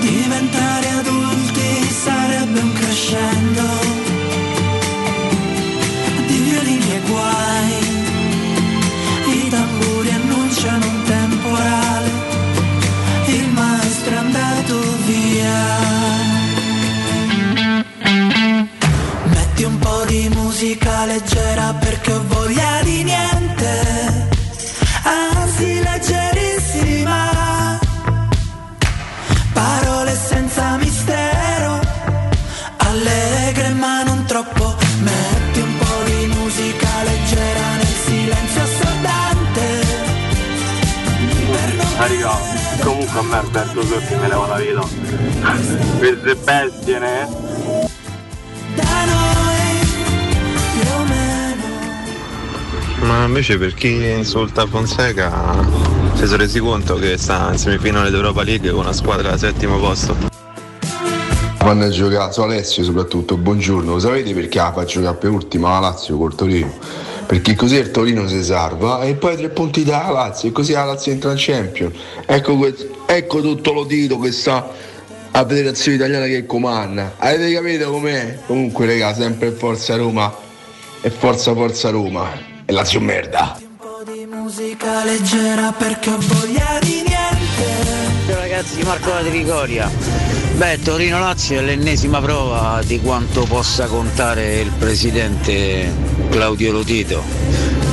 Diventare 0.00 0.88
adulti 0.88 1.90
sarebbe 2.04 2.60
un 2.60 2.72
crescendo 2.72 4.11
Metti 19.62 19.74
un 19.74 19.78
po' 19.78 20.04
di 20.06 20.28
musica 20.34 21.04
leggera 21.04 21.72
perché 21.74 22.12
ho 22.12 22.24
voglia 22.26 22.80
di 22.82 23.04
niente, 23.04 24.28
anzi 25.04 25.80
leggerissima. 25.80 27.78
Parole 29.52 30.16
senza 30.16 30.76
mistero, 30.78 31.78
allegre 32.78 33.68
ma 33.68 34.02
non 34.02 34.24
troppo. 34.24 34.74
Metti 34.98 35.60
un 35.60 35.78
po' 35.78 36.02
di 36.06 36.26
musica 36.26 36.88
leggera 37.04 37.76
nel 37.76 37.86
silenzio 37.86 38.62
assordante. 38.62 39.86
Per 41.52 41.74
non 41.74 41.86
Raga, 41.98 42.36
comunque 42.80 43.20
a 43.20 43.22
me 43.22 43.36
Alberto 43.36 43.86
Sordi 43.86 44.14
me 44.16 44.26
leva 44.26 44.46
la 44.48 44.56
vita. 44.56 44.84
Queste 45.98 46.34
bestie, 46.34 46.98
ne? 46.98 47.42
Ma 53.02 53.24
invece 53.24 53.58
per 53.58 53.74
chi 53.74 54.10
insulta 54.10 54.64
Fonseca 54.66 55.30
si 56.14 56.24
sono 56.24 56.36
resi 56.36 56.60
conto 56.60 56.94
che 56.94 57.18
sta 57.18 57.50
in 57.50 57.58
semifinale 57.58 58.10
d'Europa 58.10 58.42
League 58.44 58.70
con 58.70 58.80
una 58.80 58.92
squadra 58.92 59.32
al 59.32 59.38
settimo 59.38 59.78
posto. 59.78 60.16
Quando 61.58 61.84
ha 61.84 61.88
giocato 61.88 62.44
Alessio 62.44 62.84
soprattutto, 62.84 63.36
buongiorno, 63.36 63.98
sapete 63.98 64.32
perché 64.34 64.58
la 64.58 64.72
fa 64.72 64.84
giocare 64.84 65.16
per 65.16 65.30
ultima 65.30 65.70
la 65.70 65.78
Lazio 65.80 66.16
col 66.16 66.34
Torino? 66.34 66.72
Perché 67.26 67.56
così 67.56 67.76
il 67.76 67.90
Torino 67.90 68.28
si 68.28 68.42
salva 68.44 69.02
e 69.02 69.14
poi 69.14 69.36
tre 69.36 69.48
punti 69.48 69.84
dalla 69.84 70.10
Lazio 70.10 70.48
e 70.48 70.52
così 70.52 70.72
la 70.72 70.84
Lazio 70.84 71.10
entra 71.10 71.30
in 71.32 71.36
Champions. 71.38 71.94
Ecco, 72.24 72.72
ecco 73.06 73.40
tutto 73.40 73.72
lo 73.72 73.84
titolo 73.84 74.20
che 74.20 74.32
sta 74.32 74.70
a 75.32 75.46
Federazione 75.46 75.96
Italiana 75.96 76.26
che 76.26 76.46
comanda. 76.46 77.14
Avete 77.18 77.52
capito 77.52 77.90
com'è? 77.90 78.38
Comunque 78.46 78.86
raga, 78.86 79.12
sempre 79.12 79.50
forza 79.50 79.96
Roma 79.96 80.32
e 81.00 81.10
forza 81.10 81.52
forza 81.52 81.90
Roma. 81.90 82.51
E 82.64 82.72
Lazio 82.72 83.00
merda. 83.00 83.58
di 84.04 84.26
musica 84.26 85.04
leggera 85.04 85.72
perché 85.72 86.10
ho 86.10 86.18
voglia 86.18 86.78
di 86.80 87.02
niente. 87.06 88.26
Ciao 88.26 88.38
ragazzi, 88.38 88.82
Marco 88.82 89.10
da 89.10 89.20
Trigoria. 89.22 89.90
Beh, 90.56 90.80
Torino 90.82 91.18
Lazio 91.18 91.58
è 91.58 91.62
l'ennesima 91.62 92.20
prova 92.20 92.80
di 92.84 93.00
quanto 93.00 93.44
possa 93.44 93.86
contare 93.86 94.60
il 94.60 94.70
presidente 94.78 95.92
Claudio 96.30 96.72
Lotito. 96.72 97.22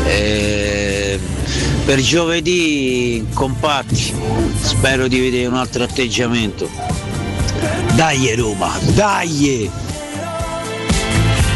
Eh, 0.06 1.20
per 1.86 2.00
giovedì 2.00 3.26
compatti, 3.34 4.14
spero 4.62 5.08
di 5.08 5.20
vedere 5.20 5.48
un 5.48 5.56
altro 5.56 5.84
atteggiamento. 5.84 6.70
Dai 7.94 8.36
Roma, 8.36 8.78
dai! 8.94 9.70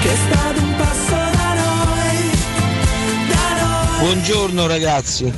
Che 0.02 0.12
è 0.12 0.16
stato 0.16 0.62
un 0.62 0.73
Buongiorno 4.04 4.68
ragazzi. 4.68 5.32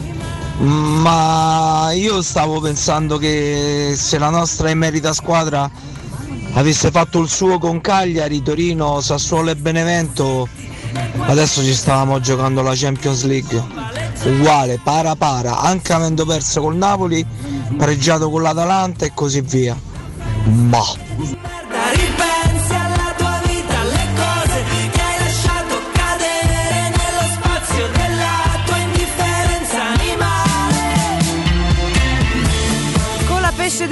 Ma 0.58 1.92
io 1.94 2.24
stavo 2.24 2.60
pensando 2.60 3.20
che 3.20 3.94
se 3.96 4.18
la 4.18 4.32
nostra 4.32 4.72
emerita 4.72 5.14
squadra 5.14 5.70
avesse 6.54 6.90
fatto 6.90 7.20
il 7.20 7.30
suo 7.30 7.60
con 7.60 7.80
Cagliari, 7.80 8.42
Torino, 8.42 9.02
Sassuolo 9.02 9.52
e 9.52 9.56
Benevento, 9.56 10.48
adesso 11.28 11.62
ci 11.62 11.76
stavamo 11.76 12.20
giocando 12.20 12.64
la 12.64 12.74
Champions 12.74 13.24
League. 13.26 13.64
Uguale, 14.24 14.80
para 14.84 15.16
para, 15.16 15.60
anche 15.60 15.94
avendo 15.94 16.26
perso 16.26 16.62
col 16.62 16.76
Napoli, 16.76 17.24
pareggiato 17.78 18.32
con 18.32 18.42
l'Atalanta 18.42 19.06
e 19.06 19.12
così 19.14 19.42
via. 19.42 19.80
Ma 20.46 20.82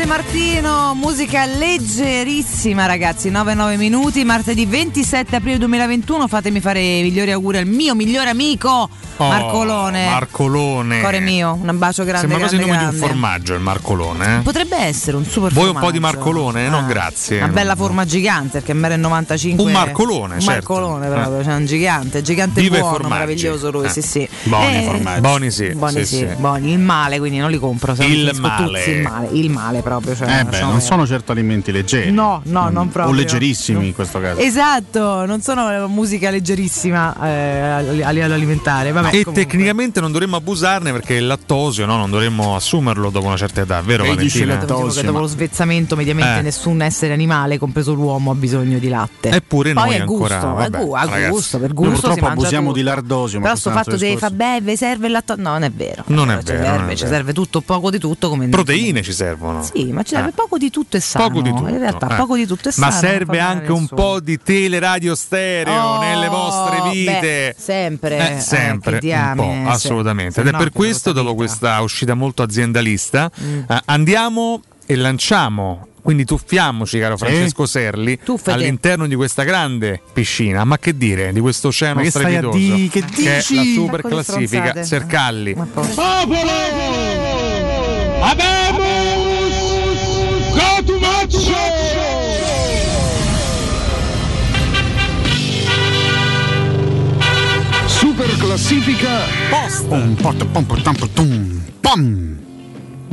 De 0.04 0.10
Martino, 0.10 0.94
musica 0.96 1.46
leggerissima 1.46 2.86
ragazzi, 2.86 3.30
9-9 3.32 3.78
minuti, 3.78 4.26
martedì 4.26 4.66
27 4.66 5.38
aprile 5.38 5.58
2021, 5.60 6.28
fatemi 6.28 6.60
fare 6.60 6.82
i 6.82 7.04
migliori 7.04 7.32
auguri 7.32 7.60
al 7.60 7.68
mio 7.68 7.96
migliore 7.96 8.30
amico 8.30 8.90
Oh, 9.18 9.28
Marcolone. 9.28 10.10
Marcolone. 10.10 11.00
Cuore 11.00 11.20
mio, 11.20 11.54
un 11.62 11.78
bacio 11.78 12.04
grande. 12.04 12.22
Sembra 12.22 12.40
quasi 12.40 12.56
il 12.56 12.62
grande, 12.62 12.76
nome 12.84 12.90
di 12.90 12.96
un 12.96 13.00
grande. 13.00 13.14
formaggio 13.22 13.54
il 13.54 13.60
Marcolone. 13.60 14.38
eh? 14.38 14.40
Potrebbe 14.42 14.76
essere 14.78 15.18
un 15.18 15.24
super 15.26 15.54
Vuoi 15.54 15.68
un 15.68 15.74
po' 15.74 15.92
di 15.92 16.00
formaggio. 16.00 16.16
Marcolone? 16.18 16.68
No, 16.70 16.84
grazie. 16.88 17.38
Una 17.38 17.48
bella 17.50 17.76
forma 17.76 18.06
gigante 18.06 18.60
perché 18.62 18.72
è 18.72 18.96
95 18.98 19.64
Un 19.64 19.72
marcolone, 19.72 20.34
un 20.34 20.42
certo. 20.42 20.74
marcolone 20.74 21.08
proprio, 21.10 21.40
Eh. 21.40 21.44
cioè 21.44 21.54
un 21.54 21.66
gigante, 21.68 22.22
gigante 22.24 22.60
Viva 22.60 22.78
i 22.78 22.80
buono, 22.80 22.96
formaggi. 22.96 23.14
meraviglioso 23.22 23.70
lui, 23.70 23.86
Eh. 23.86 23.90
sì 23.90 24.02
sì. 24.02 24.28
Buoni 24.46 24.78
Eh, 24.78 24.82
formaggi. 24.82 25.22
Buoni 25.22 25.52
sì, 25.52 25.70
Buoni 25.76 26.06
sì, 26.06 26.16
sì, 26.18 26.28
buoni. 26.38 26.72
Il 26.72 26.80
male, 26.80 27.20
quindi 27.20 27.38
non 27.38 27.52
li 27.52 27.60
compro, 27.60 27.94
Il 28.00 28.32
male. 28.40 28.84
il 28.84 29.02
male, 29.04 29.30
il 29.32 29.50
male 29.52 29.82
proprio, 29.82 29.93
cioè, 30.02 30.40
Eh 30.40 30.44
beh, 30.46 30.60
non 30.62 30.82
sono 30.82 31.06
certo 31.06 31.32
alimenti 31.32 31.72
leggeri. 31.72 32.12
No, 32.12 32.42
no, 32.46 32.70
non 32.70 32.90
proprio. 32.90 33.14
O 33.14 33.18
leggerissimi 33.18 33.88
in 33.88 33.94
questo 33.94 34.20
caso. 34.20 34.40
Esatto, 34.40 35.26
non 35.26 35.42
sono 35.42 35.88
musica 35.88 36.30
leggerissima 36.30 37.16
eh, 37.26 38.02
a 38.04 38.10
livello 38.12 38.34
alimentare. 38.34 38.92
Vabbè, 38.92 39.08
e 39.08 39.24
comunque. 39.24 39.34
tecnicamente 39.34 40.00
non 40.00 40.12
dovremmo 40.12 40.36
abusarne 40.36 40.92
perché 40.92 41.16
il 41.16 41.28
lattosio 41.28 41.86
no? 41.86 41.98
non 41.98 42.10
dovremmo 42.10 42.56
assumerlo 42.56 43.10
dopo 43.10 43.28
una 43.28 43.38
certa 43.38 43.62
età, 43.62 43.82
vero 43.82 44.04
E 44.04 44.16
dice 44.16 44.46
Valentina? 44.46 44.56
Dicevo 44.66 44.92
che 44.94 45.04
dopo 45.04 45.20
lo 45.20 45.28
svezzamento 45.28 45.96
mediamente 45.96 46.40
Eh. 46.40 46.42
nessun 46.42 46.82
essere 46.82 47.14
animale, 47.14 47.58
compreso 47.58 47.94
l'uomo, 47.94 48.32
ha 48.32 48.36
bisogno 48.36 48.80
di 48.80 48.90
latte. 48.90 49.30
Eppure 49.30 49.74
Poi 49.74 49.86
noi 49.86 49.96
è 49.96 50.04
gusto, 50.04 50.34
ancora, 50.34 50.66
è 50.66 50.70
vabbè, 50.70 50.90
a 50.92 51.06
ragazzi. 51.06 51.30
gusto, 51.30 51.60
per 51.60 51.74
gusto 51.74 51.92
purtroppo 51.92 52.28
abusiamo 52.28 52.68
tutto. 52.68 52.78
di 52.78 52.84
lardosio. 52.84 53.40
Però 53.40 53.56
sto 53.56 53.72
fatto 53.72 53.96
di 53.96 54.18
fa 54.18 54.32
vi 54.62 54.76
serve 54.76 55.08
il 55.08 55.12
latte. 55.12 55.36
No, 55.38 55.52
non 55.52 55.64
è 55.64 55.72
vero. 55.72 56.04
Non 56.08 56.32
è 56.32 56.38
vero, 56.42 56.80
non 56.80 56.90
ci 56.96 57.04
vero. 57.04 57.16
serve 57.16 57.34
tutto, 57.34 57.62
poco 57.62 57.90
di 57.90 58.00
tutto 58.00 58.30
come 58.30 58.48
Proteine 58.48 59.02
ci 59.02 59.14
servono. 59.14 59.64
Sì, 59.64 59.83
ma 59.92 60.04
ci 60.04 60.14
serve 60.16 60.30
Eh. 60.30 60.34
poco 60.34 60.58
di 60.58 60.70
tutto 60.70 60.98
e 60.98 61.00
sano. 61.00 61.28
Poco 61.28 61.42
di 61.42 61.50
tutto. 61.50 61.68
In 61.70 61.78
realtà 61.80 62.08
eh. 62.10 62.16
poco 62.16 62.36
di 62.36 62.46
tutto 62.48 62.70
e 62.70 62.74
Ma 62.78 62.92
sano. 62.92 62.92
non 62.92 63.00
serve 63.12 63.40
anche 63.40 63.72
un 63.72 63.82
nessuno. 63.82 64.02
po' 64.02 64.20
di 64.20 64.40
teleradio 64.42 65.16
stereo 65.16 65.74
Oh, 65.82 66.00
nelle 66.00 66.28
vostre 66.30 66.90
vite. 66.92 67.20
beh, 67.20 67.56
sempre, 67.58 68.36
Eh, 68.38 68.40
sempre, 68.40 68.98
eh, 68.98 69.00
che 69.00 69.06
un 69.06 69.12
diamine, 69.12 69.64
po', 69.64 69.70
se- 69.70 69.76
assolutamente. 69.76 70.34
se 70.34 70.42
Ed 70.42 70.48
è 70.48 70.52
per 70.52 70.64
che 70.66 70.72
questo, 70.72 71.12
dopo 71.12 71.36
questa 71.36 71.82
uscita 71.82 72.14
molto 72.14 72.42
aziendalista, 72.44 73.30
Mm. 73.42 73.60
eh, 73.68 73.82
andiamo 73.86 74.62
e 74.86 74.96
lanciamo. 74.96 75.88
Quindi 76.04 76.26
tuffiamoci, 76.26 77.00
caro 77.00 77.16
Francesco 77.16 77.66
Serli, 77.66 78.20
Tuffati. 78.22 78.52
all'interno 78.60 79.08
di 79.08 79.16
questa 79.16 79.44
grande 79.44 80.02
piscina. 80.12 80.66
Ma 80.66 80.78
che 80.78 80.98
dire 80.98 81.32
di 81.32 81.40
questo 81.40 81.70
oceano 81.70 81.96
Ma 81.96 82.02
che 82.02 82.10
stai 82.10 82.24
a 82.36 82.40
strepitoso? 82.40 82.58
di- 82.58 82.90
che 82.92 83.00
è 83.00 83.02
la 83.04 83.36
dici? 83.38 83.74
super 83.74 84.02
classifica. 84.02 84.84
Sercalli. 84.84 85.54
Popolo! 85.54 85.94
Cotumaccio! 88.20 88.73
Super 97.88 98.38
classifica. 98.38 99.08
Pom, 99.88 100.16
pot, 100.16 100.36
pom, 100.52 100.66
pom, 100.66 100.82
pom, 100.84 100.96
pom, 101.16 101.64
pom. 101.82 102.53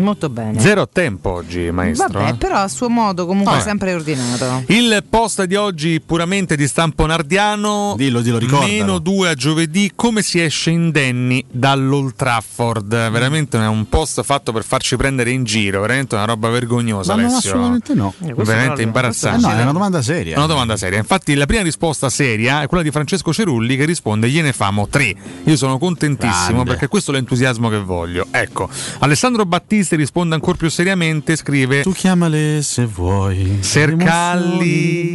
Molto 0.01 0.28
bene. 0.28 0.59
Zero 0.60 0.82
a 0.82 0.89
tempo 0.90 1.31
oggi, 1.31 1.70
maestro. 1.70 2.20
Vabbè, 2.20 2.31
eh? 2.31 2.35
però 2.35 2.56
a 2.56 2.68
suo 2.68 2.89
modo 2.89 3.27
comunque 3.27 3.52
Vabbè. 3.52 3.64
sempre 3.64 3.94
ordinato. 3.94 4.62
Il 4.66 5.05
post 5.09 5.44
di 5.44 5.55
oggi 5.55 6.01
puramente 6.01 6.56
di 6.56 6.66
stampo 6.66 7.06
nardiano. 7.06 7.94
Dillo, 7.97 8.20
dillo, 8.20 8.39
ricordalo. 8.39 8.70
Meno 8.72 8.98
2 8.98 9.28
a 9.28 9.35
giovedì. 9.35 9.93
Come 9.94 10.22
si 10.22 10.40
esce 10.40 10.70
indenni 10.70 11.44
dall'Old 11.51 12.14
Trafford? 12.14 12.89
Veramente 13.10 13.59
è 13.59 13.66
un 13.66 13.89
post 13.89 14.22
fatto 14.22 14.52
per 14.52 14.64
farci 14.64 14.97
prendere 14.97 15.31
in 15.31 15.44
giro. 15.44 15.81
Veramente 15.82 16.14
una 16.14 16.24
roba 16.24 16.48
vergognosa, 16.48 17.14
Ma 17.14 17.22
no, 17.22 17.28
Alessio. 17.28 17.51
assolutamente 17.51 17.94
no. 17.94 18.14
Eh, 18.24 18.35
Veramente 18.35 18.82
imbarazzante. 18.82 19.47
Eh 19.47 19.51
no, 19.52 19.59
è 19.59 19.62
una 19.62 19.72
domanda 19.72 20.02
seria. 20.02 20.35
È 20.35 20.39
una 20.39 20.47
domanda 20.47 20.77
seria. 20.77 20.98
Infatti, 20.98 21.35
la 21.35 21.47
prima 21.47 21.62
risposta 21.62 22.09
seria 22.09 22.62
è 22.62 22.66
quella 22.66 22.82
di 22.82 22.90
Francesco 22.90 23.32
Cerulli 23.32 23.77
che 23.77 23.85
risponde: 23.85 24.28
Gliene 24.28 24.52
famo 24.52 24.89
tre. 24.89 25.14
Io 25.44 25.56
sono 25.56 25.78
contentissimo 25.78 26.48
Grande. 26.52 26.64
perché 26.70 26.89
questo 26.89 27.10
è 27.10 27.14
l'entusiasmo 27.14 27.68
che 27.68 27.78
voglio. 27.78 28.27
Ecco, 28.31 28.68
Alessandro 29.01 29.44
Battisti 29.90 29.96
risponde 29.96 30.34
ancora 30.34 30.56
più 30.56 30.70
seriamente: 30.70 31.36
scrive. 31.36 31.82
Tu 31.82 31.92
chiamale 31.92 32.62
se 32.62 32.86
vuoi. 32.86 33.58
Sercalli. 33.60 35.08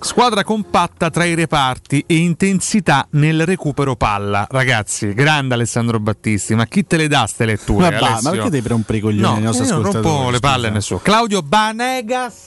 Squadra 0.00 0.44
compatta 0.44 1.10
tra 1.10 1.24
i 1.24 1.34
reparti 1.34 2.04
e 2.06 2.16
intensità 2.16 3.06
nel 3.10 3.44
recupero 3.44 3.96
palla. 3.96 4.46
Ragazzi, 4.50 5.12
grande 5.14 5.54
Alessandro 5.54 5.98
Battisti, 6.00 6.54
ma 6.54 6.66
chi 6.66 6.86
te 6.86 6.96
le 6.96 7.08
dà 7.08 7.26
ste 7.26 7.44
letture? 7.44 7.90
Ma, 7.90 7.96
Alessio? 7.98 8.22
ma 8.22 8.30
perché 8.30 8.50
devi 8.50 8.68
rompere 8.68 8.98
i 8.98 9.00
coglioni 9.00 9.40
No, 9.42 9.50
io 9.50 9.52
non 9.52 9.62
ascoltatori? 9.62 10.02
rompo 10.04 10.30
le 10.30 10.40
palle 10.40 10.68
a 10.68 10.70
nessuno. 10.70 11.00
Claudio 11.02 11.42
Banegas 11.42 12.46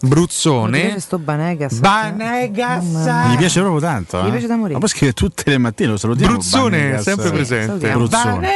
Bruzzone. 0.00 0.98
sto 1.00 1.18
Banegas? 1.18 1.78
Banegas. 1.78 2.84
Gli 3.32 3.36
piace 3.36 3.60
proprio 3.60 3.80
tanto. 3.80 4.22
Gli 4.22 4.26
eh? 4.28 4.30
piace 4.30 4.46
da 4.46 4.56
morire. 4.56 4.74
Ma 4.74 4.80
poi 4.80 4.88
scrive 4.88 5.12
tutte 5.12 5.50
le 5.50 5.58
mattine, 5.58 5.90
lo 5.90 5.96
salutiamo. 5.96 6.32
Bruzzone, 6.32 6.78
Banegas. 6.78 7.02
sempre 7.02 7.30
presente. 7.30 7.90
Bruzzone. 7.90 8.48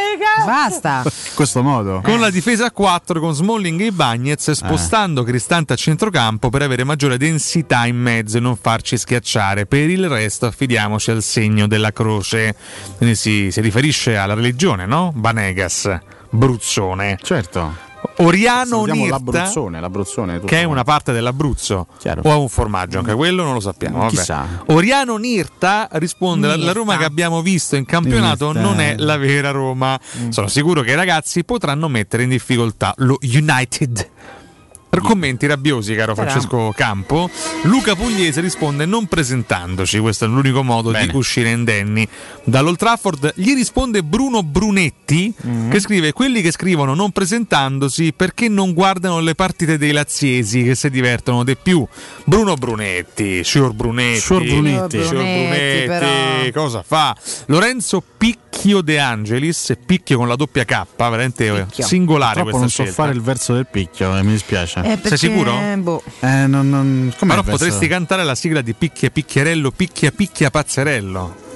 Basta. 0.46 1.02
In 1.04 1.10
questo 1.34 1.62
modo. 1.62 2.00
Con 2.02 2.19
la 2.20 2.30
difesa 2.30 2.66
a 2.66 2.70
4 2.70 3.18
con 3.18 3.32
Smalling 3.32 3.80
e 3.80 3.92
Bagnez 3.92 4.51
spostando 4.51 5.22
Cristante 5.24 5.72
a 5.72 5.76
centrocampo 5.76 6.51
per 6.51 6.62
avere 6.62 6.84
maggiore 6.84 7.16
densità 7.16 7.86
in 7.86 7.97
mezzo 7.97 8.36
e 8.36 8.40
non 8.40 8.56
farci 8.56 8.97
schiacciare. 8.97 9.66
Per 9.66 9.88
il 9.88 10.09
resto 10.09 10.47
affidiamoci 10.47 11.10
al 11.10 11.22
segno 11.22 11.66
della 11.66 11.92
croce. 11.92 12.55
Quindi 12.97 13.14
si, 13.16 13.51
si 13.51 13.60
riferisce 13.60 14.16
alla 14.16 14.34
religione, 14.34 14.86
no? 14.86 15.12
Banegas, 15.14 15.98
Bruzzone. 16.30 17.18
Certo. 17.22 17.88
Oriano 18.16 18.66
Salutiamo 18.66 19.01
Nirta, 19.01 19.16
l'Abruzzone, 19.16 19.81
l'Abruzzone 19.81 20.40
che 20.40 20.60
è 20.60 20.64
una 20.64 20.85
parte 20.85 21.12
dell'Abruzzo. 21.12 21.86
Chiaro. 21.98 22.22
O 22.24 22.31
ha 22.32 22.36
un 22.36 22.48
formaggio, 22.48 22.98
anche 22.98 23.14
quello 23.14 23.43
non 23.44 23.55
lo 23.55 23.60
sappiamo. 23.60 23.98
vabbè. 23.98 24.10
Chissà. 24.10 24.47
Oriano 24.66 25.16
Nirta 25.16 25.89
risponde: 25.93 26.47
la- 26.47 26.52
La 26.55 26.59
Nirta. 26.59 26.72
Roma 26.78 26.97
che 26.97 27.05
abbiamo 27.05 27.40
visto 27.43 27.77
in 27.77 27.85
campionato 27.85 28.47
Nirta. 28.52 28.60
non 28.60 28.81
è 28.81 28.94
la 28.98 29.16
vera 29.16 29.51
Roma. 29.51 29.98
Sono 30.28 30.48
sicuro 30.48 30.82
che 30.82 30.90
i 30.93 30.94
ragazzi 30.97 31.44
potranno 31.44 31.89
mettere 31.89 32.22
in 32.24 32.28
difficoltà 32.31 32.93
lo 32.98 33.18
United. 33.22 34.09
Per 34.90 35.00
commenti 35.02 35.46
rabbiosi, 35.46 35.94
caro. 35.94 36.16
Francesco 36.16 36.72
Campo, 36.74 37.30
Luca 37.62 37.94
Pugliese 37.94 38.40
risponde 38.40 38.86
non 38.86 39.06
presentandoci, 39.06 39.98
questo 40.00 40.24
è 40.24 40.28
l'unico 40.28 40.64
modo 40.64 40.90
Bene. 40.90 41.06
di 41.12 41.16
uscire 41.16 41.50
indenni. 41.50 42.06
Dall'Old 42.42 42.76
Trafford 42.76 43.32
gli 43.36 43.54
risponde 43.54 44.02
Bruno 44.02 44.42
Brunetti 44.42 45.32
Mm. 45.46 45.70
che 45.70 45.78
scrive 45.80 46.12
quelli 46.12 46.40
che 46.42 46.50
scrivono 46.50 46.94
non 46.94 47.12
presentandosi 47.12 48.12
perché 48.14 48.48
non 48.48 48.72
guardano 48.74 49.20
le 49.20 49.34
partite 49.36 49.78
dei 49.78 49.92
laziesi 49.92 50.64
che 50.64 50.74
si 50.74 50.90
divertono 50.90 51.44
di 51.44 51.56
più. 51.56 51.86
Bruno 52.24 52.54
Brunetti, 52.54 53.42
Scior 53.44 53.72
Brunetti, 53.72 54.18
Scior 54.20 54.42
Brunetti. 54.44 54.98
Scior 55.02 55.14
Brunetti, 55.22 55.86
Brunetti, 55.86 56.52
cosa 56.52 56.82
fa? 56.82 57.16
Lorenzo 57.46 58.02
Picchio 58.16 58.80
De 58.82 58.98
Angelis, 58.98 59.72
Picchio 59.86 60.18
con 60.18 60.26
la 60.28 60.34
doppia 60.36 60.64
K, 60.64 60.84
veramente 60.96 61.50
Picchio. 61.52 61.84
singolare 61.86 62.42
Purtroppo 62.42 62.58
questa 62.58 62.58
non 62.60 62.68
so 62.70 62.82
scelta. 62.82 63.02
fare 63.02 63.12
il 63.14 63.22
verso 63.22 63.54
del 63.54 63.66
picchio, 63.70 64.16
eh, 64.16 64.22
mi 64.22 64.32
dispiace. 64.32 64.80
Eh, 64.85 64.97
perché, 64.97 65.16
sicuro? 65.16 65.52
Boh. 65.78 66.02
Eh, 66.20 66.47
non, 66.47 66.69
non, 66.69 67.12
com'è 67.19 67.31
Però 67.31 67.43
potresti 67.43 67.86
cantare 67.86 68.24
la 68.24 68.35
sigla 68.35 68.61
di 68.61 68.74
Picchia 68.74 69.11
Picchierello, 69.11 69.70
Picchia 69.70 70.11
Picchia 70.11 70.51
Pazzerello. 70.51 71.48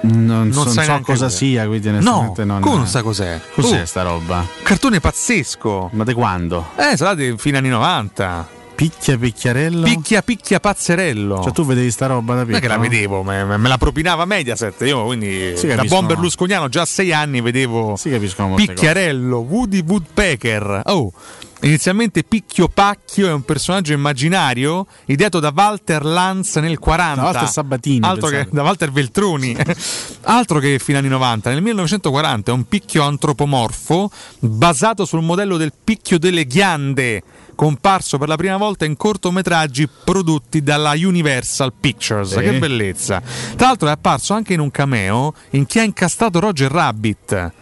Non, 0.00 0.48
Non 0.48 0.52
so, 0.52 0.64
non 0.64 0.72
so 0.72 1.00
cosa 1.02 1.24
cos'è. 1.24 1.30
sia, 1.30 1.66
quindi 1.66 1.90
No, 1.90 2.32
non... 2.36 2.60
come 2.60 2.76
non 2.76 2.86
sa 2.86 3.02
cos'è? 3.02 3.40
Cos'è 3.52 3.80
Oh, 3.82 3.84
sta 3.84 4.02
roba? 4.02 4.46
cartone 4.62 5.00
pazzesco. 5.00 5.90
Ma 5.92 6.04
di 6.04 6.12
quando? 6.14 6.68
Eh, 6.76 6.96
sarà 6.96 7.16
fine 7.36 7.58
anni 7.58 7.68
90. 7.68 8.56
Picchia 8.78 9.18
picchiarello? 9.18 9.82
Picchia 9.82 10.22
Picchia 10.22 10.60
Pazzerello. 10.60 11.42
Cioè 11.42 11.50
tu 11.50 11.66
vedevi 11.66 11.90
sta 11.90 12.06
roba 12.06 12.34
da 12.34 12.42
non 12.44 12.50
è 12.50 12.58
piccolo? 12.60 12.60
che 12.60 12.68
la 12.68 12.78
vedevo, 12.78 13.22
me, 13.24 13.44
me- 13.44 13.56
me 13.56 13.68
la 13.68 13.76
propinava 13.76 14.24
Mediaset. 14.24 14.82
Io 14.82 15.04
quindi 15.04 15.54
Si 15.56 15.66
da 15.66 15.82
buon 15.82 16.06
berlusconiano 16.06 16.68
già 16.68 16.82
a 16.82 16.86
sei 16.86 17.12
anni 17.12 17.40
vedevo 17.40 17.96
Si 17.96 18.08
capiscono 18.08 18.54
Picchiarello, 18.54 19.38
Woody 19.38 19.82
Woodpecker. 19.84 20.82
Oh, 20.84 21.10
inizialmente 21.60 22.24
Picchio 22.24 22.68
Pacchio 22.68 23.28
è 23.28 23.32
un 23.32 23.42
personaggio 23.42 23.92
immaginario 23.92 24.86
ideato 25.06 25.40
da 25.40 25.52
Walter 25.54 26.04
Lanz 26.04 26.56
nel 26.56 26.78
40. 26.78 27.14
Da 27.14 27.22
Walter 27.22 27.48
Sabatini, 27.48 28.06
Altro 28.06 28.28
che 28.28 28.48
da 28.50 28.62
Walter 28.62 28.92
Veltroni. 28.92 29.56
Altro 30.22 30.58
che 30.58 30.78
fine 30.78 30.98
anni 30.98 31.08
90. 31.08 31.50
Nel 31.50 31.62
1940 31.62 32.50
è 32.50 32.54
un 32.54 32.66
picchio 32.66 33.02
antropomorfo 33.02 34.10
basato 34.40 35.04
sul 35.04 35.22
modello 35.22 35.56
del 35.56 35.72
picchio 35.82 36.18
delle 36.18 36.44
ghiande 36.44 37.22
comparso 37.58 38.18
per 38.18 38.28
la 38.28 38.36
prima 38.36 38.56
volta 38.56 38.84
in 38.84 38.96
cortometraggi 38.96 39.88
prodotti 40.04 40.62
dalla 40.62 40.92
Universal 40.92 41.72
Pictures. 41.72 42.34
Sì. 42.34 42.38
Che 42.38 42.52
bellezza! 42.52 43.20
Tra 43.56 43.66
l'altro 43.66 43.88
è 43.88 43.90
apparso 43.90 44.32
anche 44.32 44.52
in 44.52 44.60
un 44.60 44.70
cameo 44.70 45.34
in 45.50 45.66
chi 45.66 45.80
ha 45.80 45.82
incastrato 45.82 46.38
Roger 46.38 46.70
Rabbit. 46.70 47.52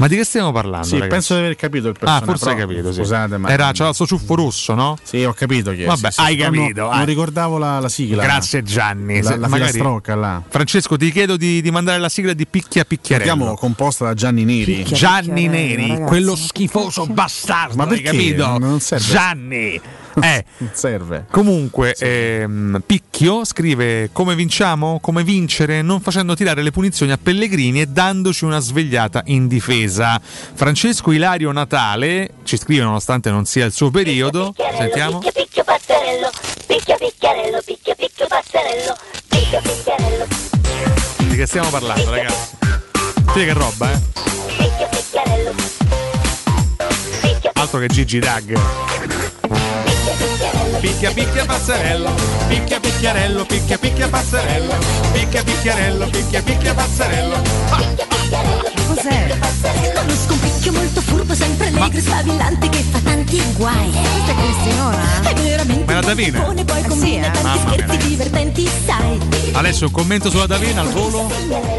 Ma 0.00 0.08
di 0.08 0.16
che 0.16 0.24
stiamo 0.24 0.50
parlando? 0.50 0.86
Sì, 0.86 0.94
ragazzi? 0.94 1.10
penso 1.10 1.34
di 1.34 1.40
aver 1.40 1.56
capito 1.56 1.88
il 1.88 1.94
Ah, 1.94 1.98
personaggio. 1.98 2.24
forse 2.24 2.48
hai 2.48 2.54
però, 2.54 2.68
capito, 2.68 2.92
sì. 2.92 2.98
Scusate, 3.00 3.36
ma 3.36 3.48
Era, 3.50 3.70
c'era 3.72 3.88
il 3.90 3.94
suo 3.94 4.06
ciuffo 4.06 4.34
rosso, 4.34 4.72
no? 4.72 4.96
Sì, 5.02 5.22
ho 5.24 5.34
capito 5.34 5.72
chi 5.72 5.82
è. 5.82 5.86
Vabbè, 5.86 6.10
sì, 6.10 6.20
hai 6.22 6.36
capito. 6.36 6.84
Non, 6.84 6.92
ah. 6.94 7.02
ricordavo 7.04 7.58
la, 7.58 7.78
la 7.80 7.88
sigla. 7.90 8.22
Grazie 8.22 8.62
Gianni. 8.62 9.20
La, 9.20 9.36
la 9.36 9.48
magari- 9.48 9.72
filastrocca 9.72 10.14
là. 10.14 10.42
Francesco, 10.48 10.96
ti 10.96 11.12
chiedo 11.12 11.36
di, 11.36 11.60
di 11.60 11.70
mandare 11.70 11.98
la 11.98 12.08
sigla 12.08 12.32
di 12.32 12.46
Picchia 12.46 12.84
Picchiarello. 12.86 13.30
Abbiamo 13.32 13.54
composta 13.56 14.06
da 14.06 14.14
Gianni 14.14 14.44
Neri. 14.44 14.84
Gianni 14.84 15.48
Neri, 15.48 16.00
quello 16.06 16.34
schifoso 16.34 17.04
bastardo, 17.06 17.76
Ma 17.76 17.82
hai 17.82 17.88
perché? 17.90 18.04
capito? 18.04 18.56
Non 18.58 18.80
serve. 18.80 19.04
Gianni. 19.04 19.80
Eh, 20.20 20.44
serve. 20.72 21.26
Comunque, 21.30 21.94
ehm, 21.98 22.82
Picchio 22.84 23.44
scrive 23.44 24.10
come 24.12 24.34
vinciamo? 24.34 24.98
Come 25.00 25.22
vincere? 25.24 25.82
Non 25.82 26.00
facendo 26.00 26.34
tirare 26.34 26.62
le 26.62 26.70
punizioni 26.70 27.12
a 27.12 27.18
Pellegrini 27.20 27.80
e 27.80 27.86
dandoci 27.86 28.44
una 28.44 28.58
svegliata 28.58 29.22
in 29.26 29.46
difesa. 29.48 30.20
Francesco 30.20 31.12
Ilario 31.12 31.52
Natale 31.52 32.30
ci 32.44 32.56
scrive 32.56 32.82
nonostante 32.82 33.30
non 33.30 33.44
sia 33.44 33.64
il 33.64 33.72
suo 33.72 33.90
periodo. 33.90 34.54
Sentiamo. 34.76 35.18
Picchia 35.18 35.42
picchio 35.42 35.64
pazzerello, 35.64 36.30
picchia 36.66 36.96
picchiarello, 36.96 37.60
picchia 37.64 37.94
picchio 37.94 38.26
pazzerello, 38.26 38.96
picchia 39.28 39.60
picchiarello, 39.60 40.26
Di 41.18 41.36
che 41.36 41.46
stiamo 41.46 41.70
parlando, 41.70 42.10
ragazzi? 42.10 42.56
Sì, 43.34 43.44
che 43.44 43.52
roba, 43.52 43.92
eh? 43.92 44.00
picchia 44.56 44.86
picchiarello, 44.88 45.54
Altro 47.54 47.78
che 47.78 47.88
Gigi 47.88 48.18
Dag. 48.18 48.58
Picchia 50.80 51.10
picchia 51.12 51.44
pazzerello, 51.44 52.10
picchia 52.48 52.80
picchiarello, 52.80 53.44
picchia 53.44 53.78
picchia 53.78 54.08
pazzerello, 54.08 54.74
picchia 55.12 55.42
picchiarello, 55.42 56.06
picchia 56.06 56.42
picchia 56.42 56.74
pazzerello. 56.74 58.19
Cos'è? 58.30 59.38
Conosco 59.94 60.32
un 60.32 60.40
picchio 60.40 60.72
molto 60.72 61.00
furbo, 61.00 61.34
sempre 61.34 61.66
allegro 61.68 61.98
e 61.98 62.00
sfavillante 62.00 62.68
che 62.68 62.84
fa 62.90 62.98
tanti 63.00 63.42
guai. 63.56 63.90
Questa 63.90 64.30
è 64.30 64.34
Cristinona? 64.34 64.98
È 65.22 65.34
veramente 65.34 65.84
Ma 65.84 65.92
la 65.94 66.00
Davina? 66.00 66.40
poi 66.40 66.54
Eh 66.80 66.90
sì, 66.96 67.16
eh. 67.16 67.20
tanti 67.22 67.42
Mamma 67.42 67.74
mia, 67.74 67.96
divertenti, 67.96 68.68
sai. 68.86 69.18
Adesso 69.52 69.86
un 69.86 69.90
commento 69.90 70.30
sulla 70.30 70.46
Davina 70.46 70.82
al 70.82 70.88
volo? 70.90 71.28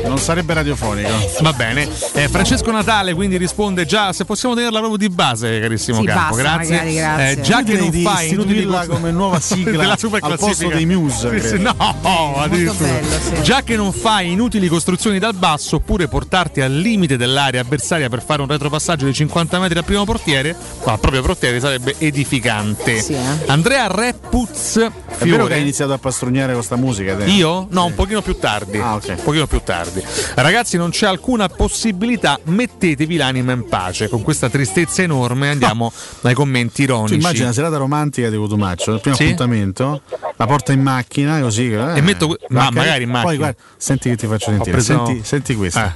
Non 0.05 0.17
sarebbe 0.17 0.53
radiofonico. 0.53 1.09
Va 1.39 1.53
bene. 1.53 1.87
Eh, 2.13 2.27
Francesco 2.27 2.69
Natale 2.71 3.13
quindi 3.13 3.37
risponde 3.37 3.85
già 3.85 4.11
se 4.11 4.25
possiamo 4.25 4.55
tenerla 4.55 4.79
proprio 4.79 4.97
di 4.97 5.09
base, 5.09 5.59
carissimo 5.61 5.99
Sì, 6.01 6.05
Campo. 6.05 6.35
basta, 6.35 6.41
grazie. 6.41 6.75
magari, 6.75 6.95
grazie. 6.95 7.29
Eh, 7.31 7.41
già 7.41 7.63
che 7.63 7.73
non 7.77 7.89
di 7.89 8.01
fai 8.03 8.29
inutili 8.29 8.57
istituirla 8.59 8.87
come 8.87 9.11
nuova 9.11 9.39
sigla 9.41 9.77
della 9.81 9.97
super 9.97 10.19
al 10.21 10.29
posto 10.31 10.45
classifica. 10.45 10.75
dei 10.75 10.85
Muse, 10.85 11.39
Sì, 11.39 11.47
sì, 11.47 11.53
credo. 11.55 11.75
no, 11.77 12.35
addirittura. 12.37 12.89
bello, 12.89 13.15
sì. 13.35 13.41
Già 13.41 13.61
che 13.63 13.75
non 13.77 13.93
fai 13.93 14.31
inutili 14.31 14.67
costruzioni 14.67 15.17
dal 15.19 15.33
basso 15.33 15.77
oppure 15.77 16.07
portarti 16.41 16.61
al 16.61 16.73
limite 16.73 17.17
dell'area 17.17 17.61
avversaria 17.61 18.09
per 18.09 18.23
fare 18.23 18.41
un 18.41 18.47
retropassaggio 18.47 19.05
di 19.05 19.13
50 19.13 19.59
metri 19.59 19.77
al 19.77 19.83
primo 19.85 20.03
portiere, 20.05 20.55
ma 20.85 20.93
al 20.93 20.99
proprio 20.99 21.21
portiere 21.21 21.59
sarebbe 21.59 21.93
edificante. 21.99 22.99
Sì, 22.99 23.13
eh. 23.13 23.19
Andrea 23.47 23.87
Repuz 23.87 24.77
È 24.77 24.79
vero 24.79 24.91
Fiore. 25.17 25.47
che 25.47 25.53
hai 25.53 25.61
iniziato 25.61 25.93
a 25.93 25.97
pastrugnare 25.99 26.53
con 26.53 26.63
sta 26.63 26.75
musica? 26.77 27.15
te? 27.15 27.25
Io? 27.25 27.67
No, 27.69 27.85
un 27.85 27.93
pochino 27.93 28.21
più 28.23 28.37
tardi. 28.39 28.79
Ah, 28.79 28.95
ok. 28.95 29.09
Un 29.17 29.23
pochino 29.23 29.45
più 29.45 29.61
tardi. 29.63 30.01
Ragazzi, 30.35 30.77
non 30.77 30.89
c'è 30.89 31.05
alcuna 31.05 31.47
possibilità, 31.47 32.39
mettetevi 32.45 33.17
l'anima 33.17 33.51
in 33.51 33.67
pace. 33.67 34.09
Con 34.09 34.23
questa 34.23 34.49
tristezza 34.49 35.03
enorme 35.03 35.49
andiamo 35.49 35.91
ai 36.23 36.33
commenti 36.33 36.81
ironici. 36.83 37.15
immagina 37.15 37.47
la 37.47 37.53
serata 37.53 37.77
romantica 37.77 38.29
di 38.29 38.37
Cotumaccio, 38.37 38.93
il 38.93 38.99
primo 39.01 39.15
Sì? 39.15 39.23
appuntamento, 39.23 40.01
la 40.37 40.45
porta 40.47 40.71
in 40.71 40.81
macchina 40.81 41.39
così. 41.39 41.71
eh, 41.71 41.97
E 41.97 42.01
metto 42.01 42.35
ma 42.49 42.69
magari 42.71 43.03
in 43.03 43.09
macchina. 43.09 43.27
Poi 43.29 43.37
guarda, 43.37 43.57
senti 43.77 44.09
che 44.09 44.15
ti 44.15 44.25
faccio 44.27 44.49
sentire. 44.49 44.71
preso- 44.71 45.05
Senti, 45.05 45.23
senti 45.23 45.55
questo. 45.55 45.79
Eh, 45.79 45.91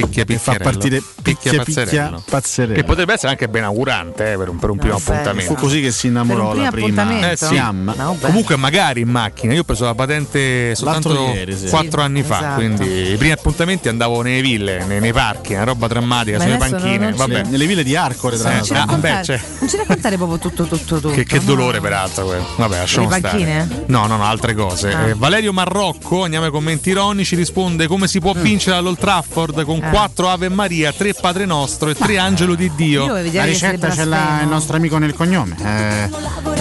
picchia 0.00 0.24
Che 0.24 0.38
fa 0.38 0.56
partire 0.62 1.02
picchia 1.22 1.50
picchia 1.62 1.82
pazzerello. 1.82 2.22
pazzerello. 2.28 2.74
Che 2.74 2.84
potrebbe 2.84 3.12
essere 3.14 3.30
anche 3.32 3.48
benaugurante 3.48 4.32
eh, 4.32 4.36
per 4.36 4.48
un, 4.48 4.58
per 4.58 4.70
un 4.70 4.78
primo 4.78 4.96
beh, 4.96 5.02
appuntamento. 5.12 5.54
Fu 5.54 5.60
così 5.60 5.80
che 5.80 5.90
si 5.90 6.02
Per 6.02 6.10
innamorò 6.10 6.52
un 6.54 6.68
primo 6.70 6.86
la 6.94 7.04
prima? 7.04 7.30
Eh, 7.30 7.36
sì. 7.36 7.46
fiamma. 7.46 7.94
No. 7.96 8.16
Comunque 8.20 8.56
magari 8.56 9.00
in 9.00 9.08
macchina, 9.08 9.52
io 9.54 9.60
ho 9.60 9.64
preso 9.64 9.84
la 9.84 9.94
patente 9.94 10.74
soltanto 10.74 11.32
ieri, 11.34 11.56
sì. 11.56 11.68
4 11.68 11.90
Sì, 11.90 12.06
anni 12.06 12.22
fa, 12.22 12.36
esatto. 12.38 12.54
quindi 12.56 13.12
i 13.12 13.16
primi 13.16 13.32
appuntamenti 13.32 13.88
andavo 13.88 14.22
nelle 14.22 14.40
ville, 14.40 14.84
nei, 14.84 15.00
nei 15.00 15.12
parchi, 15.12 15.54
una 15.54 15.64
roba 15.64 15.86
drammatica, 15.86 16.38
Ma 16.38 16.42
sulle 16.44 16.56
panchine, 16.56 17.12
vabbè. 17.12 17.42
Nelle 17.44 17.66
ville 17.66 17.82
di 17.82 17.96
Arcore, 17.96 18.36
tra 18.38 18.50
Eh, 18.50 18.54
l'altro. 18.70 18.76
ah, 18.94 18.98
beh, 18.98 19.20
cioè- 19.24 19.40
non 19.60 19.68
ci 19.68 19.76
raccontare 19.76 20.16
proprio 20.16 20.38
tutto, 20.38 20.64
tutto, 20.64 20.96
tutto. 21.00 21.08
Che, 21.10 21.24
che 21.24 21.36
no? 21.38 21.42
dolore 21.44 21.80
peraltro 21.80 22.24
quello. 22.26 22.46
Vabbè, 22.56 22.78
lasciamo 22.78 23.08
Le 23.08 23.16
stare. 23.18 23.68
No, 23.86 24.06
no, 24.06 24.16
no, 24.16 24.24
altre 24.24 24.54
cose. 24.54 24.92
Ah. 24.92 25.06
Eh, 25.08 25.14
Valerio 25.14 25.52
Marrocco, 25.52 26.24
andiamo 26.24 26.44
ai 26.46 26.50
commenti 26.50 26.90
ironici, 26.90 27.34
risponde 27.36 27.86
come 27.86 28.06
si 28.08 28.20
può 28.20 28.32
vincere 28.34 28.76
all'Old 28.76 28.98
Trafford 28.98 29.64
con 29.64 29.80
Eh. 29.88 29.90
quattro 29.90 30.28
Ave 30.28 30.48
Maria, 30.48 30.92
tre 30.92 31.14
Padre 31.14 31.44
Nostro 31.44 31.90
e 31.90 31.94
tre 31.94 32.18
Angelo 32.18 32.54
di 32.54 32.64
Io 32.66 32.72
Dio. 32.76 33.00
volevo 33.06 33.22
vedere 33.22 33.50
che 33.52 33.56
sarebbe 33.58 33.86
blasfemo. 33.86 34.50
nostro 34.50 34.76
amico 34.76 34.98
nel 34.98 35.14
cognome. 35.14 35.56
Eh, 35.62 36.08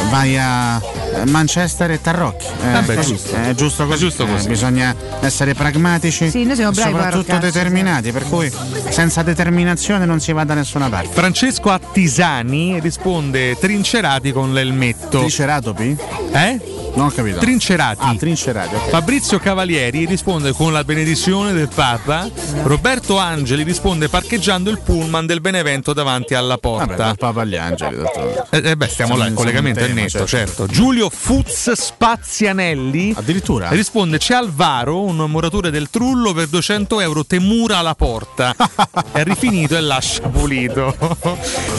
vai 0.10 0.38
a 0.38 0.82
eh, 1.16 1.26
Manchester 1.26 1.92
e 1.92 2.02
Tarrocchi. 2.02 2.46
Eh, 2.46 2.72
Vabbè, 2.72 2.96
così, 2.96 3.10
giusto. 3.12 3.36
È 3.36 3.54
giusto 3.54 3.84
È 3.84 3.88
così. 3.88 4.00
giusto 4.00 4.24
Eh, 4.26 4.32
così. 4.32 4.48
bisogna 4.48 4.96
essere 5.22 5.54
pragmatici 5.54 6.30
Sì, 6.30 6.44
noi 6.44 6.56
siamo 6.56 6.72
e 6.72 6.76
soprattutto 6.76 7.38
determinati, 7.38 8.12
per 8.12 8.24
cui 8.28 8.52
senza 8.90 9.24
determinazione 9.24 10.06
non 10.06 10.20
si 10.20 10.32
va 10.32 10.44
da 10.44 10.54
nessuna 10.54 10.90
parte. 10.90 11.10
Francesco 11.14 11.70
Attisani 11.72 12.80
risponde 12.80 13.58
trincerati 13.60 14.32
con 14.32 14.54
l'elmetto. 14.54 15.20
Triceratopi? 15.20 15.98
Eh? 16.32 16.76
Non 16.98 17.06
ho 17.06 17.12
capito. 17.12 17.38
Trincerati. 17.38 18.00
Ah, 18.04 18.16
trincerati, 18.16 18.74
ok. 18.74 18.90
Fabrizio 18.90 19.38
Cavalieri 19.38 20.06
risponde 20.08 20.52
con 20.52 20.74
la 20.74 20.84
benedizione 20.84 21.54
del 21.54 21.70
Papa. 21.74 22.28
Roberto 22.64 23.18
Angeli 23.20 23.62
risponde 23.62 24.10
parcheggiando 24.10 24.72
il 24.72 24.80
pullman 24.80 25.28
del 25.28 25.40
Benevento 25.40 25.94
davanti 25.94 26.34
alla 26.34 26.58
Vabbè, 26.60 26.86
porta. 26.86 26.96
dal 26.96 27.18
Papa 27.18 27.42
agli 27.42 27.56
angeli. 27.56 27.98
d'altronde. 27.98 28.46
Eh, 28.50 28.70
eh, 28.72 28.76
beh, 28.76 28.88
stiamo 28.88 29.12
Siamo 29.12 29.18
là, 29.18 29.24
il 29.26 29.30
in- 29.30 29.36
collegamento 29.36 29.80
è 29.80 29.84
siamo 29.84 30.00
in 30.00 30.06
netto, 30.06 30.18
tema, 30.26 30.28
certo. 30.28 30.66
Giulio 30.66 31.10
Fuz 31.12 31.72
Spazianelli 31.74 33.14
Addirittura? 33.16 33.70
risponde: 33.70 34.18
C'è 34.18 34.34
Alvaro, 34.34 35.04
un 35.04 35.18
muratore 35.18 35.70
del 35.70 35.90
Trullo, 35.92 36.34
per 36.34 36.48
200 36.48 37.00
euro 37.00 37.24
te 37.26 37.38
mura 37.40 37.80
la 37.82 37.94
porta. 37.94 38.56
è 39.12 39.24
rifinito 39.24 39.76
e 39.78 39.82
lascia 39.82 40.28
pulito. 40.30 40.96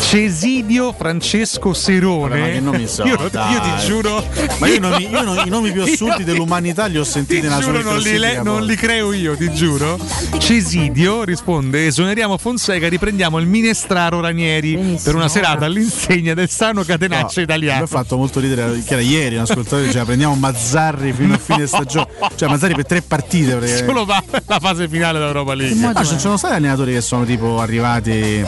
Cesidio 0.08 0.92
Francesco 0.96 1.72
Serone. 1.74 2.38
Ma 2.38 2.46
che 2.46 2.60
nomi 2.60 2.86
sono? 2.88 3.08
io, 3.08 3.18
io 3.22 3.30
ti 3.30 3.84
giuro. 3.84 4.24
Ma 4.58 4.66
io, 4.68 4.74
i 4.74 4.78
nomi- 4.78 5.07
io 5.10 5.22
no- 5.22 5.42
i 5.42 5.48
nomi 5.48 5.72
più 5.72 5.82
assurdi 5.82 6.24
dell'umanità 6.24 6.86
li 6.86 6.98
ho 6.98 7.04
sentiti 7.04 7.40
Ti 7.40 7.46
nella 7.48 7.60
giuro, 7.60 7.80
sua 7.80 7.90
non 7.92 8.00
li, 8.00 8.18
le- 8.18 8.42
non 8.42 8.64
li 8.64 8.74
creo 8.76 9.12
io, 9.12 9.36
ti 9.36 9.52
giuro. 9.52 9.98
Cesidio 10.38 11.24
risponde: 11.24 11.86
Esoneriamo 11.86 12.36
Fonseca, 12.38 12.88
riprendiamo 12.88 13.38
il 13.38 13.46
minestraro 13.46 14.20
Ranieri 14.20 14.98
per 15.02 15.14
una 15.14 15.28
serata 15.28 15.64
all'insegna 15.66 16.34
del 16.34 16.48
sano 16.48 16.82
catenaccio 16.84 17.34
Mi 17.40 17.42
italiano. 17.44 17.84
ha 17.84 17.86
fatto 17.86 18.16
molto 18.16 18.40
ridere 18.40 18.82
che 18.84 18.92
era 18.94 19.02
ieri 19.02 19.36
un 19.36 19.42
ascoltatore 19.42 19.84
diceva 19.86 20.04
prendiamo 20.04 20.34
Mazzarri 20.34 21.12
fino 21.12 21.34
a 21.34 21.38
fine 21.38 21.66
stagione. 21.68 22.06
Cioè 22.34 22.48
Mazzarri 22.48 22.74
per 22.74 22.86
tre 22.86 23.02
partite. 23.02 23.52
praticamente. 23.56 23.86
Solo 23.86 24.04
va 24.04 24.22
la 24.46 24.58
fase 24.60 24.88
finale 24.88 25.18
d'Europa 25.18 25.54
League. 25.54 25.74
No, 25.92 26.04
ci 26.04 26.18
sono 26.18 26.36
stati 26.36 26.54
allenatori 26.54 26.92
che 26.92 27.00
sono 27.00 27.24
tipo 27.24 27.60
arrivati. 27.60 28.44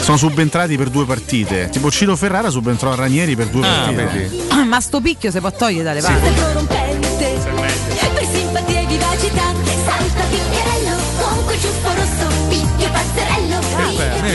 Sono 0.00 0.16
subentrati 0.18 0.76
per 0.76 0.88
due 0.88 1.04
partite. 1.04 1.68
Tipo 1.70 1.90
Ciro 1.90 2.14
Ferrara 2.16 2.48
subentrò 2.50 2.92
a 2.92 2.94
Ranieri 2.94 3.34
per 3.34 3.48
due 3.48 3.66
Ah, 3.66 3.90
partite. 3.92 4.04
vedi. 4.04 4.42
Ma 4.68 4.80
sto 4.80 5.00
picchio 5.00 5.30
si 5.30 5.40
può 5.40 5.50
togliere 5.50 5.85
dalle 5.86 6.00
parti. 6.00 6.32
prorompente 6.32 7.38
per 8.12 8.26
simpatia 8.26 8.80
e 8.80 8.86
vivacità. 8.86 9.54
Salta 9.84 10.24
picchiarello 10.24 10.96
con 11.16 11.44
quel 11.44 11.60
ciuffo 11.60 11.94
rosso 11.94 12.48
picchio 12.48 12.90
pazzerello 12.90 13.35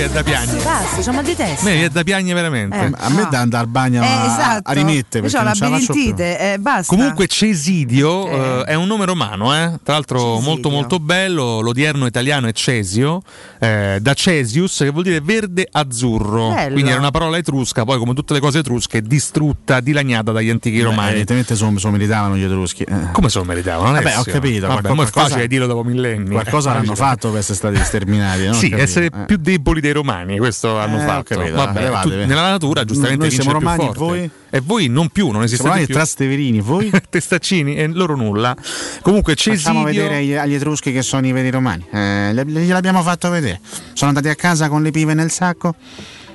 Viene 0.01 0.13
da 0.15 0.23
piangere. 0.23 0.63
Basta, 0.63 1.01
c'ho 1.03 1.13
mal 1.13 1.23
di 1.23 1.31
A 1.31 1.35
testa. 1.35 1.63
me 1.65 1.71
viene 1.73 1.89
da 1.89 2.03
piangere 2.03 2.33
veramente. 2.33 2.75
Eh, 2.75 2.91
A 2.97 3.09
me 3.09 3.27
da 3.29 3.39
andare 3.39 3.63
al 3.65 3.69
bagno 3.69 4.01
Eh, 4.01 4.07
a, 4.07 4.25
esatto. 4.25 4.69
a 4.71 4.73
rimette 4.73 5.17
Io 5.19 5.23
perché 5.23 5.37
ho 5.37 5.43
la 5.43 5.53
labirintite, 5.59 6.53
eh, 6.53 6.57
basta. 6.57 6.95
Comunque 6.95 7.27
Cesidio 7.27 8.61
eh, 8.61 8.63
è 8.65 8.73
un 8.73 8.87
nome 8.87 9.05
romano, 9.05 9.53
eh? 9.55 9.77
tra 9.83 9.93
l'altro 9.93 10.17
Cesidio. 10.17 10.41
molto 10.49 10.69
molto 10.71 10.99
bello, 10.99 11.59
l'odierno 11.61 12.07
italiano 12.07 12.47
è 12.47 12.51
Cesio, 12.51 13.21
eh, 13.59 13.99
da 14.01 14.13
Cesius 14.15 14.77
che 14.79 14.89
vuol 14.89 15.03
dire 15.03 15.21
verde 15.21 15.67
azzurro, 15.71 16.49
Bello. 16.49 16.71
quindi 16.73 16.89
era 16.89 16.99
una 16.99 17.11
parola 17.11 17.37
etrusca, 17.37 17.83
poi 17.85 17.99
come 17.99 18.15
tutte 18.15 18.33
le 18.33 18.39
cose 18.39 18.59
etrusche 18.59 19.03
distrutta, 19.03 19.81
dilaniata 19.81 20.31
dagli 20.31 20.49
antichi 20.49 20.77
Beh, 20.77 20.83
romani. 20.83 21.09
evidentemente 21.09 21.55
se 21.55 21.63
lo 21.63 21.91
meritavano 21.91 22.35
gli 22.37 22.43
etruschi. 22.43 22.81
Eh. 22.83 23.11
Come 23.11 23.29
se 23.29 23.37
lo 23.37 23.43
meritavano? 23.45 23.91
Vabbè, 23.91 24.17
ho 24.17 24.23
capito. 24.23 24.65
Vabbè, 24.65 24.81
qualcosa- 24.81 25.03
è 25.03 25.29
facile 25.29 25.47
dirlo 25.47 25.67
dopo 25.67 25.83
millenni. 25.83 26.31
Qualcosa 26.31 26.73
l'hanno 26.73 26.95
fatto 26.95 27.29
per 27.29 27.39
essere 27.39 27.55
stati 27.55 27.77
sterminati. 27.83 28.47
no? 28.47 28.53
Sì, 28.53 28.71
essere 28.75 29.05
Eh. 29.05 29.25
più 29.27 29.37
deboli 29.37 29.79
dei 29.79 29.90
romani, 29.91 30.37
questo 30.37 30.77
hanno 30.79 30.97
Eh, 31.01 31.05
fatto. 31.05 31.35
capito, 31.35 31.55
Vabbè, 31.55 31.81
levatevi. 31.81 32.21
tu- 32.21 32.27
nella 32.27 32.49
natura 32.49 32.83
giustamente 32.85 33.25
Noi 33.25 33.31
siamo 33.31 33.51
romani, 33.51 33.83
forte. 33.85 33.99
voi? 33.99 34.29
E 34.49 34.59
voi 34.61 34.87
non 34.87 35.09
più, 35.09 35.29
non 35.31 35.43
esiste 35.43 35.69
più. 35.69 35.87
Trasteverini, 35.87 36.59
voi? 36.61 36.91
Testaccini 37.09 37.75
e 37.75 37.87
loro 37.87 38.15
nulla. 38.15 38.55
Comunque 39.01 39.35
Facciamo 39.35 39.55
Cesidio 39.57 39.83
vedere 39.83 40.39
agli, 40.39 40.53
etruschi 40.53 40.91
che 40.91 41.01
sono 41.01 41.25
i 41.27 41.31
veri 41.31 41.49
romani. 41.49 41.85
Eh, 41.91 42.31
gliel- 42.33 42.47
gliel'abbiamo 42.47 43.01
fatto 43.01 43.29
vedere. 43.29 43.59
Sono 43.93 44.09
andati 44.09 44.27
a 44.29 44.35
casa 44.35 44.67
con 44.69 44.81
le 44.83 44.91
pive 44.91 45.13
nel 45.13 45.31
sacco. 45.31 45.75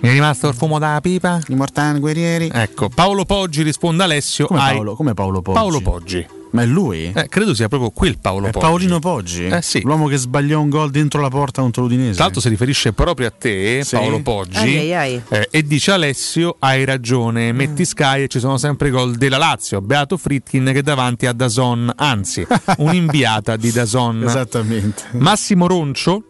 Mi 0.01 0.11
è 0.11 0.13
rimasto 0.13 0.49
il 0.49 0.55
fumo 0.55 0.79
dalla 0.79 1.01
pipa? 1.01 1.41
I 1.49 1.55
mortani 1.55 1.99
guerrieri. 2.01 2.51
Ecco, 2.53 2.89
Paolo 2.91 3.25
Poggi 3.25 3.63
risponde 3.63 4.03
Alessio. 4.03 4.47
Come 4.47 4.61
Paolo, 4.61 4.95
come 4.95 5.15
Paolo 5.15 5.41
Poggi? 5.43 5.59
Paolo 5.59 5.81
Poggi. 5.81 6.27
Ma 6.57 6.63
è 6.63 6.67
lui? 6.67 7.13
Eh, 7.15 7.29
credo 7.29 7.55
sia 7.55 7.69
proprio 7.69 7.91
quel 7.91 8.19
Paolo 8.19 8.47
È 8.47 8.51
Poggi. 8.51 8.65
Paolino 8.67 8.99
Poggi? 8.99 9.47
Eh 9.47 9.63
sì. 9.63 9.81
L'uomo 9.83 10.07
che 10.07 10.17
sbagliò 10.17 10.61
un 10.61 10.69
gol 10.69 10.91
dentro 10.91 11.21
la 11.21 11.29
porta 11.29 11.61
contro 11.63 11.83
l'Udinese. 11.83 12.15
Tra 12.15 12.25
l'altro 12.25 12.41
si 12.41 12.49
riferisce 12.49 12.93
proprio 12.93 13.27
a 13.29 13.31
te, 13.31 13.83
Sì. 13.85 13.95
Paolo 13.97 14.23
Poggi, 14.23 14.57
Ai, 14.57 14.77
ai, 14.79 15.15
ai. 15.15 15.23
eh, 15.29 15.49
e 15.51 15.63
dice 15.67 15.93
Alessio, 15.93 16.57
hai 16.61 16.85
ragione, 16.85 17.53
metti 17.53 17.85
Sky 17.85 18.23
e 18.23 18.29
ci 18.29 18.39
sono 18.39 18.57
sempre 18.59 18.89
i 18.89 18.91
gol 18.91 19.17
della 19.17 19.37
Lazio, 19.39 19.81
Beato 19.81 20.17
Fritkin 20.17 20.65
che 20.73 20.79
è 20.79 20.83
davanti 20.83 21.27
a 21.27 21.33
Dazon, 21.33 21.93
anzi, 21.97 22.47
un'inviata 22.79 23.57
di 23.57 23.71
Dazon. 23.71 24.23
Esattamente. 24.25 25.03
Massimo 25.13 25.67
Roncio 25.67 26.23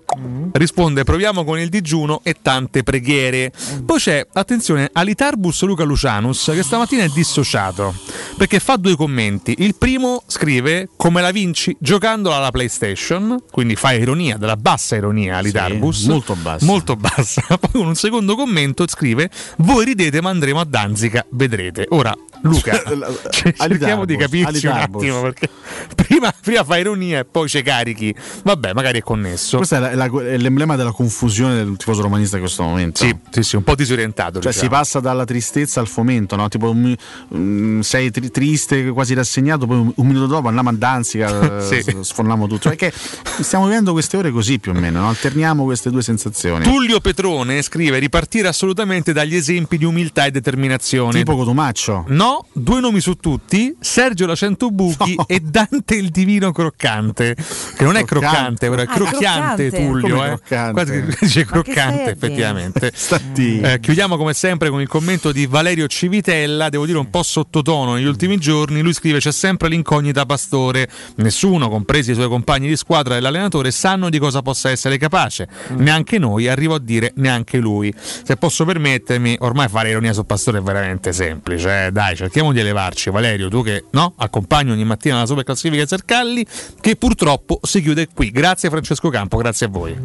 risponde 0.53 1.05
proviamo 1.05 1.45
con 1.45 1.59
il 1.59 1.69
digiuno 1.69 2.21
e 2.23 2.37
tante 2.41 2.83
preghiere. 2.83 3.53
Poi 3.85 3.99
c'è, 3.99 4.27
attenzione, 4.33 4.89
Alitarbus 4.93 5.63
Luca 5.63 5.85
Lucianus 5.85 6.51
che 6.55 6.63
stamattina 6.63 7.05
è 7.05 7.09
dissociato 7.09 7.95
perché 8.37 8.61
fa 8.61 8.77
due 8.77 8.97
commenti. 8.97 9.57
Il 9.59 9.75
primo 9.77 10.23
scrive 10.27 10.89
come 10.97 11.21
la 11.21 11.31
vinci 11.31 11.77
giocandola 11.79 12.37
alla 12.37 12.51
PlayStation, 12.51 13.43
quindi 13.51 13.77
fa 13.77 13.93
ironia, 13.93 14.37
della 14.37 14.57
bassa 14.57 14.97
ironia 14.97 15.39
Alitarbus. 15.39 16.03
Sì, 16.03 16.09
molto 16.09 16.35
bassa. 16.35 16.65
Molto 16.65 16.97
bassa. 16.97 17.43
Poi 17.59 17.71
con 17.73 17.87
un 17.87 17.95
secondo 17.95 18.37
commento 18.37 18.85
scrive 18.87 19.31
voi 19.59 19.85
ridete 19.85 20.21
ma 20.21 20.31
andremo 20.31 20.61
a 20.61 20.65
Danzica, 20.65 21.25
vedrete. 21.31 21.87
Ora 21.91 22.15
Luca, 22.43 22.83
cioè, 23.31 23.53
cerchiamo 23.57 24.05
di 24.05 24.17
capirci 24.17 24.67
un 24.67 24.73
attimo 24.75 25.21
perché 25.23 25.49
prima, 25.95 26.33
prima 26.41 26.65
fa 26.65 26.77
ironia 26.79 27.21
e 27.21 27.25
poi 27.25 27.49
ci 27.49 27.63
carichi. 27.63 28.15
Vabbè, 28.45 28.73
magari 28.73 28.99
è 28.99 29.03
connesso. 29.03 29.57
Questo 29.59 29.77
è, 29.77 29.79
la- 29.79 29.95
la- 29.95 30.23
è 30.23 30.37
l'emblema 30.37 30.77
della 30.77 30.93
confusione 30.93 31.55
del 31.57 31.77
tifoso 31.77 32.03
romanista 32.03 32.37
in 32.37 32.43
questo 32.43 32.63
momento. 32.63 33.05
Sì, 33.05 33.17
sì, 33.31 33.43
sì, 33.43 33.57
un 33.57 33.63
po' 33.65 33.75
disorientato. 33.75 34.41
Cioè 34.41 34.53
diciamo. 34.53 34.63
si 34.63 34.69
passa 34.69 35.01
dalla 35.01 35.25
tristezza 35.25 35.81
al 35.81 35.89
fomento, 35.89 36.37
no? 36.37 36.49
Tipo 36.49 36.73
mm, 36.75 37.81
sei 37.81 38.11
tri- 38.11 38.31
triste, 38.31 38.91
quasi 38.91 39.15
rassegnato, 39.15 39.67
poi 39.67 39.79
un, 39.79 39.93
un 39.95 40.07
minuto 40.07 40.27
dopo 40.27 40.49
andiamo 40.49 40.69
a 40.71 40.73
Danzica, 40.73 41.61
Sì. 41.67 41.81
s- 41.83 42.01
sfondiamo 42.01 42.47
tutto. 42.47 42.69
Perché 42.69 42.93
stiamo 43.41 43.65
vivendo 43.67 43.93
queste 43.93 44.17
ore 44.17 44.31
così 44.31 44.59
più 44.59 44.73
o 44.73 44.75
meno, 44.75 45.01
no? 45.01 45.09
alterniamo 45.09 45.65
queste 45.65 45.91
due 45.91 46.03
sensazioni. 46.03 46.65
Tullio 46.65 47.01
Petrone 47.01 47.63
scrive 47.63 47.99
ripartire 47.99 48.49
assolutamente 48.49 49.13
dagli 49.13 49.35
esempi 49.35 49.79
di 49.79 49.85
umiltà 49.85 50.27
e 50.27 50.31
determinazione. 50.31 51.13
Tipo 51.19 51.37
Cotumaccio. 51.37 52.05
No, 52.09 52.26
due 52.53 52.81
nomi 52.81 53.01
su 53.01 53.15
tutti, 53.15 53.75
Sergio 53.81 54.27
la 54.27 54.35
Buchi 54.71 55.17
e 55.27 55.41
Dante 55.41 55.95
il 55.95 56.11
divino 56.11 56.53
croccante. 56.53 57.35
Che 57.35 57.85
non 57.85 57.97
è 57.97 58.05
croccante, 58.05 58.69
però 58.69 58.83
è 58.83 58.87
Ah, 58.89 58.95
crocchiante 58.95 59.69
croccante. 59.71 59.71
Tullio. 59.71 60.25
Eh. 60.25 60.27
croccante? 60.29 60.73
Quasi 60.73 60.93
che 60.93 61.17
dice 61.21 61.45
croccante, 61.45 62.11
effettivamente. 62.11 62.93
Eh, 63.37 63.81
chiudiamo 63.81 64.17
come 64.17 64.35
sempre 64.35 64.71
con 64.71 64.81
il 64.81 64.89
commento 64.89 65.33
di 65.33 65.47
Valerio 65.47 65.87
Civitella, 65.87 66.69
devo 66.69 66.87
dire 66.87 66.99
un 66.99 67.11
po' 67.11 67.23
sottotono 67.23 67.95
negli 67.95 68.05
ultimi 68.07 68.39
giorni. 68.39 68.81
Lui 68.81 68.93
scrive: 68.93 69.19
C'è 69.19 69.33
sempre 69.33 69.69
l'incognita 69.69 70.25
Pastore. 70.27 70.89
Nessuno, 71.17 71.69
compresi 71.69 72.13
i 72.13 72.15
suoi 72.15 72.29
compagni 72.29 72.69
di 72.69 72.77
squadra 72.77 73.17
e 73.17 73.21
l'allenatore, 73.21 73.71
sanno 73.71 74.09
di 74.11 74.19
cosa 74.19 74.43
possa 74.43 74.71
essere 74.71 74.99
capace. 74.99 75.49
Neanche 75.77 76.19
noi, 76.19 76.49
arrivo 76.49 76.75
a 76.75 76.79
dire 76.79 77.13
neanche 77.17 77.59
lui. 77.59 77.93
Se 77.97 78.37
posso 78.37 78.65
permettermi, 78.65 79.37
ormai 79.41 79.69
fare 79.69 79.91
ironia 79.91 80.13
su 80.13 80.25
Pastore 80.25 80.59
è 80.59 80.63
veramente 80.63 81.13
semplice. 81.13 81.87
eh. 81.87 81.93
Dai, 81.93 82.16
cerchiamo 82.17 82.53
di 82.53 82.61
elevarci. 82.61 83.11
Valerio, 83.11 83.49
tu 83.49 83.63
che 83.63 83.85
no, 83.93 84.15
accompagni 84.17 84.73
ogni 84.73 84.85
mattina 84.85 85.19
la 85.19 85.27
super 85.27 85.45
classifica 85.45 85.87
Zercalli, 85.87 86.45
che 86.81 86.97
purtroppo 86.97 87.61
si 87.63 87.81
chiude 87.83 88.09
qui. 88.13 88.31
Grazie 88.31 88.71
Francesco 88.71 89.09
Campo, 89.09 89.37
grazie 89.37 89.67
a 89.67 89.69
voi. 89.69 89.97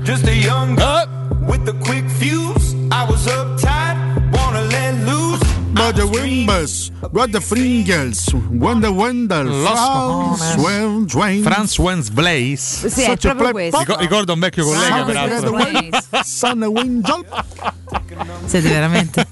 Wimbus, 5.90 6.92
what 7.12 7.32
the 7.32 7.40
Fringles, 7.42 8.32
Wonder 8.52 8.92
Los 9.46 9.72
Franz 9.72 10.58
cojones. 10.60 11.14
Wen- 11.16 11.42
Franz 11.44 11.78
Wens 11.80 12.10
Blaze. 12.10 12.88
Sì, 12.90 13.02
è 13.02 13.18
proprio 13.18 13.52
questo. 13.52 13.80
Rico- 13.80 13.98
ricorda 13.98 14.34
un 14.34 14.40
vecchio 14.40 14.64
collega, 14.66 15.04
peraltro. 15.04 15.58
Son 16.24 16.62
Wingel. 16.64 17.26
Siete 18.46 18.70
veramente, 18.70 19.28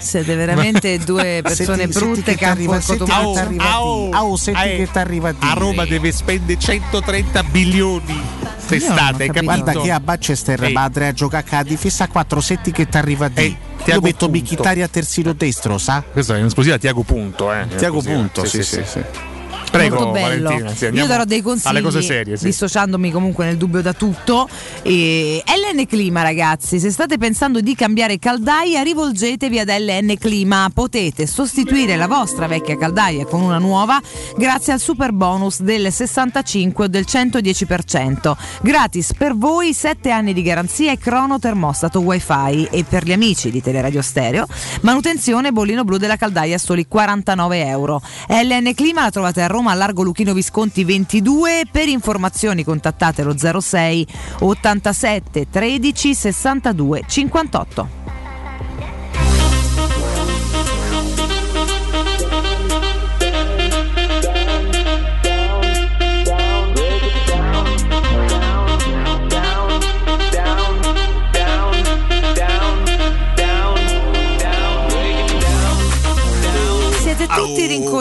siete 0.00 0.34
veramente 0.36 0.98
due 0.98 1.40
persone 1.42 1.76
Senti- 1.90 1.98
brutte 1.98 2.14
senti 2.22 2.34
che 2.36 2.44
t'arriva- 2.44 2.76
e 2.76 2.80
senti 2.80 3.04
che 3.04 3.10
Cotumaccio. 3.10 3.32
t'arriva 3.32 3.64
a 3.64 3.78
dire. 3.80 4.16
Au, 4.16 4.36
senti 4.36 4.60
che 4.60 4.88
t'arriva 4.92 5.28
a 5.30 5.32
dire. 5.32 5.50
A 5.50 5.54
Roma 5.54 5.84
deve 5.86 6.12
spendere 6.12 6.58
130 6.58 7.42
bilioni 7.44 8.20
quest'estate, 8.66 9.22
hai 9.22 9.28
capito? 9.28 9.44
Guarda 9.44 9.72
che 9.80 9.90
a 9.90 10.00
Manchester 10.04 10.62
Ehi. 10.62 10.72
madre 10.72 11.08
a 11.08 11.12
giocare 11.12 11.56
a 11.56 11.62
difesa 11.62 12.04
a 12.04 12.08
4 12.08 12.40
setti 12.40 12.72
che 12.72 12.88
ti 12.88 12.96
arriva 12.96 13.28
di. 13.28 13.46
Io 13.46 13.56
Tiago 13.84 14.00
metto 14.02 14.28
Punto. 14.28 14.42
Mkhitaryan 14.42 14.84
a 14.84 14.88
terzino 14.88 15.32
destro, 15.32 15.78
sa? 15.78 16.02
Questa 16.10 16.36
è 16.36 16.40
un'esclusiva 16.40 16.78
Tiago 16.78 17.02
Punto, 17.02 17.52
eh. 17.52 17.66
Tiago. 17.76 18.00
Punto, 18.02 18.44
sì, 18.44 18.62
sì, 18.62 18.82
sì. 18.84 19.34
Prego. 19.76 20.10
Valentina. 20.12 20.74
sì, 20.74 20.86
Io 20.86 21.06
darò 21.06 21.24
dei 21.24 21.42
consigli 21.42 21.68
alle 21.68 21.82
cose 21.82 22.02
serie. 22.02 22.36
Sì. 22.36 22.46
dissociandomi 22.46 23.10
comunque 23.10 23.44
nel 23.44 23.56
dubbio 23.56 23.82
da 23.82 23.92
tutto. 23.92 24.48
E 24.82 25.42
LN 25.44 25.86
Clima, 25.86 26.22
ragazzi, 26.22 26.78
se 26.78 26.90
state 26.90 27.18
pensando 27.18 27.60
di 27.60 27.74
cambiare 27.74 28.18
caldaia, 28.18 28.82
rivolgetevi 28.82 29.58
ad 29.58 29.68
LN 29.68 30.16
Clima. 30.18 30.70
Potete 30.72 31.26
sostituire 31.26 31.96
la 31.96 32.06
vostra 32.06 32.46
vecchia 32.46 32.76
caldaia 32.76 33.24
con 33.26 33.40
una 33.40 33.58
nuova 33.58 34.00
grazie 34.36 34.72
al 34.72 34.80
super 34.80 35.12
bonus 35.12 35.60
del 35.60 35.92
65 35.92 36.84
o 36.84 36.88
del 36.88 37.04
110%. 37.08 38.36
Gratis 38.62 39.14
per 39.14 39.36
voi 39.36 39.72
7 39.72 40.10
anni 40.10 40.32
di 40.32 40.42
garanzia 40.42 40.92
e 40.92 40.98
crono 40.98 41.38
termostato 41.38 42.00
wifi 42.00 42.68
e 42.70 42.84
per 42.88 43.04
gli 43.04 43.12
amici 43.12 43.50
di 43.50 43.62
Teleradio 43.62 44.02
Stereo 44.02 44.46
manutenzione 44.82 45.52
bollino 45.52 45.84
blu 45.84 45.96
della 45.96 46.16
caldaia 46.16 46.56
a 46.56 46.58
soli 46.58 46.86
49 46.86 47.66
euro. 47.66 48.00
LN 48.28 48.72
Clima 48.74 49.02
la 49.02 49.10
trovate 49.10 49.42
a 49.42 49.46
Roma 49.46 49.65
a 49.70 49.74
Largo 49.74 50.02
Luchino 50.02 50.32
Visconti 50.32 50.84
22. 50.84 51.64
Per 51.70 51.88
informazioni 51.88 52.64
contattate 52.64 53.22
lo 53.22 53.36
06 53.36 54.06
87 54.40 55.48
13 55.50 56.14
62 56.14 57.02
58. 57.06 58.05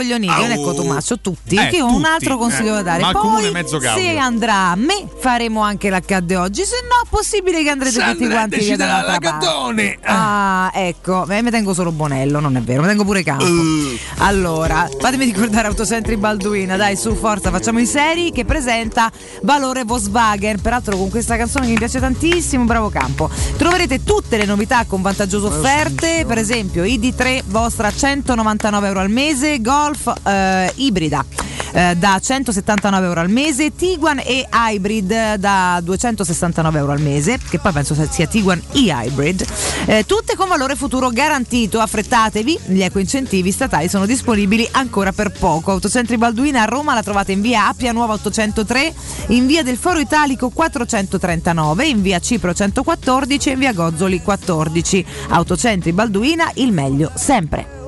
Non 0.03 0.51
è 0.51 0.55
Cotomaccio, 0.55 1.19
tutti. 1.19 1.55
Eh, 1.55 1.67
che 1.67 1.81
ho 1.81 1.93
un 1.93 2.05
altro 2.05 2.37
consiglio 2.37 2.73
eh. 2.73 2.75
da 2.77 2.81
dare. 2.81 3.01
Ma 3.01 3.11
Poi, 3.11 3.21
comune 3.21 3.51
mezzo 3.51 3.77
Gaudio. 3.77 4.03
se 4.03 4.17
andrà 4.17 4.71
a 4.71 4.75
me, 4.75 5.07
faremo 5.17 5.61
anche 5.61 5.89
l'accadde 5.89 6.35
oggi. 6.35 6.63
Se 6.63 6.75
no, 6.83 7.05
è 7.05 7.07
possibile 7.09 7.63
che 7.63 7.69
andrete 7.69 7.99
Se 7.99 8.11
tutti 8.11 8.27
quanti 8.27 8.59
via 8.59 8.77
dall'altra 8.77 9.19
parte. 9.19 9.99
Ah, 10.03 10.71
ecco, 10.73 11.27
eh, 11.29 11.41
mi 11.41 11.49
tengo 11.49 11.73
solo 11.73 11.91
Bonello, 11.91 12.39
non 12.39 12.55
è 12.55 12.61
vero, 12.61 12.81
mi 12.81 12.87
tengo 12.87 13.03
pure 13.03 13.23
Campo. 13.23 13.45
Uh. 13.45 13.97
Allora, 14.17 14.89
fatemi 14.99 15.25
ricordare 15.25 15.67
Autocentri 15.67 16.17
Balduina, 16.17 16.75
dai, 16.75 16.95
su, 16.95 17.15
forza, 17.15 17.51
facciamo 17.51 17.79
i 17.79 17.85
seri 17.85 18.31
che 18.31 18.45
presenta 18.45 19.11
Valore 19.43 19.83
Volkswagen. 19.83 20.61
Peraltro 20.61 20.97
con 20.97 21.09
questa 21.09 21.37
canzone 21.37 21.65
che 21.65 21.71
mi 21.71 21.77
piace 21.77 21.99
tantissimo, 21.99 22.63
bravo 22.65 22.89
Campo. 22.89 23.29
Troverete 23.57 24.03
tutte 24.03 24.37
le 24.37 24.45
novità 24.45 24.85
con 24.85 25.01
vantaggiose 25.01 25.47
offerte, 25.47 26.25
per 26.27 26.37
esempio 26.37 26.83
ID3 26.83 27.43
vostra 27.45 27.91
199 27.91 28.87
euro 28.87 28.99
al 28.99 29.09
mese, 29.09 29.61
Golf 29.85 30.11
eh, 30.23 30.71
ibrida 30.77 31.23
eh, 31.71 31.95
da 31.95 32.19
179 32.19 33.05
euro 33.05 33.19
al 33.19 33.29
mese, 33.29 33.75
Tiguan 33.75 34.19
e 34.19 34.47
Hybrid 34.51 35.35
da 35.35 35.79
269 35.83 36.79
euro 36.79 36.93
al 36.93 37.01
mese, 37.01 37.37
che 37.37 37.59
poi 37.59 37.71
penso 37.71 37.95
sia 38.09 38.25
Tiguan 38.25 38.59
e-Hybrid, 38.71 39.45
eh, 39.85 40.05
tutte 40.05 40.35
con 40.35 40.47
valore 40.47 40.75
futuro 40.75 41.09
garantito. 41.09 41.79
Affrettatevi, 41.79 42.59
gli 42.67 42.81
eco 42.81 42.97
incentivi 42.97 43.51
statali 43.51 43.89
sono 43.89 44.05
disponibili 44.05 44.67
ancora 44.71 45.11
per 45.11 45.31
poco. 45.31 45.71
Autocentri 45.71 46.17
Balduina 46.17 46.63
a 46.63 46.65
Roma 46.65 46.93
la 46.93 47.03
trovate 47.03 47.33
in 47.33 47.41
via 47.41 47.67
Appia 47.67 47.91
Nuova 47.91 48.13
803, 48.13 48.93
in 49.27 49.45
via 49.45 49.61
del 49.61 49.77
Foro 49.77 49.99
Italico 49.99 50.49
439, 50.49 51.85
in 51.85 52.01
via 52.01 52.19
Cipro 52.19 52.53
114 52.53 53.49
e 53.49 53.51
in 53.51 53.59
via 53.59 53.73
Gozzoli 53.73 54.21
14. 54.21 55.05
Autocentri 55.29 55.91
Balduina, 55.91 56.49
il 56.55 56.71
meglio 56.71 57.11
sempre. 57.13 57.84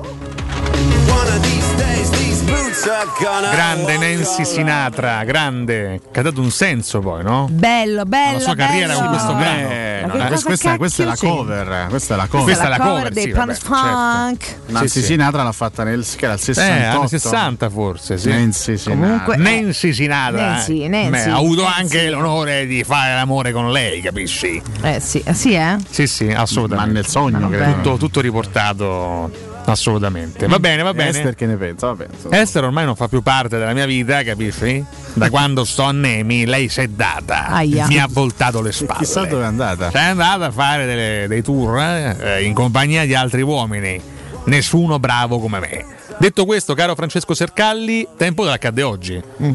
Grande 2.80 3.98
Nancy 3.98 4.44
Sinatra, 4.44 5.24
grande. 5.24 6.00
Che 6.12 6.20
ha 6.20 6.22
dato 6.22 6.40
un 6.40 6.50
senso 6.50 7.00
poi, 7.00 7.24
no? 7.24 7.48
Bello, 7.50 8.04
bello. 8.04 8.34
La 8.38 8.42
sua 8.42 8.54
carriera 8.54 8.88
bello. 8.94 9.00
con 9.00 9.08
questo 9.08 9.34
brano. 9.34 9.68
Eh, 9.68 10.02
no, 10.06 10.12
che 10.12 10.18
eh, 10.18 10.28
cosa 10.28 10.44
questa, 10.46 10.76
questa 10.76 11.02
è 11.02 11.06
la 11.06 11.16
cover. 11.16 11.86
Questa 11.88 12.14
è 12.14 12.16
la 12.16 12.26
cover. 12.28 12.44
Questa 12.44 12.64
è 12.64 12.68
la 12.68 12.78
cover 12.78 13.10
dei 13.10 13.22
sì, 13.24 13.30
Punk 13.30 13.52
Funk. 13.58 14.56
Nancy 14.66 14.88
Sì, 14.88 15.00
sì. 15.00 15.06
Sinatra 15.06 15.42
l'ha 15.42 15.52
fatta 15.52 15.82
nel, 15.82 16.06
che 16.16 16.24
era 16.24 16.34
il 16.34 16.40
Eh, 16.40 16.42
68. 16.44 16.98
anni 16.98 17.08
60 17.08 17.70
forse, 17.70 18.18
sì. 18.18 18.28
Nancy 18.28 18.76
Sinatra. 18.76 19.02
Comunque, 19.06 19.34
eh, 19.34 19.38
Nancy 19.38 19.92
Sinatra. 19.92 20.40
Nancy, 20.40 20.82
eh. 20.82 20.88
Nancy, 20.88 21.10
Beh, 21.10 21.22
ha 21.30 21.34
avuto 21.36 21.62
Nancy. 21.62 21.80
anche 21.80 22.10
l'onore 22.10 22.66
di 22.66 22.84
fare 22.84 23.14
l'amore 23.14 23.52
con 23.52 23.72
lei, 23.72 24.00
capisci? 24.00 24.62
Eh 24.82 25.00
sì, 25.00 25.20
eh, 25.24 25.34
sì, 25.34 25.54
eh? 25.54 25.76
Sì, 25.90 26.06
sì, 26.06 26.28
assolutamente. 26.28 26.92
Ma 26.92 26.98
nel 27.00 27.06
sogno, 27.08 27.38
Ma 27.40 27.48
credo. 27.48 27.72
Tutto, 27.72 27.96
tutto 27.96 28.20
riportato 28.20 29.47
Assolutamente. 29.70 30.46
Va 30.46 30.58
bene, 30.58 30.82
va 30.82 30.94
bene. 30.94 31.10
Esther 31.10 31.34
che 31.34 31.46
ne 31.46 31.56
pensa? 31.56 31.88
Vabbè, 31.88 32.06
insomma. 32.12 32.40
Esther 32.40 32.64
ormai 32.64 32.84
non 32.84 32.96
fa 32.96 33.08
più 33.08 33.22
parte 33.22 33.58
della 33.58 33.72
mia 33.72 33.86
vita, 33.86 34.22
capisci? 34.22 34.84
Da 35.14 35.30
quando 35.30 35.64
sto 35.64 35.82
a 35.82 35.92
Nemi, 35.92 36.46
lei 36.46 36.68
si 36.68 36.80
è 36.80 36.88
data. 36.88 37.48
Aia. 37.48 37.86
Mi 37.86 37.98
ha 37.98 38.06
voltato 38.08 38.60
le 38.60 38.72
spalle. 38.72 39.00
Chissà 39.00 39.24
dove 39.24 39.42
è 39.42 39.46
andata. 39.46 39.90
È 39.90 39.98
andata 39.98 40.46
a 40.46 40.50
fare 40.50 40.86
delle- 40.86 41.26
dei 41.28 41.42
tour 41.42 41.78
eh, 41.78 42.42
in 42.44 42.54
compagnia 42.54 43.04
di 43.04 43.14
altri 43.14 43.42
uomini. 43.42 44.00
Nessuno 44.44 44.98
bravo 44.98 45.38
come 45.38 45.58
me. 45.60 45.84
Detto 46.18 46.44
questo, 46.46 46.74
caro 46.74 46.94
Francesco 46.94 47.34
Sercalli, 47.34 48.06
tempo 48.16 48.44
dell'accadde 48.44 48.82
oggi. 48.82 49.22
Mm. 49.42 49.52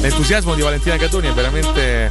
L'entusiasmo 0.00 0.54
di 0.54 0.62
Valentina 0.62 0.96
Catoni 0.96 1.28
è 1.28 1.32
veramente 1.32 2.10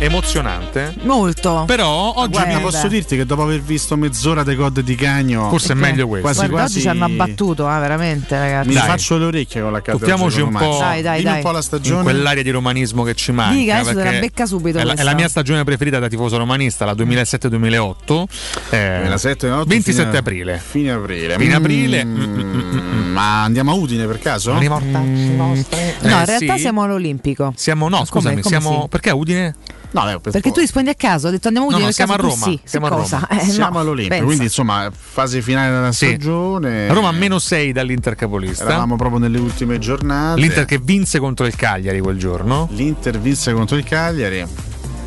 emozionante. 0.00 0.94
Molto. 1.02 1.64
Però 1.66 2.14
oggi 2.16 2.30
Guarda, 2.32 2.56
mi- 2.56 2.62
posso 2.62 2.88
dirti 2.88 3.16
che 3.16 3.24
dopo 3.26 3.42
aver 3.42 3.60
visto 3.60 3.96
mezz'ora 3.96 4.42
dei 4.42 4.56
code 4.56 4.82
di 4.82 4.94
Cagno, 4.94 5.48
Forse 5.50 5.72
è 5.72 5.76
meglio 5.76 6.06
questo. 6.08 6.22
Quasi 6.26 6.38
Guarda, 6.38 6.56
quasi 6.56 6.72
oggi 6.72 6.80
ci 6.82 6.88
hanno 6.88 7.04
abbattuto, 7.04 7.66
eh, 7.70 7.78
veramente, 7.78 8.38
ragazzi. 8.38 8.68
Mi 8.68 8.74
faccio 8.74 9.18
le 9.18 9.24
orecchie 9.26 9.60
con 9.60 9.72
la 9.72 9.80
carta. 9.82 9.98
Tuffiamoci 10.00 10.40
un 10.40 10.52
po', 10.52 10.78
Dai, 10.80 11.02
dai, 11.02 11.22
dai. 11.22 11.36
un 11.36 11.42
po' 11.42 11.50
la 11.50 11.58
in 11.58 11.62
stagione. 11.64 12.02
quell'aria 12.02 12.42
di 12.42 12.50
romanismo 12.50 13.02
che 13.02 13.14
ci 13.14 13.32
manca. 13.32 13.54
Dica, 13.54 13.76
adesso 13.78 13.94
te 13.96 14.04
la 14.04 14.18
becca 14.18 14.46
subito 14.46 14.78
È 14.78 14.84
la, 14.84 14.94
è 14.94 15.02
la 15.02 15.14
mia 15.14 15.28
stagione 15.28 15.64
preferita 15.64 15.98
da 15.98 16.08
tifoso 16.08 16.36
romanista, 16.38 16.84
la 16.84 16.94
2007-2008. 16.94 18.24
Eh, 18.70 18.96
2007, 19.00 19.46
2008, 19.46 19.68
27 19.68 20.04
fine- 20.06 20.18
aprile. 20.18 20.62
Fine 20.64 20.90
aprile. 20.92 21.36
Fine 21.38 21.50
Mm, 21.50 21.62
aprile. 21.62 22.04
Ma 22.04 23.42
andiamo 23.44 23.72
a 23.72 23.74
Udine 23.74 24.06
per 24.06 24.18
caso? 24.18 24.50
Sono 24.52 24.62
i 24.62 24.68
mortacci 24.68 25.34
nostri. 25.36 25.78
No, 26.00 26.08
in 26.08 26.12
Eh, 26.20 26.24
realtà 26.24 26.54
sì. 26.54 26.60
siamo 26.60 26.82
all'Olimpico. 26.82 27.52
Siamo, 27.56 27.84
no, 27.88 27.98
Ma 27.98 28.06
come- 28.06 28.06
scusami, 28.06 28.40
come 28.42 28.60
siamo. 28.60 28.80
sì? 28.82 28.88
Perché 28.88 29.10
a 29.10 29.14
Udine? 29.14 29.54
No, 29.92 30.04
beh, 30.04 30.20
per- 30.20 30.32
Perché 30.32 30.52
tu 30.52 30.60
rispondi 30.60 30.88
a 30.88 30.94
caso, 30.94 31.26
ho 31.28 31.30
detto 31.30 31.48
andiamo 31.48 31.68
No, 31.70 31.78
no, 31.78 31.90
siamo 31.90 32.12
a 32.12 32.16
Roma, 32.16 32.44
Sì, 32.44 32.60
siamo 32.64 32.86
a? 32.86 32.88
Roma. 32.90 33.28
Eh, 33.28 33.40
Siamo 33.40 33.72
no, 33.74 33.78
all'Olimpico, 33.80 34.08
pensa. 34.14 34.24
quindi 34.24 34.44
insomma, 34.44 34.90
fase 34.96 35.42
finale 35.42 35.70
della 35.74 35.92
Sì. 35.92 36.06
stagione. 36.06 36.86
Roma 36.92 37.08
a 37.08 37.12
meno 37.12 37.38
6 37.40 37.72
dall'Inter 37.72 38.14
capolista. 38.14 38.64
Eravamo 38.64 38.94
proprio 38.96 39.18
nelle 39.18 39.38
ultime 39.38 39.78
giornate. 39.78 40.40
L'Inter 40.40 40.64
che 40.64 40.78
vinse 40.78 41.18
contro 41.18 41.44
il 41.46 41.56
Cagliari 41.56 41.98
quel 42.00 42.18
giorno. 42.18 42.68
L'Inter 42.70 43.18
vinse 43.18 43.52
contro 43.52 43.76
il 43.76 43.84
Cagliari. 43.84 44.46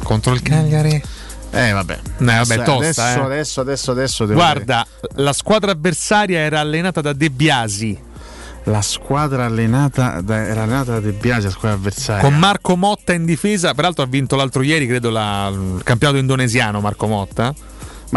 Contro 0.04 0.34
il 0.34 0.42
Cagliari? 0.42 1.02
Eh, 1.56 1.72
vabbè. 1.72 2.00
Eh, 2.20 2.26
vabbè, 2.26 2.36
adesso, 2.36 2.64
tosta, 2.64 2.76
adesso, 2.76 3.02
eh. 3.02 3.24
adesso, 3.24 3.62
adesso, 3.62 3.92
adesso 3.92 4.26
devo 4.26 4.40
Guarda, 4.40 4.86
la 5.16 5.34
squadra 5.34 5.72
avversaria 5.72 6.40
era 6.40 6.60
allenata 6.60 7.00
da 7.00 7.14
De 7.14 7.30
Biasi. 7.30 7.98
La 8.66 8.82
squadra 8.82 9.46
allenata 9.46 10.22
da, 10.22 10.46
era 10.46 10.64
allenata 10.64 10.94
da 10.94 11.00
De 11.02 11.12
Biasi, 11.12 11.44
la 11.46 11.50
squadra 11.52 11.78
avversaria. 11.78 12.22
Con 12.22 12.38
Marco 12.38 12.78
Motta 12.78 13.12
in 13.14 13.26
difesa, 13.26 13.74
peraltro 13.74 14.04
ha 14.04 14.08
vinto 14.08 14.36
l'altro 14.38 14.62
ieri, 14.62 14.88
credo, 14.88 15.10
la- 15.10 15.50
il 15.52 15.82
campionato 15.84 16.20
indonesiano 16.20 16.80
Marco 16.80 17.08
Motta. 17.08 17.54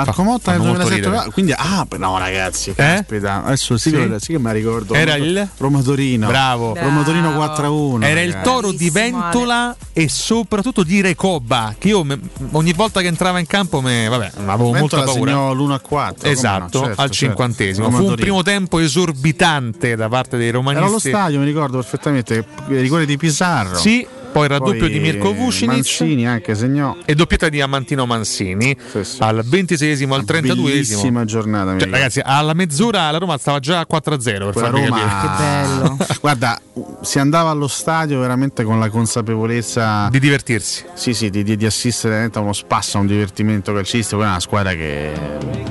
Marco 0.04 0.22
Motta 0.22 0.50
nel 0.52 0.60
fanno 0.60 0.72
molto 0.72 0.88
2007 0.88 1.10
ridere. 1.10 1.30
quindi 1.32 1.52
ah 1.56 1.86
no 1.98 2.18
ragazzi 2.18 2.72
caspita 2.74 3.44
adesso 3.44 3.76
sì, 3.76 3.90
Sì? 3.90 3.96
che- 3.96 4.16
sì 4.20 4.32
che 4.32 4.38
mi 4.38 4.52
ricordo 4.52 4.94
Era 4.94 5.14
Roma- 5.14 5.24
il? 5.26 5.48
Roma 5.56 5.82
Torino 5.82 6.26
Bravo. 6.26 6.74
Roma 6.78 7.02
Torino 7.02 7.32
4 7.34 7.66
a 7.66 7.70
1 7.70 8.04
Era 8.06 8.20
il 8.20 8.40
toro 8.42 8.72
di 8.72 8.90
Ventola 8.90 9.74
e 9.92 10.08
soprattutto 10.08 10.82
di 10.82 11.00
Recoba, 11.00 11.74
che 11.78 11.88
io 11.88 12.04
me- 12.04 12.18
ogni 12.52 12.72
volta 12.72 13.00
che 13.00 13.06
entrava 13.06 13.38
in 13.38 13.46
campo 13.46 13.80
me, 13.80 14.08
vabbè, 14.08 14.32
avevo 14.44 14.72
molta 14.72 14.78
Ventola 14.96 15.04
paura. 15.04 15.30
segnò 15.30 15.52
l'1 15.54 15.70
a 15.72 15.80
4 15.80 16.28
Esatto, 16.28 16.78
no, 16.80 16.84
certo, 16.86 16.88
al 16.88 16.96
certo. 16.96 17.12
cinquantesimo. 17.14 17.86
Roma 17.86 17.98
Fu 17.98 18.04
un 18.08 18.14
primo 18.14 18.42
tempo 18.42 18.78
esorbitante 18.78 19.96
da 19.96 20.08
parte 20.08 20.36
dei 20.36 20.50
romanisti. 20.50 20.84
era 20.84 20.90
allo 20.90 20.98
stadio 21.00 21.38
mi 21.38 21.44
ricordo 21.46 21.78
perfettamente 21.78 22.44
il 22.68 22.80
rigore 22.80 23.06
di 23.06 23.16
Pizarro 23.16 23.76
Sì, 23.76 24.06
poi 24.36 24.44
il 24.44 24.50
raddoppio 24.50 24.80
Poi 24.80 24.90
di 24.90 24.98
Mirko 25.00 25.32
Vucinic. 25.32 25.74
Mancini 25.76 26.26
anche 26.28 26.54
segnò 26.54 26.94
E 27.06 27.14
doppietta 27.14 27.48
di 27.48 27.62
Amantino 27.62 28.04
Mancini 28.04 28.76
al 29.20 29.42
26esimo 29.48 30.12
al 30.12 30.24
32esimo. 30.26 30.62
bellissima 30.62 31.24
giornata 31.24 31.72
mi 31.72 31.80
Cioè, 31.80 31.88
ragazzi, 31.88 32.20
alla 32.22 32.52
mezz'ora 32.52 33.10
la 33.10 33.16
Roma 33.16 33.38
stava 33.38 33.60
già 33.60 33.78
a 33.80 33.86
4-0 33.90 34.52
per 34.52 34.70
Roma- 34.70 34.88
capire. 34.88 35.06
Che 35.20 35.28
bello. 35.38 35.96
Guarda, 36.20 36.60
si 37.00 37.18
andava 37.18 37.48
allo 37.48 37.66
stadio 37.66 38.20
veramente 38.20 38.62
con 38.62 38.78
la 38.78 38.90
consapevolezza 38.90 40.08
di 40.10 40.18
divertirsi. 40.18 40.84
Sì, 40.92 41.14
sì, 41.14 41.30
di, 41.30 41.42
di- 41.42 41.56
di 41.56 41.64
assistere 41.64 42.10
veramente 42.10 42.38
a 42.38 42.42
uno 42.42 42.52
spasso, 42.52 42.98
a 42.98 43.00
un 43.00 43.06
divertimento 43.06 43.72
calcistico. 43.72 44.16
Quella 44.16 44.32
è 44.32 44.34
una 44.34 44.40
squadra 44.40 44.72
che 44.74 45.12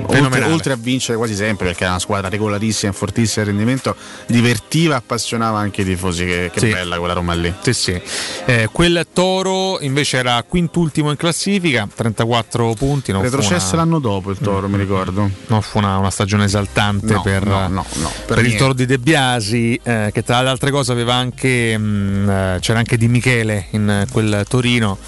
oltre, 0.06 0.42
oltre 0.44 0.72
a 0.72 0.76
vincere 0.76 1.16
quasi 1.16 1.36
sempre, 1.36 1.66
perché 1.66 1.82
era 1.82 1.92
una 1.92 2.00
squadra 2.00 2.28
regolarissima, 2.28 2.90
fortissima 2.90 3.44
al 3.44 3.50
rendimento, 3.52 3.94
divertiva 4.26 4.94
e 4.94 4.96
appassionava 4.98 5.58
anche 5.58 5.82
i 5.82 5.84
tifosi. 5.84 6.24
Che, 6.24 6.50
che 6.52 6.58
Sì. 6.60 6.68
bella 6.70 6.98
quella 6.98 7.12
Roma 7.14 7.34
lì. 7.34 7.52
Sì, 7.60 7.72
sì. 7.72 8.00
Eh, 8.46 8.54
quel 8.72 9.06
Toro 9.12 9.78
invece 9.80 10.18
era 10.18 10.42
quintultimo 10.46 11.10
in 11.10 11.16
classifica, 11.16 11.88
34 11.92 12.74
punti. 12.74 13.12
Non 13.12 13.22
Retrocesse 13.22 13.74
una- 13.74 13.84
l'anno 13.84 13.98
dopo 13.98 14.30
il 14.30 14.38
Toro, 14.38 14.68
mi 14.68 14.76
ricordo. 14.78 15.28
Non 15.46 15.62
fu 15.62 15.78
una, 15.78 15.96
una 15.98 16.10
stagione 16.10 16.44
esaltante 16.44 17.12
No, 17.14 17.22
per, 17.22 17.44
no, 17.44 17.68
no, 17.68 17.84
per 18.26 18.36
per 18.36 18.44
il. 18.44 18.56
Toro 18.56 18.72
di 18.72 18.86
De 18.86 18.98
Biasi, 18.98 19.78
eh, 19.82 20.10
che 20.12 20.22
tra 20.22 20.40
le 20.42 20.48
altre 20.48 20.70
cose 20.70 20.92
aveva 20.92 21.14
anche 21.14 21.76
mh, 21.76 22.28
eh, 22.30 22.56
c'era 22.60 22.78
anche 22.78 22.96
Di 22.96 23.08
Michele 23.08 23.66
in 23.70 23.88
eh, 23.88 24.06
quel 24.10 24.44
Torino. 24.48 24.98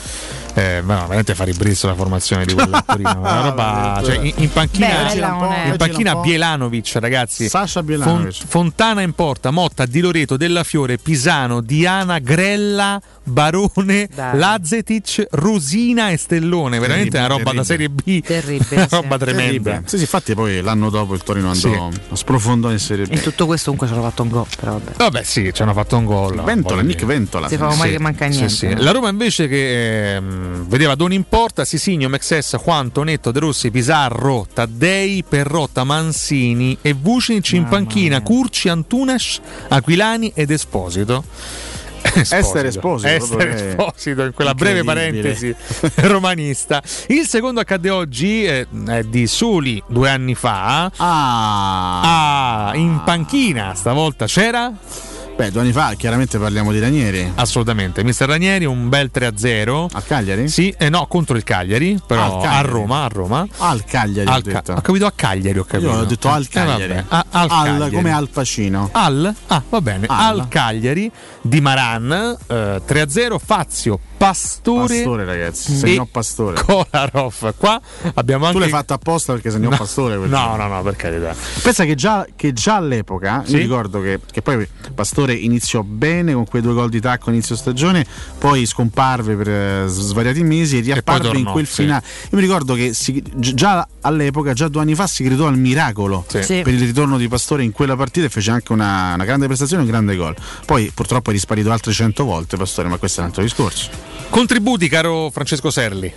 Eh, 0.55 0.81
ma 0.83 1.03
veramente 1.03 1.35
fa 1.35 1.45
ribrezzo 1.45 1.87
la 1.87 1.95
formazione 1.95 2.45
di 2.45 2.55
quel 2.55 2.71
Torino. 2.85 3.19
Una 3.19 3.41
roba, 3.43 4.03
cioè, 4.05 4.17
in, 4.19 4.33
in 4.37 4.51
panchina, 4.53 4.87
Beh, 5.13 5.69
in 5.71 5.75
panchina 5.77 6.17
Bielanovic, 6.17 6.93
ragazzi. 6.95 7.49
Sasha 7.49 7.83
Bielanovic. 7.83 8.33
Fon- 8.33 8.47
Fontana 8.69 9.03
in 9.03 9.13
porta, 9.13 9.51
Motta, 9.51 9.87
Di 9.87 10.01
Loreto, 10.01 10.37
Della 10.37 10.65
Fiore, 10.65 10.99
Pisano, 10.99 11.61
Diana, 11.61 12.19
Grella, 12.19 13.01
Barone, 13.23 14.09
Dai. 14.13 14.37
Lazetic, 14.39 15.27
Rosina 15.31 16.11
e 16.11 16.17
Stellone. 16.17 16.79
Veramente 16.79 17.11
Terribile, 17.11 17.35
una 17.35 17.45
roba 17.45 17.57
da 17.57 17.65
Serie 17.65 17.89
terribile. 17.95 18.19
B. 18.21 18.25
Terribile, 18.25 18.75
Una 18.77 18.89
sì. 18.89 18.95
roba 18.95 19.19
tremenda. 19.19 19.43
Terribile. 19.49 19.83
Sì, 19.87 19.97
sì, 19.97 20.03
infatti 20.03 20.35
poi 20.35 20.61
l'anno 20.61 20.91
dopo 20.91 21.15
il 21.15 21.23
Torino 21.23 21.51
andò 21.51 21.91
sprofondò 22.13 22.71
in 22.71 22.79
Serie 22.79 23.07
B. 23.07 23.13
In 23.13 23.21
tutto 23.21 23.47
questo 23.47 23.71
comunque 23.71 23.87
ci 23.89 23.93
hanno 23.95 24.09
fatto 24.09 24.23
un 24.23 24.29
gol, 24.29 24.47
però 24.59 24.73
vabbè. 24.73 24.91
Vabbè, 24.97 25.23
sì, 25.23 25.51
ci 25.53 25.63
hanno 25.63 25.73
fatto 25.73 25.97
un 25.97 26.05
gol. 26.05 26.43
Ventola, 26.43 26.83
Nick. 26.83 27.05
Ventola. 27.05 27.49
Si 27.49 27.57
fa 27.57 27.73
mai 27.75 27.91
che 27.93 27.99
manca 28.01 28.25
Sì, 28.31 28.37
niente. 28.39 28.55
sì. 28.55 28.75
La 28.79 28.91
Roma 28.91 29.09
invece 29.09 29.47
che 29.49 30.15
ehm, 30.17 30.38
vedeva 30.67 30.95
Doni 30.95 31.15
in 31.15 31.25
porta, 31.29 31.65
Sisigno, 31.65 32.09
Mexes, 32.09 32.57
Juan, 32.63 32.93
Tonetto, 32.93 33.31
De 33.31 33.39
Rossi, 33.41 33.71
Pizarro, 33.71 34.47
Taddei, 34.53 35.25
Perrotta, 35.29 35.85
Mansini 35.85 36.77
e 36.81 36.93
Vucinic 36.95 37.53
in 37.53 37.67
panchina, 37.69 38.21
Curci, 38.23 38.69
Antunes, 38.69 39.41
Aquilani 39.69 40.33
ed 40.35 40.51
Esposito. 40.51 41.25
Esposito, 42.15 43.07
Esther 43.07 43.19
proprio 43.19 43.55
che- 43.55 43.69
Esposito 43.71 44.23
in 44.23 44.33
quella 44.33 44.55
breve 44.55 44.85
parentesi 44.85 45.55
romanista. 46.07 46.81
Il 47.09 47.27
secondo 47.27 47.61
accade 47.61 47.91
oggi 47.91 48.45
eh, 48.45 48.67
è 48.87 49.03
di 49.03 49.27
soli 49.27 49.83
due 49.89 50.09
anni 50.09 50.35
fa. 50.35 50.91
Ah, 50.97 52.69
Ah, 52.71 52.77
in 52.77 53.03
panchina 53.05 53.75
stavolta 53.75 54.27
c'era? 54.27 54.73
Beh, 55.39 55.53
due 55.53 55.61
anni 55.61 55.71
fa 55.71 55.95
chiaramente 55.95 56.37
parliamo 56.37 56.73
di 56.73 56.81
Ranieri. 56.81 57.31
Assolutamente, 57.37 58.03
mister 58.03 58.27
Ranieri 58.29 58.65
un 58.65 58.89
bel 58.89 59.09
3-0. 59.15 59.87
A 59.93 60.01
Cagliari? 60.03 60.49
Sì, 60.49 60.75
eh, 60.77 60.89
no, 60.89 61.07
contro 61.07 61.37
il 61.37 61.45
Cagliari, 61.45 61.97
però 62.05 62.41
Cagliari. 62.41 62.57
a 62.57 62.61
Roma, 62.69 63.05
a 63.05 63.07
Roma. 63.07 63.47
Al 63.59 63.85
Cagliari 63.85 64.29
Al 64.29 64.43
ho 64.45 64.51
Ca- 64.51 64.75
ho 64.75 64.81
capito 64.81 65.07
a 65.07 65.13
Cagliari, 65.15 65.59
ho 65.61 65.63
capito. 65.65 65.91
Io 65.91 65.97
ho 65.99 66.05
detto 66.07 66.29
al 66.29 66.43
Eh, 66.43 66.49
Cagliari. 66.49 66.93
vabbè, 66.95 67.05
a- 67.07 67.25
al 67.31 67.49
Al- 67.51 67.65
Cagliari. 67.67 67.95
come 67.95 68.13
Al 68.13 68.29
Pacino. 68.31 68.89
Al? 68.91 69.33
Ah, 69.47 69.63
va 69.69 69.81
bene. 69.81 70.07
Al. 70.09 70.41
Al, 70.41 70.49
Cagliari 70.49 71.09
di 71.41 71.61
Maran, 71.61 72.37
eh, 72.49 72.83
3-0, 72.85 73.39
Fazio, 73.39 74.01
Pastore, 74.19 74.95
Pastore, 74.97 75.25
ragazzi. 75.25 75.77
Segnò 75.77 76.03
e 76.03 76.09
Pastore. 76.11 76.61
Kolarov. 76.63 77.55
Qua 77.57 77.81
abbiamo 78.15 78.45
anche 78.47 78.57
Tu 78.57 78.61
l'hai 78.63 78.69
fatto 78.71 78.93
apposta 78.93 79.33
perché 79.33 79.51
segnò 79.51 79.71
No. 79.71 79.77
Pastore. 79.77 80.17
No, 80.17 80.27
giorno. 80.29 80.57
no, 80.57 80.67
no, 80.75 80.83
per 80.83 80.97
carità. 80.97 81.35
Pensa 81.63 81.85
che 81.85 81.95
già, 81.95 82.27
che 82.35 82.53
già 82.53 82.75
all'epoca, 82.77 83.43
Sì? 83.47 83.55
mi 83.55 83.61
ricordo 83.61 84.01
che, 84.01 84.19
che 84.31 84.43
poi 84.43 84.67
Pastore 84.95 85.35
iniziò 85.35 85.83
bene 85.83 86.33
con 86.33 86.47
quei 86.47 86.61
due 86.63 86.75
gol 86.75 86.89
di 86.89 87.01
tacco 87.01 87.31
inizio 87.31 87.55
stagione, 87.55 88.05
poi 88.39 88.67
scomparve 88.67 89.37
per 89.37 89.49
eh, 89.49 89.85
svariati 89.87 90.43
mesi 90.43 90.79
e 90.79 90.81
riapparve 90.81 91.23
tornò, 91.29 91.39
in 91.39 91.45
quel 91.47 91.67
sì. 91.67 91.83
finale. 91.83 92.03
Io 92.25 92.29
mi 92.37 92.41
ricordo 92.41 92.75
che 92.75 92.93
si- 92.95 93.23
gi- 93.23 93.55
già 93.55 93.87
all'epoca, 94.01 94.53
già 94.53 94.67
due 94.69 94.81
anni 94.83 94.97
fa, 94.97 95.07
si 95.07 95.23
gridò 95.23 95.47
al 95.47 95.57
miracolo 95.57 96.25
Sì. 96.29 96.43
Sì. 96.43 96.61
per 96.63 96.73
il 96.75 96.81
ritorno 96.81 97.17
di 97.19 97.29
Pastore 97.29 97.63
in 97.63 97.71
quella 97.73 97.95
partita 97.95 98.27
e 98.27 98.31
fece 98.31 98.51
anche 98.51 98.73
una, 98.73 99.15
una 99.15 99.25
grande 99.25 99.47
prestazione 99.47 99.83
e 99.83 99.85
un 99.85 99.91
grande 99.93 100.17
gol. 100.17 100.35
Poi 100.67 100.91
purtroppo 100.93 101.31
è 101.31 101.33
risparito 101.33 101.71
altre 101.71 101.93
100 101.93 102.25
volte 102.25 102.57
Pastore, 102.57 102.89
ma 102.89 102.97
questo 102.97 103.21
è 103.21 103.23
un 103.23 103.29
altro 103.29 103.43
discorso. 103.45 104.08
Contributi, 104.31 104.89
caro 104.89 105.31
Francesco 105.31 105.71
Serli. 105.71 106.15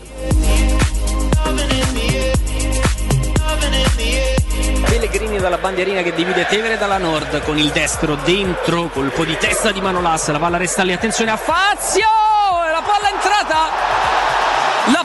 Pellegrini 4.86 5.38
dalla 5.38 5.58
bandierina 5.58 6.02
che 6.02 6.14
divide 6.14 6.46
Tevere 6.46 6.78
dalla 6.78 6.98
Nord 6.98 7.42
con 7.44 7.58
il 7.58 7.70
destro 7.72 8.16
dentro, 8.24 8.90
colpo 8.90 9.26
di 9.26 9.36
testa 9.38 9.72
di 9.72 9.82
Manolas, 9.82 10.30
la 10.30 10.40
palla 10.40 10.58
resta 10.58 10.84
lì, 10.84 10.94
attenzione 10.94 11.32
a 11.32 11.38
Fazio, 11.38 12.06
la 12.72 12.84
palla 12.86 13.10
è 13.10 13.14
entrata, 13.14 13.70
la 14.92 15.04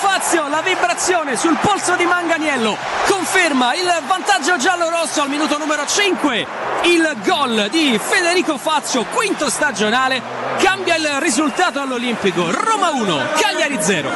Fazio, 0.00 0.48
la 0.48 0.62
vibrazione 0.62 1.36
sul 1.36 1.58
polso 1.60 1.94
di 1.94 2.06
Manganiello 2.06 2.74
conferma 3.06 3.74
il 3.74 3.86
vantaggio 4.06 4.56
giallo-rosso 4.56 5.20
al 5.20 5.28
minuto 5.28 5.58
numero 5.58 5.84
5. 5.86 6.46
Il 6.84 7.16
gol 7.22 7.68
di 7.70 8.00
Federico 8.02 8.56
Fazio, 8.56 9.04
quinto 9.04 9.50
stagionale, 9.50 10.22
cambia 10.56 10.96
il 10.96 11.06
risultato 11.20 11.82
all'Olimpico. 11.82 12.50
Roma 12.50 12.92
1, 12.92 13.18
Cagliari 13.38 13.76
0. 13.78 14.10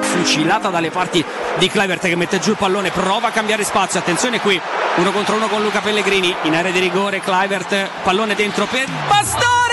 Fucilata 0.00 0.70
dalle 0.70 0.90
parti 0.90 1.22
di 1.58 1.68
Clevert 1.68 2.00
che 2.00 2.16
mette 2.16 2.40
giù 2.40 2.52
il 2.52 2.56
pallone, 2.56 2.90
prova 2.92 3.28
a 3.28 3.30
cambiare 3.30 3.62
spazio. 3.62 4.00
Attenzione 4.00 4.40
qui, 4.40 4.58
uno 4.94 5.12
contro 5.12 5.36
uno 5.36 5.48
con 5.48 5.62
Luca 5.62 5.80
Pellegrini 5.80 6.34
in 6.44 6.54
area 6.54 6.72
di 6.72 6.78
rigore. 6.78 7.20
Clivert, 7.20 7.90
pallone 8.02 8.34
dentro 8.34 8.64
per 8.64 8.88
Bastoni. 9.06 9.65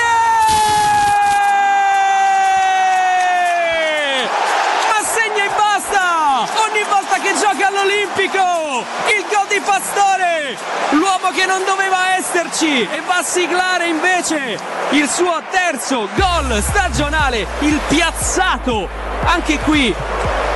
all'Olimpico, 7.83 8.85
il 9.15 9.25
gol 9.29 9.47
di 9.49 9.59
Pastore, 9.59 10.57
l'uomo 10.91 11.31
che 11.33 11.45
non 11.45 11.63
doveva 11.65 12.15
esserci 12.15 12.81
e 12.81 13.01
va 13.05 13.17
a 13.17 13.23
siglare 13.23 13.87
invece 13.87 14.57
il 14.91 15.09
suo 15.09 15.41
terzo 15.51 16.07
gol 16.15 16.61
stagionale, 16.61 17.45
il 17.59 17.79
piazzato, 17.87 18.87
anche 19.25 19.59
qui 19.59 19.93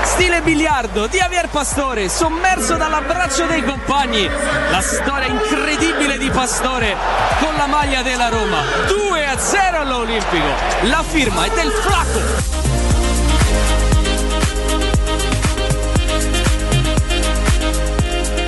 stile 0.03 0.41
biliardo 0.41 1.07
di 1.07 1.17
Javier 1.17 1.49
Pastore, 1.49 2.07
sommerso 2.07 2.75
dall'abbraccio 2.77 3.45
dei 3.45 3.63
compagni. 3.63 4.29
La 4.69 4.81
storia 4.81 5.27
incredibile 5.27 6.17
di 6.17 6.29
Pastore 6.29 6.95
con 7.39 7.55
la 7.55 7.67
maglia 7.67 8.01
della 8.03 8.29
Roma. 8.29 8.61
2 8.87 9.25
a 9.25 9.37
0 9.37 9.79
all'Olimpico. 9.79 10.47
La 10.83 11.03
firma 11.05 11.43
è 11.43 11.49
del 11.49 11.71
Flaco. 11.71 12.56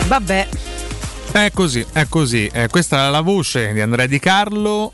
Vabbè. 0.09 0.47
È 1.31 1.51
così, 1.53 1.85
è 1.93 2.07
così. 2.09 2.49
Eh, 2.51 2.67
questa 2.67 3.05
è 3.05 3.11
la 3.11 3.21
voce 3.21 3.71
di 3.73 3.79
Andrea 3.79 4.07
Di 4.07 4.17
Carlo, 4.17 4.91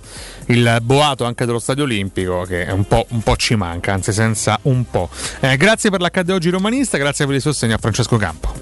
il 0.47 0.79
boato 0.81 1.23
anche 1.23 1.45
dello 1.45 1.59
Stadio 1.59 1.85
Olimpico, 1.85 2.41
che 2.41 2.67
un 2.69 2.85
po', 2.85 3.05
un 3.11 3.21
po 3.21 3.37
ci 3.37 3.55
manca, 3.55 3.93
anzi 3.93 4.11
senza 4.11 4.59
un 4.63 4.83
po'. 4.91 5.09
Eh, 5.39 5.55
grazie 5.55 5.89
per 5.89 6.01
l'HD 6.01 6.31
oggi 6.31 6.49
romanista, 6.49 6.97
grazie 6.97 7.25
per 7.25 7.35
il 7.35 7.41
sostegno 7.41 7.75
a 7.75 7.77
Francesco 7.77 8.17
Campo. 8.17 8.53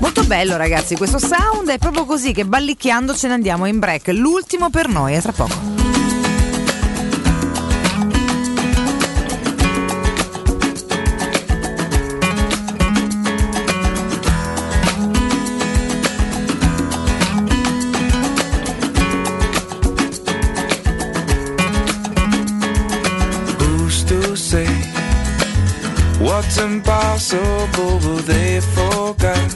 Molto 0.00 0.24
bello 0.24 0.56
ragazzi, 0.56 0.96
questo 0.96 1.18
sound 1.18 1.68
è 1.68 1.76
proprio 1.76 2.06
così 2.06 2.32
che 2.32 2.46
ballicchiando 2.46 3.14
ce 3.14 3.28
ne 3.28 3.34
andiamo 3.34 3.66
in 3.66 3.78
break. 3.78 4.08
L'ultimo 4.08 4.70
per 4.70 4.88
noi, 4.88 5.12
è 5.12 5.20
tra 5.20 5.32
poco. 5.32 5.93
What's 26.54 26.62
impossible 26.62 27.98
they 28.26 28.60
forgot. 28.60 29.50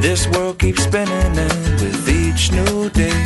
This 0.00 0.26
world 0.28 0.58
keeps 0.58 0.82
spinning 0.82 1.38
and 1.38 1.80
with 1.80 2.08
each 2.08 2.50
new 2.50 2.90
day 2.90 3.22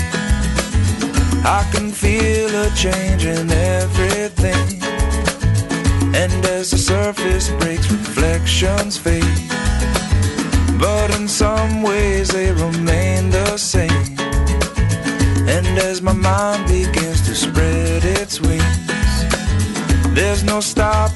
I 1.45 1.67
can 1.73 1.91
feel 1.91 2.51
a 2.55 2.71
change 2.75 3.25
in 3.25 3.51
everything. 3.51 4.83
And 6.15 6.45
as 6.47 6.71
the 6.71 6.79
surface 6.79 7.51
breaks 7.61 7.91
reflections 7.91 8.99
fade. 8.99 9.25
But 10.79 11.11
in 11.19 11.29
some 11.29 11.83
ways 11.83 12.29
they 12.29 12.53
remain 12.53 13.31
the 13.31 13.57
same. 13.57 14.17
And 15.49 15.67
as 15.79 16.03
my 16.03 16.13
mind 16.13 16.67
begins 16.69 17.23
to 17.29 17.35
spread 17.35 18.05
its 18.05 18.41
wings 18.41 18.87
there's 20.17 20.43
no 20.43 20.61
stopping 20.61 21.16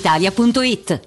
brispalitalia.it. 0.00 1.06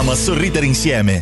a 0.09 0.15
sorridere 0.15 0.65
insieme. 0.65 1.21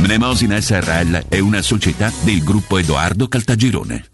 Mnemosina 0.00 0.60
SRL 0.60 1.28
è 1.28 1.38
una 1.38 1.62
società 1.62 2.12
del 2.22 2.42
gruppo 2.42 2.78
Edoardo 2.78 3.28
Caltagirone. 3.28 4.13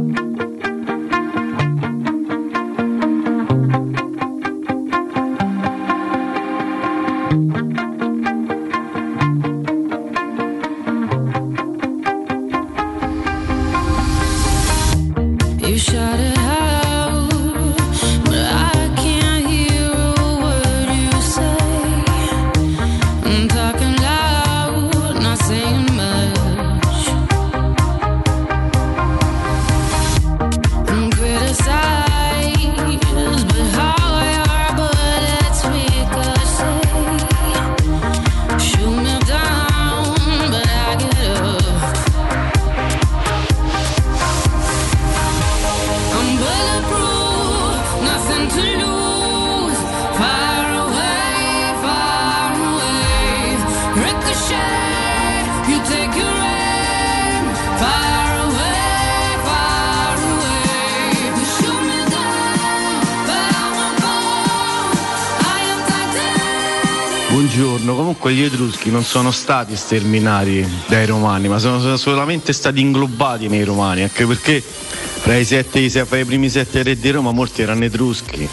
Gli 68.29 68.43
Etruschi 68.43 68.91
non 68.91 69.03
sono 69.03 69.31
stati 69.31 69.75
sterminati 69.75 70.65
dai 70.87 71.05
Romani, 71.05 71.47
ma 71.47 71.57
sono 71.57 71.97
solamente 71.97 72.53
stati 72.53 72.79
inglobati 72.79 73.47
nei 73.47 73.63
Romani, 73.63 74.03
anche 74.03 74.27
perché 74.27 74.61
fra 74.61 75.35
i, 75.37 75.43
sette, 75.43 75.89
fra 75.89 76.19
i 76.19 76.25
primi 76.25 76.49
sette 76.49 76.83
re 76.83 76.99
di 76.99 77.09
Roma 77.09 77.31
molti 77.31 77.61
erano 77.61 77.83
Etruschi, 77.83 78.47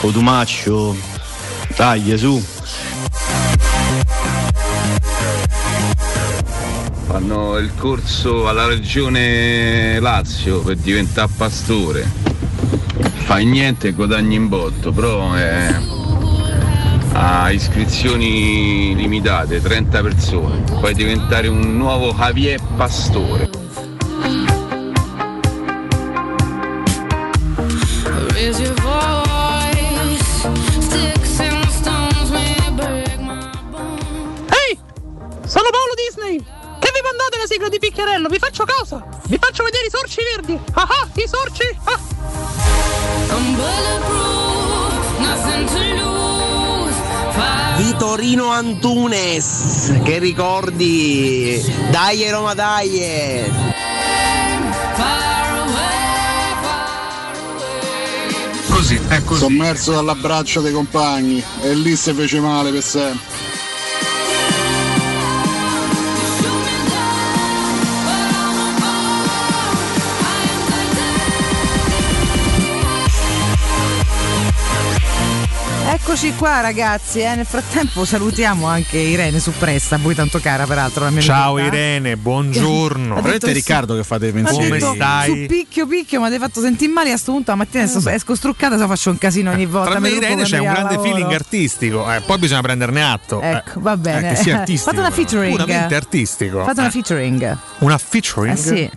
Cotumaccio, 0.00 0.96
taglie 1.74 2.16
su. 2.16 2.42
Fanno 7.06 7.58
il 7.58 7.72
corso 7.76 8.48
alla 8.48 8.66
regione 8.66 9.98
Lazio 10.00 10.60
per 10.60 10.76
diventare 10.76 11.30
pastore. 11.36 12.10
Fai 13.24 13.44
niente 13.44 13.88
e 13.88 13.92
guadagni 13.92 14.36
in 14.36 14.48
botto, 14.48 14.92
però 14.92 15.36
eh, 15.36 15.99
ha 17.12 17.50
iscrizioni 17.50 18.94
limitate, 18.94 19.60
30 19.60 20.02
persone. 20.02 20.62
Puoi 20.78 20.94
diventare 20.94 21.48
un 21.48 21.76
nuovo 21.76 22.12
Javier 22.12 22.60
Pastore. 22.76 23.50
Ehi! 34.48 34.78
Sono 35.46 35.68
Paolo 35.70 35.94
Disney! 35.96 36.38
Che 36.38 36.90
vi 36.94 37.00
mandate 37.02 37.38
la 37.38 37.46
sigla 37.46 37.68
di 37.68 37.78
Picchiarello? 37.78 38.28
Vi 38.28 38.38
faccio 38.38 38.64
cosa? 38.64 39.04
Vi 39.26 39.38
faccio 39.38 39.64
vedere 39.64 39.86
i 39.86 39.90
sorci 39.90 40.20
verdi! 40.34 40.58
Ah 40.72 40.86
ah, 40.88 41.08
i 41.14 41.26
sorci! 41.26 41.78
Ah! 41.84 41.98
Fire 48.00 48.16
Vitorino 48.16 48.48
Antunes, 48.48 50.00
che 50.02 50.18
ricordi? 50.18 51.62
Dai 51.90 52.30
Roma 52.30 52.54
dai! 52.54 52.98
Così, 58.70 58.98
è 59.06 59.22
così. 59.22 59.40
Sommerso 59.40 59.92
dall'abbraccio 59.92 60.62
dei 60.62 60.72
compagni 60.72 61.44
e 61.60 61.74
lì 61.74 61.94
si 61.94 62.14
fece 62.14 62.40
male 62.40 62.70
per 62.70 62.82
sempre. 62.82 63.39
Eccoci 76.10 76.34
qua 76.34 76.60
ragazzi, 76.60 77.20
eh. 77.20 77.36
nel 77.36 77.46
frattempo 77.46 78.04
salutiamo 78.04 78.66
anche 78.66 78.98
Irene 78.98 79.38
Suppressa, 79.38 79.94
a 79.94 79.98
voi 79.98 80.16
tanto 80.16 80.40
cara 80.40 80.66
peraltro 80.66 81.04
la 81.04 81.10
mia 81.10 81.20
Ciao 81.20 81.52
amichetta. 81.52 81.76
Irene, 81.76 82.16
buongiorno. 82.16 83.20
Detto 83.22 83.46
sì. 83.46 83.52
Riccardo 83.52 83.94
che 83.94 84.02
fate 84.02 84.32
pensieri. 84.32 84.70
detto, 84.70 84.96
Su 85.24 85.46
picchio 85.46 85.86
picchio, 85.86 86.18
ma 86.18 86.26
ti 86.26 86.32
hai 86.34 86.40
fatto 86.40 86.60
sentire 86.60 86.90
male 86.90 87.12
a 87.12 87.16
sto 87.16 87.30
punto 87.30 87.52
la 87.52 87.58
mattina 87.58 87.84
esco, 87.84 88.08
esco 88.08 88.34
struccata, 88.34 88.76
se 88.76 88.86
faccio 88.88 89.10
un 89.10 89.18
casino 89.18 89.52
ogni 89.52 89.66
volta. 89.66 89.90
Tra 89.90 90.00
me 90.00 90.08
e 90.08 90.14
Irene 90.14 90.42
c'è 90.42 90.58
un 90.58 90.64
grande 90.64 90.94
lavoro. 90.96 91.02
feeling 91.02 91.32
artistico, 91.32 92.12
eh, 92.12 92.20
poi 92.22 92.38
bisogna 92.38 92.62
prenderne 92.62 93.04
atto. 93.04 93.40
Ecco, 93.40 93.80
va 93.80 93.96
bene. 93.96 94.32
Eh, 94.32 94.34
che 94.34 94.42
sia 94.42 94.58
artistico, 94.58 94.90
Fate 94.90 95.00
una 95.06 95.12
featuring. 95.12 95.56
Puramente 95.56 95.94
artistico. 95.94 96.64
Fate 96.64 96.80
una 96.80 96.88
Eh. 96.88 96.90
featuring. 96.90 97.58
Una 97.78 97.98
featuring? 97.98 98.56
Eh 98.56 98.60
sì. 98.60 98.90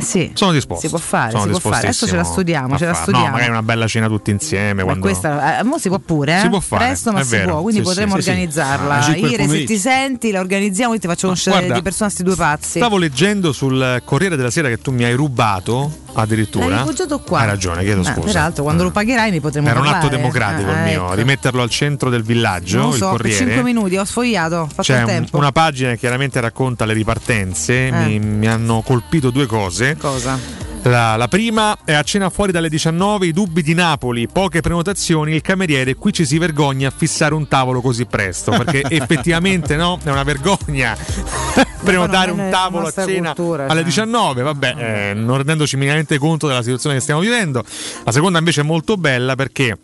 Eh 0.00 0.02
sì. 0.02 0.30
Sono 0.34 0.52
disposto. 0.52 0.82
Si 0.86 0.88
può 0.88 0.98
fare, 0.98 1.30
Sono 1.32 1.42
si 1.44 1.50
può 1.60 1.70
fare. 1.70 1.86
Adesso 1.88 2.06
ce 2.06 2.16
la 2.16 2.24
studiamo, 2.24 2.78
ce 2.78 2.86
la 2.86 2.94
studiamo. 2.94 3.26
No, 3.26 3.32
magari 3.32 3.50
una 3.50 3.62
bella 3.62 3.86
cena 3.86 4.08
tutti 4.08 4.30
insieme. 4.30 4.74
Ma 4.82 4.84
Quando... 4.84 5.00
questa, 5.02 5.58
eh, 5.60 5.62
mo 5.64 5.78
si 5.78 5.88
può 5.88 5.98
pure, 5.98 6.36
eh? 6.38 6.40
Si 6.40 6.48
può 6.48 6.60
fare, 6.60 6.84
Presto, 6.86 7.12
ma 7.12 7.20
è 7.20 7.24
si 7.24 7.30
vero. 7.30 7.50
può, 7.52 7.62
quindi 7.62 7.80
Sì, 7.80 7.86
potremmo 7.86 8.14
sì, 8.16 8.20
sì, 8.20 8.24
sì. 8.24 8.30
organizzarla. 8.30 8.94
Ah, 9.04 9.16
Ire, 9.16 9.48
se 9.48 9.64
ti 9.64 9.78
senti, 9.78 10.30
la 10.30 10.40
organizziamo 10.40 10.94
e 10.94 10.98
ti 10.98 11.06
faccio 11.06 11.26
conoscere 11.26 11.72
di 11.72 11.82
persona 11.82 12.08
sti 12.10 12.22
due 12.22 12.34
pazzi. 12.36 12.78
Stavo 12.78 12.96
leggendo 12.96 13.52
sul 13.52 14.00
Corriere 14.04 14.36
della 14.36 14.50
Sera 14.50 14.68
che 14.68 14.78
tu 14.78 14.90
mi 14.90 15.04
hai 15.04 15.12
rubato 15.14 15.90
addirittura. 16.14 16.66
L'hai 16.66 16.78
appoggiato 16.80 17.20
qua. 17.20 17.40
Hai 17.40 17.46
ragione, 17.46 17.82
chiedo 17.84 18.00
Eh, 18.00 18.04
scusa. 18.04 18.20
Peraltro, 18.26 18.62
quando 18.64 18.82
lo 18.82 18.90
pagherai 18.90 19.30
ne 19.30 19.40
potremo 19.40 19.68
Era 19.68 19.78
un 19.78 19.84
parlare. 19.84 20.06
atto 20.06 20.16
democratico 20.16 20.70
Eh, 20.70 20.74
il 20.74 20.78
mio, 20.82 21.04
ecco. 21.06 21.14
rimetterlo 21.14 21.62
al 21.62 21.70
centro 21.70 22.10
del 22.10 22.22
villaggio, 22.22 22.78
Non 22.78 22.86
lo 22.88 22.92
il 22.94 22.98
so, 22.98 23.06
per 23.10 23.16
Corriere. 23.20 23.44
5 23.44 23.62
minuti 23.62 23.96
ho 23.96 24.04
sfogliato, 24.04 24.56
ho 24.56 24.66
fatto 24.66 24.82
C'è 24.82 24.94
il 24.96 25.00
un- 25.00 25.06
tempo. 25.06 25.36
una 25.36 25.52
pagina 25.52 25.90
che 25.90 25.98
chiaramente 25.98 26.40
racconta 26.40 26.84
le 26.84 26.94
ripartenze. 26.94 27.86
Eh. 27.88 27.92
Mi, 27.92 28.18
mi 28.18 28.46
hanno 28.48 28.82
colpito 28.82 29.30
due 29.30 29.46
cose. 29.46 29.89
Cosa? 29.96 30.60
La, 30.84 31.16
la 31.16 31.28
prima 31.28 31.76
è 31.84 31.92
a 31.92 32.02
cena 32.02 32.30
fuori 32.30 32.52
dalle 32.52 32.70
19, 32.70 33.26
i 33.26 33.32
dubbi 33.32 33.62
di 33.62 33.74
Napoli, 33.74 34.28
poche 34.28 34.62
prenotazioni, 34.62 35.34
il 35.34 35.42
cameriere 35.42 35.94
qui 35.94 36.10
ci 36.10 36.24
si 36.24 36.38
vergogna 36.38 36.88
a 36.88 36.92
fissare 36.94 37.34
un 37.34 37.46
tavolo 37.48 37.82
così 37.82 38.06
presto, 38.06 38.50
perché 38.50 38.82
effettivamente 38.88 39.76
no, 39.76 39.98
è 40.02 40.10
una 40.10 40.22
vergogna 40.22 40.96
prenotare 41.84 42.30
un 42.30 42.48
tavolo 42.50 42.86
a 42.86 42.92
cena 42.92 43.34
cultura, 43.34 43.64
alle 43.64 43.80
cioè. 43.80 43.84
19, 43.84 44.42
vabbè, 44.42 44.74
eh, 44.78 45.14
non 45.14 45.36
rendendoci 45.36 45.76
minimamente 45.76 46.16
conto 46.16 46.46
della 46.46 46.62
situazione 46.62 46.96
che 46.96 47.02
stiamo 47.02 47.20
vivendo. 47.20 47.62
La 48.04 48.12
seconda 48.12 48.38
invece 48.38 48.62
è 48.62 48.64
molto 48.64 48.96
bella 48.96 49.34
perché 49.34 49.76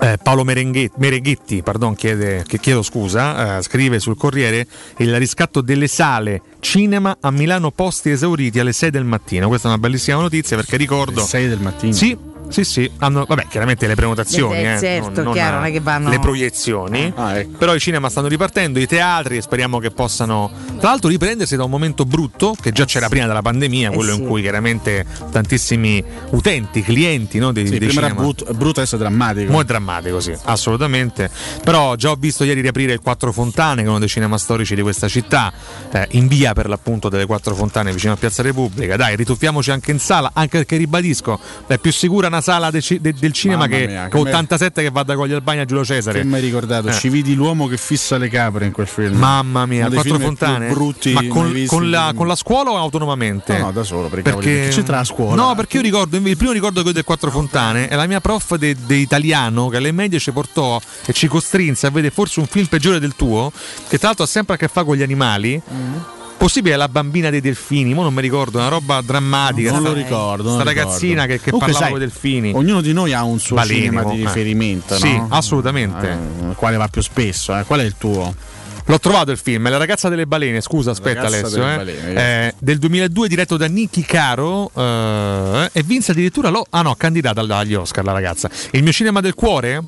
eh, 0.00 0.18
Paolo 0.22 0.44
Merenghe- 0.44 0.90
Mereghetti 0.96 1.62
pardon, 1.62 1.94
chiede, 1.94 2.44
che 2.46 2.58
chiedo 2.58 2.82
scusa, 2.82 3.58
eh, 3.58 3.62
scrive 3.62 3.98
sul 3.98 4.16
Corriere 4.16 4.66
il 4.98 5.16
riscatto 5.16 5.60
delle 5.60 5.88
sale 5.88 6.42
cinema 6.60 7.16
a 7.20 7.30
Milano 7.30 7.70
posti 7.70 8.10
esauriti 8.10 8.60
alle 8.60 8.72
6 8.72 8.90
del 8.90 9.04
mattino. 9.04 9.48
Questa 9.48 9.68
è 9.68 9.70
una 9.72 9.80
bellissima 9.80 10.20
notizia 10.20 10.56
perché 10.56 10.76
ricordo... 10.76 11.20
6 11.20 11.48
del 11.48 11.60
mattino? 11.60 11.92
Sì. 11.92 12.29
Sì, 12.50 12.64
sì, 12.64 12.90
hanno, 12.98 13.24
vabbè, 13.26 13.46
chiaramente 13.48 13.86
le 13.86 13.94
prenotazioni, 13.94 14.58
Eh, 14.58 14.74
eh, 14.74 14.78
certo, 14.78 15.30
chiaro, 15.30 15.56
non 15.56 15.64
è 15.66 15.70
che 15.72 15.80
vanno- 15.80 16.10
le 16.10 16.18
proiezioni, 16.18 17.12
però 17.56 17.74
i 17.74 17.80
cinema 17.80 18.08
stanno 18.10 18.26
ripartendo, 18.28 18.78
i 18.80 18.86
teatri 18.86 19.36
e 19.36 19.40
speriamo 19.42 19.78
che 19.78 19.90
possano, 19.90 20.50
tra 20.78 20.90
l'altro, 20.90 21.08
riprendersi 21.08 21.56
da 21.56 21.64
un 21.64 21.70
momento 21.70 22.04
brutto 22.04 22.56
che 22.60 22.72
già 22.72 22.84
c'era 22.84 23.08
prima 23.08 23.26
della 23.26 23.42
pandemia, 23.42 23.90
Eh 23.90 23.94
quello 23.94 24.14
sì. 24.14 24.20
in 24.20 24.26
cui 24.26 24.42
chiaramente 24.42 25.06
tantissimi 25.30 26.02
utenti, 26.30 26.82
clienti 26.82 27.38
no, 27.38 27.52
dei, 27.52 27.64
Sì, 27.64 27.70
dei 27.70 27.78
prima 27.78 28.00
era 28.00 28.08
cinema- 28.08 28.20
brutto, 28.26 28.44
brutto 28.54 28.80
adesso 28.80 28.96
è 28.96 28.98
drammatico. 28.98 29.52
Mo' 29.52 29.60
è 29.60 29.64
drammatico, 29.64 30.20
sì, 30.20 30.34
assolutamente. 30.44 31.30
Però 31.64 31.94
già 31.94 32.10
ho 32.10 32.16
visto 32.18 32.44
ieri 32.44 32.60
riaprire 32.60 32.92
il 32.92 33.00
Quattro 33.00 33.32
Fontane, 33.32 33.82
che 33.82 33.86
è 33.86 33.88
uno 33.90 33.98
dei 34.00 34.08
cinema 34.08 34.36
storici 34.38 34.74
di 34.74 34.82
questa 34.82 35.08
città, 35.08 35.52
eh, 35.92 36.08
in 36.12 36.26
via 36.26 36.52
per 36.52 36.68
l'appunto 36.68 37.08
delle 37.08 37.26
Quattro 37.26 37.54
Fontane 37.54 37.92
vicino 37.92 38.12
a 38.12 38.16
Piazza 38.16 38.42
Repubblica. 38.42 38.96
Dai, 38.96 39.14
rituffiamoci 39.16 39.70
anche 39.70 39.90
in 39.92 39.98
sala, 40.00 40.30
anche 40.34 40.58
perché 40.58 40.76
ribadisco, 40.76 41.38
è 41.66 41.78
più 41.78 41.92
sicura 41.92 42.26
una 42.26 42.39
sala 42.40 42.70
de- 42.70 42.82
de- 43.00 43.14
del 43.18 43.32
cinema 43.32 43.66
Mamma 43.66 43.76
che, 43.76 43.86
mia, 43.86 44.02
che 44.04 44.10
che 44.10 44.22
me- 44.22 44.28
87 44.30 44.82
che 44.82 44.90
va 44.90 45.02
da 45.02 45.14
Coglia 45.14 45.36
al 45.36 45.42
Bagno 45.42 45.62
a 45.62 45.64
Giulio 45.64 45.84
Cesare. 45.84 46.20
Che 46.20 46.26
mi 46.26 46.34
hai 46.34 46.40
ricordato? 46.40 46.88
Eh. 46.88 46.92
Ci 46.92 47.08
vidi 47.08 47.34
l'uomo 47.34 47.66
che 47.66 47.76
fissa 47.76 48.18
le 48.18 48.28
capre 48.28 48.66
in 48.66 48.72
quel 48.72 48.86
film. 48.86 49.16
Mamma 49.16 49.66
mia, 49.66 49.86
Uno 49.86 49.94
Quattro 49.94 50.18
Fontane? 50.18 50.68
brutti 50.70 51.12
Ma 51.12 51.26
con, 51.28 51.64
con 51.66 51.90
la, 51.90 52.12
con 52.14 52.26
la 52.26 52.36
scuola 52.36 52.70
o 52.70 52.76
autonomamente? 52.76 53.56
No, 53.58 53.66
no, 53.66 53.72
da 53.72 53.82
solo, 53.82 54.08
perché, 54.08 54.30
perché 54.30 54.68
c'entra 54.70 54.96
la 54.96 55.04
scuola? 55.04 55.34
No, 55.34 55.54
perché 55.54 55.76
io 55.76 55.82
ricordo, 55.82 56.16
il 56.16 56.36
primo 56.36 56.52
ricordo 56.52 56.82
che 56.82 56.88
ho 56.88 56.92
del 56.92 57.04
Quattro 57.04 57.30
Fontane 57.30 57.88
è 57.88 57.94
la 57.94 58.06
mia 58.06 58.20
prof 58.20 58.56
di 58.56 58.76
italiano 59.00 59.68
che 59.68 59.76
alle 59.76 59.92
medie 59.92 60.18
ci 60.18 60.32
portò 60.32 60.80
e 61.06 61.12
ci 61.12 61.26
costrinse 61.28 61.86
a 61.86 61.90
vedere 61.90 62.12
forse 62.12 62.40
un 62.40 62.46
film 62.46 62.66
peggiore 62.66 62.98
del 63.00 63.14
tuo, 63.16 63.50
che 63.88 63.98
tra 63.98 64.08
l'altro 64.08 64.24
ha 64.24 64.28
sempre 64.28 64.54
a 64.54 64.56
che 64.58 64.68
fare 64.68 64.86
con 64.86 64.96
gli 64.96 65.02
animali. 65.02 65.60
Mm. 65.72 65.94
Possibile 66.40 66.74
la 66.76 66.88
bambina 66.88 67.28
dei 67.28 67.42
delfini, 67.42 67.92
ma 67.92 68.00
non 68.02 68.14
mi 68.14 68.22
ricordo, 68.22 68.56
una 68.56 68.68
roba 68.68 69.02
drammatica. 69.02 69.72
Non 69.72 69.82
lo 69.82 69.90
sta- 69.90 69.98
ricordo. 69.98 70.42
non 70.44 70.54
Sta 70.54 70.62
lo 70.64 70.68
ragazzina 70.70 71.24
ricordo. 71.24 71.42
che, 71.44 71.50
che 71.50 71.56
parlava 71.58 71.86
con 71.88 71.96
i 71.96 72.00
delfini. 72.00 72.52
Ognuno 72.54 72.80
di 72.80 72.94
noi 72.94 73.12
ha 73.12 73.22
un 73.24 73.38
suo 73.38 73.56
Baleni, 73.56 73.80
cinema 73.80 74.06
oh, 74.06 74.10
di 74.14 74.22
eh. 74.22 74.24
riferimento, 74.24 74.96
Sì, 74.96 75.14
no? 75.18 75.26
assolutamente. 75.28 76.08
Eh, 76.10 76.54
quale 76.54 76.78
va 76.78 76.88
più 76.88 77.02
spesso? 77.02 77.54
eh? 77.58 77.64
Qual 77.64 77.80
è 77.80 77.84
il 77.84 77.94
tuo? 77.98 78.34
L'ho 78.86 78.98
trovato 78.98 79.30
il 79.32 79.36
film, 79.36 79.68
La 79.68 79.76
ragazza 79.76 80.08
delle 80.08 80.26
balene, 80.26 80.62
scusa, 80.62 80.92
aspetta 80.92 81.26
Alessio, 81.26 81.62
eh. 81.62 81.76
balene, 81.76 82.46
Eh, 82.46 82.54
del 82.58 82.78
2002 82.78 83.28
diretto 83.28 83.58
da 83.58 83.66
Nicky 83.66 84.00
Caro 84.00 84.70
eh, 84.74 85.68
e 85.72 85.82
vinse 85.82 86.12
addirittura 86.12 86.48
lo, 86.48 86.64
ah 86.70 86.80
no, 86.80 86.94
candidata 86.94 87.42
agli 87.42 87.74
Oscar 87.74 88.02
la 88.02 88.12
ragazza. 88.12 88.48
Il 88.70 88.82
mio 88.82 88.92
cinema 88.92 89.20
del 89.20 89.34
cuore? 89.34 89.82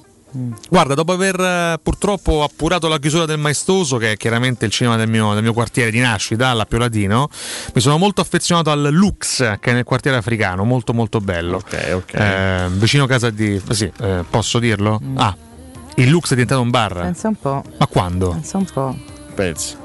Guarda, 0.68 0.94
dopo 0.94 1.12
aver 1.12 1.38
eh, 1.38 1.78
purtroppo 1.82 2.42
appurato 2.42 2.88
la 2.88 2.98
chiusura 2.98 3.26
del 3.26 3.38
Maestoso, 3.38 3.96
che 3.96 4.12
è 4.12 4.16
chiaramente 4.16 4.64
il 4.64 4.70
cinema 4.70 4.96
del 4.96 5.08
mio, 5.08 5.34
del 5.34 5.42
mio 5.42 5.52
quartiere 5.52 5.90
di 5.90 6.00
nascita, 6.00 6.52
l'Appio 6.52 6.78
Latino, 6.78 7.28
mi 7.74 7.80
sono 7.80 7.98
molto 7.98 8.20
affezionato 8.20 8.70
al 8.70 8.88
Lux, 8.90 9.38
che 9.60 9.70
è 9.70 9.72
nel 9.72 9.84
quartiere 9.84 10.16
africano, 10.16 10.64
molto 10.64 10.94
molto 10.94 11.20
bello. 11.20 11.62
Eh, 11.70 12.66
vicino 12.70 13.06
casa 13.06 13.30
di... 13.30 13.60
Sì, 13.70 13.90
eh, 14.00 14.24
posso 14.28 14.58
dirlo? 14.58 15.00
Ah, 15.14 15.36
il 15.96 16.08
Lux 16.08 16.26
è 16.26 16.34
diventato 16.34 16.60
un 16.60 16.70
bar. 16.70 16.94
Pensa 16.94 17.28
un 17.28 17.36
po'. 17.36 17.62
Ma 17.78 17.86
quando? 17.86 18.30
Pensa 18.30 18.56
un 18.56 18.64
po'. 18.64 18.96
Pezzi. 19.34 19.80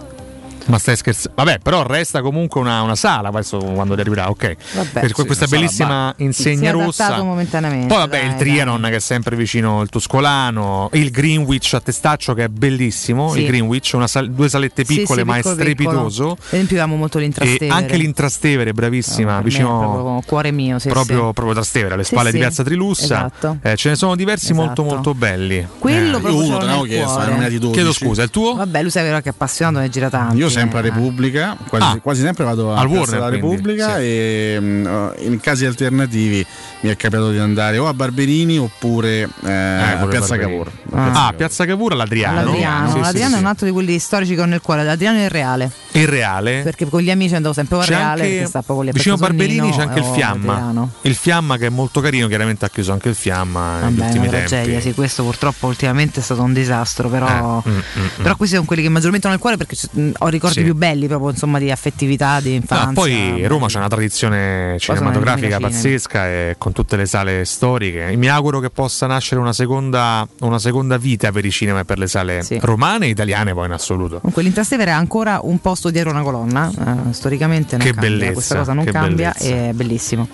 Ma 0.67 0.77
stai 0.79 0.95
scherzando? 0.97 1.31
Vabbè, 1.35 1.59
però 1.59 1.83
resta 1.83 2.21
comunque 2.21 2.59
una, 2.59 2.81
una 2.81 2.95
sala 2.95 3.29
adesso 3.29 3.57
quando 3.57 3.93
arriverà, 3.93 4.29
ok. 4.29 4.55
Vabbè. 4.75 4.99
Per 4.99 5.13
Sì, 5.15 5.25
questa 5.25 5.47
bellissima 5.47 6.13
insegna 6.17 6.57
Si 6.59 6.65
è 6.65 6.71
rossa. 6.71 7.13
Poi 7.15 7.87
vabbè, 7.87 8.07
dai, 8.19 8.27
il 8.27 8.35
Trianon 8.35 8.81
che 8.83 8.95
è 8.95 8.99
sempre 8.99 9.35
vicino 9.35 9.79
al 9.79 9.89
Tuscolano, 9.89 10.89
il 10.93 11.09
Greenwich 11.11 11.73
a 11.73 11.79
Testaccio 11.79 12.33
che 12.33 12.45
è 12.45 12.47
bellissimo, 12.49 13.31
Sì. 13.31 13.39
il 13.41 13.45
Greenwich, 13.47 13.91
una 13.93 14.07
sal- 14.07 14.29
due 14.31 14.49
salette 14.49 14.83
piccole 14.83 15.21
sì, 15.21 15.25
ma 15.27 15.33
è 15.33 15.37
piccolo, 15.37 15.53
strepitoso. 15.55 16.23
piccolo. 16.23 16.35
Per 16.35 16.45
esempio 16.53 16.75
avevamo 16.77 16.95
molto 16.97 17.17
E 17.17 17.21
l'intrastevere. 17.21 17.69
anche 17.73 17.95
l'Intrastevere, 17.97 18.73
bravissima, 18.73 19.39
è 19.39 19.41
vicino 19.41 19.79
proprio 19.79 20.21
cuore 20.25 20.51
mio, 20.51 20.79
sì, 20.79 20.89
proprio, 20.89 21.27
sì. 21.27 21.33
proprio 21.33 21.53
Trastevere, 21.53 21.93
alle 21.93 22.03
Sì, 22.03 22.13
spalle 22.13 22.31
di. 22.31 22.37
Piazza 22.39 22.63
Trilussa. 22.63 23.03
Esatto. 23.03 23.57
Eh, 23.61 23.75
ce 23.75 23.89
ne 23.89 23.95
sono 23.95 24.15
diversi 24.15 24.53
molto 24.53 24.81
Esatto. 24.81 24.93
molto 24.95 25.13
belli. 25.13 25.65
Quello 25.79 26.17
Eh, 26.17 26.21
proprio 26.21 26.41
l'ho 26.59 26.65
nel 26.65 27.59
cuore. 27.59 27.71
Chiedo 27.71 27.93
scusa, 27.93 28.23
il 28.23 28.29
tuo? 28.29 28.55
Vabbè, 28.55 28.81
lui 28.81 28.91
sai 28.91 29.03
però 29.03 29.17
che 29.19 29.29
è 29.29 29.31
appassionato 29.31 29.79
ne 29.79 29.89
gira 29.89 30.09
tanti. 30.09 30.37
Io 30.37 30.49
sempre 30.57 30.79
a 30.79 30.81
eh. 30.81 30.85
Repubblica, 30.89 31.57
quasi, 31.67 31.85
Ah. 31.85 31.99
quasi 32.01 32.21
sempre 32.21 32.43
vado 32.43 32.73
a 32.73 32.79
Al 32.79 32.87
Piazza 32.89 32.99
Warner, 33.17 33.19
quindi, 33.29 33.35
Repubblica 33.35 33.99
e 33.99 34.57
mm, 34.59 34.85
in 35.19 35.39
casi 35.41 35.65
alternativi 35.65 36.45
mi 36.81 36.89
è 36.89 36.95
capitato 36.95 37.31
di 37.31 37.37
andare 37.39 37.77
o 37.77 37.87
a 37.87 37.93
Barberini 37.93 38.57
oppure 38.59 39.27
eh, 39.45 39.51
a 39.51 39.95
pure 39.99 40.09
Piazza 40.11 40.35
Barberini. 40.35 40.63
Cavour. 40.89 41.15
Ah, 41.15 41.33
Piazza 41.35 41.65
Cavour 41.65 41.91
all'Adriano. 41.93 42.43
L'Adriano, 42.43 42.87
Sì, 42.87 42.93
sì, 42.93 42.99
l'Adriano 43.01 43.29
sì, 43.29 43.33
è 43.33 43.37
un 43.37 43.43
sì. 43.43 43.49
altro 43.49 43.65
di 43.67 43.71
quelli 43.71 43.99
storici 43.99 44.35
che 44.35 44.41
ho 44.41 44.45
nel 44.45 44.61
cuore. 44.61 44.83
L'Adriano 44.83 45.17
è 45.19 45.23
il 45.23 45.29
reale. 45.29 45.71
Il 45.91 46.07
Reale. 46.07 46.61
Perché 46.61 46.85
con 46.87 47.01
gli 47.01 47.09
amici 47.09 47.33
andavo 47.35 47.53
sempre 47.55 47.77
al 47.77 47.83
C'è 47.83 47.89
reale. 47.95 48.21
anche- 48.23 48.45
sta 48.45 48.61
proprio 48.61 48.89
a 48.89 48.93
vicino 48.93 49.15
a 49.15 49.17
Piazza 49.17 49.33
Barberini 49.33 49.71
c'è 49.71 49.81
anche 49.81 49.99
il 49.99 50.05
Fiamma. 50.05 50.53
Adriano. 50.53 50.91
Il 51.01 51.15
Fiamma 51.15 51.57
che 51.57 51.65
è 51.65 51.69
molto 51.69 52.01
carino, 52.01 52.27
chiaramente 52.27 52.65
ha 52.65 52.69
chiuso 52.69 52.91
anche 52.91 53.09
il 53.09 53.15
Fiamma 53.15 53.79
negli 53.81 53.95
Vabbè, 53.97 54.05
ultimi 54.07 54.27
una 54.27 54.37
tempi. 54.37 54.49
tragedia, 54.49 54.79
sì, 54.81 54.93
questo 54.93 55.23
purtroppo 55.23 55.65
ultimamente 55.67 56.19
è 56.19 56.23
stato 56.23 56.43
un 56.43 56.53
disastro, 56.53 57.09
però, 57.09 57.63
Eh, 57.65 57.69
mm, 57.69 57.73
mm, 57.73 57.77
mm. 58.03 58.07
però 58.21 58.35
questi 58.35 58.55
sono 58.55 58.67
quelli 58.67 58.83
che 58.83 58.89
maggiormente 58.89 59.25
ho 59.27 59.29
nel 59.31 59.39
cuore 59.39 59.57
perché 59.57 59.75
mh, 59.89 60.09
ho 60.19 60.29
ricordi 60.48 60.59
Sì. 60.59 60.64
più 60.64 60.76
belli 60.76 61.08
proprio 61.08 61.30
insomma 61.32 61.59
di 61.59 61.72
affettività, 61.72 62.40
di 62.40 62.56
infanzia. 62.56 62.88
No, 62.88 62.93
poi 62.93 63.48
Roma 63.48 63.67
c'è 63.67 63.77
una 63.77 63.88
tradizione 63.88 64.76
cinematografica 64.80 65.58
nel 65.58 65.59
2000 65.59 65.69
cinema. 65.69 65.69
pazzesca 65.69 66.27
e 66.27 66.56
con 66.58 66.72
tutte 66.74 66.95
le 66.95 67.06
sale 67.06 67.45
storiche. 67.45 68.16
Mi 68.16 68.27
auguro 68.30 68.59
che 68.59 68.69
possa 68.69 69.06
nascere 69.08 69.40
una 69.42 69.53
seconda, 69.53 70.27
una 70.42 70.59
seconda 70.59 70.98
vita 70.98 71.32
per 71.32 71.45
i 71.45 71.51
cinema 71.51 71.80
e 71.80 71.85
per 71.85 71.98
le 71.98 72.08
sale 72.08 72.43
Sì. 72.43 72.59
romane 72.61 73.06
e 73.08 73.09
italiane 73.09 73.53
poi 73.53 73.66
in 73.66 73.72
assoluto. 73.72 74.17
Comunque 74.17 74.43
l'Intrastevere 74.43 74.92
è 74.92 74.93
ancora 74.93 75.40
un 75.43 75.59
posto 75.59 75.90
dietro 75.90 76.09
una 76.11 76.22
colonna, 76.22 76.69
eh, 76.69 77.14
storicamente 77.14 77.77
non 77.77 77.85
Che 77.85 77.92
cambia, 77.93 78.09
bellezza, 78.09 78.34
questa 78.34 78.56
cosa 78.58 78.74
non 78.74 78.85
cambia 78.85 79.34
bellezza. 79.38 79.56
è 79.67 79.72
bellissimo. 79.74 80.27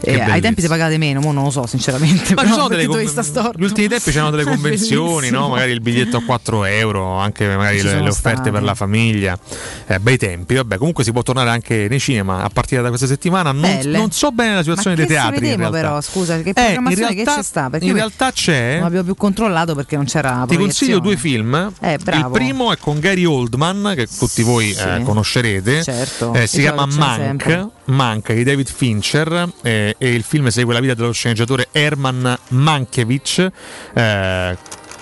Eh, 0.00 0.20
ai 0.20 0.40
tempi 0.40 0.60
si 0.60 0.68
pagate 0.68 0.96
meno, 0.96 1.20
mo 1.20 1.32
non 1.32 1.44
lo 1.44 1.50
so 1.50 1.66
sinceramente. 1.66 2.34
Ma 2.36 2.42
però 2.42 2.66
delle 2.68 3.06
storto? 3.22 3.52
Gli 3.58 3.64
ultimi 3.64 3.88
tempi 3.88 4.10
c'erano 4.10 4.30
delle 4.30 4.44
convenzioni, 4.48 5.30
no? 5.30 5.48
magari 5.48 5.72
il 5.72 5.80
biglietto 5.80 6.16
a 6.18 6.22
4 6.22 6.64
euro, 6.66 7.16
anche 7.18 7.46
magari 7.56 7.82
le, 7.82 7.94
le 8.00 8.08
offerte 8.08 8.34
state. 8.36 8.50
per 8.50 8.62
la 8.62 8.74
famiglia. 8.74 9.38
Eh, 9.86 9.98
bei 9.98 10.16
tempi, 10.16 10.54
vabbè, 10.54 10.76
comunque 10.76 11.04
si 11.04 11.12
può 11.12 11.22
tornare 11.22 11.50
anche 11.50 11.86
nei 11.88 11.98
cinema 12.00 12.42
a 12.42 12.48
partire 12.48 12.80
da 12.82 12.88
questa 12.88 13.06
settimana. 13.06 13.52
Non, 13.52 13.80
non 13.84 14.10
so 14.12 14.30
bene 14.30 14.54
la 14.54 14.62
situazione 14.62 14.96
Ma 14.96 15.02
dei 15.04 15.14
teatri. 15.14 15.46
realtà. 15.56 15.70
però, 15.70 16.00
scusa, 16.00 16.34
che 16.36 16.42
Eh, 16.42 16.48
in 16.48 16.52
programmazione 16.54 17.12
realtà- 17.14 17.34
che 17.34 17.40
ci 17.40 17.46
sta? 17.46 17.70
Perché 17.70 17.86
in 17.86 17.94
realtà 17.94 18.32
c'è. 18.32 18.76
Non 18.76 18.86
abbiamo 18.86 19.04
più 19.04 19.14
controllato 19.16 19.74
perché 19.74 19.96
non 19.96 20.04
c'era 20.04 20.44
Ti 20.48 20.56
consiglio 20.56 20.98
due 21.00 21.16
film. 21.16 21.72
Eh, 21.80 21.94
il 21.94 22.28
primo 22.32 22.72
è 22.72 22.76
con 22.78 22.98
Gary 23.00 23.24
Oldman, 23.24 23.92
che 23.96 24.06
tutti 24.06 24.42
voi 24.42 24.72
Sì. 24.72 24.80
eh, 24.80 25.02
conoscerete. 25.02 25.82
Certo. 25.82 26.32
Eh, 26.34 26.46
si 26.46 26.60
chiama. 26.60 26.86
Mank, 26.86 27.68
Mank 27.86 28.32
di 28.32 28.44
David 28.44 28.68
Fincher. 28.72 29.48
eh, 29.62 29.87
e 29.96 30.12
il 30.12 30.22
film 30.22 30.48
segue 30.48 30.74
la 30.74 30.80
vita 30.80 30.94
dello 30.94 31.12
sceneggiatore 31.12 31.68
Herman 31.72 32.38
Mankiewicz. 32.48 33.46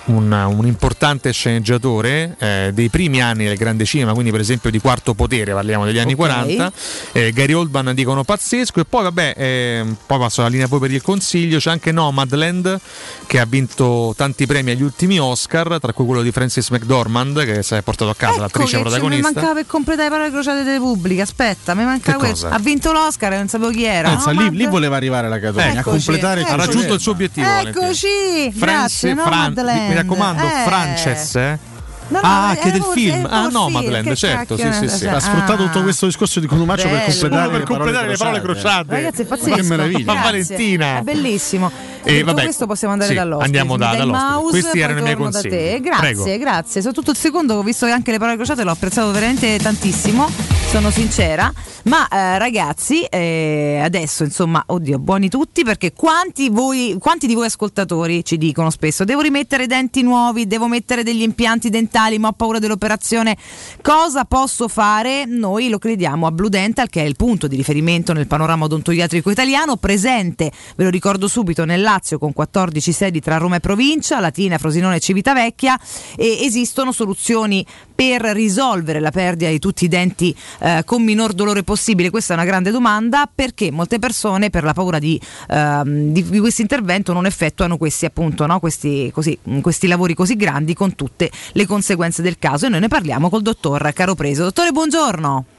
Un, 0.07 0.31
un 0.31 0.65
importante 0.65 1.31
sceneggiatore 1.31 2.35
eh, 2.39 2.71
dei 2.73 2.89
primi 2.89 3.21
anni 3.21 3.45
del 3.45 3.57
grande 3.57 3.85
cinema, 3.85 4.13
quindi 4.13 4.31
per 4.31 4.39
esempio 4.39 4.69
di 4.69 4.79
Quarto 4.79 5.13
Potere, 5.13 5.53
parliamo 5.53 5.85
degli 5.85 5.97
anni 5.99 6.11
Ok. 6.13 6.17
40. 6.17 6.71
Eh, 7.11 7.31
Gary 7.33 7.53
Oldman 7.53 7.93
dicono 7.93 8.23
pazzesco 8.23 8.79
e 8.79 8.85
poi 8.85 9.03
vabbè, 9.03 9.33
eh, 9.37 9.85
poi 10.05 10.19
passo 10.19 10.41
la 10.41 10.47
linea 10.47 10.67
poi 10.67 10.79
per 10.79 10.91
il 10.91 11.01
consiglio, 11.01 11.57
c'è 11.59 11.71
anche 11.71 11.91
Nomadland 11.91 12.79
che 13.25 13.39
ha 13.39 13.45
vinto 13.45 14.13
tanti 14.17 14.45
premi 14.45 14.71
agli 14.71 14.81
ultimi 14.83 15.19
Oscar, 15.19 15.77
tra 15.79 15.91
cui 15.93 16.05
quello 16.05 16.21
di 16.21 16.31
Francis 16.31 16.69
McDormand 16.69 17.43
che 17.45 17.61
si 17.63 17.75
è 17.75 17.81
portato 17.81 18.09
a 18.11 18.15
casa 18.15 18.39
l'attrice 18.39 18.55
Ecco 18.57 18.63
che 18.63 18.67
ci- 18.67 18.75
Mi 18.77 18.81
protagonista. 19.11 19.31
mancava 19.33 19.53
per 19.53 19.65
completare 19.67 20.03
le 20.03 20.09
parole 20.15 20.31
crociate 20.31 20.63
delle 20.63 20.77
pubbliche. 20.79 21.21
Aspetta, 21.21 21.73
mi 21.73 21.83
mancava 21.83 22.17
questo. 22.17 22.47
Ha 22.47 22.59
vinto 22.59 22.91
l'Oscar 22.91 23.33
e 23.33 23.37
non 23.37 23.47
sapevo 23.47 23.71
chi 23.71 23.83
era. 23.83 24.09
Pensa, 24.09 24.31
No, 24.31 24.41
lì, 24.41 24.55
lì 24.55 24.65
voleva 24.67 24.95
arrivare 24.95 25.27
la 25.29 25.39
Catania, 25.39 25.79
a 25.81 25.83
completare 25.83 26.43
ha 26.43 26.55
raggiunto 26.55 26.93
il 26.93 26.99
suo 26.99 27.11
obiettivo. 27.11 27.45
Eccoci, 27.47 28.07
Franci- 28.55 28.59
grazie. 28.59 29.15
Fran- 29.15 29.53
raccomando, 29.97 30.43
Eh. 30.43 30.63
Frances. 30.65 31.35
eh? 31.35 31.75
No, 32.09 32.21
no, 32.21 32.25
ah, 32.25 32.53
è 32.53 32.57
che 32.59 32.71
del 32.71 32.83
film. 32.93 33.27
Ah, 33.29 33.47
no, 33.49 33.67
Madeleine, 33.69 34.15
certo. 34.15 34.55
Sì, 34.55 34.71
sì, 34.71 34.87
sì. 34.87 35.07
Ha 35.07 35.19
sfruttato 35.19 35.65
tutto 35.65 35.81
questo 35.83 36.05
discorso 36.05 36.39
di 36.39 36.47
Conumaccio 36.47 36.87
per 36.87 37.03
completare, 37.03 37.49
Per 37.49 37.59
le 37.59 37.65
completare 37.65 38.07
le 38.07 38.15
parole 38.15 38.41
crociate. 38.41 38.95
Ragazzi, 38.95 39.21
è 39.23 39.25
Ma 39.27 39.35
pazzesco. 39.35 39.55
che 39.55 39.63
meraviglia. 39.63 40.13
Ma 40.13 40.13
Grazie. 40.13 40.31
Valentina. 40.55 40.97
È 40.99 41.01
bellissimo. 41.01 41.69
E 42.07 42.23
vabbè, 42.23 42.43
questo 42.43 42.65
possiamo 42.65 42.93
andare 42.93 43.11
sì, 43.11 43.17
dall'ospite. 43.17 43.45
andiamo 43.45 43.77
da- 43.77 43.95
dall'ospite. 43.95 44.31
mouse, 44.31 44.59
Questi 44.59 44.79
erano 44.79 44.99
i 44.99 45.01
miei 45.03 45.15
consigli. 45.15 45.49
te. 45.49 45.79
Grazie, 45.81 46.13
Prego. 46.23 46.37
grazie. 46.37 46.81
Soprattutto 46.81 47.11
il 47.11 47.17
secondo, 47.17 47.55
ho 47.55 47.63
visto 47.63 47.85
che 47.85 47.91
anche 47.91 48.11
le 48.11 48.17
parole 48.17 48.35
crociate 48.37 48.63
l'ho 48.63 48.71
apprezzato 48.71 49.11
veramente 49.11 49.57
tantissimo, 49.57 50.29
sono 50.69 50.89
sincera. 50.89 51.51
Ma 51.83 52.07
eh, 52.09 52.37
ragazzi, 52.37 53.03
eh, 53.03 53.79
adesso 53.81 54.23
insomma, 54.23 54.61
oddio, 54.65 54.99
buoni 54.99 55.29
tutti 55.29 55.63
perché 55.63 55.93
quanti, 55.93 56.49
voi, 56.49 56.97
quanti 56.99 57.27
di 57.27 57.33
voi 57.33 57.45
ascoltatori 57.45 58.25
ci 58.25 58.37
dicono 58.37 58.69
spesso 58.69 59.05
devo 59.05 59.21
rimettere 59.21 59.67
denti 59.67 60.01
nuovi, 60.01 60.47
devo 60.47 60.67
mettere 60.67 61.03
degli 61.03 61.21
impianti 61.21 61.69
dentali, 61.69 62.17
ma 62.19 62.27
ho 62.27 62.33
paura 62.33 62.59
dell'operazione. 62.59 63.37
Cosa 63.81 64.25
posso 64.25 64.67
fare? 64.67 65.23
Noi 65.25 65.69
lo 65.69 65.77
crediamo 65.77 66.27
a 66.27 66.31
Blue 66.31 66.49
Dental 66.49 66.89
che 66.89 67.01
è 67.01 67.05
il 67.05 67.15
punto 67.15 67.47
di 67.47 67.55
riferimento 67.55 68.11
nel 68.11 68.27
panorama 68.27 68.65
odontoiatrico 68.65 69.29
italiano, 69.29 69.77
presente, 69.77 70.51
ve 70.75 70.83
lo 70.83 70.89
ricordo 70.89 71.29
subito, 71.29 71.63
nel 71.63 71.81
Lazio 71.97 72.19
con 72.19 72.31
14 72.31 72.91
sedi 72.91 73.19
tra 73.19 73.37
Roma 73.37 73.55
e 73.55 73.59
provincia, 73.59 74.19
Latina, 74.19 74.59
Frosinone 74.59 74.97
e 74.97 74.99
Civitavecchia 74.99 75.79
e 76.15 76.45
esistono 76.45 76.91
soluzioni 76.91 77.65
per 77.95 78.21
risolvere 78.21 78.99
la 78.99 79.09
perdita 79.09 79.49
di 79.49 79.57
tutti 79.57 79.85
i 79.85 79.87
denti 79.87 80.35
eh, 80.59 80.83
con 80.85 81.01
minor 81.01 81.33
dolore 81.33 81.63
possibile? 81.63 82.11
Questa 82.11 82.33
è 82.33 82.37
una 82.37 82.45
grande 82.45 82.69
domanda 82.69 83.27
perché 83.33 83.71
molte 83.71 83.97
persone 83.97 84.51
per 84.51 84.63
la 84.63 84.73
paura 84.73 84.99
di, 84.99 85.19
ehm, 85.49 86.11
di, 86.11 86.23
di 86.23 86.39
questo 86.39 86.61
intervento 86.61 87.13
non 87.13 87.25
effettuano 87.25 87.77
questi, 87.77 88.05
appunto, 88.05 88.45
no? 88.45 88.59
questi, 88.59 89.09
così, 89.11 89.37
questi 89.61 89.87
lavori 89.87 90.13
così 90.13 90.35
grandi 90.35 90.75
con 90.75 90.93
tutte 90.93 91.31
le 91.53 91.65
conseguenze 91.65 92.21
del 92.21 92.37
caso 92.37 92.67
e 92.67 92.69
noi 92.69 92.81
ne 92.81 92.87
parliamo 92.87 93.29
col 93.29 93.41
dottor 93.41 93.91
Caro 93.93 94.13
Preso. 94.13 94.43
Dottore, 94.43 94.71
buongiorno. 94.71 95.56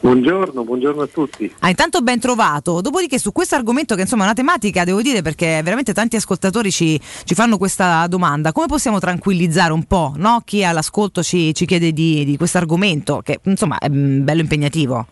Buongiorno, 0.00 0.64
buongiorno 0.64 1.02
a 1.02 1.06
tutti. 1.06 1.52
Ah, 1.60 1.68
intanto 1.68 2.00
ben 2.00 2.20
trovato. 2.20 2.80
Dopodiché 2.80 3.18
su 3.18 3.32
questo 3.32 3.56
argomento, 3.56 3.94
che 3.94 4.02
insomma 4.02 4.22
è 4.22 4.26
una 4.26 4.34
tematica, 4.34 4.84
devo 4.84 5.02
dire, 5.02 5.22
perché 5.22 5.60
veramente 5.62 5.92
tanti 5.92 6.16
ascoltatori 6.16 6.70
ci, 6.70 7.00
ci 7.24 7.34
fanno 7.34 7.58
questa 7.58 8.06
domanda, 8.06 8.52
come 8.52 8.66
possiamo 8.66 8.98
tranquillizzare 8.98 9.72
un 9.72 9.84
po' 9.84 10.12
no? 10.16 10.42
chi 10.44 10.64
all'ascolto 10.64 11.22
ci, 11.22 11.54
ci 11.54 11.66
chiede 11.66 11.92
di, 11.92 12.24
di 12.24 12.36
questo 12.36 12.58
argomento, 12.58 13.20
che 13.24 13.40
insomma 13.44 13.78
è 13.78 13.88
mm, 13.88 14.24
bello 14.24 14.40
impegnativo? 14.40 15.06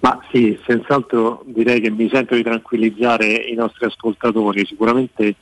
Ma 0.00 0.18
sì, 0.32 0.58
senz'altro 0.66 1.42
direi 1.46 1.80
che 1.80 1.90
mi 1.90 2.08
sento 2.10 2.34
di 2.34 2.42
tranquillizzare 2.42 3.26
i 3.26 3.54
nostri 3.54 3.84
ascoltatori. 3.84 4.64
Sicuramente 4.64 5.34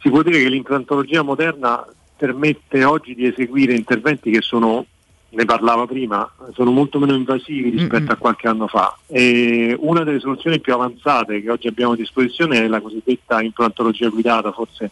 si 0.00 0.08
può 0.10 0.22
dire 0.22 0.38
che 0.40 0.48
l'implantologia 0.48 1.22
moderna 1.22 1.84
permette 2.16 2.84
oggi 2.84 3.14
di 3.14 3.26
eseguire 3.26 3.74
interventi 3.74 4.30
che 4.30 4.42
sono, 4.42 4.86
ne 5.30 5.44
parlava 5.44 5.86
prima, 5.86 6.30
sono 6.54 6.70
molto 6.70 6.98
meno 6.98 7.14
invasivi 7.14 7.70
rispetto 7.70 8.12
a 8.12 8.16
qualche 8.16 8.48
anno 8.48 8.66
fa. 8.66 8.96
E 9.06 9.76
una 9.78 10.02
delle 10.02 10.20
soluzioni 10.20 10.60
più 10.60 10.72
avanzate 10.72 11.42
che 11.42 11.50
oggi 11.50 11.68
abbiamo 11.68 11.92
a 11.92 11.96
disposizione 11.96 12.62
è 12.62 12.66
la 12.66 12.80
cosiddetta 12.80 13.42
implantologia 13.42 14.08
guidata, 14.08 14.52
forse 14.52 14.90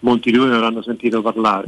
molti 0.00 0.30
di 0.30 0.38
voi 0.38 0.48
ne 0.48 0.56
avranno 0.56 0.82
sentito 0.82 1.22
parlare. 1.22 1.64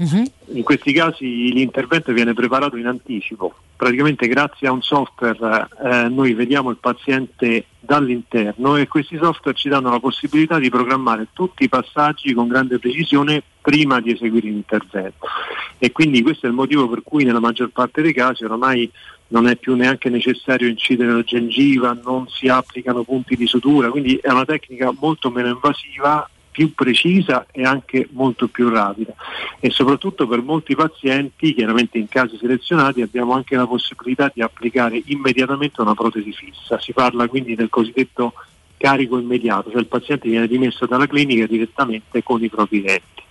In 0.52 0.62
questi 0.62 0.92
casi 0.92 1.52
l'intervento 1.52 2.12
viene 2.12 2.34
preparato 2.34 2.76
in 2.76 2.86
anticipo, 2.86 3.54
praticamente 3.76 4.26
grazie 4.28 4.68
a 4.68 4.72
un 4.72 4.82
software 4.82 5.68
eh, 5.82 6.08
noi 6.08 6.34
vediamo 6.34 6.70
il 6.70 6.78
paziente 6.78 7.66
dall'interno 7.80 8.76
e 8.76 8.86
questi 8.86 9.16
software 9.16 9.56
ci 9.56 9.68
danno 9.68 9.90
la 9.90 10.00
possibilità 10.00 10.58
di 10.58 10.68
programmare 10.68 11.28
tutti 11.32 11.64
i 11.64 11.68
passaggi 11.68 12.34
con 12.34 12.48
grande 12.48 12.78
precisione 12.78 13.42
prima 13.60 14.00
di 14.00 14.12
eseguire 14.12 14.48
l'intervento. 14.48 15.26
E 15.78 15.92
quindi 15.92 16.22
questo 16.22 16.46
è 16.46 16.48
il 16.48 16.54
motivo 16.54 16.88
per 16.88 17.02
cui 17.02 17.24
nella 17.24 17.40
maggior 17.40 17.70
parte 17.70 18.02
dei 18.02 18.12
casi 18.12 18.44
oramai 18.44 18.90
non 19.28 19.46
è 19.46 19.56
più 19.56 19.74
neanche 19.76 20.08
necessario 20.08 20.68
incidere 20.68 21.12
la 21.12 21.22
gengiva, 21.22 21.96
non 22.02 22.26
si 22.28 22.48
applicano 22.48 23.02
punti 23.02 23.36
di 23.36 23.46
sutura, 23.46 23.90
quindi 23.90 24.16
è 24.16 24.30
una 24.30 24.44
tecnica 24.44 24.92
molto 24.98 25.30
meno 25.30 25.48
invasiva 25.48 26.28
più 26.58 26.74
precisa 26.74 27.46
e 27.52 27.62
anche 27.62 28.08
molto 28.10 28.48
più 28.48 28.68
rapida 28.68 29.14
e 29.60 29.70
soprattutto 29.70 30.26
per 30.26 30.42
molti 30.42 30.74
pazienti, 30.74 31.54
chiaramente 31.54 31.98
in 31.98 32.08
casi 32.08 32.36
selezionati, 32.36 33.00
abbiamo 33.00 33.32
anche 33.34 33.54
la 33.54 33.64
possibilità 33.64 34.28
di 34.34 34.42
applicare 34.42 35.00
immediatamente 35.04 35.80
una 35.80 35.94
protesi 35.94 36.32
fissa. 36.32 36.80
Si 36.80 36.92
parla 36.92 37.28
quindi 37.28 37.54
del 37.54 37.68
cosiddetto 37.68 38.32
carico 38.76 39.18
immediato, 39.18 39.70
cioè 39.70 39.78
il 39.78 39.86
paziente 39.86 40.28
viene 40.28 40.48
dimesso 40.48 40.84
dalla 40.86 41.06
clinica 41.06 41.46
direttamente 41.46 42.24
con 42.24 42.42
i 42.42 42.48
propri 42.48 42.82
denti. 42.82 43.22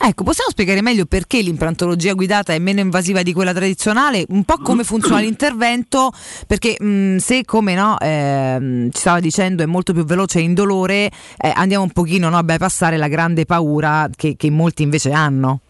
Ecco, 0.00 0.22
possiamo 0.22 0.50
spiegare 0.50 0.80
meglio 0.80 1.06
perché 1.06 1.40
l'implantologia 1.40 2.14
guidata 2.14 2.52
è 2.52 2.60
meno 2.60 2.78
invasiva 2.78 3.22
di 3.22 3.32
quella 3.32 3.52
tradizionale? 3.52 4.24
Un 4.28 4.44
po' 4.44 4.58
come 4.58 4.84
funziona 4.84 5.18
l'intervento? 5.20 6.12
Perché 6.46 6.76
mh, 6.78 7.16
se, 7.16 7.44
come 7.44 7.74
no, 7.74 7.98
ehm, 7.98 8.90
ci 8.92 9.00
stava 9.00 9.18
dicendo, 9.18 9.64
è 9.64 9.66
molto 9.66 9.92
più 9.92 10.04
veloce 10.04 10.38
e 10.38 10.42
indolore, 10.42 11.10
eh, 11.36 11.52
andiamo 11.52 11.82
un 11.82 11.90
pochino 11.90 12.28
no, 12.28 12.36
a 12.38 12.44
bypassare 12.44 12.96
la 12.96 13.08
grande 13.08 13.44
paura 13.44 14.08
che, 14.14 14.36
che 14.36 14.50
molti 14.50 14.84
invece 14.84 15.10
hanno. 15.10 15.60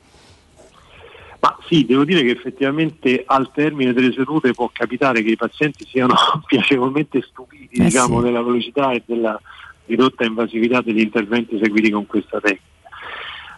Ma 1.41 1.57
sì, 1.67 1.87
devo 1.87 2.05
dire 2.05 2.23
che 2.23 2.31
effettivamente 2.31 3.23
al 3.25 3.51
termine 3.53 3.95
delle 3.95 4.13
sedute 4.13 4.53
può 4.53 4.69
capitare 4.71 5.23
che 5.23 5.31
i 5.31 5.37
pazienti 5.37 5.87
siano 5.89 6.15
piacevolmente 6.47 7.23
stupiti 7.23 7.81
Eh 7.81 7.85
diciamo, 7.85 8.19
sì. 8.19 8.25
della 8.25 8.43
velocità 8.43 8.93
e 8.93 9.03
della 9.07 9.41
ridotta 9.87 10.25
invasività 10.25 10.83
degli 10.83 11.01
interventi 11.01 11.55
eseguiti 11.55 11.91
con 11.91 12.07
questa 12.07 12.41
tecnica. 12.41 12.77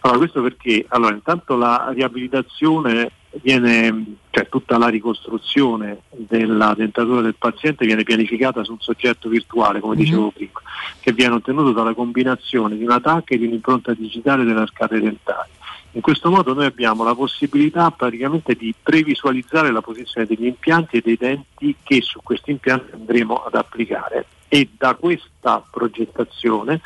Allora, 0.01 0.19
questo 0.19 0.41
perché? 0.41 0.85
Allora, 0.89 1.13
intanto 1.13 1.55
la 1.55 1.91
riabilitazione 1.93 3.11
viene, 3.41 4.15
cioè 4.31 4.49
tutta 4.49 4.77
la 4.77 4.87
ricostruzione 4.87 6.01
della 6.09 6.73
dentatura 6.75 7.21
del 7.21 7.35
paziente 7.37 7.85
viene 7.85 8.03
pianificata 8.03 8.63
su 8.63 8.71
un 8.71 8.79
soggetto 8.79 9.29
virtuale, 9.29 9.79
come 9.79 9.95
dicevo 9.95 10.31
prima, 10.31 10.59
che 10.99 11.13
viene 11.13 11.35
ottenuto 11.35 11.71
dalla 11.71 11.93
combinazione 11.93 12.77
di 12.77 12.83
una 12.83 12.99
TAC 12.99 13.31
e 13.31 13.37
di 13.37 13.45
un'impronta 13.45 13.93
digitale 13.93 14.43
delle 14.43 14.61
arcate 14.61 14.99
dentali. 14.99 15.49
In 15.93 16.01
questo 16.01 16.31
modo 16.31 16.53
noi 16.53 16.65
abbiamo 16.65 17.03
la 17.03 17.13
possibilità 17.13 17.91
praticamente 17.91 18.55
di 18.55 18.73
previsualizzare 18.81 19.71
la 19.71 19.81
posizione 19.81 20.25
degli 20.25 20.45
impianti 20.45 20.97
e 20.97 21.01
dei 21.01 21.17
denti 21.17 21.75
che 21.83 22.01
su 22.01 22.21
questi 22.23 22.51
impianti 22.51 22.93
andremo 22.93 23.43
ad 23.43 23.55
applicare. 23.55 24.25
E 24.47 24.69
da 24.77 24.95
questa 24.95 25.63
progettazione 25.69 26.81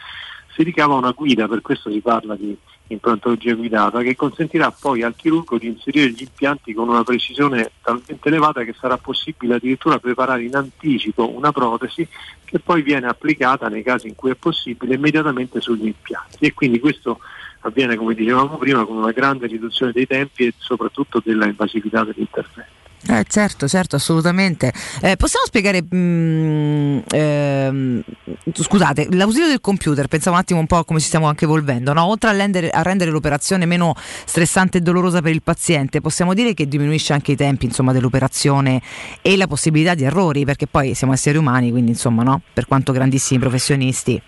si 0.53 0.63
ricava 0.63 0.95
una 0.95 1.11
guida, 1.11 1.47
per 1.47 1.61
questo 1.61 1.91
si 1.91 1.99
parla 1.99 2.35
di 2.35 2.57
implantologia 2.87 3.53
guidata, 3.55 4.01
che 4.01 4.15
consentirà 4.15 4.71
poi 4.71 5.01
al 5.01 5.15
chirurgo 5.15 5.57
di 5.57 5.67
inserire 5.67 6.09
gli 6.11 6.21
impianti 6.21 6.73
con 6.73 6.87
una 6.87 7.03
precisione 7.03 7.71
talmente 7.81 8.27
elevata 8.27 8.63
che 8.63 8.75
sarà 8.79 8.97
possibile 8.97 9.55
addirittura 9.55 9.99
preparare 9.99 10.43
in 10.43 10.55
anticipo 10.55 11.29
una 11.29 11.51
protesi 11.51 12.07
che 12.43 12.59
poi 12.59 12.81
viene 12.81 13.07
applicata 13.07 13.67
nei 13.67 13.83
casi 13.83 14.07
in 14.07 14.15
cui 14.15 14.31
è 14.31 14.35
possibile 14.35 14.95
immediatamente 14.95 15.61
sugli 15.61 15.87
impianti 15.87 16.45
e 16.45 16.53
quindi 16.53 16.79
questo 16.79 17.19
avviene 17.61 17.95
come 17.95 18.13
dicevamo 18.13 18.57
prima 18.57 18.85
con 18.85 18.97
una 18.97 19.11
grande 19.11 19.47
riduzione 19.47 19.91
dei 19.91 20.05
tempi 20.05 20.45
e 20.45 20.53
soprattutto 20.57 21.21
della 21.23 21.45
invasività 21.45 22.03
dell'intervento. 22.03 22.84
Eh, 23.07 23.23
certo, 23.27 23.67
certo, 23.67 23.97
assolutamente. 23.97 24.73
Eh, 25.01 25.15
possiamo 25.15 25.45
spiegare, 25.45 25.83
mm, 25.83 26.99
ehm, 27.11 28.03
scusate, 28.51 29.09
l'ausilio 29.11 29.47
del 29.47 29.61
computer, 29.61 30.07
pensavo 30.07 30.35
un 30.35 30.41
attimo 30.41 30.59
un 30.59 30.65
po' 30.65 30.83
come 30.83 30.99
ci 30.99 31.05
stiamo 31.05 31.27
anche 31.27 31.45
evolvendo, 31.45 31.93
no? 31.93 32.03
oltre 32.05 32.31
a 32.31 32.33
rendere, 32.33 32.69
a 32.71 32.81
rendere 32.81 33.11
l'operazione 33.11 33.65
meno 33.67 33.93
stressante 33.95 34.79
e 34.79 34.81
dolorosa 34.81 35.21
per 35.21 35.31
il 35.33 35.43
paziente, 35.43 36.01
possiamo 36.01 36.33
dire 36.33 36.55
che 36.55 36.67
diminuisce 36.67 37.13
anche 37.13 37.33
i 37.33 37.35
tempi 37.35 37.65
insomma, 37.65 37.91
dell'operazione 37.91 38.81
e 39.21 39.37
la 39.37 39.45
possibilità 39.45 39.93
di 39.93 40.03
errori, 40.03 40.43
perché 40.43 40.65
poi 40.65 40.95
siamo 40.95 41.13
esseri 41.13 41.37
umani, 41.37 41.69
quindi 41.69 41.91
insomma, 41.91 42.23
no? 42.23 42.41
per 42.53 42.65
quanto 42.65 42.91
grandissimi 42.91 43.39
professionisti. 43.39 44.19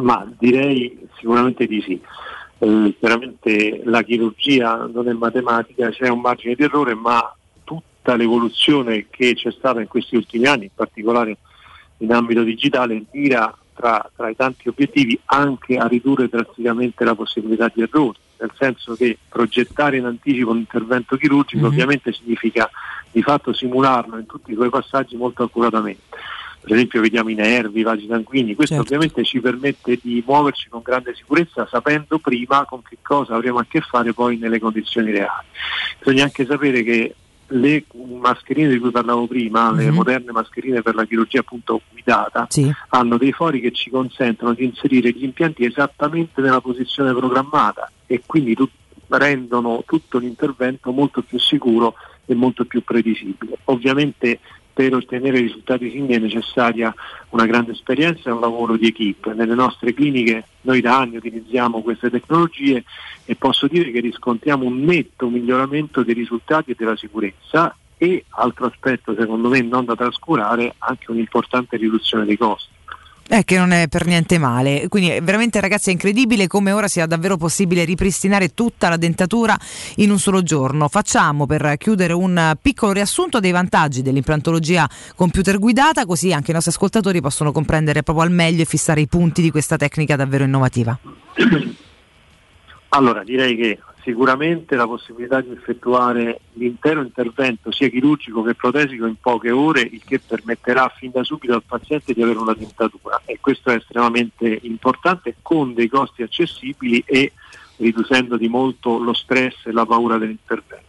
Ma 0.00 0.26
direi 0.38 0.98
sicuramente 1.18 1.66
di 1.66 1.82
sì. 1.82 2.00
Eh, 2.62 2.94
chiaramente 2.98 3.80
la 3.84 4.02
chirurgia 4.02 4.86
non 4.92 5.08
è 5.08 5.12
matematica, 5.12 5.88
c'è 5.88 6.08
un 6.08 6.20
margine 6.20 6.54
di 6.54 6.62
errore, 6.62 6.94
ma 6.94 7.34
tutta 7.64 8.14
l'evoluzione 8.16 9.06
che 9.08 9.34
c'è 9.34 9.50
stata 9.50 9.80
in 9.80 9.88
questi 9.88 10.14
ultimi 10.16 10.44
anni, 10.46 10.64
in 10.64 10.70
particolare 10.74 11.38
in 11.98 12.12
ambito 12.12 12.42
digitale, 12.42 13.02
mira 13.12 13.54
tra, 13.74 14.06
tra 14.14 14.28
i 14.28 14.36
tanti 14.36 14.68
obiettivi 14.68 15.18
anche 15.26 15.76
a 15.78 15.86
ridurre 15.86 16.28
drasticamente 16.28 17.02
la 17.04 17.14
possibilità 17.14 17.70
di 17.74 17.80
errori, 17.80 18.18
nel 18.38 18.52
senso 18.58 18.94
che 18.94 19.16
progettare 19.26 19.96
in 19.96 20.04
anticipo 20.04 20.50
un 20.50 20.58
intervento 20.58 21.16
chirurgico 21.16 21.62
Mhm. 21.64 21.72
ovviamente 21.72 22.12
significa 22.12 22.70
di 23.10 23.22
fatto 23.22 23.54
simularlo 23.54 24.18
in 24.18 24.26
tutti 24.26 24.52
i 24.52 24.54
suoi 24.54 24.68
passaggi 24.68 25.16
molto 25.16 25.44
accuratamente. 25.44 26.02
Per 26.62 26.72
esempio 26.72 27.00
vediamo 27.00 27.30
i 27.30 27.34
nervi, 27.34 27.80
i 27.80 27.82
vasi 27.82 28.06
sanguigni, 28.06 28.54
questo 28.54 28.74
Certo. 28.74 28.88
ovviamente 28.94 29.24
ci 29.24 29.40
permette 29.40 29.98
di 30.02 30.22
muoverci 30.26 30.68
con 30.68 30.82
grande 30.82 31.14
sicurezza 31.14 31.66
sapendo 31.66 32.18
prima 32.18 32.66
con 32.66 32.82
che 32.82 32.98
cosa 33.00 33.34
avremo 33.34 33.58
a 33.58 33.66
che 33.66 33.80
fare 33.80 34.12
poi 34.12 34.36
nelle 34.36 34.58
condizioni 34.60 35.10
reali. 35.10 35.46
Bisogna 35.98 36.24
anche 36.24 36.44
sapere 36.44 36.82
che 36.82 37.14
le 37.52 37.84
mascherine 38.20 38.68
di 38.68 38.78
cui 38.78 38.90
parlavo 38.90 39.26
prima, 39.26 39.72
le 39.72 39.88
Mhm. 39.88 39.94
moderne 39.94 40.32
mascherine 40.32 40.82
per 40.82 40.94
la 40.94 41.04
chirurgia 41.06 41.40
appunto 41.40 41.80
guidata, 41.90 42.46
Sì. 42.50 42.70
hanno 42.90 43.16
dei 43.16 43.32
fori 43.32 43.58
che 43.60 43.72
ci 43.72 43.88
consentono 43.90 44.52
di 44.52 44.64
inserire 44.64 45.10
gli 45.12 45.24
impianti 45.24 45.64
esattamente 45.64 46.42
nella 46.42 46.60
posizione 46.60 47.12
programmata 47.14 47.90
e 48.06 48.22
quindi 48.26 48.54
tut- 48.54 48.70
rendono 49.08 49.82
tutto 49.86 50.18
l'intervento 50.18 50.92
molto 50.92 51.22
più 51.22 51.38
sicuro 51.40 51.94
e 52.26 52.34
molto 52.34 52.64
più 52.66 52.84
previsibile. 52.84 53.56
Ovviamente 53.64 54.38
per 54.72 54.94
ottenere 54.94 55.40
risultati 55.40 55.90
simili 55.90 56.14
è 56.14 56.18
necessaria 56.18 56.94
una 57.30 57.46
grande 57.46 57.72
esperienza 57.72 58.30
e 58.30 58.32
un 58.32 58.40
lavoro 58.40 58.76
di 58.76 58.86
equipe. 58.86 59.34
Nelle 59.34 59.54
nostre 59.54 59.92
cliniche 59.94 60.44
noi 60.62 60.80
da 60.80 60.98
anni 60.98 61.16
utilizziamo 61.16 61.82
queste 61.82 62.10
tecnologie 62.10 62.84
e 63.24 63.34
posso 63.36 63.66
dire 63.66 63.90
che 63.90 64.00
riscontriamo 64.00 64.64
un 64.64 64.80
netto 64.82 65.28
miglioramento 65.28 66.02
dei 66.02 66.14
risultati 66.14 66.72
e 66.72 66.74
della 66.76 66.96
sicurezza 66.96 67.74
e, 67.96 68.24
altro 68.30 68.66
aspetto 68.66 69.14
secondo 69.14 69.48
me 69.48 69.60
non 69.60 69.84
da 69.84 69.94
trascurare, 69.94 70.74
anche 70.78 71.10
un'importante 71.10 71.76
riduzione 71.76 72.24
dei 72.24 72.38
costi. 72.38 72.78
Eh, 73.32 73.44
che 73.44 73.56
non 73.56 73.70
è 73.70 73.86
per 73.86 74.06
niente 74.06 74.38
male. 74.38 74.88
Quindi 74.88 75.14
eh, 75.14 75.20
veramente 75.20 75.60
ragazzi 75.60 75.90
è 75.90 75.92
incredibile 75.92 76.48
come 76.48 76.72
ora 76.72 76.88
sia 76.88 77.06
davvero 77.06 77.36
possibile 77.36 77.84
ripristinare 77.84 78.54
tutta 78.54 78.88
la 78.88 78.96
dentatura 78.96 79.56
in 79.96 80.10
un 80.10 80.18
solo 80.18 80.42
giorno. 80.42 80.88
Facciamo 80.88 81.46
per 81.46 81.76
chiudere 81.78 82.12
un 82.12 82.56
piccolo 82.60 82.90
riassunto 82.90 83.38
dei 83.38 83.52
vantaggi 83.52 84.02
dell'implantologia 84.02 84.90
computer 85.14 85.60
guidata, 85.60 86.06
così 86.06 86.32
anche 86.32 86.50
i 86.50 86.54
nostri 86.54 86.72
ascoltatori 86.72 87.20
possono 87.20 87.52
comprendere 87.52 88.02
proprio 88.02 88.24
al 88.24 88.32
meglio 88.32 88.62
e 88.62 88.64
fissare 88.64 89.00
i 89.00 89.06
punti 89.06 89.42
di 89.42 89.52
questa 89.52 89.76
tecnica 89.76 90.16
davvero 90.16 90.42
innovativa. 90.42 90.98
Allora, 92.92 93.22
direi 93.22 93.54
che 93.54 93.78
sicuramente 94.02 94.76
la 94.76 94.86
possibilità 94.86 95.40
di 95.40 95.50
effettuare 95.50 96.40
l'intero 96.54 97.02
intervento 97.02 97.70
sia 97.70 97.88
chirurgico 97.88 98.42
che 98.42 98.54
protesico 98.54 99.06
in 99.06 99.16
poche 99.20 99.50
ore, 99.50 99.80
il 99.80 100.02
che 100.04 100.18
permetterà 100.18 100.88
fin 100.96 101.10
da 101.10 101.22
subito 101.22 101.54
al 101.54 101.62
paziente 101.66 102.12
di 102.12 102.22
avere 102.22 102.38
una 102.38 102.54
dentatura 102.54 103.20
e 103.24 103.38
questo 103.40 103.70
è 103.70 103.76
estremamente 103.76 104.58
importante 104.62 105.36
con 105.42 105.74
dei 105.74 105.88
costi 105.88 106.22
accessibili 106.22 107.02
e 107.06 107.32
riducendo 107.76 108.36
di 108.36 108.48
molto 108.48 108.98
lo 108.98 109.14
stress 109.14 109.66
e 109.66 109.72
la 109.72 109.86
paura 109.86 110.18
dell'intervento. 110.18 110.86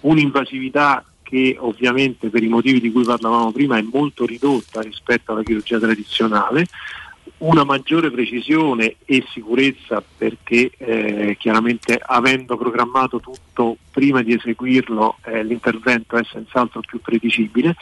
Un'invasività 0.00 1.04
che 1.32 1.56
ovviamente 1.58 2.28
per 2.28 2.42
i 2.42 2.48
motivi 2.48 2.80
di 2.80 2.92
cui 2.92 3.04
parlavamo 3.04 3.52
prima 3.52 3.78
è 3.78 3.82
molto 3.82 4.26
ridotta 4.26 4.82
rispetto 4.82 5.32
alla 5.32 5.42
chirurgia 5.42 5.78
tradizionale, 5.78 6.66
una 7.38 7.64
maggiore 7.64 8.10
precisione 8.10 8.96
e 9.04 9.24
sicurezza 9.32 10.02
perché 10.16 10.70
eh, 10.76 11.36
chiaramente 11.38 12.00
avendo 12.00 12.56
programmato 12.56 13.18
tutto 13.18 13.78
prima 13.90 14.22
di 14.22 14.32
eseguirlo 14.34 15.16
eh, 15.24 15.42
l'intervento 15.42 16.16
è 16.16 16.22
senz'altro 16.24 16.80
più 16.80 17.00
predicibile 17.00 17.74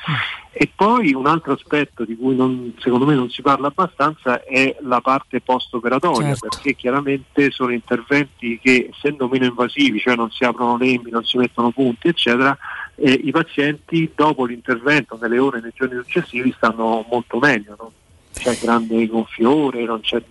e 0.50 0.70
poi 0.74 1.12
un 1.12 1.26
altro 1.26 1.52
aspetto 1.52 2.04
di 2.04 2.16
cui 2.16 2.34
non- 2.34 2.74
secondo 2.78 3.04
me 3.04 3.14
non 3.14 3.28
si 3.30 3.42
parla 3.42 3.68
abbastanza 3.68 4.42
è 4.44 4.76
la 4.80 5.00
parte 5.02 5.40
post-operatoria 5.40 6.28
Certo. 6.34 6.48
perché 6.48 6.74
chiaramente 6.74 7.50
sono 7.50 7.72
interventi 7.72 8.58
che 8.58 8.90
essendo 8.92 9.28
meno 9.28 9.44
invasivi, 9.44 10.00
cioè 10.00 10.16
non 10.16 10.30
si 10.30 10.44
aprono 10.44 10.76
lembi, 10.78 11.10
non 11.10 11.24
si 11.24 11.36
mettono 11.36 11.70
punti 11.70 12.08
eccetera, 12.08 12.56
eh, 12.96 13.12
i 13.12 13.30
pazienti 13.30 14.10
dopo 14.14 14.44
l'intervento 14.46 15.18
nelle 15.20 15.38
ore 15.38 15.58
e 15.58 15.62
nei 15.62 15.72
giorni 15.74 15.96
successivi 15.96 16.52
stanno 16.56 17.04
molto 17.10 17.38
meglio. 17.38 17.76
non 17.78 17.90
c'è 18.40 18.56
grande 18.58 19.06
gonfiore, 19.06 19.84
non 19.84 20.00
c'è- 20.00 20.22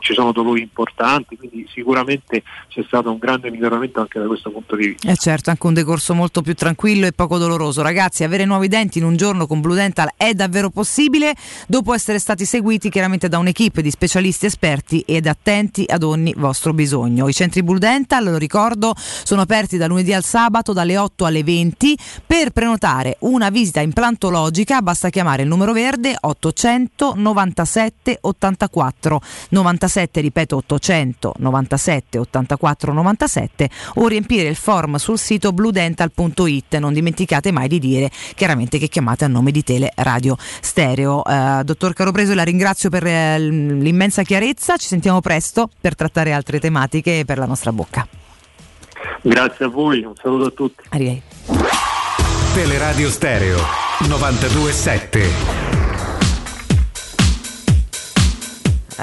ci 0.00 0.14
sono 0.14 0.32
dolori 0.32 0.60
importanti, 0.60 1.36
quindi 1.36 1.66
sicuramente 1.72 2.42
c'è 2.68 2.82
stato 2.86 3.10
un 3.10 3.18
grande 3.18 3.50
miglioramento 3.50 4.00
anche 4.00 4.18
da 4.18 4.26
questo 4.26 4.50
punto 4.50 4.76
di 4.76 4.88
vista. 4.88 5.10
E 5.10 5.16
certo, 5.16 5.50
anche 5.50 5.66
un 5.66 5.74
decorso 5.74 6.14
molto 6.14 6.42
più 6.42 6.54
tranquillo 6.54 7.06
e 7.06 7.12
poco 7.12 7.38
doloroso. 7.38 7.82
Ragazzi, 7.82 8.24
avere 8.24 8.44
nuovi 8.44 8.68
denti 8.68 8.98
in 8.98 9.04
un 9.04 9.16
giorno 9.16 9.46
con 9.46 9.60
Blue 9.60 9.74
Dental 9.74 10.10
è 10.16 10.32
davvero 10.34 10.70
possibile 10.70 11.34
dopo 11.66 11.94
essere 11.94 12.18
stati 12.18 12.44
seguiti 12.44 12.90
chiaramente 12.90 13.28
da 13.28 13.38
un'equipe 13.38 13.82
di 13.82 13.90
specialisti 13.90 14.46
esperti 14.46 15.02
ed 15.06 15.26
attenti 15.26 15.84
ad 15.88 16.02
ogni 16.02 16.34
vostro 16.36 16.72
bisogno. 16.72 17.28
I 17.28 17.32
centri 17.32 17.62
Blue 17.62 17.78
Dental, 17.78 18.24
lo 18.24 18.38
ricordo, 18.38 18.94
sono 18.96 19.42
aperti 19.42 19.76
da 19.76 19.86
lunedì 19.86 20.12
al 20.12 20.24
sabato 20.24 20.72
dalle 20.72 20.96
8 20.96 21.24
alle 21.24 21.42
20. 21.42 21.96
Per 22.26 22.50
prenotare 22.50 23.16
una 23.20 23.50
visita 23.50 23.80
implantologica 23.80 24.82
basta 24.82 25.10
chiamare 25.10 25.42
il 25.42 25.48
numero 25.48 25.72
verde 25.72 26.16
800 26.18 27.14
97 27.16 28.18
84 28.20 29.20
97, 29.50 29.87
ripeto 30.20 30.56
800 30.56 31.34
97 31.38 32.18
84 32.18 32.92
97 32.92 33.70
o 33.94 34.06
riempire 34.06 34.48
il 34.48 34.56
form 34.56 34.96
sul 34.96 35.18
sito 35.18 35.52
bludental.it. 35.52 36.76
Non 36.76 36.92
dimenticate 36.92 37.50
mai 37.50 37.68
di 37.68 37.78
dire 37.78 38.10
chiaramente 38.34 38.78
che 38.78 38.88
chiamate 38.88 39.24
a 39.24 39.28
nome 39.28 39.50
di 39.50 39.62
Tele 39.62 39.92
Radio 39.96 40.36
Stereo. 40.38 41.24
Eh, 41.24 41.62
dottor 41.64 41.92
Caropreso, 41.92 42.34
la 42.34 42.44
ringrazio 42.44 42.90
per 42.90 43.06
eh, 43.06 43.38
l'immensa 43.38 44.22
chiarezza. 44.22 44.76
Ci 44.76 44.86
sentiamo 44.86 45.20
presto 45.20 45.68
per 45.80 45.94
trattare 45.94 46.32
altre 46.32 46.60
tematiche 46.60 47.24
per 47.24 47.38
la 47.38 47.46
nostra 47.46 47.72
bocca. 47.72 48.06
Grazie 49.22 49.64
a 49.66 49.68
voi, 49.68 50.02
un 50.04 50.14
saluto 50.20 50.46
a 50.46 50.50
tutti. 50.50 50.84
Arrivederci. 50.88 51.26
Teleradio 52.54 53.10
Stereo 53.10 53.58
927. 54.08 55.67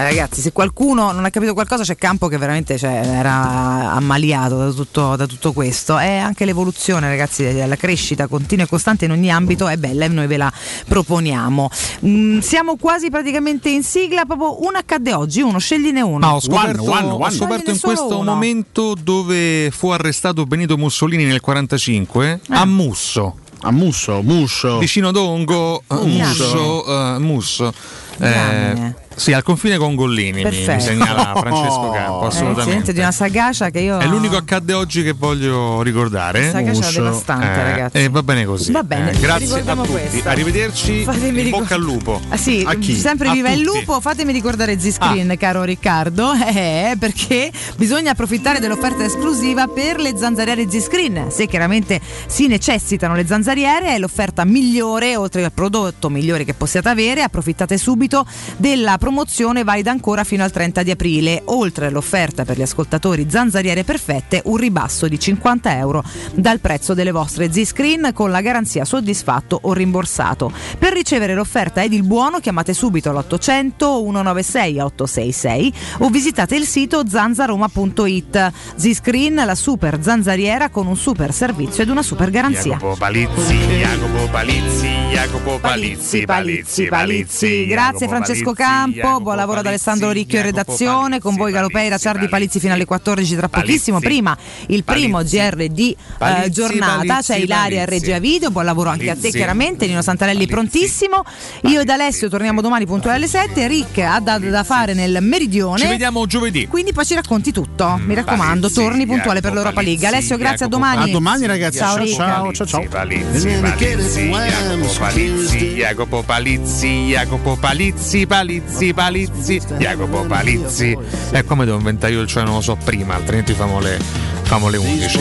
Ragazzi, 0.03 0.41
se 0.41 0.51
qualcuno 0.51 1.11
non 1.11 1.25
ha 1.25 1.29
capito 1.29 1.53
qualcosa, 1.53 1.83
c'è 1.83 1.95
Campo 1.95 2.27
che 2.27 2.37
veramente 2.37 2.77
cioè, 2.77 3.01
era 3.05 3.91
ammaliato 3.93 4.57
da 4.57 4.71
tutto, 4.71 5.15
da 5.15 5.25
tutto 5.25 5.53
questo. 5.53 5.97
E 5.99 6.17
anche 6.17 6.45
l'evoluzione, 6.45 7.07
ragazzi, 7.07 7.65
la 7.65 7.75
crescita 7.75 8.27
continua 8.27 8.65
e 8.65 8.67
costante 8.67 9.05
in 9.05 9.11
ogni 9.11 9.31
ambito 9.31 9.67
è 9.67 9.77
bella 9.77 10.05
e 10.05 10.07
noi 10.09 10.27
ve 10.27 10.37
la 10.37 10.51
proponiamo. 10.87 11.69
Mm, 12.05 12.39
siamo 12.39 12.75
quasi 12.77 13.09
praticamente 13.09 13.69
in 13.69 13.83
sigla, 13.83 14.25
proprio 14.25 14.63
uno 14.65 14.77
accadde 14.77 15.13
oggi, 15.13 15.41
uno, 15.41 15.59
scegliene 15.59 16.01
uno. 16.01 16.19
Ma 16.19 16.35
ho 16.35 16.39
scoperto, 16.39 16.83
One, 16.83 16.91
one, 16.93 17.07
ho 17.11 17.15
one. 17.15 17.31
scoperto 17.31 17.69
in 17.71 17.79
questo 17.79 18.19
uno. 18.19 18.31
momento 18.33 18.95
dove 19.01 19.71
fu 19.71 19.89
arrestato 19.89 20.45
Benito 20.45 20.77
Mussolini 20.77 21.23
nel 21.25 21.41
45 21.41 22.39
Ah. 22.49 22.61
a 22.61 22.65
Musso. 22.65 23.37
A 23.61 23.71
Musso, 23.71 24.21
Muscio. 24.21 24.77
Vicino 24.77 25.11
Dongo, 25.11 25.81
eh, 25.89 25.95
Musso, 26.05 26.85
eh, 27.15 27.19
Musso. 27.19 27.73
Eh, 28.19 28.31
Diamine. 28.31 28.95
Sì, 29.15 29.33
al 29.33 29.43
confine 29.43 29.77
con 29.77 29.95
Gollini, 29.95 30.31
mi, 30.31 30.37
mi 30.37 30.43
Perfetto. 30.43 30.79
segnala 30.83 31.33
Francesco 31.35 31.89
Campo, 31.91 32.23
Eh, 32.23 32.27
assolutamente. 32.27 32.61
accidente 32.61 32.93
di 32.93 32.99
una 32.99 33.11
sagacia 33.11 33.69
che 33.69 33.79
io. 33.79 33.97
È 33.97 34.05
l'unico 34.05 34.35
accadde 34.37 34.73
oggi 34.73 35.03
che 35.03 35.13
voglio 35.13 35.81
ricordare. 35.81 36.51
Sagacia 36.51 36.79
Musso. 36.79 37.01
devastante, 37.03 37.45
Eh, 37.45 37.63
ragazzi. 37.63 37.97
E 37.97 38.09
va 38.09 38.23
bene 38.23 38.45
così. 38.45 38.71
Va 38.71 38.83
bene, 38.83 39.11
Eh, 39.11 39.19
grazie 39.19 39.61
a 39.65 39.75
tutti. 39.75 39.87
questa. 39.89 40.29
Arrivederci. 40.29 41.03
Fatemi 41.03 41.39
in 41.39 41.45
ricor- 41.45 41.61
bocca 41.61 41.75
al 41.75 41.81
lupo. 41.81 42.21
Ah, 42.29 42.37
sì, 42.37 42.63
A 42.67 42.73
chi? 42.75 42.95
sempre 42.95 43.29
A 43.29 43.31
viva 43.33 43.49
il 43.51 43.61
lupo. 43.61 43.99
Fatemi 44.01 44.31
ricordare 44.33 44.79
Z-Screen, 44.79 45.35
caro 45.37 45.63
Riccardo, 45.63 46.31
eh, 46.53 46.95
perché 46.99 47.51
bisogna 47.77 48.11
approfittare 48.11 48.59
dell'offerta 48.59 49.03
esclusiva 49.03 49.67
per 49.67 49.99
le 49.99 50.13
zanzariere 50.17 50.69
Z-Screen. 50.69 51.31
Se 51.31 51.45
chiaramente 51.47 51.99
si 52.27 52.47
necessitano 52.47 53.15
le 53.15 53.25
zanzariere, 53.25 53.95
è 53.95 53.99
l'offerta 53.99 54.43
migliore, 54.45 55.15
oltre 55.15 55.43
al 55.43 55.51
prodotto 55.51 56.09
migliore 56.09 56.43
che 56.43 56.53
possiate 56.53 56.89
avere. 56.89 57.21
Approfittate 57.23 57.77
subito 57.77 58.25
della 58.57 58.97
promozione 59.05 59.63
valida 59.63 59.91
ancora 59.91 60.23
fino 60.23 60.43
al 60.43 60.51
30 60.51 60.81
di 60.81 60.89
aprile. 60.89 61.41
Oltre 61.45 61.85
all'offerta 61.87 62.43
per 62.43 62.57
gli 62.57 62.63
ascoltatori 62.63 63.27
zanzariere 63.29 63.83
perfette, 63.83 64.41
un 64.45 64.57
ribasso 64.57 65.07
di 65.07 65.19
50 65.19 65.77
euro 65.77 66.03
dal 66.33 66.59
prezzo 66.59 66.95
delle 66.95 67.11
vostre 67.11 67.51
Z-Screen 67.51 68.11
con 68.13 68.31
la 68.31 68.41
garanzia 68.41 68.83
soddisfatto 68.83 69.59
o 69.61 69.73
rimborsato. 69.73 70.51
Per 70.79 70.91
ricevere 70.91 71.35
l'offerta 71.35 71.83
ed 71.83 71.93
il 71.93 72.01
buono 72.01 72.39
chiamate 72.39 72.73
subito 72.73 73.11
l'800 73.11 73.73
196 73.77 74.79
866 74.79 75.73
o 75.99 76.09
visitate 76.09 76.55
il 76.55 76.65
sito 76.65 77.07
zanzaroma.it. 77.07 78.51
Z-Screen, 78.75 79.35
la 79.35 79.55
super 79.55 79.99
zanzariera 80.01 80.69
con 80.69 80.87
un 80.87 80.97
super 80.97 81.31
servizio 81.31 81.83
ed 81.83 81.89
una 81.89 82.01
super 82.01 82.31
garanzia. 82.31 82.77
Jacopo 82.77 82.95
Palizzi, 82.95 83.55
Jacopo 83.55 84.29
Palizzi, 84.31 84.87
Jacopo 85.11 85.59
Palizzi, 85.59 86.25
Palizzi, 86.25 86.85
Palizzi. 86.85 87.65
Grazie 87.67 88.05
Grazie 88.05 88.07
Francesco 88.07 88.53
Campo, 88.53 88.94
buon 89.01 89.35
lavoro 89.35 89.59
ad 89.59 89.65
Alessandro 89.65 90.11
Ricchio 90.11 90.37
in 90.37 90.45
redazione, 90.45 91.19
con 91.19 91.35
voi 91.35 91.51
Galopeira, 91.51 91.97
Ciardi 91.97 92.27
Palizzi 92.27 92.59
fino 92.59 92.73
alle 92.73 92.85
14 92.85 93.35
tra 93.35 93.49
pochissimo, 93.49 93.99
prima 93.99 94.37
il 94.67 94.83
primo 94.83 95.23
GR 95.23 95.67
di 95.67 95.95
eh, 96.19 96.49
giornata, 96.49 97.21
c'è 97.21 97.37
Ilaria 97.37 97.83
e. 97.83 97.85
Regia 97.85 98.19
Video, 98.19 98.51
buon 98.51 98.65
lavoro 98.65 98.89
anche 98.89 99.09
a 99.09 99.15
te 99.15 99.31
chiaramente, 99.31 99.87
Nino 99.87 100.01
Santarelli 100.01 100.47
prontissimo, 100.47 101.23
io 101.63 101.81
ed 101.81 101.89
Alessio 101.89 102.29
torniamo 102.29 102.61
domani 102.61 102.85
puntuale 102.85 103.17
alle 103.17 103.27
7, 103.27 103.67
Rick 103.67 103.97
ha 103.99 104.19
da, 104.19 104.37
da 104.37 104.63
fare 104.63 104.93
nel 104.93 105.17
meridione. 105.21 105.79
Ci 105.79 105.87
vediamo 105.87 106.25
giovedì. 106.25 106.67
Quindi 106.67 106.93
poi 106.93 107.05
ci 107.05 107.15
racconti 107.15 107.51
tutto, 107.51 107.99
mi 108.03 108.13
raccomando, 108.13 108.67
Palizzi, 108.67 108.81
torni 108.81 109.05
puntuale 109.05 109.41
per 109.41 109.51
Jacopo 109.51 109.53
l'Europa 109.53 109.81
League. 109.81 110.07
Alessio, 110.07 110.37
grazie, 110.37 110.65
a 110.65 110.69
domani. 110.69 111.09
A 111.09 111.13
domani 111.13 111.45
ragazzi, 111.45 111.77
Ciao 111.77 112.05
ciao 112.05 112.51
ciao 112.53 112.65
ciao. 112.65 112.85
Palizzi, 112.87 113.47
Jacopo 113.49 114.93
Palizzi, 114.97 115.73
Jacopo 115.75 116.23
Palizzi, 116.23 117.05
Jacopo 117.07 117.55
Palizzi, 117.55 118.27
Palizzi, 118.27 118.84
Palizzi, 118.93 119.61
Jacopo 119.77 120.25
Palizzi. 120.25 120.97
E 121.31 121.43
come 121.43 121.65
devo 121.65 121.77
inventare 121.77 122.13
io 122.13 122.21
il 122.21 122.27
cioè 122.27 122.43
non 122.43 122.55
lo 122.55 122.61
so 122.61 122.77
prima, 122.83 123.15
altrimenti 123.15 123.53
famo 123.53 123.79
le, 123.79 123.99
famo 124.43 124.69
le 124.69 124.77
11. 124.77 125.19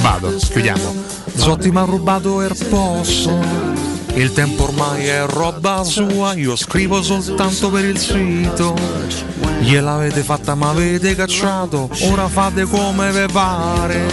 Vado, 0.00 0.34
chiudiamo. 0.36 0.94
Zotti 1.34 1.70
mi 1.70 1.78
ha 1.78 1.84
rubato 1.84 2.42
il 2.42 2.56
posto. 2.68 3.90
Il 4.14 4.32
tempo 4.32 4.64
ormai 4.64 5.06
è 5.06 5.24
roba 5.26 5.82
sua, 5.84 6.34
io 6.34 6.54
scrivo 6.54 7.02
soltanto 7.02 7.70
per 7.70 7.84
il 7.84 7.98
sito. 7.98 8.76
Gliel'avete 9.60 10.22
fatta 10.22 10.54
ma 10.54 10.68
avete 10.68 11.14
cacciato, 11.14 11.88
ora 12.02 12.28
fate 12.28 12.64
come 12.64 13.10
ve 13.10 13.26
pare. 13.26 14.06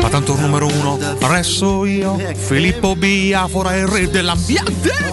Ma 0.00 0.08
tanto 0.08 0.34
numero 0.36 0.66
uno 0.66 0.98
resto 1.20 1.84
io, 1.84 2.18
Filippo 2.34 2.96
Biafora, 2.96 3.76
il 3.76 3.86
re 3.86 4.10
dell'ambiente. 4.10 5.08